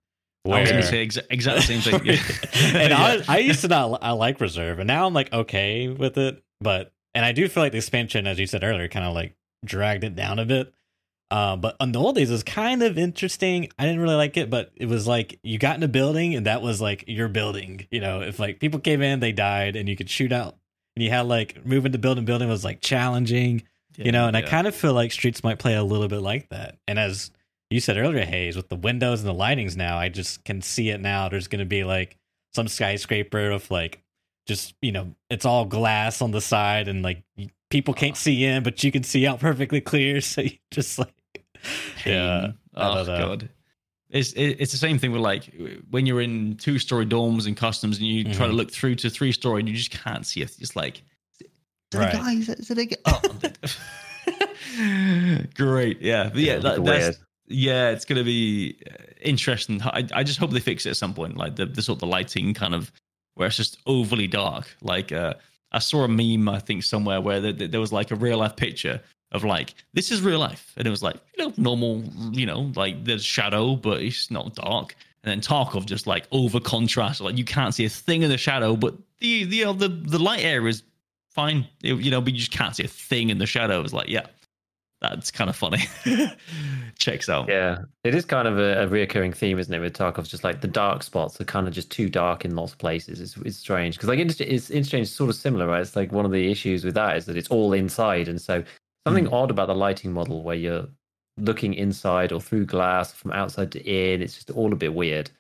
I 0.46 0.62
was 0.62 0.70
going 0.72 0.82
to 0.82 0.88
say 0.88 1.06
exa- 1.06 1.26
exactly 1.30 1.62
same 1.80 1.82
thing. 1.82 2.06
Yeah. 2.06 2.14
and 2.80 2.90
Yeah. 2.92 3.24
I, 3.28 3.36
I 3.36 3.38
used 3.40 3.62
to 3.62 3.68
not 3.68 4.00
I 4.02 4.12
like 4.12 4.40
Reserve, 4.42 4.80
and 4.80 4.88
now 4.88 5.06
I'm 5.06 5.14
like 5.14 5.32
okay 5.34 5.88
with 5.90 6.18
it. 6.18 6.42
But 6.62 6.92
and 7.14 7.26
I 7.26 7.32
do 7.32 7.48
feel 7.48 7.64
like 7.64 7.72
the 7.72 7.78
expansion, 7.80 8.26
as 8.28 8.40
you 8.40 8.46
said 8.48 8.64
earlier, 8.64 8.88
kind 8.88 9.06
of 9.06 9.14
like 9.14 9.36
dragged 9.66 10.04
it 10.04 10.16
down 10.16 10.40
a 10.40 10.46
bit. 10.46 10.74
Uh, 11.32 11.56
but 11.56 11.76
on 11.80 11.92
the 11.92 12.00
old 12.00 12.16
days, 12.16 12.30
it 12.30 12.34
was 12.34 12.44
kind 12.44 12.82
of 12.82 12.98
interesting. 12.98 13.70
I 13.78 13.86
didn't 13.86 14.02
really 14.02 14.16
like 14.16 14.36
it, 14.36 14.50
but 14.50 14.72
it 14.76 14.88
was 14.88 15.08
like 15.08 15.40
you 15.44 15.60
got 15.60 15.78
in 15.78 15.84
a 15.84 15.88
building, 15.88 16.36
and 16.36 16.46
that 16.48 16.62
was 16.62 16.82
like 16.82 17.04
your 17.08 17.28
building. 17.28 17.88
You 17.92 18.02
know, 18.02 18.22
if 18.22 18.40
like 18.40 18.60
people 18.60 18.80
came 18.80 19.02
in, 19.02 19.20
they 19.20 19.32
died, 19.32 19.76
and 19.76 19.88
you 19.88 19.96
could 19.96 20.10
shoot 20.10 20.32
out, 20.32 20.58
and 20.96 21.04
you 21.04 21.10
had 21.12 21.28
like 21.28 21.66
moving 21.66 21.92
to 21.92 21.98
building 21.98 22.26
building 22.26 22.50
was 22.50 22.64
like 22.64 22.82
challenging 22.82 23.64
you 24.00 24.12
know? 24.12 24.28
And 24.28 24.38
i 24.38 24.42
kind 24.42 24.68
of 24.68 24.76
feel 24.76 24.94
like 24.94 25.12
streets 25.12 25.44
might 25.44 25.60
play 25.60 25.76
a 25.76 25.84
little 25.84 26.08
bit 26.08 26.22
like 26.22 26.50
that. 26.50 26.78
And 26.88 26.98
as 26.98 27.32
you 27.70 27.80
said 27.80 27.98
earlier 27.98 28.26
hayes 28.26 28.56
with 28.56 28.70
the 28.70 28.76
windows 28.76 29.22
and 29.22 29.30
the 29.30 29.34
lightings 29.34 29.78
now 29.78 29.98
i 29.98 30.10
just 30.10 30.44
can 30.44 30.62
see 30.62 30.90
it 30.90 31.00
now. 31.00 31.30
There's 31.30 31.48
going 31.48 31.60
to 31.60 31.66
be 31.66 31.84
like 31.84 32.18
some 32.54 32.68
skyscraper 32.68 33.52
of 33.52 33.70
like 33.70 34.02
just 34.48 34.74
you 34.82 34.92
know 34.92 35.14
it's 35.30 35.46
all 35.46 35.66
glass 35.66 36.22
on 36.22 36.32
the 36.32 36.42
side 36.42 36.88
and 36.88 37.04
like 37.04 37.24
people 37.70 37.94
can't 37.94 38.18
see 38.18 38.44
in 38.44 38.64
but 38.64 38.84
you 38.84 38.92
can 38.92 39.04
see 39.04 39.28
out 39.28 39.40
perfectly 39.40 39.82
clear. 39.82 40.22
So 40.22 40.42
you 40.42 40.58
just 40.72 40.98
like 40.98 41.14
yeah 41.18 41.19
Pain. 41.98 42.16
I 42.18 42.54
Oh 42.76 43.06
god. 43.06 43.50
It's 44.10 44.34
it's 44.36 44.72
the 44.72 44.78
same 44.78 44.98
thing 44.98 45.12
with 45.12 45.22
like 45.22 45.54
when 45.92 46.06
you're 46.08 46.22
in 46.22 46.56
two 46.58 46.80
story 46.80 47.06
dorms 47.06 47.46
and 47.46 47.56
customs 47.56 47.98
and 48.00 48.08
you 48.08 48.24
try 48.34 48.48
to 48.48 48.54
Mhm. 48.54 48.58
look 48.58 48.72
through 48.72 48.96
to 48.96 49.10
three 49.10 49.32
story 49.32 49.60
and 49.60 49.70
you 49.70 49.76
just 49.76 49.92
can't 49.92 50.26
see 50.26 50.42
it. 50.42 50.46
It's 50.46 50.58
just 50.58 50.76
like, 50.76 50.98
is 51.40 51.42
it 51.42 51.50
a 51.96 52.00
Right. 52.00 52.14
guy? 52.14 52.32
Is 52.34 52.50
it, 52.50 52.60
is 52.60 52.72
it 52.72 52.78
a 52.80 52.86
guy? 52.86 52.96
Oh, 53.06 53.22
Great. 55.56 56.02
Yeah. 56.02 56.30
But 56.30 56.42
yeah. 56.42 56.58
That, 56.58 56.84
that's, 56.84 57.20
yeah. 57.48 57.90
It's 57.90 58.06
going 58.06 58.18
to 58.18 58.24
be 58.24 58.78
uh, 58.90 59.04
interesting. 59.22 59.82
I, 59.82 60.08
I 60.14 60.24
just 60.24 60.40
hope 60.40 60.52
they 60.52 60.60
fix 60.60 60.86
it 60.86 60.92
at 60.92 60.98
some 60.98 61.14
point. 61.14 61.38
Like 61.38 61.56
the, 61.56 61.66
the 61.66 61.82
sort 61.82 61.98
of 61.98 62.00
the 62.02 62.08
lighting 62.08 62.54
kind 62.54 62.74
of 62.74 62.92
where 63.36 63.48
it's 63.48 63.58
just 63.58 63.78
overly 63.86 64.28
dark. 64.28 64.76
Like, 64.82 65.12
uh, 65.12 65.36
I 65.72 65.80
saw 65.80 66.04
a 66.04 66.08
meme, 66.08 66.50
I 66.50 66.60
think, 66.60 66.84
somewhere 66.84 67.22
where 67.22 67.40
there, 67.42 67.54
there 67.68 67.80
was 67.80 67.94
like 67.94 68.12
a 68.12 68.16
real 68.16 68.40
life 68.40 68.56
picture 68.56 69.02
of 69.32 69.44
like, 69.44 69.74
this 69.94 70.12
is 70.12 70.22
real 70.22 70.40
life. 70.40 70.74
And 70.78 70.88
it 70.88 70.90
was 70.90 71.04
like, 71.04 71.16
you 71.38 71.46
know, 71.46 71.54
normal, 71.58 72.04
you 72.32 72.46
know, 72.46 72.72
like 72.76 73.04
there's 73.06 73.24
shadow, 73.24 73.76
but 73.76 74.02
it's 74.02 74.32
not 74.32 74.56
dark. 74.56 74.96
And 75.24 75.32
then 75.32 75.42
Tarkov 75.42 75.86
just 75.86 76.08
like 76.08 76.28
over 76.32 76.60
contrast, 76.60 77.22
like 77.22 77.38
you 77.38 77.44
can't 77.46 77.74
see 77.76 77.86
a 77.86 77.90
thing 77.90 78.22
in 78.24 78.30
the 78.30 78.38
shadow, 78.38 78.76
but 78.76 78.96
the 79.20 79.44
the 79.44 79.66
uh, 79.66 79.74
the, 79.74 79.90
the 79.90 80.18
light 80.20 80.44
area 80.44 80.70
is 80.70 80.84
fine, 81.30 81.68
It- 81.84 82.00
you 82.00 82.10
know, 82.10 82.22
but 82.22 82.34
you 82.34 82.40
just 82.40 82.52
can't 82.52 82.76
see 82.76 82.84
a 82.86 82.88
thing 82.88 83.30
in 83.30 83.38
the 83.38 83.46
shadow. 83.46 83.82
It's 83.82 83.92
like, 83.94 84.08
yeah, 84.08 84.28
that's 85.02 85.30
kind 85.30 85.50
of 85.50 85.56
funny. 85.58 85.84
Checks 87.00 87.30
out. 87.30 87.48
Yeah, 87.48 87.80
it 88.04 88.16
is 88.16 88.26
kind 88.26 88.48
of 88.48 88.58
a, 88.58 88.84
a 88.84 88.88
reoccurring 88.88 89.36
theme, 89.36 89.60
isn't 89.60 89.74
it? 89.74 89.80
With 89.80 89.94
Tarkov, 89.94 90.28
just 90.28 90.44
like 90.44 90.62
the 90.62 90.68
dark 90.68 91.04
spots 91.04 91.40
are 91.40 91.46
kind 91.46 91.68
of 91.68 91.74
just 91.74 91.92
too 91.92 92.10
dark 92.10 92.44
in 92.46 92.56
lots 92.56 92.76
places. 92.76 93.20
It's, 93.22 93.38
it's 93.38 93.58
strange 93.58 93.96
because 93.96 94.10
like 94.10 94.20
it's, 94.20 94.40
it's 94.42 94.70
is 94.70 95.12
sort 95.12 95.30
of 95.30 95.36
similar, 95.36 95.68
right? 95.68 95.82
It's 95.82 95.96
like 95.96 96.12
one 96.12 96.26
of 96.26 96.32
the 96.32 96.52
issues 96.52 96.84
with 96.84 96.96
that 96.96 97.18
is 97.18 97.26
that 97.26 97.38
it's 97.38 97.48
all 97.50 97.74
inside, 97.74 98.28
and 98.28 98.42
so 98.42 98.64
something 99.08 99.28
odd 99.30 99.52
about 99.52 99.68
the 99.68 99.76
lighting 99.76 100.14
model 100.14 100.44
where 100.44 100.56
you're 100.56 100.88
looking 101.38 101.74
inside 101.74 102.32
or 102.32 102.42
through 102.42 102.66
glass 102.66 103.12
from 103.12 103.32
outside 103.32 103.72
to 103.72 103.80
in. 103.84 104.22
It's 104.22 104.36
just 104.36 104.52
all 104.52 104.74
a 104.74 104.76
bit 104.76 104.94
weird. 104.94 105.32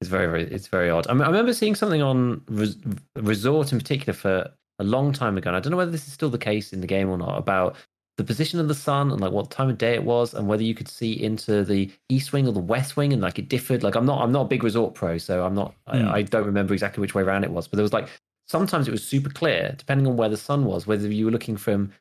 It's 0.00 0.10
very, 0.10 0.26
very, 0.26 0.44
it's 0.44 0.68
very 0.68 0.90
odd. 0.90 1.06
I, 1.08 1.14
mean, 1.14 1.22
I 1.22 1.26
remember 1.26 1.52
seeing 1.52 1.74
something 1.74 2.02
on 2.02 2.42
Res- 2.48 2.76
Resort 3.16 3.72
in 3.72 3.78
particular 3.78 4.12
for 4.12 4.50
a 4.78 4.84
long 4.84 5.12
time 5.12 5.36
ago. 5.36 5.48
And 5.48 5.56
I 5.56 5.60
don't 5.60 5.72
know 5.72 5.76
whether 5.76 5.90
this 5.90 6.06
is 6.06 6.12
still 6.12 6.30
the 6.30 6.38
case 6.38 6.72
in 6.72 6.80
the 6.80 6.86
game 6.86 7.08
or 7.08 7.18
not 7.18 7.36
about 7.36 7.76
the 8.18 8.24
position 8.24 8.58
of 8.58 8.66
the 8.68 8.74
sun 8.74 9.12
and 9.12 9.20
like 9.20 9.32
what 9.32 9.48
time 9.50 9.70
of 9.70 9.78
day 9.78 9.94
it 9.94 10.02
was 10.02 10.34
and 10.34 10.48
whether 10.48 10.62
you 10.62 10.74
could 10.74 10.88
see 10.88 11.12
into 11.12 11.64
the 11.64 11.90
east 12.08 12.32
wing 12.32 12.48
or 12.48 12.52
the 12.52 12.58
west 12.58 12.96
wing 12.96 13.12
and 13.12 13.22
like 13.22 13.38
it 13.38 13.48
differed 13.48 13.84
like 13.84 13.94
i'm 13.94 14.04
not 14.04 14.20
i'm 14.20 14.32
not 14.32 14.42
a 14.42 14.48
big 14.48 14.64
resort 14.64 14.92
pro 14.92 15.16
so 15.18 15.44
i'm 15.46 15.54
not 15.54 15.72
Hmm. 15.88 16.08
I, 16.08 16.14
I 16.16 16.22
don't 16.22 16.44
remember 16.44 16.74
exactly 16.74 17.00
which 17.00 17.14
way 17.14 17.22
around 17.22 17.44
it 17.44 17.52
was 17.52 17.68
but 17.68 17.76
there 17.76 17.84
was 17.84 17.92
like 17.92 18.08
sometimes 18.48 18.88
it 18.88 18.90
was 18.90 19.04
super 19.06 19.30
clear 19.30 19.72
depending 19.78 20.08
on 20.08 20.16
where 20.16 20.28
the 20.28 20.36
sun 20.36 20.64
was 20.64 20.84
whether 20.84 21.06
you 21.06 21.26
were 21.26 21.30
looking 21.30 21.56
from 21.56 21.92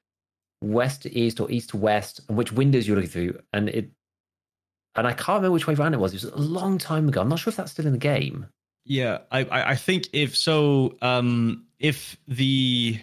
west 0.61 1.03
to 1.03 1.15
east 1.17 1.39
or 1.39 1.49
east 1.51 1.69
to 1.69 1.77
west 1.77 2.21
and 2.27 2.37
which 2.37 2.51
windows 2.51 2.87
you're 2.87 2.95
looking 2.95 3.09
through 3.11 3.39
and 3.53 3.69
it 3.69 3.89
and 4.95 5.05
i 5.07 5.13
can't 5.13 5.37
remember 5.37 5.51
which 5.51 5.67
way 5.67 5.75
around 5.75 5.93
it 5.93 5.99
was 5.99 6.13
it 6.13 6.23
was 6.23 6.31
a 6.33 6.37
long 6.37 6.77
time 6.77 7.07
ago 7.07 7.21
i'm 7.21 7.29
not 7.29 7.37
sure 7.39 7.51
if 7.51 7.57
that's 7.57 7.71
still 7.71 7.85
in 7.85 7.91
the 7.91 7.97
game 7.99 8.45
Yeah, 8.85 9.19
I, 9.31 9.41
I 9.73 9.75
think 9.75 10.07
if 10.13 10.35
so, 10.35 10.95
um, 11.01 11.65
if 11.77 12.15
the 12.27 12.97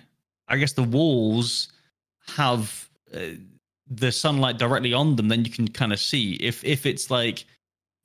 I 0.49 0.57
guess 0.57 0.73
the 0.73 0.83
walls 0.83 1.69
have 2.27 2.89
uh, 3.15 3.37
the 3.87 4.11
sunlight 4.11 4.57
directly 4.59 4.95
on 4.95 5.17
them, 5.17 5.29
then 5.29 5.45
you 5.45 5.51
can 5.51 5.69
kind 5.69 5.93
of 5.93 6.01
see. 6.01 6.35
If 6.41 6.65
if 6.65 6.87
it's 6.87 7.11
like, 7.11 7.45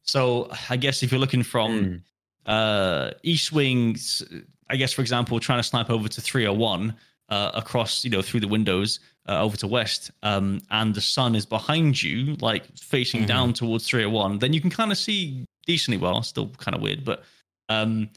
so 0.03 0.51
I 0.69 0.75
guess 0.75 1.03
if 1.03 1.11
you're 1.11 1.21
looking 1.21 1.43
from 1.43 1.71
Mm. 1.71 2.01
uh, 2.45 3.11
east 3.23 3.51
wings, 3.53 4.23
I 4.69 4.75
guess 4.75 4.91
for 4.93 5.01
example, 5.01 5.39
trying 5.39 5.59
to 5.59 5.63
snipe 5.63 5.89
over 5.89 6.09
to 6.09 6.21
301 6.21 6.93
uh, 7.29 7.51
across, 7.53 8.03
you 8.03 8.09
know, 8.11 8.21
through 8.21 8.41
the 8.41 8.47
windows 8.47 8.99
uh, 9.29 9.41
over 9.45 9.55
to 9.57 9.67
west, 9.67 10.11
um, 10.23 10.59
and 10.71 10.93
the 10.95 11.01
sun 11.01 11.35
is 11.35 11.45
behind 11.45 12.01
you, 12.01 12.35
like 12.41 12.63
facing 12.77 13.23
Mhm. 13.23 13.27
down 13.27 13.53
towards 13.53 13.87
301, 13.87 14.39
then 14.39 14.51
you 14.53 14.59
can 14.61 14.69
kind 14.71 14.91
of 14.91 14.97
see 14.97 15.45
decently 15.67 15.97
well. 15.97 16.21
Still 16.23 16.47
kind 16.57 16.75
of 16.75 16.81
weird, 16.81 17.05
but 17.05 17.23
um, 17.69 18.09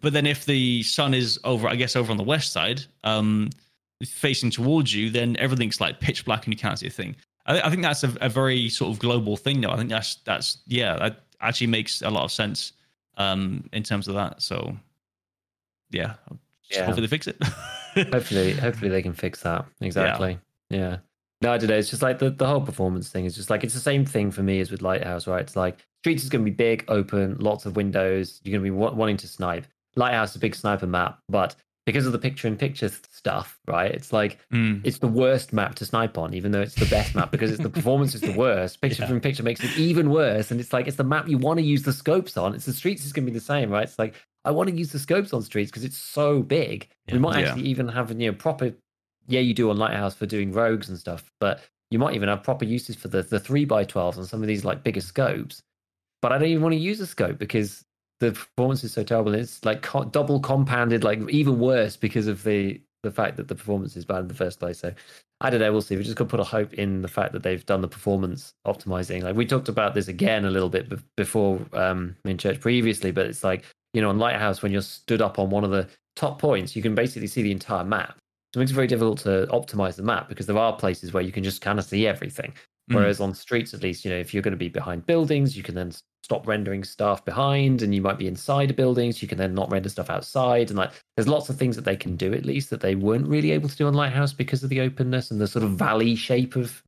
but 0.00 0.12
then 0.12 0.26
if 0.26 0.44
the 0.46 0.82
sun 0.84 1.14
is 1.14 1.38
over, 1.44 1.68
I 1.68 1.76
guess 1.76 1.96
over 1.96 2.10
on 2.10 2.16
the 2.16 2.24
west 2.24 2.52
side, 2.52 2.82
um, 3.04 3.50
facing 4.04 4.50
towards 4.50 4.94
you, 4.94 5.10
then 5.10 5.36
everything's 5.38 5.80
like 5.80 6.00
pitch 6.00 6.24
black 6.24 6.44
and 6.46 6.54
you 6.54 6.58
can't 6.58 6.78
see 6.78 6.86
a 6.86 6.90
thing. 6.90 7.14
I, 7.46 7.60
I 7.62 7.70
think 7.70 7.82
that's 7.82 8.02
a, 8.04 8.12
a 8.20 8.28
very 8.28 8.68
sort 8.68 8.92
of 8.92 8.98
global 9.00 9.36
thing, 9.36 9.60
though. 9.60 9.70
I 9.70 9.76
think 9.76 9.90
that's 9.90 10.16
that's 10.24 10.58
yeah, 10.66 10.96
that 10.96 11.24
actually 11.40 11.66
makes 11.68 12.02
a 12.02 12.10
lot 12.10 12.24
of 12.24 12.32
sense 12.32 12.72
um, 13.16 13.68
in 13.72 13.82
terms 13.82 14.06
of 14.08 14.14
that. 14.14 14.42
So 14.42 14.76
yeah, 15.90 16.14
Yeah. 16.70 16.84
hopefully 16.86 17.06
they 17.06 17.10
fix 17.10 17.26
it. 17.26 17.36
hopefully 18.12 18.52
hopefully 18.52 18.90
they 18.90 19.02
can 19.02 19.12
fix 19.12 19.42
that 19.42 19.66
exactly 19.80 20.38
yeah, 20.70 20.98
no 21.42 21.52
i 21.52 21.58
don't 21.58 21.68
know 21.68 21.76
it's 21.76 21.90
just 21.90 22.02
like 22.02 22.18
the, 22.20 22.30
the 22.30 22.46
whole 22.46 22.60
performance 22.60 23.08
thing 23.08 23.24
is 23.24 23.34
just 23.34 23.50
like 23.50 23.64
it's 23.64 23.74
the 23.74 23.80
same 23.80 24.04
thing 24.04 24.30
for 24.30 24.42
me 24.42 24.60
as 24.60 24.70
with 24.70 24.80
lighthouse 24.82 25.26
right 25.26 25.40
it's 25.42 25.56
like 25.56 25.78
streets 26.02 26.22
is 26.22 26.28
going 26.28 26.44
to 26.44 26.50
be 26.50 26.54
big 26.54 26.84
open 26.88 27.36
lots 27.40 27.66
of 27.66 27.74
windows 27.76 28.40
you're 28.44 28.52
going 28.52 28.64
to 28.64 28.70
be 28.72 28.76
wa- 28.76 28.92
wanting 28.92 29.16
to 29.16 29.26
snipe 29.26 29.66
lighthouse 29.96 30.30
is 30.30 30.36
a 30.36 30.38
big 30.38 30.54
sniper 30.54 30.86
map 30.86 31.18
but 31.28 31.56
because 31.86 32.06
of 32.06 32.12
the 32.12 32.18
picture 32.18 32.46
in 32.46 32.56
picture 32.56 32.88
stuff 32.88 33.58
right 33.66 33.90
it's 33.90 34.12
like 34.12 34.38
Mm. 34.52 34.80
it's 34.84 34.98
the 34.98 35.08
worst 35.08 35.52
map 35.52 35.74
to 35.76 35.84
snipe 35.84 36.16
on 36.16 36.32
even 36.34 36.52
though 36.52 36.60
it's 36.60 36.76
the 36.76 36.86
best 36.86 37.16
map 37.16 37.32
because 37.32 37.50
it's 37.50 37.60
the 37.62 37.70
performance 37.70 38.14
is 38.14 38.20
the 38.20 38.32
worst 38.36 38.80
picture 38.82 39.02
Yeah. 39.02 39.08
from 39.08 39.20
picture 39.20 39.42
makes 39.42 39.64
it 39.64 39.76
even 39.76 40.10
worse 40.10 40.52
and 40.52 40.60
it's 40.60 40.72
like 40.72 40.86
it's 40.86 40.96
the 40.96 41.02
map 41.04 41.26
you 41.28 41.38
want 41.38 41.58
to 41.58 41.64
use 41.64 41.82
the 41.82 41.92
scopes 41.92 42.36
on 42.36 42.54
it's 42.54 42.66
the 42.66 42.72
streets 42.72 43.04
is 43.04 43.12
going 43.12 43.26
to 43.26 43.32
be 43.32 43.36
the 43.36 43.44
same 43.44 43.70
right 43.70 43.82
it's 43.82 43.98
like 43.98 44.14
i 44.44 44.50
want 44.50 44.68
to 44.68 44.74
use 44.76 44.92
the 44.92 44.98
scopes 44.98 45.32
on 45.32 45.42
streets 45.42 45.70
because 45.70 45.84
it's 45.84 45.96
so 45.98 46.42
big. 46.42 46.88
We 47.08 47.14
Yeah. 47.14 47.18
might 47.20 47.40
Yeah. 47.40 47.48
actually 47.48 47.68
even 47.68 47.88
have 47.88 48.10
you 48.10 48.30
know 48.30 48.36
proper 48.36 48.72
yeah 49.28 49.40
you 49.40 49.54
do 49.54 49.70
on 49.70 49.76
lighthouse 49.76 50.14
for 50.14 50.26
doing 50.26 50.52
rogues 50.52 50.88
and 50.88 50.98
stuff 50.98 51.30
but 51.40 51.60
you 51.90 51.98
might 51.98 52.14
even 52.14 52.28
have 52.28 52.42
proper 52.42 52.64
uses 52.64 52.96
for 52.96 53.08
the 53.08 53.22
the 53.22 53.38
3 53.40 53.64
by 53.64 53.84
12s 53.84 54.16
on 54.18 54.24
some 54.24 54.40
of 54.42 54.46
these 54.48 54.64
like 54.64 54.82
bigger 54.82 55.00
scopes. 55.00 55.62
But 56.22 56.32
i 56.32 56.38
don't 56.38 56.48
even 56.48 56.62
want 56.62 56.72
to 56.74 56.78
use 56.78 57.00
a 57.00 57.06
scope 57.06 57.38
because 57.38 57.84
the 58.20 58.32
performance 58.32 58.84
is 58.84 58.92
so 58.92 59.02
terrible. 59.02 59.32
It's 59.34 59.64
like 59.64 59.80
co- 59.82 60.04
double 60.04 60.40
compounded 60.40 61.02
like 61.04 61.18
even 61.30 61.58
worse 61.58 61.96
because 61.96 62.26
of 62.26 62.42
the 62.44 62.80
the 63.02 63.10
fact 63.10 63.38
that 63.38 63.48
the 63.48 63.54
performance 63.54 63.96
is 63.96 64.04
bad 64.04 64.18
in 64.20 64.28
the 64.28 64.34
first 64.34 64.60
place. 64.60 64.78
So 64.78 64.92
i 65.40 65.48
don't 65.48 65.60
know. 65.60 65.72
We'll 65.72 65.80
see. 65.80 65.96
We 65.96 66.02
just 66.04 66.16
got 66.18 66.24
to 66.24 66.30
put 66.30 66.38
a 66.40 66.44
hope 66.44 66.74
in 66.74 67.00
the 67.00 67.08
fact 67.08 67.32
that 67.32 67.42
they've 67.42 67.64
done 67.64 67.80
the 67.80 67.88
performance 67.88 68.52
optimizing. 68.66 69.22
Like 69.22 69.36
we 69.36 69.46
talked 69.46 69.70
about 69.70 69.94
this 69.94 70.06
again 70.08 70.44
a 70.44 70.50
little 70.50 70.68
bit 70.68 70.90
be- 70.90 70.98
before 71.16 71.60
um 71.72 72.14
in 72.26 72.36
church 72.36 72.60
previously 72.60 73.10
but 73.10 73.24
it's 73.26 73.42
like 73.42 73.64
you 73.92 74.00
know 74.00 74.08
on 74.08 74.18
lighthouse 74.18 74.62
when 74.62 74.72
you're 74.72 74.82
stood 74.82 75.22
up 75.22 75.38
on 75.38 75.50
one 75.50 75.64
of 75.64 75.70
the 75.70 75.88
top 76.16 76.40
points 76.40 76.74
you 76.74 76.82
can 76.82 76.94
basically 76.94 77.26
see 77.26 77.42
the 77.42 77.52
entire 77.52 77.84
map 77.84 78.16
so 78.52 78.58
it 78.58 78.60
makes 78.60 78.70
it 78.72 78.74
very 78.74 78.86
difficult 78.86 79.18
to 79.18 79.46
optimize 79.50 79.96
the 79.96 80.02
map 80.02 80.28
because 80.28 80.46
there 80.46 80.58
are 80.58 80.76
places 80.76 81.12
where 81.12 81.22
you 81.22 81.32
can 81.32 81.44
just 81.44 81.60
kind 81.60 81.78
of 81.78 81.84
see 81.84 82.06
everything 82.06 82.52
Mm. 82.90 82.96
Whereas 82.96 83.20
on 83.20 83.34
streets, 83.34 83.72
at 83.72 83.82
least, 83.82 84.04
you 84.04 84.10
know, 84.10 84.18
if 84.18 84.34
you're 84.34 84.42
going 84.42 84.52
to 84.52 84.58
be 84.58 84.68
behind 84.68 85.06
buildings, 85.06 85.56
you 85.56 85.62
can 85.62 85.74
then 85.74 85.92
stop 86.22 86.46
rendering 86.46 86.84
stuff 86.84 87.24
behind, 87.24 87.82
and 87.82 87.94
you 87.94 88.02
might 88.02 88.18
be 88.18 88.26
inside 88.26 88.74
buildings. 88.74 89.22
You 89.22 89.28
can 89.28 89.38
then 89.38 89.54
not 89.54 89.70
render 89.70 89.88
stuff 89.88 90.10
outside, 90.10 90.70
and 90.70 90.78
like 90.78 90.90
there's 91.16 91.28
lots 91.28 91.48
of 91.48 91.56
things 91.56 91.76
that 91.76 91.84
they 91.84 91.96
can 91.96 92.16
do 92.16 92.32
at 92.34 92.44
least 92.44 92.70
that 92.70 92.80
they 92.80 92.94
weren't 92.94 93.28
really 93.28 93.52
able 93.52 93.68
to 93.68 93.76
do 93.76 93.86
on 93.86 93.94
Lighthouse 93.94 94.32
because 94.32 94.62
of 94.64 94.70
the 94.70 94.80
openness 94.80 95.30
and 95.30 95.40
the 95.40 95.46
sort 95.46 95.64
of 95.64 95.70
valley 95.72 96.16
shape 96.16 96.56
of 96.56 96.82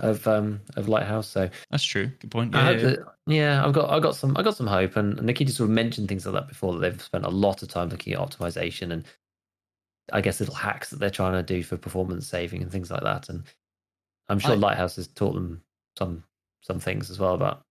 of 0.00 0.26
um 0.26 0.60
of 0.76 0.88
Lighthouse. 0.88 1.28
So 1.28 1.48
That's 1.70 1.84
true. 1.84 2.10
Good 2.20 2.30
point. 2.30 2.54
I 2.54 2.58
Yeah, 2.58 2.64
hope 2.64 2.76
yeah, 2.80 2.86
that 2.88 3.06
yeah, 3.26 3.66
I've 3.66 3.72
got 3.72 3.90
I 3.90 4.00
got 4.00 4.16
some 4.16 4.36
I 4.36 4.42
got 4.42 4.56
some 4.56 4.66
hope, 4.66 4.96
and 4.96 5.20
Nikita 5.22 5.52
sort 5.52 5.70
of 5.70 5.74
mentioned 5.74 6.08
things 6.08 6.26
like 6.26 6.34
that 6.34 6.48
before 6.48 6.72
that 6.74 6.80
they've 6.80 7.02
spent 7.02 7.24
a 7.24 7.30
lot 7.30 7.62
of 7.62 7.68
time 7.68 7.88
looking 7.88 8.12
at 8.12 8.18
optimization 8.18 8.92
and 8.92 9.04
I 10.12 10.20
guess 10.20 10.40
little 10.40 10.54
hacks 10.54 10.90
that 10.90 10.98
they're 10.98 11.10
trying 11.10 11.32
to 11.32 11.42
do 11.42 11.62
for 11.62 11.76
performance 11.76 12.26
saving 12.26 12.62
and 12.62 12.70
things 12.70 12.90
like 12.90 13.02
that. 13.02 13.28
And 13.28 13.44
I'm 14.28 14.38
sure 14.38 14.52
I- 14.52 14.56
Lighthouse 14.56 14.96
has 14.96 15.08
taught 15.08 15.34
them 15.34 15.62
some 15.98 16.24
some 16.60 16.80
things 16.80 17.10
as 17.10 17.18
well 17.18 17.34
about. 17.34 17.62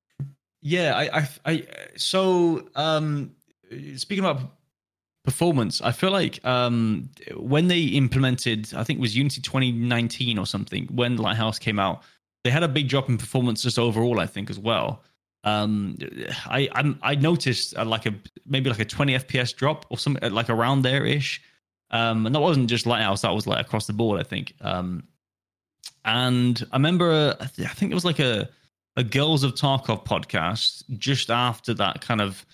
Yeah, 0.61 0.95
I, 0.95 1.19
I, 1.19 1.27
I 1.45 1.67
so 1.97 2.69
um, 2.75 3.35
speaking 3.95 4.23
about 4.23 4.53
performance, 5.23 5.81
I 5.81 5.91
feel 5.91 6.11
like 6.11 6.43
um, 6.45 7.09
when 7.35 7.67
they 7.67 7.81
implemented, 7.81 8.73
I 8.75 8.83
think 8.83 8.99
it 8.99 9.01
was 9.01 9.15
Unity 9.15 9.41
2019 9.41 10.37
or 10.37 10.45
something, 10.45 10.87
when 10.87 11.17
Lighthouse 11.17 11.59
came 11.59 11.79
out, 11.79 12.03
they 12.43 12.49
had 12.49 12.63
a 12.63 12.67
big 12.67 12.89
drop 12.89 13.09
in 13.09 13.17
performance 13.17 13.63
just 13.63 13.79
overall. 13.79 14.19
I 14.19 14.27
think 14.27 14.49
as 14.49 14.59
well. 14.59 15.03
Um, 15.45 15.97
I 16.45 16.69
I'm, 16.73 16.99
I 17.01 17.15
noticed 17.15 17.77
uh, 17.77 17.85
like 17.85 18.05
a 18.05 18.13
maybe 18.45 18.69
like 18.69 18.79
a 18.79 18.85
20 18.85 19.17
FPS 19.19 19.55
drop 19.55 19.85
or 19.89 19.97
something 19.97 20.31
like 20.31 20.49
around 20.49 20.81
there 20.81 21.05
ish. 21.05 21.41
Um, 21.91 22.25
and 22.25 22.33
that 22.33 22.39
wasn't 22.39 22.69
just 22.69 22.85
Lighthouse; 22.85 23.21
that 23.21 23.33
was 23.33 23.47
like 23.47 23.65
across 23.65 23.87
the 23.87 23.93
board. 23.93 24.19
I 24.19 24.23
think. 24.23 24.53
Um, 24.61 25.03
and 26.05 26.65
I 26.71 26.75
remember, 26.75 27.11
uh, 27.11 27.35
I 27.39 27.45
th- 27.45 27.69
I 27.69 27.73
think 27.73 27.91
it 27.91 27.95
was 27.95 28.05
like 28.05 28.19
a 28.19 28.49
a 28.97 29.03
Girls 29.03 29.43
of 29.43 29.53
Tarkov 29.53 30.05
podcast 30.05 30.83
just 30.97 31.29
after 31.29 31.73
that 31.75 32.01
kind 32.01 32.21
of 32.21 32.45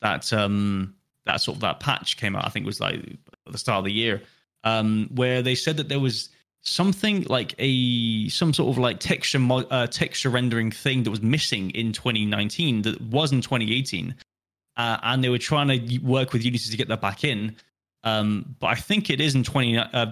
that 0.00 0.32
um 0.32 0.94
that 1.28 1.40
sort 1.40 1.56
of 1.56 1.60
that 1.60 1.78
patch 1.78 2.16
came 2.16 2.34
out. 2.34 2.44
I 2.44 2.48
think 2.48 2.64
it 2.64 2.66
was 2.66 2.80
like 2.80 2.96
at 3.46 3.52
the 3.52 3.58
start 3.58 3.78
of 3.78 3.84
the 3.84 3.92
year, 3.92 4.22
um, 4.64 5.08
where 5.14 5.42
they 5.42 5.54
said 5.54 5.76
that 5.76 5.88
there 5.88 6.00
was 6.00 6.30
something 6.62 7.22
like 7.28 7.54
a 7.58 8.28
some 8.30 8.52
sort 8.52 8.70
of 8.70 8.78
like 8.78 8.98
texture 8.98 9.38
mo- 9.38 9.66
uh, 9.70 9.86
texture 9.86 10.30
rendering 10.30 10.70
thing 10.70 11.04
that 11.04 11.10
was 11.10 11.22
missing 11.22 11.70
in 11.70 11.92
2019 11.92 12.82
that 12.82 13.00
was 13.02 13.30
in 13.30 13.40
2018, 13.40 14.14
uh, 14.76 14.98
and 15.02 15.22
they 15.22 15.28
were 15.28 15.38
trying 15.38 15.68
to 15.68 15.98
work 15.98 16.32
with 16.32 16.44
Unity 16.44 16.70
to 16.70 16.76
get 16.76 16.88
that 16.88 17.00
back 17.00 17.22
in. 17.22 17.54
Um, 18.04 18.56
but 18.58 18.68
I 18.68 18.74
think 18.76 19.10
it 19.10 19.20
is 19.20 19.34
in 19.34 19.42
20 19.42 19.76
uh, 19.76 20.06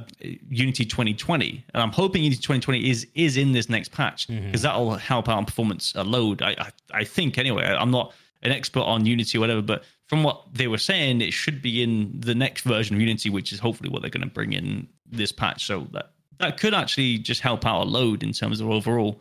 Unity 0.51 0.85
2020, 0.85 1.65
and 1.73 1.83
I'm 1.83 1.93
hoping 1.93 2.25
Unity 2.25 2.43
2020 2.43 2.91
is 2.91 3.07
is 3.15 3.39
in 3.39 3.53
this 3.53 3.71
next 3.71 3.91
patch 3.93 4.29
because 4.29 4.63
that'll 4.63 4.97
help 4.97 5.29
out 5.31 5.39
on 5.39 5.47
performance 5.47 5.95
load. 5.95 6.43
I, 6.43 6.57
I 6.59 6.71
I 6.93 7.05
think 7.05 7.39
anyway. 7.39 7.65
I'm 7.65 7.91
not 7.91 8.13
an 8.43 8.53
expert 8.53 8.83
on 8.83 9.07
Unity 9.07 9.39
or 9.39 9.41
whatever, 9.41 9.63
but 9.63 9.85
from 10.07 10.23
what 10.23 10.43
they 10.53 10.69
were 10.69 10.79
saying, 10.79 11.21
it 11.21 11.33
should 11.33 11.61
be 11.63 11.83
in 11.83 12.21
the 12.21 12.35
next 12.35 12.63
version 12.63 12.97
of 12.97 13.01
Unity, 13.03 13.31
which 13.31 13.53
is 13.53 13.59
hopefully 13.59 13.89
what 13.89 14.03
they're 14.03 14.11
going 14.11 14.27
to 14.27 14.33
bring 14.33 14.53
in 14.53 14.89
this 15.05 15.33
patch. 15.33 15.67
So 15.67 15.87
that 15.93 16.13
that 16.39 16.59
could 16.59 16.75
actually 16.75 17.19
just 17.19 17.41
help 17.41 17.67
out 17.67 17.83
a 17.83 17.89
load 17.89 18.23
in 18.23 18.33
terms 18.33 18.61
of 18.61 18.71
overall, 18.71 19.21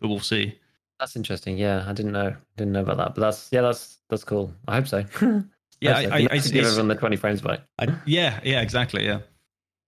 but 0.00 0.08
we'll 0.08 0.20
see. 0.20 0.58
That's 0.98 1.16
interesting. 1.16 1.56
Yeah, 1.56 1.84
I 1.86 1.92
didn't 1.92 2.12
know 2.12 2.34
didn't 2.56 2.72
know 2.72 2.82
about 2.82 2.98
that, 2.98 3.14
but 3.14 3.22
that's 3.22 3.48
yeah, 3.50 3.62
that's 3.62 3.98
that's 4.08 4.24
cool. 4.24 4.52
I 4.68 4.76
hope 4.76 4.88
so. 4.88 5.04
Yeah, 5.80 5.94
Hope 5.94 6.04
so. 6.04 6.10
I, 6.10 6.14
I, 6.14 6.18
It'd 6.18 6.28
be 6.28 6.32
I, 6.32 6.34
nice 6.34 6.50
give 6.50 6.64
everyone 6.66 6.88
the 6.88 6.94
20 6.94 7.16
frames 7.16 7.40
back. 7.40 7.60
yeah, 8.04 8.40
yeah, 8.44 8.60
exactly, 8.60 9.06
yeah. 9.06 9.20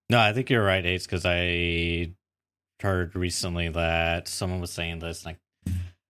No, 0.08 0.18
I 0.18 0.32
think 0.32 0.48
you're 0.50 0.64
right, 0.64 0.84
Ace, 0.84 1.04
because 1.06 1.24
I 1.26 2.12
heard 2.80 3.14
recently 3.14 3.68
that 3.68 4.28
someone 4.28 4.60
was 4.60 4.70
saying 4.70 5.00
this. 5.00 5.24
Like, 5.26 5.38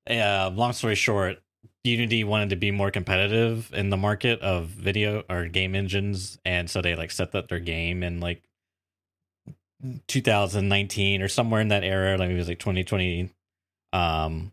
yeah, 0.07 0.45
long 0.53 0.73
story 0.73 0.95
short, 0.95 1.39
Unity 1.83 2.23
wanted 2.23 2.51
to 2.51 2.55
be 2.55 2.69
more 2.71 2.91
competitive 2.91 3.73
in 3.73 3.89
the 3.89 3.97
market 3.97 4.39
of 4.41 4.67
video 4.67 5.23
or 5.29 5.47
game 5.47 5.73
engines, 5.75 6.37
and 6.45 6.69
so 6.69 6.81
they 6.81 6.95
like 6.95 7.09
set 7.11 7.33
up 7.33 7.47
their 7.47 7.59
game 7.59 8.03
in 8.03 8.19
like 8.19 8.43
2019 10.07 11.21
or 11.21 11.27
somewhere 11.27 11.61
in 11.61 11.69
that 11.69 11.83
era. 11.83 12.17
Like 12.17 12.29
it 12.29 12.35
was 12.37 12.47
like 12.47 12.59
2020. 12.59 13.29
Um, 13.93 14.51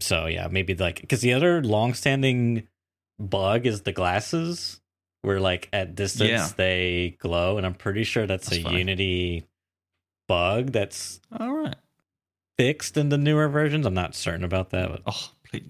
so 0.00 0.26
yeah, 0.26 0.48
maybe 0.50 0.74
like 0.74 1.00
because 1.00 1.20
the 1.20 1.34
other 1.34 1.62
long-standing 1.62 2.66
bug 3.18 3.66
is 3.66 3.82
the 3.82 3.92
glasses 3.92 4.80
where 5.22 5.40
like 5.40 5.68
at 5.72 5.94
distance 5.94 6.28
Yeah. 6.30 6.48
they 6.56 7.16
glow 7.20 7.56
and 7.58 7.64
i'm 7.64 7.74
pretty 7.74 8.02
sure 8.02 8.26
that's, 8.26 8.48
That's 8.48 8.58
a 8.60 8.62
funny. 8.64 8.78
unity 8.78 9.44
bug 10.26 10.72
that's 10.72 11.20
All 11.38 11.54
right. 11.54 11.76
fixed 12.58 12.96
in 12.96 13.08
the 13.10 13.16
newer 13.16 13.48
versions 13.48 13.86
i'm 13.86 13.94
not 13.94 14.16
certain 14.16 14.42
about 14.44 14.70
that 14.70 14.90
but 14.90 15.02
Oh, 15.06 15.30
please. 15.48 15.62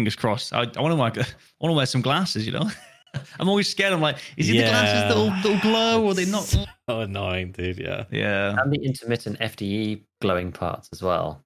Fingers 0.00 0.16
crossed. 0.16 0.52
I, 0.54 0.60
I 0.76 0.80
want 0.80 0.92
to 0.92 0.96
wear, 0.96 1.12
I 1.14 1.60
want 1.60 1.72
to 1.72 1.76
wear 1.76 1.86
some 1.86 2.00
glasses. 2.00 2.46
You 2.46 2.52
know, 2.52 2.70
I'm 3.38 3.48
always 3.48 3.68
scared. 3.68 3.92
I'm 3.92 4.00
like, 4.00 4.16
is 4.38 4.48
it 4.48 4.52
the 4.54 4.62
glasses 4.62 5.02
that'll, 5.02 5.30
that'll 5.30 5.60
glow, 5.60 6.02
or 6.04 6.14
they 6.14 6.24
not? 6.24 6.44
so 6.88 7.00
annoying 7.00 7.52
dude 7.52 7.78
yeah 7.78 8.04
Yeah. 8.10 8.56
And 8.58 8.72
the 8.72 8.82
intermittent 8.82 9.38
FDE 9.40 10.02
glowing 10.22 10.52
parts 10.52 10.88
as 10.92 11.02
well. 11.02 11.44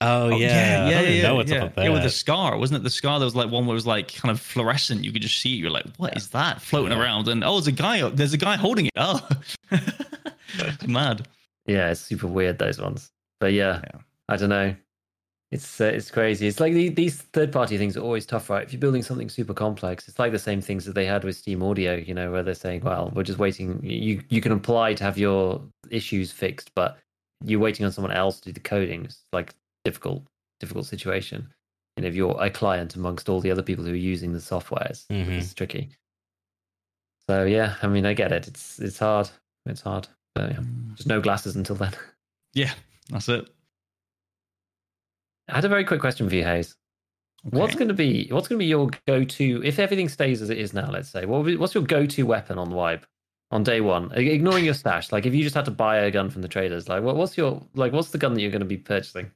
oh, 0.00 0.30
Oh, 0.32 0.36
yeah 0.36 0.84
i 0.86 0.90
don't 0.92 1.04
even 1.04 1.22
know 1.22 1.34
what's 1.36 1.50
yeah. 1.50 1.64
up 1.64 1.76
with 1.76 1.84
Yeah, 1.84 1.90
with 1.92 2.02
the 2.02 2.10
scar, 2.10 2.56
wasn't 2.58 2.80
it? 2.80 2.84
The 2.84 2.90
scar 2.90 3.18
that 3.18 3.24
was 3.24 3.34
like 3.34 3.50
one 3.50 3.66
where 3.66 3.74
it 3.74 3.80
was 3.82 3.86
like 3.86 4.14
kind 4.14 4.30
of 4.30 4.40
fluorescent. 4.40 5.02
You 5.04 5.12
could 5.12 5.22
just 5.22 5.38
see 5.38 5.54
it. 5.54 5.58
You're 5.58 5.70
like, 5.70 5.86
what 5.96 6.16
is 6.16 6.28
that 6.28 6.60
floating 6.60 6.92
Yeah. 6.96 7.02
around? 7.02 7.28
And 7.28 7.42
oh, 7.44 7.54
there's 7.54 7.66
a 7.68 7.72
guy. 7.72 8.08
There's 8.10 8.32
a 8.34 8.38
guy 8.38 8.56
holding 8.56 8.86
it. 8.86 8.92
Oh, 8.96 9.26
mad. 10.86 11.26
Yeah, 11.66 11.90
it's 11.90 12.00
super 12.00 12.26
weird 12.26 12.58
those 12.58 12.80
ones. 12.80 13.10
But 13.40 13.52
yeah, 13.52 13.80
Yeah. 13.84 14.00
I 14.28 14.36
don't 14.36 14.48
know. 14.50 14.74
It's 15.52 15.80
uh, 15.80 15.84
it's 15.86 16.10
crazy. 16.12 16.46
It's 16.46 16.60
like 16.60 16.74
the, 16.74 16.90
these 16.90 17.22
third 17.32 17.50
party 17.50 17.76
things 17.76 17.96
are 17.96 18.00
always 18.02 18.24
tough, 18.24 18.48
right? 18.50 18.62
If 18.62 18.72
you're 18.72 18.78
building 18.80 19.02
something 19.02 19.28
super 19.28 19.52
complex, 19.52 20.06
it's 20.06 20.18
like 20.18 20.30
the 20.30 20.38
same 20.38 20.60
things 20.60 20.84
that 20.84 20.94
they 20.94 21.04
had 21.06 21.24
with 21.24 21.36
Steam 21.36 21.60
Audio, 21.62 21.96
you 21.96 22.14
know, 22.14 22.30
where 22.30 22.44
they're 22.44 22.54
saying, 22.54 22.82
"Well, 22.82 23.10
we're 23.14 23.24
just 23.24 23.40
waiting. 23.40 23.80
You 23.82 24.22
you 24.28 24.40
can 24.40 24.52
apply 24.52 24.94
to 24.94 25.02
have 25.04 25.18
your 25.18 25.60
issues 25.90 26.30
fixed, 26.30 26.70
but 26.76 26.98
you're 27.44 27.58
waiting 27.58 27.84
on 27.84 27.90
someone 27.90 28.12
else 28.12 28.38
to 28.40 28.50
do 28.50 28.52
the 28.52 28.60
coding." 28.60 29.04
It's 29.06 29.24
like 29.32 29.52
difficult 29.84 30.22
difficult 30.60 30.86
situation. 30.86 31.48
And 31.96 32.06
if 32.06 32.14
you're 32.14 32.36
a 32.40 32.48
client 32.48 32.94
amongst 32.94 33.28
all 33.28 33.40
the 33.40 33.50
other 33.50 33.62
people 33.62 33.84
who 33.84 33.92
are 33.92 33.96
using 33.96 34.32
the 34.32 34.38
softwares, 34.38 35.06
Mhm. 35.08 35.38
it's 35.38 35.52
tricky. 35.52 35.90
So 37.28 37.44
yeah, 37.44 37.74
I 37.82 37.88
mean, 37.88 38.06
I 38.06 38.14
get 38.14 38.30
it. 38.32 38.46
It's 38.46 38.78
it's 38.78 38.98
hard. 38.98 39.28
It's 39.66 39.80
hard. 39.82 40.06
But 40.34 40.52
yeah, 40.52 40.60
just 40.94 41.08
no 41.08 41.20
glasses 41.20 41.56
until 41.56 41.74
then. 41.76 41.92
Yeah, 42.54 42.72
that's 43.10 43.28
it. 43.28 43.48
I 45.50 45.56
had 45.56 45.64
a 45.64 45.68
very 45.68 45.84
quick 45.84 46.00
question 46.00 46.28
for 46.28 46.34
you, 46.34 46.44
Hayes. 46.44 46.76
What's 47.42 47.74
going 47.74 47.88
to 47.88 47.94
be 47.94 48.28
what's 48.30 48.48
going 48.48 48.58
to 48.58 48.62
be 48.62 48.66
your 48.66 48.90
go-to 49.06 49.62
if 49.64 49.78
everything 49.78 50.08
stays 50.10 50.42
as 50.42 50.50
it 50.50 50.58
is 50.58 50.74
now? 50.74 50.90
Let's 50.90 51.08
say, 51.08 51.24
what 51.24 51.58
what's 51.58 51.74
your 51.74 51.84
go-to 51.84 52.24
weapon 52.24 52.58
on 52.58 52.68
the 52.68 52.76
Wipe 52.76 53.06
on 53.50 53.62
day 53.62 53.80
one? 53.80 54.12
Ignoring 54.12 54.64
your 54.64 54.74
stash, 54.74 55.10
like 55.10 55.24
if 55.24 55.34
you 55.34 55.42
just 55.42 55.54
had 55.54 55.64
to 55.64 55.70
buy 55.70 55.96
a 55.96 56.10
gun 56.10 56.28
from 56.28 56.42
the 56.42 56.48
traders, 56.48 56.88
like 56.88 57.02
what, 57.02 57.16
what's 57.16 57.38
your 57.38 57.62
like 57.74 57.92
what's 57.92 58.10
the 58.10 58.18
gun 58.18 58.34
that 58.34 58.42
you're 58.42 58.50
going 58.50 58.60
to 58.60 58.66
be 58.66 58.76
purchasing? 58.76 59.30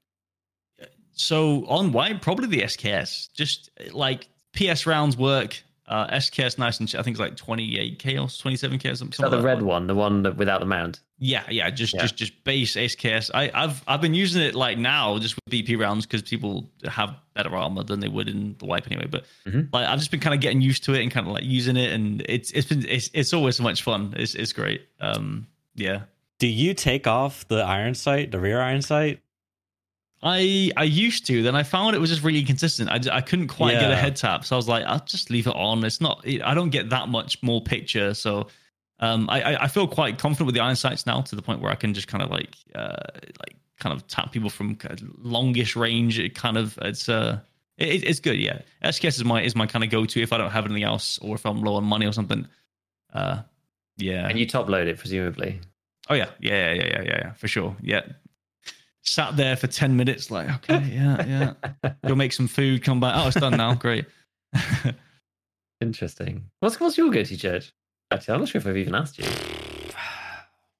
Uh, 0.82 0.86
so 1.12 1.65
on 1.66 1.93
wipe, 1.93 2.20
probably 2.20 2.47
the 2.47 2.62
SKS. 2.62 3.32
Just 3.32 3.70
like 3.93 4.28
PS 4.53 4.85
rounds 4.86 5.16
work. 5.16 5.62
Uh, 5.86 6.06
SKS 6.16 6.56
nice 6.59 6.81
and 6.81 6.89
ch- 6.89 6.94
I 6.94 7.02
think 7.02 7.15
it's 7.15 7.20
like 7.20 7.36
28k 7.36 8.15
or 8.15 8.27
27k 8.28 8.90
or 8.90 8.94
something. 8.97 9.12
Is 9.12 9.19
that 9.19 9.31
the 9.31 9.36
like 9.36 9.44
red 9.44 9.62
one, 9.62 9.86
the 9.86 9.94
one 9.94 10.23
that 10.23 10.36
without 10.36 10.61
the 10.61 10.66
mount? 10.66 11.01
Yeah, 11.19 11.43
yeah, 11.51 11.69
just 11.70 11.93
Yeah. 11.94 12.01
just 12.02 12.16
just 12.16 12.43
base 12.44 12.74
SKS. 12.74 13.31
I, 13.35 13.51
I've 13.52 13.82
I've 13.86 14.01
been 14.01 14.15
using 14.15 14.40
it 14.43 14.55
like 14.55 14.78
now 14.78 15.19
just 15.19 15.35
with 15.36 15.52
BP 15.52 15.78
rounds 15.78 16.06
because 16.06 16.23
people 16.23 16.70
have 16.85 17.15
better 17.35 17.55
armor 17.55 17.82
than 17.82 18.01
they 18.01 18.09
would 18.09 18.28
in 18.28 18.56
the 18.59 18.65
wipe 18.65 18.86
anyway. 18.90 19.06
But 19.11 19.24
Mhm. 19.47 19.69
like 19.74 19.86
I've 19.86 19.98
just 19.98 20.11
been 20.11 20.20
kind 20.20 20.35
of 20.35 20.40
getting 20.40 20.62
used 20.62 20.85
to 20.85 20.94
it 20.94 21.02
and 21.02 21.11
kind 21.11 21.27
of 21.27 21.32
like 21.35 21.44
using 21.44 21.77
it, 21.77 21.93
and 21.93 22.23
it's 22.31 22.51
it's 22.52 22.66
been 22.69 22.86
it's 22.89 23.11
it's 23.12 23.35
always 23.35 23.56
so 23.56 23.62
much 23.62 23.82
fun. 23.82 24.15
It's 24.16 24.35
it's 24.35 24.55
great. 24.55 24.82
Um, 25.01 25.47
yeah. 25.74 26.02
do 26.39 26.47
you 26.48 26.73
take 26.74 27.06
off 27.06 27.47
the 27.48 27.62
iron 27.62 27.94
sight 27.94 28.31
the 28.32 28.40
rear 28.40 28.61
iron 28.61 28.81
sight 28.82 29.20
I 30.23 30.70
I 30.77 30.85
used 30.85 31.27
to, 31.27 31.43
then 31.43 31.55
I 31.55 31.62
found 31.62 31.95
it 31.95 31.99
was 31.99 32.11
just 32.11 32.23
really 32.23 32.41
inconsistent. 32.41 32.89
I, 32.91 33.16
I 33.16 33.20
couldn't 33.20 33.49
quite 33.49 33.74
get 33.81 33.91
a 33.91 33.97
head 33.97 34.16
tap, 34.16 34.45
so 34.45 34.57
I 34.57 34.59
was 34.59 34.69
like, 34.69 34.85
I'll 34.85 35.05
just 35.05 35.31
leave 35.31 35.47
it 35.47 35.55
on. 35.55 35.85
It's 35.85 36.01
not, 36.01 36.24
I 36.43 36.55
don't 36.55 36.70
get 36.70 36.91
that 36.91 37.09
much 37.09 37.43
more 37.43 37.61
picture, 37.62 38.15
so 38.15 38.47
um, 39.01 39.28
I 39.28 39.43
I- 39.55 39.65
I 39.65 39.69
feel 39.69 39.86
quite 39.86 40.19
confident 40.19 40.47
with 40.47 40.55
the 40.55 40.62
iron 40.62 40.77
sights 40.77 41.05
now 41.05 41.20
to 41.20 41.36
the 41.36 41.43
point 41.43 41.61
where 41.61 41.70
I 41.70 41.74
can 41.74 41.93
just 41.93 42.09
kind 42.09 42.23
of 42.23 42.31
like 42.31 42.57
uh 42.74 42.97
like 43.41 43.57
kind 43.81 43.95
of 43.95 44.07
tap 44.07 44.32
people 44.32 44.49
from 44.51 44.77
kind 44.77 44.99
of 45.01 45.09
longish 45.19 45.77
range. 45.77 46.19
It 46.19 46.35
kind 46.35 46.57
of 46.57 46.78
it's 46.81 47.09
uh 47.09 47.41
it, 47.77 48.05
it's 48.05 48.20
good, 48.20 48.39
yeah. 48.39 48.61
SKS 48.82 49.16
is 49.16 49.24
my 49.24 49.43
is 49.43 49.55
my 49.57 49.66
kind 49.66 49.85
of 49.85 49.91
go 49.91 50.07
to 50.07 50.23
if 50.23 50.32
I 50.32 50.39
don't 50.39 50.53
have 50.53 50.65
anything 50.65 50.85
else 50.85 51.19
or 51.19 51.35
if 51.35 51.45
I'm 51.45 51.61
low 51.62 51.74
on 51.74 51.85
money 51.85 52.07
or 52.07 52.12
something. 52.12 52.47
Uh, 53.12 53.43
yeah. 53.99 54.27
And 54.28 54.39
you 54.39 54.47
top 54.47 54.69
load 54.69 54.86
it 54.89 54.97
presumably. 54.99 55.61
Oh 56.09 56.15
yeah, 56.15 56.31
yeah, 56.41 56.73
yeah, 56.73 56.85
yeah, 56.85 57.03
yeah, 57.03 57.19
yeah, 57.19 57.32
for 57.32 57.49
sure. 57.49 57.77
Yeah, 57.82 58.03
sat 59.05 59.37
there 59.37 59.57
for 59.57 59.67
ten 59.67 59.97
minutes, 59.97 60.31
like 60.31 60.51
okay, 60.51 60.85
yeah, 60.93 61.55
yeah. 61.83 61.93
Go 62.07 62.15
make 62.15 62.33
some 62.33 62.49
food, 62.49 62.83
come 62.83 63.01
back. 63.01 63.15
Oh, 63.17 63.29
it's 63.29 63.39
done 63.39 63.57
now. 63.57 63.75
Great. 63.75 64.07
Interesting. 65.81 66.51
What's 66.61 66.81
what's 66.81 66.97
your 66.97 67.11
go-to 67.11 67.37
church? 67.37 67.73
Actually, 68.11 68.35
I'm 68.35 68.41
not 68.41 68.49
sure 68.49 68.61
if 68.61 68.67
I've 68.67 68.77
even 68.77 68.95
asked 68.95 69.19
you. 69.19 69.25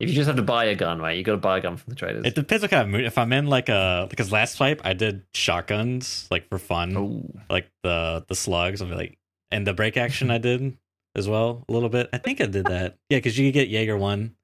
If 0.01 0.09
you 0.09 0.15
just 0.15 0.27
have 0.27 0.37
to 0.37 0.43
buy 0.43 0.65
a 0.67 0.75
gun, 0.75 1.01
right? 1.01 1.17
You 1.17 1.23
got 1.23 1.33
to 1.33 1.39
buy 1.39 1.59
a 1.59 1.61
gun 1.61 1.77
from 1.77 1.91
the 1.91 1.97
traders. 1.97 2.27
it 2.27 2.35
depends 2.35 2.63
what 2.63 2.71
kind 2.71 2.83
of 2.83 2.89
mood 2.89 3.05
if 3.05 3.17
i'm 3.17 3.33
in 3.33 3.47
like 3.47 3.71
uh, 3.71 4.03
a 4.05 4.07
because 4.11 4.33
last 4.33 4.57
swipe 4.57 4.81
i 4.85 4.93
did 4.93 5.23
shotguns 5.35 6.27
like 6.33 6.49
for 6.49 6.59
fun 6.59 6.97
oh, 6.97 7.23
like 7.49 7.71
the 7.85 8.25
the 8.29 8.35
slugs 8.35 8.81
and 8.81 8.91
like 8.91 9.17
and 9.55 9.67
the 9.67 9.73
break 9.73 9.97
action 9.97 10.31
I 10.31 10.39
did 10.39 10.77
as 11.15 11.29
well 11.29 11.65
a 11.69 11.73
little 11.73 11.89
bit. 11.89 12.09
I 12.13 12.19
think 12.19 12.41
I 12.41 12.47
did 12.47 12.67
that. 12.67 12.99
Yeah, 13.09 13.19
because 13.19 13.39
you 13.39 13.47
could 13.47 13.55
get 13.55 13.69
Jaeger 13.69 13.97
one 13.97 14.35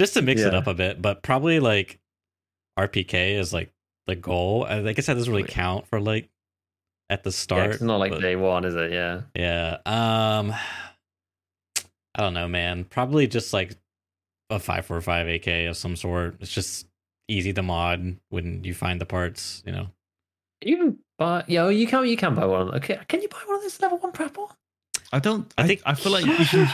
just 0.00 0.14
to 0.14 0.22
mix 0.22 0.40
it 0.40 0.54
up 0.54 0.66
a 0.66 0.72
bit, 0.74 1.02
but 1.02 1.22
probably 1.22 1.60
like 1.60 2.00
RPK 2.78 3.38
is 3.38 3.52
like 3.52 3.72
the 4.06 4.16
goal. 4.16 4.64
I 4.64 4.92
guess 4.92 5.06
that 5.06 5.14
doesn't 5.14 5.32
really 5.32 5.48
count 5.48 5.86
for 5.88 6.00
like 6.00 6.28
at 7.10 7.22
the 7.24 7.30
Yeah, 7.30 7.34
start. 7.34 7.70
it's 7.70 7.82
not 7.82 7.96
like 7.98 8.12
but- 8.12 8.20
day 8.20 8.36
one, 8.36 8.64
is 8.64 8.74
it? 8.74 8.92
Yeah. 8.92 9.22
yeah. 9.34 9.78
Um 9.86 10.52
I 12.14 12.22
don't 12.22 12.34
know, 12.34 12.48
man. 12.48 12.84
Probably 12.84 13.26
just 13.26 13.52
like 13.52 13.76
a 14.50 14.58
545 14.58 15.28
AK 15.28 15.68
of 15.68 15.76
some 15.76 15.96
sort. 15.96 16.36
It's 16.40 16.52
just 16.52 16.86
easy 17.28 17.52
to 17.52 17.62
mod 17.62 18.16
when 18.30 18.64
you 18.64 18.72
find 18.74 19.00
the 19.00 19.06
parts, 19.06 19.62
you 19.66 19.72
know. 19.72 19.88
You 20.62 20.76
can 20.78 20.98
buy, 21.18 21.44
yeah, 21.48 21.68
you 21.68 21.86
can 21.86 22.06
you 22.06 22.16
can 22.16 22.34
buy 22.34 22.46
one. 22.46 22.74
Okay, 22.76 22.98
can 23.08 23.20
you 23.20 23.28
buy 23.28 23.38
one 23.46 23.56
of 23.56 23.62
those 23.62 23.80
level 23.80 23.98
one 23.98 24.12
Prapor? 24.12 24.48
I 25.12 25.18
don't. 25.20 25.52
I 25.56 25.62
I 25.62 25.66
think- 25.66 25.80
think 25.80 25.88
I 25.88 25.94
feel 25.94 26.12
like 26.12 26.26
you 26.26 26.44
can 26.46 26.68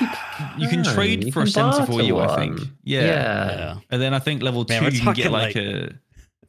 you 0.59 0.69
can 0.69 0.85
trade 0.85 1.25
You 1.25 1.33
for 1.33 1.41
a 1.41 1.45
can 1.45 1.53
74 1.53 1.87
barter 2.17 2.33
I 2.33 2.37
think. 2.37 2.61
Yeah. 2.85 3.01
Yeah. 3.03 3.79
And 3.91 4.01
then 4.03 4.15
I 4.15 4.19
think 4.19 4.43
level 4.43 4.65
two 4.65 4.81
Man, 4.81 4.93
you 4.95 5.01
can 5.01 5.13
get 5.15 5.31
like, 5.31 5.55
like- 5.55 5.65
a 5.65 5.93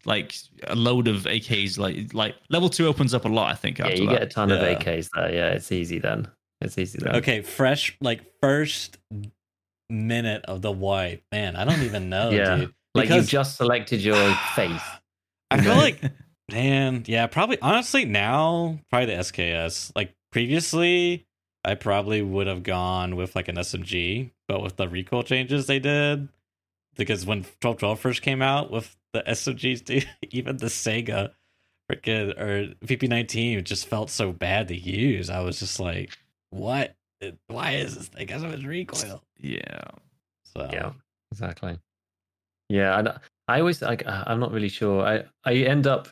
like 0.06 0.36
a 0.68 0.76
load 0.76 1.08
of 1.08 1.24
AKs. 1.24 1.78
Like 1.78 2.14
like 2.14 2.36
level 2.50 2.70
two 2.70 2.88
opens 2.88 3.14
up 3.14 3.26
a 3.26 3.30
lot. 3.30 3.52
I 3.52 3.56
think. 3.56 3.80
Yeah, 3.80 3.90
you 3.90 4.06
that. 4.08 4.12
get 4.12 4.22
a 4.24 4.28
ton 4.28 4.52
of 4.52 4.60
AKs 4.60 5.10
there. 5.14 5.34
Yeah, 5.34 5.50
it's 5.50 5.72
easy 5.72 6.00
then. 6.00 6.28
It's 6.62 6.78
easy 6.78 7.00
then. 7.02 7.16
Okay, 7.18 7.42
fresh 7.42 7.96
like 8.02 8.22
first 8.42 8.98
minute 9.90 10.44
of 10.46 10.62
the 10.62 10.72
wipe. 10.72 11.24
Man, 11.32 11.56
I 11.56 11.66
don't 11.66 11.82
even 11.84 12.10
know, 12.10 12.30
Yeah. 12.30 12.58
dude. 12.58 12.74
Like 12.96 13.06
Because 13.06 13.16
you've 13.24 13.30
just 13.30 13.58
selected 13.58 14.02
your 14.02 14.16
face. 14.56 14.82
I 15.52 15.62
feel 15.62 15.76
like 15.76 16.00
man, 16.52 17.04
yeah, 17.08 17.28
probably 17.28 17.58
honestly 17.62 18.06
now 18.06 18.80
probably 18.90 19.16
the 19.16 19.22
SKS. 19.22 19.92
Like 19.96 20.14
previously 20.32 21.26
I 21.66 21.76
probably 21.76 22.22
would 22.22 22.48
have 22.48 22.64
gone 22.64 23.16
with 23.16 23.36
like 23.36 23.48
an 23.48 23.56
SMG, 23.56 24.32
but 24.48 24.62
with 24.62 24.76
the 24.76 24.88
recoil 24.88 25.24
changes 25.24 25.68
they 25.68 25.80
did 25.80 26.28
because 26.96 27.26
when 27.26 27.40
1212 27.40 28.00
first 28.00 28.22
came 28.22 28.42
out 28.42 28.72
with 28.72 28.96
the 29.14 29.24
SMGs, 29.24 29.86
dude, 29.86 30.10
even 30.32 30.58
the 30.58 30.68
Sega 30.68 31.32
freaking 31.92 32.38
or 32.40 32.74
VP19 32.86 33.64
just 33.64 33.88
felt 33.88 34.10
so 34.10 34.32
bad 34.32 34.68
to 34.70 34.76
use. 34.76 35.30
I 35.30 35.42
was 35.42 35.60
just 35.60 35.80
like, 35.80 36.18
what? 36.50 36.96
Why 37.48 37.72
is 37.72 37.96
this 37.96 38.08
thing 38.10 38.28
got 38.28 38.42
so 38.42 38.48
much 38.48 38.64
recoil? 38.64 39.24
Yeah. 39.40 39.82
So 40.44 40.68
Yeah, 40.72 40.92
exactly. 41.32 41.80
Yeah, 42.70 43.00
and 43.00 43.14
I 43.48 43.60
always 43.60 43.82
like 43.82 44.06
uh, 44.06 44.24
I'm 44.28 44.40
not 44.40 44.52
really 44.52 44.70
sure. 44.70 45.06
I 45.06 45.24
I 45.46 45.56
end 45.56 45.88
up 45.88 46.10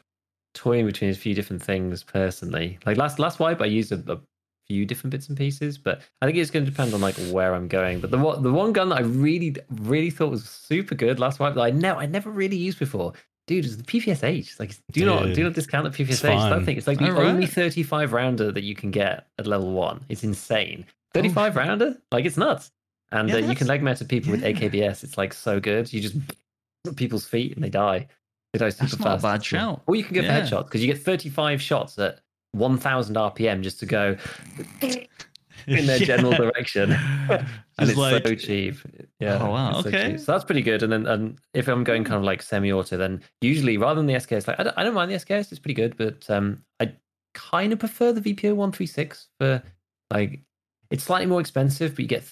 toying 0.53 0.85
between 0.85 1.09
a 1.09 1.15
few 1.15 1.33
different 1.33 1.61
things 1.61 2.03
personally. 2.03 2.79
Like 2.85 2.97
last 2.97 3.19
last 3.19 3.39
wipe, 3.39 3.61
I 3.61 3.65
used 3.65 3.91
a, 3.91 4.13
a 4.13 4.19
few 4.71 4.85
different 4.85 5.11
bits 5.11 5.27
and 5.29 5.37
pieces, 5.37 5.77
but 5.77 6.01
I 6.21 6.25
think 6.25 6.37
it's 6.37 6.51
going 6.51 6.65
to 6.65 6.71
depend 6.71 6.93
on 6.93 7.01
like 7.01 7.15
where 7.31 7.53
I'm 7.53 7.67
going. 7.67 7.99
But 7.99 8.11
the 8.11 8.17
one 8.17 8.41
the 8.43 8.51
one 8.51 8.71
gun 8.73 8.89
that 8.89 8.95
I 8.99 9.01
really 9.01 9.55
really 9.69 10.09
thought 10.09 10.31
was 10.31 10.43
super 10.45 10.95
good 10.95 11.19
last 11.19 11.39
wipe 11.39 11.55
that 11.55 11.61
I 11.61 11.71
never 11.71 11.99
I 11.99 12.05
never 12.05 12.29
really 12.29 12.57
used 12.57 12.79
before. 12.79 13.13
Dude, 13.47 13.65
is 13.65 13.75
the 13.75 13.83
PPSH. 13.83 14.59
Like, 14.59 14.71
do 14.91 15.05
not 15.05 15.33
do 15.33 15.43
not 15.43 15.53
discount 15.53 15.83
the 15.91 16.03
it's 16.03 16.21
PPSH. 16.21 16.29
I 16.37 16.49
don't 16.49 16.63
think 16.63 16.77
it's 16.77 16.87
like 16.87 16.99
the 16.99 17.05
Alright. 17.09 17.25
only 17.25 17.47
35 17.47 18.13
rounder 18.13 18.51
that 18.51 18.63
you 18.63 18.75
can 18.75 18.91
get 18.91 19.27
at 19.39 19.47
level 19.47 19.71
one. 19.73 20.05
It's 20.09 20.23
insane. 20.23 20.85
35 21.13 21.55
rounder, 21.57 21.97
like 22.11 22.23
it's 22.25 22.37
nuts. 22.37 22.71
And 23.11 23.27
Yeah, 23.27 23.35
uh, 23.35 23.37
you 23.39 23.43
can 23.43 23.67
that's- 23.67 23.67
leg 23.67 23.83
meta 23.83 24.05
people 24.05 24.31
with. 24.31 24.43
AKBS. 24.43 25.03
It's 25.03 25.17
like 25.17 25.33
so 25.33 25.59
good. 25.59 25.91
You 25.91 25.99
just 26.01 26.15
at 26.87 26.95
people's 26.95 27.25
feet 27.25 27.55
and 27.55 27.63
they 27.63 27.69
die. 27.69 28.07
They 28.53 28.59
die 28.59 28.69
super 28.69 28.83
That's 28.85 28.99
not 28.99 29.07
a 29.07 29.11
fast. 29.19 29.23
bad 29.23 29.43
shout. 29.45 29.81
Or 29.87 29.95
you 29.95 30.03
can 30.03 30.13
go 30.15 30.21
for 30.21 30.27
Yeah. 30.27 30.41
headshots 30.41 30.65
because 30.65 30.81
you 30.81 30.87
get 30.93 31.01
35 31.01 31.61
shots 31.61 31.97
at 31.99 32.19
1,000 32.53 33.15
RPM 33.15 33.61
just 33.61 33.79
to 33.79 33.85
go 33.85 34.17
in 35.67 35.85
their 35.85 35.99
general 35.99 36.31
direction. 36.31 36.91
and 37.29 37.45
it's 37.79 37.95
like- 37.95 38.25
so 38.27 38.35
cheap. 38.35 38.75
Yeah. 39.19 39.37
Oh, 39.41 39.51
wow, 39.51 39.71
it's 39.71 39.83
so 39.83 39.87
okay. 39.89 40.17
So 40.17 40.31
that's 40.31 40.43
pretty 40.45 40.61
good. 40.61 40.83
And 40.83 40.91
then 40.91 41.05
and 41.05 41.37
if 41.53 41.67
I'm 41.67 41.83
going 41.83 42.03
kind 42.03 42.17
of 42.17 42.23
like 42.23 42.41
semi-auto, 42.41 42.97
then 42.97 43.21
usually 43.41 43.77
rather 43.77 43.99
than 43.99 44.07
the 44.07 44.15
SKS, 44.15 44.47
like 44.47 44.59
I 44.59 44.63
don't, 44.63 44.77
I 44.77 44.83
don't 44.83 44.93
mind 44.93 45.11
the 45.11 45.15
SKS, 45.15 45.51
it's 45.51 45.59
pretty 45.59 45.75
good, 45.75 45.95
but 45.97 46.29
um, 46.29 46.63
I 46.79 46.93
kind 47.33 47.71
of 47.71 47.79
prefer 47.79 48.11
the 48.11 48.21
VPO 48.21 48.55
136 48.55 49.27
for 49.39 49.61
like 50.11 50.41
it's 50.89 51.03
slightly 51.03 51.27
more 51.27 51.39
expensive, 51.39 51.91
but 51.95 51.99
you 51.99 52.07
get 52.07 52.23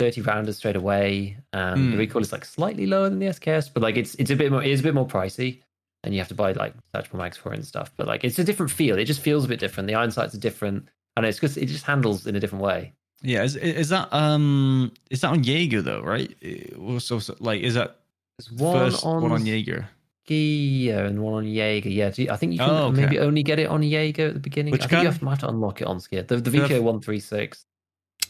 30 0.00 0.22
rounders 0.22 0.56
straight 0.56 0.74
away. 0.76 1.36
And 1.52 1.88
the 1.88 1.92
Hmm. 1.92 1.98
recoil 1.98 2.22
is 2.22 2.32
like 2.32 2.44
slightly 2.44 2.86
lower 2.86 3.08
than 3.08 3.18
the 3.20 3.26
SKS, 3.26 3.70
but 3.72 3.82
like 3.82 3.96
it's 3.96 4.14
it's 4.16 4.30
a 4.30 4.36
bit 4.36 4.50
more 4.50 4.62
it 4.62 4.70
is 4.70 4.80
a 4.80 4.82
bit 4.82 4.94
more 4.94 5.06
pricey. 5.06 5.60
And 6.04 6.14
you 6.14 6.20
have 6.20 6.28
to 6.28 6.34
buy 6.34 6.52
like 6.52 6.74
detachable 6.92 7.18
mags 7.18 7.36
for 7.36 7.52
it 7.52 7.56
and 7.56 7.66
stuff. 7.66 7.90
But 7.96 8.06
like 8.06 8.22
it's 8.24 8.38
a 8.38 8.44
different 8.44 8.70
feel. 8.70 8.98
It 8.98 9.04
just 9.06 9.20
feels 9.20 9.44
a 9.44 9.48
bit 9.48 9.58
different. 9.60 9.88
The 9.88 9.94
iron 9.96 10.10
sights 10.10 10.34
are 10.34 10.38
different. 10.38 10.88
And 11.16 11.26
it's 11.26 11.38
because 11.38 11.56
it 11.56 11.66
just 11.66 11.84
handles 11.84 12.26
in 12.26 12.36
a 12.36 12.40
different 12.40 12.62
way. 12.64 12.92
Yeah, 13.22 13.42
is, 13.42 13.56
is 13.56 13.88
that 13.88 14.08
um 14.12 14.92
is 15.10 15.22
that 15.22 15.28
on 15.32 15.42
Jaeger 15.42 15.82
though, 15.82 16.00
right? 16.02 16.32
It 16.40 16.72
So, 17.02 17.18
so 17.18 17.34
like 17.40 17.62
is 17.62 17.74
that 17.74 17.98
There's 18.38 18.52
one 18.52 18.78
first 18.90 19.04
on, 19.04 19.22
one 19.22 19.32
on 19.32 19.44
Jaeger? 19.44 19.88
Skier 20.28 21.04
and 21.06 21.20
one 21.22 21.34
on 21.34 21.46
Jaeger. 21.48 21.88
Yeah, 21.88 22.10
do 22.10 22.22
you- 22.22 22.30
I 22.30 22.36
think 22.36 22.52
you 22.52 22.58
can 22.58 22.70
Oh, 22.70 22.86
okay. 22.88 23.00
maybe 23.00 23.18
only 23.18 23.42
get 23.42 23.58
it 23.58 23.66
on 23.68 23.82
Jaeger 23.82 24.28
at 24.28 24.34
the 24.34 24.40
beginning. 24.40 24.70
Which 24.72 24.84
I 24.84 24.86
think 24.86 25.00
you 25.02 25.08
have, 25.08 25.20
might 25.22 25.30
have 25.32 25.38
to 25.40 25.48
unlock 25.48 25.80
it 25.80 25.88
on 25.88 25.98
Skier. 25.98 26.28
The, 26.28 26.36
the 26.36 26.50
Yeah. 26.56 26.68
VPO 26.68 26.82
one 26.82 27.00
three 27.00 27.18
six. 27.18 27.64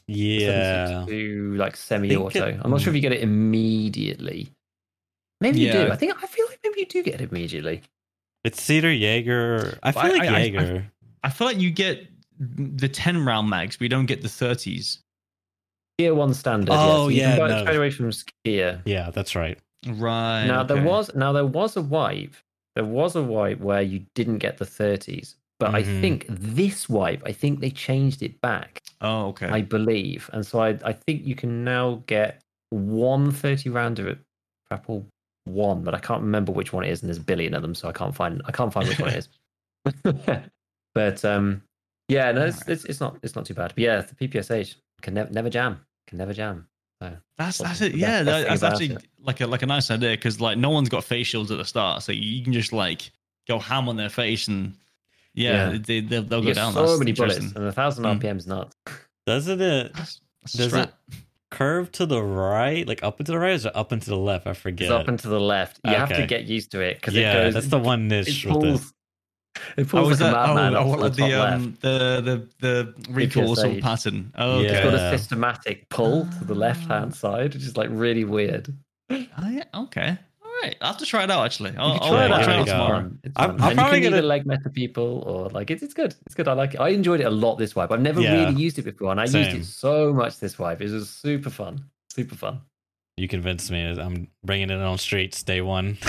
yeah. 0.07 1.05
To 1.07 1.55
like 1.57 1.77
semi-auto. 1.77 2.47
it- 2.47 2.61
I'm 2.63 2.71
not 2.71 2.81
sure 2.81 2.91
if 2.91 2.95
you 2.95 3.03
get 3.03 3.13
it 3.13 3.21
immediately. 3.21 4.53
Maybe 5.41 5.61
you 5.61 5.71
do. 5.73 5.89
I 5.91 5.97
think 5.97 6.21
I 6.23 6.27
feel 6.87 6.99
you 6.99 7.03
do 7.05 7.11
get 7.11 7.21
it 7.21 7.31
immediately. 7.31 7.83
It's 8.45 8.63
Cedar 8.63 8.93
Jaeger. 8.93 9.79
I 9.83 9.93
feel 9.93 10.03
I- 10.03 10.09
like 10.09 10.23
I- 10.23 10.27
I- 10.27 10.37
I- 10.37 10.39
Jaeger. 10.45 10.93
I 11.25 11.31
feel 11.31 11.47
like 11.47 11.59
you 11.59 11.71
get 11.71 12.07
the 12.39 12.89
ten 12.89 13.25
round 13.25 13.51
mags, 13.51 13.77
but 13.77 13.83
you 13.83 13.89
don't 13.89 14.07
get 14.07 14.23
the 14.23 14.29
thirties. 14.29 15.01
Skier 16.01 16.15
one 16.15 16.33
standard. 16.35 16.71
Oh, 16.73 17.09
yes. 17.09 17.17
You 17.17 17.21
yeah, 17.23 17.31
can 17.31 17.39
buy 17.39 17.47
it 17.47 17.49
no. 17.57 17.61
straight 17.63 17.77
away 17.77 17.91
from 17.91 18.11
Skier. 18.11 18.83
yeah, 18.85 19.11
that's 19.11 19.35
right. 19.35 19.59
Right. 19.87 20.47
now 20.47 20.63
there 20.65 20.83
was 20.83 21.15
now 21.15 21.33
there 21.33 21.47
was 21.47 21.77
a 21.77 21.83
wipe. 21.83 22.35
There 22.75 22.85
was 22.85 23.17
a 23.17 23.23
wipe 23.23 23.59
where 23.61 23.83
you 23.83 24.05
didn't 24.15 24.39
get 24.39 24.59
the 24.59 24.65
30s. 24.65 25.35
But 25.59 25.75
I 25.75 25.83
Mhm. 25.83 26.01
think 26.01 26.27
this 26.29 26.89
wipe, 26.89 27.21
I 27.27 27.33
think 27.33 27.59
they 27.59 27.71
changed 27.71 28.23
it 28.23 28.41
back. 28.41 28.81
Oh, 29.01 29.27
okay. 29.31 29.47
I 29.49 29.63
believe. 29.63 30.31
And 30.33 30.47
so 30.47 30.61
I, 30.61 30.79
I 30.85 30.93
think 30.93 31.25
you 31.25 31.35
can 31.35 31.65
now 31.65 32.03
get 32.07 32.41
one 32.71 33.33
30 33.33 33.69
rounder 33.71 34.09
at 34.09 34.19
Apple 34.71 35.07
one, 35.49 35.83
but 35.83 35.95
I 35.95 35.99
can't 35.99 36.21
remember 36.23 36.53
which 36.53 36.73
one 36.73 36.85
it 36.85 36.91
is, 36.91 37.03
and 37.03 37.09
there's 37.09 37.19
a 37.19 37.23
billion 37.23 37.55
of 37.55 37.63
them, 37.63 37.75
so 37.75 37.89
I 37.89 37.93
can't 37.93 38.15
find 38.15 38.43
I 38.47 38.53
can't 38.53 38.73
find 38.73 38.89
which 38.89 38.99
one 39.01 39.11
it 39.11 39.17
is. 39.17 39.29
but 40.95 41.25
um 41.25 41.63
yeah, 42.09 42.33
no, 42.33 42.47
it's, 42.47 42.67
it's 42.69 42.85
it's 42.87 43.01
not 43.01 43.19
it's 43.23 43.35
not 43.37 43.45
too 43.47 43.55
bad. 43.55 43.73
But 43.75 43.79
yeah, 43.85 44.01
the 44.01 44.15
PPSH 44.29 44.77
can 45.03 45.15
never 45.15 45.31
never 45.31 45.51
jam. 45.51 45.81
Can 46.07 46.19
never 46.19 46.33
jam. 46.33 46.67
So 47.03 47.17
That's 47.37 47.59
that's 47.59 47.81
it. 47.83 47.95
Yeah, 47.95 48.23
that, 48.23 48.49
that's 48.49 48.63
actually 48.63 48.93
it? 48.95 49.07
like 49.23 49.41
a 49.41 49.47
like 49.47 49.63
a 49.63 49.67
nice 49.67 49.91
idea 49.91 50.11
because 50.13 50.41
like 50.41 50.59
no 50.59 50.71
one's 50.71 50.89
got 50.89 51.05
face 51.05 51.27
shields 51.29 51.51
at 51.51 51.59
the 51.59 51.65
start, 51.65 52.03
so 52.03 52.13
you 52.13 52.43
can 52.43 52.53
just 52.53 52.73
like 52.73 53.11
go 53.47 53.59
ham 53.59 53.89
on 53.89 53.97
their 53.97 54.09
face 54.09 54.49
and 54.49 54.75
yeah, 55.35 55.71
Yeah. 55.73 55.79
they 55.85 56.01
they'll, 56.01 56.23
they'll 56.25 56.41
you 56.41 56.47
go 56.47 56.55
down. 56.55 56.73
so 56.73 56.87
That's 56.87 56.99
many 56.99 57.13
bullets, 57.13 57.39
and 57.39 57.59
a 57.59 57.73
thousand 57.73 58.05
Mm. 58.05 58.21
RPMs 58.21 58.47
nuts. 58.47 58.75
Doesn't 59.27 59.61
it 59.61 59.93
That's, 59.95 60.21
that's 60.43 60.53
Does 60.55 60.73
it 60.75 60.91
curve 61.51 61.91
to 61.93 62.07
the 62.07 62.23
right, 62.23 62.87
like 62.87 63.03
up 63.03 63.21
into 63.21 63.33
the 63.33 63.39
right, 63.39 63.65
or 63.65 63.71
up 63.77 63.93
into 63.93 64.11
the 64.11 64.17
left? 64.17 64.47
I 64.47 64.53
forget. 64.55 64.87
It's 64.87 64.93
up 64.93 65.09
into 65.09 65.29
the 65.29 65.41
left. 65.41 65.81
You 65.85 65.93
have 65.95 66.09
to 66.11 66.27
get 66.27 66.45
used 66.45 66.71
to 66.73 66.81
it 66.81 66.97
because 66.97 67.15
yeah, 67.15 67.33
it 67.41 67.45
goes. 67.47 67.55
that's 67.55 67.67
the 67.69 67.79
one 67.79 68.03
it 68.13 68.27
niche 68.27 68.45
with 68.45 68.57
it. 68.57 68.61
pulls. 68.61 68.93
It 69.77 69.83
Oh, 69.83 69.85
pulls 69.87 70.13
is 70.13 70.21
like 70.21 70.33
that 70.33 70.51
a 70.51 70.55
madman 70.55 70.77
oh, 70.77 70.93
off 70.93 70.99
oh, 71.01 71.09
the, 71.09 71.09
the 71.11 71.33
um 71.43 71.79
the 71.81 72.49
the 72.61 72.95
the 72.95 73.13
recoil 73.13 73.57
sort 73.57 73.77
of 73.77 73.83
pattern? 73.83 74.33
Oh, 74.37 74.61
Yeah. 74.61 74.69
It's 74.69 74.73
okay. 74.79 74.85
got 74.85 74.95
a 74.95 75.19
systematic 75.19 75.89
pull 75.89 76.27
to 76.39 76.45
the 76.45 76.55
left 76.55 76.87
hand 76.87 77.15
side, 77.15 77.55
which 77.55 77.65
is 77.65 77.77
like 77.77 77.89
really 77.91 78.25
weird. 78.25 78.73
Oh, 79.11 79.27
yeah, 79.51 79.65
okay. 79.75 80.19
All 80.61 80.69
right. 80.69 80.77
I'll 80.81 80.89
have 80.89 80.99
to 80.99 81.07
try 81.07 81.25
it 81.25 81.31
out 81.31 81.45
actually. 81.45 81.75
I'll, 81.77 81.95
You 81.95 82.01
I'll, 82.01 82.09
try 82.11 82.25
it 82.25 82.31
I'll 82.31 82.35
out. 82.41 82.45
try 82.45 82.55
it 82.55 82.59
out 82.61 82.67
tomorrow. 82.67 82.99
I'm- 82.99 83.13
I'm 83.37 83.57
probably 83.57 83.71
you 83.71 83.77
can 83.77 84.03
gonna- 84.03 84.17
either 84.17 84.23
leg 84.27 84.47
meta 84.47 84.71
people 84.71 85.23
or 85.27 85.49
like 85.51 85.71
it's, 85.71 85.83
it's 85.83 85.95
good. 85.95 86.15
It's 86.27 86.35
good. 86.35 86.49
I 86.49 86.53
like 86.55 86.75
it. 86.75 86.81
I 86.81 86.89
enjoyed 86.91 87.21
it 87.21 87.25
a 87.25 87.31
lot 87.31 87.57
this 87.57 87.77
wipe. 87.77 87.93
I've 87.93 88.01
never 88.01 88.21
Yeah. 88.21 88.33
really 88.47 88.61
used 88.61 88.79
it 88.79 88.83
before, 88.83 89.11
and 89.13 89.21
I 89.21 89.25
used 89.25 89.35
it 89.37 89.65
so 89.65 90.13
much 90.13 90.39
this 90.41 90.59
wipe. 90.59 90.81
It 90.81 90.91
was 90.91 91.09
super 91.11 91.51
fun. 91.51 91.85
Super 92.11 92.35
fun. 92.35 92.61
You 93.17 93.29
convinced 93.29 93.71
me. 93.71 93.85
I'm 93.85 94.29
bringing 94.45 94.71
it 94.71 94.81
on 94.81 94.99
streets 94.99 95.43
day 95.43 95.61
one. 95.61 95.99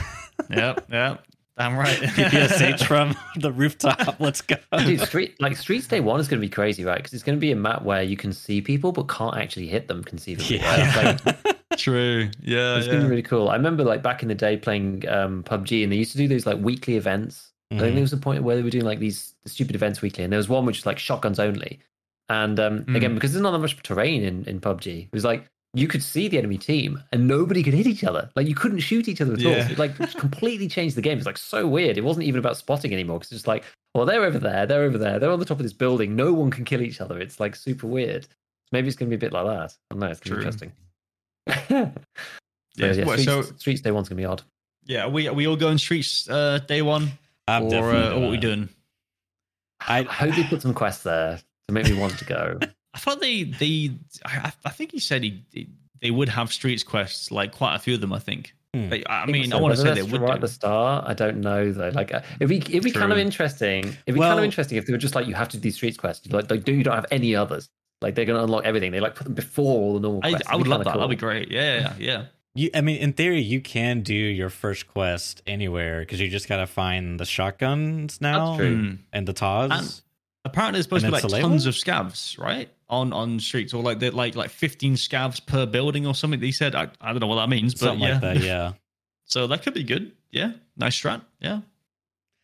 Yep, 0.50 0.86
Yep. 0.92 1.24
I'm 1.58 1.76
right. 1.78 1.98
PPSH 1.98 2.86
from 2.86 3.14
the 3.36 3.52
rooftop. 3.52 4.20
Let's 4.22 4.40
go. 4.42 4.56
Dude, 4.78 5.02
street 5.02 5.36
like 5.42 5.58
Streets 5.58 5.86
Day 5.88 6.00
One 6.00 6.20
is 6.22 6.30
going 6.30 6.40
to 6.42 6.48
be 6.48 6.50
crazy, 6.50 6.86
right? 6.86 6.96
Because 6.98 7.14
it's 7.14 7.22
going 7.24 7.38
to 7.38 7.40
be 7.42 7.52
a 7.52 7.56
map 7.58 7.82
where 7.84 8.02
you 8.02 8.16
can 8.16 8.32
see 8.32 8.62
people 8.62 8.94
but 8.94 9.10
can't 9.10 9.36
actually 9.36 9.68
hit 9.68 9.90
them 9.90 10.02
conceivably. 10.04 10.60
right? 10.60 10.80
It's 10.80 11.26
like 11.26 11.59
True. 11.80 12.30
Yeah. 12.42 12.78
It's 12.78 12.88
yeah. 12.88 12.94
been 12.94 13.08
really 13.10 13.22
cool. 13.24 13.50
I 13.50 13.56
remember 13.56 13.84
like 13.84 14.04
back 14.04 14.22
in 14.22 14.28
the 14.30 14.36
day 14.36 14.58
playing 14.58 15.08
um, 15.08 15.44
PUBG, 15.44 15.84
and 15.84 15.92
they 15.92 15.98
used 15.98 16.12
to 16.12 16.18
do 16.18 16.28
those 16.28 16.46
like 16.46 16.60
weekly 16.60 16.96
events. 16.98 17.52
I 17.72 17.78
think 17.78 17.92
Mhm. 17.92 17.94
there 17.96 18.02
was 18.02 18.14
a 18.14 18.18
point 18.18 18.44
where 18.44 18.56
they 18.56 18.64
were 18.64 18.70
doing 18.72 18.86
like 18.86 19.00
these 19.00 19.36
stupid 19.46 19.76
events 19.76 20.02
weekly, 20.02 20.24
and 20.24 20.34
there 20.34 20.38
was 20.38 20.50
one 20.50 20.66
which 20.66 20.78
was 20.80 20.86
like 20.86 21.00
shotguns 21.00 21.40
only. 21.40 21.80
And 22.28 22.60
um, 22.60 22.84
Mm. 22.86 22.96
again, 22.96 23.14
because 23.16 23.32
there's 23.32 23.42
not 23.44 23.52
that 23.52 23.60
much 23.60 23.82
terrain 23.84 24.24
in, 24.24 24.44
in 24.46 24.60
PUBG, 24.60 25.04
it 25.06 25.14
was 25.14 25.24
like 25.24 25.46
you 25.76 25.88
could 25.88 26.02
see 26.02 26.28
the 26.28 26.38
enemy 26.40 26.58
team 26.58 27.00
and 27.12 27.28
nobody 27.28 27.62
could 27.62 27.76
hit 27.76 27.86
each 27.86 28.04
other. 28.04 28.30
Like 28.36 28.48
you 28.48 28.56
couldn't 28.56 28.80
shoot 28.80 29.08
each 29.08 29.22
other 29.22 29.34
at 29.34 29.46
all. 29.46 29.52
Yeah. 29.52 29.68
So 29.68 29.74
it 29.74 29.78
like 29.80 29.96
completely 30.16 30.68
changed 30.68 30.96
the 30.98 31.02
game. 31.02 31.18
It's 31.20 31.28
like 31.28 31.38
so 31.38 31.68
weird. 31.68 31.96
It 31.96 32.04
wasn't 32.04 32.26
even 32.26 32.40
about 32.40 32.58
spotting 32.58 32.92
anymore 32.92 33.20
because 33.20 33.32
it's 33.32 33.42
just 33.42 33.48
like, 33.48 33.64
well, 33.94 34.06
they're 34.08 34.24
over 34.24 34.40
there, 34.40 34.66
they're 34.66 34.82
over 34.84 34.98
there, 34.98 35.20
they're 35.20 35.30
on 35.32 35.40
the 35.40 35.46
top 35.46 35.58
of 35.60 35.64
this 35.64 35.74
building. 35.74 36.16
No 36.16 36.34
one 36.34 36.50
can 36.50 36.66
kill 36.66 36.82
each 36.82 37.00
other. 37.02 37.20
It's 37.20 37.40
like 37.40 37.56
super 37.56 37.86
weird. 37.86 38.26
Maybe 38.72 38.88
it's 38.88 38.98
going 38.98 39.12
to 39.12 39.16
be 39.16 39.24
a 39.24 39.30
bit 39.30 39.34
like 39.34 39.46
that. 39.46 39.76
I 39.92 39.94
don't 39.94 40.00
know. 40.00 40.08
It's 40.08 40.20
going 40.20 40.24
to 40.24 40.30
True. 40.30 40.38
be 40.38 40.42
interesting. 40.42 40.72
So, 42.78 42.86
yeah, 42.86 43.04
what- 43.04 43.20
Streets, 43.20 43.48
so 43.48 43.56
Streets 43.58 43.82
Day 43.82 43.92
One's 43.92 44.08
gonna 44.08 44.18
be 44.18 44.26
odd. 44.26 44.42
yeah, 44.86 45.06
are 45.06 45.10
we 45.10 45.28
are 45.28 45.34
we 45.34 45.48
all 45.48 45.58
going 45.58 45.78
streets 45.78 46.30
uh, 46.30 46.60
day 46.68 46.82
one, 46.82 47.12
I'm 47.48 47.64
or, 47.64 47.92
uh, 47.92 48.14
what 48.16 48.24
are 48.24 48.30
we 48.30 48.38
doing? 48.38 48.70
I, 49.82 50.00
I 50.00 50.04
hope 50.04 50.36
they 50.36 50.44
put 50.44 50.62
some 50.62 50.74
quests 50.74 51.04
there 51.04 51.40
to 51.68 51.74
make 51.74 51.86
me 51.86 51.94
want 51.94 52.18
to 52.20 52.26
go. 52.26 52.60
I 52.94 53.00
thought 53.00 53.20
they 53.20 53.44
they 53.44 53.92
I, 54.26 54.52
I 54.66 54.70
think 54.70 54.92
he 54.92 55.00
said 55.00 55.24
he, 55.24 55.44
he 55.52 55.68
they 56.02 56.12
would 56.12 56.30
have 56.30 56.54
streets 56.54 56.84
quests, 56.84 57.32
like 57.32 57.52
quite 57.52 57.76
a 57.76 57.80
few 57.80 57.96
of 57.96 58.02
them. 58.02 58.14
I 58.14 58.20
think. 58.20 58.54
Hmm. 58.74 58.90
Like, 58.90 59.04
I 59.10 59.26
think 59.26 59.34
mean, 59.34 59.50
so, 59.50 59.58
I 59.58 59.62
want 59.62 59.76
to 59.76 59.82
say 59.82 59.94
they 59.96 60.04
would. 60.04 60.22
right 60.22 60.28
do. 60.28 60.34
at 60.36 60.42
the 60.42 60.48
start. 60.48 61.06
I 61.08 61.14
don't 61.16 61.42
know 61.42 61.72
though. 61.72 61.90
Like, 61.90 62.14
uh, 62.14 62.22
it'd 62.40 62.50
be 62.50 62.58
it'd 62.58 62.84
be 62.84 62.92
kind 62.92 63.12
of 63.12 63.18
interesting. 63.18 63.86
It'd 64.06 64.16
be 64.16 64.20
kind 64.22 64.40
of 64.40 64.46
interesting 64.46 64.78
if 64.78 64.86
they 64.86 64.94
were 64.94 65.00
just 65.00 65.16
like 65.16 65.28
you 65.28 65.34
have 65.34 65.50
to 65.50 65.58
do 65.58 65.72
streets 65.72 65.98
quests. 65.98 66.32
Like, 66.32 66.50
like 66.50 66.64
do 66.64 66.74
you 66.74 66.84
don't 66.84 66.96
have 66.96 67.08
any 67.12 67.36
others? 67.36 67.68
Like 68.02 68.16
they're 68.16 68.26
gonna 68.26 68.44
unlock 68.44 68.66
everything. 68.66 68.92
They 68.92 69.00
like 69.00 69.16
put 69.16 69.26
them 69.26 69.34
before 69.34 69.74
all 69.78 69.94
the 69.96 70.00
normal 70.00 70.22
I, 70.24 70.30
quests. 70.32 70.48
I 70.48 70.56
It'd 70.56 70.68
love 70.68 70.80
kinda 70.80 70.92
that. 70.92 70.98
That'd 70.98 71.10
be 71.10 71.16
great. 71.16 71.52
Yeah, 71.52 71.80
yeah, 71.80 71.94
yeah. 72.00 72.26
You, 72.56 72.70
I 72.74 72.82
mean, 72.82 72.98
in 72.98 73.14
theory, 73.14 73.42
you 73.42 73.62
can 73.62 74.02
do 74.02 74.14
your 74.14 74.50
first 74.50 74.88
quest 74.88 75.42
anywhere 75.46 76.00
because 76.00 76.20
you 76.20 76.30
just 76.30 76.48
gotta 76.50 76.66
find 76.68 77.20
the 77.20 77.26
shotguns 77.26 78.20
now 78.22 78.58
true. 78.58 78.76
Hmm. 78.76 78.96
and 79.14 79.28
the 79.28 79.34
Taz. 79.34 79.72
And- 79.72 80.02
Apparently, 80.46 80.78
there's 80.78 80.86
supposed 80.86 81.04
And 81.04 81.14
to 81.14 81.22
be 81.22 81.34
like 81.34 81.42
Salewa? 81.44 81.50
tons 81.50 81.66
of 81.66 81.74
scavs, 81.76 82.40
right? 82.40 82.70
On 82.88 83.12
on 83.12 83.42
streets, 83.42 83.74
or 83.74 83.84
like 83.84 84.00
they're 84.00 84.12
like 84.12 84.36
like 84.36 84.50
15 84.50 84.94
scavs 84.96 85.46
per 85.46 85.66
building 85.66 86.08
or 86.08 86.16
something. 86.16 86.40
They 86.40 86.52
said 86.52 86.76
I, 86.76 86.88
I 87.02 87.12
don't 87.12 87.20
know 87.20 87.28
what 87.28 87.36
that 87.36 87.50
means, 87.50 87.74
but 87.74 87.80
Something 87.82 88.08
yeah. 88.08 88.14
like 88.14 88.22
that, 88.22 88.38
yeah. 88.42 88.72
so 89.26 89.48
that 89.48 89.62
could 89.64 89.74
be 89.74 89.84
good. 89.84 90.14
Yeah, 90.32 90.54
nice 90.78 91.00
strat. 91.00 91.22
Yeah, 91.42 91.60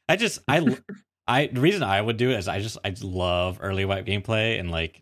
I 0.09 0.17
just 0.17 0.39
I 0.47 0.77
I 1.27 1.47
the 1.47 1.61
reason 1.61 1.83
I 1.83 2.01
would 2.01 2.17
do 2.17 2.31
it 2.31 2.37
is 2.37 2.49
I 2.49 2.59
just 2.59 2.77
I 2.83 2.93
love 3.01 3.59
early 3.61 3.85
wipe 3.85 4.05
gameplay 4.05 4.59
and 4.59 4.69
like 4.69 5.01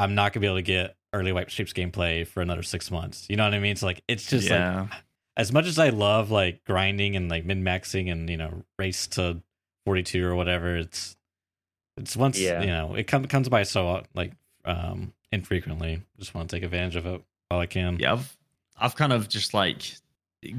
I'm 0.00 0.14
not 0.14 0.32
gonna 0.32 0.42
be 0.42 0.46
able 0.46 0.56
to 0.56 0.62
get 0.62 0.96
early 1.12 1.32
wipe 1.32 1.50
streets 1.50 1.72
gameplay 1.72 2.26
for 2.26 2.40
another 2.40 2.62
six 2.62 2.90
months. 2.90 3.26
You 3.28 3.36
know 3.36 3.44
what 3.44 3.54
I 3.54 3.58
mean? 3.58 3.72
It's 3.72 3.82
like 3.82 4.02
it's 4.08 4.26
just 4.26 4.48
like 4.50 4.88
as 5.36 5.52
much 5.52 5.66
as 5.66 5.78
I 5.78 5.88
love 5.90 6.30
like 6.30 6.64
grinding 6.64 7.16
and 7.16 7.30
like 7.30 7.44
min 7.44 7.62
maxing 7.64 8.10
and 8.10 8.28
you 8.30 8.36
know 8.36 8.62
race 8.78 9.06
to 9.08 9.42
42 9.86 10.26
or 10.26 10.34
whatever, 10.34 10.76
it's 10.76 11.16
it's 11.96 12.16
once 12.16 12.38
Yeah. 12.38 12.60
you 12.60 12.66
know 12.68 12.94
it 12.94 13.06
comes 13.06 13.26
comes 13.28 13.48
by 13.48 13.62
so 13.64 14.02
like 14.14 14.32
um 14.64 15.12
infrequently. 15.32 16.02
Just 16.18 16.34
want 16.34 16.48
to 16.50 16.56
take 16.56 16.62
advantage 16.64 16.96
of 16.96 17.06
it 17.06 17.22
while 17.48 17.60
I 17.60 17.66
can. 17.66 17.98
yeah. 17.98 18.12
I've 18.14 18.36
I've 18.78 18.96
kind 18.96 19.12
of 19.12 19.28
just 19.28 19.52
like 19.54 19.82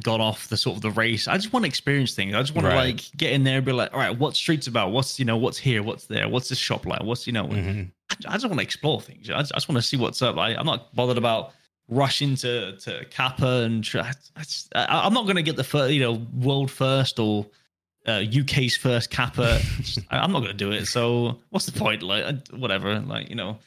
gone 0.03 0.21
off 0.21 0.47
the 0.49 0.57
sort 0.57 0.75
of 0.75 0.81
the 0.83 0.91
race. 0.91 1.27
I 1.27 1.37
just 1.37 1.51
want 1.53 1.63
to 1.63 1.67
experience 1.67 2.13
things. 2.13 2.35
I 2.35 2.41
just 2.41 2.53
want 2.53 2.67
Right. 2.67 2.73
to 2.73 2.77
like 2.79 3.01
get 3.17 3.31
in 3.33 3.43
there 3.43 3.57
and 3.57 3.65
be 3.65 3.71
like, 3.71 3.91
all 3.93 3.99
right, 3.99 4.15
what's 4.17 4.37
streets 4.37 4.67
about? 4.67 4.91
What's 4.91 5.17
you 5.17 5.25
know 5.25 5.37
what's 5.37 5.57
here? 5.57 5.81
What's 5.81 6.05
there? 6.05 6.29
What's 6.29 6.49
this 6.49 6.59
shop 6.59 6.85
like? 6.85 7.01
What's 7.03 7.25
you 7.25 7.33
know? 7.33 7.45
Mhm. 7.45 7.91
I, 8.27 8.33
just 8.33 8.45
want 8.45 8.59
to 8.59 8.63
explore 8.63 9.01
things. 9.01 9.29
I 9.29 9.39
just, 9.39 9.53
I 9.53 9.57
just 9.57 9.69
want 9.69 9.77
to 9.77 9.81
see 9.81 9.97
what's 9.97 10.21
up. 10.21 10.37
I, 10.37 10.55
I'm 10.55 10.65
not 10.65 10.95
bothered 10.95 11.17
about 11.17 11.53
rushing 11.89 12.35
to 12.37 12.77
to 12.77 13.05
Kappa 13.05 13.63
and 13.63 13.83
try, 13.83 14.11
I 14.35 14.45
I'm 15.05 15.13
not 15.13 15.23
going 15.23 15.35
to 15.35 15.43
get 15.43 15.55
the 15.55 15.63
first, 15.63 15.93
you 15.93 16.01
know 16.01 16.25
world 16.33 16.71
first 16.71 17.19
or 17.19 17.45
uh, 18.07 18.23
UK's 18.23 18.77
first 18.77 19.09
Kappa. 19.09 19.59
I'm 20.09 20.31
not 20.31 20.39
going 20.39 20.51
to 20.51 20.57
do 20.57 20.71
it. 20.71 20.85
So 20.87 21.39
what's 21.49 21.65
the 21.65 21.77
point? 21.77 22.01
Like 22.03 22.47
whatever. 22.49 22.99
Like 22.99 23.29
you 23.29 23.35
know. 23.35 23.57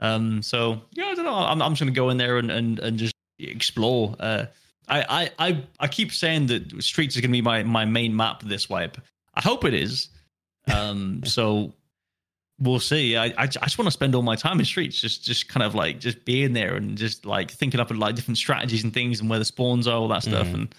Um. 0.00 0.42
So 0.42 0.82
yeah, 0.92 1.06
I 1.06 1.14
don't 1.14 1.24
know. 1.24 1.34
I'm 1.34 1.62
I'm 1.62 1.72
just 1.72 1.80
going 1.80 1.92
to 1.92 1.96
go 1.98 2.10
in 2.10 2.16
there 2.16 2.38
and 2.38 2.50
and 2.50 2.78
and 2.78 2.98
just 2.98 3.14
explore. 3.38 4.16
Uh. 4.18 4.46
I, 4.88 5.30
I, 5.38 5.48
I, 5.48 5.62
I 5.78 5.88
keep 5.88 6.12
saying 6.12 6.46
that 6.46 6.82
Streets 6.82 7.14
is 7.14 7.20
going 7.20 7.30
to 7.30 7.32
be 7.32 7.40
my, 7.40 7.62
my 7.62 7.84
main 7.84 8.14
map 8.16 8.42
this 8.42 8.68
wipe. 8.68 9.00
I 9.32 9.40
hope 9.40 9.64
it 9.64 9.74
is. 9.74 10.08
Um, 10.72 11.22
so 11.24 11.72
we'll 12.62 12.80
see. 12.80 13.16
I, 13.16 13.26
I, 13.26 13.34
I 13.38 13.46
just 13.46 13.78
want 13.78 13.86
to 13.86 13.90
spend 13.92 14.14
all 14.14 14.22
my 14.22 14.36
time 14.36 14.58
in 14.58 14.64
streets, 14.64 15.00
just 15.00 15.24
just 15.24 15.48
kind 15.48 15.64
of 15.64 15.74
like 15.74 15.98
just 16.00 16.24
being 16.24 16.52
there 16.52 16.74
and 16.76 16.96
just 16.96 17.26
like 17.26 17.50
thinking 17.50 17.80
up 17.80 17.90
like 17.90 18.14
different 18.14 18.38
strategies 18.38 18.84
and 18.84 18.92
things 18.94 19.20
and 19.20 19.28
where 19.28 19.38
the 19.38 19.44
spawns 19.44 19.86
are, 19.88 19.96
all 19.96 20.08
that 20.08 20.22
stuff, 20.22 20.46
Mhm. 20.48 20.54
and 20.54 20.74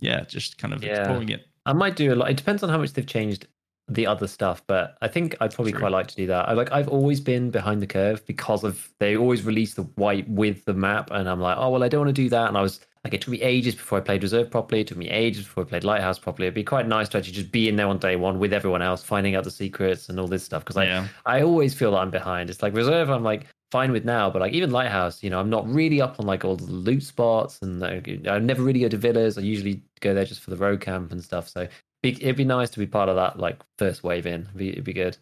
yeah, 0.00 0.20
just 0.24 0.58
kind 0.58 0.72
of 0.74 0.82
Yeah. 0.82 0.98
exploring 1.00 1.28
it. 1.30 1.46
I 1.66 1.72
might 1.72 1.96
do 1.96 2.12
a 2.12 2.16
lot. 2.16 2.30
It 2.30 2.36
depends 2.36 2.62
on 2.62 2.68
how 2.70 2.78
much 2.78 2.92
they've 2.92 3.06
changed 3.06 3.46
the 3.90 4.06
other 4.06 4.26
stuff, 4.26 4.62
but 4.66 4.96
I 5.00 5.08
think 5.08 5.34
I'd 5.40 5.54
probably 5.54 5.72
True. 5.72 5.80
quite 5.80 5.92
like 5.92 6.08
to 6.08 6.16
do 6.16 6.26
that. 6.28 6.48
I 6.48 6.52
like 6.52 6.70
I've 6.72 6.88
always 6.88 7.20
been 7.20 7.50
behind 7.50 7.80
the 7.82 7.86
curve 7.86 8.24
because 8.26 8.62
of 8.64 8.88
they 9.00 9.16
always 9.16 9.42
release 9.44 9.74
the 9.74 9.88
wipe 9.96 10.28
with 10.28 10.64
the 10.66 10.74
map, 10.74 11.10
and 11.10 11.28
I'm 11.28 11.40
like, 11.40 11.56
oh 11.58 11.70
well, 11.70 11.82
I 11.82 11.88
don't 11.88 12.00
want 12.04 12.14
to 12.14 12.22
do 12.22 12.28
that. 12.30 12.48
And 12.48 12.56
I 12.58 12.62
was 12.62 12.80
like, 13.08 13.14
it 13.14 13.22
took 13.22 13.32
me 13.32 13.40
ages 13.40 13.74
before 13.74 13.96
I 13.96 14.00
played 14.02 14.22
Reserve 14.22 14.50
properly. 14.50 14.82
It 14.82 14.88
took 14.88 14.98
me 14.98 15.08
ages 15.08 15.44
before 15.44 15.64
I 15.64 15.66
played 15.66 15.82
Lighthouse 15.82 16.18
properly. 16.18 16.46
It'd 16.46 16.54
be 16.54 16.62
quite 16.62 16.86
nice 16.86 17.08
to 17.08 17.16
actually 17.16 17.32
just 17.32 17.50
be 17.50 17.66
in 17.66 17.76
there 17.76 17.86
on 17.86 17.96
day 17.96 18.16
one 18.16 18.38
with 18.38 18.52
everyone 18.52 18.82
else, 18.82 19.02
finding 19.02 19.34
out 19.34 19.44
the 19.44 19.50
secrets 19.50 20.10
and 20.10 20.20
all 20.20 20.26
this 20.26 20.44
stuff. 20.44 20.62
Because 20.62 20.76
like 20.76 20.88
yeah, 20.88 21.08
I 21.24 21.40
always 21.40 21.72
feel 21.72 21.92
that 21.92 21.98
I'm 21.98 22.10
behind. 22.10 22.50
It's 22.50 22.62
like 22.62 22.74
Reserve, 22.74 23.08
I'm 23.08 23.22
like 23.22 23.46
fine 23.70 23.92
with 23.92 24.04
now, 24.04 24.28
but 24.28 24.40
like 24.40 24.52
even 24.52 24.70
Lighthouse, 24.70 25.22
you 25.22 25.30
know, 25.30 25.40
I'm 25.40 25.48
not 25.48 25.66
really 25.66 26.02
up 26.02 26.20
on 26.20 26.26
like 26.26 26.44
all 26.44 26.56
the 26.56 26.70
loot 26.70 27.02
spots, 27.02 27.60
and 27.62 27.82
uh, 27.82 28.00
I 28.30 28.38
never 28.40 28.62
really 28.62 28.80
go 28.80 28.88
to 28.88 28.98
villas. 28.98 29.38
I 29.38 29.40
usually 29.40 29.82
go 30.00 30.12
there 30.12 30.26
just 30.26 30.42
for 30.42 30.50
the 30.50 30.56
road 30.56 30.82
camp 30.82 31.10
and 31.10 31.24
stuff. 31.24 31.48
So 31.48 31.66
be, 32.02 32.10
it'd 32.22 32.36
be 32.36 32.44
nice 32.44 32.68
to 32.70 32.78
be 32.78 32.86
part 32.86 33.08
of 33.08 33.16
that 33.16 33.38
like 33.38 33.58
first 33.78 34.04
wave 34.04 34.26
in. 34.26 34.42
It'd 34.42 34.56
be, 34.56 34.68
it'd 34.70 34.84
be 34.84 34.92
good. 34.92 35.16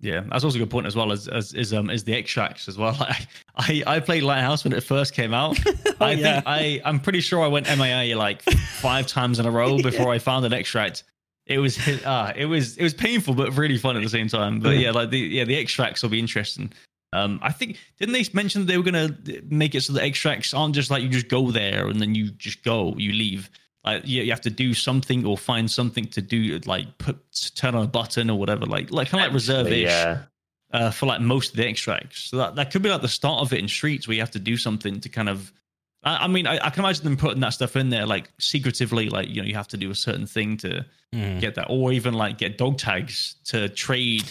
Yeah. 0.00 0.22
That's 0.30 0.44
also 0.44 0.56
a 0.56 0.60
good 0.60 0.70
point 0.70 0.86
as 0.86 0.96
well 0.96 1.12
as 1.12 1.28
as 1.28 1.52
is 1.52 1.72
um 1.74 1.90
is 1.90 2.04
the 2.04 2.14
extracts 2.14 2.68
as 2.68 2.78
well. 2.78 2.96
I 3.00 3.26
I, 3.56 3.82
I 3.86 4.00
played 4.00 4.22
Lighthouse 4.22 4.64
when 4.64 4.72
it 4.72 4.82
first 4.82 5.14
came 5.14 5.34
out. 5.34 5.58
Oh, 6.02 6.06
I 6.06 6.12
yeah. 6.12 6.34
think 6.34 6.44
I 6.46 6.80
I'm 6.86 6.98
pretty 6.98 7.20
sure 7.20 7.42
I 7.42 7.46
went 7.46 7.66
MIA 7.66 8.16
like 8.16 8.40
five 8.40 9.06
times 9.18 9.38
in 9.38 9.44
a 9.44 9.50
row 9.50 9.82
before 9.82 10.10
I 10.10 10.18
found 10.18 10.46
an 10.46 10.54
extract. 10.54 11.02
It 11.44 11.58
was 11.58 11.76
uh, 11.86 12.32
it 12.34 12.46
was 12.46 12.78
it 12.78 12.82
was 12.82 12.94
painful 12.94 13.34
but 13.34 13.54
really 13.54 13.76
fun 13.76 13.98
at 13.98 14.02
the 14.02 14.08
same 14.08 14.28
time. 14.28 14.60
But 14.60 14.78
yeah, 14.78 14.92
like 14.92 15.10
the 15.10 15.18
yeah 15.18 15.44
the 15.44 15.56
extracts 15.56 16.02
will 16.02 16.08
be 16.08 16.18
interesting. 16.18 16.72
Um, 17.12 17.38
I 17.42 17.52
think 17.52 17.76
didn't 17.98 18.14
they 18.14 18.24
mention 18.32 18.62
that 18.62 18.66
they 18.68 18.78
were 18.78 18.82
gonna 18.82 19.14
make 19.50 19.74
it 19.74 19.82
so 19.82 19.92
the 19.92 20.02
extracts 20.02 20.54
aren't 20.54 20.74
just 20.74 20.90
like 20.90 21.02
you 21.02 21.10
just 21.10 21.28
go 21.28 21.50
there 21.50 21.88
and 21.88 22.00
then 22.00 22.14
you 22.14 22.30
just 22.30 22.64
go 22.64 22.94
you 22.96 23.12
leave. 23.12 23.50
Like 23.84 24.06
you, 24.06 24.22
you 24.22 24.30
have 24.30 24.42
to 24.42 24.50
do 24.50 24.74
something 24.74 25.24
or 25.24 25.38
find 25.38 25.70
something 25.70 26.06
to 26.08 26.20
do 26.20 26.58
like 26.66 26.98
put 26.98 27.16
turn 27.54 27.74
on 27.74 27.84
a 27.84 27.88
button 27.88 28.28
or 28.30 28.38
whatever. 28.38 28.66
Like 28.66 28.90
like 28.90 29.08
kind 29.08 29.22
of 29.24 29.28
like 29.28 29.34
reserve 29.34 29.70
Yeah, 29.72 30.24
uh, 30.72 30.90
for 30.90 31.06
like 31.06 31.20
most 31.22 31.52
of 31.52 31.56
the 31.56 31.66
extracts. 31.66 32.20
So 32.24 32.36
that, 32.36 32.56
that 32.56 32.70
could 32.70 32.82
be 32.82 32.90
like 32.90 33.00
the 33.02 33.08
start 33.08 33.40
of 33.40 33.52
it 33.54 33.58
in 33.58 33.68
streets 33.68 34.06
where 34.06 34.14
you 34.14 34.20
have 34.20 34.30
to 34.32 34.38
do 34.38 34.56
something 34.56 35.00
to 35.00 35.08
kind 35.08 35.28
of. 35.28 35.52
I, 36.02 36.24
I 36.24 36.26
mean, 36.28 36.46
I, 36.46 36.58
I 36.66 36.70
can 36.70 36.84
imagine 36.84 37.04
them 37.04 37.16
putting 37.16 37.40
that 37.40 37.50
stuff 37.50 37.76
in 37.76 37.88
there 37.90 38.06
like 38.06 38.30
secretively, 38.38 39.08
like 39.08 39.28
you 39.28 39.40
know, 39.40 39.46
you 39.48 39.54
have 39.54 39.68
to 39.68 39.76
do 39.76 39.90
a 39.90 39.94
certain 39.94 40.26
thing 40.26 40.56
to 40.58 40.84
Mhm. 41.14 41.40
get 41.40 41.56
that, 41.56 41.66
or 41.68 41.92
even 41.92 42.14
like 42.14 42.38
get 42.38 42.56
dog 42.56 42.78
tags 42.78 43.34
to 43.46 43.68
trade 43.70 44.30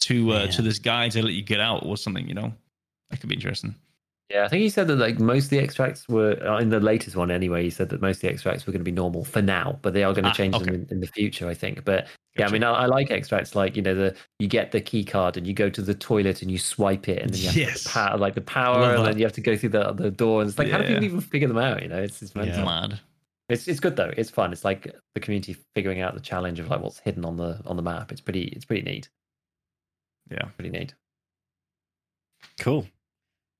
to 0.00 0.32
uh, 0.32 0.38
Man. 0.40 0.50
to 0.50 0.62
this 0.62 0.78
guy 0.78 1.08
to 1.08 1.22
let 1.24 1.32
you 1.32 1.42
get 1.42 1.58
out 1.60 1.84
or 1.86 1.96
something. 1.96 2.28
You 2.28 2.34
know, 2.34 2.52
that 3.10 3.20
could 3.20 3.28
be 3.30 3.34
interesting. 3.36 3.74
Yeah. 4.30 4.44
I 4.44 4.48
think 4.48 4.62
he 4.62 4.68
said 4.70 4.86
that 4.88 4.96
like 4.96 5.18
most 5.18 5.44
of 5.44 5.50
the 5.50 5.58
extracts 5.58 6.08
were 6.08 6.38
uh, 6.46 6.58
in 6.58 6.68
the 6.68 6.80
latest 6.80 7.16
one 7.16 7.30
anyway. 7.30 7.62
He 7.62 7.70
said 7.70 7.88
that 7.90 8.00
most 8.00 8.16
of 8.16 8.20
the 8.22 8.30
extracts 8.30 8.66
were 8.66 8.72
going 8.72 8.80
to 8.80 8.84
be 8.84 8.92
normal 8.92 9.24
for 9.24 9.40
now, 9.42 9.78
but 9.82 9.94
they 9.94 10.04
are 10.04 10.12
going 10.12 10.24
to 10.24 10.30
Ah, 10.30 10.34
change 10.34 10.54
okay. 10.54 10.64
them 10.66 10.74
in, 10.74 10.86
in 10.90 11.00
the 11.00 11.06
future. 11.06 11.48
I 11.48 11.54
think, 11.54 11.84
but 11.84 12.08
Yeah, 12.38 12.46
I 12.46 12.50
mean, 12.50 12.62
I, 12.62 12.72
I 12.72 12.86
like 12.86 13.10
extracts 13.10 13.54
like 13.54 13.74
you 13.76 13.82
know 13.82 13.94
the 13.94 14.14
you 14.38 14.46
get 14.48 14.72
the 14.72 14.80
key 14.80 15.04
card 15.04 15.36
and 15.36 15.46
you 15.46 15.54
go 15.54 15.70
to 15.70 15.80
the 15.82 15.94
toilet 15.94 16.42
and 16.42 16.50
you 16.50 16.58
swipe 16.58 17.08
it 17.08 17.22
and 17.22 17.32
then 17.32 17.40
you 17.40 17.46
have 17.48 17.56
Yes. 17.56 17.84
the 17.84 17.90
power, 17.90 18.16
like 18.18 18.34
the 18.34 18.40
Love 18.40 18.46
power, 18.46 18.82
and 18.94 18.98
that. 19.04 19.10
then 19.10 19.18
you 19.18 19.24
have 19.24 19.32
to 19.34 19.40
go 19.40 19.56
through 19.56 19.70
the 19.70 19.92
the 19.92 20.10
door 20.10 20.40
and 20.42 20.48
it's 20.50 20.58
like 20.58 20.70
how 20.70 20.78
do 20.78 20.86
people 20.88 21.04
even 21.04 21.20
figure 21.20 21.48
them 21.48 21.58
out? 21.58 21.82
You 21.82 21.88
know, 21.88 22.02
it's 22.02 22.20
it's, 22.22 22.34
mental. 22.34 22.58
Yeah. 22.58 22.64
mad. 22.64 23.00
it's 23.48 23.66
it's 23.66 23.80
good 23.80 23.96
though. 23.96 24.12
It's 24.16 24.30
fun. 24.30 24.52
It's 24.52 24.64
like 24.64 24.94
the 25.14 25.20
community 25.20 25.56
figuring 25.74 26.00
out 26.02 26.12
the 26.14 26.20
challenge 26.20 26.60
of 26.60 26.68
like 26.68 26.80
what's 26.82 26.98
hidden 26.98 27.24
on 27.24 27.36
the 27.38 27.60
on 27.64 27.76
the 27.76 27.82
map. 27.82 28.12
It's 28.12 28.20
pretty 28.20 28.42
it's 28.48 28.64
pretty 28.66 28.82
neat. 28.82 29.08
Yeah. 30.30 30.44
Pretty 30.58 30.68
neat. 30.70 30.92
Cool. 32.60 32.86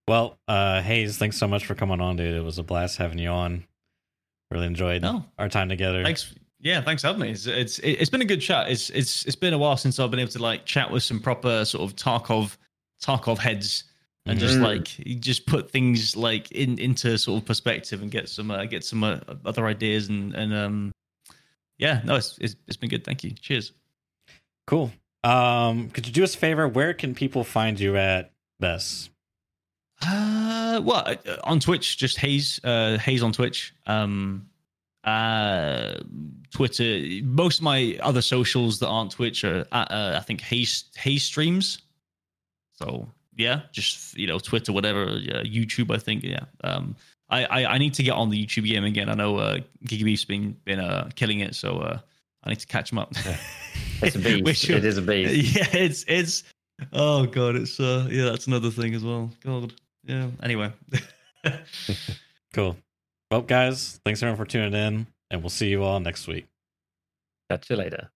Well, 0.09 0.39
uh, 0.49 0.81
Hayes, 0.83 1.19
thanks 1.19 1.37
so 1.37 1.47
much 1.47 1.67
for 1.67 1.75
coming 1.75 2.01
on, 2.01 2.17
dude. 2.17 2.35
It 2.35 2.43
was 2.43 2.59
a 2.59 2.63
blast 2.63 2.97
having 2.99 3.19
you 3.19 3.29
on. 3.29 3.65
Really 4.51 4.67
enjoyed 4.67 5.03
No. 5.03 5.25
our 5.39 5.49
time 5.49 5.69
together. 5.69 6.03
Thanks. 6.03 6.35
Yeah, 6.61 6.81
thanks 6.81 7.03
for 7.03 7.09
having 7.09 7.23
me. 7.23 7.31
It's, 7.31 7.47
it's 7.47 7.79
it's 7.81 8.11
been 8.11 8.23
a 8.23 8.25
good 8.25 8.41
chat. 8.41 8.71
It's 8.71 8.91
it's 8.91 9.25
it's 9.27 9.37
been 9.37 9.53
a 9.53 9.59
while 9.59 9.77
since 9.77 10.01
I've 10.01 10.11
been 10.11 10.19
able 10.21 10.33
to 10.33 10.39
like 10.43 10.65
chat 10.65 10.91
with 10.91 11.03
some 11.05 11.21
proper 11.21 11.65
sort 11.65 11.89
of 11.89 11.95
Tarkov 11.97 12.57
Tarkov 13.05 13.39
heads 13.39 13.85
and 14.27 14.41
just 14.41 14.57
Mhm. 14.59 14.63
like 14.63 14.99
you 14.99 15.15
just 15.15 15.47
put 15.47 15.71
things 15.71 16.17
like 16.17 16.51
in 16.51 16.79
into 16.79 17.17
sort 17.19 17.41
of 17.43 17.47
perspective 17.47 18.03
and 18.03 18.11
get 18.11 18.29
some 18.29 18.51
uh, 18.51 18.65
get 18.65 18.85
some 18.85 19.05
uh, 19.05 19.21
other 19.45 19.67
ideas 19.67 20.09
and 20.09 20.35
and 20.35 20.53
um 20.53 20.93
yeah 21.79 22.01
no 22.05 22.17
it's, 22.17 22.37
it's 22.41 22.57
it's 22.67 22.77
been 22.77 22.91
good. 22.91 23.05
Thank 23.05 23.23
you. 23.23 23.31
Cheers. 23.33 23.73
Cool. 24.67 24.91
Um, 25.23 25.91
could 25.91 26.07
you 26.07 26.13
do 26.13 26.25
us 26.25 26.35
a 26.35 26.39
favor? 26.39 26.67
Where 26.67 26.93
can 26.95 27.15
people 27.15 27.45
find 27.45 27.79
you 27.79 27.97
at 27.97 28.33
best? 28.59 29.11
Uh, 30.07 30.81
well, 30.85 31.03
uh, 31.07 31.17
on 31.45 31.61
Twitch, 31.61 31.99
just 31.99 32.19
Hayes, 32.19 32.61
uh, 32.65 32.99
Hayes 32.99 33.23
on 33.23 33.33
Twitch. 33.33 33.75
Um, 33.87 34.49
uh, 35.05 35.95
Twitter. 36.51 37.01
Most 37.25 37.59
of 37.59 37.65
my 37.65 37.99
other 38.03 38.23
socials 38.23 38.79
that 38.81 38.89
aren't 38.89 39.13
Twitch 39.13 39.45
are, 39.45 39.67
at, 39.73 39.91
uh, 39.91 40.15
I 40.17 40.21
think 40.21 40.41
Hayes 40.43 40.85
Hayes 40.97 41.25
streams. 41.25 41.79
So 42.75 43.09
yeah, 43.37 43.63
just 43.73 44.17
you 44.17 44.27
know, 44.27 44.39
Twitter, 44.39 44.73
whatever, 44.73 45.19
yeah, 45.19 45.43
YouTube. 45.43 45.95
I 45.95 45.99
think 45.99 46.23
yeah. 46.25 46.45
Um, 46.63 46.95
I, 47.31 47.45
I 47.45 47.75
I 47.75 47.79
need 47.79 47.95
to 47.95 48.03
get 48.03 48.13
on 48.13 48.31
the 48.31 48.45
YouTube 48.47 48.67
game 48.67 48.85
again. 48.85 49.09
I 49.09 49.15
know 49.15 49.37
uh, 49.37 49.59
Giga 49.87 50.05
Beef's 50.05 50.25
been 50.25 50.57
been 50.65 50.81
uh 50.81 51.11
killing 51.15 51.41
it, 51.41 51.55
so 51.55 51.79
uh, 51.79 51.99
I 52.45 52.51
need 52.51 52.61
to 52.61 52.67
catch 52.67 52.93
him 52.93 52.99
up. 52.99 53.13
It's 54.03 54.15
a 54.15 54.19
beast. 54.21 54.45
Which- 54.45 54.71
it 54.71 54.85
is 54.85 54.97
a 54.97 55.03
beast. 55.03 55.57
yeah, 55.57 55.67
it's 55.73 56.05
it's 56.07 56.45
oh 56.93 57.27
god, 57.27 57.57
it's 57.57 57.81
uh 57.81 58.07
yeah, 58.11 58.25
that's 58.27 58.47
another 58.47 58.71
thing 58.71 58.95
as 58.95 59.03
well. 59.03 59.31
God. 59.45 59.73
Yeah. 60.09 60.31
Anyway. 60.43 60.73
Cool. 62.55 62.77
Well, 63.31 63.43
guys, 63.43 64.01
thanks 64.05 64.23
everyone 64.23 64.39
for 64.39 64.51
tuning 64.51 64.73
in, 64.73 65.07
and 65.31 65.43
we'll 65.43 65.51
see 65.51 65.69
you 65.69 65.85
all 65.85 66.01
next 66.01 66.27
week. 66.27 66.47
Catch 67.51 67.69
you 67.71 67.77
later. 67.77 68.11